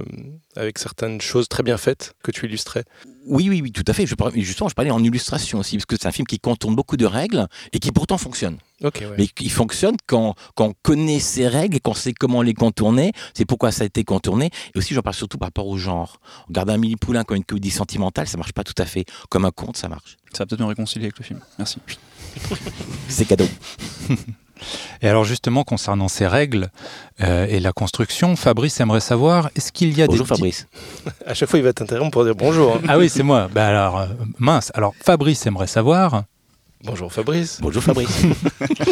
avec 0.57 0.79
certaines 0.79 1.21
choses 1.21 1.51
très 1.51 1.63
bien 1.63 1.77
faites 1.77 2.15
que 2.23 2.31
tu 2.31 2.47
illustrais. 2.47 2.85
Oui, 3.27 3.49
oui, 3.49 3.61
oui, 3.63 3.71
tout 3.71 3.85
à 3.87 3.93
fait. 3.93 4.07
Je, 4.07 4.15
justement, 4.37 4.69
je 4.69 4.75
parlais 4.75 4.91
en 4.91 5.03
illustration 5.03 5.59
aussi, 5.59 5.77
parce 5.77 5.87
que 5.87 5.97
c'est 6.01 6.09
un 6.09 6.13
film 6.13 6.27
qui 6.27 6.39
contourne 6.39 6.75
beaucoup 6.75 6.97
de 6.97 7.05
règles 7.07 7.47
et 7.73 7.79
qui 7.79 7.93
pourtant 7.93 8.19
fonctionne. 8.19 8.57
Mais 9.19 9.27
qui 9.29 9.51
fonctionne 9.51 9.97
quand, 10.07 10.35
quand 10.55 10.69
on 10.69 10.75
connaît 10.83 11.21
ses 11.21 11.47
règles 11.47 11.77
et 11.77 11.81
qu'on 11.81 11.95
sait 11.95 12.15
comment 12.15 12.41
les 12.41 12.55
contourner. 12.55 13.13
C'est 13.35 13.45
pourquoi 13.45 13.73
ça 13.73 13.83
a 13.83 13.87
été 13.87 14.05
contourné. 14.05 14.51
Et 14.75 14.79
aussi, 14.79 14.95
j'en 14.95 15.03
parle 15.03 15.15
surtout 15.15 15.37
par 15.37 15.49
rapport 15.49 15.67
au 15.67 15.77
genre. 15.77 16.19
Regarder 16.49 16.73
Amélie 16.73 16.97
Poulain 16.97 17.25
comme 17.25 17.37
une 17.37 17.45
comédie 17.45 17.71
sentimentale, 17.71 18.27
ça 18.27 18.39
marche 18.39 18.53
pas 18.53 18.65
tout 18.65 18.75
à 18.79 18.87
fait. 18.87 19.05
Comme 19.29 19.45
un 19.45 19.51
conte, 19.51 19.77
ça 19.77 19.89
marche. 19.89 20.17
Ça 20.33 20.45
va 20.45 20.47
peut-être 20.47 20.61
me 20.61 20.67
réconcilier 20.67 21.07
avec 21.07 21.19
le 21.19 21.25
film. 21.25 21.41
Merci. 21.59 21.79
c'est 23.09 23.27
cadeau. 23.27 23.49
Et 25.03 25.09
alors 25.09 25.25
justement, 25.25 25.65
concernant 25.65 26.09
ces 26.09 26.27
règles 26.27 26.71
euh, 27.23 27.47
et 27.49 27.61
la 27.61 27.73
construction, 27.73 28.37
Fabrice 28.37 28.81
aimerait 28.81 29.01
savoir, 29.01 29.51
est-ce 29.57 29.73
qu'il 29.73 29.97
y 29.97 30.03
a 30.03 30.07
bonjour 30.07 30.27
des... 30.27 30.29
Fabrice. 30.29 30.67
à 31.27 31.35
chaque 31.35 31.49
fois, 31.49 31.59
il 31.59 31.65
va 31.65 31.73
t'interrompre 31.73 32.13
pour 32.13 32.25
dire 32.25 32.35
bonjour. 32.35 32.77
Hein. 32.77 32.87
ah 32.89 32.99
oui, 32.99 33.09
c'est 33.09 33.23
moi. 33.23 33.49
Bah 33.53 33.67
alors, 33.67 33.99
euh, 33.99 34.07
mince. 34.39 34.71
Alors, 34.75 34.95
Fabrice 35.03 35.47
aimerait 35.47 35.67
savoir... 35.67 36.25
Bonjour 36.83 37.13
Fabrice. 37.13 37.59
Bonjour 37.61 37.83
Fabrice. 37.83 38.25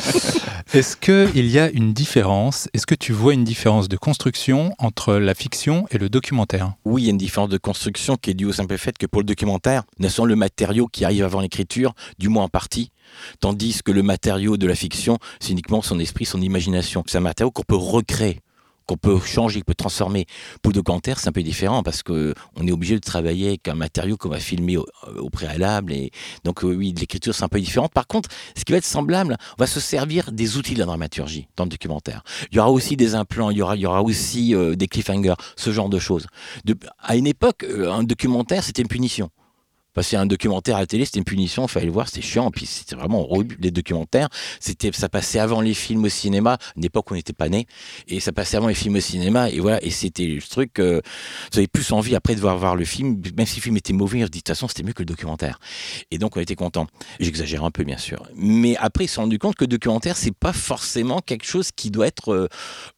Est-ce 0.75 0.95
qu'il 0.95 1.47
y 1.47 1.59
a 1.59 1.71
une 1.71 1.95
différence 1.95 2.69
Est-ce 2.75 2.87
que 2.87 2.95
tu 2.95 3.15
vois 3.15 3.33
une 3.33 3.45
différence 3.45 3.89
de 3.89 3.97
construction 3.97 4.75
entre 4.77 5.15
la 5.15 5.35
fiction 5.35 5.87
et 5.91 5.97
le 5.97 6.11
documentaire? 6.11 6.75
Oui, 6.85 7.03
il 7.03 7.05
y 7.07 7.09
a 7.09 7.13
une 7.13 7.17
différence 7.19 7.49
de 7.49 7.57
construction 7.57 8.17
qui 8.17 8.31
est 8.31 8.35
due 8.35 8.45
au 8.45 8.53
simple 8.53 8.77
fait 8.77 8.99
que 8.99 9.07
pour 9.07 9.23
le 9.23 9.27
documentaire, 9.27 9.85
ne 10.01 10.09
sont 10.11 10.27
le 10.27 10.37
matériau 10.37 10.87
qui 10.87 11.07
arrive 11.07 11.25
avant 11.25 11.41
l'écriture, 11.41 11.95
du 12.19 12.29
moins 12.29 12.45
en 12.45 12.49
partie, 12.49 12.93
tandis 13.41 13.81
que 13.83 13.91
le 13.91 14.03
matériau 14.03 14.59
de 14.59 14.67
la 14.67 14.75
fiction, 14.75 15.19
c'est 15.41 15.53
uniquement 15.53 15.81
son 15.81 15.99
esprit, 15.99 16.27
son 16.27 16.43
imagination. 16.43 17.03
C'est 17.07 17.17
un 17.17 17.23
matériau 17.23 17.51
qu'on 17.51 17.63
peut 17.63 17.75
recréer 17.75 18.41
qu'on 18.89 18.97
peut 18.97 19.21
changer, 19.21 19.61
qu'on 19.61 19.67
peut 19.67 19.75
transformer. 19.75 20.27
Pour 20.63 20.73
le 20.73 20.77
documentaire, 20.77 21.21
c'est 21.21 21.29
un 21.29 21.33
peu 21.33 21.43
différent 21.43 21.83
parce 21.83 22.03
que 22.03 22.35
on 22.57 22.67
est 22.67 22.73
obligé 22.73 22.95
de 22.95 23.01
travailler 23.01 23.49
avec 23.49 23.69
un 23.69 23.75
matériau 23.75 24.17
qu'on 24.17 24.31
va 24.31 24.41
filmer 24.41 24.79
au, 24.79 24.87
euh, 25.07 25.29
préalable. 25.31 25.93
Et 25.93 26.11
donc, 26.43 26.65
euh, 26.65 26.75
oui, 26.75 26.95
l'écriture, 26.99 27.35
c'est 27.35 27.45
un 27.45 27.49
peu 27.49 27.61
différent. 27.61 27.89
Par 27.89 28.07
contre, 28.07 28.31
ce 28.57 28.65
qui 28.65 28.73
va 28.73 28.79
être 28.79 28.85
semblable, 28.85 29.37
on 29.59 29.63
va 29.63 29.67
se 29.67 29.79
servir 29.79 30.33
des 30.33 30.57
outils 30.57 30.75
de 30.75 30.79
la 30.81 30.87
dramaturgie 30.87 31.49
dans 31.57 31.65
le 31.65 31.71
documentaire. 31.71 32.23
Il 32.51 32.57
y 32.57 32.59
aura 32.59 32.71
aussi 32.71 32.97
des 32.97 33.15
implants, 33.15 33.51
il 33.51 33.59
y 33.59 33.63
aura, 33.63 33.77
il 33.77 33.83
y 33.83 33.87
aura 33.87 34.03
aussi 34.03 34.55
euh, 34.55 34.75
des 34.75 34.89
cliffhangers, 34.89 35.35
ce 35.57 35.71
genre 35.71 35.91
de 35.91 35.99
choses. 35.99 36.27
à 36.99 37.17
une 37.17 37.27
époque, 37.27 37.65
un 37.65 38.03
documentaire, 38.03 38.65
c'était 38.65 38.83
une 38.83 38.89
punition. 38.89 39.31
Passer 39.99 40.15
un 40.15 40.27
documentaire 40.27 40.77
à 40.77 40.79
la 40.79 40.87
télé, 40.87 41.05
c'était 41.05 41.19
une 41.19 41.25
punition, 41.25 41.65
il 41.65 41.69
fallait 41.69 41.87
le 41.87 41.93
voir, 41.93 42.07
c'était 42.07 42.23
chiant, 42.23 42.53
puis 42.53 42.67
c'était 42.67 42.95
vraiment 42.95 43.29
les 43.59 43.73
documentaires. 43.73 44.29
C'était, 44.61 44.93
ça 44.93 45.09
passait 45.09 45.41
avant 45.41 45.61
les 45.61 45.75
films 45.75 46.05
au 46.05 46.09
cinéma, 46.09 46.57
une 46.77 46.85
époque 46.85 47.11
où 47.11 47.15
on 47.15 47.17
n'était 47.17 47.33
pas 47.33 47.49
né, 47.49 47.67
et 48.07 48.21
ça 48.21 48.31
passait 48.31 48.57
avant 48.57 48.69
les 48.69 48.75
films 48.75 48.95
au 48.95 49.01
cinéma, 49.01 49.51
et 49.51 49.59
voilà, 49.59 49.83
et 49.83 49.91
c'était 49.91 50.27
le 50.29 50.41
truc, 50.41 50.79
euh, 50.79 51.01
vous 51.51 51.59
avez 51.59 51.67
plus 51.67 51.91
envie 51.91 52.15
après 52.15 52.37
de 52.37 52.41
voir, 52.41 52.77
le 52.77 52.85
film, 52.85 53.21
même 53.37 53.45
si 53.45 53.57
le 53.57 53.63
film 53.63 53.77
était 53.77 53.93
mauvais, 53.93 54.21
de 54.21 54.29
toute 54.29 54.47
façon, 54.47 54.69
c'était 54.69 54.85
mieux 54.85 54.93
que 54.93 55.03
le 55.03 55.07
documentaire. 55.07 55.59
Et 56.13 56.19
donc, 56.19 56.37
on 56.37 56.41
était 56.41 56.55
content. 56.55 56.87
J'exagère 57.19 57.65
un 57.65 57.73
peu, 57.73 57.83
bien 57.83 57.99
sûr. 57.99 58.23
Mais 58.37 58.77
après, 58.77 59.07
ils 59.07 59.09
se 59.09 59.15
sont 59.15 59.23
rendus 59.23 59.41
compte 59.41 59.57
que 59.57 59.65
le 59.65 59.69
documentaire, 59.69 60.17
c'est 60.17 60.31
pas 60.31 60.53
forcément 60.53 61.19
quelque 61.23 61.45
chose 61.45 61.73
qui 61.75 61.91
doit 61.91 62.07
être 62.07 62.33
euh, 62.33 62.49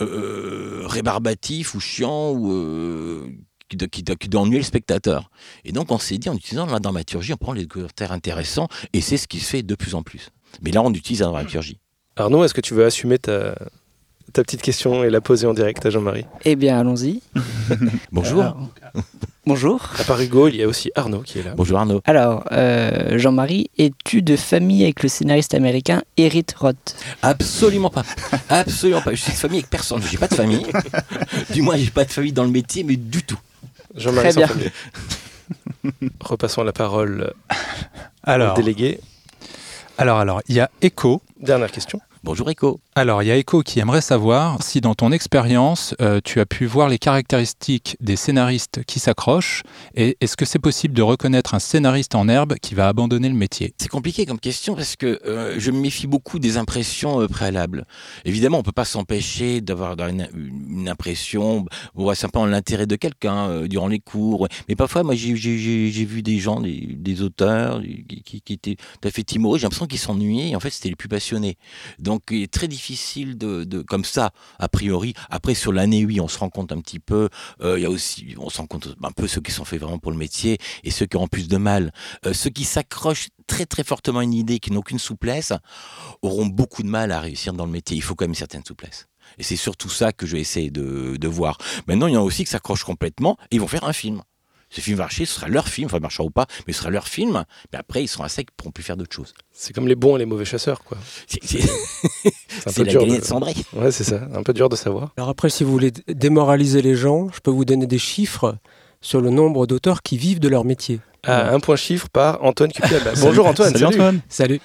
euh, 0.03 0.83
rébarbatif 0.85 1.75
ou 1.75 1.81
chiant 1.81 2.33
ou 2.33 3.25
qui, 3.71 4.05
qui, 4.05 4.29
doit 4.29 4.41
ennuyer 4.41 4.59
le 4.59 4.65
spectateur. 4.65 5.31
Et 5.65 5.73
donc 5.73 5.91
on 5.91 5.99
s'est 5.99 6.19
dit, 6.19 6.29
en 6.29 6.35
utilisant 6.35 6.67
la 6.67 6.79
dramaturgie, 6.79 7.33
on 7.33 7.37
prend 7.37 7.53
les 7.53 7.63
documentaires 7.63 8.13
intéressants, 8.13 8.69
et 8.93 9.01
c'est 9.01 9.17
ce 9.17 9.29
qui 9.29 9.41
se 9.41 9.51
fait 9.51 9.63
de 9.63 9.75
plus 9.75 9.95
en 9.95 10.03
plus. 10.03 10.31
Mais 10.63 10.73
là, 10.73 10.83
on 10.83 10.93
utilise 10.93 11.21
la 11.21 11.27
dramaturgie. 11.27 11.79
Arnaud, 12.17 12.45
est-ce 12.45 12.55
que 12.55 12.61
tu 12.61 12.75
veux 12.75 12.85
assumer 12.85 13.19
ta, 13.19 13.55
ta 14.33 14.43
petite 14.43 14.63
question 14.63 15.05
et 15.05 15.11
la 15.11 15.21
poser 15.21 15.47
en 15.47 15.55
direct 15.55 15.85
à 15.87 15.91
Jean-Marie? 15.91 16.27
Eh 16.45 16.57
bien, 16.57 16.79
allons-y. 16.79 17.23
Bonjour. 18.13 18.57
bonjour. 19.47 19.89
À 19.99 20.05
part 20.05 20.21
Hugo, 20.21 20.49
il 20.49 20.57
y 20.57 20.63
a 20.63 20.69
aussi 20.69 20.91
Arnaud 20.95 21.21
qui 21.21 21.39
est 21.39 21.43
là. 21.43 21.55
Bonjour 21.57 21.79
Arnaud. 21.79 22.01
Alors, 22.05 22.45
euh, 22.53 23.19
Jean-Marie, 23.19 23.71
es-tu 23.79 24.23
de 24.23 24.37
famille 24.37 24.83
avec 24.83 25.03
le 25.03 25.09
scénariste 25.09 25.55
américain 25.55 26.03
Eric 26.17 26.53
Roth? 26.57 26.97
Absolument 27.23 27.91
pas. 27.91 28.05
Absolument 28.49 29.01
pas. 29.03 29.13
Je 29.13 29.23
suis 29.23 29.33
de 29.33 29.37
famille 29.37 29.59
avec 29.59 29.71
personne. 29.71 30.03
J'ai 30.11 30.19
pas 30.19 30.29
de 30.29 30.35
famille. 30.35 30.67
du 31.53 31.63
moins, 31.63 31.77
j'ai 31.77 31.91
pas 31.91 32.05
de 32.05 32.11
famille 32.11 32.33
dans 32.33 32.45
le 32.45 32.51
métier, 32.51 32.85
mais 32.85 32.97
du 32.97 33.23
tout. 33.23 33.39
Jean-Marie. 33.95 34.31
Repassons 36.21 36.62
la 36.62 36.73
parole 36.73 37.33
alors, 38.23 38.53
au 38.53 38.57
délégué. 38.57 39.01
Alors, 39.99 40.19
alors, 40.19 40.43
il 40.49 40.57
y 40.57 40.61
a 40.61 40.71
Echo. 40.81 41.23
Dernière 41.41 41.71
question. 41.71 42.01
Bonjour 42.23 42.51
Echo. 42.51 42.81
Alors, 42.97 43.23
il 43.23 43.29
y 43.29 43.31
a 43.31 43.39
Echo 43.39 43.62
qui 43.62 43.79
aimerait 43.79 44.01
savoir 44.01 44.61
si 44.65 44.81
dans 44.81 44.97
ton 44.97 45.12
expérience, 45.12 45.95
euh, 46.01 46.21
tu 46.25 46.41
as 46.41 46.47
pu 46.47 46.67
voir 46.67 46.89
les 46.89 46.99
caractéristiques 46.99 47.97
des 48.01 48.17
scénaristes 48.17 48.83
qui 48.85 48.99
s'accrochent 48.99 49.62
et 49.95 50.17
est-ce 50.21 50.37
que 50.37 50.45
c'est 50.45 50.59
possible 50.59 50.93
de 50.93 51.03
reconnaître 51.03 51.55
un 51.55 51.61
scénariste 51.61 52.17
en 52.17 52.29
herbe 52.29 52.57
qui 52.61 52.75
va 52.75 52.89
abandonner 52.89 53.29
le 53.29 53.37
métier? 53.37 53.75
C'est 53.79 53.89
compliqué 53.89 54.27
comme 54.27 54.41
question 54.41 54.75
parce 54.75 54.97
que 54.97 55.21
euh, 55.25 55.55
je 55.57 55.71
me 55.71 55.79
méfie 55.79 56.09
beaucoup 56.09 56.41
des 56.41 56.57
impressions 56.57 57.21
euh, 57.21 57.29
préalables. 57.29 57.87
Évidemment, 58.25 58.59
on 58.59 58.65
peut 58.65 58.73
pas 58.73 58.85
s'empêcher 58.85 59.61
d'avoir 59.61 59.97
une, 60.09 60.29
une, 60.35 60.89
impression, 60.89 61.67
on 61.95 62.03
voit 62.03 62.17
simplement 62.17 62.47
l'intérêt 62.47 62.89
de 62.89 62.97
quelqu'un 62.97 63.69
durant 63.69 63.87
les 63.87 64.01
cours, 64.01 64.49
mais 64.69 64.75
parfois, 64.75 65.05
moi, 65.05 65.15
j'ai 65.15 65.35
vu 65.35 66.23
des 66.23 66.41
gens, 66.41 66.61
des, 66.61 67.23
auteurs 67.23 67.83
qui, 68.25 68.43
qui, 68.43 68.53
étaient 68.53 68.75
tout 68.75 69.09
à 69.09 69.12
fait 69.12 69.23
timorés, 69.23 69.61
j'ai 69.61 69.65
l'impression 69.65 69.87
qu'ils 69.87 70.01
s'ennuyaient 70.01 70.49
et 70.49 70.57
en 70.57 70.61
fait, 70.61 70.71
c'était 70.71 70.89
les 70.89 70.97
plus 70.97 71.09
passionnés. 71.09 71.57
Donc, 72.01 72.23
il 72.31 72.43
est 72.43 72.53
très 72.53 72.67
difficile 72.67 72.80
de, 73.36 73.82
comme 73.82 74.05
ça, 74.05 74.31
a 74.59 74.69
priori. 74.69 75.15
Après, 75.28 75.55
sur 75.55 75.73
l'année, 75.73 76.05
oui, 76.05 76.20
on 76.20 76.28
se 76.28 76.39
rend 76.39 76.48
compte 76.48 76.73
un 76.73 76.81
petit 76.81 76.98
peu. 76.98 77.28
Euh, 77.61 77.78
il 77.78 77.82
y 77.82 77.86
a 77.86 77.90
aussi, 77.90 78.35
on 78.39 78.51
se 78.51 78.59
rend 78.59 78.66
compte 78.66 78.89
un 79.02 79.12
peu 79.12 79.27
ceux 79.27 79.40
qui 79.40 79.52
sont 79.52 79.65
faits 79.65 79.81
vraiment 79.81 79.98
pour 79.98 80.12
le 80.12 80.19
métier 80.19 80.59
et 80.85 80.90
ceux 80.90 81.07
qui 81.07 81.16
ont 81.16 81.28
plus 81.28 81.48
de 81.48 81.57
mal. 81.57 81.93
Euh, 82.27 82.32
ceux 82.32 82.51
qui 82.51 82.65
s'accrochent 82.65 83.28
très 83.47 83.66
très 83.66 83.85
fortement 83.85 84.20
à 84.20 84.24
une 84.24 84.35
idée, 84.35 84.59
qui 84.59 84.73
n'ont 84.73 84.81
aucune 84.81 84.98
souplesse, 84.98 85.52
auront 86.23 86.47
beaucoup 86.47 86.82
de 86.82 86.89
mal 86.89 87.12
à 87.12 87.20
réussir 87.20 87.52
dans 87.52 87.66
le 87.66 87.73
métier. 87.73 87.97
Il 87.97 88.02
faut 88.02 88.15
quand 88.15 88.24
même 88.24 88.31
une 88.31 88.35
certaine 88.35 88.65
souplesse. 88.65 89.07
Et 89.39 89.43
c'est 89.43 89.57
surtout 89.57 89.89
ça 89.90 90.12
que 90.12 90.27
je 90.27 90.32
vais 90.32 90.40
essayer 90.40 90.70
de, 90.70 91.16
de 91.16 91.28
voir. 91.28 91.59
Maintenant, 91.86 92.07
il 92.07 92.15
y 92.15 92.16
en 92.16 92.20
a 92.20 92.24
aussi 92.24 92.44
qui 92.44 92.51
s'accrochent 92.51 92.85
complètement 92.85 93.36
et 93.51 93.57
ils 93.57 93.61
vont 93.61 93.69
faire 93.69 93.85
un 93.85 93.93
film 93.93 94.23
ce 94.71 94.81
film 94.81 94.97
va 94.97 95.05
marcher, 95.05 95.25
ce 95.27 95.35
sera 95.35 95.49
leur 95.49 95.69
film, 95.69 95.87
enfin, 95.87 95.99
il 95.99 96.03
marchera 96.03 96.25
ou 96.25 96.31
pas, 96.31 96.47
mais 96.67 96.73
ce 96.73 96.81
sera 96.81 96.91
leur 96.91 97.09
film. 97.09 97.45
Mais 97.73 97.79
après, 97.79 98.03
ils 98.03 98.09
seront 98.09 98.25
à 98.25 98.29
sec, 98.29 98.49
ils 98.51 98.55
pourront 98.57 98.71
plus 98.71 98.85
faire 98.85 98.97
d'autres 98.97 99.15
choses. 99.15 99.35
C'est 99.53 99.73
comme 99.73 99.89
les 99.89 99.97
bons 99.97 100.17
et 100.17 100.21
les 100.21 100.27
mauvais 100.27 100.45
chasseurs, 100.45 100.85
quoi. 100.85 100.97
C'est 101.27 102.85
la 102.85 102.93
gagnée 102.93 103.19
de 103.19 103.25
Cendré. 103.25 103.55
Ouais, 103.73 103.91
c'est 103.91 104.05
ça. 104.05 104.21
Un 104.33 104.43
peu 104.43 104.53
dur 104.53 104.69
de 104.69 104.77
savoir. 104.77 105.13
Alors 105.17 105.29
après, 105.29 105.51
si 105.51 105.65
vous 105.65 105.73
voulez 105.73 105.93
démoraliser 106.09 106.83
les 106.83 106.95
gens, 106.95 107.29
je 107.35 107.41
peux 107.41 107.51
vous 107.51 107.65
donner 107.65 107.87
des 107.87 107.99
chiffres 107.99 108.57
sur 109.01 109.21
le 109.21 109.31
nombre 109.31 109.67
d'auteurs 109.67 110.03
qui 110.03 110.17
vivent 110.17 110.41
de 110.41 110.49
leur 110.49 110.65
métier. 110.65 111.01
Ah, 111.25 111.53
un 111.53 111.61
point 111.61 111.77
chiffre 111.77 112.09
par 112.09 112.43
Antoine 112.45 112.73
Cupiel. 112.73 113.03
Bonjour 113.21 113.47
Antoine. 113.47 113.73
Salut, 113.73 113.85
Antoine. 113.87 114.21
Salut. 114.29 114.61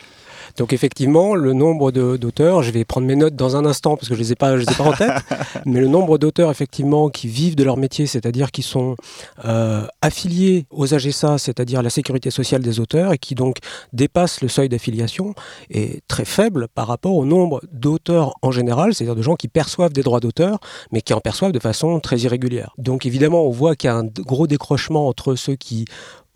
Donc 0.57 0.73
effectivement, 0.73 1.35
le 1.35 1.53
nombre 1.53 1.91
d'auteurs, 1.91 2.63
je 2.63 2.71
vais 2.71 2.85
prendre 2.85 3.07
mes 3.07 3.15
notes 3.15 3.35
dans 3.35 3.55
un 3.55 3.65
instant 3.65 3.97
parce 3.97 4.07
que 4.07 4.15
je 4.15 4.19
les 4.19 4.31
ai 4.31 4.35
pas, 4.35 4.57
je 4.57 4.65
les 4.65 4.71
ai 4.71 4.75
pas 4.75 4.83
en 4.83 4.93
tête, 4.93 5.11
mais 5.65 5.81
le 5.81 5.87
nombre 5.87 6.17
d'auteurs 6.17 6.49
effectivement 6.49 7.09
qui 7.09 7.27
vivent 7.27 7.55
de 7.55 7.63
leur 7.63 7.77
métier, 7.77 8.07
c'est-à-dire 8.07 8.51
qui 8.51 8.61
sont 8.61 8.95
euh, 9.43 9.85
affiliés 10.01 10.65
aux 10.71 10.93
AGSA, 10.93 11.37
c'est-à-dire 11.37 11.81
la 11.81 11.89
sécurité 11.89 12.31
sociale 12.31 12.61
des 12.61 12.79
auteurs, 12.79 13.13
et 13.13 13.17
qui 13.17 13.35
donc 13.35 13.57
dépassent 13.93 14.41
le 14.41 14.47
seuil 14.47 14.69
d'affiliation, 14.69 15.33
est 15.69 16.01
très 16.07 16.25
faible 16.25 16.67
par 16.73 16.87
rapport 16.87 17.15
au 17.15 17.25
nombre 17.25 17.61
d'auteurs 17.71 18.33
en 18.41 18.51
général, 18.51 18.93
c'est-à-dire 18.93 19.15
de 19.15 19.21
gens 19.21 19.35
qui 19.35 19.47
perçoivent 19.47 19.93
des 19.93 20.03
droits 20.03 20.19
d'auteur, 20.19 20.59
mais 20.91 21.01
qui 21.01 21.13
en 21.13 21.19
perçoivent 21.19 21.51
de 21.51 21.59
façon 21.59 21.99
très 21.99 22.19
irrégulière. 22.19 22.73
Donc 22.77 23.05
évidemment, 23.05 23.45
on 23.45 23.51
voit 23.51 23.75
qu'il 23.75 23.89
y 23.89 23.91
a 23.91 23.95
un 23.95 24.05
gros 24.05 24.47
décrochement 24.47 25.07
entre 25.07 25.35
ceux 25.35 25.55
qui 25.55 25.85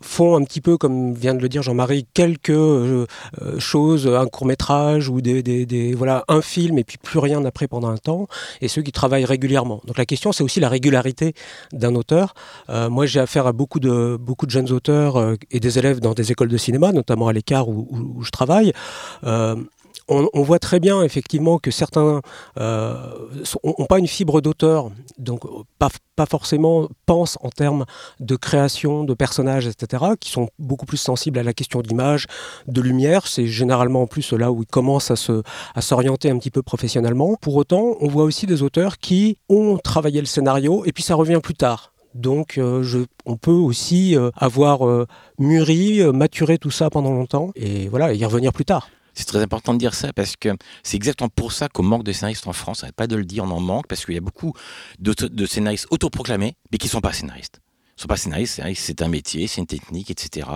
font 0.02 0.36
un 0.36 0.44
petit 0.44 0.60
peu, 0.60 0.76
comme 0.78 1.14
vient 1.14 1.34
de 1.34 1.40
le 1.40 1.48
dire 1.48 1.62
Jean-Marie, 1.62 2.06
quelques 2.14 2.50
euh, 2.50 3.06
euh, 3.42 3.58
choses, 3.58 4.06
un 4.06 4.26
court 4.26 4.46
métrage 4.46 5.08
ou 5.08 5.20
des, 5.20 5.42
des, 5.42 5.94
voilà 5.94 6.24
un 6.28 6.40
film 6.40 6.78
et 6.78 6.84
puis 6.84 6.98
plus 6.98 7.18
rien 7.18 7.44
après 7.44 7.68
pendant 7.68 7.88
un 7.88 7.96
temps, 7.96 8.26
et 8.60 8.68
ceux 8.68 8.82
qui 8.82 8.92
travaillent 8.92 9.24
régulièrement. 9.24 9.80
Donc 9.86 9.98
la 9.98 10.06
question 10.06 10.32
c'est 10.32 10.42
aussi 10.42 10.60
la 10.60 10.68
régularité 10.68 11.34
d'un 11.72 11.94
auteur. 11.94 12.34
Euh, 12.68 12.88
moi 12.88 13.06
j'ai 13.06 13.20
affaire 13.20 13.46
à 13.46 13.52
beaucoup 13.52 13.80
de 13.80 14.16
beaucoup 14.18 14.46
de 14.46 14.50
jeunes 14.50 14.70
auteurs 14.72 15.34
et 15.50 15.60
des 15.60 15.78
élèves 15.78 16.00
dans 16.00 16.14
des 16.14 16.32
écoles 16.32 16.48
de 16.48 16.56
cinéma, 16.56 16.92
notamment 16.92 17.28
à 17.28 17.32
l'écart 17.32 17.68
où, 17.68 17.88
où, 17.90 18.22
je 18.22 18.30
travaille 18.30 18.72
on, 20.10 20.42
voit 20.42 20.58
très 20.58 20.80
bien 20.80 21.02
effectivement 21.02 21.58
que 21.58 21.70
certains 21.70 22.20
n'ont 22.56 23.86
pas 23.88 23.98
une 23.98 24.06
fibre 24.06 24.40
d'auteur, 24.40 24.90
donc 25.18 25.42
pas, 25.78 25.88
forcément 26.28 26.88
pensent 27.06 27.38
en 27.40 27.48
termes 27.48 27.86
de 28.20 28.36
création 28.36 29.04
de 29.04 29.14
personnages, 29.14 29.66
etc., 29.66 30.04
qui 30.20 30.30
sont 30.30 30.50
beaucoup 30.58 30.84
plus 30.84 30.98
sensibles 30.98 31.38
à 31.38 31.42
la 31.42 31.54
question 31.54 31.80
d'image, 31.80 32.26
de 32.66 32.82
lumière. 32.82 33.26
C'est 33.26 33.46
généralement 33.46 34.02
en 34.02 34.06
plus 34.06 34.34
là 34.34 34.52
où 34.52 34.62
ils 34.62 34.66
commencent 34.66 35.10
à 35.10 35.16
à 35.74 35.80
s'orienter 35.80 36.30
un 36.30 36.38
petit 36.38 36.50
peu 36.50 36.62
professionnellement. 36.62 37.36
Pour 37.40 37.56
autant, 37.56 37.96
on 38.00 38.08
voit 38.08 38.24
aussi 38.24 38.46
des 38.46 38.62
auteurs 38.62 38.98
qui 38.98 39.38
ont 39.48 39.78
travaillé 39.78 40.20
le 40.20 40.26
scénario 40.26 40.84
et 40.84 40.92
puis 40.92 41.02
ça 41.02 41.14
revient 41.14 41.40
plus 41.42 41.54
tard. 41.54 41.92
Donc 42.14 42.58
euh, 42.58 43.06
on 43.24 43.36
peut 43.36 43.50
aussi 43.52 44.16
euh, 44.16 44.30
avoir 44.36 44.86
euh, 44.86 45.06
mûri, 45.38 46.00
euh, 46.00 46.12
maturé 46.12 46.58
tout 46.58 46.70
ça 46.70 46.90
pendant 46.90 47.12
longtemps 47.12 47.50
et 47.54 47.88
voilà, 47.88 48.12
y 48.12 48.24
revenir 48.24 48.52
plus 48.52 48.64
tard. 48.64 48.88
C'est 49.14 49.26
très 49.26 49.42
important 49.42 49.74
de 49.74 49.78
dire 49.78 49.94
ça 49.94 50.12
parce 50.12 50.36
que 50.36 50.50
c'est 50.82 50.96
exactement 50.96 51.28
pour 51.28 51.52
ça 51.52 51.68
qu'on 51.68 51.82
manque 51.82 52.04
de 52.04 52.12
scénaristes 52.12 52.46
en 52.46 52.52
France. 52.52 52.80
On 52.82 52.86
n'arrête 52.86 52.96
pas 52.96 53.06
de 53.06 53.16
le 53.16 53.24
dire, 53.24 53.44
on 53.44 53.50
en 53.50 53.60
manque 53.60 53.86
parce 53.88 54.04
qu'il 54.04 54.14
y 54.14 54.18
a 54.18 54.22
beaucoup 54.22 54.52
d'auto- 54.98 55.28
de 55.28 55.46
scénaristes 55.46 55.86
autoproclamés 55.90 56.54
mais 56.72 56.78
qui 56.78 56.86
ne 56.86 56.90
sont 56.90 57.00
pas 57.00 57.12
scénaristes. 57.12 57.60
Ils 57.96 58.02
sont 58.04 58.08
pas 58.08 58.16
scénaristes, 58.16 58.54
scénariste, 58.54 58.82
c'est 58.86 59.02
un 59.02 59.08
métier, 59.08 59.46
c'est 59.46 59.60
une 59.60 59.66
technique, 59.66 60.10
etc. 60.10 60.48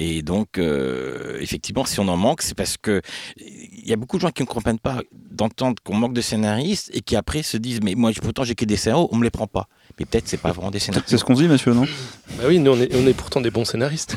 Et 0.00 0.22
donc, 0.22 0.58
euh, 0.58 1.38
effectivement, 1.40 1.84
si 1.84 2.00
on 2.00 2.08
en 2.08 2.16
manque, 2.16 2.42
c'est 2.42 2.56
parce 2.56 2.76
que 2.76 3.00
il 3.36 3.86
y 3.88 3.92
a 3.92 3.96
beaucoup 3.96 4.16
de 4.16 4.22
gens 4.22 4.30
qui 4.32 4.42
ne 4.42 4.48
comprennent 4.48 4.80
pas 4.80 5.00
d'entendre 5.12 5.76
qu'on 5.84 5.94
manque 5.94 6.14
de 6.14 6.20
scénaristes 6.20 6.90
et 6.92 7.00
qui 7.00 7.14
après 7.14 7.44
se 7.44 7.56
disent 7.58 7.80
mais 7.80 7.94
moi 7.94 8.10
pourtant 8.20 8.42
j'ai 8.42 8.56
que 8.56 8.64
des 8.64 8.76
scénarios, 8.76 9.08
on 9.12 9.18
me 9.18 9.22
les 9.22 9.30
prend 9.30 9.46
pas. 9.46 9.68
Mais 10.00 10.06
peut-être 10.06 10.26
c'est 10.26 10.38
pas 10.38 10.52
vraiment 10.52 10.70
des 10.70 10.78
scénarios. 10.78 11.04
C'est 11.06 11.18
ce 11.18 11.24
qu'on 11.24 11.34
dit, 11.34 11.46
monsieur, 11.46 11.74
non? 11.74 11.84
Bah 12.38 12.44
oui, 12.48 12.58
nous 12.58 12.70
on 12.70 12.80
est, 12.80 12.94
on 12.96 13.06
est 13.06 13.12
pourtant 13.12 13.42
des 13.42 13.50
bons 13.50 13.66
scénaristes. 13.66 14.16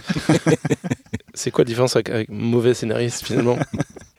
c'est 1.34 1.51
quoi 1.51 1.65
la 1.65 1.68
différence 1.68 1.97
avec, 1.97 2.10
avec 2.10 2.30
mauvais 2.30 2.73
scénaristes 2.73 3.26
finalement? 3.26 3.57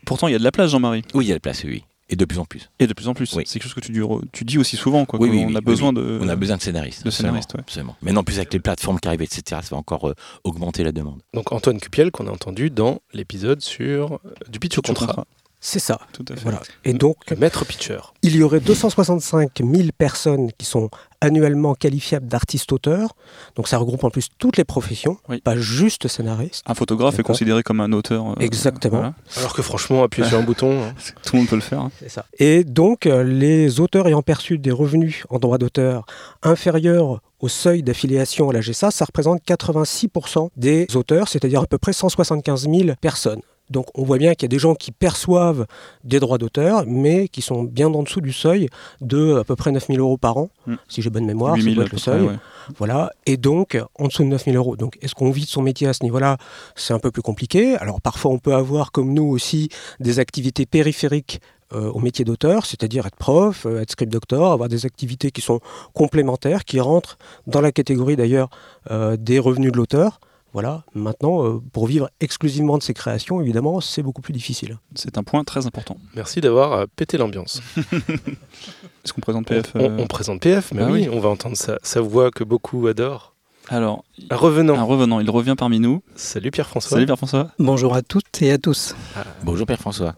Pourtant, 0.04 0.28
il 0.28 0.32
y 0.32 0.34
a 0.34 0.38
de 0.38 0.44
la 0.44 0.52
place, 0.52 0.70
Jean-Marie. 0.70 1.04
Oui, 1.14 1.24
il 1.24 1.28
y 1.28 1.32
a 1.32 1.36
la 1.36 1.40
place, 1.40 1.64
oui. 1.64 1.84
Et 2.10 2.16
de 2.16 2.26
plus 2.26 2.38
en 2.38 2.44
plus. 2.44 2.68
Et 2.78 2.86
de 2.86 2.92
plus 2.92 3.08
en 3.08 3.14
plus. 3.14 3.32
Oui. 3.32 3.44
C'est 3.46 3.58
quelque 3.58 3.62
chose 3.62 3.72
que 3.72 3.80
tu 3.80 3.92
dis, 3.92 4.00
tu 4.32 4.44
dis 4.44 4.58
aussi 4.58 4.76
souvent, 4.76 5.06
quoi. 5.06 5.18
Oui, 5.18 5.30
qu'on 5.30 5.36
oui, 5.36 5.44
oui, 5.46 5.56
a 5.56 5.58
oui, 5.60 5.64
besoin 5.64 5.88
oui. 5.88 6.02
de. 6.02 6.18
On 6.20 6.28
a 6.28 6.36
besoin 6.36 6.58
de 6.58 6.62
scénaristes. 6.62 7.02
de 7.02 7.10
scénaristes, 7.10 7.54
ouais. 7.54 7.60
absolument. 7.60 7.96
Maintenant, 8.02 8.20
en 8.20 8.24
plus 8.24 8.36
avec 8.36 8.52
les 8.52 8.60
plateformes 8.60 9.00
qui 9.00 9.08
arrivent, 9.08 9.22
etc., 9.22 9.42
ça 9.48 9.70
va 9.70 9.78
encore 9.78 10.10
euh, 10.10 10.14
augmenter 10.44 10.84
la 10.84 10.92
demande. 10.92 11.22
Donc 11.32 11.50
Antoine 11.50 11.80
Cupiel 11.80 12.10
qu'on 12.10 12.26
a 12.26 12.30
entendu 12.30 12.68
dans 12.68 13.00
l'épisode 13.14 13.62
sur 13.62 14.12
euh, 14.12 14.18
du 14.50 14.58
pitch 14.58 14.76
au 14.76 14.82
contrat. 14.82 15.24
C'est 15.66 15.78
ça. 15.78 15.98
Tout 16.12 16.26
à 16.30 16.34
fait. 16.36 16.42
Voilà. 16.42 16.60
Et 16.84 16.92
donc, 16.92 17.16
Le 17.30 17.36
maître 17.36 17.64
pitcher. 17.64 17.96
il 18.22 18.36
y 18.36 18.42
aurait 18.42 18.60
265 18.60 19.50
000 19.64 19.88
personnes 19.96 20.52
qui 20.58 20.66
sont 20.66 20.90
annuellement 21.22 21.74
qualifiables 21.74 22.26
d'artistes-auteurs. 22.26 23.16
Donc 23.56 23.66
ça 23.68 23.78
regroupe 23.78 24.04
en 24.04 24.10
plus 24.10 24.28
toutes 24.36 24.58
les 24.58 24.64
professions, 24.64 25.16
Oui. 25.30 25.40
pas 25.40 25.56
juste 25.56 26.06
scénaristes. 26.06 26.62
Un 26.66 26.74
photographe 26.74 27.18
est 27.18 27.22
considéré 27.22 27.62
comme 27.62 27.80
un 27.80 27.92
auteur. 27.92 28.32
euh, 28.32 28.34
Exactement. 28.40 28.98
voilà. 28.98 29.14
Alors 29.38 29.54
que 29.54 29.62
franchement, 29.62 30.02
appuyer 30.02 30.28
sur 30.28 30.36
un 30.38 30.42
bouton. 30.50 30.82
hein. 30.82 30.92
Tout 31.24 31.36
le 31.36 31.38
monde 31.38 31.48
peut 31.48 31.56
le 31.56 31.62
faire. 31.62 31.80
hein. 31.80 31.90
C'est 31.98 32.10
ça. 32.10 32.26
Et 32.38 32.62
donc, 32.64 33.06
euh, 33.06 33.24
les 33.24 33.80
auteurs 33.80 34.06
ayant 34.06 34.20
perçu 34.20 34.58
des 34.58 34.70
revenus 34.70 35.24
en 35.30 35.38
droit 35.38 35.56
d'auteur 35.56 36.04
inférieurs 36.42 37.22
au 37.40 37.48
seuil 37.48 37.82
d'affiliation 37.82 38.50
à 38.50 38.52
la 38.52 38.60
GSA, 38.60 38.90
ça 38.90 39.06
représente 39.06 39.40
86% 39.46 40.50
des 40.58 40.86
auteurs, 40.94 41.28
c'est-à-dire 41.28 41.62
à 41.62 41.66
peu 41.66 41.78
près 41.78 41.94
175 41.94 42.68
000 42.68 42.90
personnes. 43.00 43.40
Donc 43.70 43.86
on 43.94 44.04
voit 44.04 44.18
bien 44.18 44.34
qu'il 44.34 44.42
y 44.42 44.50
a 44.50 44.54
des 44.54 44.58
gens 44.58 44.74
qui 44.74 44.90
perçoivent 44.92 45.66
des 46.04 46.20
droits 46.20 46.38
d'auteur, 46.38 46.84
mais 46.86 47.28
qui 47.28 47.40
sont 47.42 47.62
bien 47.64 47.86
en 47.92 48.02
dessous 48.02 48.20
du 48.20 48.32
seuil 48.32 48.68
de 49.00 49.36
à 49.38 49.44
peu 49.44 49.56
près 49.56 49.72
9 49.72 49.86
000 49.88 49.98
euros 49.98 50.16
par 50.18 50.36
an, 50.36 50.50
Mm. 50.66 50.74
si 50.88 51.02
j'ai 51.02 51.10
bonne 51.10 51.26
mémoire, 51.26 51.54
8 51.56 51.60
ça 51.62 51.64
000 51.64 51.74
doit 51.74 51.82
à 51.82 51.86
être 51.86 51.90
peu 51.90 51.96
le 51.96 52.00
près, 52.02 52.10
seuil. 52.12 52.22
ouais. 52.28 52.38
Voilà, 52.78 53.10
et 53.26 53.36
donc 53.36 53.78
en 53.98 54.06
dessous 54.06 54.22
de 54.22 54.28
9000 54.28 54.56
euros. 54.56 54.76
Donc 54.76 54.98
est-ce 55.02 55.14
qu'on 55.14 55.30
vit 55.30 55.44
de 55.44 55.48
son 55.48 55.62
métier 55.62 55.86
à 55.86 55.92
ce 55.92 56.02
niveau-là? 56.04 56.36
C'est 56.76 56.94
un 56.94 56.98
peu 56.98 57.10
plus 57.10 57.22
compliqué. 57.22 57.76
Alors 57.76 58.00
parfois 58.00 58.30
on 58.30 58.38
peut 58.38 58.54
avoir 58.54 58.92
comme 58.92 59.12
nous 59.12 59.24
aussi 59.24 59.68
des 60.00 60.18
activités 60.18 60.64
périphériques 60.66 61.40
euh, 61.74 61.90
au 61.90 61.98
métier 62.00 62.24
d'auteur, 62.24 62.66
c'est-à-dire 62.66 63.06
être 63.06 63.16
prof, 63.16 63.64
euh, 63.66 63.80
être 63.80 63.90
script 63.90 64.12
doctor, 64.12 64.52
avoir 64.52 64.68
des 64.68 64.84
activités 64.86 65.30
qui 65.30 65.40
sont 65.40 65.60
complémentaires, 65.94 66.64
qui 66.64 66.80
rentrent 66.80 67.16
dans 67.46 67.60
la 67.60 67.72
catégorie 67.72 68.16
d'ailleurs 68.16 68.48
euh, 68.90 69.16
des 69.16 69.38
revenus 69.38 69.72
de 69.72 69.76
l'auteur. 69.76 70.20
Voilà, 70.54 70.84
maintenant, 70.94 71.44
euh, 71.44 71.60
pour 71.72 71.86
vivre 71.86 72.08
exclusivement 72.20 72.78
de 72.78 72.82
ses 72.84 72.94
créations, 72.94 73.40
évidemment, 73.40 73.80
c'est 73.80 74.02
beaucoup 74.04 74.22
plus 74.22 74.32
difficile. 74.32 74.78
C'est 74.94 75.18
un 75.18 75.24
point 75.24 75.42
très 75.44 75.66
important. 75.66 75.96
Merci 76.14 76.40
d'avoir 76.40 76.72
euh, 76.72 76.84
pété 76.94 77.18
l'ambiance. 77.18 77.60
Est-ce 77.76 79.12
qu'on 79.12 79.20
présente 79.20 79.46
On, 79.50 79.54
PF 79.54 79.72
on- 79.74 79.80
euh, 79.80 79.96
on 79.98 80.06
présente 80.06 80.40
PF, 80.40 80.72
mais 80.72 80.82
bah 80.82 80.88
oui, 80.92 81.02
oui. 81.02 81.08
on 81.12 81.18
va 81.20 81.28
entendre 81.28 81.56
sa, 81.56 81.78
sa 81.82 82.00
voix 82.00 82.30
que 82.30 82.44
beaucoup 82.44 82.86
adorent. 82.86 83.34
Alors, 83.68 84.04
Un 84.30 84.36
revenant. 84.36 84.74
un 84.78 84.82
revenant, 84.84 85.20
il 85.20 85.28
revient 85.30 85.54
parmi 85.58 85.80
nous. 85.80 86.02
Salut 86.16 86.50
Pierre-François. 86.50 86.90
Salut 86.90 87.06
Pierre-François, 87.06 87.50
Bonjour 87.58 87.94
à 87.94 88.02
toutes 88.02 88.40
et 88.42 88.52
à 88.52 88.58
tous. 88.58 88.94
Bonjour 89.42 89.66
Père 89.66 89.80
François. 89.80 90.14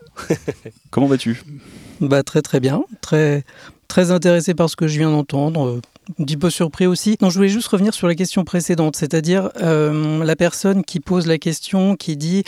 comment 0.90 1.06
vas-tu? 1.06 1.42
Bah, 2.00 2.22
très 2.22 2.42
très 2.42 2.60
bien, 2.60 2.82
très, 3.00 3.44
très 3.88 4.10
intéressé 4.10 4.52
par 4.54 4.68
ce 4.68 4.76
que 4.76 4.86
je 4.88 4.98
viens 4.98 5.10
d'entendre, 5.10 5.66
euh, 5.66 5.80
un 6.20 6.24
petit 6.24 6.36
peu 6.36 6.50
surpris 6.50 6.86
aussi. 6.86 7.16
Non, 7.20 7.30
je 7.30 7.36
voulais 7.36 7.48
juste 7.48 7.68
revenir 7.68 7.92
sur 7.94 8.06
la 8.06 8.14
question 8.14 8.44
précédente, 8.44 8.96
c'est-à-dire 8.96 9.50
euh, 9.60 10.22
la 10.24 10.36
personne 10.36 10.84
qui 10.84 11.00
pose 11.00 11.26
la 11.26 11.38
question, 11.38 11.96
qui 11.96 12.16
dit 12.16 12.44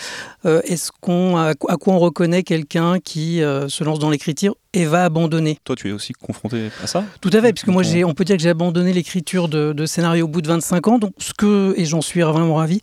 euh, 0.46 0.60
est-ce 0.64 0.90
qu'on 1.00 1.36
à, 1.36 1.50
à 1.68 1.76
quoi 1.76 1.94
on 1.94 1.98
reconnaît 1.98 2.42
quelqu'un 2.44 3.00
qui 3.00 3.42
euh, 3.42 3.68
se 3.68 3.82
lance 3.84 3.98
dans 3.98 4.10
l'écriture 4.10 4.54
et 4.72 4.84
va 4.84 5.04
abandonner? 5.04 5.58
Toi, 5.64 5.74
tu 5.76 5.88
es 5.88 5.92
aussi 5.92 6.12
confronté 6.12 6.70
à 6.82 6.86
ça? 6.86 7.04
Tout 7.20 7.30
à 7.32 7.40
fait, 7.40 7.52
puisque 7.52 7.68
moi, 7.68 7.82
j'ai, 7.82 8.04
on 8.04 8.14
peut 8.14 8.24
dire 8.24 8.36
que 8.36 8.42
j'ai 8.42 8.48
abandonné 8.50 8.92
l'écriture 8.92 9.48
de, 9.48 9.72
de 9.72 9.86
scénario 9.86 10.26
au 10.26 10.28
bout 10.28 10.40
de 10.42 10.48
25 10.48 10.86
ans, 10.88 10.98
donc 10.98 11.12
ce 11.18 11.32
que 11.34 11.74
et 11.76 11.84
j'en 11.84 12.00
suis 12.00 12.20
vraiment 12.20 12.54
ravi. 12.54 12.80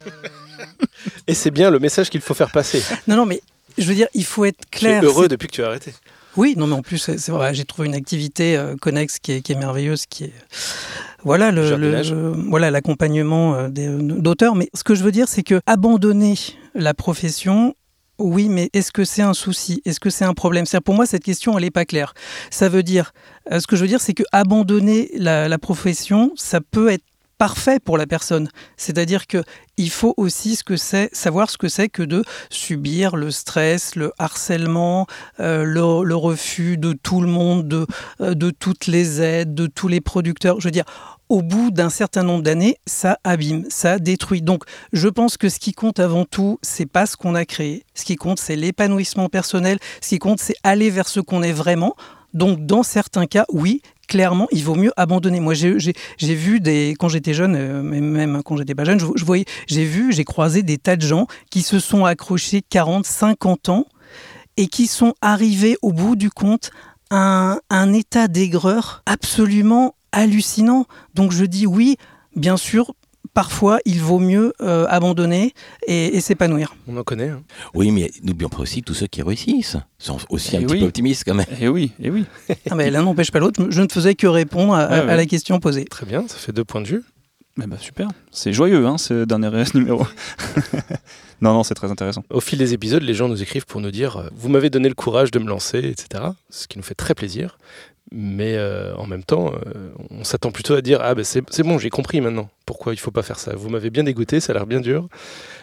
Et 1.27 1.33
c'est 1.33 1.51
bien 1.51 1.69
le 1.69 1.79
message 1.79 2.09
qu'il 2.09 2.21
faut 2.21 2.33
faire 2.33 2.51
passer. 2.51 2.81
Non, 3.07 3.15
non, 3.15 3.25
mais 3.25 3.41
je 3.77 3.83
veux 3.85 3.93
dire, 3.95 4.07
il 4.13 4.25
faut 4.25 4.45
être 4.45 4.57
Tu 4.71 4.77
es 4.77 4.79
clair. 4.79 5.03
heureux 5.03 5.23
c'est- 5.23 5.29
depuis 5.29 5.47
que 5.47 5.53
tu 5.53 5.63
as 5.63 5.67
arrêté. 5.67 5.93
Oui, 6.37 6.53
non, 6.57 6.67
mais 6.67 6.73
en 6.75 6.81
plus, 6.81 6.97
c'est 6.97 7.29
vrai, 7.31 7.53
j'ai 7.53 7.65
trouvé 7.65 7.87
une 7.87 7.93
activité 7.95 8.57
euh, 8.57 8.75
connexe 8.75 9.19
qui 9.19 9.33
est, 9.33 9.41
qui 9.41 9.53
est 9.53 9.55
merveilleuse, 9.59 10.05
qui 10.05 10.25
est. 10.25 10.33
Voilà 11.23 11.51
le, 11.51 11.61
voilà 12.49 12.69
l'accompagnement 12.71 13.55
euh, 13.55 13.69
des- 13.69 13.87
d'auteurs. 13.87 14.55
Mais 14.55 14.69
ce 14.73 14.83
que 14.83 14.93
je 14.95 15.03
veux 15.03 15.11
dire, 15.11 15.27
c'est 15.27 15.43
que 15.43 15.59
abandonner 15.65 16.35
la 16.75 16.93
profession. 16.93 17.73
Oui, 18.17 18.47
mais 18.47 18.69
est-ce 18.73 18.93
que 18.93 19.03
c'est 19.03 19.21
un 19.23 19.33
souci? 19.33 19.81
Est-ce 19.83 19.99
que 19.99 20.09
c'est 20.09 20.23
un 20.23 20.33
problème? 20.33 20.65
C'est 20.65 20.79
pour 20.79 20.93
moi 20.95 21.05
cette 21.05 21.23
question, 21.23 21.57
elle 21.57 21.65
n'est 21.65 21.71
pas 21.71 21.83
claire. 21.83 22.13
Ça 22.49 22.69
veut 22.69 22.83
dire, 22.83 23.11
euh, 23.51 23.59
ce 23.59 23.67
que 23.67 23.75
je 23.75 23.81
veux 23.81 23.87
dire, 23.89 23.99
c'est 23.99 24.13
que 24.13 24.23
abandonner 24.31 25.09
la, 25.17 25.49
la 25.49 25.57
profession, 25.57 26.31
ça 26.35 26.61
peut 26.61 26.89
être 26.89 27.03
parfait 27.37 27.79
pour 27.79 27.97
la 27.97 28.07
personne. 28.07 28.49
C'est-à-dire 28.77 29.27
que 29.27 29.43
il 29.77 29.89
faut 29.89 30.13
aussi 30.17 30.55
ce 30.55 30.63
que 30.63 30.77
c'est, 30.77 31.13
savoir 31.13 31.49
ce 31.49 31.57
que 31.57 31.67
c'est 31.67 31.89
que 31.89 32.03
de 32.03 32.23
subir 32.49 33.15
le 33.17 33.29
stress, 33.29 33.95
le 33.95 34.13
harcèlement, 34.17 35.05
euh, 35.39 35.63
le, 35.63 36.15
refus 36.15 36.77
de 36.77 36.93
tout 36.93 37.19
le 37.19 37.27
monde, 37.27 37.67
de, 37.67 37.85
euh, 38.21 38.33
de 38.35 38.51
toutes 38.51 38.87
les 38.87 39.21
aides, 39.21 39.53
de 39.53 39.67
tous 39.67 39.89
les 39.89 39.99
producteurs. 39.99 40.61
Je 40.61 40.67
veux 40.67 40.71
dire, 40.71 40.85
au 41.27 41.41
bout 41.41 41.71
d'un 41.71 41.89
certain 41.89 42.23
nombre 42.23 42.43
d'années, 42.43 42.77
ça 42.85 43.17
abîme, 43.23 43.65
ça 43.69 43.99
détruit. 43.99 44.41
Donc, 44.41 44.63
je 44.93 45.07
pense 45.07 45.37
que 45.37 45.49
ce 45.49 45.59
qui 45.59 45.73
compte 45.73 45.99
avant 45.99 46.23
tout, 46.25 46.59
c'est 46.61 46.85
pas 46.85 47.05
ce 47.05 47.17
qu'on 47.17 47.35
a 47.35 47.45
créé. 47.45 47.83
Ce 47.95 48.05
qui 48.05 48.15
compte, 48.15 48.39
c'est 48.39 48.55
l'épanouissement 48.55 49.27
personnel. 49.27 49.79
Ce 50.01 50.09
qui 50.09 50.19
compte, 50.19 50.39
c'est 50.39 50.55
aller 50.63 50.89
vers 50.89 51.07
ce 51.07 51.19
qu'on 51.19 51.43
est 51.43 51.53
vraiment. 51.53 51.95
Donc, 52.33 52.65
dans 52.65 52.83
certains 52.83 53.27
cas, 53.27 53.45
oui, 53.49 53.81
clairement, 54.07 54.47
il 54.51 54.63
vaut 54.63 54.75
mieux 54.75 54.91
abandonner. 54.97 55.39
Moi, 55.39 55.53
j'ai 55.53 55.93
vu 56.35 56.59
des, 56.59 56.95
quand 56.99 57.09
j'étais 57.09 57.33
jeune, 57.33 57.55
euh, 57.55 57.81
même 57.81 58.41
quand 58.43 58.57
j'étais 58.57 58.75
pas 58.75 58.85
jeune, 58.85 58.99
je, 58.99 59.05
je 59.15 59.25
voyais, 59.25 59.45
j'ai 59.67 59.85
vu, 59.85 60.13
j'ai 60.13 60.23
croisé 60.23 60.63
des 60.63 60.77
tas 60.77 60.95
de 60.95 61.01
gens 61.01 61.27
qui 61.49 61.61
se 61.61 61.79
sont 61.79 62.05
accrochés 62.05 62.61
40, 62.61 63.05
50 63.05 63.69
ans 63.69 63.85
et 64.57 64.67
qui 64.67 64.87
sont 64.87 65.13
arrivés 65.21 65.77
au 65.81 65.91
bout 65.91 66.15
du 66.15 66.29
compte 66.29 66.71
à 67.09 67.53
un, 67.53 67.59
un 67.69 67.93
état 67.93 68.27
d'aigreur 68.27 69.03
absolument 69.05 69.95
hallucinant. 70.11 70.85
Donc 71.13 71.31
je 71.31 71.45
dis 71.45 71.67
oui, 71.67 71.97
bien 72.35 72.57
sûr, 72.57 72.93
parfois 73.35 73.77
il 73.85 74.01
vaut 74.01 74.17
mieux 74.17 74.53
euh, 74.61 74.87
abandonner 74.89 75.53
et, 75.85 76.17
et 76.17 76.21
s'épanouir. 76.21 76.75
On 76.87 76.97
en 76.97 77.03
connaît. 77.03 77.29
hein. 77.29 77.43
Oui, 77.75 77.91
mais 77.91 78.09
n'oublions 78.23 78.49
pas 78.49 78.57
aussi 78.59 78.81
tous 78.81 78.95
ceux 78.95 79.05
qui 79.05 79.21
réussissent. 79.21 79.77
sont 79.99 80.17
aussi 80.29 80.57
un 80.57 80.61
Eh 80.61 80.65
petit 80.65 80.79
peu 80.79 80.85
optimistes 80.85 81.23
quand 81.27 81.35
même. 81.35 81.45
Eh 81.61 81.67
oui, 81.67 81.91
eh 82.01 82.09
oui. 82.09 82.25
Ah, 82.71 82.73
mais 82.75 82.89
l'un 82.89 83.03
n'empêche 83.03 83.29
pas 83.29 83.37
l'autre. 83.39 83.63
Je 83.69 83.81
ne 83.83 83.87
faisais 83.91 84.15
que 84.15 84.25
répondre 84.25 84.73
à, 84.73 84.85
à- 84.85 84.89
Ouais, 85.01 85.05
ouais. 85.05 85.11
à 85.11 85.15
la 85.17 85.25
question 85.27 85.59
posée. 85.59 85.85
Très 85.85 86.07
bien, 86.07 86.27
ça 86.27 86.37
fait 86.37 86.51
deux 86.51 86.63
points 86.65 86.81
de 86.81 86.87
vue. 86.87 87.03
Eh 87.61 87.67
ben, 87.67 87.77
super. 87.77 88.07
C'est 88.31 88.51
joyeux, 88.51 88.85
hein, 88.85 88.97
ce 88.97 89.23
dernier 89.25 89.49
numéro. 89.75 90.05
non, 91.41 91.53
non, 91.53 91.63
c'est 91.63 91.73
très 91.75 91.89
intéressant. 91.91 92.23
Au 92.29 92.41
fil 92.41 92.57
des 92.59 92.73
épisodes, 92.73 93.01
les 93.03 93.13
gens 93.13 93.27
nous 93.29 93.41
écrivent 93.41 93.65
pour 93.65 93.79
nous 93.81 93.91
dire 93.91 94.17
euh, 94.17 94.27
Vous 94.35 94.49
m'avez 94.49 94.69
donné 94.69 94.89
le 94.89 94.95
courage 94.95 95.31
de 95.31 95.39
me 95.39 95.47
lancer, 95.47 95.77
etc. 95.79 96.23
Ce 96.49 96.67
qui 96.67 96.77
nous 96.77 96.83
fait 96.83 96.95
très 96.95 97.13
plaisir. 97.15 97.57
Mais 98.11 98.55
euh, 98.55 98.95
en 98.95 99.07
même 99.07 99.23
temps, 99.23 99.53
euh, 99.53 99.89
on 100.11 100.23
s'attend 100.23 100.51
plutôt 100.51 100.75
à 100.75 100.81
dire 100.81 100.99
Ah, 101.01 101.15
ben 101.15 101.23
c'est 101.23 101.63
bon, 101.63 101.77
j'ai 101.79 101.89
compris 101.89 102.21
maintenant 102.21 102.49
pourquoi 102.65 102.93
il 102.93 102.97
faut 102.97 103.11
pas 103.11 103.23
faire 103.23 103.39
ça? 103.39 103.55
Vous 103.55 103.69
m'avez 103.69 103.89
bien 103.89 104.03
dégoûté, 104.03 104.39
ça 104.39 104.51
a 104.51 104.55
l'air 104.55 104.65
bien 104.65 104.79
dur. 104.79 105.07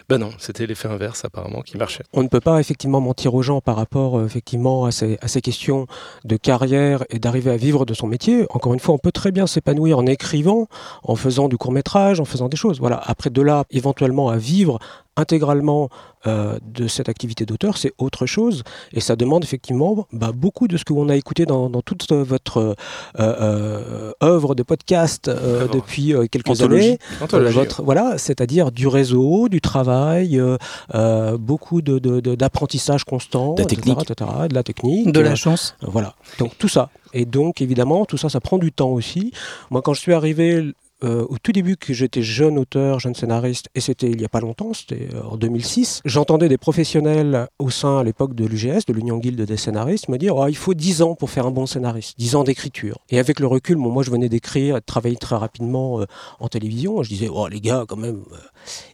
Ben 0.09 0.17
non, 0.17 0.29
c'était 0.37 0.65
l'effet 0.65 0.87
inverse 0.87 1.25
apparemment 1.25 1.61
qui 1.61 1.77
marchait. 1.77 2.03
On 2.13 2.23
ne 2.23 2.27
peut 2.27 2.39
pas 2.39 2.59
effectivement 2.59 3.01
mentir 3.01 3.33
aux 3.33 3.41
gens 3.41 3.61
par 3.61 3.75
rapport 3.75 4.17
euh, 4.17 4.25
effectivement 4.25 4.85
à 4.85 4.91
ces, 4.91 5.17
à 5.21 5.27
ces 5.27 5.41
questions 5.41 5.87
de 6.25 6.37
carrière 6.37 7.03
et 7.09 7.19
d'arriver 7.19 7.51
à 7.51 7.57
vivre 7.57 7.85
de 7.85 7.93
son 7.93 8.07
métier. 8.07 8.45
Encore 8.49 8.73
une 8.73 8.79
fois, 8.79 8.95
on 8.95 8.99
peut 8.99 9.11
très 9.11 9.31
bien 9.31 9.47
s'épanouir 9.47 9.97
en 9.97 10.05
écrivant, 10.05 10.67
en 11.03 11.15
faisant 11.15 11.47
du 11.47 11.57
court 11.57 11.71
métrage, 11.71 12.19
en 12.19 12.25
faisant 12.25 12.49
des 12.49 12.57
choses. 12.57 12.79
Voilà. 12.79 13.01
Après 13.05 13.29
de 13.29 13.41
là, 13.41 13.65
éventuellement 13.71 14.29
à 14.29 14.37
vivre 14.37 14.79
intégralement 15.15 15.89
euh, 16.25 16.57
de 16.63 16.87
cette 16.87 17.09
activité 17.09 17.45
d'auteur, 17.45 17.77
c'est 17.77 17.91
autre 17.97 18.25
chose. 18.25 18.63
Et 18.93 18.99
ça 18.99 19.15
demande 19.15 19.43
effectivement 19.43 20.07
bah, 20.11 20.31
beaucoup 20.33 20.67
de 20.67 20.77
ce 20.77 20.85
que 20.85 20.93
l'on 20.93 21.09
a 21.09 21.15
écouté 21.15 21.45
dans, 21.45 21.69
dans 21.69 21.81
toute 21.81 22.11
votre 22.11 22.57
euh, 22.57 22.73
euh, 23.19 24.11
œuvre 24.23 24.55
de 24.55 24.63
podcast 24.63 25.29
depuis 25.29 26.13
quelques 26.31 26.49
Anthologie. 26.49 26.87
années. 26.87 26.99
Anthologie, 27.21 27.53
votre, 27.53 27.83
voilà, 27.83 28.17
c'est-à-dire 28.17 28.71
du 28.71 28.87
réseau, 28.87 29.49
du 29.49 29.61
travail, 29.61 29.92
euh, 29.95 30.57
euh, 30.95 31.37
beaucoup 31.37 31.81
de, 31.81 31.99
de- 31.99 32.19
de- 32.19 32.35
d'apprentissage 32.35 33.03
constant, 33.03 33.53
De 33.53 33.61
la 33.61 33.67
technique. 33.67 33.99
etc., 34.09 34.29
de 34.49 34.53
la 34.55 34.63
technique. 34.63 35.11
De 35.11 35.19
euh, 35.19 35.23
la 35.23 35.35
chance. 35.35 35.75
voilà, 35.81 36.15
donc 36.39 36.57
tout 36.57 36.67
ça. 36.67 36.89
Et 37.13 37.25
donc 37.25 37.61
évidemment, 37.61 38.05
tout 38.05 38.17
ça, 38.17 38.29
ça 38.29 38.39
prend 38.39 38.57
du 38.57 38.71
temps 38.71 38.89
aussi. 38.89 39.31
Moi, 39.69 39.81
quand 39.81 39.93
je 39.93 39.99
suis 40.01 40.13
arrivé 40.13 40.73
euh, 41.03 41.25
au 41.29 41.37
tout 41.37 41.51
début, 41.51 41.77
que 41.77 41.93
j'étais 41.93 42.21
jeune 42.21 42.57
auteur, 42.57 42.99
jeune 42.99 43.15
scénariste, 43.15 43.67
et 43.75 43.81
c'était 43.81 44.09
il 44.09 44.17
n'y 44.17 44.25
a 44.25 44.29
pas 44.29 44.39
longtemps, 44.39 44.73
c'était 44.73 45.09
euh, 45.13 45.23
en 45.23 45.37
2006, 45.37 46.01
j'entendais 46.05 46.49
des 46.49 46.57
professionnels 46.57 47.47
au 47.59 47.69
sein 47.69 47.99
à 47.99 48.03
l'époque 48.03 48.35
de 48.35 48.45
l'UGS, 48.45 48.85
de 48.87 48.93
l'Union 48.93 49.17
Guilde 49.17 49.41
des 49.41 49.57
scénaristes, 49.57 50.07
me 50.07 50.17
dire 50.17 50.35
oh, 50.35 50.47
il 50.47 50.55
faut 50.55 50.73
10 50.73 51.01
ans 51.01 51.15
pour 51.15 51.29
faire 51.29 51.45
un 51.45 51.51
bon 51.51 51.65
scénariste, 51.65 52.17
10 52.17 52.35
ans 52.35 52.43
d'écriture. 52.43 52.99
Et 53.09 53.19
avec 53.19 53.39
le 53.39 53.47
recul, 53.47 53.77
moi 53.77 54.03
je 54.03 54.11
venais 54.11 54.29
d'écrire, 54.29 54.75
de 54.75 54.79
travailler 54.79 55.17
très 55.17 55.35
rapidement 55.35 55.99
euh, 55.99 56.05
en 56.39 56.47
télévision, 56.47 57.03
je 57.03 57.09
disais 57.09 57.29
oh 57.31 57.47
les 57.47 57.61
gars, 57.61 57.85
quand 57.87 57.97
même. 57.97 58.23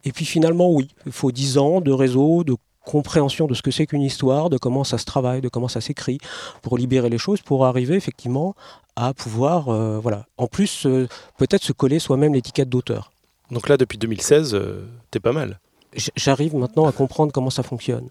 Et 0.03 0.11
puis 0.11 0.25
finalement, 0.25 0.71
oui, 0.71 0.87
il 1.05 1.11
faut 1.11 1.31
10 1.31 1.57
ans 1.57 1.81
de 1.81 1.91
réseau, 1.91 2.43
de 2.43 2.55
compréhension 2.89 3.45
de 3.47 3.53
ce 3.53 3.61
que 3.61 3.71
c'est 3.71 3.85
qu'une 3.85 4.01
histoire, 4.01 4.49
de 4.49 4.57
comment 4.57 4.83
ça 4.83 4.97
se 4.97 5.05
travaille, 5.05 5.41
de 5.41 5.49
comment 5.49 5.67
ça 5.67 5.81
s'écrit, 5.81 6.17
pour 6.61 6.77
libérer 6.77 7.09
les 7.09 7.17
choses, 7.17 7.41
pour 7.41 7.65
arriver 7.65 7.95
effectivement 7.95 8.55
à 8.95 9.13
pouvoir, 9.13 9.69
euh, 9.69 9.99
voilà, 9.99 10.25
en 10.37 10.47
plus 10.47 10.85
euh, 10.85 11.07
peut-être 11.37 11.63
se 11.63 11.71
coller 11.73 11.99
soi-même 11.99 12.33
l'étiquette 12.33 12.69
d'auteur. 12.69 13.11
Donc 13.51 13.69
là, 13.69 13.77
depuis 13.77 13.97
2016, 13.97 14.53
euh, 14.55 14.85
t'es 15.11 15.19
pas 15.19 15.31
mal. 15.31 15.59
J'arrive 16.15 16.55
maintenant 16.55 16.85
à 16.87 16.91
comprendre 16.91 17.31
comment 17.31 17.49
ça 17.49 17.63
fonctionne. 17.63 18.09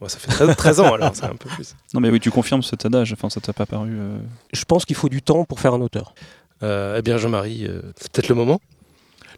Ouais, 0.00 0.08
ça 0.08 0.18
fait 0.18 0.30
13, 0.30 0.56
13 0.56 0.80
ans 0.80 0.94
alors, 0.94 1.10
c'est 1.14 1.24
un 1.24 1.34
peu 1.34 1.48
plus. 1.50 1.74
Non, 1.92 2.00
mais 2.00 2.08
oui, 2.10 2.20
tu 2.20 2.30
confirmes 2.30 2.62
cet 2.62 2.86
adage. 2.86 3.12
Enfin, 3.12 3.28
ça 3.30 3.40
t'a 3.40 3.52
pas 3.52 3.66
paru. 3.66 3.90
euh, 3.92 4.18
Je 4.52 4.64
pense 4.64 4.84
qu'il 4.84 4.96
faut 4.96 5.08
du 5.08 5.20
temps 5.22 5.44
pour 5.44 5.58
faire 5.60 5.74
un 5.74 5.80
auteur. 5.80 6.14
Euh, 6.62 6.96
eh 6.98 7.02
bien, 7.02 7.18
Jean-Marie, 7.18 7.66
euh, 7.66 7.82
c'est 7.96 8.10
peut-être 8.12 8.28
le 8.28 8.34
moment 8.36 8.60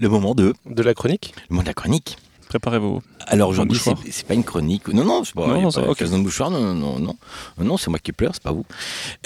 Le 0.01 0.09
moment 0.09 0.35
de, 0.35 0.53
de 0.67 0.83
la 0.83 0.95
chronique. 0.95 1.33
le 1.49 1.55
moment 1.55 1.62
de 1.62 1.69
la 1.69 1.75
chronique. 1.75 2.19
Préparez 2.49 2.79
vos. 2.79 3.03
Alors 3.27 3.49
aujourd'hui, 3.51 3.81
c'est 4.11 4.27
pas 4.27 4.35
une 4.35 4.45
chronique. 4.45 4.89
Non, 4.89 5.05
non, 5.05 5.25
c'est 5.25 5.35
pas, 5.35 5.47
Non, 5.47 5.63
non, 5.63 5.71
pas 5.71 5.81
de. 5.83 6.51
Non, 6.51 6.51
non, 6.51 6.75
non, 6.75 6.99
non, 6.99 7.17
non, 7.59 7.77
c'est 7.77 7.91
moi 7.91 7.99
qui 7.99 8.13
pleure, 8.13 8.33
c'est 8.35 8.43
pas 8.43 8.53
vous. 8.53 8.65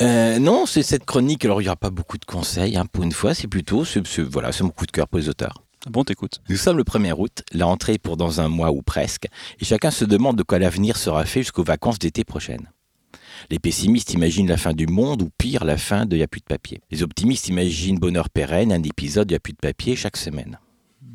Euh, 0.01 0.39
non, 0.39 0.67
c'est 0.67 0.83
cette 0.83 1.05
chronique. 1.05 1.45
Alors 1.45 1.63
il 1.63 1.65
y 1.65 1.69
aura 1.69 1.77
pas 1.77 1.91
beaucoup 1.91 2.19
de 2.19 2.25
conseils 2.25 2.77
hein, 2.77 2.87
pour 2.91 3.05
une 3.05 3.13
fois. 3.13 3.35
C'est 3.35 3.49
plutôt, 3.49 3.85
voilà, 4.31 4.53
c'est 4.53 4.65
mon 4.65 4.71
coup 4.71 4.87
de 4.87 4.93
cœur 4.93 5.09
pour 5.09 5.19
les 5.19 5.29
auteurs. 5.29 5.63
Ah 5.87 5.91
Bon, 5.91 6.03
t'écoutes. 6.03 6.41
Nous 6.49 6.57
sommes 6.57 6.79
le 6.79 6.85
1er 6.85 7.13
août, 7.17 7.43
la 7.53 7.67
rentrée 7.67 7.95
est 7.95 7.99
pour 7.99 8.17
dans 8.17 8.41
un 8.41 8.49
mois 8.49 8.71
ou 8.73 8.81
presque, 8.81 9.27
et 9.61 9.65
chacun 9.65 9.91
se 9.91 10.05
demande 10.05 10.37
de 10.37 10.43
quoi 10.43 10.59
l'avenir 10.59 10.97
sera 10.97 11.25
fait 11.27 11.43
jusqu'aux 11.43 11.65
vacances 11.65 11.99
d'été 11.99 12.25
prochaines. 12.25 12.71
Les 13.51 13.59
pessimistes 13.59 14.15
imaginent 14.15 14.49
la 14.49 14.57
fin 14.57 14.73
du 14.73 14.87
monde, 14.87 15.21
ou 15.21 15.29
pire, 15.37 15.65
la 15.65 15.77
fin 15.77 16.07
de 16.07 16.17
Y 16.17 16.23
a 16.23 16.27
plus 16.27 16.41
de 16.41 16.47
papier. 16.47 16.81
Les 16.91 17.03
optimistes 17.03 17.49
imaginent 17.49 17.99
bonheur 17.99 18.31
pérenne, 18.31 18.73
un 18.73 18.83
épisode 18.83 19.31
Y 19.31 19.35
a 19.35 19.41
plus 19.41 19.53
de 19.53 19.59
papier 19.59 19.97
chaque 19.97 20.17
semaine. 20.17 20.59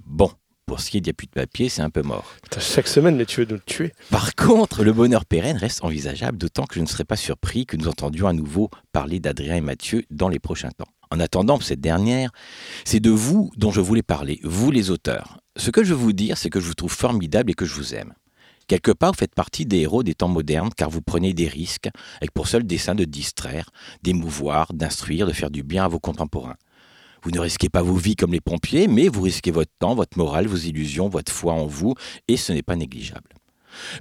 Bon, 0.06 0.31
pour 0.69 0.81
ce 0.81 0.91
qui 0.91 0.97
est 0.97 1.01
d'Y 1.01 1.09
a 1.09 1.13
plus 1.13 1.25
de 1.25 1.31
papier, 1.31 1.67
c'est 1.67 1.81
un 1.81 1.89
peu 1.89 2.03
mort. 2.03 2.31
Putain, 2.43 2.59
chaque 2.59 2.87
semaine, 2.87 3.15
mais 3.15 3.25
tu 3.25 3.43
veux 3.43 3.47
nous 3.51 3.57
tuer. 3.57 3.91
Par 4.11 4.35
contre, 4.35 4.83
le 4.83 4.93
bonheur 4.93 5.25
pérenne 5.25 5.57
reste 5.57 5.83
envisageable, 5.83 6.37
d'autant 6.37 6.65
que 6.65 6.75
je 6.75 6.81
ne 6.81 6.85
serais 6.85 7.05
pas 7.05 7.15
surpris 7.15 7.65
que 7.65 7.75
nous 7.75 7.87
entendions 7.87 8.27
à 8.27 8.33
nouveau 8.33 8.69
parler 8.91 9.19
d'Adrien 9.19 9.55
et 9.55 9.61
Mathieu 9.61 10.03
dans 10.11 10.29
les 10.29 10.37
prochains 10.37 10.69
temps. 10.69 10.85
En 11.09 11.19
attendant, 11.19 11.59
cette 11.59 11.81
dernière, 11.81 12.29
c'est 12.85 12.99
de 12.99 13.09
vous 13.09 13.49
dont 13.57 13.71
je 13.71 13.81
voulais 13.81 14.03
parler, 14.03 14.39
vous 14.43 14.69
les 14.69 14.91
auteurs. 14.91 15.39
Ce 15.55 15.71
que 15.71 15.83
je 15.83 15.95
veux 15.95 15.99
vous 15.99 16.13
dire, 16.13 16.37
c'est 16.37 16.51
que 16.51 16.59
je 16.59 16.67
vous 16.67 16.75
trouve 16.75 16.93
formidable 16.93 17.49
et 17.49 17.55
que 17.55 17.65
je 17.65 17.73
vous 17.73 17.95
aime. 17.95 18.13
Quelque 18.67 18.91
part, 18.91 19.13
vous 19.13 19.17
faites 19.17 19.33
partie 19.33 19.65
des 19.65 19.79
héros 19.79 20.03
des 20.03 20.13
temps 20.13 20.27
modernes 20.27 20.69
car 20.77 20.91
vous 20.91 21.01
prenez 21.01 21.33
des 21.33 21.47
risques 21.47 21.89
avec 22.17 22.31
pour 22.31 22.47
seul 22.47 22.63
dessein 22.63 22.93
de 22.93 23.05
distraire, 23.05 23.71
d'émouvoir, 24.03 24.71
d'instruire, 24.71 25.25
de 25.25 25.33
faire 25.33 25.49
du 25.49 25.63
bien 25.63 25.85
à 25.85 25.87
vos 25.87 25.99
contemporains. 25.99 26.57
Vous 27.23 27.31
ne 27.31 27.39
risquez 27.39 27.69
pas 27.69 27.81
vos 27.81 27.95
vies 27.95 28.15
comme 28.15 28.31
les 28.31 28.41
pompiers, 28.41 28.87
mais 28.87 29.07
vous 29.07 29.21
risquez 29.21 29.51
votre 29.51 29.71
temps, 29.79 29.95
votre 29.95 30.17
morale, 30.17 30.47
vos 30.47 30.57
illusions, 30.57 31.09
votre 31.09 31.31
foi 31.31 31.53
en 31.53 31.65
vous, 31.65 31.95
et 32.27 32.37
ce 32.37 32.53
n'est 32.53 32.63
pas 32.63 32.75
négligeable. 32.75 33.29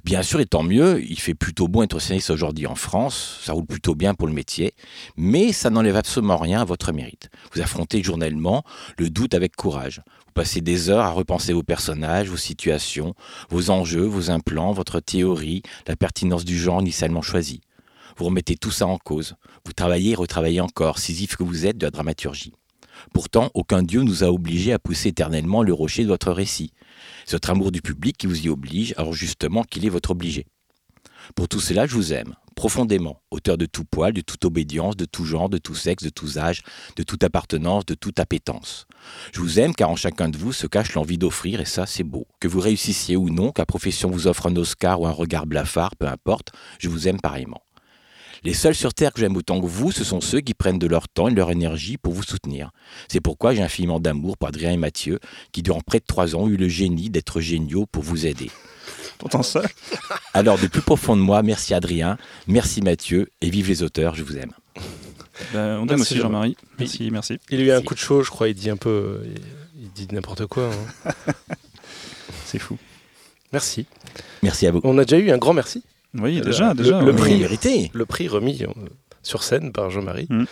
Bien 0.03 0.23
sûr, 0.23 0.39
et 0.39 0.45
tant 0.45 0.63
mieux, 0.63 1.03
il 1.03 1.19
fait 1.19 1.35
plutôt 1.35 1.67
bon 1.67 1.83
être 1.83 1.99
scénariste 1.99 2.31
aujourd'hui 2.31 2.67
en 2.67 2.75
France, 2.75 3.39
ça 3.43 3.53
roule 3.53 3.65
plutôt 3.65 3.95
bien 3.95 4.13
pour 4.13 4.27
le 4.27 4.33
métier, 4.33 4.73
mais 5.15 5.51
ça 5.51 5.69
n'enlève 5.69 5.95
absolument 5.95 6.37
rien 6.37 6.61
à 6.61 6.65
votre 6.65 6.91
mérite. 6.91 7.29
Vous 7.53 7.61
affrontez 7.61 8.03
journellement 8.03 8.63
le 8.97 9.09
doute 9.09 9.33
avec 9.33 9.55
courage. 9.55 10.01
Vous 10.25 10.33
passez 10.33 10.61
des 10.61 10.89
heures 10.89 11.05
à 11.05 11.11
repenser 11.11 11.53
vos 11.53 11.63
personnages, 11.63 12.29
vos 12.29 12.37
situations, 12.37 13.13
vos 13.49 13.69
enjeux, 13.69 14.05
vos 14.05 14.31
implants, 14.31 14.71
votre 14.71 14.99
théorie, 14.99 15.61
la 15.87 15.95
pertinence 15.95 16.45
du 16.45 16.57
genre 16.57 16.81
initialement 16.81 17.21
choisi. 17.21 17.61
Vous 18.17 18.25
remettez 18.25 18.57
tout 18.57 18.71
ça 18.71 18.87
en 18.87 18.97
cause. 18.97 19.35
Vous 19.65 19.73
travaillez 19.73 20.11
et 20.11 20.15
retravaillez 20.15 20.61
encore, 20.61 20.99
Sisyphe 20.99 21.35
que 21.35 21.43
vous 21.43 21.65
êtes 21.65 21.77
de 21.77 21.85
la 21.85 21.91
dramaturgie. 21.91 22.53
Pourtant, 23.13 23.49
aucun 23.53 23.83
dieu 23.83 24.01
nous 24.01 24.23
a 24.23 24.27
obligés 24.27 24.73
à 24.73 24.79
pousser 24.79 25.09
éternellement 25.09 25.63
le 25.63 25.73
rocher 25.73 26.03
de 26.03 26.09
votre 26.09 26.31
récit. 26.31 26.73
C'est 27.25 27.35
votre 27.35 27.49
amour 27.49 27.71
du 27.71 27.81
public 27.81 28.17
qui 28.17 28.27
vous 28.27 28.45
y 28.45 28.49
oblige, 28.49 28.93
alors 28.97 29.13
justement 29.13 29.63
qu'il 29.63 29.85
est 29.85 29.89
votre 29.89 30.11
obligé. 30.11 30.45
Pour 31.35 31.47
tout 31.47 31.59
cela, 31.59 31.85
je 31.85 31.95
vous 31.95 32.13
aime, 32.13 32.35
profondément, 32.55 33.21
auteur 33.31 33.57
de 33.57 33.65
tout 33.65 33.85
poil, 33.85 34.13
de 34.13 34.21
toute 34.21 34.43
obédience, 34.45 34.97
de 34.97 35.05
tout 35.05 35.25
genre, 35.25 35.49
de 35.49 35.57
tout 35.57 35.75
sexe, 35.75 36.03
de 36.03 36.09
tous 36.09 36.37
âges, 36.37 36.61
de 36.95 37.03
toute 37.03 37.23
appartenance, 37.23 37.85
de 37.85 37.93
toute 37.93 38.19
appétence. 38.19 38.87
Je 39.33 39.39
vous 39.39 39.59
aime 39.59 39.73
car 39.73 39.89
en 39.89 39.95
chacun 39.95 40.29
de 40.29 40.37
vous 40.37 40.53
se 40.53 40.67
cache 40.67 40.93
l'envie 40.93 41.17
d'offrir, 41.17 41.61
et 41.61 41.65
ça 41.65 41.85
c'est 41.85 42.03
beau. 42.03 42.27
Que 42.39 42.47
vous 42.47 42.59
réussissiez 42.59 43.15
ou 43.15 43.29
non, 43.29 43.53
la 43.57 43.65
profession 43.65 44.09
vous 44.09 44.27
offre 44.27 44.47
un 44.47 44.55
Oscar 44.55 44.99
ou 45.01 45.07
un 45.07 45.11
regard 45.11 45.45
blafard, 45.45 45.95
peu 45.95 46.07
importe, 46.07 46.51
je 46.79 46.89
vous 46.89 47.07
aime 47.07 47.21
pareillement. 47.21 47.61
Les 48.43 48.53
seuls 48.53 48.75
sur 48.75 48.93
Terre 48.93 49.11
que 49.13 49.19
j'aime 49.19 49.35
autant 49.35 49.59
que 49.59 49.65
vous, 49.67 49.91
ce 49.91 50.03
sont 50.03 50.21
ceux 50.21 50.39
qui 50.41 50.53
prennent 50.53 50.79
de 50.79 50.87
leur 50.87 51.07
temps 51.09 51.27
et 51.27 51.31
de 51.31 51.35
leur 51.35 51.51
énergie 51.51 51.97
pour 51.97 52.13
vous 52.13 52.23
soutenir. 52.23 52.71
C'est 53.07 53.19
pourquoi 53.19 53.53
j'ai 53.53 53.61
infiniment 53.61 53.99
d'amour 53.99 54.37
pour 54.37 54.47
Adrien 54.47 54.71
et 54.71 54.77
Mathieu, 54.77 55.19
qui 55.51 55.61
durant 55.61 55.81
près 55.81 55.99
de 55.99 56.05
trois 56.07 56.35
ans 56.35 56.41
ont 56.43 56.47
eu 56.47 56.57
le 56.57 56.67
génie 56.69 57.09
d'être 57.09 57.41
géniaux 57.41 57.85
pour 57.85 58.03
vous 58.03 58.25
aider. 58.25 58.49
Pourtant 59.17 59.43
ça? 59.43 59.61
Alors, 60.33 60.57
du 60.57 60.69
plus 60.69 60.81
profond 60.81 61.17
de 61.17 61.21
moi, 61.21 61.43
merci 61.43 61.73
Adrien, 61.73 62.17
merci 62.47 62.81
Mathieu, 62.81 63.27
et 63.41 63.49
vive 63.49 63.67
les 63.67 63.83
auteurs, 63.83 64.15
je 64.15 64.23
vous 64.23 64.37
aime. 64.37 64.53
Ben, 65.53 65.77
on 65.77 65.81
aime 65.83 65.87
Merci, 65.97 66.01
aussi 66.01 66.17
Jean-Marie. 66.17 66.57
Merci, 66.79 67.11
merci. 67.11 67.37
Il 67.49 67.59
a 67.61 67.63
eu 67.63 67.71
un 67.71 67.81
coup 67.81 67.93
de 67.93 67.99
chaud, 67.99 68.23
je 68.23 68.29
crois. 68.29 68.49
Il 68.49 68.55
dit 68.55 68.69
un 68.69 68.75
peu. 68.77 68.89
euh, 68.89 69.23
il- 69.25 69.83
Il 69.83 69.91
dit 69.91 70.13
n'importe 70.13 70.45
quoi. 70.47 70.69
hein. 71.05 71.11
C'est 72.45 72.59
fou. 72.59 72.77
Merci. 73.53 73.85
Merci 74.43 74.67
à 74.67 74.71
vous. 74.71 74.81
On 74.83 74.97
a 74.97 75.05
déjà 75.05 75.17
eu 75.17 75.31
un 75.31 75.37
grand 75.37 75.53
merci. 75.53 75.83
Oui, 76.17 76.41
déjà, 76.41 76.69
le- 76.69 76.75
déjà. 76.75 77.01
le 77.01 77.11
oui. 77.11 77.17
prix. 77.17 77.33
Oui, 77.33 77.39
vérité. 77.41 77.91
Le 77.93 78.05
prix 78.05 78.27
remis 78.27 78.63
euh, 78.63 78.67
sur 79.23 79.43
scène 79.43 79.71
par 79.71 79.89
Jean-Marie. 79.89 80.27
Mm. 80.29 80.45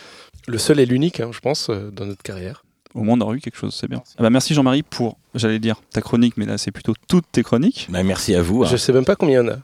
Le 0.47 0.57
seul 0.57 0.79
et 0.79 0.85
l'unique, 0.85 1.19
hein, 1.19 1.29
je 1.33 1.39
pense, 1.39 1.69
euh, 1.69 1.89
dans 1.91 2.05
notre 2.05 2.23
carrière. 2.23 2.63
Au 2.93 3.01
moins, 3.03 3.17
on 3.17 3.21
aura 3.21 3.33
eu 3.35 3.39
quelque 3.39 3.57
chose, 3.57 3.75
c'est 3.75 3.89
bien. 3.89 4.01
Ah 4.17 4.23
bah, 4.23 4.29
merci 4.29 4.53
Jean-Marie 4.53 4.83
pour, 4.83 5.17
j'allais 5.35 5.59
dire, 5.59 5.81
ta 5.91 6.01
chronique, 6.01 6.35
mais 6.37 6.45
là, 6.45 6.57
c'est 6.57 6.71
plutôt 6.71 6.93
toutes 7.07 7.25
tes 7.31 7.43
chroniques. 7.43 7.87
Ben, 7.89 8.03
merci 8.03 8.33
à 8.33 8.41
vous. 8.41 8.63
hein. 8.63 8.67
Je 8.71 8.77
sais 8.77 8.93
même 8.93 9.05
pas 9.05 9.15
combien 9.15 9.41
il 9.41 9.45
y 9.45 9.49
en 9.49 9.53
a. 9.53 9.57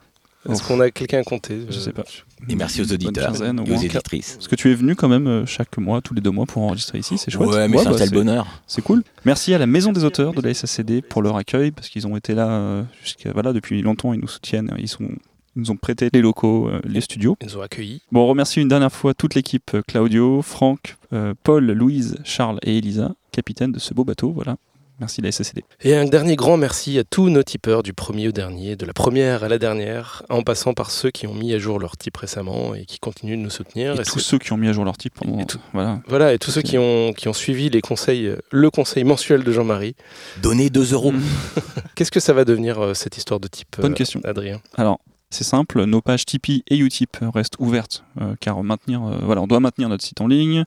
Est-ce 0.51 0.61
qu'on 0.61 0.81
a 0.81 0.91
quelqu'un 0.91 1.19
à 1.19 1.23
compter 1.23 1.61
Je 1.69 1.79
sais 1.79 1.93
pas. 1.93 2.03
Et 2.49 2.55
merci 2.55 2.81
aux 2.81 2.91
auditeurs 2.91 3.41
et 3.41 3.49
aux 3.49 3.77
éditrices. 3.77 4.33
Parce 4.33 4.49
que 4.49 4.55
tu 4.57 4.69
es 4.71 4.75
venu 4.75 4.93
quand 4.93 5.07
même 5.07 5.25
euh, 5.25 5.45
chaque 5.45 5.77
mois, 5.77 6.01
tous 6.01 6.13
les 6.13 6.19
deux 6.19 6.31
mois, 6.31 6.45
pour 6.45 6.63
enregistrer 6.63 6.97
ici, 6.99 7.17
c'est 7.17 7.31
chouette. 7.31 7.47
Ouais, 7.47 7.69
mais 7.69 7.77
c'est 7.77 7.87
un 7.87 7.91
bah, 7.91 7.97
tel 7.97 8.09
bonheur. 8.09 8.45
C'est 8.67 8.81
cool. 8.81 9.03
Merci 9.23 9.53
à 9.53 9.57
la 9.57 9.67
Maison 9.67 9.93
des 9.93 10.03
auteurs 10.03 10.33
de 10.33 10.41
la 10.41 10.53
SACD 10.53 11.01
pour 11.01 11.21
leur 11.21 11.37
accueil, 11.37 11.71
parce 11.71 11.87
qu'ils 11.87 12.05
ont 12.07 12.17
été 12.17 12.35
là 12.35 12.49
euh, 12.49 12.83
jusqu'à 13.01 13.31
voilà 13.31 13.53
depuis 13.53 13.81
longtemps, 13.81 14.11
ils 14.13 14.19
nous 14.19 14.27
soutiennent, 14.27 14.75
ils 14.77 14.89
sont 14.89 15.07
ils 15.55 15.59
nous 15.61 15.71
ont 15.71 15.77
prêté 15.77 16.09
les 16.11 16.21
locaux, 16.21 16.67
euh, 16.67 16.81
les 16.83 17.01
studios. 17.01 17.37
Ils 17.41 17.47
nous 17.47 17.57
ont 17.57 17.61
accueillis. 17.61 18.01
Bon, 18.11 18.21
on 18.21 18.27
remercie 18.27 18.61
une 18.61 18.67
dernière 18.67 18.91
fois 18.91 19.13
toute 19.13 19.35
l'équipe, 19.35 19.71
euh, 19.75 19.81
Claudio, 19.87 20.41
Franck, 20.41 20.95
euh, 21.13 21.33
Paul, 21.43 21.65
Louise, 21.71 22.17
Charles 22.23 22.59
et 22.63 22.77
Elisa, 22.77 23.11
capitaine 23.31 23.71
de 23.71 23.79
ce 23.79 23.93
beau 23.93 24.03
bateau, 24.03 24.31
voilà. 24.31 24.57
Merci 24.99 25.21
la 25.21 25.31
SACD. 25.31 25.63
Et 25.81 25.95
un 25.95 26.05
dernier 26.05 26.35
grand 26.35 26.55
merci 26.55 26.99
à 26.99 27.03
tous 27.03 27.29
nos 27.29 27.41
tipeurs 27.41 27.81
du 27.81 27.93
premier 27.93 28.27
au 28.27 28.31
dernier, 28.31 28.75
de 28.75 28.85
la 28.85 28.93
première 28.93 29.43
à 29.43 29.49
la 29.49 29.57
dernière, 29.57 30.21
en 30.29 30.43
passant 30.43 30.73
par 30.75 30.91
ceux 30.91 31.09
qui 31.09 31.25
ont 31.25 31.33
mis 31.33 31.51
à 31.53 31.57
jour 31.59 31.79
leur 31.79 31.97
type 31.97 32.15
récemment 32.15 32.75
et 32.75 32.85
qui 32.85 32.99
continuent 32.99 33.35
de 33.37 33.41
nous 33.41 33.49
soutenir. 33.49 33.95
Et 33.95 34.01
Et 34.01 34.03
tous 34.03 34.19
ceux 34.19 34.37
qui 34.37 34.53
ont 34.53 34.57
mis 34.57 34.67
à 34.67 34.71
jour 34.71 34.85
leur 34.85 34.95
type 34.97 35.15
pendant... 35.15 35.39
Et 35.39 35.45
tout- 35.45 35.59
Voilà. 35.73 35.99
Voilà, 36.07 36.33
et 36.33 36.37
tous 36.37 36.51
ceux 36.51 36.61
qui 36.61 36.77
ont, 36.77 37.11
qui 37.11 37.27
ont 37.27 37.33
suivi 37.33 37.71
les 37.71 37.81
conseils, 37.81 38.33
le 38.51 38.69
conseil 38.69 39.03
mensuel 39.03 39.43
de 39.43 39.51
Jean-Marie. 39.51 39.95
Donnez 40.43 40.69
2 40.69 40.93
euros. 40.93 41.11
Mm. 41.11 41.21
Qu'est-ce 41.95 42.11
que 42.11 42.19
ça 42.19 42.33
va 42.33 42.45
devenir 42.45 42.95
cette 42.95 43.17
histoire 43.17 43.39
de 43.39 43.47
type, 43.47 43.75
Bonne 43.79 43.93
euh, 43.93 43.95
question. 43.95 44.21
Adrien? 44.23 44.61
Alors, 44.77 44.99
C'est 45.33 45.43
simple, 45.43 45.85
nos 45.85 45.99
pages 45.99 46.27
Tipeee 46.27 46.63
et 46.67 46.77
Utip 46.77 47.17
restent 47.33 47.55
ouvertes, 47.57 48.03
euh, 48.21 48.35
car 48.39 48.61
maintenir, 48.61 49.03
euh, 49.03 49.17
voilà, 49.23 49.41
on 49.41 49.47
doit 49.47 49.59
maintenir 49.59 49.89
notre 49.89 50.03
site 50.03 50.21
en 50.21 50.27
ligne, 50.27 50.63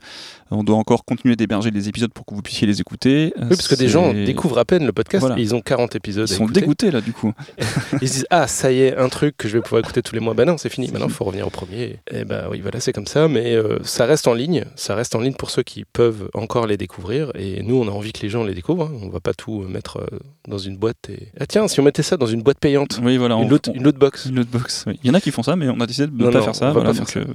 on 0.50 0.62
doit 0.64 0.76
encore 0.76 1.04
continuer 1.04 1.34
d'héberger 1.36 1.70
les 1.70 1.88
épisodes 1.88 2.12
pour 2.12 2.24
que 2.24 2.34
vous 2.34 2.42
puissiez 2.42 2.66
les 2.66 2.80
écouter. 2.80 3.32
Oui, 3.36 3.48
parce 3.48 3.68
que 3.68 3.74
des 3.74 3.88
gens 3.88 4.12
découvrent 4.12 4.58
à 4.58 4.64
peine 4.64 4.86
le 4.86 4.92
podcast 4.92 5.20
Voilà. 5.20 5.38
et 5.38 5.42
ils 5.42 5.54
ont 5.54 5.60
40 5.60 5.96
épisodes. 5.96 6.28
Ils 6.28 6.32
à 6.32 6.36
sont 6.36 6.44
écouter. 6.44 6.60
dégoûtés 6.60 6.90
là 6.90 7.00
du 7.00 7.12
coup. 7.12 7.32
Ils 8.00 8.08
se 8.08 8.14
disent 8.14 8.26
Ah, 8.30 8.46
ça 8.46 8.70
y 8.72 8.80
est, 8.82 8.96
un 8.96 9.08
truc 9.08 9.36
que 9.36 9.48
je 9.48 9.54
vais 9.58 9.62
pouvoir 9.62 9.80
écouter 9.80 10.02
tous 10.02 10.14
les 10.14 10.20
mois. 10.20 10.34
Bah 10.34 10.44
non, 10.44 10.56
c'est 10.58 10.68
fini. 10.68 10.88
Maintenant, 10.90 11.08
il 11.08 11.12
faut 11.12 11.24
revenir 11.24 11.46
au 11.46 11.50
premier. 11.50 11.98
Et 12.12 12.24
bah 12.24 12.46
oui, 12.50 12.60
voilà, 12.60 12.80
c'est 12.80 12.92
comme 12.92 13.06
ça. 13.06 13.26
Mais 13.28 13.54
euh, 13.54 13.78
ça 13.82 14.06
reste 14.06 14.28
en 14.28 14.34
ligne. 14.34 14.64
Ça 14.76 14.94
reste 14.94 15.14
en 15.14 15.20
ligne 15.20 15.34
pour 15.34 15.50
ceux 15.50 15.62
qui 15.62 15.84
peuvent 15.84 16.28
encore 16.34 16.66
les 16.66 16.76
découvrir. 16.76 17.32
Et 17.34 17.62
nous, 17.62 17.76
on 17.76 17.88
a 17.88 17.90
envie 17.90 18.12
que 18.12 18.22
les 18.22 18.28
gens 18.28 18.44
les 18.44 18.54
découvrent. 18.54 18.84
hein. 18.92 18.98
On 19.02 19.08
va 19.08 19.20
pas 19.20 19.34
tout 19.34 19.62
euh, 19.62 19.68
mettre 19.68 19.98
euh, 19.98 20.18
dans 20.48 20.58
une 20.58 20.76
boîte. 20.76 21.08
Et... 21.10 21.28
Ah 21.40 21.46
tiens, 21.46 21.66
si 21.68 21.80
on 21.80 21.82
mettait 21.82 22.02
ça 22.02 22.16
dans 22.16 22.26
une 22.26 22.42
boîte 22.42 22.58
payante, 22.60 23.00
Oui, 23.02 23.16
voilà. 23.16 23.34
une, 23.36 23.52
on- 23.52 23.72
une 23.72 23.82
loot 23.82 23.96
box. 23.96 24.26
Une 24.26 24.44
oui. 24.86 24.98
Il 25.02 25.08
y 25.08 25.10
en 25.10 25.14
a 25.14 25.20
qui 25.20 25.30
font 25.30 25.42
ça, 25.42 25.56
mais 25.56 25.68
on 25.68 25.80
a 25.80 25.86
décidé 25.86 26.06
de 26.06 26.12
ne 26.12 26.18
pas 26.18 26.24
non, 26.30 26.40
faire 26.40 26.48
on 26.50 26.52
ça. 26.54 26.66
va 26.66 26.72
voilà, 26.72 26.88
pas 26.90 26.94
faire 26.94 27.04
donc, 27.04 27.10
ça. 27.10 27.20
euh, 27.20 27.34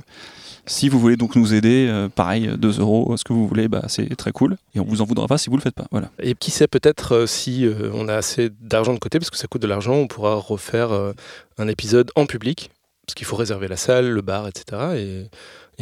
si 0.66 0.90
vous 0.90 1.00
voulez 1.00 1.18
donc 1.18 1.36
nous 1.36 1.54
aider, 1.54 1.88
euh, 1.90 2.10
pareil, 2.10 2.52
2 2.58 2.80
euros, 2.80 3.16
ce 3.18 3.24
que 3.24 3.34
vous 3.34 3.48
voulez, 3.48 3.68
bah, 3.68 3.84
c'est 3.88 4.16
très 4.16 4.32
cool. 4.32 4.58
Et 4.76 4.80
on 4.80 4.86
vous 4.86 5.02
en 5.02 5.06
voudra 5.06 5.28
pas 5.28 5.38
si 5.38 5.50
vous 5.50 5.58
le 5.58 5.62
faites 5.62 5.76
pas. 5.76 5.88
Voilà. 5.92 6.10
Et 6.20 6.36
qui 6.36 6.52
sait, 6.52 6.68
peut-être 6.68 7.16
euh, 7.16 7.28
si 7.28 7.66
euh, 7.66 7.92
on 7.94 8.08
a 8.08 8.16
assez 8.16 8.50
d'argent 8.60 8.94
de 8.94 9.00
côté, 9.00 9.20
parce 9.20 9.30
que 9.30 9.38
ça 9.38 9.48
coûte 9.48 9.62
de 9.62 9.68
l'argent, 9.68 9.96
on 9.96 10.08
pourra 10.08 10.36
refaire 10.36 10.92
euh, 10.92 11.14
un 11.58 11.68
épisode 11.68 12.12
en 12.16 12.26
public, 12.26 12.72
parce 13.06 13.16
qu'il 13.16 13.26
faut 13.26 13.36
réserver 13.36 13.68
la 13.68 13.78
salle, 13.78 14.10
le 14.10 14.22
bar, 14.22 14.48
etc. 14.48 14.82
Et, 14.98 15.30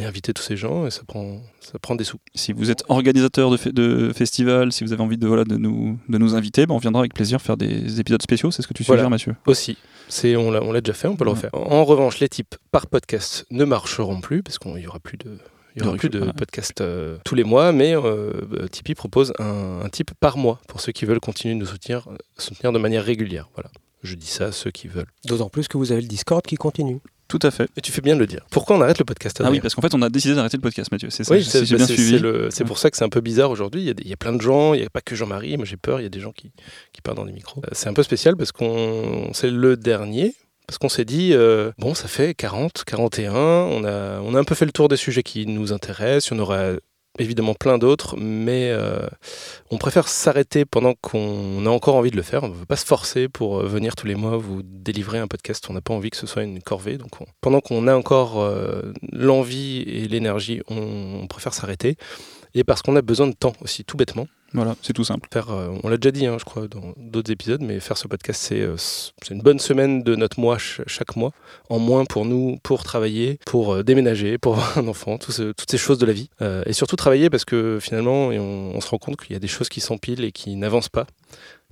et 0.00 0.04
inviter 0.04 0.32
tous 0.32 0.42
ces 0.42 0.56
gens, 0.56 0.86
et 0.86 0.90
ça 0.90 1.02
prend, 1.06 1.40
ça 1.60 1.78
prend 1.78 1.94
des 1.94 2.04
sous. 2.04 2.18
Si 2.34 2.52
vous 2.52 2.70
êtes 2.70 2.82
organisateur 2.88 3.50
de, 3.50 3.56
fe- 3.56 3.72
de 3.72 4.12
festival, 4.14 4.72
si 4.72 4.84
vous 4.84 4.92
avez 4.92 5.02
envie 5.02 5.18
de, 5.18 5.26
voilà, 5.26 5.44
de, 5.44 5.56
nous, 5.56 5.98
de 6.08 6.18
nous 6.18 6.34
inviter, 6.34 6.66
bah, 6.66 6.74
on 6.74 6.78
viendra 6.78 7.00
avec 7.02 7.14
plaisir 7.14 7.40
faire 7.40 7.56
des 7.56 8.00
épisodes 8.00 8.22
spéciaux. 8.22 8.50
C'est 8.50 8.62
ce 8.62 8.68
que 8.68 8.74
tu 8.74 8.82
Voilà. 8.82 9.00
suggères, 9.02 9.10
Mathieu? 9.10 9.36
Aussi. 9.46 9.76
C'est, 10.08 10.34
on, 10.36 10.50
l'a, 10.50 10.62
on 10.62 10.72
l'a 10.72 10.80
déjà 10.80 10.94
fait, 10.94 11.08
on 11.08 11.16
peut 11.16 11.24
le 11.24 11.30
Ouais. 11.30 11.36
refaire. 11.36 11.50
En 11.54 11.84
revanche, 11.84 12.18
les 12.20 12.28
types 12.28 12.56
par 12.72 12.86
podcast 12.86 13.46
ne 13.50 13.64
marcheront 13.64 14.20
plus, 14.20 14.42
parce 14.42 14.58
qu'il 14.58 14.74
n'y 14.74 14.86
aura 14.86 14.98
plus 15.00 15.18
de... 15.18 15.38
Il 15.76 15.84
y 15.84 15.86
aura 15.86 15.96
plus 15.96 16.08
de 16.10 16.18
voilà. 16.18 16.32
podcasts 16.32 16.80
euh, 16.80 17.16
tous 17.24 17.36
les 17.36 17.44
mois, 17.44 17.70
mais 17.70 17.94
euh, 17.94 18.32
euh, 18.54 18.66
Tipeee 18.66 18.96
propose 18.96 19.32
un, 19.38 19.82
un 19.84 19.88
type 19.88 20.10
par 20.18 20.36
mois 20.36 20.60
pour 20.66 20.80
ceux 20.80 20.90
qui 20.90 21.04
veulent 21.04 21.20
continuer 21.20 21.54
de 21.54 21.60
nous 21.60 21.66
soutenir, 21.66 22.08
euh, 22.08 22.16
soutenir 22.38 22.72
de 22.72 22.78
manière 22.80 23.04
régulière. 23.04 23.48
Voilà. 23.54 23.70
Je 24.02 24.16
dis 24.16 24.26
ça 24.26 24.46
à 24.46 24.52
ceux 24.52 24.72
qui 24.72 24.88
veulent. 24.88 25.06
D'autant 25.26 25.48
plus 25.48 25.68
que 25.68 25.78
vous 25.78 25.92
avez 25.92 26.00
le 26.00 26.08
Discord 26.08 26.44
qui 26.44 26.56
continue. 26.56 26.98
Tout 27.30 27.38
à 27.42 27.50
fait. 27.50 27.68
Et 27.76 27.80
tu 27.80 27.92
fais 27.92 28.02
bien 28.02 28.14
de 28.16 28.20
le 28.20 28.26
dire. 28.26 28.44
Pourquoi 28.50 28.76
on 28.76 28.80
arrête 28.82 28.98
le 28.98 29.04
podcast 29.06 29.40
Ah 29.42 29.50
oui, 29.50 29.60
parce 29.60 29.74
qu'en 29.74 29.80
fait, 29.80 29.94
on 29.94 30.02
a 30.02 30.10
décidé 30.10 30.34
d'arrêter 30.34 30.56
le 30.58 30.62
podcast, 30.62 30.90
Mathieu. 30.92 31.08
C'est 31.10 31.24
ça, 31.24 31.32
Oui, 31.32 31.42
si 31.42 31.48
c'est 31.50 31.64
j'ai 31.64 31.76
bah, 31.76 31.78
bien 31.78 31.86
c'est- 31.86 31.94
suivi. 31.94 32.10
c'est 32.10 32.18
le- 32.18 32.48
c'est 32.50 32.64
pour 32.64 32.76
ça 32.78 32.90
que 32.90 32.96
c'est 32.96 33.04
un 33.04 33.08
peu 33.08 33.20
bizarre 33.22 33.50
aujourd'hui. 33.50 33.80
Il 33.80 33.86
y, 33.86 33.90
a 33.90 33.94
des- 33.94 34.02
il 34.02 34.10
y 34.10 34.12
a 34.12 34.16
plein 34.16 34.32
de 34.34 34.40
gens, 34.42 34.74
il 34.74 34.80
n'y 34.80 34.86
a 34.86 34.90
pas 34.90 35.00
que 35.00 35.14
Jean-Marie. 35.14 35.56
Moi 35.56 35.64
j'ai 35.64 35.76
peur, 35.76 36.00
il 36.00 36.02
y 36.02 36.06
a 36.06 36.10
des 36.10 36.20
gens 36.20 36.32
qui, 36.32 36.50
qui 36.92 37.00
parlent 37.00 37.16
dans 37.16 37.24
des 37.24 37.32
micros. 37.32 37.62
Euh, 37.64 37.70
C'est 37.72 37.88
un 37.88 37.94
peu 37.94 38.02
spécial 38.02 38.36
parce 38.36 38.52
qu'on 38.52 39.30
c'est 39.32 39.50
le 39.50 39.76
dernier. 39.76 40.34
Parce 40.66 40.78
qu'on 40.78 40.88
s'est 40.88 41.04
dit, 41.04 41.30
euh, 41.32 41.72
bon, 41.78 41.94
ça 41.94 42.06
fait 42.06 42.32
40, 42.32 42.84
41, 42.84 43.32
on 43.34 43.82
a, 43.84 44.20
on 44.20 44.36
a 44.36 44.38
un 44.38 44.44
peu 44.44 44.54
fait 44.54 44.66
le 44.66 44.70
tour 44.70 44.86
des 44.86 44.96
sujets 44.96 45.24
qui 45.24 45.44
nous 45.46 45.72
intéressent, 45.72 46.30
il 46.30 46.36
y 46.36 46.40
en 46.40 46.42
aura 46.44 46.70
évidemment 47.18 47.54
plein 47.54 47.76
d'autres, 47.78 48.16
mais 48.16 48.70
euh, 48.70 49.06
on 49.70 49.78
préfère 49.78 50.08
s'arrêter 50.08 50.64
pendant 50.64 50.94
qu'on 50.94 51.66
a 51.66 51.68
encore 51.70 51.96
envie 51.96 52.10
de 52.10 52.16
le 52.16 52.22
faire. 52.22 52.44
On 52.44 52.48
ne 52.48 52.54
veut 52.54 52.66
pas 52.66 52.76
se 52.76 52.86
forcer 52.86 53.28
pour 53.28 53.60
euh, 53.60 53.66
venir 53.66 53.96
tous 53.96 54.06
les 54.06 54.14
mois 54.14 54.36
vous 54.36 54.62
délivrer 54.62 55.18
un 55.18 55.26
podcast. 55.26 55.64
On 55.68 55.72
n'a 55.72 55.80
pas 55.80 55.92
envie 55.94 56.10
que 56.10 56.16
ce 56.16 56.26
soit 56.26 56.42
une 56.42 56.62
corvée. 56.62 56.96
Donc 56.98 57.20
on- 57.20 57.26
pendant 57.40 57.60
qu'on 57.60 57.86
a 57.88 57.94
encore 57.96 58.40
euh, 58.40 58.92
l'envie 59.12 59.82
et 59.82 60.08
l'énergie, 60.08 60.62
on 60.68 61.26
préfère 61.28 61.52
s'arrêter. 61.54 61.96
Et 62.54 62.64
parce 62.64 62.82
qu'on 62.82 62.96
a 62.96 63.02
besoin 63.02 63.26
de 63.28 63.34
temps 63.34 63.52
aussi, 63.62 63.84
tout 63.84 63.96
bêtement. 63.96 64.26
Voilà, 64.52 64.74
c'est 64.82 64.92
tout 64.92 65.04
simple. 65.04 65.28
Faire, 65.32 65.50
euh, 65.50 65.68
on 65.84 65.88
l'a 65.88 65.96
déjà 65.96 66.10
dit, 66.10 66.26
hein, 66.26 66.36
je 66.38 66.44
crois, 66.44 66.66
dans 66.66 66.92
d'autres 66.96 67.30
épisodes, 67.30 67.60
mais 67.62 67.78
faire 67.78 67.96
ce 67.96 68.08
podcast, 68.08 68.42
c'est 68.42 68.60
euh, 68.60 68.74
une 69.30 69.42
bonne 69.42 69.60
semaine 69.60 70.02
de 70.02 70.16
notre 70.16 70.40
mois 70.40 70.58
ch- 70.58 70.80
chaque 70.88 71.14
mois, 71.14 71.30
en 71.68 71.78
moins 71.78 72.04
pour 72.04 72.24
nous, 72.24 72.58
pour 72.64 72.82
travailler, 72.82 73.38
pour 73.46 73.74
euh, 73.74 73.82
déménager, 73.84 74.38
pour 74.38 74.54
avoir 74.58 74.78
un 74.78 74.88
enfant, 74.88 75.18
toutes 75.18 75.70
ces 75.70 75.78
choses 75.78 75.98
de 75.98 76.06
la 76.06 76.12
vie. 76.12 76.30
Et 76.66 76.72
surtout 76.72 76.96
travailler 76.96 77.30
parce 77.30 77.44
que 77.44 77.78
finalement, 77.80 78.28
on 78.28 78.80
se 78.80 78.88
rend 78.88 78.98
compte 78.98 79.16
qu'il 79.20 79.32
y 79.34 79.36
a 79.36 79.38
des 79.40 79.46
choses 79.48 79.68
qui 79.68 79.80
s'empilent 79.80 80.24
et 80.24 80.32
qui 80.32 80.56
n'avancent 80.56 80.88
pas. 80.88 81.06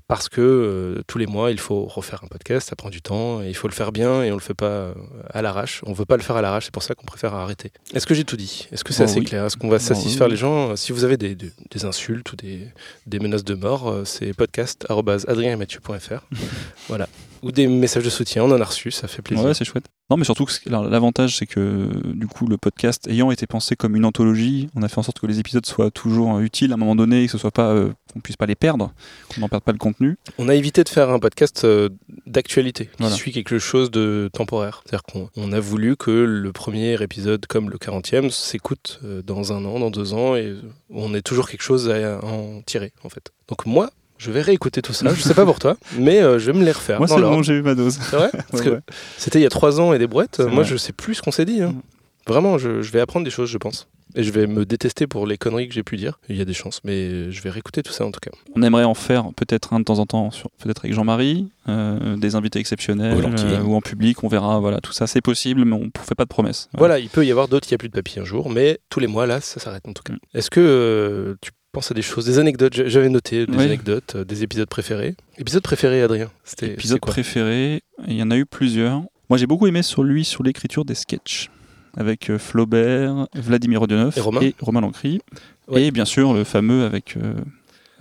Parce 0.09 0.31
que 0.31 0.41
euh, 0.41 1.03
tous 1.07 1.19
les 1.19 1.27
mois, 1.27 1.51
il 1.51 1.61
faut 1.61 1.85
refaire 1.85 2.25
un 2.25 2.29
podcast, 2.29 2.71
ça 2.71 2.77
prend 2.77 2.89
du 2.89 3.03
temps, 3.03 3.43
et 3.43 3.49
il 3.49 3.55
faut 3.55 3.69
le 3.69 3.75
faire 3.75 3.93
bien, 3.93 4.23
et 4.23 4.33
on 4.33 4.37
le 4.37 4.41
fait 4.41 4.55
pas 4.55 4.65
euh, 4.67 4.95
à 5.35 5.43
l'arrache. 5.43 5.83
On 5.87 5.93
veut 5.93 6.07
pas 6.07 6.17
le 6.17 6.23
faire 6.23 6.35
à 6.37 6.41
l'arrache, 6.41 6.65
c'est 6.65 6.73
pour 6.73 6.83
ça 6.83 6.95
qu'on 6.95 7.05
préfère 7.05 7.35
arrêter. 7.35 7.73
Est-ce 7.93 8.07
que 8.07 8.15
j'ai 8.15 8.25
tout 8.25 8.39
dit? 8.39 8.69
Est-ce 8.73 8.85
que 8.85 8.95
c'est 8.95 9.05
Bon, 9.05 9.11
assez 9.11 9.21
oui. 9.21 9.27
clair? 9.27 9.45
Est-ce 9.45 9.59
qu'on 9.59 9.69
va 9.69 9.77
Bon, 9.77 9.85
satisfaire 9.85 10.27
oui. 10.29 10.31
les 10.33 10.37
gens? 10.39 10.75
Si 10.77 10.93
vous 10.93 11.05
avez 11.05 11.19
des, 11.19 11.35
des- 11.35 11.53
des 11.71 11.85
insultes 11.85 12.33
ou 12.33 12.37
des, 12.37 12.69
des 13.07 13.19
menaces 13.19 13.45
de 13.45 13.55
mort, 13.55 13.87
euh, 13.91 14.05
c'est 14.07 14.33
podcast.adrienetmathieu.fr. 14.33 16.25
voilà. 16.89 17.07
Ou 17.43 17.53
des 17.53 17.69
messages 17.69 18.03
de 18.03 18.11
soutien, 18.11 18.43
on 18.45 18.51
en 18.51 18.61
a 18.61 18.65
reçu, 18.65 18.91
ça 18.91 19.07
fait 19.07 19.23
plaisir. 19.23 19.45
Ouais, 19.45 19.55
c'est 19.55 19.65
chouette. 19.65 19.85
Non, 20.11 20.17
mais 20.17 20.25
surtout, 20.25 20.47
l'avantage, 20.67 21.37
c'est 21.37 21.47
que 21.47 21.89
du 22.15 22.27
coup, 22.27 22.49
le 22.49 22.57
podcast 22.57 23.07
ayant 23.09 23.31
été 23.31 23.47
pensé 23.47 23.77
comme 23.77 23.95
une 23.95 24.05
anthologie, 24.07 24.71
on 24.75 24.83
a 24.83 24.89
fait 24.89 24.99
en 24.99 25.03
sorte 25.05 25.21
que 25.21 25.27
les 25.27 25.39
épisodes 25.39 25.65
soient 25.67 25.91
toujours 25.93 26.37
euh, 26.37 26.41
utiles 26.41 26.73
à 26.73 26.75
un 26.75 26.79
moment 26.79 26.97
donné, 26.97 27.23
et 27.23 27.27
que 27.27 27.33
ce 27.33 27.39
soit 27.39 27.53
pas, 27.53 27.69
euh, 27.69 27.91
qu'on 28.19 28.23
puisse 28.23 28.37
pas 28.37 28.47
les 28.47 28.55
perdre, 28.55 28.93
qu'on 29.33 29.41
n'en 29.41 29.49
perde 29.49 29.63
pas 29.63 29.73
le 29.73 29.79
contenu. 29.79 30.17
On 30.39 30.49
a 30.49 30.55
évité 30.55 30.85
de 30.85 30.89
faire 30.89 31.11
un 31.11 31.19
podcast 31.19 31.65
euh, 31.65 31.89
d'actualité, 32.27 32.87
qui 32.87 32.91
Voilà. 32.99 33.15
suit 33.15 33.33
quelque 33.33 33.59
chose 33.59 33.91
de 33.91 34.29
temporaire. 34.33 34.83
C'est-à-dire 34.85 35.05
qu'on 35.05 35.31
on 35.37 35.53
a 35.53 35.61
voulu 35.61 35.97
que 35.97 36.11
le 36.11 36.53
premier 36.53 37.01
épisode, 37.03 37.47
comme 37.47 37.71
le 37.71 37.79
40e, 37.79 38.31
s'écoute 38.31 39.01
euh, 39.05 39.23
dans 39.23 39.53
un 39.53 39.65
an, 39.65 39.79
dans 39.79 39.91
deux 39.91 40.15
ans, 40.15 40.37
et 40.37 40.55
on 40.91 41.15
ait 41.15 41.23
toujours 41.23 41.49
quelque 41.49 41.63
chose 41.63 41.89
à 41.91 42.25
en 42.25 42.63
tirer, 42.63 42.93
en 43.05 43.09
fait. 43.09 43.31
Donc 43.49 43.65
moi, 43.67 43.91
je 44.19 44.31
vais 44.33 44.43
réécouter 44.43 44.83
tout 44.83 44.93
ça. 44.93 45.15
Je 45.15 45.21
sais 45.23 45.35
pas 45.35 45.45
pour 45.45 45.59
toi, 45.61 45.77
mais 45.99 46.21
euh, 46.21 46.39
je 46.39 46.51
vais 46.51 46.59
me 46.59 46.65
les 46.65 46.73
refaire. 46.73 46.99
Moi, 46.99 47.07
c'est 47.09 47.21
bon, 47.21 47.43
j'ai 47.43 47.55
eu 47.55 47.63
ma 47.63 47.75
dose. 47.77 47.99
C'est 48.03 48.17
vrai 48.17 48.31
Parce 48.51 48.53
Ouais, 48.53 48.65
que 48.65 48.75
ouais. 48.75 48.81
c'était 49.17 49.39
il 49.39 49.43
y 49.43 49.47
a 49.47 49.51
trois 49.51 49.81
ans 49.81 49.93
et 49.93 49.99
des 49.99 50.07
brouettes. 50.09 50.41
Moi, 50.41 50.51
vrai. 50.63 50.65
je 50.65 50.77
sais 50.77 50.93
plus 50.93 51.15
ce 51.15 51.23
qu'on 51.23 51.31
s'est 51.31 51.45
dit. 51.45 51.63
hein. 51.63 51.71
Mm. 51.73 51.81
Vraiment, 52.27 52.59
je, 52.59 52.83
je 52.83 52.91
vais 52.93 53.01
apprendre 53.01 53.25
des 53.25 53.31
choses, 53.31 53.49
je 53.49 53.57
pense. 53.59 53.87
Et 54.15 54.23
je 54.23 54.31
vais 54.33 54.47
me 54.47 54.65
détester 54.65 55.07
pour 55.07 55.27
les 55.27 55.37
conneries 55.39 55.69
que 55.69 55.75
j'ai 55.75 55.83
pu 55.83 55.97
dire. 55.97 56.19
Il 56.29 56.37
y 56.37 56.41
a 56.41 56.45
des 56.45 56.55
chances, 56.55 56.81
mais 56.85 57.31
je 57.31 57.43
vais 57.43 57.51
réécouter 57.51 57.83
tout 57.83 57.93
ça 57.93 58.05
en 58.05 58.11
tout 58.11 58.21
cas. 58.21 58.31
On 58.57 58.63
aimerait 58.63 58.85
en 58.85 58.95
faire 58.95 59.33
peut-être 59.37 59.73
un 59.73 59.81
de 59.81 59.85
temps 59.85 59.99
en 59.99 60.07
temps, 60.07 60.31
peut-être 60.59 60.85
avec 60.85 60.95
Jean-Marie, 60.95 61.49
euh, 61.69 62.17
des 62.17 62.35
invités 62.35 62.59
exceptionnels, 62.59 63.19
euh, 63.25 63.63
ou 63.63 63.75
en 63.75 63.81
public, 63.81 64.25
on 64.25 64.29
verra. 64.29 64.59
Voilà, 64.61 64.81
tout 64.81 64.93
ça, 64.93 65.07
c'est 65.07 65.21
possible, 65.21 65.65
mais 65.65 65.77
on 65.77 65.85
ne 65.85 65.91
fait 66.03 66.15
pas 66.15 66.25
de 66.25 66.29
promesses. 66.29 66.69
Voilà, 66.77 66.99
il 66.99 67.09
peut 67.09 67.25
y 67.27 67.31
avoir 67.31 67.49
d'autres, 67.49 67.69
il 67.69 67.73
n'y 67.73 67.77
a 67.77 67.79
plus 67.79 67.89
de 67.89 67.95
papy 67.95 68.19
un 68.21 68.25
jour, 68.25 68.51
mais 68.51 68.79
tous 68.89 69.01
les 69.01 69.07
mois, 69.07 69.27
là, 69.27 69.41
ça 69.41 69.61
s'arrête 69.61 69.87
en 69.87 69.93
tout 69.93 70.03
cas. 70.03 70.15
Mm. 70.15 70.19
Est-ce 70.35 70.51
que 70.51 70.61
euh, 70.61 71.35
tu 71.41 71.51
penses 71.73 71.91
à 71.91 71.95
des 71.95 72.03
choses, 72.03 72.25
des 72.25 72.39
anecdotes? 72.39 72.73
J'avais 72.75 73.09
noté 73.11 73.47
des 73.47 73.57
Oui. 73.57 73.65
anecdotes, 73.65 74.15
euh, 74.17 74.25
des 74.25 74.43
épisodes 74.43 74.69
préférés. 74.69 75.15
Épisode 75.37 75.63
préféré, 75.63 76.03
Adrien 76.03 76.31
Épisode 76.63 77.01
préféré, 77.01 77.83
il 78.07 78.15
y 78.17 78.23
en 78.23 78.31
a 78.31 78.37
eu 78.37 78.47
plusieurs. 78.47 79.03
Moi, 79.31 79.37
j'ai 79.37 79.47
beaucoup 79.47 79.67
aimé 79.67 79.83
sur 79.83 80.03
lui, 80.03 80.25
sur 80.25 80.43
l'écriture 80.43 80.85
des 80.87 80.95
sketchs, 80.95 81.51
avec 81.97 82.31
euh, 82.31 82.39
Flaubert, 82.39 83.29
Vladimir 83.35 83.81
Rodionov 83.81 84.17
Et 84.17 84.21
Romain. 84.21 84.51
Romain 84.61 84.81
Lancry. 84.81 85.21
Ouais. 85.69 85.85
Et 85.85 85.91
bien 85.91 86.05
sûr, 86.05 86.33
le 86.33 86.45
fameux 86.45 86.85
avec 86.85 87.17
euh, 87.17 87.35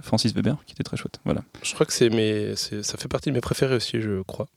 Francis 0.01 0.33
Weber, 0.33 0.57
qui 0.65 0.73
était 0.73 0.83
très 0.83 0.97
chouette. 0.97 1.19
Voilà. 1.25 1.41
Je 1.63 1.73
crois 1.73 1.85
que 1.85 1.93
c'est 1.93 2.09
mes, 2.09 2.55
ça 2.55 2.97
fait 2.97 3.07
partie 3.07 3.29
de 3.29 3.35
mes 3.35 3.41
préférés 3.41 3.75
aussi, 3.75 4.01
je 4.01 4.21
crois. 4.23 4.47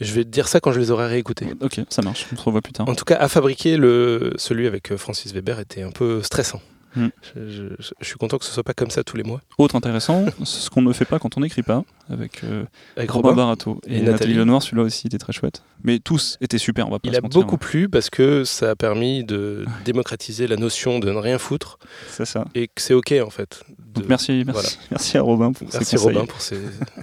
Et 0.00 0.04
je 0.04 0.12
vais 0.14 0.24
te 0.24 0.30
dire 0.30 0.48
ça 0.48 0.60
quand 0.60 0.72
je 0.72 0.80
les 0.80 0.90
aurai 0.90 1.06
réécoutés. 1.06 1.46
Ok, 1.60 1.80
ça 1.88 2.02
marche, 2.02 2.26
on 2.32 2.36
se 2.36 2.42
revoit 2.42 2.62
plus 2.62 2.72
tard. 2.72 2.88
En 2.88 2.94
tout 2.94 3.04
cas, 3.04 3.16
à 3.16 3.28
fabriquer, 3.28 3.76
le, 3.76 4.32
celui 4.36 4.66
avec 4.66 4.90
euh, 4.90 4.96
Francis 4.96 5.32
Weber 5.32 5.60
était 5.60 5.82
un 5.82 5.90
peu 5.90 6.22
stressant. 6.22 6.60
Hmm. 6.96 7.08
Je, 7.36 7.48
je- 7.78 7.92
je 8.00 8.04
suis 8.06 8.16
content 8.16 8.36
que 8.38 8.44
ce 8.44 8.50
soit 8.52 8.64
pas 8.64 8.74
comme 8.74 8.90
ça 8.90 9.04
tous 9.04 9.16
les 9.16 9.22
mois. 9.22 9.40
Autre 9.58 9.76
intéressant, 9.76 10.24
ce 10.44 10.68
qu'on 10.70 10.82
ne 10.82 10.92
fait 10.92 11.04
pas 11.04 11.18
quand 11.18 11.36
on 11.36 11.40
n'écrit 11.40 11.62
pas, 11.62 11.84
avec 12.10 12.42
euh, 12.42 12.64
Avec 12.96 13.10
Robin 13.10 13.28
Robin, 13.30 13.42
Barato 13.42 13.80
et, 13.86 13.90
et 13.90 13.92
Nathalie. 13.98 14.10
Nathalie. 14.12 14.34
Lenoir, 14.34 14.62
celui-là 14.62 14.82
aussi 14.82 15.06
était 15.06 15.18
très 15.18 15.32
chouette. 15.32 15.62
Mais 15.84 15.98
tous 16.00 16.36
étaient 16.40 16.58
super, 16.58 16.88
on 16.88 16.90
va 16.90 16.98
pas 16.98 17.08
il 17.08 17.12
se 17.14 17.18
a 17.18 17.20
mentir, 17.20 17.40
beaucoup 17.42 17.54
hein. 17.54 17.58
plu 17.58 17.88
parce 17.88 18.10
que 18.10 18.44
ça 18.44 18.70
a 18.70 18.76
permis 18.76 19.22
de 19.24 19.64
démocratiser 19.84 20.46
la 20.48 20.56
notion 20.56 20.98
de 20.98 21.10
ne 21.10 21.16
rien 21.18 21.38
foutre 21.38 21.78
C'est 22.08 22.24
ça. 22.26 22.44
et 22.54 22.66
que 22.68 22.82
c'est 22.82 22.94
ok 22.94 23.14
en 23.24 23.30
fait. 23.30 23.62
de- 23.94 24.00
Donc 24.00 24.08
merci, 24.08 24.42
merci, 24.44 24.52
voilà. 24.52 24.68
merci 24.90 25.16
à 25.16 25.22
Robin 25.22 25.52
pour 25.52 25.68
Merci 25.72 25.84
ses 25.84 25.96
conseils. 25.96 26.14
Robin 26.14 26.26
pour 26.26 26.40
ces 26.40 26.58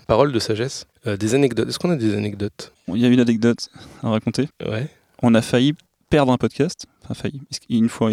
paroles 0.08 0.32
de 0.34 0.40
sagesse. 0.40 0.86
Euh, 1.08 1.16
des 1.16 1.34
anecdotes. 1.34 1.70
Est-ce 1.70 1.80
qu'on 1.80 1.92
a 1.92 1.96
des 1.96 2.14
anecdotes? 2.14 2.74
Il 2.90 2.98
y 2.98 3.06
a 3.06 3.08
une 3.08 3.20
anecdote 3.22 3.70
à 4.04 4.10
raconter. 4.10 4.50
Ouais. 4.68 4.88
On 5.24 5.34
a 5.34 5.42
failli 5.42 5.74
perdre 6.10 6.32
un 6.32 6.38
podcast. 6.38 6.86
Failli. 7.14 7.42
Une 7.70 7.90
fois, 7.90 8.10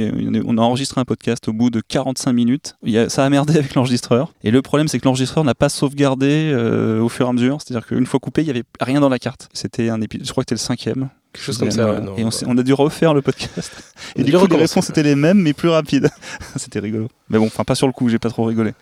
on 0.46 0.58
a 0.58 0.60
enregistré 0.60 1.00
un 1.00 1.04
podcast 1.04 1.48
au 1.48 1.52
bout 1.52 1.70
de 1.70 1.80
45 1.80 2.32
minutes. 2.32 2.76
Ça 3.08 3.24
a 3.24 3.30
merdé 3.30 3.54
avec 3.58 3.74
l'enregistreur. 3.74 4.32
Et 4.42 4.50
le 4.50 4.62
problème, 4.62 4.88
c'est 4.88 4.98
que 4.98 5.04
l'enregistreur 5.04 5.44
n'a 5.44 5.54
pas 5.54 5.68
sauvegardé 5.68 6.50
euh, 6.52 7.00
au 7.00 7.08
fur 7.08 7.26
et 7.26 7.28
à 7.28 7.32
mesure. 7.32 7.58
C'est-à-dire 7.60 7.86
qu'une 7.86 8.06
fois 8.06 8.20
coupé, 8.20 8.42
il 8.42 8.44
n'y 8.44 8.50
avait 8.50 8.64
rien 8.80 9.00
dans 9.00 9.08
la 9.08 9.18
carte. 9.18 9.48
C'était 9.52 9.88
un 9.88 10.00
épisode, 10.00 10.26
je 10.26 10.32
crois 10.32 10.44
que 10.44 10.48
c'était 10.50 10.60
le 10.60 10.66
cinquième. 10.66 11.08
Quelque 11.32 11.44
chose 11.44 11.58
comme 11.58 11.70
ça. 11.70 11.84
Voilà. 11.84 12.00
ouais, 12.00 12.06
non, 12.06 12.16
et 12.16 12.44
on, 12.46 12.58
a 12.58 12.62
dû 12.62 12.72
refaire 12.72 13.12
le 13.12 13.20
podcast. 13.20 13.72
Et 14.16 14.22
du 14.22 14.32
coup, 14.32 14.46
les 14.46 14.56
réponses 14.56 14.88
étaient 14.90 15.02
les 15.02 15.16
mêmes, 15.16 15.38
mais 15.38 15.52
plus 15.52 15.68
rapides. 15.68 16.08
C'était 16.56 16.78
rigolo. 16.78 17.08
Mais 17.28 17.38
bon, 17.38 17.46
enfin, 17.46 17.64
pas 17.64 17.74
sur 17.74 17.88
le 17.88 17.92
coup, 17.92 18.08
j'ai 18.08 18.20
pas 18.20 18.30
trop 18.30 18.44
rigolé. 18.44 18.72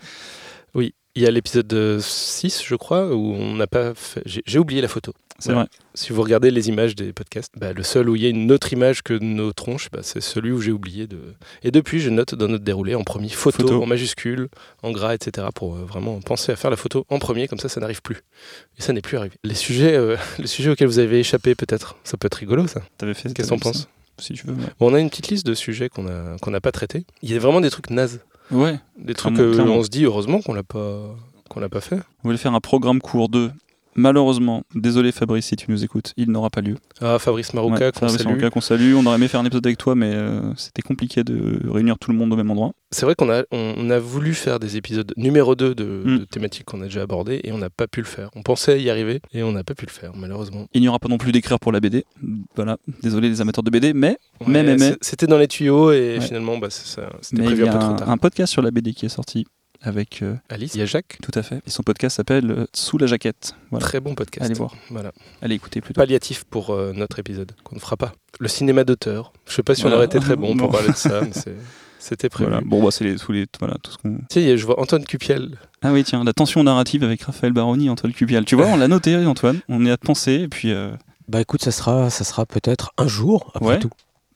Oui. 0.75 0.93
Il 1.15 1.21
y 1.21 1.27
a 1.27 1.31
l'épisode 1.31 1.99
6, 1.99 2.63
je 2.65 2.75
crois, 2.75 3.13
où 3.15 3.33
on 3.33 3.55
n'a 3.55 3.67
pas 3.67 3.93
fait. 3.95 4.23
J'ai 4.25 4.59
oublié 4.59 4.81
la 4.81 4.87
photo. 4.87 5.13
C'est 5.39 5.49
Ouais. 5.49 5.55
vrai. 5.55 5.67
Si 5.95 6.13
vous 6.13 6.21
regardez 6.21 6.51
les 6.51 6.69
images 6.69 6.95
des 6.95 7.11
podcasts, 7.11 7.51
bah, 7.57 7.73
le 7.73 7.83
seul 7.83 8.09
où 8.09 8.15
il 8.15 8.21
y 8.21 8.25
a 8.25 8.29
une 8.29 8.51
autre 8.51 8.71
image 8.71 9.01
que 9.01 9.13
nos 9.13 9.51
tronches, 9.51 9.89
bah, 9.91 9.99
c'est 10.03 10.21
celui 10.21 10.51
où 10.51 10.61
j'ai 10.61 10.71
oublié 10.71 11.07
de. 11.07 11.17
Et 11.63 11.71
depuis, 11.71 11.99
je 11.99 12.09
note 12.09 12.35
dans 12.35 12.47
notre 12.47 12.63
déroulé 12.63 12.95
en 12.95 13.03
premier 13.03 13.29
photo, 13.29 13.63
Photo. 13.63 13.83
en 13.83 13.85
majuscule, 13.85 14.47
en 14.83 14.91
gras, 14.91 15.13
etc. 15.15 15.47
pour 15.53 15.75
euh, 15.75 15.83
vraiment 15.85 16.19
penser 16.21 16.51
à 16.51 16.55
faire 16.55 16.69
la 16.71 16.77
photo 16.77 17.05
en 17.09 17.19
premier, 17.19 17.47
comme 17.47 17.59
ça, 17.59 17.67
ça 17.69 17.79
n'arrive 17.81 18.01
plus. 18.01 18.17
Et 18.77 18.81
ça 18.81 18.93
n'est 18.93 19.01
plus 19.01 19.17
arrivé. 19.17 19.35
Les 19.43 19.55
sujets, 19.55 19.95
euh, 19.95 20.15
les 20.39 20.47
sujets 20.47 20.69
auxquels 20.69 20.87
vous 20.87 20.99
avez 20.99 21.19
échappé, 21.19 21.55
peut-être, 21.55 21.97
ça 22.03 22.15
peut 22.17 22.27
être 22.27 22.35
rigolo, 22.35 22.67
ça. 22.67 22.81
T'avais 22.97 23.13
fait. 23.13 23.33
Qu'est-ce 23.33 23.49
qu'on 23.49 23.59
pense 23.59 23.87
Si 24.19 24.33
tu 24.33 24.47
veux. 24.47 24.53
Ouais. 24.53 24.59
Bon, 24.79 24.91
on 24.91 24.93
a 24.93 24.99
une 24.99 25.09
petite 25.09 25.27
liste 25.29 25.45
de 25.45 25.53
sujets 25.55 25.89
qu'on 25.89 26.07
a 26.07 26.37
qu'on 26.41 26.51
n'a 26.51 26.61
pas 26.61 26.71
traités. 26.71 27.05
Il 27.21 27.31
y 27.31 27.35
a 27.35 27.39
vraiment 27.39 27.59
des 27.61 27.69
trucs 27.71 27.89
nazes, 27.89 28.21
Ouais. 28.51 28.79
des 28.97 29.13
trucs 29.15 29.33
Clairement, 29.33 29.51
que 29.51 29.55
clairement. 29.55 29.75
on 29.77 29.83
se 29.83 29.89
dit 29.89 30.05
heureusement 30.05 30.41
qu'on 30.41 30.53
l'a 30.53 30.63
pas 30.63 31.15
qu'on 31.49 31.59
l'a 31.59 31.69
pas 31.69 31.81
fait. 31.81 31.97
On 32.23 32.29
voulait 32.29 32.37
faire 32.37 32.53
un 32.53 32.61
programme 32.61 33.01
court 33.01 33.29
2. 33.29 33.51
Malheureusement, 33.95 34.63
désolé 34.75 35.11
Fabrice 35.11 35.45
si 35.47 35.55
tu 35.55 35.69
nous 35.69 35.83
écoutes, 35.83 36.13
il 36.17 36.29
n'aura 36.31 36.49
pas 36.49 36.61
lieu. 36.61 36.75
Ah, 37.01 37.19
Fabrice 37.19 37.53
Marouka, 37.53 37.85
Ouais, 37.87 37.91
qu'on 37.91 38.07
salue. 38.07 38.25
Marouka, 38.27 38.49
qu'on 38.49 38.61
salue. 38.61 38.93
On 38.95 39.05
aurait 39.05 39.15
aimé 39.17 39.27
faire 39.27 39.39
un 39.39 39.45
épisode 39.45 39.65
avec 39.65 39.77
toi, 39.77 39.95
mais 39.95 40.11
euh, 40.13 40.53
c'était 40.55 40.81
compliqué 40.81 41.23
de 41.23 41.59
réunir 41.69 41.97
tout 41.99 42.11
le 42.11 42.17
monde 42.17 42.33
au 42.33 42.35
même 42.35 42.49
endroit. 42.51 42.71
C'est 42.91 43.05
vrai 43.05 43.15
qu'on 43.15 43.29
a, 43.31 43.43
on, 43.51 43.89
a 43.89 43.99
voulu 43.99 44.33
faire 44.33 44.59
des 44.59 44.77
épisodes 44.77 45.11
numéro 45.17 45.55
2 45.55 45.73
de, 45.75 45.83
Mm. 46.05 46.19
de 46.19 46.25
thématiques 46.25 46.65
qu'on 46.65 46.81
a 46.81 46.85
déjà 46.85 47.01
abordées 47.01 47.41
et 47.43 47.51
on 47.51 47.57
n'a 47.57 47.69
pas 47.69 47.87
pu 47.87 47.99
le 48.01 48.05
faire. 48.05 48.29
On 48.35 48.41
pensait 48.43 48.81
y 48.81 48.89
arriver 48.89 49.21
et 49.33 49.41
on 49.43 49.51
n'a 49.51 49.63
pas 49.63 49.73
pu 49.75 49.85
le 49.85 49.91
faire, 49.91 50.11
malheureusement. 50.15 50.67
Il 50.73 50.81
n'y 50.81 50.87
aura 50.87 50.99
pas 50.99 51.07
non 51.09 51.17
plus 51.17 51.31
d'écrire 51.31 51.59
pour 51.59 51.71
la 51.71 51.79
BD. 51.79 52.05
Voilà, 52.55 52.77
désolé 53.01 53.29
les 53.29 53.41
amateurs 53.41 53.63
de 53.63 53.69
BD, 53.69 53.93
mais, 53.93 54.17
mais, 54.45 54.63
mais, 54.63 54.75
mais, 54.77 54.95
C'était 55.01 55.27
dans 55.27 55.37
les 55.37 55.47
tuyaux 55.47 55.91
et 55.91 56.17
Ouais. 56.17 56.21
finalement, 56.21 56.57
bah, 56.57 56.67
c'était 56.69 57.43
prévu 57.43 57.65
un 57.67 57.71
peu 57.71 57.79
trop 57.79 57.93
tard. 57.95 58.09
un 58.09 58.17
podcast 58.17 58.51
sur 58.51 58.61
la 58.61 58.71
BD 58.71 58.93
qui 58.93 59.05
est 59.05 59.09
sorti 59.09 59.45
avec 59.83 60.21
euh, 60.23 60.35
Alice, 60.49 60.73
il 60.75 60.79
y 60.79 60.81
a 60.81 60.85
Jacques, 60.85 61.17
tout 61.21 61.31
à 61.35 61.43
fait. 61.43 61.61
Et 61.67 61.69
son 61.69 61.83
podcast 61.83 62.15
s'appelle 62.17 62.49
euh, 62.51 62.65
Sous 62.73 62.97
la 62.97 63.05
jaquette. 63.07 63.53
Voilà. 63.69 63.85
très 63.85 63.99
bon 63.99 64.15
podcast. 64.15 64.45
Allez 64.45 64.55
voir. 64.55 64.73
Voilà. 64.89 65.11
Allez 65.41 65.55
écouter 65.55 65.81
plutôt. 65.81 65.99
Palliatif 66.01 66.43
pour 66.45 66.71
euh, 66.71 66.93
notre 66.95 67.19
épisode 67.19 67.51
qu'on 67.63 67.75
ne 67.75 67.81
fera 67.81 67.97
pas. 67.97 68.13
Le 68.39 68.47
cinéma 68.47 68.83
d'auteur. 68.83 69.33
Je 69.47 69.53
sais 69.53 69.63
pas 69.63 69.75
si 69.75 69.85
on 69.85 69.91
aurait 69.91 70.05
été 70.05 70.19
très 70.19 70.35
bon 70.35 70.55
pour 70.57 70.71
parler 70.71 70.89
de 70.89 70.95
ça, 70.95 71.21
mais 71.21 71.31
c'est- 71.33 71.55
c'était 71.99 72.27
prévu. 72.29 72.49
Voilà. 72.49 72.65
Bon, 72.65 72.83
bah, 72.83 72.89
c'est 72.91 73.03
les, 73.05 73.15
tous 73.15 73.31
les, 73.31 73.45
voilà, 73.59 73.75
tout 73.81 73.91
ce 73.91 73.97
qu'on. 73.97 74.15
A- 74.15 74.55
je 74.57 74.65
vois 74.65 74.79
Antoine 74.79 75.05
Cupiel. 75.05 75.57
Ah 75.81 75.93
oui, 75.93 76.03
tiens, 76.03 76.23
la 76.23 76.33
tension 76.33 76.61
narrative 76.63 77.03
avec 77.03 77.21
Raphaël 77.21 77.53
Baroni 77.53 77.85
et 77.85 77.89
Antoine 77.89 78.11
Cupial. 78.13 78.43
Tu 78.45 78.55
vois, 78.55 78.67
on 78.67 78.75
l'a 78.77 78.87
noté, 78.89 79.15
Antoine. 79.25 79.59
On 79.69 79.85
y 79.85 79.89
a 79.91 79.97
pensé, 79.97 80.33
et 80.33 80.47
puis 80.49 80.71
euh, 80.71 80.91
Bah 81.29 81.39
écoute, 81.41 81.61
ça 81.63 81.71
sera, 81.71 82.09
ça 82.09 82.23
sera 82.25 82.45
peut-être 82.45 82.91
un 82.97 83.07
jour, 83.07 83.51
après 83.55 83.67
Ouais. 83.75 83.79
tout. 83.79 83.89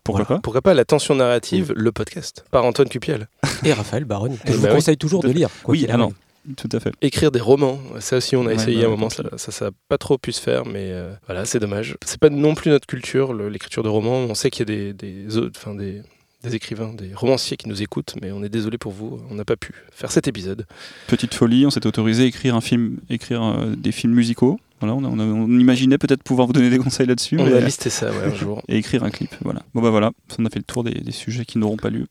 Pourquoi 0.08 0.24
Voilà. 0.26 0.38
pas 0.40 0.42
Pourquoi 0.42 0.62
pas 0.62 0.74
la 0.74 0.86
tension 0.86 1.14
narrative, 1.16 1.74
le 1.76 1.92
podcast, 1.92 2.44
par 2.52 2.66
Antoine 2.66 2.90
Cupiel. 2.90 3.28
Et 3.64 3.74
Raphaël 3.74 4.06
Baroni, 4.06 4.38
que 4.38 4.44
Eh 4.48 4.52
je 4.54 4.58
bah 4.58 4.62
vous 4.62 4.66
oui. 4.68 4.74
conseille 4.76 4.98
toujours 4.98 5.22
de 5.22 5.30
lire. 5.30 5.50
quoi 5.64 5.74
Oui, 5.74 5.86
arrive. 5.90 6.14
tout 6.56 6.70
à 6.72 6.80
fait. 6.80 6.92
écrire 7.02 7.32
des 7.32 7.40
romans. 7.42 7.80
Ça 8.00 8.18
aussi, 8.18 8.36
on 8.36 8.44
a 8.44 8.46
Ouais, 8.48 8.56
essayé 8.56 8.84
à 8.84 8.88
un 8.88 8.90
moment, 8.90 9.10
ça, 9.10 9.24
ça, 9.38 9.66
n'a 9.66 9.72
pas 9.90 9.98
trop 9.98 10.18
pu 10.18 10.32
se 10.32 10.42
faire, 10.42 10.66
mais 10.66 10.92
euh, 10.92 11.14
voilà, 11.28 11.46
c'est 11.46 11.60
dommage. 11.60 11.96
C'est 12.06 12.20
pas 12.20 12.30
non 12.30 12.56
plus 12.56 12.72
notre 12.72 12.88
culture, 12.88 13.34
l'écriture 13.34 13.84
de 13.84 13.90
romans. 13.90 14.18
On 14.30 14.34
sait 14.36 14.50
qu'il 14.50 14.70
y 14.70 14.72
a 14.72 14.94
des, 14.94 14.94
des, 14.94 15.38
autres- 15.38 15.60
enfin, 15.62 15.76
des, 15.76 16.02
des 16.44 16.56
écrivains, 16.56 16.94
des 16.94 17.12
romanciers 17.14 17.58
qui 17.58 17.68
nous 17.68 17.82
écoutent, 17.82 18.14
mais 18.22 18.32
on 18.32 18.44
est 18.44 18.50
désolé 18.50 18.78
pour 18.78 18.92
vous, 18.94 19.20
on 19.30 19.36
n'a 19.36 19.44
pas 19.44 19.56
pu 19.58 19.74
faire 19.92 20.12
cet 20.12 20.28
épisode. 20.28 20.66
Petite 21.08 21.34
folie, 21.34 21.66
on 21.66 21.70
s'était 21.70 21.88
autorisé 21.88 22.24
à 22.24 22.26
écrire 22.28 22.56
un 22.56 22.62
film, 22.62 22.98
écrire 23.10 23.44
euh, 23.44 23.76
des 23.76 23.92
films 23.92 24.14
musicaux. 24.14 24.60
Voilà, 24.80 24.94
on, 24.96 25.60
imaginait 25.60 25.98
peut-être 25.98 26.24
pouvoir 26.24 26.48
vous 26.48 26.54
donner 26.54 26.70
des 26.70 26.78
conseils 26.88 27.08
là-dessus. 27.08 27.38
On 27.40 27.46
mais- 27.46 27.54
a 27.54 27.60
listé 27.60 27.90
ça 27.90 28.12
ouais, 28.12 28.26
un 28.32 28.36
jour. 28.36 28.62
Et 28.68 28.78
écrire 28.78 29.04
un 29.04 29.10
clip, 29.10 29.32
voilà. 29.42 29.62
Bon 29.74 29.82
bah 29.82 29.90
voilà, 29.90 30.12
on 30.38 30.46
a 30.46 30.50
fait 30.50 30.60
le 30.60 30.64
tour 30.66 30.84
des, 30.84 30.92
des 30.94 31.12
sujets 31.12 31.46
qui 31.46 31.58
n'auront 31.58 31.78
pas 31.78 31.90
lieu. 31.90 32.08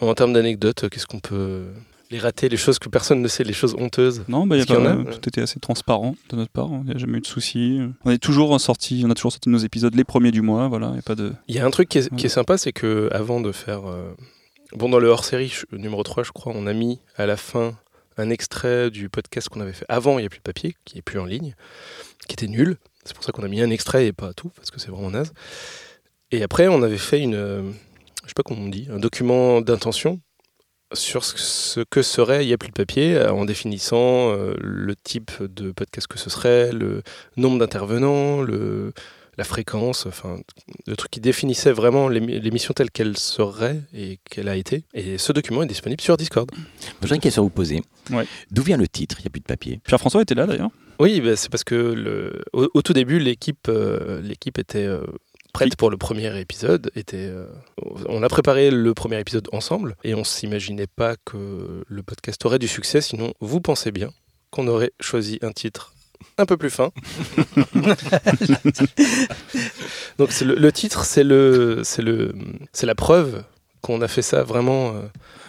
En 0.00 0.12
termes 0.14 0.32
d'anecdotes, 0.32 0.88
qu'est-ce 0.88 1.06
qu'on 1.06 1.20
peut. 1.20 1.66
Les 2.10 2.18
rater, 2.18 2.48
les 2.48 2.56
choses 2.56 2.78
que 2.80 2.88
personne 2.88 3.22
ne 3.22 3.28
sait, 3.28 3.44
les 3.44 3.52
choses 3.52 3.74
honteuses? 3.78 4.24
Non, 4.28 4.44
bah, 4.46 4.56
y 4.56 4.60
a 4.60 4.64
qu'il 4.64 4.74
y 4.74 4.78
pas, 4.78 4.94
en 4.96 5.06
a? 5.06 5.12
tout 5.14 5.28
était 5.28 5.40
assez 5.40 5.58
transparent 5.60 6.16
de 6.30 6.36
notre 6.36 6.50
part, 6.50 6.68
il 6.82 6.90
n'y 6.90 6.92
a 6.94 6.98
jamais 6.98 7.18
eu 7.18 7.20
de 7.20 7.26
soucis. 7.26 7.80
On 8.04 8.10
est 8.10 8.18
toujours 8.18 8.60
sorti, 8.60 9.02
on 9.06 9.10
a 9.10 9.14
toujours 9.14 9.32
sorti 9.32 9.48
nos 9.48 9.58
épisodes 9.58 9.94
les 9.94 10.04
premiers 10.04 10.30
du 10.32 10.42
mois, 10.42 10.66
voilà, 10.68 10.88
a 10.88 11.02
pas 11.02 11.14
de... 11.14 11.32
Il 11.48 11.54
y 11.54 11.60
a 11.60 11.64
un 11.66 11.70
truc 11.70 11.88
qui 11.88 11.98
est, 11.98 12.08
qui 12.08 12.14
Ouais. 12.14 12.26
est 12.26 12.28
sympa, 12.28 12.58
c'est 12.58 12.72
que 12.72 13.08
avant 13.12 13.40
de 13.40 13.52
faire. 13.52 13.88
euh, 13.88 14.12
Bon, 14.76 14.88
dans 14.88 14.98
le 14.98 15.06
hors-série 15.08 15.52
numéro 15.72 16.02
3, 16.02 16.24
je 16.24 16.32
crois, 16.32 16.52
on 16.56 16.66
a 16.66 16.72
mis 16.72 16.98
à 17.16 17.26
la 17.26 17.36
fin 17.36 17.74
un 18.16 18.30
extrait 18.30 18.90
du 18.90 19.08
podcast 19.08 19.48
qu'on 19.48 19.60
avait 19.60 19.72
fait 19.72 19.86
avant 19.88 20.18
Il 20.18 20.22
n'y 20.22 20.26
a 20.26 20.30
plus 20.30 20.38
de 20.38 20.42
papier, 20.44 20.74
qui 20.84 20.98
est 20.98 21.02
plus 21.02 21.18
en 21.18 21.24
ligne, 21.24 21.54
qui 22.28 22.34
était 22.34 22.46
nul. 22.48 22.76
C'est 23.04 23.14
pour 23.14 23.24
ça 23.24 23.32
qu'on 23.32 23.42
a 23.42 23.48
mis 23.48 23.60
un 23.60 23.70
extrait 23.70 24.06
et 24.06 24.12
pas 24.12 24.32
tout, 24.32 24.50
parce 24.56 24.70
que 24.70 24.80
c'est 24.80 24.90
vraiment 24.90 25.10
naze. 25.10 25.32
Et 26.30 26.42
après, 26.42 26.68
on 26.68 26.82
avait 26.82 26.98
fait 26.98 27.20
une. 27.20 27.34
Je 28.22 28.28
sais 28.28 28.34
pas 28.34 28.42
comment 28.42 28.62
on 28.62 28.68
dit, 28.68 28.88
un 28.90 28.98
document 28.98 29.60
d'intention 29.60 30.20
sur 30.92 31.24
ce- 31.24 31.36
ce 31.36 31.80
que 31.90 32.02
serait 32.02 32.44
Il 32.44 32.48
n'y 32.48 32.52
a 32.54 32.58
plus 32.58 32.68
de 32.68 32.74
papier, 32.74 33.16
euh, 33.16 33.32
en 33.32 33.44
définissant 33.44 34.30
euh, 34.32 34.54
le 34.60 34.94
type 34.96 35.30
de 35.42 35.72
podcast 35.72 36.06
que 36.06 36.18
ce 36.18 36.30
serait, 36.30 36.72
le 36.72 37.02
nombre 37.36 37.58
d'intervenants, 37.58 38.40
le, 38.42 38.92
la 39.38 39.44
fréquence, 39.44 40.06
enfin, 40.06 40.38
le 40.86 40.96
truc 40.96 41.10
qui 41.10 41.20
définissait 41.20 41.72
vraiment 41.72 42.08
l'émi- 42.08 42.40
l'émission 42.40 42.72
telle 42.74 42.90
qu'elle 42.90 43.16
serait 43.16 43.80
et 43.92 44.18
qu'elle 44.30 44.48
a 44.48 44.56
été. 44.56 44.84
Et 44.94 45.18
ce 45.18 45.32
document 45.32 45.62
est 45.62 45.66
disponible 45.66 46.00
sur 46.00 46.16
Discord. 46.16 46.50
J'ai 47.02 47.14
une 47.14 47.20
question 47.20 47.42
à 47.42 47.44
vous 47.44 47.50
poser. 47.50 47.82
Ouais. 48.10 48.26
D'où 48.50 48.62
vient 48.62 48.76
le 48.76 48.88
titre? 48.88 49.16
Il 49.18 49.22
n'y 49.22 49.28
a 49.28 49.30
plus 49.30 49.40
de 49.40 49.46
papier. 49.46 49.80
Pierre-François 49.84 50.22
était 50.22 50.34
là 50.34 50.46
d'ailleurs. 50.46 50.70
Oui, 51.00 51.20
bah, 51.20 51.34
c'est 51.36 51.50
parce 51.50 51.64
que 51.64 51.74
le, 51.74 52.42
au, 52.52 52.68
au 52.74 52.82
tout 52.82 52.92
début, 52.92 53.18
l'équipe 53.18 53.66
euh, 53.68 54.20
l'équipe 54.22 54.58
était 54.58 54.86
euh, 54.86 55.02
prête 55.52 55.74
pour 55.76 55.90
le 55.90 55.96
premier 55.96 56.38
épisode. 56.38 56.92
Était, 56.94 57.16
euh, 57.26 57.46
on 58.08 58.22
a 58.22 58.28
préparé 58.28 58.70
le 58.70 58.94
premier 58.94 59.18
épisode 59.18 59.48
ensemble 59.52 59.96
et 60.04 60.14
on 60.14 60.22
s'imaginait 60.22 60.86
pas 60.86 61.16
que 61.24 61.82
le 61.86 62.02
podcast 62.04 62.44
aurait 62.46 62.60
du 62.60 62.68
succès. 62.68 63.00
Sinon, 63.00 63.32
vous 63.40 63.60
pensez 63.60 63.90
bien 63.90 64.10
qu'on 64.50 64.68
aurait 64.68 64.92
choisi 65.00 65.40
un 65.42 65.50
titre 65.50 65.93
un 66.38 66.46
peu 66.46 66.56
plus 66.56 66.70
fin. 66.70 66.90
Donc 70.18 70.40
le, 70.40 70.54
le 70.54 70.72
titre, 70.72 71.04
c'est 71.04 71.24
le, 71.24 71.80
c'est 71.84 72.02
le, 72.02 72.34
c'est 72.72 72.86
la 72.86 72.94
preuve 72.94 73.42
qu'on 73.80 74.00
a 74.02 74.08
fait 74.08 74.22
ça 74.22 74.42
vraiment 74.42 74.94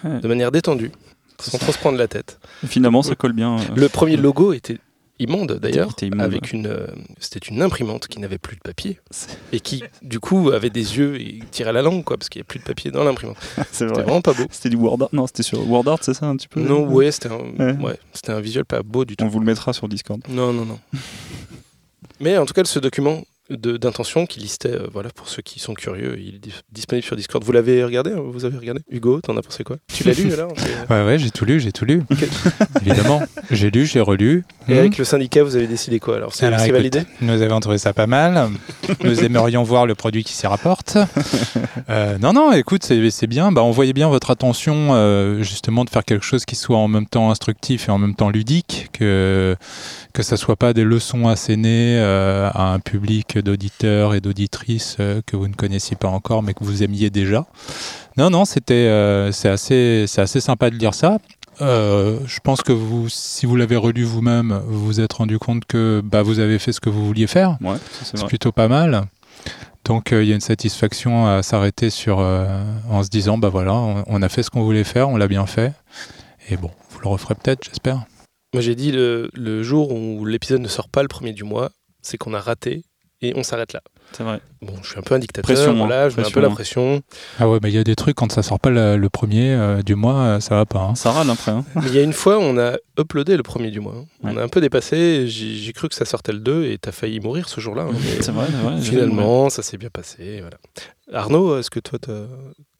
euh, 0.05 0.19
de 0.19 0.27
manière 0.27 0.51
détendue, 0.51 0.91
sans 1.39 1.57
trop 1.57 1.71
se 1.71 1.77
prendre 1.77 1.97
la 1.97 2.07
tête. 2.07 2.39
Finalement, 2.67 3.01
ça 3.01 3.15
colle 3.15 3.33
bien. 3.33 3.57
euh, 3.57 3.63
Le 3.75 3.89
premier 3.89 4.17
logo 4.17 4.53
était 4.53 4.77
immonde 5.19 5.59
d'ailleurs, 5.61 5.95
avec 6.19 6.51
une, 6.51 6.67
euh, 6.67 6.87
c'était 7.19 7.39
une 7.47 7.61
imprimante 7.61 8.07
qui 8.07 8.19
n'avait 8.19 8.37
plus 8.37 8.55
de 8.57 8.61
papier 8.61 8.99
et 9.53 9.59
qui 9.61 9.83
du 10.01 10.19
coup 10.19 10.51
avait 10.51 10.69
des 10.69 10.97
yeux 10.97 11.19
et 11.21 11.39
tirait 11.51 11.71
la 11.73 11.81
langue 11.81 12.03
quoi, 12.03 12.17
parce 12.17 12.27
qu'il 12.29 12.39
n'y 12.39 12.43
a 12.43 12.47
plus 12.47 12.59
de 12.59 12.65
papier 12.65 12.91
dans 12.91 13.03
l'imprimante. 13.03 13.37
c'est 13.55 13.65
C'était 13.71 13.85
vrai. 13.93 14.03
vraiment 14.03 14.21
pas 14.21 14.33
beau. 14.33 14.43
C'était 14.51 14.69
du 14.69 14.75
Word 14.75 14.97
Art 15.01 15.09
Non, 15.13 15.25
c'était 15.27 15.43
sur 15.43 15.67
Word 15.69 15.87
Art, 15.87 15.99
c'est 16.01 16.13
ça 16.13 16.25
un 16.25 16.35
petit 16.35 16.47
peu? 16.49 16.59
Non, 16.61 16.85
ouais, 16.87 17.11
c'était 17.11 17.29
un, 17.29 17.37
Ouais. 17.57 17.73
ouais, 17.77 17.99
c'était 18.13 18.31
un 18.33 18.41
visuel 18.41 18.65
pas 18.65 18.83
beau 18.83 19.05
du 19.05 19.15
tout. 19.15 19.23
On 19.23 19.27
vous 19.29 19.39
le 19.39 19.45
mettra 19.45 19.71
sur 19.73 19.87
Discord. 19.87 20.21
Non, 20.29 20.51
non, 20.51 20.65
non. 20.65 20.79
Mais 22.19 22.37
en 22.37 22.45
tout 22.45 22.53
cas, 22.53 22.63
ce 22.65 22.79
document 22.79 23.23
d'intention 23.49 24.25
qui 24.25 24.39
listait, 24.39 24.69
euh, 24.73 24.87
voilà, 24.91 25.09
pour 25.09 25.29
ceux 25.29 25.41
qui 25.41 25.59
sont 25.59 25.73
curieux, 25.73 26.17
il 26.19 26.35
est 26.35 26.39
dis- 26.39 26.53
disponible 26.71 27.05
sur 27.05 27.15
Discord. 27.15 27.43
Vous 27.43 27.51
l'avez 27.51 27.83
regardé 27.83 28.11
hein 28.11 28.21
Vous 28.25 28.45
avez 28.45 28.57
regardé? 28.57 28.81
Hugo, 28.89 29.21
t'en 29.21 29.37
as 29.37 29.41
pensé 29.41 29.63
quoi? 29.63 29.77
Tu 29.93 30.03
l'as 30.03 30.13
lu 30.13 30.33
alors? 30.33 30.51
Ouais, 30.89 31.05
ouais, 31.05 31.19
j'ai 31.19 31.29
tout 31.31 31.45
lu, 31.45 31.59
j'ai 31.59 31.71
tout 31.71 31.85
lu. 31.85 32.01
Évidemment. 32.81 33.21
J'ai 33.51 33.69
lu, 33.71 33.85
j'ai 33.85 33.99
relu. 34.01 34.43
Et 34.67 34.73
Hmm. 34.73 34.77
avec 34.79 34.97
le 34.97 35.03
syndicat, 35.05 35.43
vous 35.43 35.55
avez 35.55 35.67
décidé 35.67 35.99
quoi 35.99 36.15
alors? 36.17 36.33
C'est 36.33 36.49
validé? 36.49 37.03
Nous 37.21 37.41
avons 37.41 37.59
trouvé 37.59 37.77
ça 37.77 37.93
pas 37.93 38.07
mal. 38.07 38.49
Nous 39.03 39.23
aimerions 39.23 39.61
voir 39.63 39.85
le 39.85 39.93
produit 39.95 40.23
qui 40.23 40.33
s'y 40.33 40.47
rapporte. 40.47 40.97
Euh, 41.89 42.17
non, 42.17 42.33
non, 42.33 42.51
écoute, 42.51 42.83
c'est 42.83 43.11
c'est 43.11 43.27
bien. 43.27 43.51
Bah, 43.51 43.61
on 43.61 43.69
voyait 43.69 43.93
bien 43.93 44.07
votre 44.09 44.31
attention, 44.31 44.89
euh, 44.95 45.43
justement, 45.43 45.85
de 45.85 45.89
faire 45.91 46.03
quelque 46.03 46.25
chose 46.25 46.43
qui 46.43 46.55
soit 46.55 46.77
en 46.77 46.87
même 46.87 47.05
temps 47.05 47.29
instructif 47.29 47.89
et 47.89 47.91
en 47.91 47.99
même 47.99 48.15
temps 48.15 48.29
ludique, 48.31 48.89
que 48.91 49.55
que 50.13 50.23
ça 50.23 50.35
soit 50.35 50.55
pas 50.55 50.73
des 50.73 50.83
leçons 50.83 51.27
assénées 51.27 51.99
à 51.99 52.71
un 52.73 52.79
public 52.79 53.34
d'auditeurs 53.39 54.13
et 54.13 54.21
d'auditrices 54.21 54.97
euh, 54.99 55.21
que 55.25 55.35
vous 55.35 55.47
ne 55.47 55.53
connaissiez 55.53 55.95
pas 55.95 56.07
encore, 56.09 56.43
mais 56.43 56.53
que 56.53 56.63
vous 56.63 56.83
aimiez 56.83 57.09
déjà. 57.09 57.45
Non, 58.17 58.29
non, 58.29 58.45
c'était, 58.45 58.73
euh, 58.73 59.31
c'est 59.31 59.49
assez, 59.49 60.05
c'est 60.07 60.21
assez 60.21 60.41
sympa 60.41 60.69
de 60.69 60.75
lire 60.75 60.93
ça. 60.93 61.17
Euh, 61.61 62.19
je 62.25 62.39
pense 62.41 62.61
que 62.61 62.73
vous, 62.73 63.07
si 63.09 63.45
vous 63.45 63.55
l'avez 63.55 63.77
relu 63.77 64.03
vous-même, 64.03 64.61
vous 64.67 64.85
vous 64.85 64.99
êtes 64.99 65.13
rendu 65.13 65.39
compte 65.39 65.63
que 65.65 66.01
bah, 66.03 66.21
vous 66.21 66.39
avez 66.39 66.59
fait 66.59 66.71
ce 66.73 66.81
que 66.81 66.89
vous 66.89 67.05
vouliez 67.05 67.27
faire. 67.27 67.57
Ouais, 67.61 67.77
c'est 67.93 68.05
C'est 68.05 68.17
vrai. 68.17 68.27
plutôt 68.27 68.51
pas 68.51 68.67
mal. 68.67 69.05
Donc 69.85 70.11
euh, 70.11 70.23
il 70.23 70.29
y 70.29 70.31
a 70.31 70.35
une 70.35 70.41
satisfaction 70.41 71.27
à 71.27 71.43
s'arrêter 71.43 71.89
sur 71.89 72.19
euh, 72.19 72.47
en 72.89 73.03
se 73.03 73.09
disant 73.09 73.37
bah 73.37 73.49
voilà, 73.49 73.73
on, 73.73 74.03
on 74.07 74.21
a 74.21 74.29
fait 74.29 74.41
ce 74.43 74.49
qu'on 74.49 74.63
voulait 74.63 74.83
faire, 74.83 75.09
on 75.09 75.15
l'a 75.17 75.27
bien 75.27 75.45
fait. 75.45 75.73
Et 76.49 76.57
bon, 76.57 76.71
vous 76.89 76.99
le 77.01 77.07
referez 77.07 77.35
peut-être, 77.35 77.63
j'espère. 77.63 78.03
Moi, 78.53 78.61
j'ai 78.61 78.75
dit 78.75 78.91
le, 78.91 79.29
le 79.33 79.63
jour 79.63 79.91
où 79.93 80.25
l'épisode 80.25 80.61
ne 80.61 80.67
sort 80.67 80.89
pas 80.89 81.01
le 81.03 81.07
premier 81.07 81.33
du 81.33 81.43
mois, 81.43 81.71
c'est 82.01 82.17
qu'on 82.17 82.33
a 82.33 82.39
raté 82.39 82.83
et 83.29 83.33
on 83.35 83.43
s'arrête 83.43 83.73
là. 83.73 83.81
C'est 84.11 84.23
vrai. 84.23 84.39
Bon, 84.61 84.73
je 84.81 84.89
suis 84.89 84.97
un 84.99 85.01
peu 85.01 85.15
un 85.15 85.19
dictateur, 85.19 85.43
Pression, 85.55 85.71
hein, 85.71 85.75
voilà, 85.75 86.09
je 86.09 86.15
mets 86.17 86.25
un 86.25 86.29
peu 86.29 86.39
la 86.39 86.49
pression. 86.49 87.01
Ah 87.39 87.49
ouais, 87.49 87.59
mais 87.61 87.69
il 87.69 87.75
y 87.75 87.77
a 87.79 87.83
des 87.83 87.95
trucs 87.95 88.15
quand 88.15 88.31
ça 88.31 88.43
sort 88.43 88.59
pas 88.59 88.69
le, 88.69 88.95
le 88.97 89.09
premier 89.09 89.51
euh, 89.53 89.81
du 89.81 89.95
mois, 89.95 90.19
euh, 90.21 90.39
ça 90.39 90.55
va 90.55 90.65
pas. 90.65 90.79
hein. 90.79 90.95
Ça 90.95 91.11
râle 91.11 91.29
après. 91.29 91.51
Hein. 91.51 91.65
Il 91.83 91.93
y 91.93 91.97
a 91.99 92.01
une 92.01 92.13
fois, 92.13 92.37
on 92.39 92.57
a 92.57 92.77
uploadé 92.99 93.35
le 93.35 93.43
premier 93.43 93.71
du 93.71 93.79
mois. 93.81 93.95
hein. 93.97 94.05
On 94.23 94.37
a 94.37 94.43
un 94.43 94.47
peu 94.47 94.61
dépassé, 94.61 95.27
j'ai 95.27 95.73
cru 95.73 95.89
que 95.89 95.95
ça 95.95 96.05
sortait 96.05 96.31
le 96.31 96.39
2 96.39 96.65
et 96.65 96.77
t'as 96.77 96.91
failli 96.93 97.19
mourir 97.19 97.49
ce 97.49 97.59
jour-là. 97.59 97.83
hein, 97.89 97.95
C'est 98.21 98.31
vrai, 98.31 98.45
c'est 98.49 98.63
vrai. 98.63 98.81
finalement, 98.81 99.49
ça 99.49 99.63
s'est 99.63 99.77
bien 99.77 99.89
passé. 99.89 100.39
Voilà. 100.41 100.57
Arnaud, 101.21 101.57
est-ce 101.59 101.69
que 101.69 101.79
toi, 101.81 101.99
t'as- 101.99 102.27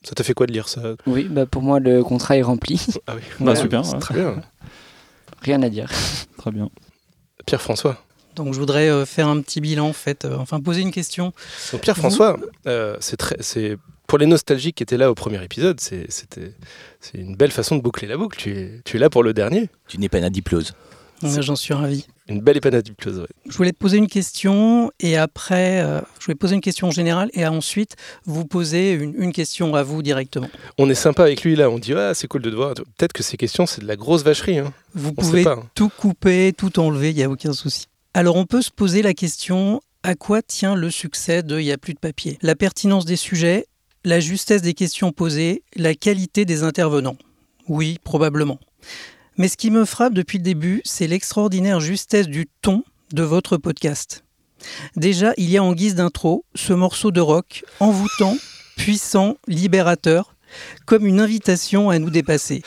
ça 0.04 0.14
t'a 0.16 0.24
fait 0.24 0.34
quoi 0.36 0.46
de 0.48 0.54
lire 0.54 0.70
ça? 0.70 0.82
Oui, 1.08 1.28
bah 1.30 1.46
pour 1.48 1.64
moi, 1.64 1.80
le 1.80 2.04
contrat 2.04 2.38
est 2.38 2.44
rempli. 2.44 2.80
Ah 3.08 3.14
oui, 3.16 3.22
Bah, 3.40 3.56
super, 3.56 3.82
ouais. 3.86 4.00
très 4.00 4.14
bien. 4.14 4.42
Rien 5.42 5.62
à 5.64 5.70
dire. 5.70 5.90
Très 6.38 6.52
bien. 6.52 6.70
Pierre-François, 7.46 7.98
Donc 8.36 8.54
je 8.54 8.60
voudrais 8.60 8.90
euh, 8.90 9.06
faire 9.06 9.28
un 9.28 9.42
petit 9.42 9.62
bilan, 9.62 9.88
en 9.88 9.94
fait, 9.94 10.26
euh, 10.26 10.36
enfin 10.38 10.60
poser 10.60 10.82
une 10.82 10.92
question. 10.92 11.34
Donc 11.72 11.82
Pierre 11.82 11.98
François, 11.98 12.38
euh, 12.68 12.98
c'est 13.00 13.18
très, 13.18 13.38
c'est 13.40 13.78
pour 14.08 14.18
les 14.20 14.26
nostalgiques 14.28 14.76
qui 14.76 14.84
étaient 14.84 14.98
là 14.98 15.10
au 15.10 15.16
premier 15.16 15.44
épisode, 15.44 15.80
c'est, 15.80 16.06
c'était, 16.10 16.54
c'est 17.00 17.18
une 17.18 17.36
belle 17.36 17.52
façon 17.52 17.76
de 17.76 17.82
boucler 17.82 18.08
la 18.08 18.18
boucle. 18.18 18.38
Tu 18.38 18.52
es, 18.58 18.82
tu 18.86 18.98
es 18.98 19.00
là 19.00 19.10
pour 19.10 19.24
le 19.24 19.34
dernier. 19.34 19.70
Tu 19.88 19.98
n'es 19.98 20.10
pas 20.10 20.20
une 20.20 20.30
diplose. 20.30 20.74
Ouais, 21.24 21.42
J'en 21.42 21.56
suis 21.56 21.74
ravi. 21.74 22.06
Une 22.28 22.42
belle 22.42 22.58
épanadiplose. 22.58 23.20
ouais. 23.20 23.28
Je 23.50 23.56
voulais 23.56 23.72
te 23.72 23.78
poser 23.78 23.98
une 23.98 24.08
question 24.08 24.92
et 25.00 25.16
après, 25.16 25.82
euh, 25.82 26.02
je 26.20 26.26
voulais 26.26 26.36
poser 26.36 26.56
une 26.56 26.62
question 26.62 26.92
générale 26.92 27.30
et 27.34 27.48
ensuite 27.48 27.96
vous 28.26 28.46
poser 28.46 28.92
une, 28.92 29.14
une 29.18 29.32
question 29.32 29.74
à 29.76 29.84
vous 29.84 30.02
directement. 30.02 30.50
On 30.78 30.90
est 30.90 30.96
sympa 30.96 31.24
avec 31.24 31.44
lui 31.44 31.56
là. 31.56 31.70
On 31.70 31.80
dit 31.80 31.94
ah 31.94 32.14
c'est 32.14 32.28
cool 32.28 32.42
de 32.42 32.50
te 32.50 32.56
voir. 32.56 32.74
Peut-être 32.74 33.14
que 33.14 33.24
ces 33.24 33.38
questions 33.38 33.66
c'est 33.66 33.82
de 33.82 33.88
la 33.88 33.96
grosse 33.96 34.24
vacherie. 34.24 34.58
Hein. 34.60 34.74
Vous 34.94 35.10
On 35.10 35.14
pouvez 35.22 35.44
pas, 35.44 35.54
hein. 35.54 35.64
tout 35.74 35.90
couper, 35.90 36.52
tout 36.56 36.80
enlever, 36.80 37.12
il 37.12 37.16
n'y 37.16 37.24
a 37.24 37.30
aucun 37.30 37.54
souci. 37.54 37.88
Alors 38.18 38.38
on 38.38 38.46
peut 38.46 38.62
se 38.62 38.72
poser 38.72 39.02
la 39.02 39.14
question, 39.14 39.82
à 40.02 40.16
quoi 40.16 40.42
tient 40.42 40.74
le 40.74 40.90
succès 40.90 41.44
de 41.44 41.60
Il 41.60 41.66
n'y 41.66 41.74
a 41.74 41.78
plus 41.78 41.94
de 41.94 42.00
papier? 42.00 42.38
La 42.42 42.56
pertinence 42.56 43.04
des 43.04 43.18
sujets, 43.18 43.66
la 44.06 44.22
justesse 44.22 44.62
des 44.62 44.74
questions 44.74 45.12
posées, 45.12 45.64
la 45.76 45.96
qualité 45.96 46.46
des 46.46 46.64
intervenants? 46.64 47.18
Oui, 47.68 47.98
probablement. 48.06 48.58
Mais 49.38 49.50
ce 49.50 49.58
qui 49.58 49.70
me 49.70 49.84
frappe 49.84 50.14
depuis 50.14 50.38
le 50.38 50.46
début, 50.46 50.82
c'est 50.86 51.08
l'extraordinaire 51.08 51.82
justesse 51.82 52.30
du 52.30 52.48
ton 52.62 52.86
de 53.12 53.22
votre 53.22 53.58
podcast. 53.58 54.24
Déjà, 54.96 55.34
il 55.36 55.50
y 55.50 55.58
a 55.58 55.64
en 55.64 55.74
guise 55.74 55.96
d'intro 55.96 56.46
ce 56.56 56.72
morceau 56.72 57.12
de 57.12 57.20
rock 57.20 57.66
envoûtant, 57.82 58.38
puissant, 58.78 59.36
libérateur, 59.46 60.38
comme 60.86 61.06
une 61.06 61.20
invitation 61.20 61.90
à 61.90 62.00
nous 62.00 62.12
dépasser. 62.12 62.62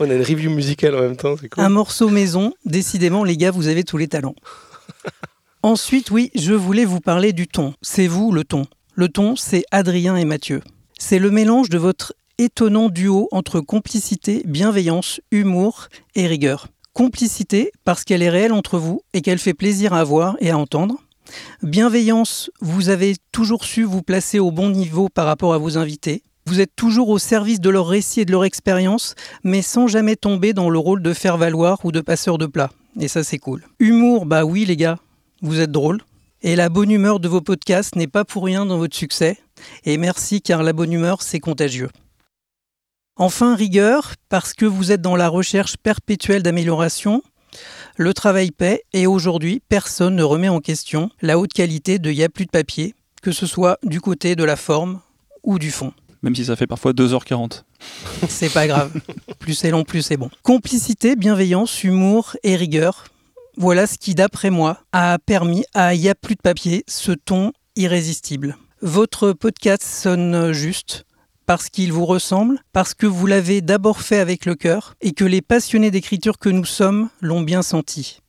On 0.00 0.08
a 0.08 0.14
une 0.14 0.22
review 0.22 0.50
musicale 0.50 0.94
en 0.94 1.02
même 1.02 1.16
temps. 1.16 1.36
C'est 1.38 1.50
cool. 1.50 1.62
Un 1.62 1.68
morceau 1.68 2.08
maison, 2.08 2.54
décidément 2.64 3.22
les 3.22 3.36
gars, 3.36 3.50
vous 3.50 3.68
avez 3.68 3.84
tous 3.84 3.98
les 3.98 4.08
talents. 4.08 4.36
Ensuite, 5.62 6.10
oui, 6.10 6.30
je 6.34 6.54
voulais 6.54 6.84
vous 6.84 7.00
parler 7.00 7.32
du 7.32 7.48
ton. 7.48 7.74
C'est 7.82 8.06
vous 8.06 8.32
le 8.32 8.44
ton. 8.44 8.66
Le 8.94 9.08
ton, 9.08 9.36
c'est 9.36 9.64
Adrien 9.70 10.16
et 10.16 10.24
Mathieu. 10.24 10.62
C'est 10.98 11.18
le 11.18 11.30
mélange 11.30 11.68
de 11.68 11.78
votre 11.78 12.14
étonnant 12.38 12.88
duo 12.88 13.28
entre 13.32 13.60
complicité, 13.60 14.42
bienveillance, 14.46 15.20
humour 15.30 15.88
et 16.14 16.26
rigueur. 16.26 16.68
Complicité 16.92 17.72
parce 17.84 18.04
qu'elle 18.04 18.22
est 18.22 18.30
réelle 18.30 18.52
entre 18.52 18.78
vous 18.78 19.02
et 19.12 19.20
qu'elle 19.20 19.38
fait 19.38 19.54
plaisir 19.54 19.92
à 19.92 20.04
voir 20.04 20.36
et 20.40 20.50
à 20.50 20.58
entendre. 20.58 20.96
Bienveillance, 21.62 22.50
vous 22.60 22.88
avez 22.88 23.16
toujours 23.32 23.64
su 23.64 23.82
vous 23.84 24.02
placer 24.02 24.38
au 24.38 24.50
bon 24.50 24.70
niveau 24.70 25.08
par 25.08 25.26
rapport 25.26 25.54
à 25.54 25.58
vos 25.58 25.76
invités. 25.76 26.22
Vous 26.48 26.62
êtes 26.62 26.74
toujours 26.74 27.10
au 27.10 27.18
service 27.18 27.60
de 27.60 27.68
leur 27.68 27.86
récit 27.86 28.22
et 28.22 28.24
de 28.24 28.32
leur 28.32 28.46
expérience, 28.46 29.14
mais 29.44 29.60
sans 29.60 29.86
jamais 29.86 30.16
tomber 30.16 30.54
dans 30.54 30.70
le 30.70 30.78
rôle 30.78 31.02
de 31.02 31.12
faire 31.12 31.36
valoir 31.36 31.84
ou 31.84 31.92
de 31.92 32.00
passeur 32.00 32.38
de 32.38 32.46
plat. 32.46 32.70
Et 32.98 33.06
ça, 33.06 33.22
c'est 33.22 33.36
cool. 33.36 33.66
Humour, 33.80 34.24
bah 34.24 34.46
oui, 34.46 34.64
les 34.64 34.78
gars, 34.78 34.98
vous 35.42 35.60
êtes 35.60 35.70
drôles. 35.70 36.00
Et 36.40 36.56
la 36.56 36.70
bonne 36.70 36.90
humeur 36.90 37.20
de 37.20 37.28
vos 37.28 37.42
podcasts 37.42 37.96
n'est 37.96 38.06
pas 38.06 38.24
pour 38.24 38.46
rien 38.46 38.64
dans 38.64 38.78
votre 38.78 38.96
succès. 38.96 39.36
Et 39.84 39.98
merci, 39.98 40.40
car 40.40 40.62
la 40.62 40.72
bonne 40.72 40.90
humeur, 40.90 41.20
c'est 41.20 41.38
contagieux. 41.38 41.90
Enfin, 43.16 43.54
rigueur, 43.54 44.14
parce 44.30 44.54
que 44.54 44.64
vous 44.64 44.90
êtes 44.90 45.02
dans 45.02 45.16
la 45.16 45.28
recherche 45.28 45.76
perpétuelle 45.76 46.42
d'amélioration. 46.42 47.22
Le 47.98 48.14
travail 48.14 48.52
paie, 48.52 48.84
et 48.94 49.06
aujourd'hui, 49.06 49.60
personne 49.68 50.16
ne 50.16 50.22
remet 50.22 50.48
en 50.48 50.60
question 50.60 51.10
la 51.20 51.38
haute 51.38 51.52
qualité 51.52 51.98
de 51.98 52.10
Y'a 52.10 52.30
plus 52.30 52.46
de 52.46 52.50
papier, 52.50 52.94
que 53.20 53.32
ce 53.32 53.44
soit 53.44 53.76
du 53.82 54.00
côté 54.00 54.34
de 54.34 54.44
la 54.44 54.56
forme 54.56 55.02
ou 55.42 55.58
du 55.58 55.70
fond. 55.70 55.92
Même 56.22 56.34
si 56.34 56.44
ça 56.44 56.56
fait 56.56 56.66
parfois 56.66 56.92
2h40. 56.92 57.62
C'est 58.28 58.52
pas 58.52 58.66
grave. 58.66 58.92
plus 59.38 59.54
c'est 59.54 59.70
long, 59.70 59.84
plus 59.84 60.02
c'est 60.02 60.16
bon. 60.16 60.30
Complicité, 60.42 61.14
bienveillance, 61.14 61.84
humour 61.84 62.36
et 62.42 62.56
rigueur. 62.56 63.06
Voilà 63.56 63.86
ce 63.86 63.98
qui, 63.98 64.14
d'après 64.14 64.50
moi, 64.50 64.80
a 64.92 65.18
permis 65.24 65.64
à 65.74 65.94
Y 65.94 66.08
a 66.08 66.14
plus 66.14 66.34
de 66.34 66.40
papier 66.40 66.84
ce 66.86 67.12
ton 67.12 67.52
irrésistible. 67.76 68.56
Votre 68.82 69.32
podcast 69.32 69.82
sonne 69.82 70.52
juste 70.52 71.04
parce 71.46 71.70
qu'il 71.70 71.92
vous 71.92 72.04
ressemble, 72.04 72.60
parce 72.72 72.92
que 72.92 73.06
vous 73.06 73.26
l'avez 73.26 73.62
d'abord 73.62 74.02
fait 74.02 74.18
avec 74.18 74.44
le 74.44 74.54
cœur 74.54 74.94
et 75.00 75.12
que 75.12 75.24
les 75.24 75.40
passionnés 75.40 75.90
d'écriture 75.90 76.38
que 76.38 76.50
nous 76.50 76.66
sommes 76.66 77.08
l'ont 77.22 77.40
bien 77.40 77.62
senti. 77.62 78.20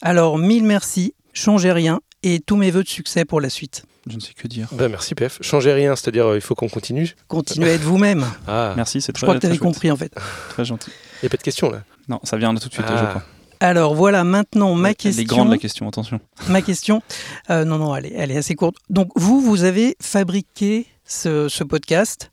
Alors, 0.00 0.38
mille 0.38 0.62
merci, 0.62 1.12
changez 1.32 1.72
rien 1.72 2.00
et 2.22 2.38
tous 2.38 2.56
mes 2.56 2.70
voeux 2.70 2.84
de 2.84 2.88
succès 2.88 3.24
pour 3.24 3.40
la 3.40 3.50
suite. 3.50 3.84
Je 4.08 4.16
ne 4.16 4.20
sais 4.20 4.32
que 4.34 4.48
dire. 4.48 4.68
Ben, 4.72 4.88
merci 4.88 5.14
PF. 5.14 5.38
Changez 5.42 5.72
rien, 5.72 5.94
c'est-à-dire 5.96 6.26
euh, 6.26 6.36
il 6.36 6.40
faut 6.40 6.54
qu'on 6.54 6.68
continue. 6.68 7.14
Continuez 7.28 7.70
à 7.70 7.74
être 7.74 7.82
vous-même. 7.82 8.24
Ah, 8.48 8.72
Merci, 8.76 9.00
c'est 9.00 9.08
Je 9.08 9.12
très, 9.20 9.26
crois 9.26 9.34
que 9.34 9.40
tu 9.40 9.46
avais 9.46 9.58
compris 9.58 9.90
en 9.90 9.96
fait. 9.96 10.12
Très 10.50 10.64
gentil. 10.64 10.90
il 10.90 11.24
n'y 11.24 11.26
a 11.26 11.30
pas 11.30 11.36
de 11.36 11.42
question 11.42 11.70
là? 11.70 11.82
Non, 12.08 12.20
ça 12.24 12.36
vient 12.36 12.52
là 12.52 12.60
tout 12.60 12.68
de 12.68 12.72
suite, 12.74 12.86
Ah. 12.88 12.96
je 12.96 13.04
crois. 13.10 13.22
Alors 13.60 13.94
voilà 13.96 14.22
maintenant 14.24 14.74
ma 14.76 14.88
Elle 14.90 14.92
est 14.92 14.94
question. 14.94 15.24
grande 15.26 15.50
la 15.50 15.58
question, 15.58 15.88
attention. 15.88 16.20
ma 16.48 16.62
question. 16.62 17.02
euh, 17.50 17.64
non, 17.64 17.78
non, 17.78 17.94
elle 17.96 18.06
est, 18.06 18.12
elle 18.16 18.30
est 18.30 18.36
assez 18.36 18.54
courte. 18.54 18.76
Donc, 18.88 19.10
vous, 19.16 19.40
vous 19.40 19.64
avez 19.64 19.96
fabriqué 20.00 20.86
ce, 21.04 21.48
ce 21.48 21.64
podcast. 21.64 22.30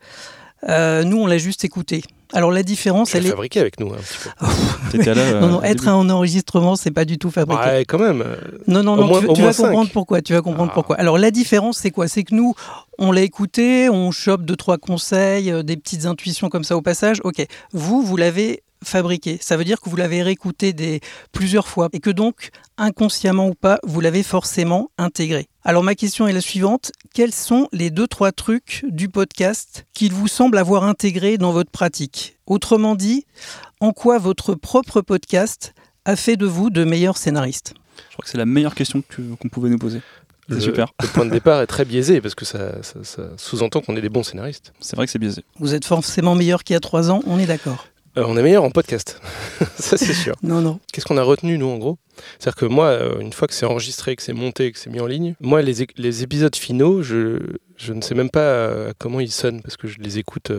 Euh, 0.68 1.04
nous, 1.04 1.18
on 1.18 1.28
l'a 1.28 1.38
juste 1.38 1.64
écouté. 1.64 2.04
Alors, 2.34 2.52
la 2.52 2.64
différence, 2.64 3.10
Tu 3.12 3.18
l'as 3.18 3.22
elle 3.22 3.28
est. 3.28 3.30
fabriqué 3.30 3.60
avec 3.60 3.80
nous 3.80 3.94
un 3.94 3.98
petit 3.98 4.18
peu. 4.24 4.46
T'étais 4.92 5.14
là. 5.14 5.22
euh, 5.22 5.40
Non, 5.42 5.48
non, 5.48 5.64
être 5.64 5.84
début. 5.84 5.90
un 5.90 6.10
enregistrement, 6.10 6.76
c'est 6.76 6.92
pas 6.92 7.06
du 7.06 7.18
tout 7.20 7.30
fabriqué. 7.30 7.62
Ouais, 7.64 7.86
quand 7.86 8.00
même. 8.00 8.24
Non, 8.68 8.82
non, 8.84 8.96
non, 8.96 9.06
moins- 9.08 9.22
tu, 9.22 9.34
tu 9.34 9.42
vas 9.44 9.54
comprendre 9.54 9.90
pourquoi. 9.92 10.22
Tu 10.22 10.34
vas 10.34 10.42
comprendre 10.42 10.70
Ah. 10.72 10.74
pourquoi. 10.74 10.96
Alors, 10.98 11.18
la 11.20 11.30
différence, 11.32 11.78
c'est 11.78 11.92
quoi? 11.92 12.08
C'est 12.08 12.24
que 12.24 12.34
nous, 12.34 12.56
on 12.98 13.12
l'a 13.12 13.22
écouté, 13.22 13.90
on 13.90 14.10
chope 14.12 14.44
deux, 14.44 14.56
trois 14.56 14.78
conseils, 14.80 15.52
euh, 15.52 15.62
des 15.62 15.78
petites 15.78 16.06
intuitions 16.08 16.50
comme 16.50 16.64
ça 16.64 16.76
au 16.76 16.82
passage. 16.82 17.22
Ok. 17.24 17.46
Vous, 17.74 18.02
vous 18.02 18.18
l'avez 18.18 18.64
fabriqué. 18.84 19.38
Ça 19.42 19.58
veut 19.58 19.64
dire 19.64 19.80
que 19.80 19.90
vous 19.90 19.96
l'avez 19.96 20.22
réécouté 20.24 20.74
des, 20.74 21.00
plusieurs 21.32 21.68
fois 21.68 21.90
et 21.94 22.00
que 22.00 22.10
donc, 22.10 22.50
inconsciemment 22.78 23.48
ou 23.48 23.54
pas, 23.56 23.80
vous 23.84 24.02
l'avez 24.02 24.24
forcément 24.24 24.90
intégré. 24.98 25.48
Alors, 25.64 25.84
ma 25.84 25.96
question 25.96 26.28
est 26.28 26.34
la 26.34 26.42
suivante. 26.42 26.92
Quels 27.14 27.34
sont 27.34 27.68
les 27.72 27.90
deux, 27.90 28.08
trois 28.08 28.32
trucs 28.32 28.86
du 28.88 29.10
podcast 29.10 29.86
qu'il 29.94 30.14
vous 30.14 30.28
semble 30.28 30.58
avoir 30.58 30.84
intégré 30.84 31.38
dans 31.38 31.52
votre 31.52 31.72
pratique? 31.72 32.38
Autrement 32.46 32.96
dit, 32.96 33.26
en 33.80 33.92
quoi 33.94 34.18
votre 34.20 34.54
propre 34.56 35.02
podcast 35.02 35.74
a 36.06 36.16
fait 36.16 36.38
de 36.38 36.46
vous 36.46 36.70
de 36.70 36.84
meilleurs 36.84 37.18
scénaristes? 37.18 37.74
Je 38.10 38.14
crois 38.14 38.24
que 38.24 38.30
c'est 38.30 38.38
la 38.38 38.46
meilleure 38.46 38.76
question 38.76 39.02
que- 39.08 39.22
qu'on 39.40 39.50
pouvait 39.50 39.70
nous 39.70 39.80
poser. 39.80 40.02
Le, 40.48 40.60
super. 40.60 40.94
Le 41.02 41.08
point 41.08 41.26
de 41.26 41.32
départ 41.40 41.62
est 41.62 41.68
très 41.68 41.86
biaisé 41.86 42.22
parce 42.22 42.36
que 42.36 42.46
ça, 42.46 42.84
ça- 42.84 43.04
ça 43.04 43.24
sous-entend 43.38 43.82
qu'on 43.82 43.96
est 43.98 44.02
des 44.02 44.10
bons 44.10 44.22
scénaristes. 44.24 44.74
C'est 44.80 44.96
vrai 44.96 45.06
que 45.08 45.12
c'est 45.12 45.18
biaisé. 45.18 45.44
Vous 45.60 45.74
êtes 45.74 45.86
forcément 45.86 46.36
meilleur 46.36 46.64
qu'il 46.64 46.76
y 46.76 46.78
a 46.78 46.80
trois 46.80 47.10
ans, 47.10 47.22
on 47.26 47.40
est 47.40 47.48
d'accord. 47.48 47.88
Euh, 48.18 48.24
on 48.28 48.38
est 48.38 48.44
meilleur 48.44 48.64
en 48.64 48.72
podcast, 48.72 49.20
ça 49.78 49.98
c'est 49.98 50.14
sûr. 50.14 50.36
Non, 50.42 50.62
non. 50.62 50.80
Qu'est-ce 50.94 51.06
qu'on 51.06 51.18
a 51.18 51.24
retenu 51.24 51.58
nous 51.58 51.68
en 51.68 51.78
gros? 51.78 51.98
C'est-à-dire 52.40 52.56
que 52.56 52.66
moi, 52.66 52.86
euh, 52.86 53.20
une 53.20 53.34
fois 53.34 53.48
que 53.48 53.54
c'est 53.54 53.66
enregistré, 53.66 54.16
que 54.16 54.24
c'est 54.24 54.32
monté, 54.34 54.72
que 54.72 54.80
c'est 54.80 54.90
mis 54.90 55.02
en 55.02 55.06
ligne, 55.08 55.36
moi 55.42 55.62
les, 55.62 55.86
les 55.98 56.24
épisodes 56.24 56.56
finaux, 56.56 57.04
je, 57.04 57.40
je 57.76 57.92
ne 57.94 58.02
sais 58.02 58.16
même 58.16 58.30
pas 58.30 58.40
euh, 58.40 58.94
comment 58.98 59.20
ils 59.20 59.32
sonnent 59.32 59.62
parce 59.62 59.76
que 59.76 59.88
je 59.90 60.00
les 60.00 60.18
écoute, 60.18 60.50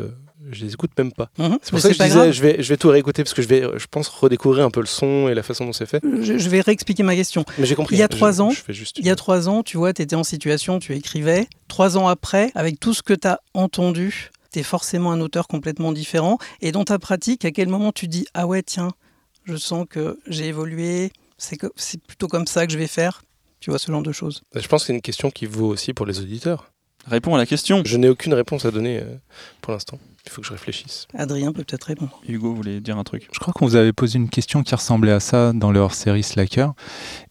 je 0.50 0.64
les 0.64 0.74
écoute 0.74 0.90
même 0.98 1.12
pas. 1.12 1.30
Mhm. 1.38 1.58
C'est 1.62 1.70
pour 1.70 1.76
Mais 1.76 1.80
ça 1.80 1.88
que 1.88 1.94
je 1.94 2.02
disais, 2.02 2.32
je 2.32 2.42
vais, 2.42 2.62
je 2.62 2.68
vais 2.68 2.76
tout 2.76 2.88
réécouter 2.88 3.22
parce 3.24 3.32
que 3.32 3.40
je 3.40 3.48
vais, 3.48 3.62
je 3.76 3.86
pense, 3.90 4.08
redécouvrir 4.08 4.66
un 4.66 4.70
peu 4.70 4.80
le 4.80 4.86
son 4.86 5.28
et 5.28 5.34
la 5.34 5.42
façon 5.42 5.64
dont 5.64 5.72
c'est 5.72 5.86
fait. 5.86 6.02
Je, 6.22 6.36
je 6.36 6.48
vais 6.50 6.60
réexpliquer 6.60 7.04
ma 7.04 7.14
question. 7.14 7.46
Mais 7.56 7.64
j'ai 7.64 7.74
compris. 7.74 7.96
Il 7.96 8.00
y 8.00 8.02
a 8.02 8.08
trois 8.08 8.42
ans, 8.42 8.52
juste 8.68 8.98
Il 8.98 9.06
y 9.06 9.10
a 9.10 9.16
trois 9.16 9.48
ans, 9.48 9.62
tu 9.62 9.78
vois, 9.78 9.94
tu 9.94 10.02
étais 10.02 10.16
en 10.16 10.24
situation, 10.24 10.78
tu 10.78 10.94
écrivais. 10.94 11.46
Trois 11.68 11.96
ans 11.96 12.06
après, 12.06 12.52
avec 12.54 12.78
tout 12.78 12.92
ce 12.92 13.02
que 13.02 13.14
tu 13.14 13.26
as 13.26 13.40
entendu, 13.54 14.30
tu 14.56 14.60
es 14.60 14.62
forcément 14.62 15.12
un 15.12 15.20
auteur 15.20 15.48
complètement 15.48 15.92
différent. 15.92 16.38
Et 16.62 16.72
dans 16.72 16.84
ta 16.84 16.98
pratique, 16.98 17.44
à 17.44 17.50
quel 17.50 17.68
moment 17.68 17.92
tu 17.92 18.08
dis 18.08 18.26
Ah 18.32 18.46
ouais, 18.46 18.62
tiens, 18.62 18.90
je 19.44 19.56
sens 19.56 19.84
que 19.88 20.18
j'ai 20.26 20.46
évolué, 20.46 21.12
c'est 21.36 21.56
que- 21.58 21.70
c'est 21.76 22.00
plutôt 22.02 22.26
comme 22.26 22.46
ça 22.46 22.66
que 22.66 22.72
je 22.72 22.78
vais 22.78 22.86
faire 22.86 23.22
Tu 23.60 23.70
vois, 23.70 23.78
ce 23.78 23.90
genre 23.92 24.02
de 24.02 24.12
choses. 24.12 24.42
Je 24.54 24.66
pense 24.68 24.82
que 24.82 24.86
c'est 24.88 24.92
une 24.94 25.00
question 25.02 25.30
qui 25.30 25.44
vaut 25.46 25.66
aussi 25.68 25.92
pour 25.92 26.06
les 26.06 26.20
auditeurs. 26.20 26.70
Réponds 27.06 27.34
à 27.34 27.38
la 27.38 27.46
question. 27.46 27.82
Je 27.84 27.96
n'ai 27.96 28.08
aucune 28.08 28.34
réponse 28.34 28.64
à 28.64 28.70
donner 28.70 28.98
euh, 29.00 29.16
pour 29.60 29.72
l'instant. 29.72 29.98
Il 30.24 30.30
faut 30.32 30.40
que 30.40 30.46
je 30.46 30.52
réfléchisse. 30.52 31.06
Adrien 31.14 31.52
peut 31.52 31.62
peut-être 31.64 31.84
répondre. 31.84 32.20
Hugo 32.26 32.52
voulait 32.54 32.80
dire 32.80 32.98
un 32.98 33.04
truc. 33.04 33.28
Je 33.32 33.38
crois 33.38 33.52
qu'on 33.54 33.64
vous 33.66 33.76
avait 33.76 33.92
posé 33.92 34.16
une 34.18 34.28
question 34.28 34.62
qui 34.64 34.74
ressemblait 34.74 35.12
à 35.12 35.20
ça 35.20 35.52
dans 35.54 35.70
le 35.70 35.78
hors-série 35.80 36.22
Slacker. 36.24 36.72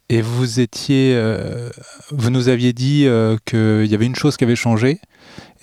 Et 0.09 0.21
vous 0.21 0.59
étiez, 0.59 1.13
euh, 1.15 1.69
vous 2.11 2.29
nous 2.29 2.47
aviez 2.47 2.73
dit 2.73 3.07
euh, 3.07 3.37
qu'il 3.45 3.85
y 3.89 3.95
avait 3.95 4.05
une 4.05 4.15
chose 4.15 4.37
qui 4.37 4.43
avait 4.43 4.55
changé 4.55 4.99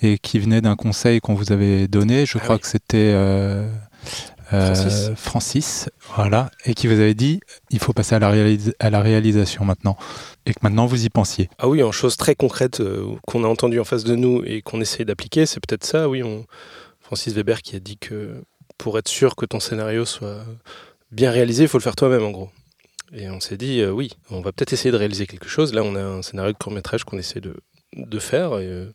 et 0.01 0.17
qui 0.17 0.37
venait 0.39 0.59
d'un 0.61 0.75
conseil 0.75 1.21
qu'on 1.21 1.33
vous 1.33 1.51
avait 1.53 1.87
donné. 1.87 2.25
Je 2.25 2.37
Ah 2.37 2.41
crois 2.41 2.55
oui. 2.55 2.61
que 2.61 2.67
c'était 2.67 3.11
euh, 3.13 3.65
Francis. 4.49 5.11
Francis, 5.15 5.89
voilà, 6.15 6.51
et 6.65 6.73
qui 6.73 6.87
vous 6.87 6.93
avait 6.99 7.13
dit 7.13 7.39
il 7.71 7.79
faut 7.79 7.93
passer 7.93 8.15
à 8.15 8.19
la, 8.19 8.29
réalis- 8.31 8.73
à 8.79 8.89
la 8.89 9.01
réalisation 9.01 9.63
maintenant, 9.65 9.97
et 10.45 10.53
que 10.53 10.59
maintenant 10.61 10.85
vous 10.87 11.05
y 11.05 11.09
pensiez. 11.09 11.49
Ah 11.57 11.69
oui, 11.69 11.81
en 11.81 11.91
choses 11.93 12.17
très 12.17 12.35
concrètes 12.35 12.81
euh, 12.81 13.15
qu'on 13.25 13.45
a 13.45 13.47
entendues 13.47 13.79
en 13.79 13.85
face 13.85 14.03
de 14.03 14.15
nous 14.15 14.43
et 14.45 14.61
qu'on 14.61 14.81
essaie 14.81 15.05
d'appliquer, 15.05 15.45
c'est 15.45 15.61
peut-être 15.65 15.85
ça, 15.85 16.09
oui. 16.09 16.21
On... 16.21 16.45
Francis 16.99 17.33
Weber 17.33 17.61
qui 17.61 17.75
a 17.75 17.79
dit 17.79 17.97
que 17.97 18.41
pour 18.77 18.97
être 18.99 19.07
sûr 19.07 19.35
que 19.35 19.45
ton 19.45 19.59
scénario 19.59 20.03
soit 20.05 20.43
bien 21.11 21.31
réalisé, 21.31 21.63
il 21.63 21.69
faut 21.69 21.77
le 21.77 21.83
faire 21.83 21.95
toi-même 21.95 22.23
en 22.23 22.31
gros. 22.31 22.49
Et 23.15 23.29
on 23.29 23.39
s'est 23.39 23.57
dit, 23.57 23.79
euh, 23.81 23.91
oui, 23.91 24.11
on 24.31 24.41
va 24.41 24.51
peut-être 24.51 24.73
essayer 24.73 24.91
de 24.91 24.97
réaliser 24.97 25.27
quelque 25.27 25.47
chose. 25.47 25.73
Là, 25.73 25.83
on 25.83 25.95
a 25.95 26.01
un 26.01 26.21
scénario 26.21 26.51
de 26.53 26.57
court-métrage 26.57 27.03
qu'on 27.03 27.17
essaie 27.19 27.41
de, 27.41 27.55
de 27.95 28.19
faire 28.19 28.59
et 28.59 28.65
euh, 28.67 28.85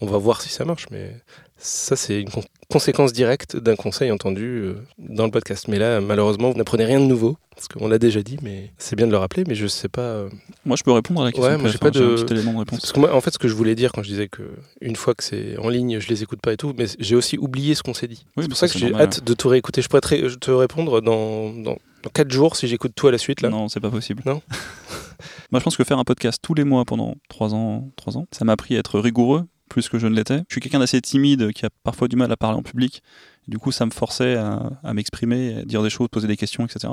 on 0.00 0.06
va 0.06 0.16
voir 0.18 0.40
si 0.42 0.48
ça 0.48 0.64
marche. 0.64 0.86
Mais 0.92 1.10
ça, 1.58 1.96
c'est 1.96 2.20
une 2.20 2.30
con- 2.30 2.44
conséquence 2.70 3.12
directe 3.12 3.56
d'un 3.56 3.74
conseil 3.74 4.12
entendu 4.12 4.44
euh, 4.44 4.74
dans 4.98 5.24
le 5.24 5.30
podcast. 5.32 5.66
Mais 5.68 5.78
là, 5.78 6.00
malheureusement, 6.00 6.50
vous 6.50 6.56
n'apprenez 6.58 6.84
rien 6.84 7.00
de 7.00 7.06
nouveau, 7.06 7.36
parce 7.54 7.66
qu'on 7.66 7.88
l'a 7.88 7.98
déjà 7.98 8.22
dit, 8.22 8.36
mais 8.42 8.70
c'est 8.78 8.94
bien 8.94 9.06
de 9.06 9.10
le 9.12 9.18
rappeler, 9.18 9.42
mais 9.48 9.56
je 9.56 9.66
sais 9.66 9.88
pas. 9.88 10.24
Moi, 10.64 10.76
je 10.76 10.84
peux 10.84 10.92
répondre 10.92 11.22
à 11.22 11.24
la 11.24 11.32
question. 11.32 11.50
Ouais, 11.50 11.56
moi, 11.58 11.68
j'ai 11.70 11.78
pas 11.78 11.90
de- 11.90 12.04
un 12.04 12.22
petit 12.22 12.32
élément 12.32 12.52
de 12.52 12.58
réponse. 12.58 12.80
Parce 12.80 12.92
que 12.92 13.00
moi, 13.00 13.12
en 13.12 13.20
fait, 13.20 13.32
ce 13.32 13.38
que 13.38 13.48
je 13.48 13.54
voulais 13.54 13.74
dire 13.74 13.90
quand 13.90 14.04
je 14.04 14.08
disais 14.08 14.28
que 14.28 14.42
une 14.82 14.94
fois 14.94 15.14
que 15.16 15.24
c'est 15.24 15.56
en 15.58 15.68
ligne, 15.68 15.98
je 15.98 16.08
les 16.08 16.22
écoute 16.22 16.40
pas 16.40 16.52
et 16.52 16.56
tout, 16.56 16.74
mais 16.78 16.86
j'ai 17.00 17.16
aussi 17.16 17.38
oublié 17.38 17.74
ce 17.74 17.82
qu'on 17.82 17.94
s'est 17.94 18.06
dit. 18.08 18.24
Oui, 18.36 18.44
c'est 18.44 18.48
pour 18.50 18.56
ça, 18.58 18.68
ça 18.68 18.72
que 18.74 18.78
j'ai 18.78 18.94
hâte 18.94 19.24
de 19.24 19.34
tout 19.34 19.48
réécouter. 19.48 19.82
Je 19.82 19.88
pourrais 19.88 20.00
te, 20.00 20.08
ré- 20.08 20.36
te 20.40 20.50
répondre 20.52 21.00
dans, 21.00 21.50
dans, 21.52 21.76
dans 22.04 22.10
4 22.10 22.30
jours 22.30 22.54
si 22.54 22.68
j'écoute 22.68 22.92
tout 22.94 23.08
à 23.08 23.10
la 23.10 23.18
suite. 23.18 23.40
Là. 23.40 23.48
Non, 23.48 23.68
c'est 23.68 23.80
pas 23.80 23.90
possible. 23.90 24.22
Non 24.26 24.42
Moi, 25.50 25.58
je 25.58 25.64
pense 25.64 25.76
que 25.76 25.84
faire 25.84 25.98
un 25.98 26.04
podcast 26.04 26.38
tous 26.42 26.54
les 26.54 26.64
mois 26.64 26.84
pendant 26.84 27.16
3 27.28 27.54
ans, 27.54 27.90
3 27.96 28.18
ans, 28.18 28.26
ça 28.30 28.44
m'a 28.44 28.52
appris 28.52 28.76
à 28.76 28.80
être 28.80 29.00
rigoureux 29.00 29.44
plus 29.70 29.88
que 29.88 29.98
je 29.98 30.06
ne 30.06 30.14
l'étais. 30.14 30.38
Je 30.48 30.54
suis 30.54 30.60
quelqu'un 30.60 30.78
d'assez 30.78 31.00
timide 31.00 31.52
qui 31.52 31.64
a 31.64 31.70
parfois 31.82 32.06
du 32.06 32.16
mal 32.16 32.30
à 32.30 32.36
parler 32.36 32.58
en 32.58 32.62
public. 32.62 33.02
Du 33.48 33.58
coup, 33.58 33.72
ça 33.72 33.86
me 33.86 33.90
forçait 33.90 34.36
à, 34.36 34.70
à 34.82 34.94
m'exprimer, 34.94 35.56
à 35.56 35.64
dire 35.64 35.82
des 35.82 35.90
choses, 35.90 36.08
poser 36.08 36.28
des 36.28 36.36
questions, 36.36 36.64
etc. 36.64 36.92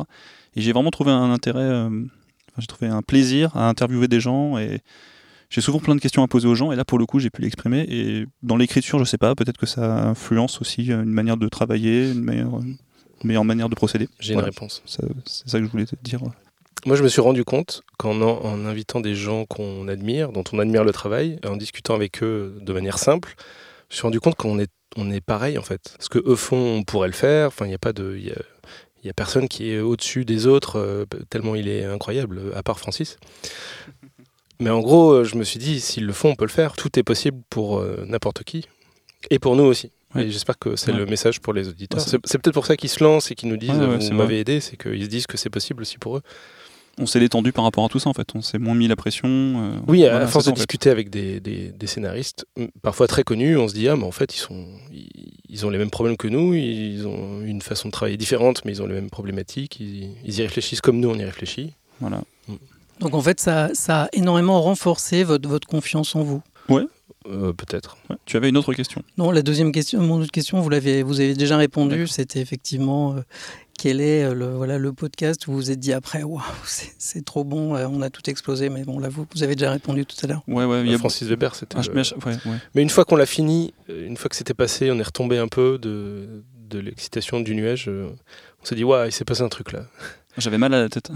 Et 0.55 0.61
j'ai 0.61 0.71
vraiment 0.71 0.91
trouvé 0.91 1.11
un 1.11 1.31
intérêt, 1.31 1.61
euh, 1.61 1.87
enfin, 1.89 2.59
j'ai 2.59 2.67
trouvé 2.67 2.87
un 2.87 3.01
plaisir 3.01 3.55
à 3.55 3.67
interviewer 3.67 4.07
des 4.07 4.21
gens 4.21 4.57
et 4.57 4.79
j'ai 5.49 5.59
souvent 5.59 5.79
plein 5.79 5.95
de 5.95 5.99
questions 5.99 6.23
à 6.23 6.27
poser 6.27 6.47
aux 6.47 6.55
gens 6.55 6.71
et 6.71 6.77
là 6.77 6.85
pour 6.85 6.97
le 6.97 7.05
coup 7.05 7.19
j'ai 7.19 7.29
pu 7.29 7.41
l'exprimer 7.41 7.85
et 7.89 8.25
dans 8.41 8.55
l'écriture 8.55 8.99
je 8.99 9.03
sais 9.03 9.17
pas 9.17 9.35
peut-être 9.35 9.57
que 9.57 9.65
ça 9.65 10.07
influence 10.07 10.61
aussi 10.61 10.93
euh, 10.93 11.03
une 11.03 11.11
manière 11.11 11.35
de 11.35 11.49
travailler 11.49 12.09
une 12.09 12.23
meilleure, 12.23 12.61
une 12.61 12.77
meilleure 13.23 13.45
manière 13.45 13.69
de 13.69 13.75
procéder 13.75 14.09
J'ai 14.19 14.33
une 14.33 14.39
réponse. 14.39 14.81
C'est 14.85 15.01
ça 15.47 15.59
que 15.59 15.65
je 15.65 15.69
voulais 15.69 15.85
te 15.85 15.95
dire 16.01 16.21
Moi, 16.85 16.95
je 16.95 17.03
me 17.03 17.07
suis 17.07 17.21
rendu 17.21 17.43
compte 17.43 17.81
qu'en 17.97 18.21
en, 18.21 18.65
invitant 18.65 19.01
des 19.01 19.15
gens 19.15 19.45
qu'on 19.45 19.87
admire, 19.87 20.31
dont 20.31 20.43
on 20.51 20.59
admire 20.59 20.83
le 20.83 20.91
travail, 20.91 21.39
en 21.45 21.57
discutant 21.57 21.95
avec 21.95 22.23
eux 22.23 22.57
de 22.61 22.73
manière 22.73 22.97
simple, 22.97 23.35
je 23.89 23.93
me 23.93 23.97
suis 23.97 24.03
rendu 24.03 24.19
compte 24.19 24.35
qu'on 24.35 24.59
est, 24.59 24.71
on 24.95 25.11
est 25.11 25.21
pareil 25.21 25.57
en 25.57 25.63
fait. 25.63 25.95
Ce 25.99 26.09
que 26.09 26.19
eux 26.25 26.35
font, 26.35 26.77
on 26.79 26.83
pourrait 26.83 27.09
le 27.09 27.13
faire. 27.13 27.47
Enfin, 27.47 27.65
il 27.65 27.69
n'y 27.69 27.75
a 27.75 27.79
pas 27.79 27.93
de. 27.93 28.17
Y 28.17 28.31
a, 28.31 28.41
il 29.03 29.07
y 29.07 29.09
a 29.09 29.13
personne 29.13 29.47
qui 29.47 29.71
est 29.71 29.79
au-dessus 29.79 30.25
des 30.25 30.45
autres, 30.45 30.77
euh, 30.77 31.05
tellement 31.31 31.55
il 31.55 31.67
est 31.67 31.85
incroyable, 31.85 32.37
euh, 32.37 32.55
à 32.55 32.61
part 32.61 32.79
Francis. 32.79 33.17
Mais 34.61 34.69
en 34.69 34.79
gros, 34.79 35.11
euh, 35.11 35.23
je 35.23 35.37
me 35.37 35.43
suis 35.43 35.57
dit, 35.57 35.81
s'ils 35.81 36.05
le 36.05 36.13
font, 36.13 36.29
on 36.29 36.35
peut 36.35 36.45
le 36.45 36.51
faire. 36.51 36.73
Tout 36.73 36.99
est 36.99 37.03
possible 37.03 37.41
pour 37.49 37.79
euh, 37.79 38.05
n'importe 38.07 38.43
qui. 38.43 38.67
Et 39.31 39.39
pour 39.39 39.55
nous 39.55 39.63
aussi. 39.63 39.91
Ouais. 40.15 40.25
Et 40.25 40.31
j'espère 40.31 40.57
que 40.59 40.75
c'est 40.75 40.91
Ouais. 40.91 40.97
le 40.97 41.05
message 41.05 41.39
pour 41.39 41.53
les 41.53 41.67
auditeurs. 41.69 41.99
Ouais, 41.99 42.05
c'est- 42.25 42.37
peut-être 42.37 42.53
pour 42.53 42.65
ça 42.65 42.75
qu'ils 42.75 42.89
se 42.89 43.03
lancent 43.03 43.31
et 43.31 43.35
qu'ils 43.35 43.49
nous 43.49 43.57
disent, 43.57 43.71
Ouais, 43.71 43.97
vous 43.97 44.13
m'avez 44.13 44.39
aidé, 44.39 44.59
c'est 44.59 44.75
qu'ils 44.77 45.03
se 45.03 45.09
disent 45.09 45.27
que 45.27 45.37
c'est 45.37 45.49
possible 45.49 45.81
aussi 45.83 45.97
pour 45.97 46.17
eux. 46.17 46.21
on 46.97 47.05
s'est 47.05 47.21
détendu 47.21 47.53
par 47.53 47.63
rapport 47.63 47.85
à 47.85 47.87
tout 47.87 47.99
ça 47.99 48.09
en 48.09 48.13
fait 48.13 48.27
on 48.35 48.41
s'est 48.41 48.59
moins 48.59 48.75
mis 48.75 48.89
la 48.89 48.97
pression 48.97 49.29
euh, 49.29 49.71
Oui, 49.87 50.03
à 50.05 50.09
voilà, 50.11 50.27
force 50.27 50.43
de 50.45 50.51
en 50.51 50.53
fait. 50.53 50.57
discuter 50.59 50.89
avec 50.89 51.09
des, 51.09 51.39
des- 51.39 51.69
des 51.71 51.87
scénaristes, 51.87 52.45
m- 52.57 52.67
parfois 52.81 53.07
très 53.07 53.23
connus, 53.23 53.55
on 53.57 53.69
se 53.69 53.73
dit 53.73 53.87
ah 53.87 53.95
mais 53.95 54.03
en 54.03 54.11
fait 54.11 54.35
ils 54.35 54.39
sont 54.39 54.67
ils, 54.91 55.07
ils 55.47 55.65
ont 55.65 55.69
les 55.69 55.77
mêmes 55.77 55.89
problèmes 55.89 56.17
que 56.17 56.27
nous, 56.27 56.53
ils 56.53 57.07
ont 57.07 57.41
une 57.43 57.61
façon 57.61 57.87
de 57.87 57.93
travailler 57.93 58.17
différente, 58.17 58.65
mais 58.65 58.73
ils 58.73 58.81
ont 58.81 58.87
les 58.87 58.93
mêmes 58.93 59.09
problématiques, 59.09 59.79
ils, 59.79 60.09
ils 60.25 60.37
y 60.37 60.41
réfléchissent 60.41 60.81
comme 60.81 60.99
nous 60.99 61.09
on 61.09 61.15
y 61.15 61.23
réfléchit. 61.23 61.75
voilà 62.01 62.21
Donc 62.99 63.13
en 63.15 63.21
fait, 63.21 63.39
ça, 63.39 63.69
ça 63.73 64.03
a 64.03 64.07
énormément 64.11 64.61
renforcé 64.61 65.23
votre, 65.23 65.47
votre 65.47 65.67
confiance 65.69 66.13
en 66.15 66.23
vous. 66.23 66.41
Euh, 67.27 67.53
Peut-être. 67.53 67.97
Ouais. 68.09 68.15
tu 68.25 68.35
avais 68.37 68.49
une 68.49 68.57
autre 68.57 68.73
question? 68.73 69.03
Non, 69.17 69.29
la 69.31 69.43
deuxième 69.43 69.71
question, 69.71 70.01
mon 70.01 70.21
autre 70.21 70.31
question, 70.31 70.59
vous 70.59 70.69
l'avez, 70.69 71.03
vous 71.03 71.19
avez 71.19 71.35
déjà 71.35 71.55
répondu. 71.57 72.07
C'était 72.07 72.39
effectivement 72.39 73.13
euh, 73.15 73.21
quel 73.77 74.01
est 74.01 74.23
euh, 74.23 74.33
le, 74.33 74.47
voilà, 74.55 74.79
le 74.79 74.91
podcast 74.91 75.45
où 75.47 75.51
vous 75.51 75.57
vous 75.57 75.71
êtes 75.71 75.79
dit 75.79 75.93
après, 75.93 76.23
waouh, 76.23 76.41
c'est, 76.65 77.23
trop 77.23 77.43
bon, 77.43 77.75
euh, 77.75 77.85
on 77.87 78.01
a 78.01 78.09
tout 78.09 78.27
explosé. 78.27 78.69
Mais 78.69 78.83
bon, 78.85 78.97
là, 78.97 79.07
vous, 79.09 79.27
vous 79.35 79.43
avez 79.43 79.55
déjà 79.55 79.69
répondu 79.69 80.03
tout 80.05 80.15
à 80.23 80.27
l'heure. 80.27 80.41
ouais 80.47 80.65
ouais 80.65 80.81
il 80.83 80.91
y 80.91 80.95
a 80.95 80.97
Francis 80.97 81.27
Weber, 81.27 81.53
c'était. 81.53 81.77
Ah, 81.77 81.83
mais 81.93 82.03
je- 82.03 82.15
ouais, 82.15 82.21
ouais. 82.45 82.57
Mais 82.73 82.81
une 82.81 82.89
fois 82.89 83.05
qu'on 83.05 83.17
l'a 83.17 83.27
fini, 83.27 83.73
une 83.87 84.17
fois 84.17 84.29
que 84.29 84.35
c'était 84.35 84.55
passé, 84.55 84.89
on 84.91 84.97
est 84.97 85.03
retombé 85.03 85.37
un 85.37 85.47
peu 85.47 85.77
de, 85.77 86.43
de 86.69 86.79
l'excitation 86.79 87.39
du 87.39 87.53
nuage. 87.53 87.87
On 87.87 88.65
s'est 88.65 88.75
dit 88.75 88.83
waouh, 88.83 89.05
il 89.05 89.11
s'est 89.11 89.25
passé 89.25 89.43
un 89.43 89.49
truc 89.49 89.73
là. 89.73 89.83
j'avais 90.39 90.57
mal 90.57 90.73
à 90.73 90.81
la 90.81 90.89
tête 90.89 91.11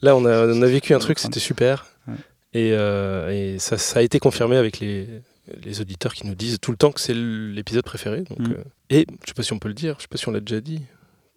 Là, 0.00 0.16
on 0.16 0.24
a, 0.24 0.46
on 0.46 0.62
a 0.62 0.66
vécu 0.66 0.94
un 0.94 0.96
Ouais, 0.96 1.00
truc, 1.02 1.18
c'était 1.18 1.40
super. 1.40 1.86
Et, 2.56 2.70
euh, 2.72 3.30
et 3.30 3.58
ça, 3.58 3.76
ça 3.76 3.98
a 3.98 4.02
été 4.02 4.18
confirmé 4.18 4.56
avec 4.56 4.80
les, 4.80 5.06
les 5.64 5.80
auditeurs 5.80 6.14
qui 6.14 6.26
nous 6.26 6.34
disent 6.34 6.58
tout 6.60 6.70
le 6.70 6.76
temps 6.76 6.92
que 6.92 7.00
c'est 7.00 7.14
l'épisode 7.14 7.84
préféré. 7.84 8.22
Donc, 8.22 8.38
Mm. 8.38 8.52
euh, 8.52 8.64
et 8.90 9.06
je 9.22 9.28
sais 9.28 9.34
pas 9.34 9.42
si 9.42 9.52
on 9.52 9.58
peut 9.58 9.68
le 9.68 9.74
dire, 9.74 9.96
je 9.98 10.02
sais 10.02 10.08
pas 10.08 10.16
si 10.16 10.28
on 10.28 10.32
l'a 10.32 10.40
déjà 10.40 10.60
dit. 10.60 10.80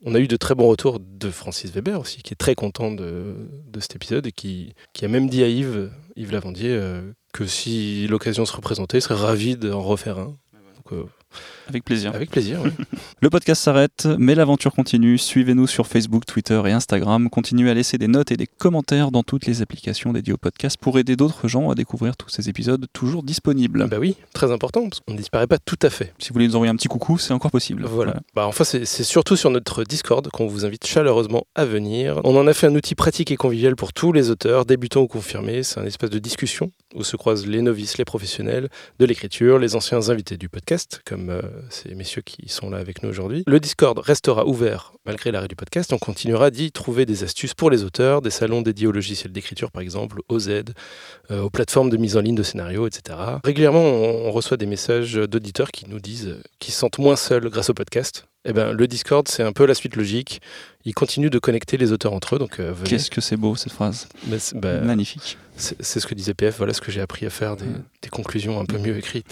On 0.06 0.16
a 0.16 0.20
eu 0.20 0.28
de 0.30 0.38
très 0.38 0.56
bons 0.56 0.70
retours 0.70 1.00
de 1.02 1.30
Francis 1.30 1.72
Weber 1.74 2.00
aussi, 2.00 2.22
qui 2.22 2.32
est 2.34 2.38
très 2.38 2.56
content 2.56 2.90
de, 2.92 3.36
de 3.70 3.80
cet 3.82 3.98
épisode 3.98 4.26
et 4.28 4.32
qui, 4.32 4.74
qui 4.94 5.04
a 5.04 5.10
même 5.10 5.28
dit 5.30 5.44
à 5.44 5.48
Yves, 5.50 5.92
Yves 6.16 6.32
Lavandier, 6.32 6.70
euh, 6.72 7.02
que 7.34 7.46
si 7.46 8.08
l'occasion 8.08 8.46
se 8.46 8.54
représentait, 8.56 9.00
il 9.00 9.02
serait 9.02 9.16
ravi 9.16 9.58
d'en 9.58 9.82
refaire 9.82 10.18
un. 10.20 10.38
Donc, 10.78 10.94
euh, 10.94 11.04
avec 11.70 11.86
plaisir 11.86 12.14
avec 12.14 12.30
plaisir. 12.32 12.62
ouais. 12.62 12.72
Le 13.22 13.30
podcast 13.30 13.62
s'arrête, 13.62 14.08
mais 14.18 14.36
l'aventure 14.36 14.74
continue. 14.74 15.18
Suivez-nous 15.18 15.68
sur 15.68 15.88
Facebook, 15.88 16.26
Twitter 16.26 16.62
et 16.66 16.72
Instagram. 16.72 17.30
Continuez 17.30 17.70
à 17.70 17.74
laisser 17.74 17.98
des 17.98 18.08
notes 18.08 18.32
et 18.32 18.38
des 18.38 18.48
commentaires 18.48 19.12
dans 19.12 19.24
toutes 19.24 19.46
les 19.46 19.62
applications 19.62 20.14
dédiées 20.14 20.34
au 20.34 20.38
podcast 20.38 20.78
pour 20.80 21.00
aider 21.00 21.16
d'autres 21.16 21.48
gens 21.48 21.70
à 21.70 21.76
découvrir 21.76 22.18
tous 22.18 22.30
ces 22.30 22.50
épisodes 22.50 22.86
toujours 22.94 23.24
disponibles. 23.24 23.84
Ah 23.84 23.88
bah 23.88 23.98
oui, 24.00 24.16
très 24.34 24.52
important, 24.52 24.90
parce 24.90 25.00
qu'on 25.02 25.14
ne 25.14 25.18
disparaît 25.18 25.48
pas 25.48 25.58
tout 25.58 25.80
à 25.82 25.90
fait. 25.90 26.14
Si 26.20 26.30
vous 26.30 26.34
voulez 26.34 26.48
nous 26.48 26.56
envoyer 26.56 26.72
un 26.72 26.76
petit 26.76 26.88
coucou, 26.88 27.18
c'est 27.18 27.34
encore 27.34 27.52
possible. 27.52 27.86
Voilà. 27.86 28.16
Bah, 28.36 28.48
enfin, 28.48 28.64
c'est 28.64 28.86
c'est 28.86 29.04
surtout 29.04 29.36
sur 29.36 29.52
notre 29.52 29.84
Discord 29.84 30.28
qu'on 30.30 30.48
vous 30.48 30.66
invite 30.66 30.86
chaleureusement 30.86 31.46
à 31.56 31.66
venir. 31.66 32.20
On 32.24 32.36
en 32.36 32.48
a 32.48 32.54
fait 32.54 32.68
un 32.68 32.76
outil 32.76 32.96
pratique 32.96 33.32
et 33.32 33.38
convivial 33.38 33.76
pour 33.76 33.94
tous 33.94 34.12
les 34.12 34.30
auteurs, 34.30 34.66
débutants 34.66 35.02
ou 35.02 35.08
confirmés. 35.08 35.64
C'est 35.64 35.80
un 35.80 35.86
espace 35.86 36.10
de 36.10 36.20
discussion 36.20 36.72
où 36.96 37.04
se 37.04 37.16
croisent 37.16 37.46
les 37.46 37.62
novices, 37.62 37.98
les 37.98 38.06
professionnels 38.06 38.70
de 39.00 39.06
l'écriture, 39.06 39.60
les 39.60 39.76
anciens 39.76 40.10
invités 40.10 40.38
du 40.38 40.50
podcast, 40.50 41.02
comme 41.06 41.30
euh, 41.30 41.42
ces 41.70 41.96
messieurs 41.96 42.22
qui 42.22 42.50
sont 42.50 42.70
là 42.70 42.78
avec 42.78 43.04
nous 43.04 43.10
aujourd'hui. 43.10 43.44
Le 43.48 43.60
Discord 43.60 43.98
restera 44.00 44.46
ouvert 44.46 44.94
malgré 45.06 45.32
l'arrêt 45.32 45.48
du 45.48 45.56
podcast. 45.56 45.92
On 45.94 45.98
continuera 45.98 46.52
d'y 46.52 46.72
trouver 46.72 47.06
des 47.06 47.24
astuces 47.24 47.54
pour 47.54 47.70
les 47.70 47.84
auteurs, 47.84 48.22
des 48.22 48.30
salons 48.30 48.62
dédiés 48.62 48.88
aux 48.88 48.92
logiciels 48.92 49.32
d'écriture 49.32 49.72
par 49.72 49.82
exemple, 49.82 50.22
aux 50.30 50.40
aides, 50.40 50.74
euh, 51.32 51.42
aux 51.42 51.50
plateformes 51.50 51.90
de 51.90 51.98
mise 51.98 52.18
en 52.18 52.22
ligne 52.22 52.36
de 52.36 52.44
scénarios, 52.44 52.88
etc. 52.88 53.18
Régulièrement, 53.44 53.82
on, 53.82 54.32
reçoit 54.32 54.58
des 54.58 54.66
messages 54.66 55.16
d'auditeurs 55.16 55.72
qui 55.72 55.90
nous 55.90 56.00
disent 56.00 56.28
euh, 56.28 56.42
qu'ils 56.60 56.74
se 56.74 56.80
sentent 56.80 57.00
moins 57.00 57.16
seuls 57.16 57.50
grâce 57.50 57.70
au 57.70 57.74
podcast. 57.74 58.26
Eh 58.46 58.54
ben, 58.54 58.72
le 58.72 58.88
Discord, 58.88 59.28
c'est 59.28 59.44
un 59.44 59.52
peu 59.52 59.66
la 59.66 59.74
suite 59.74 59.96
logique. 59.96 60.42
Il 60.90 60.96
continue 60.96 61.30
de 61.30 61.38
connecter 61.38 61.78
les 61.78 61.92
auteurs 61.92 62.14
entre 62.14 62.34
eux, 62.34 62.40
donc 62.40 62.60
euh. 62.60 62.74
Qu'est-ce 62.84 63.12
que 63.12 63.22
c'est 63.22 63.38
beau 63.38 63.56
cette 63.56 63.74
phrase. 63.74 64.08
Bah, 64.56 64.80
Magnifique. 64.80 65.38
c'est 65.56 66.00
ce 66.00 66.08
que 66.08 66.16
disait 66.16 66.34
PF. 66.34 66.58
Voilà 66.58 66.74
ce 66.74 66.82
que 66.82 66.92
j'ai 66.92 67.00
appris 67.00 67.28
à 67.28 67.30
faire, 67.30 67.56
des, 67.58 67.66
des 68.02 68.10
conclusions 68.10 68.60
un 68.60 68.66
peu 68.66 68.80
mieux 68.80 68.98
écrites. 68.98 69.28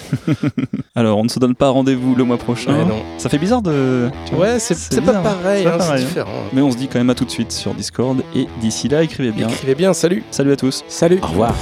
Alors, 0.95 1.17
on 1.17 1.23
ne 1.23 1.29
se 1.29 1.39
donne 1.39 1.55
pas 1.55 1.69
rendez-vous 1.69 2.13
le 2.13 2.23
mois 2.25 2.37
prochain. 2.37 2.85
Non. 2.85 3.01
Ça 3.17 3.27
fait 3.29 3.39
bizarre 3.39 3.63
de. 3.63 4.07
Ouais, 4.33 4.59
c'est 4.59 5.01
pas 5.01 5.13
pareil, 5.13 5.63
C'est 5.63 5.69
hein, 5.69 5.79
c'est 5.79 5.91
hein. 5.93 5.95
différent. 5.95 6.43
Mais 6.53 6.61
on 6.61 6.69
se 6.69 6.77
dit 6.77 6.87
quand 6.87 6.99
même 6.99 7.09
à 7.09 7.15
tout 7.15 7.25
de 7.25 7.31
suite 7.31 7.51
sur 7.51 7.73
Discord. 7.73 8.21
Et 8.35 8.45
d'ici 8.61 8.87
là, 8.87 9.01
écrivez 9.01 9.31
bien. 9.31 9.49
Écrivez 9.49 9.73
bien, 9.73 9.93
salut 9.93 10.23
Salut 10.29 10.51
à 10.51 10.57
tous. 10.57 10.83
Salut 10.87 11.17
Au 11.23 11.25
revoir. 11.25 11.55